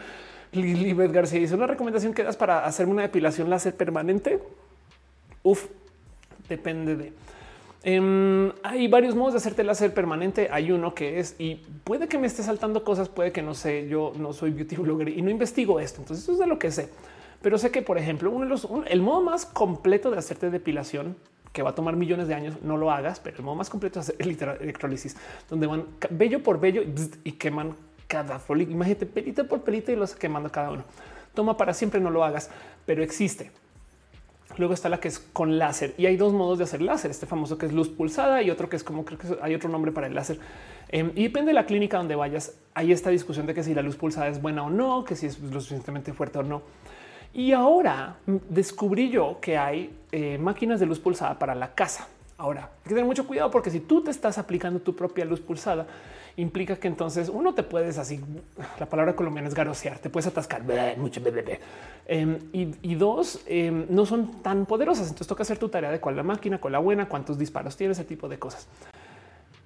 Lilibet 0.52 1.14
García 1.14 1.40
dice, 1.40 1.56
¿una 1.56 1.68
recomendación 1.68 2.14
que 2.14 2.24
das 2.24 2.36
para 2.36 2.66
hacerme 2.66 2.92
una 2.92 3.04
depilación 3.04 3.50
láser 3.50 3.74
permanente? 3.74 4.40
Uf, 5.44 5.68
depende 6.50 6.98
de... 6.98 7.14
Em, 7.84 8.52
hay 8.64 8.90
varios 8.90 9.16
modos 9.16 9.34
de 9.34 9.38
hacerte 9.38 9.64
láser 9.64 9.94
permanente. 9.94 10.50
Hay 10.52 10.74
uno 10.74 10.94
que 10.94 11.20
es 11.20 11.36
y 11.40 11.56
puede 11.86 12.10
que 12.10 12.18
me 12.18 12.28
esté 12.28 12.44
saltando 12.44 12.84
cosas, 12.84 13.08
puede 13.08 13.32
que 13.32 13.42
no 13.42 13.54
sé. 13.54 13.88
Yo 13.88 14.12
no 14.18 14.34
soy 14.34 14.52
beauty 14.52 14.76
blogger 14.76 15.08
y 15.08 15.22
no 15.22 15.30
investigo 15.30 15.80
esto. 15.80 16.02
Entonces, 16.02 16.28
es 16.28 16.38
de 16.38 16.48
lo 16.48 16.60
que 16.60 16.70
sé, 16.70 16.90
pero 17.42 17.58
sé 17.58 17.72
que, 17.72 17.82
por 17.82 17.98
ejemplo, 17.98 18.30
uno 18.30 18.44
de 18.44 18.50
los, 18.50 18.68
el 18.88 19.02
modo 19.02 19.22
más 19.22 19.46
completo 19.46 20.12
de 20.12 20.18
hacerte 20.18 20.50
depilación 20.50 21.16
que 21.54 21.62
va 21.62 21.72
a 21.72 21.76
tomar 21.76 21.96
millones 21.96 22.28
de 22.28 22.34
años, 22.34 22.56
no 22.62 22.78
lo 22.78 22.92
hagas, 22.92 23.20
pero 23.20 23.38
el 23.38 23.44
modo 23.44 23.56
más 23.56 23.70
completo 23.70 24.00
es 24.00 24.10
hacer 24.10 24.26
literal 24.26 24.58
electrólisis, 24.62 25.18
donde 25.50 25.68
van 25.68 25.86
bello 26.10 26.42
por 26.42 26.60
bello 26.60 26.84
y 27.24 27.34
queman 27.34 27.76
cada 28.08 28.40
folículo. 28.40 28.76
Imagínate 28.76 29.06
pelito 29.06 29.48
por 29.48 29.62
pelito 29.62 29.92
y 29.92 29.96
los 29.96 30.16
quemando 30.16 30.52
cada 30.52 30.72
uno. 30.72 30.84
Toma 31.34 31.56
para 31.58 31.74
siempre, 31.74 32.02
no 32.02 32.10
lo 32.10 32.24
hagas, 32.24 32.50
pero 32.86 33.04
existe. 33.04 33.52
Luego 34.58 34.74
está 34.74 34.90
la 34.90 35.00
que 35.00 35.08
es 35.08 35.20
con 35.20 35.58
láser 35.58 35.94
y 35.98 36.06
hay 36.06 36.18
dos 36.18 36.34
modos 36.34 36.58
de 36.58 36.66
hacer 36.66 36.82
láser. 36.82 37.12
Este 37.12 37.26
famoso 37.26 37.58
que 37.58 37.66
es 37.66 37.74
luz 37.74 37.88
pulsada 37.90 38.42
y 38.42 38.50
otro 38.50 38.70
que 38.70 38.76
es 38.76 38.84
como 38.84 39.06
creo 39.06 39.18
que 39.18 39.38
hay 39.42 39.56
otro 39.56 39.70
nombre 39.70 39.92
para 39.92 40.08
el 40.08 40.14
láser. 40.14 40.40
Em, 40.90 41.12
y 41.16 41.24
depende 41.24 41.50
de 41.50 41.54
la 41.54 41.66
clínica 41.66 41.98
donde 41.98 42.16
vayas. 42.16 42.56
Hay 42.74 42.92
esta 42.92 43.10
discusión 43.10 43.46
de 43.46 43.54
que 43.54 43.64
si 43.64 43.74
la 43.74 43.82
luz 43.82 43.96
pulsada 43.96 44.28
es 44.28 44.42
buena 44.42 44.64
o 44.64 44.70
no, 44.70 45.06
que 45.06 45.16
si 45.16 45.28
es 45.28 45.40
lo 45.40 45.62
suficientemente 45.62 46.12
fuerte 46.12 46.40
o 46.40 46.44
no. 46.44 46.64
Y 47.34 47.54
ahora 47.54 48.18
descubrí 48.50 49.10
yo 49.10 49.38
que 49.40 49.58
hay 49.58 49.96
eh, 50.12 50.38
máquinas 50.38 50.80
de 50.80 50.86
luz 50.86 51.00
pulsada 51.00 51.40
para 51.40 51.56
la 51.56 51.74
casa. 51.74 52.08
Ahora 52.38 52.64
hay 52.64 52.84
que 52.84 52.90
tener 52.90 53.06
mucho 53.06 53.26
cuidado 53.26 53.52
porque 53.52 53.70
si 53.70 53.80
tú 53.80 54.04
te 54.04 54.12
estás 54.12 54.38
aplicando 54.38 54.80
tu 54.80 54.96
propia 54.96 55.24
luz 55.24 55.40
pulsada, 55.40 55.86
implica 56.38 56.76
que 56.76 56.88
entonces 56.88 57.30
uno 57.30 57.54
te 57.54 57.64
puedes 57.64 57.98
así, 57.98 58.20
la 58.80 58.86
palabra 58.88 59.16
colombiana 59.16 59.48
es 59.48 59.54
garosear, 59.54 60.00
te 60.00 60.10
puedes 60.10 60.28
atascar 60.28 60.64
mucho 60.98 61.22
em, 62.08 62.40
y, 62.52 62.96
dos 62.96 63.42
em, 63.46 63.86
no 63.90 64.06
son 64.06 64.42
tan 64.42 64.66
poderosas. 64.66 65.08
Entonces 65.08 65.28
toca 65.28 65.44
hacer 65.44 65.58
tu 65.58 65.70
tarea 65.70 65.92
de 65.92 66.00
cuál 66.00 66.16
la 66.16 66.24
máquina, 66.24 66.58
cuál 66.58 66.74
la 66.74 66.80
buena, 66.80 67.08
cuántos 67.08 67.38
disparos 67.38 67.78
tiene 67.78 67.94
ese 67.94 68.06
tipo 68.06 68.28
de 68.28 68.40
cosas. 68.40 68.68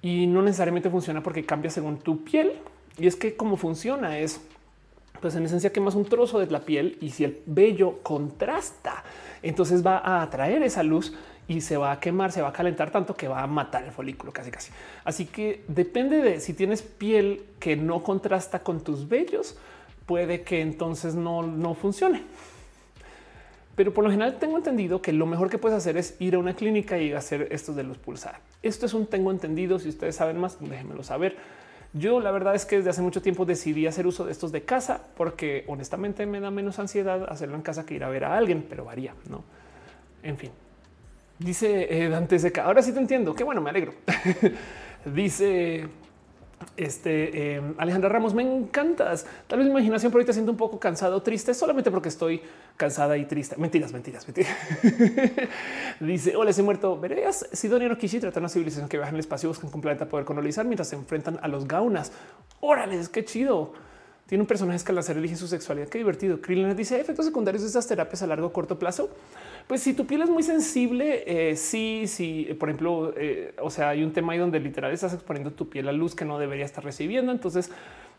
Y 0.02 0.26
no 0.26 0.42
necesariamente 0.42 0.90
funciona 0.90 1.22
porque 1.22 1.44
cambia 1.44 1.70
según 1.70 1.98
tu 1.98 2.22
piel. 2.22 2.52
Y 2.98 3.06
es 3.06 3.16
que 3.16 3.36
cómo 3.36 3.56
funciona 3.56 4.18
es 4.18 4.40
pues 5.26 5.34
en 5.34 5.44
esencia 5.44 5.72
quemas 5.72 5.96
un 5.96 6.04
trozo 6.04 6.38
de 6.38 6.46
la 6.46 6.60
piel 6.60 6.98
y 7.00 7.10
si 7.10 7.24
el 7.24 7.42
vello 7.46 7.98
contrasta, 8.04 9.02
entonces 9.42 9.84
va 9.84 9.98
a 9.98 10.22
atraer 10.22 10.62
esa 10.62 10.84
luz 10.84 11.14
y 11.48 11.62
se 11.62 11.76
va 11.76 11.90
a 11.90 11.98
quemar, 11.98 12.30
se 12.30 12.42
va 12.42 12.50
a 12.50 12.52
calentar 12.52 12.92
tanto 12.92 13.16
que 13.16 13.26
va 13.26 13.42
a 13.42 13.48
matar 13.48 13.82
el 13.82 13.90
folículo 13.90 14.32
casi 14.32 14.52
casi. 14.52 14.70
Así 15.02 15.26
que 15.26 15.64
depende 15.66 16.22
de 16.22 16.38
si 16.38 16.54
tienes 16.54 16.82
piel 16.82 17.42
que 17.58 17.74
no 17.74 18.04
contrasta 18.04 18.60
con 18.60 18.84
tus 18.84 19.08
vellos, 19.08 19.58
puede 20.06 20.42
que 20.42 20.60
entonces 20.60 21.16
no, 21.16 21.42
no 21.42 21.74
funcione. 21.74 22.22
Pero 23.74 23.92
por 23.92 24.04
lo 24.04 24.10
general 24.12 24.38
tengo 24.38 24.58
entendido 24.58 25.02
que 25.02 25.12
lo 25.12 25.26
mejor 25.26 25.50
que 25.50 25.58
puedes 25.58 25.76
hacer 25.76 25.96
es 25.96 26.14
ir 26.20 26.36
a 26.36 26.38
una 26.38 26.54
clínica 26.54 26.98
y 26.98 27.12
hacer 27.12 27.48
esto 27.50 27.72
de 27.72 27.82
los 27.82 27.98
pulsar. 27.98 28.38
Esto 28.62 28.86
es 28.86 28.94
un 28.94 29.06
tengo 29.06 29.32
entendido. 29.32 29.80
Si 29.80 29.88
ustedes 29.88 30.14
saben 30.14 30.38
más, 30.38 30.58
déjenmelo 30.60 31.02
saber. 31.02 31.36
Yo 31.98 32.20
la 32.20 32.30
verdad 32.30 32.54
es 32.54 32.66
que 32.66 32.76
desde 32.76 32.90
hace 32.90 33.02
mucho 33.02 33.22
tiempo 33.22 33.44
decidí 33.44 33.86
hacer 33.86 34.06
uso 34.06 34.24
de 34.24 34.32
estos 34.32 34.52
de 34.52 34.62
casa 34.62 35.00
porque 35.16 35.64
honestamente 35.66 36.26
me 36.26 36.40
da 36.40 36.50
menos 36.50 36.78
ansiedad 36.78 37.26
hacerlo 37.30 37.56
en 37.56 37.62
casa 37.62 37.86
que 37.86 37.94
ir 37.94 38.04
a 38.04 38.08
ver 38.08 38.24
a 38.24 38.36
alguien, 38.36 38.66
pero 38.68 38.84
varía, 38.84 39.14
¿no? 39.30 39.44
En 40.22 40.36
fin, 40.36 40.50
Dice 41.38 41.86
eh, 41.90 42.08
Dante 42.08 42.38
Seca. 42.38 42.64
Ahora 42.64 42.82
sí 42.82 42.92
te 42.92 42.98
entiendo. 42.98 43.34
Qué 43.34 43.44
bueno, 43.44 43.60
me 43.60 43.70
alegro. 43.70 43.94
Dice 45.04 45.86
este 46.76 47.56
eh, 47.56 47.62
Alejandra 47.78 48.08
Ramos, 48.08 48.34
me 48.34 48.42
encantas. 48.42 49.26
Tal 49.46 49.58
vez 49.58 49.66
mi 49.66 49.72
imaginación 49.72 50.12
por 50.12 50.20
ahorita 50.20 50.32
siento 50.32 50.52
un 50.52 50.56
poco 50.56 50.78
cansado, 50.78 51.22
triste, 51.22 51.54
solamente 51.54 51.90
porque 51.90 52.08
estoy 52.08 52.42
cansada 52.76 53.16
y 53.16 53.24
triste. 53.24 53.56
Mentiras, 53.56 53.92
mentiras, 53.92 54.26
mentiras. 54.26 54.56
Dice: 56.00 56.36
Hola, 56.36 56.52
he 56.56 56.62
muerto. 56.62 56.98
Verías 56.98 57.48
Sidonia 57.52 57.88
no 57.88 57.98
Kishi 57.98 58.20
trata 58.20 58.40
una 58.40 58.48
civilización 58.48 58.88
que 58.88 58.96
viaja 58.96 59.10
en 59.10 59.16
el 59.16 59.20
espacio, 59.20 59.48
buscan 59.48 59.70
un 59.72 59.80
planeta 59.80 60.06
poder 60.06 60.24
colonizar 60.24 60.64
mientras 60.66 60.88
se 60.88 60.96
enfrentan 60.96 61.38
a 61.42 61.48
los 61.48 61.66
gaunas. 61.66 62.12
Órale, 62.60 63.00
qué 63.12 63.24
chido. 63.24 63.72
Tiene 64.26 64.42
un 64.42 64.48
personaje 64.48 64.84
que 64.84 64.90
al 64.90 64.98
hacer 64.98 65.16
elige 65.16 65.36
su 65.36 65.46
sexualidad. 65.46 65.88
Qué 65.88 65.98
divertido. 65.98 66.40
Krillin 66.40 66.74
dice 66.74 67.00
efectos 67.00 67.26
secundarios 67.26 67.62
de 67.62 67.68
estas 67.68 67.86
terapias 67.86 68.22
a 68.22 68.26
largo 68.26 68.48
o 68.48 68.52
corto 68.52 68.78
plazo. 68.78 69.08
Pues 69.68 69.82
si 69.82 69.94
tu 69.94 70.06
piel 70.06 70.22
es 70.22 70.30
muy 70.30 70.42
sensible, 70.42 71.22
eh, 71.26 71.56
sí, 71.56 72.04
sí, 72.06 72.48
por 72.58 72.68
ejemplo, 72.68 73.14
eh, 73.16 73.54
o 73.60 73.70
sea, 73.70 73.90
hay 73.90 74.02
un 74.02 74.12
tema 74.12 74.32
ahí 74.32 74.38
donde 74.38 74.58
literal 74.58 74.92
estás 74.92 75.14
exponiendo 75.14 75.52
tu 75.52 75.68
piel 75.68 75.88
a 75.88 75.92
luz 75.92 76.14
que 76.14 76.24
no 76.24 76.38
debería 76.38 76.64
estar 76.64 76.82
recibiendo. 76.82 77.30
Entonces 77.30 77.70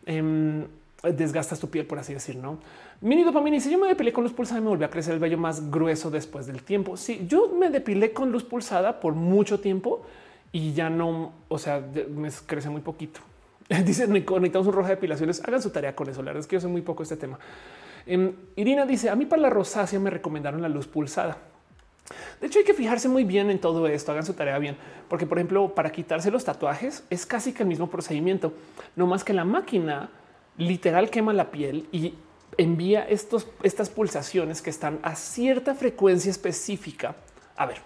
em, 0.06 0.66
desgastas 1.02 1.60
tu 1.60 1.68
piel, 1.68 1.86
por 1.86 1.98
así 1.98 2.14
decir, 2.14 2.36
no? 2.36 2.58
Mini 3.02 3.22
dopamina. 3.22 3.60
Si 3.60 3.70
yo 3.70 3.78
me 3.78 3.86
depilé 3.86 4.12
con 4.12 4.24
luz 4.24 4.32
pulsada, 4.32 4.62
me 4.62 4.68
volvió 4.68 4.86
a 4.86 4.90
crecer 4.90 5.12
el 5.12 5.20
vello 5.20 5.36
más 5.36 5.70
grueso 5.70 6.10
después 6.10 6.46
del 6.46 6.62
tiempo. 6.62 6.96
Sí, 6.96 7.26
yo 7.28 7.52
me 7.54 7.68
depilé 7.68 8.12
con 8.12 8.32
luz 8.32 8.44
pulsada 8.44 8.98
por 8.98 9.14
mucho 9.14 9.60
tiempo 9.60 10.02
y 10.52 10.72
ya 10.72 10.88
no, 10.88 11.32
o 11.48 11.58
sea, 11.58 11.86
me 12.10 12.30
crece 12.46 12.70
muy 12.70 12.80
poquito. 12.80 13.20
Dice 13.84 14.06
necesitamos 14.06 14.66
un 14.66 14.72
roja 14.72 14.88
de 14.88 14.94
depilaciones. 14.94 15.42
Hagan 15.44 15.62
su 15.62 15.70
tarea 15.70 15.94
con 15.94 16.08
eso. 16.08 16.22
La 16.22 16.30
verdad 16.30 16.40
es 16.40 16.46
que 16.46 16.56
yo 16.56 16.60
sé 16.60 16.68
muy 16.68 16.82
poco 16.82 17.02
este 17.02 17.16
tema. 17.16 17.38
Em, 18.06 18.32
Irina 18.56 18.86
dice: 18.86 19.10
A 19.10 19.16
mí 19.16 19.26
para 19.26 19.42
la 19.42 19.50
rosácea 19.50 20.00
me 20.00 20.10
recomendaron 20.10 20.62
la 20.62 20.68
luz 20.68 20.86
pulsada. 20.86 21.36
De 22.40 22.46
hecho, 22.46 22.58
hay 22.58 22.64
que 22.64 22.72
fijarse 22.72 23.08
muy 23.08 23.24
bien 23.24 23.50
en 23.50 23.58
todo 23.58 23.86
esto. 23.86 24.12
Hagan 24.12 24.24
su 24.24 24.32
tarea 24.32 24.58
bien, 24.58 24.76
porque, 25.08 25.26
por 25.26 25.38
ejemplo, 25.38 25.74
para 25.74 25.92
quitarse 25.92 26.30
los 26.30 26.44
tatuajes 26.44 27.04
es 27.10 27.26
casi 27.26 27.52
que 27.52 27.64
el 27.64 27.68
mismo 27.68 27.90
procedimiento, 27.90 28.54
no 28.96 29.06
más 29.06 29.24
que 29.24 29.34
la 29.34 29.44
máquina 29.44 30.08
literal 30.56 31.10
quema 31.10 31.34
la 31.34 31.50
piel 31.50 31.86
y 31.92 32.14
envía 32.56 33.02
estos, 33.02 33.46
estas 33.62 33.90
pulsaciones 33.90 34.62
que 34.62 34.70
están 34.70 34.98
a 35.02 35.14
cierta 35.14 35.74
frecuencia 35.74 36.30
específica. 36.30 37.14
A 37.56 37.66
ver, 37.66 37.78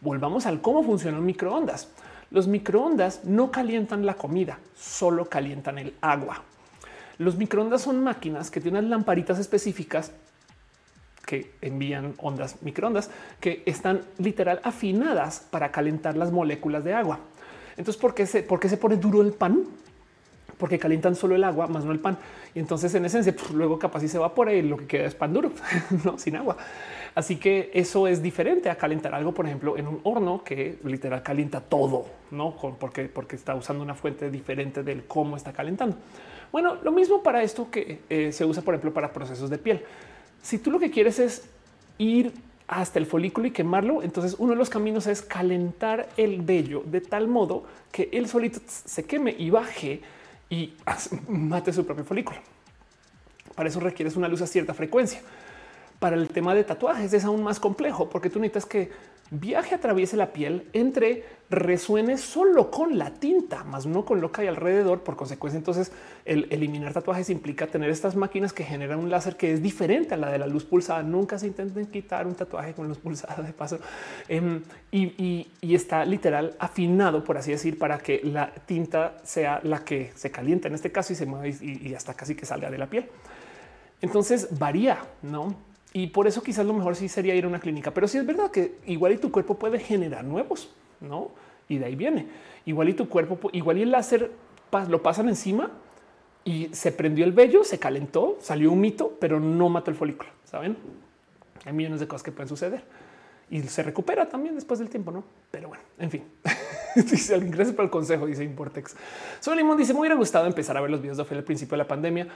volvamos 0.00 0.46
al 0.46 0.60
cómo 0.62 0.82
funcionan 0.82 1.24
microondas. 1.24 1.88
Los 2.30 2.46
microondas 2.46 3.24
no 3.24 3.50
calientan 3.50 4.04
la 4.04 4.14
comida, 4.14 4.58
solo 4.76 5.26
calientan 5.26 5.78
el 5.78 5.94
agua. 6.00 6.42
Los 7.18 7.36
microondas 7.36 7.82
son 7.82 8.02
máquinas 8.02 8.50
que 8.50 8.60
tienen 8.60 8.90
lamparitas 8.90 9.38
específicas 9.38 10.12
que 11.26 11.52
envían 11.60 12.14
ondas 12.18 12.62
microondas 12.62 13.10
que 13.38 13.62
están 13.66 14.00
literal 14.18 14.60
afinadas 14.62 15.40
para 15.50 15.70
calentar 15.70 16.16
las 16.16 16.32
moléculas 16.32 16.84
de 16.84 16.94
agua. 16.94 17.18
Entonces, 17.76 18.00
¿por 18.00 18.14
qué 18.14 18.26
se, 18.26 18.46
se 18.46 18.76
pone 18.76 18.96
duro 18.96 19.22
el 19.22 19.32
pan? 19.32 19.66
porque 20.58 20.78
calientan 20.78 21.14
solo 21.14 21.36
el 21.36 21.44
agua 21.44 21.68
más 21.68 21.84
no 21.84 21.92
el 21.92 22.00
pan. 22.00 22.18
Y 22.54 22.58
entonces 22.58 22.94
en 22.94 23.04
esencia 23.04 23.34
luego 23.54 23.78
capaz 23.78 24.00
si 24.00 24.08
se 24.08 24.16
evapora 24.16 24.52
y 24.52 24.62
lo 24.62 24.76
que 24.76 24.86
queda 24.86 25.06
es 25.06 25.14
pan 25.14 25.32
duro, 25.32 25.52
no 26.04 26.18
sin 26.18 26.36
agua. 26.36 26.56
Así 27.14 27.36
que 27.36 27.70
eso 27.74 28.06
es 28.06 28.22
diferente 28.22 28.70
a 28.70 28.76
calentar 28.76 29.14
algo, 29.14 29.32
por 29.32 29.46
ejemplo, 29.46 29.76
en 29.76 29.86
un 29.86 30.00
horno 30.04 30.42
que 30.44 30.78
literal 30.84 31.22
calienta 31.22 31.60
todo, 31.60 32.06
no 32.30 32.54
porque, 32.78 33.04
porque 33.04 33.36
está 33.36 33.54
usando 33.54 33.82
una 33.82 33.94
fuente 33.94 34.30
diferente 34.30 34.82
del 34.82 35.04
cómo 35.04 35.36
está 35.36 35.52
calentando. 35.52 35.96
Bueno, 36.52 36.76
lo 36.82 36.92
mismo 36.92 37.22
para 37.22 37.42
esto 37.42 37.70
que 37.70 38.00
eh, 38.08 38.32
se 38.32 38.44
usa, 38.44 38.62
por 38.62 38.74
ejemplo, 38.74 38.92
para 38.92 39.12
procesos 39.12 39.50
de 39.50 39.58
piel. 39.58 39.82
Si 40.42 40.58
tú 40.58 40.70
lo 40.70 40.78
que 40.78 40.90
quieres 40.90 41.18
es 41.18 41.48
ir 41.98 42.32
hasta 42.68 42.98
el 42.98 43.06
folículo 43.06 43.48
y 43.48 43.50
quemarlo. 43.50 44.02
Entonces 44.02 44.36
uno 44.38 44.52
de 44.52 44.58
los 44.58 44.70
caminos 44.70 45.06
es 45.06 45.22
calentar 45.22 46.08
el 46.16 46.42
vello 46.42 46.82
de 46.84 47.00
tal 47.00 47.26
modo 47.26 47.64
que 47.90 48.10
el 48.12 48.28
solito 48.28 48.60
se 48.66 49.04
queme 49.04 49.34
y 49.36 49.50
baje 49.50 50.02
y 50.50 50.74
mate 51.28 51.72
su 51.72 51.84
propio 51.84 52.04
folículo. 52.04 52.38
Para 53.54 53.70
eso 53.70 53.80
requieres 53.80 54.14
una 54.14 54.28
luz 54.28 54.42
a 54.42 54.46
cierta 54.46 54.74
frecuencia. 54.74 55.20
Para 55.98 56.16
el 56.16 56.28
tema 56.28 56.54
de 56.54 56.64
tatuajes 56.64 57.12
es 57.12 57.24
aún 57.24 57.42
más 57.42 57.58
complejo 57.58 58.08
porque 58.08 58.30
tú 58.30 58.38
necesitas 58.38 58.66
que 58.66 58.90
viaje, 59.30 59.74
atraviese 59.74 60.16
la 60.16 60.32
piel, 60.32 60.68
entre, 60.72 61.24
resuene 61.50 62.16
solo 62.16 62.70
con 62.70 62.98
la 62.98 63.14
tinta, 63.14 63.64
más 63.64 63.86
no 63.86 64.04
con 64.04 64.20
lo 64.20 64.32
que 64.32 64.42
hay 64.42 64.46
alrededor. 64.48 65.02
Por 65.02 65.16
consecuencia, 65.16 65.58
entonces 65.58 65.92
el 66.24 66.46
eliminar 66.50 66.92
tatuajes 66.92 67.28
implica 67.30 67.66
tener 67.66 67.90
estas 67.90 68.16
máquinas 68.16 68.52
que 68.52 68.64
generan 68.64 68.98
un 68.98 69.10
láser 69.10 69.36
que 69.36 69.52
es 69.52 69.62
diferente 69.62 70.14
a 70.14 70.16
la 70.16 70.30
de 70.30 70.38
la 70.38 70.46
luz 70.46 70.64
pulsada. 70.64 71.02
Nunca 71.02 71.38
se 71.38 71.46
intenten 71.46 71.86
quitar 71.86 72.26
un 72.26 72.34
tatuaje 72.34 72.72
con 72.74 72.88
luz 72.88 72.98
pulsada 72.98 73.42
de 73.42 73.52
paso 73.52 73.78
em, 74.28 74.62
y, 74.90 75.46
está 75.62 76.04
literal 76.04 76.56
afinado, 76.58 77.22
por 77.22 77.36
así 77.38 77.50
decir, 77.52 77.78
para 77.78 77.98
que 77.98 78.20
la 78.24 78.52
tinta 78.66 79.16
sea 79.22 79.60
la 79.62 79.84
que 79.84 80.12
se 80.14 80.30
calienta 80.30 80.68
en 80.68 80.74
este 80.74 80.90
caso 80.90 81.12
y 81.12 81.16
se 81.16 81.26
mueve 81.26 81.54
y, 81.60 81.88
y 81.88 81.94
hasta 81.94 82.14
casi 82.14 82.34
que 82.34 82.46
salga 82.46 82.70
de 82.70 82.78
la 82.78 82.86
piel. 82.86 83.08
Entonces 84.00 84.58
varía, 84.58 84.98
no? 85.22 85.67
Y 85.92 86.08
por 86.08 86.26
eso 86.26 86.42
quizás 86.42 86.66
lo 86.66 86.74
mejor 86.74 86.96
sí 86.96 87.08
sería 87.08 87.34
ir 87.34 87.44
a 87.44 87.48
una 87.48 87.60
clínica. 87.60 87.92
Pero 87.92 88.08
sí 88.08 88.18
es 88.18 88.26
verdad 88.26 88.50
que 88.50 88.78
igual 88.86 89.12
y 89.12 89.18
tu 89.18 89.30
cuerpo 89.30 89.58
puede 89.58 89.78
generar 89.78 90.24
nuevos, 90.24 90.70
¿no? 91.00 91.30
Y 91.68 91.78
de 91.78 91.86
ahí 91.86 91.96
viene. 91.96 92.26
Igual 92.66 92.90
y 92.90 92.94
tu 92.94 93.08
cuerpo, 93.08 93.50
igual 93.52 93.78
y 93.78 93.82
el 93.82 93.90
láser 93.90 94.30
lo 94.88 95.02
pasan 95.02 95.28
encima 95.28 95.70
y 96.44 96.68
se 96.72 96.92
prendió 96.92 97.24
el 97.24 97.32
vello, 97.32 97.64
se 97.64 97.78
calentó, 97.78 98.36
salió 98.40 98.72
un 98.72 98.80
mito, 98.80 99.16
pero 99.20 99.40
no 99.40 99.68
mató 99.68 99.90
el 99.90 99.96
folículo, 99.96 100.30
¿saben? 100.44 100.76
Hay 101.64 101.72
millones 101.72 102.00
de 102.00 102.08
cosas 102.08 102.22
que 102.22 102.32
pueden 102.32 102.48
suceder. 102.48 102.82
Y 103.50 103.62
se 103.62 103.82
recupera 103.82 104.28
también 104.28 104.54
después 104.54 104.78
del 104.78 104.90
tiempo, 104.90 105.10
¿no? 105.10 105.24
Pero 105.50 105.68
bueno, 105.68 105.82
en 105.98 106.10
fin. 106.10 106.24
dice 106.94 107.34
alguien, 107.34 107.52
gracias 107.52 107.74
por 107.74 107.84
el 107.84 107.90
consejo, 107.90 108.26
dice 108.26 108.44
Importex. 108.44 108.94
Soy 109.40 109.56
Limón, 109.56 109.78
dice, 109.78 109.94
me 109.94 110.00
hubiera 110.00 110.16
gustado 110.16 110.46
empezar 110.46 110.76
a 110.76 110.82
ver 110.82 110.90
los 110.90 111.00
videos 111.00 111.16
de 111.16 111.22
Ophelia 111.22 111.40
al 111.40 111.44
principio 111.44 111.72
de 111.72 111.78
la 111.78 111.88
pandemia 111.88 112.28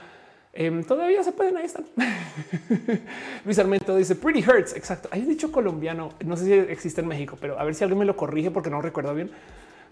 Em, 0.55 0.83
todavía 0.83 1.23
se 1.23 1.31
pueden, 1.31 1.57
ahí 1.57 1.65
están. 1.65 1.85
Luis 3.45 3.57
Armento 3.57 3.95
dice 3.95 4.15
Pretty 4.15 4.47
Hurts. 4.47 4.75
Exacto. 4.75 5.09
Hay 5.11 5.21
un 5.21 5.29
dicho 5.29 5.51
colombiano, 5.51 6.09
no 6.23 6.37
sé 6.37 6.45
si 6.45 6.53
existe 6.53 7.01
en 7.01 7.07
México, 7.07 7.37
pero 7.41 7.59
a 7.59 7.63
ver 7.63 7.73
si 7.73 7.83
alguien 7.83 7.97
me 7.97 8.05
lo 8.05 8.15
corrige 8.15 8.51
porque 8.51 8.69
no 8.69 8.79
recuerdo 8.79 9.15
bien. 9.15 9.31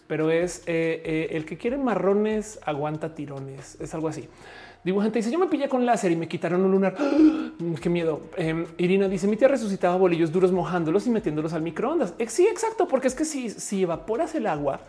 Pero 0.08 0.30
es 0.30 0.60
eh, 0.68 1.02
eh, 1.04 1.28
el 1.32 1.46
que 1.46 1.58
quiere 1.58 1.78
marrones 1.78 2.60
aguanta 2.64 3.16
tirones. 3.16 3.78
Es 3.80 3.94
algo 3.96 4.08
así. 4.08 4.28
Dibujante 4.84 5.20
dice: 5.20 5.32
Yo 5.32 5.40
me 5.40 5.48
pillé 5.48 5.68
con 5.68 5.86
láser 5.86 6.12
y 6.12 6.16
me 6.16 6.28
quitaron 6.28 6.62
un 6.62 6.72
lunar. 6.72 6.96
Qué 7.82 7.90
miedo. 7.90 8.22
Em, 8.38 8.66
Irina 8.78 9.08
dice: 9.08 9.28
Mi 9.28 9.38
tía 9.38 9.48
resucitaba 9.48 9.96
bolillos 9.96 10.32
duros 10.32 10.52
mojándolos 10.52 11.08
y 11.08 11.10
metiéndolos 11.10 11.54
al 11.54 11.64
microondas. 11.64 12.14
Eh, 12.20 12.28
sí, 12.28 12.46
exacto, 12.46 12.88
porque 12.88 13.08
es 13.08 13.16
que 13.16 13.26
si, 13.26 13.50
si 13.50 13.84
evaporas 13.84 14.36
el 14.36 14.46
agua, 14.46 14.82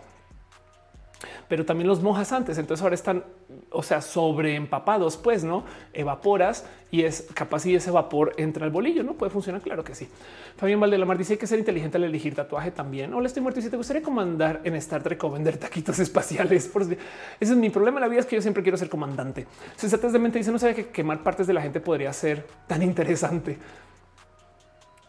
pero 1.49 1.65
también 1.65 1.89
los 1.89 2.03
mojas 2.03 2.33
antes. 2.33 2.59
Entonces 2.59 2.83
ahora 2.83 2.95
están, 2.95 3.25
o 3.73 3.83
sea, 3.83 4.01
sobre 4.01 4.55
empapados, 4.55 5.17
pues 5.17 5.45
no 5.45 5.65
evaporas 5.93 6.65
y 6.91 7.05
es 7.05 7.27
capaz 7.35 7.65
y 7.67 7.75
ese 7.75 7.91
vapor 7.91 8.35
entra 8.37 8.67
al 8.67 8.71
bolillo. 8.71 9.03
No 9.03 9.15
puede 9.15 9.31
funcionar. 9.31 9.63
Claro 9.63 9.83
que 9.83 9.95
sí. 9.95 10.09
Fabián 10.57 10.79
Valdelamar 10.79 11.17
dice 11.17 11.39
que 11.39 11.47
ser 11.47 11.59
inteligente 11.59 11.97
al 11.97 12.05
elegir 12.05 12.35
tatuaje 12.35 12.71
también. 12.71 13.15
Hola, 13.15 13.27
estoy 13.27 13.43
muerto. 13.43 13.61
Y 13.61 13.63
si 13.63 13.71
te 13.71 13.77
gustaría 13.77 14.03
comandar 14.03 14.61
en 14.65 14.75
Star 14.75 15.03
Trek 15.03 15.25
o 15.25 15.31
vender 15.31 15.57
taquitos 15.57 15.99
espaciales, 16.01 16.69
por 16.69 16.83
ese 16.83 16.99
es 17.41 17.57
mi 17.57 17.71
problema 17.71 17.99
la 17.99 18.09
vida. 18.09 18.21
Es 18.21 18.27
que 18.27 18.37
yo 18.37 18.43
siempre 18.43 18.63
quiero 18.63 18.77
ser 18.77 18.91
comandante. 18.91 19.47
Sensatez 19.77 20.13
de 20.13 20.19
mente 20.19 20.39
dice 20.39 20.53
no 20.53 20.59
sabe 20.59 20.75
que 20.75 20.89
quemar 20.89 21.23
partes 21.23 21.47
de 21.47 21.55
la 21.55 21.63
gente 21.63 21.81
podría 21.81 22.13
ser 22.13 22.47
tan 22.67 22.83
interesante. 22.83 23.59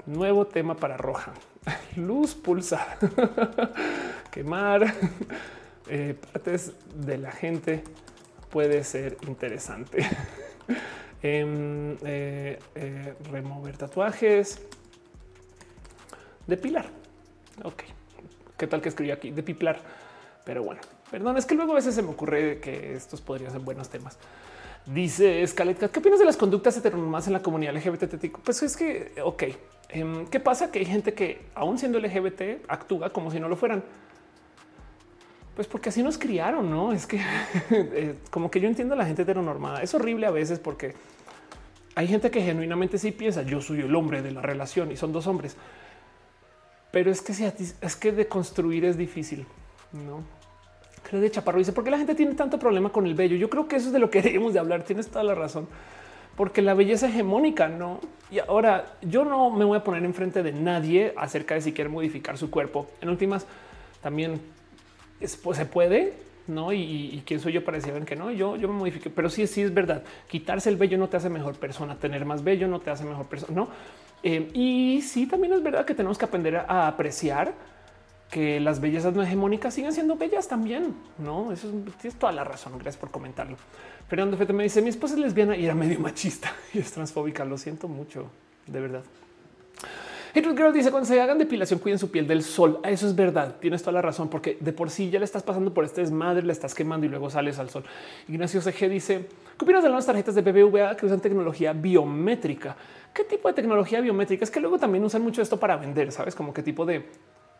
Nuevo 0.05 0.45
tema 0.45 0.75
para 0.75 0.97
Roja. 0.97 1.33
Luz 1.95 2.33
pulsar. 2.33 2.97
Quemar 4.31 4.93
eh, 5.87 6.15
partes 6.31 6.73
de 6.95 7.17
la 7.17 7.31
gente 7.31 7.83
puede 8.53 8.83
ser 8.83 9.17
interesante. 9.27 10.05
Em, 11.25 11.95
eh, 12.03 12.59
eh, 12.75 13.13
remover 13.31 13.77
tatuajes, 13.77 14.59
depilar. 16.45 16.85
Ok, 17.63 17.83
qué 18.57 18.67
tal 18.67 18.81
que 18.81 18.89
escribí 18.89 19.09
aquí 19.11 19.31
depilar, 19.31 19.79
pero 20.43 20.63
bueno, 20.63 20.81
perdón, 21.09 21.37
es 21.37 21.45
que 21.45 21.55
luego 21.55 21.71
a 21.71 21.75
veces 21.75 21.95
se 21.95 22.01
me 22.01 22.09
ocurre 22.09 22.59
que 22.59 22.93
estos 22.93 23.21
podrían 23.21 23.53
ser 23.53 23.61
buenos 23.61 23.87
temas. 23.87 24.17
Dice 24.85 25.47
Scarlett, 25.47 25.89
¿qué 25.89 25.99
opinas 25.99 26.19
de 26.19 26.25
las 26.25 26.35
conductas 26.35 26.75
heteronormadas 26.75 27.27
en 27.27 27.33
la 27.33 27.41
comunidad 27.41 27.73
LGBT? 27.73 28.29
Pues 28.43 28.61
es 28.61 28.75
que, 28.75 29.13
ok, 29.23 29.43
em, 29.89 30.27
¿qué 30.27 30.41
pasa? 30.41 30.73
Que 30.73 30.79
hay 30.79 30.85
gente 30.85 31.13
que 31.13 31.39
aún 31.55 31.79
siendo 31.79 31.99
LGBT 31.99 32.65
actúa 32.67 33.13
como 33.13 33.31
si 33.31 33.39
no 33.39 33.47
lo 33.47 33.55
fueran. 33.55 33.81
Pues 35.55 35.67
porque 35.67 35.89
así 35.89 36.01
nos 36.01 36.17
criaron, 36.17 36.69
no 36.69 36.93
es 36.93 37.05
que 37.05 37.21
eh, 37.71 38.15
como 38.31 38.49
que 38.49 38.59
yo 38.59 38.67
entiendo 38.67 38.95
a 38.95 38.97
la 38.97 39.05
gente 39.05 39.21
heteronormada. 39.21 39.83
Es 39.83 39.93
horrible 39.93 40.25
a 40.25 40.31
veces 40.31 40.59
porque 40.59 40.95
hay 41.95 42.07
gente 42.07 42.31
que 42.31 42.41
genuinamente 42.41 42.97
sí 42.97 43.11
piensa 43.11 43.43
yo 43.43 43.61
soy 43.61 43.81
el 43.81 43.95
hombre 43.95 44.21
de 44.21 44.31
la 44.31 44.41
relación 44.41 44.91
y 44.91 44.97
son 44.97 45.13
dos 45.13 45.27
hombres. 45.27 45.55
Pero 46.91 47.11
es 47.11 47.21
que 47.21 47.33
si 47.33 47.43
es 47.45 47.95
que 47.95 48.11
de 48.11 48.27
construir 48.27 48.85
es 48.85 48.97
difícil, 48.97 49.45
no? 49.91 50.23
Creo 51.03 51.21
de 51.21 51.29
Chaparro 51.29 51.59
dice 51.59 51.73
por 51.73 51.83
qué 51.83 51.91
la 51.91 51.97
gente 51.97 52.15
tiene 52.15 52.33
tanto 52.33 52.57
problema 52.57 52.91
con 52.91 53.05
el 53.05 53.13
vello. 53.13 53.35
Yo 53.35 53.49
creo 53.49 53.67
que 53.67 53.75
eso 53.75 53.87
es 53.87 53.93
de 53.93 53.99
lo 53.99 54.09
que 54.09 54.21
debemos 54.23 54.53
de 54.53 54.59
hablar. 54.59 54.83
Tienes 54.83 55.07
toda 55.07 55.23
la 55.23 55.35
razón, 55.35 55.67
porque 56.35 56.61
la 56.61 56.73
belleza 56.73 57.07
hegemónica 57.07 57.67
no. 57.67 57.99
Y 58.31 58.39
ahora 58.39 58.97
yo 59.01 59.25
no 59.25 59.51
me 59.51 59.65
voy 59.65 59.77
a 59.77 59.83
poner 59.83 60.03
enfrente 60.03 60.41
de 60.41 60.53
nadie 60.53 61.13
acerca 61.17 61.55
de 61.55 61.61
si 61.61 61.73
quiere 61.73 61.89
modificar 61.89 62.37
su 62.37 62.49
cuerpo. 62.49 62.87
En 63.01 63.09
últimas, 63.09 63.45
también 64.01 64.41
pues, 65.41 65.57
se 65.57 65.65
puede, 65.65 66.13
no? 66.47 66.73
Y, 66.73 67.23
quién 67.25 67.39
soy 67.39 67.53
yo 67.53 67.63
para 67.63 67.77
decir 67.77 67.93
que 68.05 68.15
no, 68.15 68.31
yo, 68.31 68.55
yo 68.55 68.67
me 68.67 68.75
modifique, 68.75 69.09
pero 69.09 69.29
sí, 69.29 69.47
sí 69.47 69.61
es 69.61 69.73
verdad. 69.73 70.03
Quitarse 70.27 70.69
el 70.69 70.75
vello 70.75 70.97
no 70.97 71.07
te 71.09 71.17
hace 71.17 71.29
mejor 71.29 71.55
persona, 71.55 71.95
tener 71.95 72.25
más 72.25 72.43
vello 72.43 72.67
no 72.67 72.79
te 72.79 72.91
hace 72.91 73.03
mejor 73.03 73.25
persona, 73.27 73.53
no? 73.53 73.69
Eh, 74.23 74.49
y 74.53 75.01
sí, 75.01 75.27
también 75.27 75.53
es 75.53 75.63
verdad 75.63 75.85
que 75.85 75.93
tenemos 75.93 76.17
que 76.17 76.25
aprender 76.25 76.55
a 76.55 76.87
apreciar 76.87 77.53
que 78.33 78.59
las 78.59 78.79
bellezas 78.79 79.13
no 79.13 79.21
hegemónicas 79.21 79.75
siguen 79.75 79.93
siendo 79.93 80.15
bellas 80.15 80.47
también. 80.47 80.95
No, 81.19 81.51
eso 81.51 81.67
es, 81.67 81.95
tienes 81.97 82.17
toda 82.17 82.31
la 82.31 82.43
razón. 82.43 82.73
Gracias 82.73 82.97
por 82.97 83.11
comentarlo. 83.11 83.57
Fernando 84.09 84.37
Fete 84.37 84.53
me 84.53 84.63
dice: 84.63 84.81
Mi 84.81 84.89
esposa 84.89 85.13
es 85.13 85.19
lesbiana 85.19 85.55
y 85.55 85.65
era 85.65 85.75
medio 85.75 85.99
machista 85.99 86.51
y 86.73 86.79
es 86.79 86.91
transfóbica. 86.91 87.45
Lo 87.45 87.57
siento 87.59 87.87
mucho, 87.87 88.31
de 88.65 88.79
verdad. 88.79 89.03
Hitler 90.35 90.57
Girl 90.57 90.73
dice 90.73 90.89
cuando 90.89 91.05
se 91.05 91.21
hagan 91.21 91.37
depilación, 91.37 91.79
cuiden 91.79 91.99
su 91.99 92.09
piel 92.09 92.27
del 92.27 92.41
sol. 92.41 92.79
Eso 92.83 93.05
es 93.05 93.15
verdad. 93.15 93.57
Tienes 93.59 93.83
toda 93.83 93.91
la 93.91 94.01
razón, 94.01 94.29
porque 94.29 94.57
de 94.59 94.73
por 94.73 94.89
sí 94.89 95.11
ya 95.11 95.19
le 95.19 95.25
estás 95.25 95.43
pasando 95.43 95.71
por 95.73 95.85
este 95.85 96.01
desmadre, 96.01 96.41
le 96.41 96.51
estás 96.51 96.73
quemando 96.73 97.05
y 97.05 97.09
luego 97.09 97.29
sales 97.29 97.59
al 97.59 97.69
sol. 97.69 97.83
Ignacio 98.27 98.59
CG 98.59 98.89
dice: 98.89 99.27
¿Qué 99.57 99.63
opinas 99.63 99.83
de 99.83 99.89
las 99.89 100.07
tarjetas 100.07 100.33
de 100.33 100.41
BBVA 100.41 100.97
que 100.97 101.05
usan 101.05 101.19
tecnología 101.19 101.73
biométrica? 101.73 102.75
¿Qué 103.13 103.23
tipo 103.23 103.47
de 103.47 103.53
tecnología 103.53 104.01
biométrica? 104.01 104.43
Es 104.43 104.49
que 104.49 104.59
luego 104.59 104.79
también 104.79 105.03
usan 105.03 105.21
mucho 105.21 105.39
esto 105.39 105.59
para 105.59 105.77
vender, 105.77 106.11
sabes? 106.11 106.33
Como 106.33 106.51
qué 106.51 106.63
tipo 106.63 106.83
de 106.83 107.05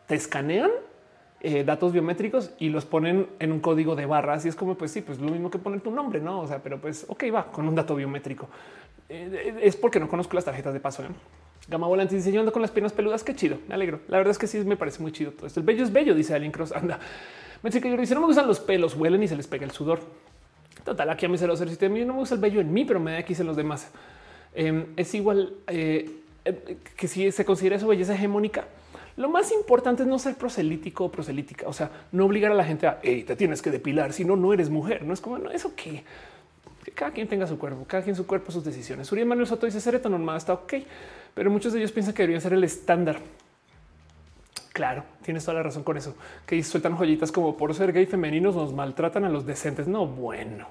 te 0.06 0.16
escanean 0.16 0.72
eh, 1.42 1.62
datos 1.62 1.92
biométricos 1.92 2.50
y 2.58 2.70
los 2.70 2.84
ponen 2.84 3.28
en 3.38 3.52
un 3.52 3.60
código 3.60 3.94
de 3.94 4.06
barras. 4.06 4.44
Y 4.46 4.48
es 4.48 4.56
como, 4.56 4.74
pues 4.74 4.90
sí, 4.90 5.00
pues 5.00 5.20
lo 5.20 5.30
mismo 5.30 5.48
que 5.48 5.58
poner 5.58 5.80
tu 5.80 5.92
nombre, 5.92 6.20
no? 6.20 6.40
O 6.40 6.48
sea, 6.48 6.60
pero 6.60 6.80
pues 6.80 7.06
ok, 7.08 7.22
va 7.32 7.52
con 7.52 7.68
un 7.68 7.76
dato 7.76 7.94
biométrico. 7.94 8.48
Eh, 9.08 9.60
es 9.62 9.76
porque 9.76 10.00
no 10.00 10.08
conozco 10.08 10.34
las 10.34 10.44
tarjetas 10.44 10.74
de 10.74 10.80
paso. 10.80 11.04
¿eh? 11.04 11.08
Gama 11.68 11.86
volante 11.86 12.14
dice 12.14 12.30
yo 12.30 12.40
ando 12.40 12.52
con 12.52 12.62
las 12.62 12.70
piernas 12.70 12.92
peludas. 12.92 13.24
Qué 13.24 13.34
chido. 13.34 13.58
Me 13.68 13.74
alegro. 13.74 14.00
La 14.08 14.18
verdad 14.18 14.32
es 14.32 14.38
que 14.38 14.46
sí 14.46 14.58
me 14.58 14.76
parece 14.76 15.00
muy 15.00 15.12
chido 15.12 15.32
todo 15.32 15.46
esto. 15.46 15.60
El 15.60 15.66
bello 15.66 15.82
es 15.82 15.92
bello, 15.92 16.14
dice 16.14 16.34
Alien 16.34 16.52
Cross. 16.52 16.72
Anda. 16.72 16.98
Me 17.62 17.70
dice 17.70 17.80
que 17.80 17.90
yo 17.90 17.96
dice 17.96 18.14
no 18.14 18.20
me 18.20 18.26
gustan 18.26 18.46
los 18.46 18.60
pelos, 18.60 18.94
huelen 18.94 19.22
y 19.22 19.28
se 19.28 19.36
les 19.36 19.46
pega 19.46 19.64
el 19.64 19.70
sudor. 19.70 20.00
Total, 20.84 21.08
aquí 21.08 21.24
a 21.24 21.30
mí 21.30 21.38
se 21.38 21.46
los 21.46 21.60
a 21.62 21.64
mí 21.64 22.04
no 22.04 22.12
me 22.12 22.18
gusta 22.18 22.34
el 22.34 22.40
bello 22.42 22.60
en 22.60 22.70
mí, 22.70 22.84
pero 22.84 23.00
me 23.00 23.12
da 23.12 23.18
aquí 23.18 23.34
en 23.38 23.46
los 23.46 23.56
demás. 23.56 23.88
Em, 24.54 24.84
es 24.96 25.14
igual 25.14 25.54
eh, 25.66 26.10
eh, 26.44 26.76
que 26.94 27.08
si 27.08 27.32
se 27.32 27.44
considera 27.46 27.78
su 27.78 27.86
belleza 27.86 28.14
hegemónica. 28.14 28.66
Lo 29.16 29.30
más 29.30 29.50
importante 29.52 30.02
es 30.02 30.08
no 30.08 30.18
ser 30.18 30.34
proselítico 30.34 31.04
o 31.04 31.10
proselítica, 31.10 31.66
o 31.66 31.72
sea, 31.72 31.90
no 32.12 32.26
obligar 32.26 32.50
a 32.50 32.54
la 32.54 32.64
gente 32.64 32.86
a 32.86 33.00
te 33.00 33.36
tienes 33.36 33.62
que 33.62 33.70
depilar, 33.70 34.12
si 34.12 34.24
no, 34.24 34.36
no 34.36 34.52
eres 34.52 34.68
mujer. 34.68 35.04
No 35.04 35.14
es 35.14 35.20
como 35.22 35.38
no, 35.38 35.50
eso 35.50 35.74
que 35.74 36.04
cada 36.94 37.10
quien 37.10 37.28
tenga 37.28 37.46
su 37.46 37.58
cuerpo, 37.58 37.84
cada 37.86 38.02
quien 38.02 38.16
su 38.16 38.26
cuerpo, 38.26 38.52
sus 38.52 38.64
decisiones. 38.64 39.10
Uriel 39.10 39.26
Manuel 39.26 39.46
Soto 39.46 39.66
dice 39.66 39.80
ser 39.80 40.00
normal 40.08 40.36
está 40.36 40.52
ok 40.52 40.74
pero 41.34 41.50
muchos 41.50 41.72
de 41.72 41.80
ellos 41.80 41.92
piensan 41.92 42.14
que 42.14 42.22
debería 42.22 42.40
ser 42.40 42.52
el 42.52 42.64
estándar. 42.64 43.18
Claro, 44.72 45.04
tienes 45.22 45.44
toda 45.44 45.56
la 45.56 45.62
razón 45.64 45.82
con 45.82 45.96
eso. 45.96 46.16
Que 46.46 46.62
sueltan 46.62 46.96
joyitas 46.96 47.32
como 47.32 47.56
por 47.56 47.74
ser 47.74 47.92
gay 47.92 48.06
femeninos 48.06 48.54
nos 48.54 48.72
maltratan 48.72 49.24
a 49.24 49.28
los 49.28 49.44
decentes. 49.44 49.86
No, 49.86 50.06
bueno. 50.06 50.68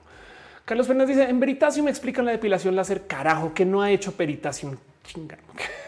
Carlos 0.65 0.87
Fernández 0.87 1.17
dice 1.17 1.29
en 1.29 1.39
Veritasium 1.39 1.89
explican 1.89 2.25
la 2.25 2.31
depilación 2.31 2.75
láser. 2.75 3.05
Carajo, 3.07 3.53
que 3.53 3.65
no 3.65 3.81
ha 3.81 3.91
hecho 3.91 4.13
Veritasium. 4.17 4.77
Chinga. 5.03 5.37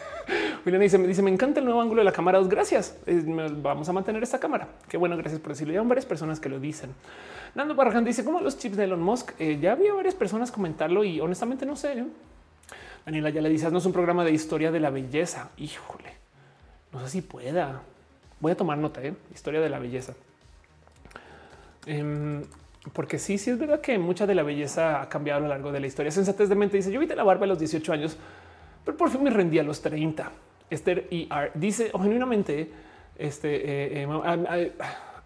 William 0.66 0.82
dice, 0.82 0.98
me 0.98 1.06
dice, 1.06 1.22
me 1.22 1.30
encanta 1.30 1.60
el 1.60 1.66
nuevo 1.66 1.80
ángulo 1.80 2.00
de 2.00 2.04
la 2.04 2.12
cámara. 2.12 2.40
Gracias. 2.40 2.98
Vamos 3.06 3.88
a 3.88 3.92
mantener 3.92 4.22
esta 4.22 4.38
cámara. 4.38 4.68
Qué 4.88 4.96
bueno, 4.96 5.16
gracias 5.16 5.40
por 5.40 5.52
decirlo. 5.52 5.72
Ya 5.72 5.80
hay 5.80 5.86
varias 5.86 6.04
personas 6.04 6.40
que 6.40 6.48
lo 6.48 6.58
dicen. 6.58 6.90
Nando 7.56 7.74
Barragán 7.74 8.04
dice, 8.04 8.22
¿cómo 8.22 8.38
los 8.42 8.58
chips 8.58 8.76
de 8.76 8.84
Elon 8.84 9.00
Musk? 9.00 9.32
Eh, 9.38 9.58
ya 9.58 9.72
había 9.72 9.94
varias 9.94 10.14
personas 10.14 10.52
comentarlo 10.52 11.04
y 11.04 11.20
honestamente 11.20 11.64
no 11.64 11.74
sé. 11.74 12.00
¿eh? 12.00 12.04
Daniela 13.06 13.30
ya 13.30 13.40
le 13.40 13.48
dice, 13.48 13.70
no 13.70 13.78
es 13.78 13.86
un 13.86 13.94
programa 13.94 14.24
de 14.24 14.32
historia 14.32 14.70
de 14.70 14.78
la 14.78 14.90
belleza. 14.90 15.48
Híjole, 15.56 16.12
no 16.92 17.00
sé 17.00 17.08
si 17.08 17.22
pueda. 17.22 17.80
Voy 18.40 18.52
a 18.52 18.56
tomar 18.58 18.76
nota, 18.76 19.02
¿eh? 19.02 19.14
historia 19.34 19.62
de 19.62 19.70
la 19.70 19.78
belleza. 19.78 20.12
Em, 21.86 22.42
porque 22.92 23.18
sí, 23.18 23.38
sí 23.38 23.48
es 23.48 23.58
verdad 23.58 23.80
que 23.80 23.98
mucha 23.98 24.26
de 24.26 24.34
la 24.34 24.42
belleza 24.42 25.00
ha 25.00 25.08
cambiado 25.08 25.38
a 25.38 25.40
lo 25.40 25.48
largo 25.48 25.72
de 25.72 25.80
la 25.80 25.86
historia. 25.86 26.12
Sensatez 26.12 26.50
de 26.50 26.56
mente 26.56 26.76
dice, 26.76 26.92
yo 26.92 27.00
vi 27.00 27.06
la 27.06 27.24
barba 27.24 27.44
a 27.44 27.48
los 27.48 27.58
18 27.58 27.90
años, 27.90 28.18
pero 28.84 28.98
por 28.98 29.08
fin 29.08 29.22
me 29.22 29.30
rendí 29.30 29.58
a 29.58 29.62
los 29.62 29.80
30. 29.80 30.30
Esther 30.68 31.08
ER 31.10 31.52
dice 31.54 31.88
o 31.94 32.00
genuinamente, 32.00 32.70
este, 33.16 34.02
eh, 34.02 34.02
eh, 34.02 34.72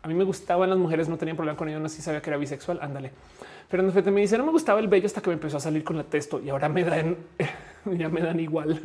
a, 0.03 0.09
mí 0.09 0.15
me 0.15 0.25
gustaban 0.25 0.71
las 0.71 0.79
mujeres, 0.79 1.09
no 1.09 1.17
tenía 1.17 1.35
problema 1.35 1.57
con 1.57 1.69
ellos, 1.69 1.81
no 1.81 1.89
si 1.89 2.03
sabía 2.03 2.21
que 2.21 2.31
era 2.31 2.37
bisexual, 2.37 2.79
ándale. 2.83 3.11
Pero 3.69 3.83
en 3.83 3.89
efecto 3.89 4.11
me 4.11 4.21
dice, 4.21 4.37
no 4.37 4.45
me 4.45 4.53
gustaba 4.53 4.81
el 4.81 4.89
bello 4.89 5.07
hasta 5.07 5.21
que 5.21 5.31
me 5.31 5.35
empezó 5.35 5.59
a 5.59 5.61
salir 5.61 5.85
con 5.85 5.97
la 5.97 6.05
testo 6.05 6.41
y 6.41 6.51
ahora 6.51 6.69
me 6.69 6.85
dan, 6.85 7.17
ya 7.85 8.09
me 8.09 8.21
dan 8.21 8.41
igual. 8.41 8.81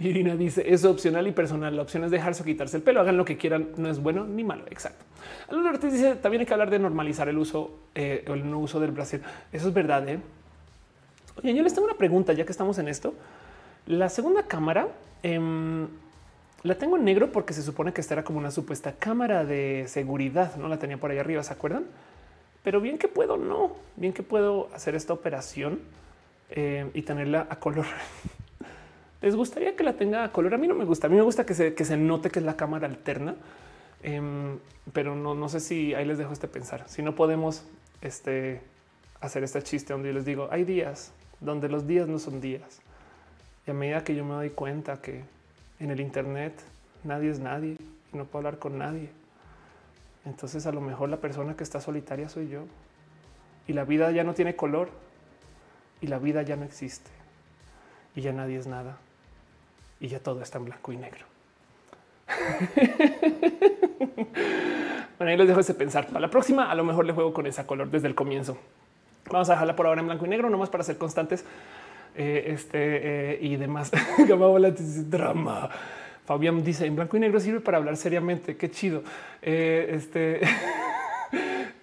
Irina 0.00 0.36
dice, 0.36 0.64
es 0.66 0.84
opcional 0.84 1.26
y 1.26 1.32
personal. 1.32 1.76
La 1.76 1.82
opción 1.82 2.04
es 2.04 2.10
dejarse 2.10 2.42
o 2.42 2.46
quitarse 2.46 2.78
el 2.78 2.82
pelo, 2.82 3.00
hagan 3.00 3.16
lo 3.16 3.24
que 3.24 3.36
quieran, 3.36 3.68
no 3.76 3.90
es 3.90 3.98
bueno 3.98 4.24
ni 4.24 4.44
malo. 4.44 4.64
Exacto. 4.70 5.04
Alonso 5.48 5.68
Ortiz 5.68 5.92
dice, 5.92 6.14
también 6.16 6.40
hay 6.40 6.46
que 6.46 6.54
hablar 6.54 6.70
de 6.70 6.78
normalizar 6.78 7.28
el 7.28 7.38
uso 7.38 7.78
eh, 7.94 8.24
o 8.28 8.32
el 8.32 8.50
no 8.50 8.58
uso 8.58 8.80
del 8.80 8.92
Brasil. 8.92 9.20
Eso 9.52 9.68
es 9.68 9.74
verdad. 9.74 10.08
¿eh? 10.08 10.18
Oye, 11.36 11.54
yo 11.54 11.62
les 11.62 11.74
tengo 11.74 11.86
una 11.86 11.96
pregunta, 11.96 12.32
ya 12.32 12.44
que 12.44 12.52
estamos 12.52 12.78
en 12.78 12.88
esto. 12.88 13.14
La 13.86 14.08
segunda 14.08 14.44
cámara 14.44 14.88
Em, 15.22 15.86
la 16.62 16.76
tengo 16.76 16.96
en 16.96 17.04
negro 17.04 17.32
porque 17.32 17.52
se 17.52 17.62
supone 17.62 17.92
que 17.92 18.00
esta 18.00 18.14
era 18.14 18.24
como 18.24 18.38
una 18.38 18.50
supuesta 18.50 18.92
cámara 18.92 19.44
de 19.44 19.84
seguridad. 19.88 20.56
No 20.56 20.68
la 20.68 20.78
tenía 20.78 20.98
por 20.98 21.10
ahí 21.10 21.18
arriba, 21.18 21.42
¿se 21.42 21.52
acuerdan? 21.52 21.84
Pero 22.62 22.80
bien 22.80 22.98
que 22.98 23.08
puedo, 23.08 23.36
no, 23.36 23.76
bien 23.96 24.12
que 24.12 24.22
puedo 24.22 24.68
hacer 24.74 24.94
esta 24.94 25.12
operación 25.12 25.80
em, 26.50 26.90
y 26.94 27.02
tenerla 27.02 27.46
a 27.50 27.56
color. 27.56 27.86
Les 29.22 29.34
gustaría 29.34 29.76
que 29.76 29.84
la 29.84 29.94
tenga 29.94 30.24
a 30.24 30.32
color. 30.32 30.54
A 30.54 30.58
mí 30.58 30.68
no 30.68 30.74
me 30.74 30.84
gusta. 30.84 31.06
A 31.06 31.10
mí 31.10 31.16
me 31.16 31.22
gusta 31.22 31.44
que 31.44 31.54
se, 31.54 31.74
que 31.74 31.84
se 31.84 31.96
note 31.96 32.30
que 32.30 32.38
es 32.38 32.44
la 32.44 32.56
cámara 32.56 32.86
alterna, 32.86 33.34
em, 34.02 34.58
pero 34.92 35.14
no, 35.14 35.34
no 35.34 35.48
sé 35.48 35.60
si 35.60 35.94
ahí 35.94 36.04
les 36.04 36.18
dejo 36.18 36.32
este 36.32 36.48
pensar. 36.48 36.84
Si 36.88 37.02
no 37.02 37.14
podemos 37.14 37.64
este, 38.02 38.60
hacer 39.22 39.44
este 39.44 39.62
chiste 39.62 39.92
donde 39.92 40.08
yo 40.08 40.14
les 40.14 40.24
digo 40.24 40.48
hay 40.50 40.64
días 40.64 41.12
donde 41.40 41.68
los 41.68 41.86
días 41.86 42.08
no 42.08 42.18
son 42.18 42.40
días 42.40 42.80
y 43.66 43.70
a 43.70 43.74
medida 43.74 44.04
que 44.04 44.14
yo 44.14 44.24
me 44.24 44.34
doy 44.34 44.50
cuenta 44.50 45.00
que 45.00 45.22
en 45.82 45.90
el 45.90 46.00
Internet 46.00 46.54
nadie 47.02 47.30
es 47.30 47.40
nadie 47.40 47.76
y 48.12 48.16
no 48.16 48.24
puedo 48.24 48.46
hablar 48.46 48.60
con 48.60 48.78
nadie, 48.78 49.10
entonces 50.24 50.66
a 50.66 50.72
lo 50.72 50.80
mejor 50.80 51.08
la 51.08 51.16
persona 51.16 51.56
que 51.56 51.64
está 51.64 51.80
solitaria 51.80 52.28
soy 52.28 52.48
yo. 52.48 52.64
Y 53.66 53.72
la 53.72 53.84
vida 53.84 54.10
ya 54.10 54.24
no 54.24 54.34
tiene 54.34 54.56
color 54.56 54.90
y 56.00 56.08
la 56.08 56.18
vida 56.18 56.42
ya 56.42 56.56
no 56.56 56.64
existe 56.64 57.10
y 58.14 58.20
ya 58.20 58.32
nadie 58.32 58.58
es 58.58 58.66
nada 58.66 58.98
y 60.00 60.08
ya 60.08 60.18
todo 60.18 60.42
está 60.42 60.58
en 60.58 60.64
blanco 60.66 60.92
y 60.92 60.96
negro. 60.96 61.26
bueno, 65.18 65.30
ahí 65.30 65.36
les 65.36 65.48
dejo 65.48 65.60
ese 65.60 65.74
pensar. 65.74 66.06
Para 66.06 66.20
la 66.20 66.30
próxima, 66.30 66.70
a 66.70 66.74
lo 66.74 66.84
mejor 66.84 67.04
le 67.06 67.12
juego 67.12 67.32
con 67.32 67.46
esa 67.46 67.66
color 67.66 67.90
desde 67.90 68.08
el 68.08 68.14
comienzo. 68.14 68.58
Vamos 69.30 69.48
a 69.48 69.52
dejarla 69.52 69.76
por 69.76 69.86
ahora 69.86 70.00
en 70.00 70.06
blanco 70.06 70.26
y 70.26 70.28
negro, 70.28 70.50
nomás 70.50 70.70
para 70.70 70.82
ser 70.82 70.98
constantes. 70.98 71.44
Eh, 72.16 72.44
este 72.48 72.78
eh, 72.78 73.38
y 73.40 73.56
demás. 73.56 73.90
drama. 75.08 75.70
Fabián 76.24 76.62
dice 76.62 76.86
en 76.86 76.94
blanco 76.94 77.16
y 77.16 77.20
negro 77.20 77.40
sirve 77.40 77.60
para 77.60 77.78
hablar 77.78 77.96
seriamente. 77.96 78.56
Qué 78.56 78.70
chido. 78.70 79.02
Eh, 79.40 79.92
este 79.94 80.40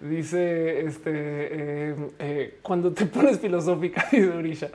dice 0.00 0.86
este 0.86 1.94
cuando 2.62 2.92
te 2.92 3.06
pones 3.06 3.40
filosófica, 3.40 4.06
dice 4.12 4.28
Urisha. 4.28 4.70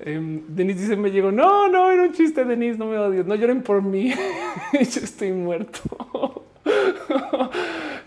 Em, 0.00 0.42
Denise 0.48 0.80
dice: 0.80 0.96
Me 0.96 1.10
llegó. 1.10 1.32
No, 1.32 1.68
no 1.68 1.90
era 1.90 2.02
un 2.02 2.12
chiste. 2.12 2.44
Denise, 2.44 2.78
no 2.78 2.86
me 2.86 2.98
odies. 2.98 3.26
No 3.26 3.34
lloren 3.34 3.62
por 3.62 3.82
mí. 3.82 4.12
Yo 4.72 4.80
estoy 4.80 5.32
muerto. 5.32 6.44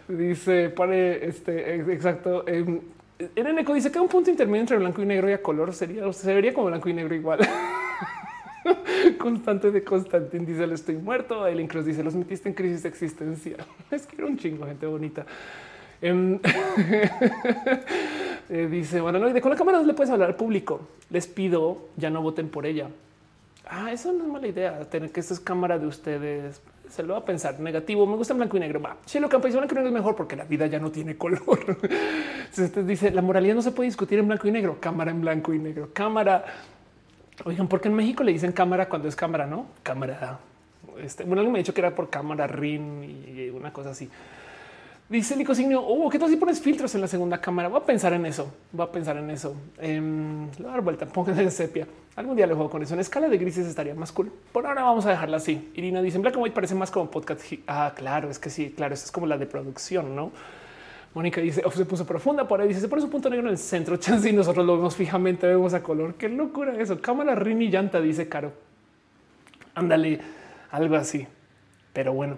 dice: 0.07 0.69
Pare 0.69 1.27
este 1.27 1.75
exacto. 1.91 2.47
Em, 2.47 2.81
en 3.19 3.59
eco 3.59 3.73
dice 3.73 3.91
que 3.91 3.99
un 3.99 4.07
punto 4.07 4.29
intermedio 4.29 4.61
entre 4.61 4.77
blanco 4.77 5.01
y 5.01 5.05
negro 5.05 5.29
y 5.29 5.33
a 5.33 5.41
color 5.41 5.73
sería, 5.73 6.11
se 6.13 6.33
vería 6.33 6.53
como 6.53 6.67
blanco 6.67 6.89
y 6.89 6.93
negro 6.93 7.15
igual. 7.15 7.39
Constante 9.17 9.71
de 9.71 9.83
Constantin 9.83 10.45
dice: 10.45 10.67
Le 10.67 10.75
estoy 10.75 10.97
muerto. 10.97 11.47
El 11.47 11.65
Cross 11.67 11.85
dice: 11.85 12.03
Los 12.03 12.15
metiste 12.15 12.49
en 12.49 12.55
crisis 12.55 12.85
existencial. 12.85 13.65
Es 13.91 14.05
que 14.05 14.17
era 14.17 14.25
un 14.25 14.37
chingo, 14.37 14.65
gente 14.65 14.85
bonita. 14.85 15.25
Em, 16.01 16.39
eh, 18.49 18.67
dice: 18.69 19.01
Bueno, 19.01 19.19
no, 19.19 19.31
de 19.31 19.41
con 19.41 19.51
la 19.51 19.57
cámara 19.57 19.81
le 19.81 19.93
puedes 19.93 20.11
hablar 20.11 20.29
al 20.29 20.35
público. 20.35 20.81
Les 21.09 21.27
pido 21.27 21.87
ya 21.95 22.09
no 22.09 22.21
voten 22.21 22.49
por 22.49 22.65
ella. 22.65 22.89
Ah, 23.69 23.91
eso 23.91 24.13
no 24.13 24.25
es 24.25 24.29
mala 24.29 24.47
idea. 24.47 24.79
Tener 24.89 25.11
que 25.11 25.19
esta 25.19 25.33
es 25.33 25.39
cámara 25.39 25.79
de 25.79 25.87
ustedes 25.87 26.61
se 26.90 27.03
lo 27.03 27.14
va 27.14 27.19
a 27.19 27.25
pensar 27.25 27.59
negativo. 27.59 28.06
Me 28.06 28.16
gusta 28.16 28.33
blanco 28.33 28.57
y 28.57 28.59
negro. 28.59 28.82
Va, 28.82 28.98
si 29.06 29.19
lo 29.19 29.30
que 29.30 29.38
blanco 29.38 29.57
y 29.57 29.59
negro 29.59 29.88
es 29.88 29.91
mejor 29.91 30.16
porque 30.16 30.35
la 30.35 30.45
vida 30.45 30.67
ya 30.67 30.80
no 30.80 30.91
tiene 30.91 31.17
color. 31.17 31.41
Usted 32.51 32.83
dice 32.85 33.11
la 33.11 33.22
moralidad 33.22 33.56
no 33.56 33.61
se 33.61 33.72
puede 33.72 33.88
discutir 33.88 34.19
en 34.19 34.27
blanco 34.27 34.48
y 34.48 34.51
negro. 34.51 34.77
Cámara 34.80 35.11
en 35.11 35.22
blanco 35.22 35.53
y 35.53 35.59
negro. 35.59 35.90
Cámara. 35.93 36.45
Oigan, 37.45 37.67
porque 37.67 37.88
en 37.88 37.95
México 37.95 38.24
le 38.24 38.32
dicen 38.32 38.51
cámara 38.51 38.90
cuando 38.90 39.07
es 39.07 39.16
cámara, 39.16 39.45
no 39.45 39.67
cámara. 39.83 40.40
Este, 40.99 41.24
bueno, 41.24 41.41
alguien 41.41 41.53
me 41.53 41.59
ha 41.59 41.61
dicho 41.61 41.74
que 41.74 41.82
era 41.82 41.93
por 41.93 42.09
cámara 42.09 42.48
RIN 42.48 43.03
y 43.03 43.49
una 43.49 43.72
cosa 43.72 43.91
así. 43.91 44.09
Dice 45.10 45.36
el 45.36 45.56
Signo, 45.56 45.80
oh, 45.80 46.10
¿qué 46.10 46.19
tal 46.19 46.30
si 46.30 46.36
pones 46.36 46.60
filtros 46.60 46.94
en 46.94 47.00
la 47.00 47.08
segunda 47.08 47.40
cámara? 47.40 47.69
Voy 47.69 47.80
a 47.80 47.86
pensar 47.86 48.11
en 48.11 48.26
eso, 48.26 48.52
voy 48.74 48.86
a 48.86 48.92
pensar 48.92 49.16
en 49.16 49.30
eso. 49.30 49.56
Eh, 49.80 50.02
voy 50.02 50.68
a 50.68 50.72
dar 50.72 50.82
vuelta, 50.82 51.06
pónganse 51.06 51.44
en 51.44 51.52
sepia. 51.52 51.88
Algún 52.18 52.36
día 52.36 52.45
le 52.45 52.53
juego 52.53 52.69
con 52.69 52.84
eso. 52.84 52.94
En 52.94 53.00
escala 53.00 53.30
de 53.30 53.38
grises 53.38 53.66
estaría 53.66 53.95
más 53.95 54.11
cool. 54.11 54.30
Por 54.52 54.66
ahora 54.66 54.84
vamos 54.84 55.06
a 55.06 55.11
dejarla 55.11 55.38
así. 55.38 55.72
Irina 55.76 56.02
dice, 56.02 56.18
en 56.18 56.24
Black 56.24 56.34
and 56.34 56.44
White 56.44 56.53
parece 56.53 56.76
más 56.76 56.92
como 56.92 57.10
podcast. 57.10 57.42
Ah, 57.68 57.94
claro, 57.95 58.30
es 58.30 58.38
que 58.38 58.50
sí, 58.50 58.74
claro, 58.76 58.95
esa 58.95 59.06
es 59.06 59.11
como 59.11 59.27
la 59.27 59.38
de 59.38 59.45
producción, 59.45 60.14
¿no? 60.14 60.32
Mónica 61.14 61.40
dice, 61.40 61.61
oh, 61.64 61.72
se 61.72 61.86
puso 61.86 62.06
profunda 62.06 62.45
por 62.45 62.60
ahí. 62.60 62.68
Dice, 62.68 62.82
se 62.82 62.90
pone 62.90 63.02
su 63.02 63.10
punto 63.10 63.30
negro 63.30 63.48
en 63.48 63.53
el 63.53 63.58
centro. 63.58 63.95
Chance 63.98 64.30
y 64.30 64.34
nosotros 64.34 64.66
lo 64.66 64.76
vemos 64.76 64.94
fijamente, 64.98 65.48
vemos 65.48 65.74
a 65.74 65.82
color. 65.82 66.16
Qué 66.16 66.27
locura 66.27 66.76
eso. 66.82 67.00
Cámara, 67.00 67.34
rin 67.34 67.61
y 67.61 67.69
llanta, 67.69 68.02
dice 68.02 68.27
Caro. 68.27 68.52
Ándale, 69.74 70.19
algo 70.69 70.98
así. 70.98 71.26
Pero 71.94 72.11
bueno. 72.11 72.38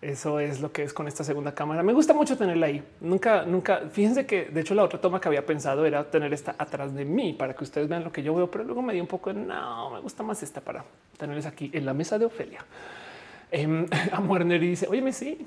Eso 0.00 0.38
es 0.38 0.60
lo 0.60 0.70
que 0.70 0.84
es 0.84 0.92
con 0.92 1.08
esta 1.08 1.24
segunda 1.24 1.52
cámara. 1.52 1.82
Me 1.82 1.92
gusta 1.92 2.14
mucho 2.14 2.36
tenerla 2.36 2.66
ahí. 2.66 2.82
Nunca, 3.00 3.44
nunca. 3.44 3.82
Fíjense 3.90 4.26
que 4.26 4.44
de 4.44 4.60
hecho 4.60 4.74
la 4.74 4.84
otra 4.84 5.00
toma 5.00 5.20
que 5.20 5.26
había 5.26 5.44
pensado 5.44 5.84
era 5.84 6.08
tener 6.08 6.32
esta 6.32 6.54
atrás 6.56 6.94
de 6.94 7.04
mí 7.04 7.32
para 7.32 7.54
que 7.54 7.64
ustedes 7.64 7.88
vean 7.88 8.04
lo 8.04 8.12
que 8.12 8.22
yo 8.22 8.34
veo, 8.34 8.48
pero 8.48 8.62
luego 8.62 8.80
me 8.80 8.92
dio 8.92 9.02
un 9.02 9.08
poco 9.08 9.32
no, 9.32 9.90
me 9.90 10.00
gusta 10.00 10.22
más 10.22 10.42
esta 10.42 10.60
para 10.60 10.84
tenerles 11.16 11.46
aquí 11.46 11.70
en 11.72 11.84
la 11.84 11.94
mesa 11.94 12.18
de 12.18 12.26
Ofelia. 12.26 12.64
Eh, 13.50 13.86
a 14.12 14.20
Werner 14.20 14.60
dice: 14.60 14.86
Oye, 14.88 15.12
sí. 15.12 15.46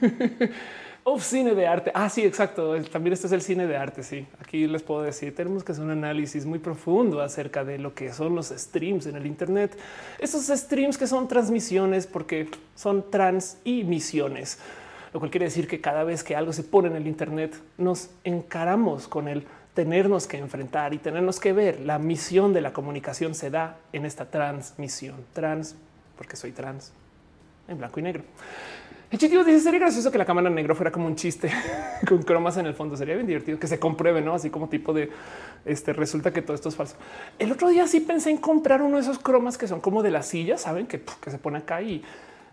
Of 1.08 1.22
cine 1.22 1.54
de 1.54 1.68
arte. 1.68 1.92
Ah, 1.94 2.08
sí, 2.08 2.24
exacto. 2.24 2.74
También 2.90 3.12
este 3.12 3.28
es 3.28 3.32
el 3.32 3.40
cine 3.40 3.68
de 3.68 3.76
arte. 3.76 4.02
Sí, 4.02 4.26
aquí 4.40 4.66
les 4.66 4.82
puedo 4.82 5.02
decir, 5.02 5.32
tenemos 5.36 5.62
que 5.62 5.70
hacer 5.70 5.84
un 5.84 5.92
análisis 5.92 6.44
muy 6.44 6.58
profundo 6.58 7.20
acerca 7.20 7.64
de 7.64 7.78
lo 7.78 7.94
que 7.94 8.12
son 8.12 8.34
los 8.34 8.48
streams 8.48 9.06
en 9.06 9.14
el 9.14 9.24
Internet. 9.24 9.78
Esos 10.18 10.48
streams 10.48 10.98
que 10.98 11.06
son 11.06 11.28
transmisiones 11.28 12.08
porque 12.08 12.48
son 12.74 13.08
trans 13.08 13.58
y 13.62 13.84
misiones, 13.84 14.58
lo 15.14 15.20
cual 15.20 15.30
quiere 15.30 15.46
decir 15.46 15.68
que 15.68 15.80
cada 15.80 16.02
vez 16.02 16.24
que 16.24 16.34
algo 16.34 16.52
se 16.52 16.64
pone 16.64 16.88
en 16.88 16.96
el 16.96 17.06
Internet, 17.06 17.54
nos 17.78 18.10
encaramos 18.24 19.06
con 19.06 19.28
el 19.28 19.46
tenernos 19.74 20.26
que 20.26 20.38
enfrentar 20.38 20.92
y 20.92 20.98
tenernos 20.98 21.38
que 21.38 21.52
ver. 21.52 21.78
La 21.82 22.00
misión 22.00 22.52
de 22.52 22.62
la 22.62 22.72
comunicación 22.72 23.36
se 23.36 23.50
da 23.50 23.78
en 23.92 24.06
esta 24.06 24.28
transmisión 24.28 25.24
trans, 25.34 25.76
porque 26.16 26.34
soy 26.34 26.50
trans 26.50 26.92
en 27.68 27.78
blanco 27.78 28.00
y 28.00 28.02
negro. 28.02 28.24
El 29.18 29.46
dice 29.46 29.60
sería 29.60 29.80
gracioso 29.80 30.10
que 30.10 30.18
la 30.18 30.26
cámara 30.26 30.50
negro 30.50 30.74
fuera 30.74 30.92
como 30.92 31.06
un 31.06 31.16
chiste 31.16 31.50
con 32.06 32.22
cromas 32.22 32.58
en 32.58 32.66
el 32.66 32.74
fondo. 32.74 32.98
Sería 32.98 33.14
bien 33.14 33.26
divertido 33.26 33.58
que 33.58 33.66
se 33.66 33.78
compruebe, 33.78 34.20
no 34.20 34.34
así 34.34 34.50
como 34.50 34.68
tipo 34.68 34.92
de 34.92 35.08
este. 35.64 35.94
Resulta 35.94 36.34
que 36.34 36.42
todo 36.42 36.54
esto 36.54 36.68
es 36.68 36.76
falso. 36.76 36.96
El 37.38 37.50
otro 37.50 37.70
día 37.70 37.86
sí 37.86 38.00
pensé 38.00 38.28
en 38.28 38.36
comprar 38.36 38.82
uno 38.82 38.96
de 38.96 39.02
esos 39.02 39.18
cromas 39.18 39.56
que 39.56 39.68
son 39.68 39.80
como 39.80 40.02
de 40.02 40.10
la 40.10 40.22
silla, 40.22 40.58
saben 40.58 40.86
que, 40.86 41.00
se 41.26 41.38
pone 41.38 41.58
acá 41.58 41.80
y, 41.80 42.04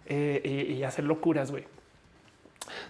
eh, 0.06 0.76
y, 0.78 0.84
hacer 0.84 1.04
locuras. 1.04 1.52
Güey. 1.52 1.66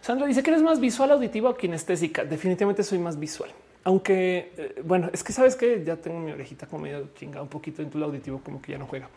Sandra 0.02 0.28
dice 0.28 0.44
que 0.44 0.52
eres 0.52 0.62
más 0.62 0.80
visual, 0.80 1.10
auditivo 1.10 1.50
o 1.50 1.58
kinestésica. 1.58 2.24
Definitivamente 2.26 2.84
soy 2.84 3.00
más 3.00 3.20
visual. 3.20 3.50
Aunque 3.86 4.52
eh, 4.56 4.82
bueno, 4.86 5.10
es 5.12 5.24
que 5.24 5.34
sabes 5.34 5.56
que 5.56 5.84
ya 5.84 5.96
tengo 5.96 6.20
mi 6.20 6.32
orejita 6.32 6.68
como 6.68 6.84
medio 6.84 7.10
chingada 7.18 7.42
un 7.42 7.50
poquito 7.50 7.82
en 7.82 7.90
tu 7.90 8.04
auditivo, 8.04 8.40
como 8.44 8.62
que 8.62 8.74
ya 8.74 8.78
no 8.78 8.86
juega. 8.86 9.10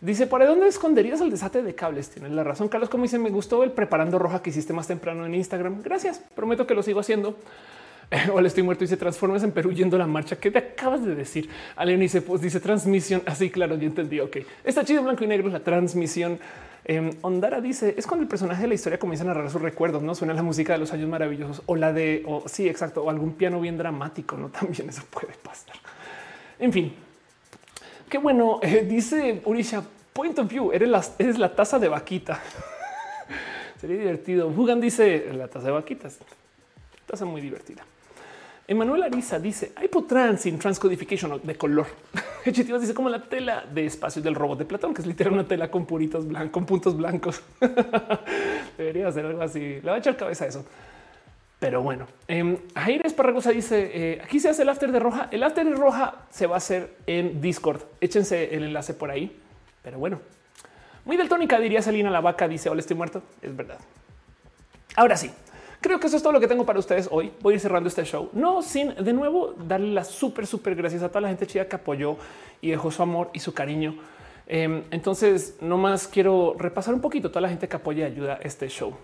Dice, 0.00 0.26
¿para 0.26 0.46
dónde 0.46 0.68
esconderías 0.68 1.20
el 1.20 1.30
desate 1.30 1.62
de 1.62 1.74
cables? 1.74 2.10
Tienes 2.10 2.32
la 2.32 2.44
razón, 2.44 2.68
Carlos. 2.68 2.90
Como 2.90 3.04
dice, 3.04 3.18
me 3.18 3.30
gustó 3.30 3.64
el 3.64 3.72
preparando 3.72 4.18
roja 4.18 4.42
que 4.42 4.50
hiciste 4.50 4.72
más 4.72 4.86
temprano 4.86 5.24
en 5.24 5.34
Instagram. 5.34 5.82
Gracias. 5.82 6.20
Prometo 6.34 6.66
que 6.66 6.74
lo 6.74 6.82
sigo 6.82 7.00
haciendo. 7.00 7.36
o 8.32 8.40
le 8.40 8.48
estoy 8.48 8.62
muerto 8.62 8.84
y 8.84 8.86
se 8.86 8.96
transforma 8.96 9.36
en 9.38 9.52
Perú 9.52 9.72
yendo 9.72 9.96
a 9.96 9.98
la 9.98 10.06
marcha. 10.06 10.36
¿Qué 10.36 10.50
te 10.50 10.58
acabas 10.58 11.04
de 11.04 11.14
decir? 11.14 11.48
Alien 11.76 12.00
dice, 12.00 12.22
pues 12.22 12.40
dice 12.40 12.60
transmisión. 12.60 13.22
Así, 13.26 13.50
claro, 13.50 13.76
ya 13.76 13.86
entendí. 13.86 14.20
Ok, 14.20 14.38
está 14.64 14.84
chido 14.84 15.02
blanco 15.02 15.24
y 15.24 15.26
negro 15.26 15.48
la 15.48 15.60
transmisión. 15.60 16.38
Eh, 16.88 17.10
Ondara 17.22 17.60
dice 17.60 17.94
es 17.96 18.06
cuando 18.06 18.22
el 18.22 18.28
personaje 18.28 18.62
de 18.62 18.68
la 18.68 18.74
historia 18.74 18.96
comienza 18.96 19.24
a 19.24 19.26
narrar 19.26 19.50
sus 19.50 19.60
recuerdos, 19.60 20.04
no 20.04 20.14
suena 20.14 20.34
la 20.34 20.44
música 20.44 20.72
de 20.72 20.78
los 20.78 20.92
años 20.92 21.08
maravillosos 21.08 21.62
o 21.66 21.74
la 21.74 21.92
de 21.92 22.22
o 22.26 22.44
sí, 22.46 22.68
exacto, 22.68 23.02
o 23.02 23.10
algún 23.10 23.32
piano 23.32 23.60
bien 23.60 23.76
dramático. 23.76 24.36
No 24.36 24.48
también 24.50 24.88
eso 24.88 25.02
puede 25.10 25.34
pasar. 25.42 25.74
En 26.58 26.72
fin, 26.72 26.94
bueno. 28.18 28.60
Eh, 28.66 28.84
dice 28.88 29.40
Urisha 29.44 29.82
point 30.12 30.38
of 30.38 30.48
view. 30.48 30.72
Eres 30.72 31.38
la, 31.38 31.54
taza 31.54 31.78
de 31.78 31.88
vaquita. 31.88 32.40
Sería 33.80 33.98
divertido. 33.98 34.48
Hugan 34.48 34.80
dice 34.80 35.32
la 35.32 35.48
taza 35.48 35.66
de 35.66 35.72
vaquitas. 35.72 36.18
Taza 37.06 37.24
muy 37.24 37.40
divertida. 37.40 37.84
Emanuel 38.68 39.04
Ariza 39.04 39.38
dice 39.38 39.72
hypotrans 39.80 40.40
sin 40.40 40.58
transcodification 40.58 41.40
de 41.42 41.54
color. 41.54 41.86
Hechitivas 42.44 42.80
dice 42.80 42.94
como 42.94 43.08
la 43.08 43.22
tela 43.22 43.64
de 43.72 43.86
espacios 43.86 44.24
del 44.24 44.34
robot 44.34 44.58
de 44.58 44.64
Platón, 44.64 44.92
que 44.92 45.02
es 45.02 45.06
literal 45.06 45.34
una 45.34 45.46
tela 45.46 45.70
con 45.70 45.86
puritos 45.86 46.26
blancos, 46.26 46.50
con 46.50 46.66
puntos 46.66 46.96
blancos. 46.96 47.42
Debería 48.76 49.12
ser 49.12 49.26
algo 49.26 49.42
así. 49.42 49.60
Le 49.60 49.90
va 49.90 49.94
a 49.94 49.98
echar 49.98 50.16
cabeza 50.16 50.46
a 50.46 50.48
eso. 50.48 50.64
Pero 51.58 51.82
bueno, 51.82 52.06
eh, 52.28 52.58
Jair 52.74 53.06
Esparragosa 53.06 53.50
dice 53.50 53.90
eh, 53.94 54.20
aquí 54.22 54.40
se 54.40 54.50
hace 54.50 54.62
el 54.62 54.68
after 54.68 54.92
de 54.92 54.98
roja. 54.98 55.28
El 55.30 55.42
after 55.42 55.64
de 55.64 55.74
roja 55.74 56.26
se 56.30 56.46
va 56.46 56.54
a 56.54 56.58
hacer 56.58 56.96
en 57.06 57.40
Discord. 57.40 57.82
Échense 58.00 58.54
el 58.54 58.64
enlace 58.64 58.92
por 58.94 59.10
ahí. 59.10 59.40
Pero 59.82 59.98
bueno, 59.98 60.20
muy 61.04 61.16
daltónica 61.16 61.58
diría 61.58 61.80
Salina 61.80 62.10
la 62.10 62.20
vaca. 62.20 62.46
Dice 62.46 62.68
hola, 62.68 62.80
estoy 62.80 62.96
muerto. 62.96 63.22
Es 63.40 63.56
verdad. 63.56 63.78
Ahora 64.96 65.16
sí, 65.16 65.30
Creo 65.80 66.00
que 66.00 66.06
eso 66.06 66.16
es 66.16 66.22
todo 66.22 66.32
lo 66.32 66.40
que 66.40 66.48
tengo 66.48 66.64
para 66.66 66.78
ustedes 66.78 67.08
hoy. 67.12 67.32
Voy 67.40 67.52
a 67.52 67.54
ir 67.54 67.60
cerrando 67.60 67.88
este 67.88 68.04
show, 68.04 68.30
no 68.32 68.62
sin 68.62 68.94
de 68.94 69.12
nuevo 69.12 69.54
darle 69.56 69.92
las 69.92 70.08
súper, 70.08 70.46
súper 70.46 70.74
gracias 70.74 71.02
a 71.02 71.08
toda 71.08 71.20
la 71.20 71.28
gente 71.28 71.46
chida 71.46 71.68
que 71.68 71.76
apoyó 71.76 72.16
y 72.60 72.70
dejó 72.70 72.90
su 72.90 73.02
amor 73.02 73.30
y 73.32 73.40
su 73.40 73.54
cariño. 73.54 73.94
Em, 74.48 74.84
entonces, 74.90 75.56
no 75.60 75.76
más 75.76 76.08
quiero 76.08 76.56
repasar 76.58 76.94
un 76.94 77.00
poquito 77.00 77.28
toda 77.30 77.42
la 77.42 77.48
gente 77.48 77.68
que 77.68 77.76
apoya 77.76 78.08
y 78.08 78.12
ayuda 78.12 78.34
a 78.34 78.36
este 78.38 78.68
show. 78.68 78.94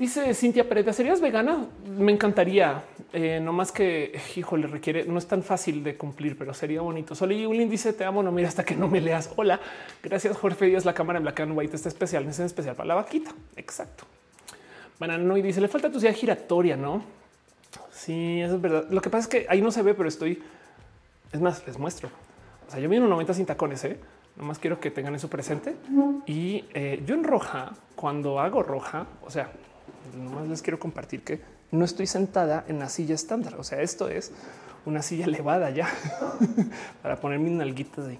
Dice 0.00 0.32
Cintia 0.32 0.66
Pérez, 0.66 0.96
¿serías 0.96 1.20
vegana? 1.20 1.66
Me 1.84 2.10
encantaría, 2.10 2.82
eh, 3.12 3.38
no 3.38 3.52
más 3.52 3.70
que, 3.70 4.18
hijo, 4.34 4.56
le 4.56 4.66
requiere, 4.66 5.04
no 5.04 5.18
es 5.18 5.26
tan 5.26 5.42
fácil 5.42 5.84
de 5.84 5.98
cumplir, 5.98 6.38
pero 6.38 6.54
sería 6.54 6.80
bonito. 6.80 7.14
Soli 7.14 7.44
Ulin 7.44 7.68
dice, 7.68 7.92
te 7.92 8.06
amo, 8.06 8.22
no 8.22 8.32
mira 8.32 8.48
hasta 8.48 8.64
que 8.64 8.74
no 8.74 8.88
me 8.88 9.02
leas. 9.02 9.30
Hola, 9.36 9.60
gracias 10.02 10.38
Jorge 10.38 10.64
Díaz, 10.64 10.86
la 10.86 10.94
cámara 10.94 11.18
en 11.18 11.24
Black 11.24 11.40
and 11.40 11.52
White 11.54 11.76
está 11.76 11.90
especial, 11.90 12.26
es 12.26 12.40
especial 12.40 12.74
para 12.76 12.86
la 12.86 12.94
vaquita. 12.94 13.34
Exacto. 13.56 14.04
Banano 14.98 15.36
y 15.36 15.42
dice 15.42 15.60
le 15.60 15.68
falta 15.68 15.92
tu 15.92 16.00
silla 16.00 16.14
giratoria, 16.14 16.78
no? 16.78 17.02
Sí, 17.92 18.40
eso 18.40 18.54
es 18.54 18.60
verdad. 18.62 18.86
Lo 18.88 19.02
que 19.02 19.10
pasa 19.10 19.24
es 19.24 19.28
que 19.28 19.46
ahí 19.50 19.60
no 19.60 19.70
se 19.70 19.82
ve, 19.82 19.92
pero 19.92 20.08
estoy. 20.08 20.42
Es 21.30 21.42
más, 21.42 21.66
les 21.66 21.78
muestro. 21.78 22.08
O 22.66 22.70
sea, 22.70 22.80
yo 22.80 22.90
en 22.90 23.06
90 23.06 23.34
sin 23.34 23.44
tacones, 23.44 23.84
¿eh? 23.84 23.98
Nomás 24.36 24.58
quiero 24.58 24.80
que 24.80 24.90
tengan 24.90 25.14
eso 25.14 25.28
presente. 25.28 25.76
Y 26.24 26.64
eh, 26.72 27.02
yo 27.04 27.14
en 27.14 27.22
roja, 27.22 27.74
cuando 27.94 28.40
hago 28.40 28.62
roja, 28.62 29.06
o 29.20 29.30
sea, 29.30 29.52
nomás 30.16 30.48
les 30.48 30.62
quiero 30.62 30.78
compartir 30.78 31.22
que 31.22 31.40
no 31.70 31.84
estoy 31.84 32.06
sentada 32.06 32.64
en 32.68 32.78
la 32.78 32.88
silla 32.88 33.14
estándar. 33.14 33.54
O 33.58 33.64
sea, 33.64 33.80
esto 33.82 34.08
es 34.08 34.32
una 34.86 35.02
silla 35.02 35.26
elevada 35.26 35.70
ya 35.70 35.88
para 37.02 37.20
poner 37.20 37.38
mis 37.38 37.52
nalguitas 37.52 38.06
ahí. 38.06 38.18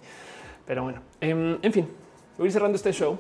Pero 0.67 0.85
bueno, 0.85 1.01
em, 1.21 1.59
en 1.63 1.73
fin, 1.73 1.89
voy 2.37 2.45
a 2.45 2.47
ir 2.47 2.53
cerrando 2.53 2.77
este 2.77 2.93
show. 2.93 3.19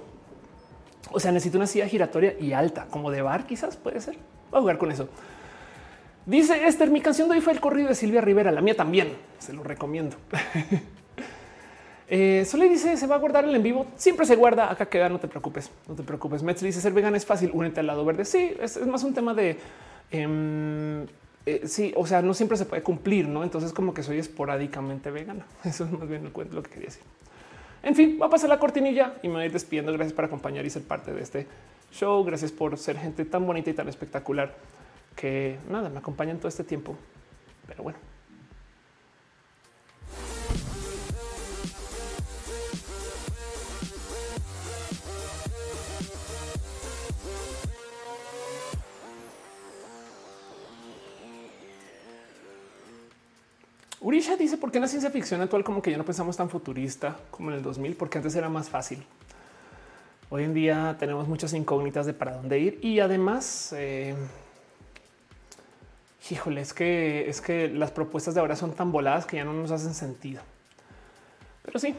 O 1.12 1.18
sea, 1.18 1.32
necesito 1.32 1.58
una 1.58 1.66
silla 1.66 1.88
giratoria 1.88 2.34
y 2.38 2.52
alta, 2.52 2.86
como 2.90 3.10
de 3.10 3.22
bar, 3.22 3.46
quizás 3.46 3.76
puede 3.76 4.00
ser. 4.00 4.16
Voy 4.50 4.58
a 4.58 4.60
jugar 4.60 4.78
con 4.78 4.90
eso. 4.92 5.08
Dice 6.26 6.66
Esther, 6.66 6.90
mi 6.90 7.00
canción 7.00 7.28
de 7.28 7.36
hoy 7.36 7.40
fue 7.40 7.52
el 7.52 7.60
corrido 7.60 7.88
de 7.88 7.94
Silvia 7.94 8.20
Rivera, 8.20 8.52
la 8.52 8.60
mía 8.60 8.76
también, 8.76 9.16
se 9.38 9.52
lo 9.52 9.62
recomiendo. 9.62 10.16
eh, 12.12 12.44
Sole 12.44 12.68
dice, 12.68 12.96
se 12.96 13.06
va 13.06 13.14
a 13.14 13.18
guardar 13.18 13.44
el 13.44 13.54
en 13.54 13.62
vivo, 13.62 13.86
siempre 13.94 14.26
se 14.26 14.34
guarda, 14.34 14.70
acá 14.70 14.86
queda, 14.86 15.08
no 15.08 15.20
te 15.20 15.28
preocupes, 15.28 15.70
no 15.86 15.94
te 15.94 16.02
preocupes. 16.02 16.42
Metz 16.42 16.60
dice, 16.60 16.80
ser 16.80 16.92
vegana 16.92 17.16
es 17.16 17.24
fácil, 17.24 17.52
únete 17.54 17.78
al 17.78 17.86
lado 17.86 18.04
verde. 18.04 18.24
Sí, 18.24 18.52
es, 18.60 18.84
más 18.84 19.04
un 19.04 19.14
tema 19.14 19.32
de... 19.32 19.56
Em, 20.10 21.06
eh, 21.46 21.62
sí, 21.66 21.92
o 21.96 22.04
sea, 22.08 22.20
no 22.20 22.34
siempre 22.34 22.56
se 22.58 22.66
puede 22.66 22.82
cumplir, 22.82 23.28
¿no? 23.28 23.44
Entonces 23.44 23.72
como 23.72 23.94
que 23.94 24.02
soy 24.02 24.18
esporádicamente 24.18 25.12
vegana. 25.12 25.46
Eso 25.64 25.84
es 25.84 25.92
más 25.92 26.08
bien 26.08 26.24
lo 26.34 26.62
que 26.62 26.70
quería 26.70 26.86
decir. 26.86 27.04
En 27.84 27.94
fin, 27.94 28.18
va 28.20 28.26
a 28.26 28.30
pasar 28.30 28.50
la 28.50 28.58
cortinilla 28.58 29.14
y 29.22 29.28
me 29.28 29.34
voy 29.34 29.44
a 29.44 29.48
despidiendo. 29.48 29.92
Gracias 29.92 30.12
por 30.12 30.24
acompañar 30.24 30.66
y 30.66 30.70
ser 30.70 30.82
parte 30.82 31.12
de 31.12 31.22
este 31.22 31.46
show. 31.92 32.24
Gracias 32.24 32.50
por 32.50 32.76
ser 32.76 32.98
gente 32.98 33.24
tan 33.24 33.46
bonita 33.46 33.70
y 33.70 33.74
tan 33.74 33.88
espectacular 33.88 34.52
que 35.14 35.58
nada, 35.70 35.88
me 35.88 35.98
acompañan 35.98 36.38
todo 36.38 36.48
este 36.48 36.64
tiempo. 36.64 36.96
Pero 37.68 37.84
bueno. 37.84 38.09
Urisha 54.00 54.36
dice 54.36 54.56
por 54.56 54.70
qué 54.70 54.78
en 54.78 54.82
la 54.82 54.88
ciencia 54.88 55.10
ficción 55.10 55.42
actual 55.42 55.62
como 55.62 55.82
que 55.82 55.90
ya 55.90 55.98
no 55.98 56.04
pensamos 56.04 56.36
tan 56.36 56.48
futurista 56.48 57.18
como 57.30 57.50
en 57.50 57.56
el 57.56 57.62
2000, 57.62 57.96
porque 57.96 58.18
antes 58.18 58.34
era 58.34 58.48
más 58.48 58.70
fácil. 58.70 59.04
Hoy 60.30 60.44
en 60.44 60.54
día 60.54 60.96
tenemos 60.98 61.28
muchas 61.28 61.52
incógnitas 61.52 62.06
de 62.06 62.14
para 62.14 62.36
dónde 62.36 62.58
ir 62.58 62.78
y 62.82 63.00
además, 63.00 63.74
eh, 63.76 64.14
híjole, 66.30 66.62
es 66.62 66.72
que 66.72 67.28
es 67.28 67.42
que 67.42 67.68
las 67.68 67.90
propuestas 67.90 68.34
de 68.34 68.40
ahora 68.40 68.56
son 68.56 68.72
tan 68.72 68.90
voladas 68.90 69.26
que 69.26 69.36
ya 69.36 69.44
no 69.44 69.52
nos 69.52 69.70
hacen 69.70 69.92
sentido. 69.92 70.40
Pero 71.62 71.78
sí, 71.78 71.94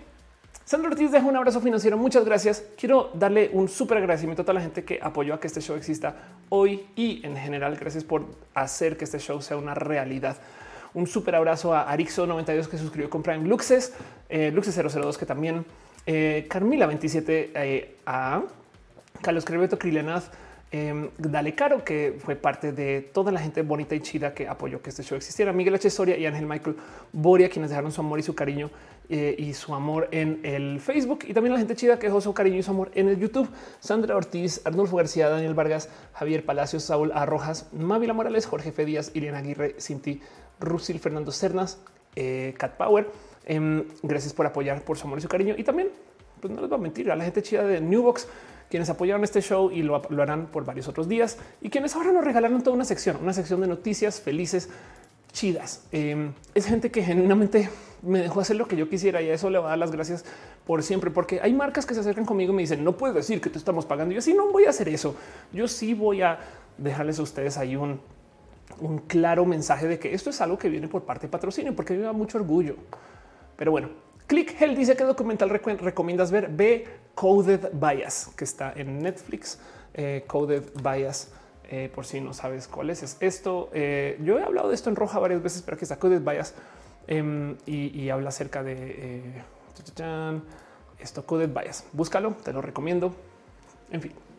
Sandro 0.65 0.89
Ortiz 0.89 1.11
deja 1.11 1.25
un 1.27 1.35
abrazo 1.35 1.61
financiero. 1.61 1.97
Muchas 1.97 2.25
gracias. 2.25 2.63
Quiero 2.77 3.11
darle 3.13 3.51
un 3.53 3.67
súper 3.69 3.97
agradecimiento 3.97 4.41
a 4.41 4.45
toda 4.45 4.55
la 4.55 4.61
gente 4.61 4.83
que 4.83 4.99
apoyó 5.03 5.33
a 5.33 5.39
que 5.39 5.47
este 5.47 5.61
show 5.61 5.75
exista 5.75 6.15
hoy 6.49 6.87
y 6.95 7.23
en 7.25 7.35
general. 7.35 7.75
Gracias 7.75 8.03
por 8.03 8.25
hacer 8.55 8.97
que 8.97 9.03
este 9.03 9.19
show 9.19 9.41
sea 9.41 9.57
una 9.57 9.75
realidad. 9.75 10.37
Un 10.93 11.07
súper 11.07 11.35
abrazo 11.35 11.73
a 11.73 11.83
Arixo 11.83 12.27
92 12.27 12.67
que 12.67 12.77
suscribió 12.77 13.09
con 13.09 13.23
Prime 13.23 13.47
Luxes, 13.47 13.93
eh, 14.29 14.51
Luxes 14.51 14.75
002 14.75 15.17
que 15.17 15.25
también 15.25 15.65
eh, 16.05 16.47
Carmila 16.49 16.85
27 16.87 17.51
eh, 17.55 17.95
a 18.05 18.43
Carlos 19.21 19.45
Creveto 19.45 19.77
Krilenaz, 19.77 20.31
eh, 20.73 21.09
Dale 21.17 21.53
Caro, 21.53 21.83
que 21.83 22.17
fue 22.17 22.35
parte 22.35 22.71
de 22.71 23.01
toda 23.01 23.31
la 23.31 23.41
gente 23.41 23.61
bonita 23.61 23.93
y 23.93 23.99
chida 23.99 24.33
que 24.33 24.47
apoyó 24.47 24.81
que 24.81 24.89
este 24.89 25.03
show 25.03 25.17
existiera. 25.17 25.51
Miguel 25.51 25.75
H. 25.75 25.89
Soria 25.89 26.17
y 26.17 26.25
Ángel 26.25 26.45
Michael 26.45 26.77
Boria, 27.11 27.49
quienes 27.49 27.69
dejaron 27.69 27.91
su 27.91 27.99
amor 27.99 28.19
y 28.19 28.23
su 28.23 28.33
cariño 28.33 28.71
eh, 29.09 29.35
y 29.37 29.53
su 29.53 29.75
amor 29.75 30.07
en 30.11 30.39
el 30.43 30.79
Facebook. 30.79 31.25
Y 31.27 31.33
también 31.33 31.53
la 31.53 31.59
gente 31.59 31.75
chida 31.75 31.99
que 31.99 32.07
dejó 32.07 32.21
su 32.21 32.33
cariño 32.33 32.57
y 32.57 32.63
su 32.63 32.71
amor 32.71 32.89
en 32.95 33.09
el 33.09 33.19
YouTube. 33.19 33.49
Sandra 33.81 34.15
Ortiz, 34.15 34.61
Arnulfo 34.63 34.95
García, 34.95 35.27
Daniel 35.27 35.53
Vargas, 35.53 35.89
Javier 36.13 36.45
Palacios, 36.45 36.83
Saúl 36.83 37.11
Arrojas, 37.13 37.67
Mávila 37.73 38.13
Morales, 38.13 38.45
Jorge 38.45 38.69
F. 38.69 38.85
Díaz, 38.85 39.11
Irene 39.13 39.37
Aguirre, 39.37 39.75
Cinti 39.77 40.21
Rusil, 40.61 40.99
Fernando 40.99 41.31
Cernas, 41.31 41.79
eh, 42.15 42.53
Cat 42.57 42.77
Power. 42.77 43.09
Em, 43.45 43.83
gracias 44.03 44.33
por 44.33 44.45
apoyar, 44.45 44.83
por 44.83 44.97
su 44.97 45.07
amor 45.07 45.19
y 45.19 45.21
su 45.21 45.27
cariño. 45.27 45.55
Y 45.57 45.63
también, 45.63 45.89
pues 46.39 46.53
no 46.53 46.61
les 46.61 46.69
voy 46.69 46.79
a 46.79 46.81
mentir, 46.81 47.11
a 47.11 47.15
la 47.15 47.23
gente 47.23 47.41
chida 47.41 47.63
de 47.63 47.81
Newbox, 47.81 48.27
quienes 48.69 48.89
apoyaron 48.89 49.23
este 49.23 49.41
show 49.41 49.69
y 49.69 49.83
lo, 49.83 50.01
harán 50.21 50.47
por 50.47 50.63
varios 50.63 50.87
otros 50.87 51.09
días 51.09 51.37
y 51.61 51.69
quienes 51.69 51.93
ahora 51.95 52.13
nos 52.13 52.23
regalaron 52.23 52.63
toda 52.63 52.73
una 52.73 52.85
sección, 52.85 53.17
una 53.21 53.33
sección 53.33 53.59
de 53.59 53.67
noticias 53.67 54.21
felices, 54.21 54.69
chidas. 55.33 55.83
Em, 55.91 56.33
es 56.55 56.65
gente 56.65 56.89
que 56.89 57.03
genuinamente 57.03 57.69
me 58.01 58.19
dejó 58.19 58.39
hacer 58.39 58.55
lo 58.55 58.67
que 58.67 58.77
yo 58.77 58.89
quisiera 58.89 59.21
y 59.21 59.29
a 59.29 59.33
eso 59.33 59.49
le 59.49 59.57
voy 59.57 59.67
a 59.67 59.69
dar 59.71 59.77
las 59.77 59.91
gracias 59.91 60.23
por 60.65 60.83
siempre, 60.83 61.11
porque 61.11 61.41
hay 61.41 61.53
marcas 61.53 61.85
que 61.85 61.93
se 61.93 61.99
acercan 61.99 62.25
conmigo 62.25 62.53
y 62.53 62.55
me 62.55 62.61
dicen 62.61 62.83
no 62.83 62.95
puedes 62.95 63.15
decir 63.15 63.41
que 63.41 63.49
te 63.49 63.57
estamos 63.57 63.85
pagando. 63.85 64.13
Y 64.13 64.15
yo 64.15 64.21
sí, 64.21 64.33
no 64.33 64.49
voy 64.51 64.65
a 64.65 64.69
hacer 64.69 64.87
eso. 64.87 65.15
Yo 65.51 65.67
sí 65.67 65.93
voy 65.93 66.21
a 66.21 66.39
dejarles 66.77 67.19
a 67.19 67.23
ustedes 67.23 67.57
ahí 67.57 67.75
un, 67.75 67.99
un 68.79 68.99
claro 68.99 69.45
mensaje 69.45 69.87
de 69.87 69.99
que 69.99 70.13
esto 70.13 70.29
es 70.29 70.41
algo 70.41 70.57
que 70.57 70.69
viene 70.69 70.87
por 70.87 71.03
parte 71.03 71.27
de 71.27 71.31
patrocinio, 71.31 71.75
porque 71.75 71.93
me 71.93 72.01
da 72.01 72.13
mucho 72.13 72.37
orgullo. 72.37 72.75
Pero 73.55 73.71
bueno, 73.71 73.89
Click 74.27 74.59
Hell 74.61 74.75
dice 74.75 74.95
que 74.95 75.03
documental 75.03 75.49
recomiendas 75.49 76.31
ver. 76.31 76.49
Ve 76.49 76.87
Coded 77.15 77.69
Bias, 77.73 78.29
que 78.35 78.45
está 78.45 78.73
en 78.75 78.99
Netflix. 78.99 79.59
Eh, 79.93 80.23
Coded 80.25 80.63
Bias, 80.81 81.33
eh, 81.69 81.91
por 81.93 82.05
si 82.05 82.21
no 82.21 82.33
sabes 82.33 82.67
cuál 82.67 82.89
es, 82.89 83.03
es 83.03 83.17
esto. 83.19 83.69
Eh, 83.73 84.17
yo 84.23 84.39
he 84.39 84.43
hablado 84.43 84.69
de 84.69 84.75
esto 84.75 84.89
en 84.89 84.95
roja 84.95 85.19
varias 85.19 85.43
veces, 85.43 85.61
pero 85.61 85.75
aquí 85.75 85.83
está 85.83 85.99
Coded 85.99 86.21
Bias 86.21 86.55
em, 87.07 87.57
y, 87.65 88.09
habla 88.09 88.29
acerca 88.29 88.63
de 88.63 89.43
esto 90.99 91.25
Coded 91.25 91.49
Bias. 91.49 91.85
Búscalo, 91.91 92.35
te 92.43 92.53
lo 92.53 92.61
recomiendo. 92.61 93.13
En 93.91 94.01
fin. 94.01 94.30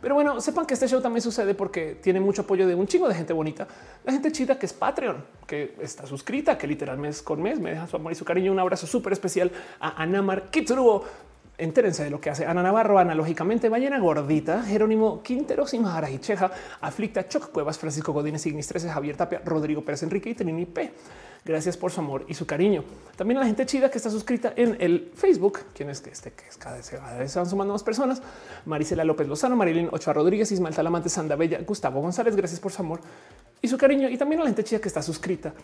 Pero 0.00 0.14
bueno, 0.14 0.40
sepan 0.40 0.66
que 0.66 0.74
este 0.74 0.88
show 0.88 1.00
también 1.00 1.22
sucede 1.22 1.54
porque 1.54 1.96
tiene 2.02 2.20
mucho 2.20 2.42
apoyo 2.42 2.66
de 2.66 2.74
un 2.74 2.86
chingo 2.86 3.08
de 3.08 3.14
gente 3.14 3.32
bonita, 3.32 3.66
la 4.04 4.12
gente 4.12 4.30
chida 4.32 4.58
que 4.58 4.66
es 4.66 4.72
Patreon, 4.72 5.24
que 5.46 5.74
está 5.80 6.06
suscrita, 6.06 6.58
que 6.58 6.66
literal 6.66 6.98
mes 6.98 7.22
con 7.22 7.42
mes 7.42 7.58
me 7.58 7.70
deja 7.70 7.86
su 7.86 7.96
amor 7.96 8.12
y 8.12 8.14
su 8.14 8.24
cariño. 8.24 8.52
Un 8.52 8.58
abrazo 8.58 8.86
súper 8.86 9.12
especial 9.12 9.50
a 9.80 10.02
Anamar 10.02 10.50
Kitsuruo. 10.50 11.04
Entérense 11.58 12.04
de 12.04 12.10
lo 12.10 12.20
que 12.20 12.28
hace 12.28 12.44
Ana 12.44 12.62
Navarro, 12.62 12.98
analógicamente, 12.98 13.70
Ballena 13.70 13.98
Gordita, 13.98 14.62
Jerónimo 14.62 15.22
Quintero, 15.22 15.64
y 16.10 16.18
Cheja, 16.18 16.50
Aflicta, 16.82 17.26
Choc 17.28 17.50
Cuevas, 17.50 17.78
Francisco 17.78 18.12
Godínez, 18.12 18.44
Ignis 18.46 18.66
13, 18.68 18.90
Javier 18.90 19.16
Tapia, 19.16 19.40
Rodrigo 19.44 19.82
Pérez 19.82 20.02
Enrique 20.02 20.30
y 20.30 20.34
Trini 20.34 20.66
P. 20.66 20.92
Gracias 21.46 21.76
por 21.76 21.92
su 21.92 22.00
amor 22.00 22.26
y 22.28 22.34
su 22.34 22.44
cariño. 22.44 22.84
También 23.16 23.38
a 23.38 23.40
la 23.40 23.46
gente 23.46 23.64
chida 23.64 23.90
que 23.90 23.96
está 23.98 24.10
suscrita 24.10 24.52
en 24.56 24.76
el 24.80 25.12
Facebook, 25.14 25.60
quien 25.74 25.88
es 25.88 26.00
que 26.00 26.10
este 26.10 26.32
que 26.32 26.46
es 26.46 26.56
cada 26.56 26.76
vez 26.76 27.32
se 27.32 27.38
van 27.38 27.48
sumando 27.48 27.72
más 27.72 27.84
personas. 27.84 28.20
Marisela 28.66 29.04
López 29.04 29.28
Lozano, 29.28 29.56
Marilyn 29.56 29.88
Ochoa 29.92 30.12
Rodríguez, 30.12 30.50
Ismael 30.50 30.74
Talamante, 30.74 31.08
Sanda 31.08 31.36
Bella, 31.36 31.60
Gustavo 31.64 32.00
González. 32.00 32.34
Gracias 32.36 32.60
por 32.60 32.72
su 32.72 32.82
amor 32.82 33.00
y 33.62 33.68
su 33.68 33.78
cariño. 33.78 34.10
Y 34.10 34.18
también 34.18 34.40
a 34.40 34.44
la 34.44 34.50
gente 34.50 34.64
chida 34.64 34.80
que 34.80 34.88
está 34.88 35.02
suscrita 35.02 35.54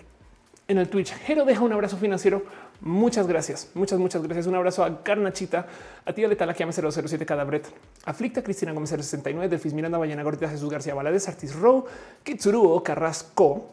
en 0.72 0.78
el 0.78 0.88
Twitch. 0.88 1.12
Jero 1.12 1.44
deja 1.44 1.60
un 1.60 1.72
abrazo 1.72 1.96
financiero. 1.96 2.42
Muchas 2.80 3.26
gracias. 3.26 3.70
Muchas, 3.74 3.98
muchas 3.98 4.22
gracias. 4.22 4.46
Un 4.46 4.56
abrazo 4.56 4.84
a 4.84 5.02
Carnachita, 5.02 5.66
a 6.04 6.12
ti 6.12 6.26
Letal, 6.26 6.50
aquí 6.50 6.64
007 6.64 7.24
Cadabret, 7.24 7.66
Aflicta, 8.04 8.42
Cristina 8.42 8.72
Gómez 8.72 8.90
69, 8.90 9.48
Delfis 9.48 9.72
Miranda, 9.72 9.98
Ballena 9.98 10.22
Gordita, 10.22 10.48
Jesús 10.48 10.68
García 10.68 10.94
Valadez, 10.94 11.28
Artis 11.28 11.54
Row, 11.54 11.84
Kitsuruo, 12.24 12.82
Carrasco, 12.82 13.68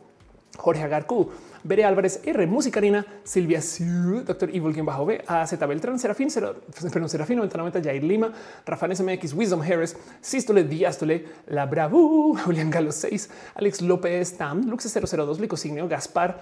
Jorge 0.58 0.84
Agarcu, 0.84 1.30
Bere 1.64 1.84
Álvarez, 1.84 2.22
R, 2.24 2.48
Musicarina, 2.48 3.06
Silvia 3.24 3.61
Siu, 3.61 4.24
Doctor 4.24 4.50
Evil, 4.50 4.74
quien 4.74 4.86
bajo 4.86 5.06
B, 5.06 5.24
A, 5.28 5.45
Z 5.45 5.66
Beltrán, 5.66 6.00
Serafín, 6.00 6.30
perdón, 6.34 7.10
Serafín 7.10 7.38
9090, 7.38 7.82
Jair 7.82 8.03
Lima, 8.03 8.32
Rafael 8.66 8.95
SMX, 8.95 9.34
Wisdom 9.34 9.61
Harris, 9.61 9.95
Sístole, 10.22 10.64
Diástole, 10.64 11.26
La 11.48 11.66
Bravu, 11.66 12.38
Julián 12.45 12.69
Galo 12.69 12.92
6, 12.92 13.30
Alex 13.56 13.82
López, 13.82 14.38
Tam, 14.38 14.69
Luxe 14.69 14.90
002, 14.90 15.40
Licosignio, 15.40 15.88
Gaspar, 15.88 16.42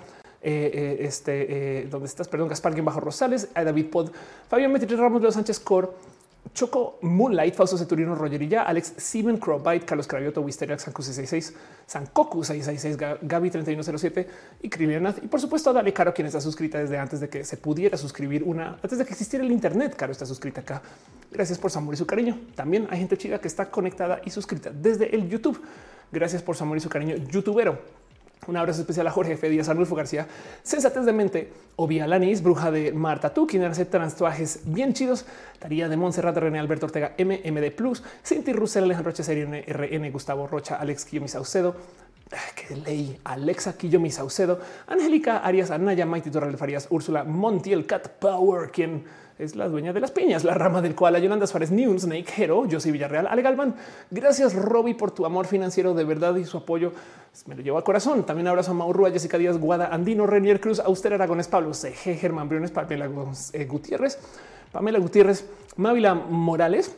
eh, 0.50 0.72
eh, 0.74 0.98
este, 1.02 1.82
eh, 1.82 1.88
¿dónde 1.92 2.08
estás? 2.08 2.30
Perdón, 2.30 2.48
Gaspar 2.48 2.82
Bajo 2.82 3.02
Rosales, 3.02 3.50
David 3.54 3.88
Pod, 3.88 4.12
Fabián 4.48 4.72
Metri 4.72 4.96
Ramos 4.96 5.22
de 5.22 5.30
Sánchez 5.30 5.60
Cor, 5.60 5.94
Choco 6.54 7.00
Moonlight, 7.02 7.54
Fausto 7.54 7.78
Ceturino, 7.78 8.16
Rogerilla, 8.16 8.64
Alex 8.64 8.94
Steven 8.98 9.36
Crowbite, 9.40 9.86
Carlos 9.86 10.08
Cravioto, 10.08 10.40
Wisteria, 10.40 10.80
Sanku 10.80 11.02
66, 11.02 11.54
Sankoku 11.86 12.46
666, 12.46 13.20
Gaby 13.24 13.50
3107 13.52 14.28
y 14.62 14.70
Krilianath. 14.70 15.22
Y 15.22 15.28
por 15.28 15.42
supuesto, 15.42 15.74
Dale 15.74 15.92
Caro, 15.92 16.14
quien 16.14 16.28
está 16.28 16.40
suscrita 16.40 16.78
desde 16.78 16.98
antes 16.98 17.20
de 17.20 17.28
que 17.28 17.44
se 17.44 17.58
pudiera 17.58 17.98
suscribir 17.98 18.42
una, 18.46 18.80
antes 18.82 18.98
de 18.98 19.04
que 19.04 19.12
existiera 19.12 19.44
el 19.44 19.52
Internet. 19.52 19.98
Caro 19.98 20.14
está 20.14 20.26
suscrita 20.26 20.62
acá. 20.62 20.82
Gracias 21.30 21.60
por 21.60 21.72
su 21.72 21.80
amor 21.80 21.94
y 21.94 21.98
su 21.98 22.08
cariño. 22.08 22.40
También 22.56 22.88
hay 22.90 23.00
gente 23.00 23.18
chida 23.18 23.40
que 23.40 23.50
está 23.50 23.70
conectada 23.70 24.22
y 24.24 24.30
suscrita 24.30 24.72
desde 24.72 25.14
el 25.14 25.28
YouTube. 25.28 25.62
Gracias 26.10 26.42
por 26.42 26.56
su 26.56 26.64
amor 26.64 26.78
y 26.78 26.80
su 26.80 26.88
cariño, 26.88 27.18
youtubero. 27.18 28.07
Un 28.48 28.56
abrazo 28.56 28.82
especial 28.82 29.06
a 29.08 29.12
Jorge 29.12 29.34
F. 29.34 29.50
Díaz, 29.50 29.68
Arnulfo 29.68 29.94
García, 29.96 30.26
Sensatez 30.64 31.06
de 31.06 31.14
Mente, 31.14 31.52
Ovia 31.76 32.08
Lanis, 32.08 32.42
Bruja 32.42 32.72
de 32.72 32.94
Marta 32.94 33.34
Tú, 33.34 33.46
quien 33.46 33.64
hace 33.64 33.86
transtuajes 33.86 34.62
bien 34.66 34.94
chidos, 34.94 35.26
Taría 35.60 35.90
de 35.90 35.98
Montserrat, 35.98 36.38
René 36.38 36.60
Alberto 36.60 36.86
Ortega, 36.86 37.14
MMD 37.18 37.72
Plus, 37.76 38.04
Cinti 38.24 38.54
Russell, 38.54 38.86
Alejandro 38.86 39.12
Rocha, 39.12 39.34
RN, 39.34 40.12
Gustavo 40.12 40.48
Rocha, 40.48 40.76
Alex 40.76 41.06
Quillo 41.06 41.28
Saucedo, 41.28 41.76
que 42.56 42.76
ley, 42.76 43.20
Alexa 43.24 43.78
Quillo 43.78 44.00
Saucedo, 44.12 44.60
Angélica 44.88 45.40
Arias, 45.40 45.72
Anaya, 45.72 46.06
Maite 46.06 46.32
Torral 46.32 46.58
Farías, 46.58 46.88
Úrsula 46.90 47.24
Montiel, 47.24 47.86
Cat 47.86 48.08
Power, 48.20 48.72
quien 48.72 49.04
es 49.40 49.56
la 49.56 49.68
dueña 49.68 49.94
de 49.94 50.00
las 50.00 50.12
piñas, 50.12 50.44
la 50.44 50.54
rama 50.54 50.82
del 50.82 50.96
cual 50.96 51.22
Yolanda 51.22 51.46
Suárez 51.46 51.72
News, 51.72 52.04
Snake 52.04 52.34
Hero, 52.38 52.66
soy 52.80 52.92
Villarreal, 52.92 53.28
Ale 53.28 53.42
Galván. 53.42 53.76
Gracias, 54.10 54.56
Robbie, 54.56 54.96
por 54.96 55.12
tu 55.12 55.26
amor 55.26 55.46
financiero 55.46 55.94
de 55.94 56.04
verdad 56.04 56.36
y 56.36 56.46
su 56.46 56.58
apoyo. 56.58 56.92
Me 57.46 57.56
lo 57.56 57.62
llevo 57.62 57.78
al 57.78 57.84
corazón. 57.84 58.26
También 58.26 58.48
abrazo 58.48 58.72
a 58.72 58.74
Maurúa, 58.74 59.12
Jessica 59.12 59.38
Díaz, 59.38 59.60
Guada, 59.60 59.88
Andino, 59.94 60.26
Renier 60.26 60.60
Cruz, 60.60 60.80
Auster 60.80 61.14
Aragones, 61.14 61.48
Pablo 61.48 61.74
CG, 61.74 62.18
Germán 62.18 62.50
Briones, 62.50 62.72
Pamela 62.72 63.10
eh, 63.54 63.66
Gutiérrez, 63.66 64.18
Pamela 64.72 64.98
Gutiérrez, 65.00 65.48
Mávila 65.76 66.16
Morales. 66.16 66.96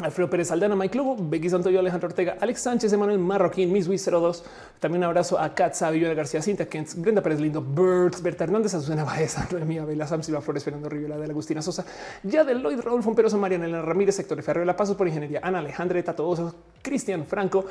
Alfredo 0.00 0.30
Pérez 0.30 0.52
Aldana, 0.52 0.76
Mike 0.76 0.96
Lugo, 0.96 1.16
Becky 1.18 1.50
Santoyo, 1.50 1.80
Alejandro 1.80 2.06
Ortega, 2.06 2.36
Alex 2.40 2.60
Sánchez, 2.60 2.92
Emanuel 2.92 3.18
Marroquín, 3.18 3.72
Miss 3.72 3.88
02. 3.88 4.44
También 4.78 5.02
un 5.02 5.06
abrazo 5.06 5.36
a 5.36 5.52
Katza, 5.52 5.90
Viviana 5.90 6.14
García, 6.14 6.40
Cinta 6.40 6.66
Kent, 6.66 6.94
Brenda 6.94 7.20
Pérez 7.20 7.40
Lindo, 7.40 7.60
Birds, 7.60 8.22
Berta 8.22 8.44
Hernández, 8.44 8.72
Azucena 8.74 9.02
Baeza, 9.02 9.48
Mía 9.66 9.84
Vela, 9.84 10.06
Sam 10.06 10.22
Silva 10.22 10.40
Flores, 10.40 10.62
Fernando 10.62 10.88
Rivera, 10.88 11.18
de 11.18 11.24
Agustina 11.24 11.60
Sosa, 11.62 11.84
ya 12.22 12.44
de 12.44 12.54
Lloyd, 12.54 12.78
Rodolfo 12.78 13.12
Peroso, 13.12 13.38
Mariana 13.38 13.82
Ramírez, 13.82 14.14
Sector 14.14 14.40
Ferro, 14.40 14.64
La 14.64 14.76
Pasos 14.76 14.96
por 14.96 15.08
Ingeniería, 15.08 15.40
Ana 15.42 15.58
Alejandra, 15.58 16.00
Tato 16.00 16.54
Cristian 16.80 17.26
Franco, 17.26 17.64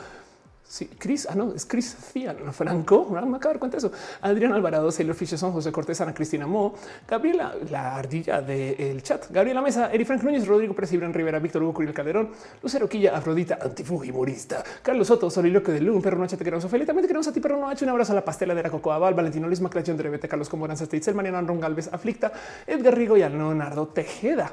Sí, 0.70 0.90
Chris, 0.98 1.26
ah, 1.30 1.36
no, 1.36 1.54
es 1.54 1.66
Cristian 1.66 2.36
Franco. 2.52 3.08
No 3.10 3.26
me 3.26 3.38
acabo 3.38 3.54
de 3.54 3.54
dar 3.54 3.60
cuenta 3.60 3.78
de 3.78 3.88
eso. 3.88 3.92
Adrián 4.20 4.52
Alvarado, 4.52 4.92
Sailor 4.92 5.16
Son 5.16 5.54
José 5.54 5.72
Cortés, 5.72 6.02
Ana 6.02 6.14
Cristina 6.14 6.46
Mo, 6.46 6.76
Gabriela, 7.08 7.56
la 7.70 7.96
ardilla 7.96 8.42
del 8.42 9.02
chat, 9.02 9.32
Gabriela 9.32 9.62
Mesa, 9.62 9.90
Eri 9.94 10.04
Frank 10.04 10.24
Núñez, 10.24 10.46
Rodrigo 10.46 10.76
Pérez, 10.76 10.92
Ibran 10.92 11.14
Rivera, 11.14 11.40
Víctor 11.40 11.64
Hugo 11.64 11.74
Curiel 11.74 11.94
Calderón, 11.94 12.32
Lucero 12.62 12.90
Quilla, 12.90 13.16
Afrodita, 13.16 13.60
antifujimorista, 13.62 14.62
Carlos 14.82 15.08
Soto, 15.08 15.30
Soliloque 15.30 15.72
de 15.72 15.80
Lun, 15.80 16.02
Perro 16.02 16.18
Noche, 16.18 16.36
te 16.36 16.44
queremos, 16.44 16.70
también 16.70 16.86
te 16.86 17.08
queremos 17.08 17.28
a 17.30 17.32
ti, 17.32 17.40
Perro 17.40 17.62
Noche, 17.62 17.86
un 17.86 17.92
abrazo 17.92 18.12
a 18.12 18.16
la 18.16 18.26
pastela 18.26 18.54
de 18.54 18.64
la 18.64 18.70
Cocoa 18.70 18.98
Val, 18.98 19.14
Valentino 19.14 19.48
Luis 19.48 19.62
Maclachón 19.62 19.96
de 19.96 20.04
Rebete, 20.04 20.28
Carlos 20.28 20.50
Comoranza, 20.50 20.86
Steitzel, 20.86 21.16
Mariano 21.16 21.48
Ron 21.48 21.62
Galvez, 21.62 21.90
Aflicta, 21.94 22.34
Edgar 22.68 22.94
Rigo 22.94 23.16
y 23.16 23.22
a 23.22 23.30
Leonardo 23.30 23.88
Tejeda. 23.88 24.52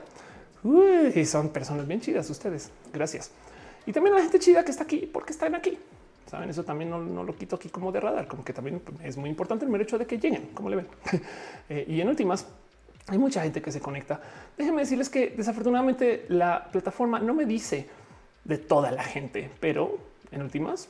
Uy, 0.62 1.26
son 1.26 1.48
personas 1.48 1.88
bien 1.88 2.00
chidas 2.00 2.30
ustedes. 2.30 2.70
Gracias. 2.92 3.32
Y 3.84 3.92
también 3.92 4.14
a 4.14 4.18
la 4.18 4.22
gente 4.22 4.38
chida 4.38 4.64
que 4.64 4.70
está 4.70 4.84
aquí, 4.84 5.10
porque 5.12 5.32
están 5.32 5.54
aquí. 5.56 5.76
Saben, 6.34 6.50
eso 6.50 6.64
también 6.64 6.90
no, 6.90 7.22
lo 7.22 7.36
quito 7.36 7.54
aquí 7.54 7.68
como 7.68 7.92
de 7.92 8.00
radar, 8.00 8.26
como 8.26 8.44
que 8.44 8.52
también 8.52 8.82
es 9.04 9.16
muy 9.16 9.30
importante 9.30 9.64
el 9.64 9.70
mero 9.70 9.84
hecho 9.84 9.96
de 9.96 10.04
que 10.04 10.18
lleguen, 10.18 10.48
como 10.52 10.68
le 10.68 10.76
ven. 10.76 10.86
Eh, 11.68 11.84
y 11.88 12.00
en 12.00 12.08
últimas, 12.08 12.46
hay 13.06 13.16
mucha 13.16 13.40
gente 13.40 13.62
que 13.62 13.70
se 13.70 13.80
conecta. 13.80 14.20
Déjenme 14.58 14.80
decirles 14.80 15.08
que 15.08 15.30
desafortunadamente 15.30 16.26
la 16.28 16.68
plataforma 16.72 17.20
no 17.20 17.34
me 17.34 17.46
dice 17.46 17.88
de 18.42 18.58
toda 18.58 18.90
la 18.90 19.04
gente, 19.04 19.48
pero 19.60 19.96
en 20.32 20.42
últimas, 20.42 20.88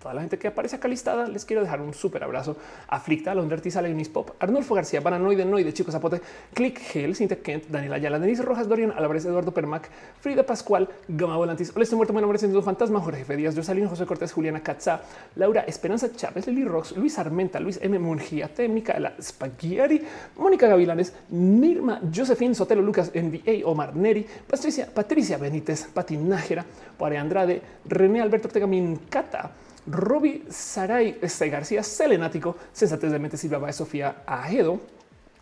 toda 0.00 0.14
la 0.14 0.20
gente 0.20 0.38
que 0.38 0.48
aparece 0.48 0.76
acá 0.76 0.88
listada, 0.88 1.26
les 1.26 1.44
quiero 1.44 1.62
dejar 1.62 1.80
un 1.80 1.94
súper 1.94 2.22
abrazo. 2.24 2.56
Aflicta, 2.88 3.34
Londra 3.34 3.56
Artisa, 3.56 3.82
Pop, 4.12 4.30
Arnulfo 4.38 4.74
García, 4.74 5.00
Paranoide, 5.00 5.44
Noide, 5.44 5.72
Chicos 5.72 5.92
Zapote, 5.92 6.20
Click 6.52 6.80
Hell, 6.94 7.14
Cinta 7.14 7.36
Kent, 7.36 7.68
Daniela 7.68 7.96
Ayala, 7.96 8.18
Denise 8.18 8.42
Rojas, 8.42 8.68
Dorian 8.68 8.92
Álvarez, 8.92 9.24
Eduardo 9.24 9.52
Permac, 9.52 9.88
Frida 10.20 10.44
Pascual, 10.44 10.88
Gama 11.08 11.36
Volantis, 11.36 11.74
Oleste 11.74 11.96
Muerto, 11.96 12.12
Nombre 12.12 12.38
Siendo 12.38 12.62
Fantasma, 12.62 13.00
Jorge 13.00 13.22
F. 13.22 13.36
Díaz, 13.36 13.54
José 13.56 14.06
Cortés, 14.06 14.32
Juliana 14.32 14.62
Katza, 14.62 15.00
Laura 15.36 15.62
Esperanza 15.62 16.12
Chávez, 16.14 16.46
Lili 16.46 16.64
Rox, 16.64 16.96
Luis 16.96 17.18
Armenta, 17.18 17.58
Luis 17.60 17.78
M. 17.82 17.98
Mungia, 17.98 18.48
T. 18.48 18.68
Micaela 18.68 19.14
Spaghieri, 19.20 20.02
Mónica 20.36 20.68
Gavilanes, 20.68 21.14
Mirma, 21.30 22.00
Josefín 22.14 22.54
Sotelo, 22.54 22.82
Lucas, 22.82 23.12
NBA, 23.14 23.64
Omar 23.64 23.96
Neri, 23.96 24.26
Patricia, 24.46 24.88
Patricia 24.92 25.38
Benítez, 25.38 25.88
Patinájera, 25.92 26.64
Pare 26.98 27.18
Andrade, 27.18 27.62
René 27.84 28.20
Alberto 28.20 28.48
Ortega 28.48 28.66
Mincata, 28.66 29.50
Robbie 29.86 30.44
Saray 30.48 31.18
este 31.20 31.48
García, 31.48 31.82
Selenático, 31.82 32.56
Sensatez 32.72 33.10
de 33.10 33.18
Mente 33.18 33.36
Silva 33.36 33.58
Baez, 33.58 33.76
Sofía 33.76 34.22
Ajedo, 34.26 34.80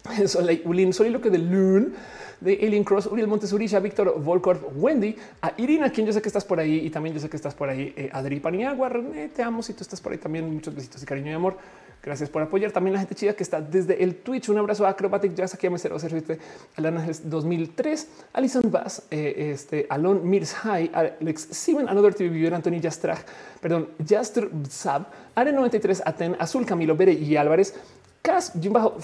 Soleil 0.26 0.62
Ulin, 0.64 0.92
Soliloque 0.92 1.30
de 1.30 1.38
Loon, 1.38 1.94
de 2.40 2.58
Alien 2.62 2.84
Cross, 2.84 3.06
Uriel 3.06 3.28
Montes 3.28 3.52
Urisha, 3.52 3.80
Víctor 3.80 4.18
Volkor, 4.18 4.72
Wendy, 4.74 5.14
a 5.42 5.52
Irina, 5.58 5.90
quien 5.90 6.06
yo 6.06 6.12
sé 6.12 6.22
que 6.22 6.28
estás 6.28 6.44
por 6.44 6.58
ahí 6.58 6.86
y 6.86 6.90
también 6.90 7.14
yo 7.14 7.20
sé 7.20 7.28
que 7.28 7.36
estás 7.36 7.54
por 7.54 7.68
ahí, 7.68 7.92
eh, 7.96 8.08
Adri 8.12 8.40
Paniagua, 8.40 8.90
te 9.34 9.42
amo 9.42 9.62
si 9.62 9.74
tú 9.74 9.82
estás 9.82 10.00
por 10.00 10.12
ahí 10.12 10.18
también. 10.18 10.52
Muchos 10.52 10.74
besitos 10.74 11.02
y 11.02 11.06
cariño 11.06 11.30
y 11.30 11.34
amor. 11.34 11.58
Gracias 12.02 12.30
por 12.30 12.40
apoyar 12.40 12.72
también 12.72 12.94
la 12.94 13.00
gente 13.00 13.14
chida 13.14 13.34
que 13.34 13.42
está 13.42 13.60
desde 13.60 14.02
el 14.02 14.16
Twitch. 14.16 14.48
Un 14.48 14.56
abrazo 14.56 14.86
a 14.86 14.90
Acrobatic 14.90 15.34
Jazz, 15.34 15.54
aquí 15.54 15.66
a 15.66 15.70
Mesero 15.70 15.98
Servite, 15.98 16.38
Alana 16.76 17.06
2003, 17.24 18.08
Alison 18.32 18.70
Bass, 18.70 19.02
eh, 19.10 19.50
este 19.52 19.86
Alon 19.90 20.26
Mirs 20.28 20.54
High, 20.54 20.90
Alex 20.94 21.48
Simon, 21.50 21.88
Another 21.88 22.14
TV 22.14 22.30
Viewer, 22.30 22.54
Anthony 22.54 22.80
Jastrach, 22.80 23.20
perdón, 23.60 23.90
Jastr 24.06 24.50
Sab, 24.70 25.08
Are 25.34 25.52
93, 25.52 26.02
Aten, 26.06 26.36
Azul, 26.38 26.64
Camilo 26.64 26.96
Bere 26.96 27.12
y 27.12 27.36
Álvarez. 27.36 27.74
Cas, 28.22 28.52
Jim 28.60 28.72
bajo 28.72 28.98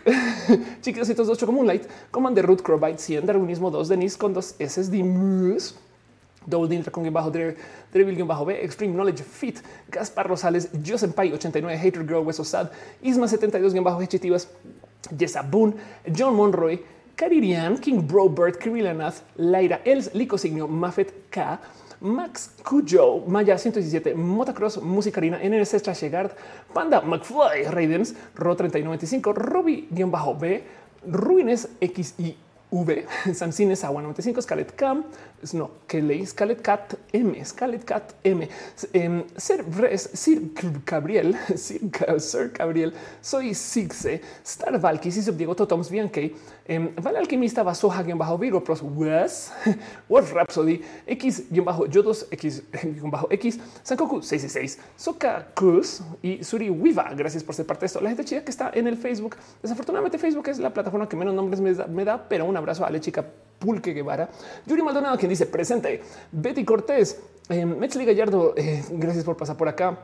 chiquitos 0.82 1.26
dos 1.26 1.38
Chocomoonlight, 1.38 1.84
Commander 2.10 2.46
Root, 2.46 2.62
Crowbite, 2.62 2.98
100, 2.98 3.26
Darwinismo 3.26 3.70
2, 3.70 3.88
Denise 3.88 4.18
con 4.18 4.32
dos 4.34 4.54
SSD 4.58 5.02
Moose. 5.02 5.74
Double 6.46 6.82
con 6.90 7.12
bajo 7.12 7.30
Drevil 7.30 8.24
bajo 8.24 8.44
B, 8.44 8.62
Extreme 8.62 8.94
Knowledge 8.94 9.22
Fit, 9.22 9.60
Gaspar 9.88 10.28
Rosales, 10.28 10.70
Joseph 10.84 11.14
Pai 11.14 11.32
89, 11.32 11.78
Hater 11.78 12.04
Girl, 12.06 12.24
Hueso 12.24 12.44
Sad, 12.44 12.70
Isma 13.02 13.28
72 13.28 13.74
bajo 13.82 14.00
Hechitivas, 14.00 14.48
Jessa 15.16 15.42
Boone, 15.42 15.74
John 16.12 16.34
Monroy, 16.34 16.80
Caririan, 17.16 17.78
King 17.78 18.06
Bro 18.06 18.30
Bird, 18.30 18.58
Kirillanath, 18.58 19.22
Laira 19.36 19.80
Els, 19.84 20.14
Lico 20.14 20.36
Signo, 20.36 20.66
Mafet 20.66 21.12
K, 21.30 21.60
Max 22.00 22.50
Cujo, 22.64 23.24
Maya 23.26 23.56
117, 23.56 24.14
Motocross, 24.14 24.78
Musicarina, 24.78 25.38
NNS 25.38 25.82
Trashegard, 25.82 26.32
Panda, 26.72 27.00
McFly, 27.00 27.70
Raidens, 27.70 28.14
Ro 28.34 28.54
3095, 28.54 29.32
Robbie-B, 29.32 30.62
Ruines 31.06 31.68
XI 31.80 32.36
V, 32.72 33.04
Samcines 33.34 33.84
Agua 33.84 34.00
95, 34.02 34.42
Scarlett 34.42 34.72
Cam, 34.72 35.04
no, 35.52 35.70
que 35.86 36.00
leí 36.00 36.24
Scarlett 36.24 36.62
Cat 36.62 36.94
M, 37.12 37.44
Scarlett 37.44 37.84
Cat 37.84 38.14
M, 38.24 38.48
eh, 38.94 39.24
Sir, 39.36 39.64
Sir 40.14 40.40
Gabriel, 40.86 41.36
Sir, 41.56 41.80
Sir 42.18 42.52
Gabriel, 42.56 42.94
soy 43.20 43.54
Sixe, 43.54 44.22
Star 44.42 44.80
Valky, 44.80 45.10
Diego 45.10 45.54
Totoms 45.54 45.90
Bianque, 45.90 46.34
eh, 46.66 46.94
Vale 47.00 47.18
Alquimista, 47.18 47.64
guion 48.04 48.18
bajo 48.18 48.38
Virgo, 48.38 48.62
Pros, 48.62 48.82
Wes, 48.82 49.52
Wolf 50.08 50.32
Rhapsody, 50.32 50.80
X, 51.06 51.44
bajo 51.64 51.86
Yodos, 51.86 52.26
X, 52.30 52.62
bajo 53.02 53.28
X, 53.30 53.58
Sankoku 53.82 54.22
666, 54.22 54.78
Soka 54.96 55.48
Cruz 55.54 56.02
y 56.22 56.42
Suri 56.44 56.70
Wiva. 56.70 57.12
Gracias 57.14 57.42
por 57.42 57.54
ser 57.54 57.66
parte 57.66 57.80
de 57.80 57.86
esto. 57.86 58.00
La 58.00 58.10
gente 58.10 58.24
chida 58.24 58.44
que 58.44 58.50
está 58.50 58.70
en 58.74 58.86
el 58.86 58.96
Facebook. 58.96 59.36
Desafortunadamente, 59.62 60.18
Facebook 60.18 60.48
es 60.48 60.58
la 60.58 60.72
plataforma 60.72 61.08
que 61.08 61.16
menos 61.16 61.34
nombres 61.34 61.60
me 61.60 62.04
da, 62.04 62.28
pero 62.28 62.44
una 62.44 62.58
abrazo 62.58 62.84
a 62.84 62.90
la 62.90 63.00
chica 63.00 63.24
Pulque 63.62 63.92
Guevara, 63.92 64.28
Yuri 64.66 64.82
Maldonado, 64.82 65.16
quien 65.16 65.28
dice 65.28 65.46
presente, 65.46 66.02
Betty 66.32 66.64
Cortés, 66.64 67.20
eh, 67.48 67.64
Metzli 67.64 68.04
Gallardo, 68.04 68.54
eh, 68.56 68.84
gracias 68.90 69.24
por 69.24 69.36
pasar 69.36 69.56
por 69.56 69.68
acá. 69.68 69.98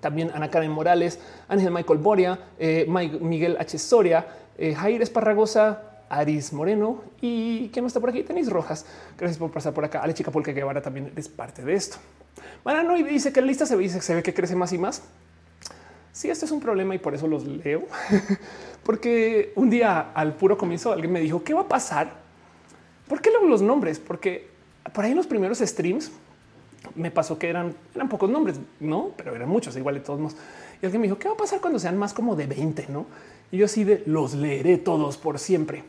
También 0.00 0.30
Ana 0.34 0.50
Karen 0.50 0.70
Morales, 0.70 1.18
Ángel 1.48 1.70
Michael 1.70 1.98
Boria, 1.98 2.38
eh, 2.58 2.86
Miguel 3.20 3.56
H. 3.58 3.78
Soria, 3.78 4.26
eh, 4.56 4.74
Jair 4.74 5.02
Esparragosa, 5.02 5.87
Aris 6.08 6.52
Moreno 6.52 7.02
y 7.20 7.68
que 7.68 7.80
no 7.80 7.86
está 7.86 8.00
por 8.00 8.10
aquí, 8.10 8.22
tenéis 8.22 8.50
rojas. 8.50 8.86
Gracias 9.16 9.38
por 9.38 9.50
pasar 9.50 9.72
por 9.74 9.84
acá. 9.84 10.00
Ale 10.00 10.14
Chica 10.14 10.30
Pulque 10.30 10.52
Guevara 10.52 10.82
también 10.82 11.12
es 11.16 11.28
parte 11.28 11.62
de 11.62 11.74
esto. 11.74 11.98
Bueno, 12.64 12.96
y 12.96 13.02
dice 13.02 13.32
que 13.32 13.40
la 13.40 13.46
lista 13.46 13.66
se 13.66 13.76
ve, 13.76 14.22
que 14.22 14.34
crece 14.34 14.56
más 14.56 14.72
y 14.72 14.78
más. 14.78 15.02
Sí, 16.12 16.30
este 16.30 16.46
es 16.46 16.50
un 16.50 16.60
problema 16.60 16.94
y 16.94 16.98
por 16.98 17.14
eso 17.14 17.26
los 17.26 17.44
leo. 17.44 17.84
Porque 18.82 19.52
un 19.54 19.70
día 19.70 20.12
al 20.14 20.34
puro 20.34 20.58
comienzo 20.58 20.92
alguien 20.92 21.12
me 21.12 21.20
dijo, 21.20 21.42
¿qué 21.44 21.54
va 21.54 21.62
a 21.62 21.68
pasar? 21.68 22.12
¿Por 23.06 23.20
qué 23.20 23.30
luego 23.30 23.46
los 23.46 23.62
nombres? 23.62 23.98
Porque 23.98 24.48
por 24.92 25.04
ahí 25.04 25.12
en 25.12 25.16
los 25.16 25.26
primeros 25.26 25.58
streams 25.58 26.10
me 26.94 27.10
pasó 27.10 27.38
que 27.38 27.48
eran, 27.48 27.74
eran 27.94 28.08
pocos 28.08 28.30
nombres, 28.30 28.58
no, 28.80 29.10
pero 29.16 29.34
eran 29.34 29.48
muchos, 29.48 29.76
igual 29.76 29.96
de 29.96 30.00
todos 30.00 30.20
modos. 30.20 30.36
Y 30.80 30.86
alguien 30.86 31.00
me 31.00 31.06
dijo, 31.06 31.18
¿qué 31.18 31.28
va 31.28 31.34
a 31.34 31.36
pasar 31.36 31.60
cuando 31.60 31.78
sean 31.78 31.96
más 31.98 32.12
como 32.12 32.36
de 32.36 32.46
20? 32.46 32.86
No? 32.88 33.06
Y 33.50 33.58
yo 33.58 33.64
así 33.64 33.84
de 33.84 34.02
los 34.06 34.34
leeré 34.34 34.78
todos 34.78 35.16
por 35.16 35.38
siempre. 35.38 35.84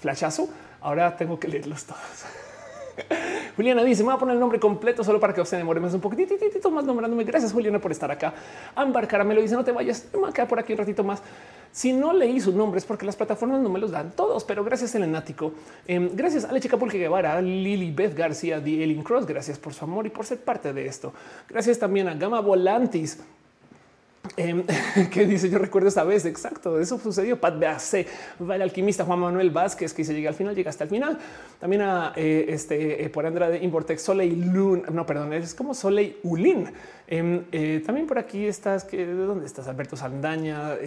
Flashazo. 0.00 0.48
Ahora 0.80 1.16
tengo 1.16 1.38
que 1.38 1.48
leerlos 1.48 1.84
todos. 1.84 2.00
Juliana 3.56 3.82
dice: 3.82 4.02
Me 4.02 4.08
voy 4.08 4.16
a 4.16 4.18
poner 4.18 4.34
el 4.34 4.40
nombre 4.40 4.60
completo 4.60 5.02
solo 5.02 5.18
para 5.18 5.32
que 5.32 5.44
se 5.44 5.56
demore 5.56 5.80
más 5.80 5.94
un 5.94 6.00
poquitito 6.00 6.70
más 6.70 6.84
nombrándome. 6.84 7.24
Gracias, 7.24 7.52
Juliana, 7.52 7.78
por 7.78 7.90
estar 7.90 8.10
acá. 8.10 8.34
Ámbar 8.74 9.08
Caramelo 9.08 9.40
dice: 9.40 9.54
No 9.54 9.64
te 9.64 9.72
vayas, 9.72 10.06
me 10.12 10.20
voy 10.20 10.30
a 10.30 10.32
quedar 10.32 10.48
por 10.48 10.58
aquí 10.58 10.72
un 10.72 10.78
ratito 10.78 11.02
más. 11.04 11.22
Si 11.72 11.92
no 11.92 12.12
leí 12.12 12.40
su 12.40 12.52
nombre 12.52 12.78
es 12.78 12.84
porque 12.84 13.04
las 13.04 13.16
plataformas 13.16 13.60
no 13.60 13.68
me 13.68 13.80
los 13.80 13.90
dan 13.90 14.12
todos, 14.12 14.44
pero 14.44 14.62
gracias, 14.62 14.94
Elenático. 14.94 15.54
Eh, 15.88 16.08
gracias 16.12 16.44
a 16.44 16.52
la 16.52 16.60
chica 16.60 16.76
Pulque 16.76 16.98
Guevara, 16.98 17.42
Lili 17.42 17.90
Beth 17.90 18.14
García, 18.14 18.58
Elin 18.58 19.02
Cross. 19.02 19.26
Gracias 19.26 19.58
por 19.58 19.74
su 19.74 19.84
amor 19.84 20.06
y 20.06 20.10
por 20.10 20.24
ser 20.24 20.38
parte 20.38 20.72
de 20.72 20.86
esto. 20.86 21.12
Gracias 21.48 21.78
también 21.78 22.06
a 22.06 22.14
Gama 22.14 22.40
Volantis. 22.40 23.18
Eh, 24.36 24.64
que 25.12 25.26
dice 25.26 25.48
yo 25.48 25.58
recuerdo 25.58 25.88
esta 25.88 26.02
vez 26.02 26.24
exacto 26.24 26.80
eso 26.80 26.98
sucedió. 26.98 27.38
Pat 27.38 27.60
BAC 27.60 28.06
Vale 28.38 28.64
Alquimista 28.64 29.04
Juan 29.04 29.18
Manuel 29.18 29.50
Vázquez 29.50 29.92
que 29.92 30.02
se 30.02 30.14
llega 30.14 30.30
al 30.30 30.34
final 30.34 30.54
llega 30.54 30.70
hasta 30.70 30.84
el 30.84 30.90
final 30.90 31.18
también 31.60 31.82
a 31.82 32.12
eh, 32.16 32.46
este 32.48 33.04
eh, 33.04 33.10
por 33.10 33.26
Andrade 33.26 33.62
Importex 33.62 34.02
Soleil 34.02 34.50
Lun 34.52 34.82
no 34.92 35.04
perdón 35.04 35.32
es 35.34 35.54
como 35.54 35.74
Soleil 35.74 36.16
Ulin. 36.22 36.66
Em, 37.06 37.44
eh, 37.52 37.82
también 37.84 38.06
por 38.06 38.18
aquí 38.18 38.46
estás 38.46 38.84
que 38.84 39.06
de 39.06 39.12
dónde 39.12 39.46
estás 39.46 39.68
Alberto 39.68 39.94
Saldaña 39.96 40.78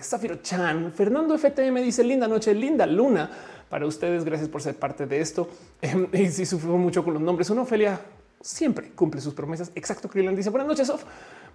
Zafiro 0.00 0.36
Chan 0.36 0.92
Fernando 0.92 1.36
FTM 1.36 1.82
dice 1.82 2.04
linda 2.04 2.28
noche 2.28 2.54
linda 2.54 2.86
luna 2.86 3.28
para 3.68 3.86
ustedes 3.86 4.24
gracias 4.24 4.48
por 4.48 4.62
ser 4.62 4.76
parte 4.76 5.06
de 5.06 5.20
esto 5.20 5.50
em, 5.82 6.06
y 6.12 6.28
si 6.28 6.46
sufrió 6.46 6.76
mucho 6.76 7.04
con 7.04 7.14
los 7.14 7.22
nombres. 7.22 7.50
Una 7.50 7.62
Ofelia 7.62 8.00
siempre 8.40 8.90
cumple 8.94 9.20
sus 9.20 9.34
promesas. 9.34 9.72
Exacto 9.74 10.08
Krillin 10.08 10.36
dice 10.36 10.50
buenas 10.50 10.68
noches 10.68 10.90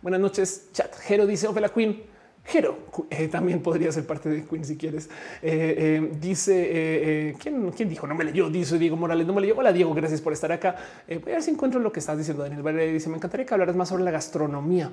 Buenas 0.04 0.20
noches, 0.20 0.68
chat. 0.74 0.94
Jero 0.98 1.26
dice 1.26 1.48
Opela 1.48 1.70
Queen. 1.70 2.04
Jero 2.44 2.78
eh, 3.10 3.30
también 3.30 3.62
podría 3.62 3.90
ser 3.90 4.06
parte 4.06 4.28
de 4.28 4.44
Queen 4.46 4.66
si 4.66 4.76
quieres. 4.76 5.10
Eh, 5.42 5.76
eh, 6.02 6.12
dice 6.20 7.34
¿quién, 7.40 7.72
quién 7.72 7.88
dijo 7.88 8.06
no 8.06 8.14
me 8.14 8.26
leyó. 8.26 8.50
Dice 8.50 8.78
Diego 8.78 8.98
Morales, 8.98 9.26
no 9.26 9.32
me 9.32 9.40
leyó. 9.40 9.56
Hola 9.58 9.72
Diego, 9.72 9.94
gracias 9.94 10.20
por 10.20 10.34
estar 10.34 10.52
acá. 10.52 10.76
voy 11.08 11.32
a 11.32 11.36
ver 11.36 11.42
si 11.42 11.52
encuentro 11.52 11.80
lo 11.80 11.94
que 11.94 12.02
estás 12.02 12.18
diciendo. 12.18 12.44
Daniel 12.44 12.64
Verde 12.64 12.92
dice: 12.92 13.08
Me 13.08 13.16
encantaría 13.16 13.46
que 13.46 13.54
hablaras 13.54 13.78
más 13.78 13.88
sobre 13.88 14.04
la 14.04 14.12
gastronomía. 14.12 14.92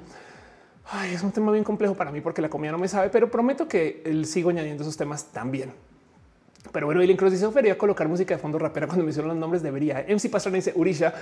Ay, 0.84 1.12
es 1.12 1.24
un 1.24 1.32
tema 1.32 1.50
bien 1.50 1.64
complejo 1.64 1.96
para 1.96 2.12
mí 2.12 2.20
porque 2.20 2.40
la 2.40 2.48
comida 2.48 2.70
no 2.70 2.78
me 2.78 2.86
sabe, 2.86 3.08
pero 3.10 3.28
prometo 3.28 3.66
que 3.66 4.02
él 4.06 4.26
sigo 4.26 4.50
añadiendo 4.50 4.84
esos 4.84 4.96
temas 4.96 5.32
también. 5.32 5.72
Pero 6.70 6.86
bueno, 6.86 7.00
Eileen 7.00 7.16
Cruz 7.16 7.32
dice: 7.32 7.48
Debería 7.48 7.76
colocar 7.76 8.06
música 8.06 8.36
de 8.36 8.40
fondo 8.40 8.60
rapera 8.60 8.86
cuando 8.86 9.04
menciono 9.04 9.26
los 9.26 9.36
nombres. 9.36 9.60
Debería. 9.60 10.06
MC 10.08 10.30
Pastrana 10.30 10.54
dice 10.54 10.72
Urisha. 10.76 11.12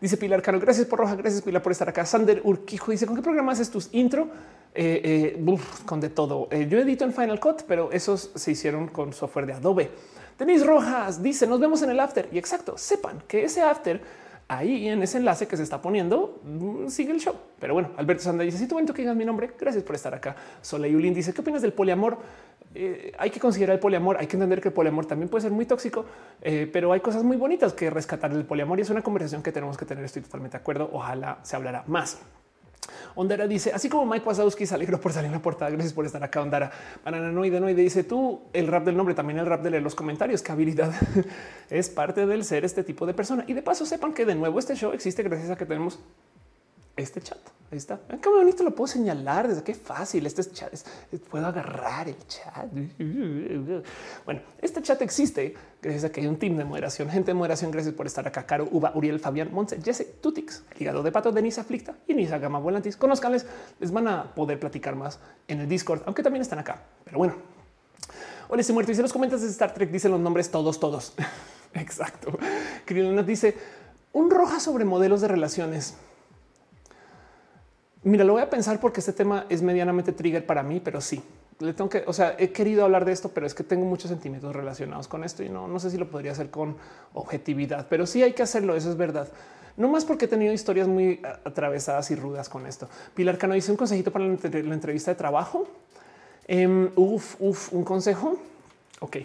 Dice 0.00 0.16
Pilar 0.16 0.40
Caro, 0.40 0.58
gracias 0.58 0.86
por 0.86 0.98
Roja, 0.98 1.14
gracias 1.14 1.42
Pilar 1.42 1.62
por 1.62 1.72
estar 1.72 1.88
acá. 1.88 2.06
Sander 2.06 2.40
Urquijo 2.42 2.90
dice, 2.90 3.04
¿con 3.04 3.16
qué 3.16 3.22
programa 3.22 3.52
haces 3.52 3.70
tus 3.70 3.90
intro? 3.92 4.28
Eh, 4.74 5.36
eh, 5.36 5.56
con 5.84 6.00
de 6.00 6.08
todo. 6.08 6.48
Eh, 6.50 6.68
yo 6.70 6.78
edito 6.78 7.04
en 7.04 7.12
Final 7.12 7.38
Cut, 7.38 7.64
pero 7.68 7.92
esos 7.92 8.30
se 8.34 8.52
hicieron 8.52 8.88
con 8.88 9.12
software 9.12 9.44
de 9.44 9.52
Adobe. 9.52 9.90
Denis 10.38 10.64
Rojas 10.64 11.22
dice, 11.22 11.46
nos 11.46 11.60
vemos 11.60 11.82
en 11.82 11.90
el 11.90 12.00
after. 12.00 12.28
Y 12.32 12.38
exacto, 12.38 12.78
sepan 12.78 13.22
que 13.28 13.44
ese 13.44 13.60
after 13.60 14.00
ahí 14.48 14.88
en 14.88 15.02
ese 15.02 15.18
enlace 15.18 15.46
que 15.46 15.56
se 15.56 15.62
está 15.62 15.80
poniendo 15.82 16.40
mm, 16.44 16.88
sigue 16.88 17.12
el 17.12 17.20
show. 17.20 17.34
Pero 17.58 17.74
bueno, 17.74 17.90
Alberto 17.96 18.22
Sander 18.22 18.46
dice, 18.46 18.58
si 18.58 18.66
tú 18.66 18.82
tú 18.84 18.94
que 18.94 19.02
digas 19.02 19.14
mi 19.14 19.24
nombre, 19.24 19.50
gracias 19.58 19.84
por 19.84 19.94
estar 19.94 20.14
acá. 20.14 20.34
Soleil 20.62 21.14
dice, 21.14 21.34
¿qué 21.34 21.40
opinas 21.40 21.62
del 21.62 21.72
poliamor? 21.72 22.18
Eh, 22.74 23.12
hay 23.18 23.30
que 23.30 23.40
considerar 23.40 23.74
el 23.74 23.80
poliamor. 23.80 24.16
Hay 24.18 24.26
que 24.26 24.36
entender 24.36 24.60
que 24.60 24.68
el 24.68 24.74
poliamor 24.74 25.06
también 25.06 25.28
puede 25.28 25.42
ser 25.42 25.50
muy 25.50 25.66
tóxico, 25.66 26.04
eh, 26.40 26.68
pero 26.72 26.92
hay 26.92 27.00
cosas 27.00 27.24
muy 27.24 27.36
bonitas 27.36 27.72
que 27.72 27.90
rescatar 27.90 28.32
del 28.32 28.44
poliamor 28.44 28.78
y 28.78 28.82
es 28.82 28.90
una 28.90 29.02
conversación 29.02 29.42
que 29.42 29.52
tenemos 29.52 29.76
que 29.76 29.84
tener. 29.84 30.04
Estoy 30.04 30.22
totalmente 30.22 30.56
de 30.56 30.60
acuerdo. 30.60 30.88
Ojalá 30.92 31.38
se 31.42 31.56
hablará 31.56 31.84
más. 31.86 32.18
Ondara 33.14 33.46
dice, 33.46 33.72
así 33.72 33.88
como 33.88 34.06
Mike 34.06 34.26
Wazowski 34.26 34.66
se 34.66 34.74
alegró 34.74 35.00
por 35.00 35.12
salir 35.12 35.26
en 35.26 35.32
la 35.32 35.42
portada. 35.42 35.70
Gracias 35.70 35.92
por 35.92 36.06
estar 36.06 36.22
acá, 36.22 36.40
Ondara. 36.40 36.70
Bananoide 37.04 37.60
Noide 37.60 37.82
dice 37.82 38.04
tú 38.04 38.42
el 38.52 38.68
rap 38.68 38.84
del 38.84 38.96
nombre, 38.96 39.14
también 39.14 39.38
el 39.38 39.46
rap 39.46 39.62
de 39.62 39.70
leer 39.70 39.82
los 39.82 39.94
comentarios. 39.94 40.42
Qué 40.42 40.52
habilidad 40.52 40.92
es 41.70 41.90
parte 41.90 42.26
del 42.26 42.44
ser 42.44 42.64
este 42.64 42.84
tipo 42.84 43.06
de 43.06 43.14
persona. 43.14 43.44
Y 43.46 43.54
de 43.54 43.62
paso 43.62 43.84
sepan 43.84 44.12
que 44.12 44.24
de 44.24 44.34
nuevo 44.34 44.58
este 44.58 44.76
show 44.76 44.92
existe 44.92 45.22
gracias 45.22 45.50
a 45.50 45.56
que 45.56 45.66
tenemos 45.66 45.98
este 47.02 47.20
chat. 47.20 47.38
Ahí 47.70 47.78
está. 47.78 48.00
Qué 48.20 48.28
bonito 48.28 48.64
lo 48.64 48.74
puedo 48.74 48.88
señalar 48.88 49.46
desde 49.46 49.62
qué 49.62 49.74
fácil. 49.74 50.26
Este 50.26 50.42
chat 50.50 50.72
puedo 51.30 51.46
agarrar 51.46 52.08
el 52.08 52.16
chat. 52.26 52.66
Bueno, 54.24 54.40
este 54.60 54.82
chat 54.82 55.00
existe 55.02 55.54
gracias 55.80 56.04
a 56.04 56.10
que 56.10 56.20
hay 56.20 56.26
un 56.26 56.36
team 56.36 56.56
de 56.56 56.64
moderación, 56.64 57.08
gente 57.08 57.30
de 57.30 57.34
moderación. 57.34 57.70
Gracias 57.70 57.94
por 57.94 58.06
estar 58.06 58.26
acá. 58.26 58.44
Caro, 58.44 58.68
Uva, 58.72 58.90
Uriel, 58.94 59.20
Fabián, 59.20 59.50
Montse, 59.52 59.80
Jesse, 59.80 60.20
Tutix, 60.20 60.64
Hígado 60.78 61.04
de 61.04 61.12
Pato, 61.12 61.30
Denise 61.30 61.60
Aflicta 61.60 61.94
y 62.08 62.14
Nisa 62.14 62.38
Gama 62.38 62.58
Volantis. 62.58 62.96
Conozcanles, 62.96 63.46
les 63.78 63.92
van 63.92 64.08
a 64.08 64.34
poder 64.34 64.58
platicar 64.58 64.96
más 64.96 65.20
en 65.46 65.60
el 65.60 65.68
Discord, 65.68 66.02
aunque 66.06 66.24
también 66.24 66.42
están 66.42 66.58
acá. 66.58 66.82
Pero 67.04 67.18
bueno, 67.18 67.34
hola, 68.48 68.64
se 68.64 68.72
muerto. 68.72 68.90
Dice 68.90 69.02
los 69.02 69.12
comentarios 69.12 69.42
de 69.42 69.48
Star 69.52 69.72
Trek, 69.72 69.90
dicen 69.90 70.10
los 70.10 70.20
nombres 70.20 70.50
todos, 70.50 70.80
todos. 70.80 71.14
Exacto. 71.74 72.36
Krillin 72.84 73.24
dice 73.24 73.56
un 74.12 74.28
roja 74.28 74.58
sobre 74.58 74.84
modelos 74.84 75.20
de 75.20 75.28
relaciones. 75.28 75.94
Mira, 78.02 78.24
lo 78.24 78.32
voy 78.34 78.42
a 78.42 78.50
pensar 78.50 78.80
porque 78.80 79.00
este 79.00 79.12
tema 79.12 79.46
es 79.48 79.62
medianamente 79.62 80.12
trigger 80.12 80.46
para 80.46 80.62
mí, 80.62 80.80
pero 80.80 81.00
sí 81.00 81.22
le 81.60 81.74
tengo 81.74 81.90
que, 81.90 82.04
o 82.06 82.12
sea, 82.12 82.34
he 82.38 82.50
querido 82.50 82.84
hablar 82.84 83.04
de 83.04 83.12
esto, 83.12 83.30
pero 83.30 83.46
es 83.46 83.54
que 83.54 83.62
tengo 83.62 83.84
muchos 83.84 84.10
sentimientos 84.10 84.54
relacionados 84.56 85.08
con 85.08 85.24
esto 85.24 85.42
y 85.42 85.50
no, 85.50 85.68
no 85.68 85.78
sé 85.78 85.90
si 85.90 85.98
lo 85.98 86.10
podría 86.10 86.32
hacer 86.32 86.50
con 86.50 86.76
objetividad, 87.12 87.86
pero 87.88 88.06
sí 88.06 88.22
hay 88.22 88.32
que 88.32 88.42
hacerlo. 88.42 88.74
Eso 88.74 88.90
es 88.90 88.96
verdad. 88.96 89.28
No 89.76 89.88
más 89.88 90.04
porque 90.04 90.24
he 90.24 90.28
tenido 90.28 90.52
historias 90.52 90.88
muy 90.88 91.20
atravesadas 91.44 92.10
y 92.10 92.14
rudas 92.14 92.48
con 92.48 92.66
esto. 92.66 92.88
Pilar 93.14 93.38
Cano 93.38 93.54
dice 93.54 93.70
un 93.70 93.76
consejito 93.76 94.10
para 94.10 94.26
la, 94.26 94.74
entrevista 94.74 95.10
de 95.10 95.14
trabajo. 95.16 95.68
Um, 96.48 96.88
uf, 96.96 97.36
uf, 97.38 97.72
un 97.72 97.84
consejo. 97.84 98.38
Ok. 99.00 99.18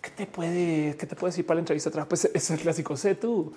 ¿Qué 0.00 0.10
te 0.16 0.26
puede, 0.26 0.96
qué 0.96 1.06
te 1.06 1.16
puede 1.16 1.32
decir 1.32 1.46
para 1.46 1.56
la 1.56 1.60
entrevista 1.60 1.90
de 1.90 1.92
trabajo? 1.92 2.10
Pues 2.10 2.30
es 2.32 2.50
el 2.50 2.58
clásico. 2.58 2.96
Sé 2.96 3.14
tú. 3.14 3.52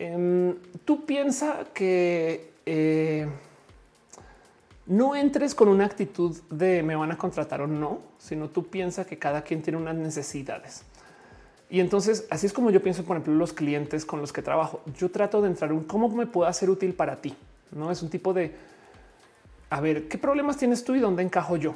Um, 0.00 0.54
tú 0.84 1.06
piensa 1.06 1.66
que 1.72 2.51
eh, 2.66 3.26
no 4.86 5.14
entres 5.14 5.54
con 5.54 5.68
una 5.68 5.84
actitud 5.84 6.36
de 6.50 6.82
me 6.82 6.96
van 6.96 7.12
a 7.12 7.18
contratar 7.18 7.60
o 7.60 7.66
no, 7.66 8.00
sino 8.18 8.50
tú 8.50 8.66
piensas 8.66 9.06
que 9.06 9.18
cada 9.18 9.42
quien 9.42 9.62
tiene 9.62 9.78
unas 9.78 9.94
necesidades. 9.94 10.84
Y 11.70 11.80
entonces 11.80 12.26
así 12.30 12.46
es 12.46 12.52
como 12.52 12.70
yo 12.70 12.82
pienso, 12.82 13.04
por 13.04 13.16
ejemplo, 13.16 13.34
los 13.34 13.52
clientes 13.52 14.04
con 14.04 14.20
los 14.20 14.32
que 14.32 14.42
trabajo. 14.42 14.82
Yo 14.98 15.10
trato 15.10 15.40
de 15.40 15.48
entrar 15.48 15.72
un 15.72 15.84
cómo 15.84 16.08
me 16.10 16.26
puedo 16.26 16.48
hacer 16.48 16.68
útil 16.68 16.94
para 16.94 17.20
ti. 17.20 17.34
No 17.70 17.90
es 17.90 18.02
un 18.02 18.10
tipo 18.10 18.34
de 18.34 18.54
a 19.70 19.80
ver 19.80 20.06
qué 20.08 20.18
problemas 20.18 20.58
tienes 20.58 20.84
tú 20.84 20.94
y 20.94 21.00
dónde 21.00 21.22
encajo 21.22 21.56
yo. 21.56 21.74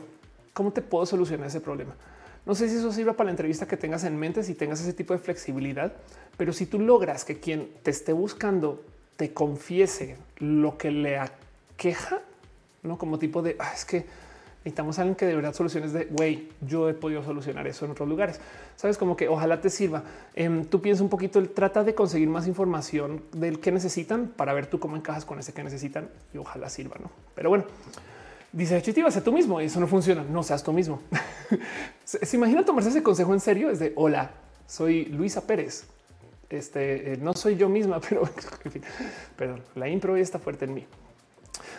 ¿Cómo 0.52 0.72
te 0.72 0.82
puedo 0.82 1.06
solucionar 1.06 1.46
ese 1.46 1.60
problema? 1.60 1.94
No 2.44 2.54
sé 2.54 2.68
si 2.68 2.76
eso 2.76 2.92
sirva 2.92 3.14
para 3.14 3.26
la 3.26 3.30
entrevista 3.30 3.66
que 3.66 3.76
tengas 3.76 4.04
en 4.04 4.18
mente, 4.18 4.42
si 4.42 4.54
tengas 4.54 4.80
ese 4.80 4.92
tipo 4.92 5.14
de 5.14 5.18
flexibilidad, 5.18 5.94
pero 6.36 6.52
si 6.52 6.66
tú 6.66 6.78
logras 6.78 7.24
que 7.24 7.40
quien 7.40 7.70
te 7.82 7.90
esté 7.90 8.12
buscando 8.12 8.84
te 9.16 9.32
confiese 9.32 10.16
lo 10.38 10.78
que 10.78 10.90
le 10.90 11.18
aqueja, 11.18 12.20
no 12.82 12.98
como 12.98 13.18
tipo 13.18 13.42
de 13.42 13.56
ah, 13.58 13.72
es 13.74 13.84
que 13.84 14.06
Necesitamos 14.66 14.98
alguien 14.98 15.14
que 15.14 15.26
de 15.26 15.36
verdad 15.36 15.54
soluciones 15.54 15.92
de 15.92 16.06
güey. 16.06 16.48
Yo 16.60 16.88
he 16.88 16.94
podido 16.94 17.22
solucionar 17.22 17.68
eso 17.68 17.84
en 17.84 17.92
otros 17.92 18.08
lugares. 18.08 18.40
Sabes 18.74 18.98
como 18.98 19.16
que 19.16 19.28
ojalá 19.28 19.60
te 19.60 19.70
sirva. 19.70 20.02
Em, 20.34 20.64
tú 20.64 20.82
piensas 20.82 21.02
un 21.02 21.08
poquito, 21.08 21.38
el 21.38 21.50
trata 21.50 21.84
de 21.84 21.94
conseguir 21.94 22.28
más 22.28 22.48
información 22.48 23.22
del 23.30 23.60
que 23.60 23.70
necesitan 23.70 24.26
para 24.26 24.52
ver 24.54 24.66
tú 24.66 24.80
cómo 24.80 24.96
encajas 24.96 25.24
con 25.24 25.38
ese 25.38 25.52
que 25.52 25.62
necesitan 25.62 26.08
y 26.34 26.38
ojalá 26.38 26.68
sirva. 26.68 26.96
No, 27.00 27.12
pero 27.36 27.48
bueno, 27.48 27.64
dice 28.50 28.82
Chitiva, 28.82 29.08
sé 29.12 29.20
tú 29.20 29.30
mismo 29.30 29.60
eso 29.60 29.78
no 29.78 29.86
funciona. 29.86 30.24
No 30.24 30.42
seas 30.42 30.64
tú 30.64 30.72
mismo. 30.72 31.00
Se 32.04 32.36
imagina 32.36 32.64
tomarse 32.64 32.90
ese 32.90 33.04
consejo 33.04 33.34
en 33.34 33.38
serio. 33.38 33.70
Es 33.70 33.78
de 33.78 33.92
hola, 33.94 34.32
soy 34.66 35.04
Luisa 35.04 35.46
Pérez. 35.46 35.86
Este 36.48 37.12
eh, 37.12 37.16
no 37.16 37.34
soy 37.34 37.56
yo 37.56 37.68
misma, 37.68 38.00
pero 38.08 38.28
en 38.64 38.72
fin, 38.72 38.82
pero 39.36 39.58
la 39.74 39.88
impro 39.88 40.16
está 40.16 40.38
fuerte 40.38 40.64
en 40.66 40.74
mí. 40.74 40.86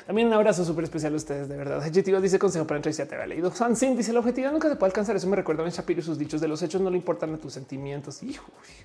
También 0.05 0.29
un 0.29 0.33
abrazo 0.33 0.63
súper 0.63 0.85
especial 0.85 1.13
a 1.13 1.17
ustedes, 1.17 1.49
de 1.49 1.57
verdad. 1.57 1.79
Adjetivo 1.79 2.21
dice 2.21 2.39
consejo 2.39 2.65
para 2.65 2.77
entrevista. 2.77 3.05
Te 3.05 3.15
había 3.15 3.27
leído. 3.27 3.51
Sin 3.75 3.97
dice 3.97 4.13
la 4.13 4.19
objetividad 4.19 4.53
nunca 4.53 4.69
se 4.69 4.77
puede 4.77 4.91
alcanzar. 4.91 5.17
Eso 5.17 5.27
me 5.27 5.35
recuerda 5.35 5.63
a 5.63 5.65
Ben 5.65 5.73
Shapiro 5.73 5.99
y 5.99 6.03
sus 6.03 6.17
dichos 6.17 6.39
de 6.39 6.47
los 6.47 6.61
hechos 6.63 6.79
no 6.81 6.89
le 6.89 6.95
importan 6.95 7.33
a 7.33 7.37
tus 7.37 7.53
sentimientos. 7.53 8.21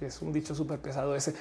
Es 0.00 0.20
un 0.20 0.32
dicho 0.32 0.52
súper 0.52 0.80
pesado 0.80 1.14
ese. 1.14 1.34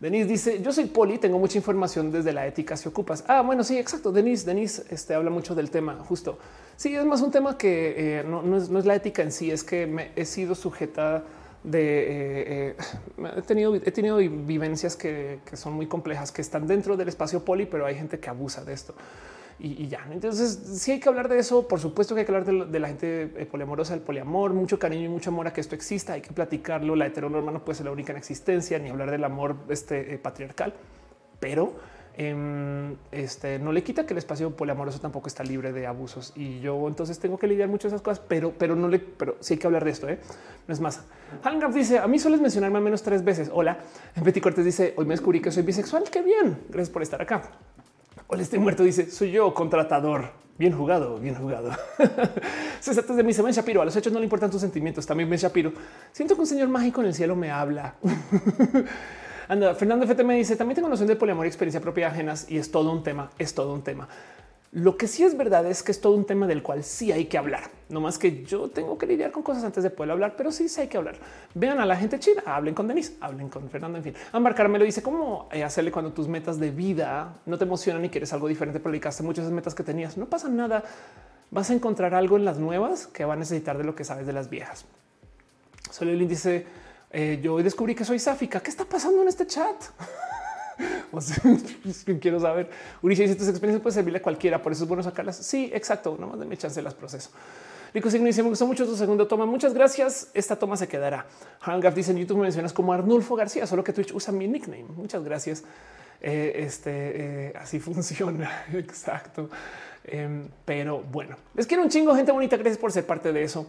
Denise 0.00 0.26
dice: 0.26 0.60
Yo 0.60 0.72
soy 0.72 0.86
poli, 0.86 1.18
tengo 1.18 1.38
mucha 1.38 1.56
información 1.56 2.10
desde 2.10 2.32
la 2.32 2.46
ética 2.46 2.76
si 2.76 2.88
ocupas. 2.88 3.24
Ah, 3.28 3.42
bueno, 3.42 3.62
sí, 3.62 3.78
exacto. 3.78 4.10
Denise, 4.10 4.44
Denise 4.44 4.84
este, 4.90 5.14
habla 5.14 5.30
mucho 5.30 5.54
del 5.54 5.70
tema, 5.70 5.94
justo. 6.04 6.38
Sí, 6.76 6.94
es 6.94 7.04
más 7.04 7.22
un 7.22 7.30
tema 7.30 7.56
que 7.56 8.18
eh, 8.18 8.24
no, 8.24 8.56
es, 8.56 8.68
no, 8.68 8.78
es, 8.78 8.86
la 8.86 8.96
ética 8.96 9.22
en 9.22 9.30
sí, 9.30 9.50
es 9.50 9.64
que 9.64 9.86
me 9.86 10.10
he 10.16 10.26
sido 10.26 10.54
sujeta 10.54 11.22
de 11.62 11.80
eh, 11.80 12.76
eh, 13.18 13.32
he 13.36 13.42
tenido, 13.42 13.74
he 13.74 13.90
tenido 13.90 14.18
vivencias 14.18 14.96
que, 14.96 15.40
son 15.54 15.74
muy 15.74 15.86
complejas, 15.86 16.32
que 16.32 16.42
están 16.42 16.66
dentro 16.66 16.96
del 16.96 17.08
espacio 17.08 17.44
poli, 17.44 17.66
pero 17.66 17.86
hay 17.86 17.94
gente 17.94 18.18
que 18.18 18.28
abusa 18.28 18.64
de 18.64 18.72
esto. 18.72 18.94
Y, 19.58 19.88
ya, 19.88 20.06
entonces 20.10 20.80
sí 20.80 20.92
hay 20.92 21.00
que 21.00 21.08
hablar 21.08 21.28
de 21.28 21.38
eso. 21.38 21.66
Por 21.66 21.80
supuesto 21.80 22.14
que 22.14 22.20
hay 22.20 22.26
que 22.26 22.32
hablar 22.34 22.68
de, 22.68 22.78
la 22.78 22.88
gente 22.88 23.32
eh, 23.36 23.46
poliamorosa, 23.46 23.94
el 23.94 24.00
poliamor, 24.00 24.52
mucho 24.52 24.78
cariño 24.78 25.06
y 25.06 25.08
mucho 25.08 25.30
amor 25.30 25.46
a 25.46 25.52
que 25.54 25.62
esto 25.62 25.74
exista. 25.74 26.12
Hay 26.12 26.20
que 26.20 26.32
platicarlo. 26.32 26.94
La 26.94 27.06
heteronorma 27.06 27.50
no 27.52 27.64
puede 27.64 27.76
ser 27.76 27.86
la 27.86 27.92
única 27.92 28.12
en 28.12 28.18
existencia, 28.18 28.78
ni 28.78 28.90
hablar 28.90 29.10
del 29.10 29.24
amor 29.24 29.56
este, 29.70 30.18
patriarcal, 30.18 30.74
pero 31.40 31.72
Em, 32.18 32.96
este 33.12 33.58
no 33.58 33.72
le 33.72 33.82
quita 33.82 34.06
que 34.06 34.14
el 34.14 34.18
espacio 34.18 34.50
poliamoroso 34.56 34.98
tampoco 35.00 35.28
está 35.28 35.44
libre 35.44 35.70
de 35.72 35.86
abusos 35.86 36.32
y 36.34 36.60
yo 36.60 36.88
entonces 36.88 37.18
tengo 37.18 37.36
que 37.36 37.46
lidiar 37.46 37.68
muchas 37.68 37.90
de 37.90 37.96
esas 37.96 38.02
cosas, 38.02 38.24
pero, 38.26 38.54
pero 38.56 38.74
no 38.74 38.88
le, 38.88 38.98
pero 39.00 39.36
sí 39.40 39.54
hay 39.54 39.58
que 39.58 39.66
hablar 39.66 39.84
de 39.84 39.90
esto. 39.90 40.08
¿eh? 40.08 40.18
No 40.66 40.72
es 40.72 40.80
más. 40.80 41.02
Hangap 41.42 41.74
dice 41.74 41.98
a 41.98 42.06
mí 42.06 42.18
sueles 42.18 42.40
mencionarme 42.40 42.78
al 42.78 42.84
menos 42.84 43.02
tres 43.02 43.22
veces. 43.22 43.50
Hola. 43.52 43.78
Betty 44.22 44.40
Cortés 44.40 44.64
dice 44.64 44.94
hoy 44.96 45.04
me 45.04 45.12
descubrí 45.12 45.42
que 45.42 45.50
soy 45.50 45.62
bisexual. 45.62 46.04
Qué 46.10 46.22
bien. 46.22 46.58
Gracias 46.70 46.88
por 46.88 47.02
estar 47.02 47.20
acá. 47.20 47.42
Hola, 48.28 48.42
estoy 48.42 48.60
muerto. 48.60 48.82
Dice 48.82 49.10
soy 49.10 49.32
yo 49.32 49.52
contratador. 49.52 50.30
Bien 50.58 50.72
jugado, 50.72 51.18
bien 51.18 51.34
jugado. 51.34 51.70
César 52.80 53.04
de 53.04 53.22
mí, 53.22 53.32
Ben 53.34 53.52
Shapiro. 53.52 53.82
A 53.82 53.84
los 53.84 53.94
hechos 53.94 54.10
no 54.10 54.18
le 54.18 54.24
importan 54.24 54.50
tus 54.50 54.62
sentimientos. 54.62 55.04
También 55.04 55.28
Ben 55.28 55.38
Shapiro. 55.38 55.70
Siento 56.12 56.34
que 56.34 56.40
un 56.40 56.46
señor 56.46 56.68
mágico 56.68 57.02
en 57.02 57.08
el 57.08 57.14
cielo 57.14 57.36
me 57.36 57.50
habla. 57.50 57.96
Anda, 59.48 59.74
Fernando 59.74 60.04
FT 60.06 60.24
me 60.24 60.36
dice 60.36 60.56
también 60.56 60.74
tengo 60.74 60.88
noción 60.88 61.08
de 61.08 61.16
poliamor 61.16 61.46
y 61.46 61.48
experiencia 61.48 61.80
propia 61.80 62.08
ajenas 62.08 62.46
y 62.50 62.58
es 62.58 62.70
todo 62.70 62.90
un 62.90 63.02
tema, 63.02 63.30
es 63.38 63.54
todo 63.54 63.72
un 63.72 63.82
tema. 63.82 64.08
Lo 64.72 64.96
que 64.96 65.06
sí 65.06 65.22
es 65.22 65.36
verdad 65.36 65.64
es 65.66 65.82
que 65.82 65.92
es 65.92 66.00
todo 66.00 66.14
un 66.14 66.26
tema 66.26 66.46
del 66.46 66.62
cual 66.62 66.82
sí 66.82 67.12
hay 67.12 67.26
que 67.26 67.38
hablar. 67.38 67.70
No 67.88 68.00
más 68.00 68.18
que 68.18 68.44
yo 68.44 68.68
tengo 68.68 68.98
que 68.98 69.06
lidiar 69.06 69.30
con 69.30 69.42
cosas 69.42 69.62
antes 69.64 69.84
de 69.84 69.90
poder 69.90 70.10
hablar, 70.10 70.34
pero 70.36 70.50
sí, 70.50 70.68
sí 70.68 70.80
hay 70.80 70.88
que 70.88 70.98
hablar. 70.98 71.14
Vean 71.54 71.78
a 71.78 71.86
la 71.86 71.96
gente 71.96 72.18
china, 72.18 72.42
hablen 72.44 72.74
con 72.74 72.88
Denise, 72.88 73.14
hablen 73.20 73.48
con 73.48 73.70
Fernando. 73.70 73.96
En 73.98 74.04
fin, 74.04 74.14
Ambar 74.32 74.68
lo 74.68 74.84
dice 74.84 75.02
cómo 75.02 75.48
eh, 75.52 75.62
hacerle 75.62 75.92
cuando 75.92 76.12
tus 76.12 76.26
metas 76.26 76.58
de 76.58 76.72
vida 76.72 77.36
no 77.46 77.56
te 77.56 77.64
emocionan 77.64 78.04
y 78.04 78.10
quieres 78.10 78.32
algo 78.32 78.48
diferente, 78.48 78.80
pero 78.80 78.90
dedicaste 78.90 79.22
muchas 79.22 79.50
metas 79.50 79.74
que 79.74 79.84
tenías. 79.84 80.18
No 80.18 80.26
pasa 80.26 80.48
nada. 80.48 80.82
Vas 81.52 81.70
a 81.70 81.72
encontrar 81.72 82.14
algo 82.14 82.36
en 82.36 82.44
las 82.44 82.58
nuevas 82.58 83.06
que 83.06 83.24
va 83.24 83.34
a 83.34 83.36
necesitar 83.36 83.78
de 83.78 83.84
lo 83.84 83.94
que 83.94 84.04
sabes 84.04 84.26
de 84.26 84.32
las 84.32 84.50
viejas. 84.50 84.84
Solo 85.90 86.10
el 86.10 86.20
índice 86.20 86.66
eh, 87.18 87.40
yo 87.42 87.56
descubrí 87.62 87.94
que 87.94 88.04
soy 88.04 88.18
sáfica. 88.18 88.60
¿Qué 88.60 88.68
está 88.68 88.84
pasando 88.84 89.22
en 89.22 89.28
este 89.28 89.46
chat? 89.46 89.74
quiero 92.20 92.38
saber. 92.38 92.68
Urisha 93.00 93.22
dice 93.22 93.36
tus 93.36 93.48
experiencias 93.48 93.80
pueden 93.80 93.94
servirle 93.94 94.18
a 94.18 94.22
cualquiera, 94.22 94.60
por 94.60 94.72
eso 94.72 94.82
es 94.82 94.88
bueno 94.88 95.02
sacarlas. 95.02 95.36
Sí, 95.38 95.70
exacto. 95.72 96.18
No 96.20 96.26
más 96.26 96.38
de 96.38 96.44
mi 96.44 96.58
chance 96.58 96.82
las 96.82 96.92
proceso. 96.92 97.30
Rico 97.94 98.10
Signo 98.10 98.26
dice: 98.26 98.42
Me 98.42 98.50
gustó 98.50 98.66
mucho 98.66 98.84
tu 98.84 98.94
segundo 98.94 99.26
toma. 99.26 99.46
Muchas 99.46 99.72
gracias. 99.72 100.30
Esta 100.34 100.56
toma 100.56 100.76
se 100.76 100.88
quedará. 100.88 101.24
Hangaf 101.62 101.94
dice 101.94 102.10
en 102.10 102.18
YouTube 102.18 102.36
me 102.36 102.42
mencionas 102.42 102.74
como 102.74 102.92
Arnulfo 102.92 103.34
García, 103.34 103.66
solo 103.66 103.82
que 103.82 103.94
Twitch 103.94 104.12
usa 104.12 104.30
mi 104.30 104.46
nickname. 104.46 104.84
Muchas 104.84 105.24
gracias. 105.24 105.64
Eh, 106.20 106.52
este 106.66 106.90
eh, 107.46 107.52
así 107.56 107.80
funciona. 107.80 108.66
Exacto. 108.74 109.48
Em, 110.04 110.48
pero 110.66 111.00
bueno, 111.00 111.34
les 111.54 111.66
quiero 111.66 111.82
un 111.82 111.88
chingo, 111.88 112.14
gente 112.14 112.30
bonita. 112.30 112.58
Gracias 112.58 112.76
por 112.76 112.92
ser 112.92 113.06
parte 113.06 113.32
de 113.32 113.42
eso. 113.42 113.66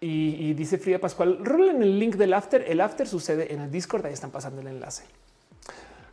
Em, 0.00 0.08
y, 0.08 0.54
dice 0.54 0.78
Frida 0.78 0.98
Pascual, 0.98 1.38
en 1.70 1.82
el 1.82 1.98
link 1.98 2.16
del 2.16 2.34
after. 2.34 2.64
El 2.66 2.80
after 2.80 3.06
sucede 3.06 3.52
en 3.52 3.60
el 3.60 3.70
Discord. 3.70 4.06
Ahí 4.06 4.12
están 4.12 4.30
pasando 4.30 4.60
el 4.60 4.68
enlace. 4.68 5.04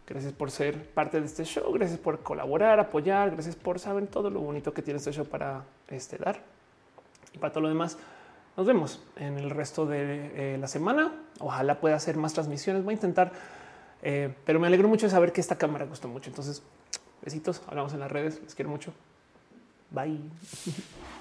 Gracias 0.08 0.34
por 0.34 0.52
ser 0.52 0.90
parte 0.90 1.20
de 1.20 1.26
este 1.26 1.44
show. 1.46 1.72
Gracias 1.74 2.00
por 2.00 2.20
colaborar, 2.20 2.80
apoyar. 2.80 3.32
Gracias 3.32 3.56
por 3.56 3.80
saber 3.80 4.08
todo 4.08 4.30
lo 4.30 4.42
bonito 4.42 4.74
que 4.74 4.82
tiene 4.82 4.98
este 4.98 5.12
show 5.12 5.26
para 5.26 5.64
este, 5.90 6.18
dar. 6.18 6.42
Y 7.34 7.38
para 7.38 7.52
todo 7.52 7.62
lo 7.62 7.70
demás, 7.70 7.98
nos 8.58 8.68
vemos 8.68 9.02
en 9.16 9.38
el 9.38 9.50
resto 9.50 9.86
de 9.86 10.54
eh, 10.54 10.58
la 10.58 10.68
semana. 10.68 11.14
Ojalá 11.40 11.80
pueda 11.80 11.96
hacer 11.96 12.18
más 12.18 12.34
transmisiones. 12.34 12.84
Voy 12.84 12.94
a 12.94 12.96
intentar, 12.96 13.32
eh, 14.02 14.34
pero 14.46 14.60
me 14.60 14.68
alegro 14.68 14.88
mucho 14.88 15.08
de 15.08 15.12
saber 15.12 15.32
que 15.32 15.42
esta 15.42 15.58
cámara 15.58 15.86
gustó 15.86 16.08
mucho. 16.08 16.30
Entonces, 16.30 16.62
besitos. 17.22 17.62
Hablamos 17.68 17.94
en 17.94 18.02
las 18.02 18.12
redes. 18.12 18.42
Les 18.44 18.56
quiero 18.56 18.70
mucho. 18.70 18.94
Bye. 19.90 20.20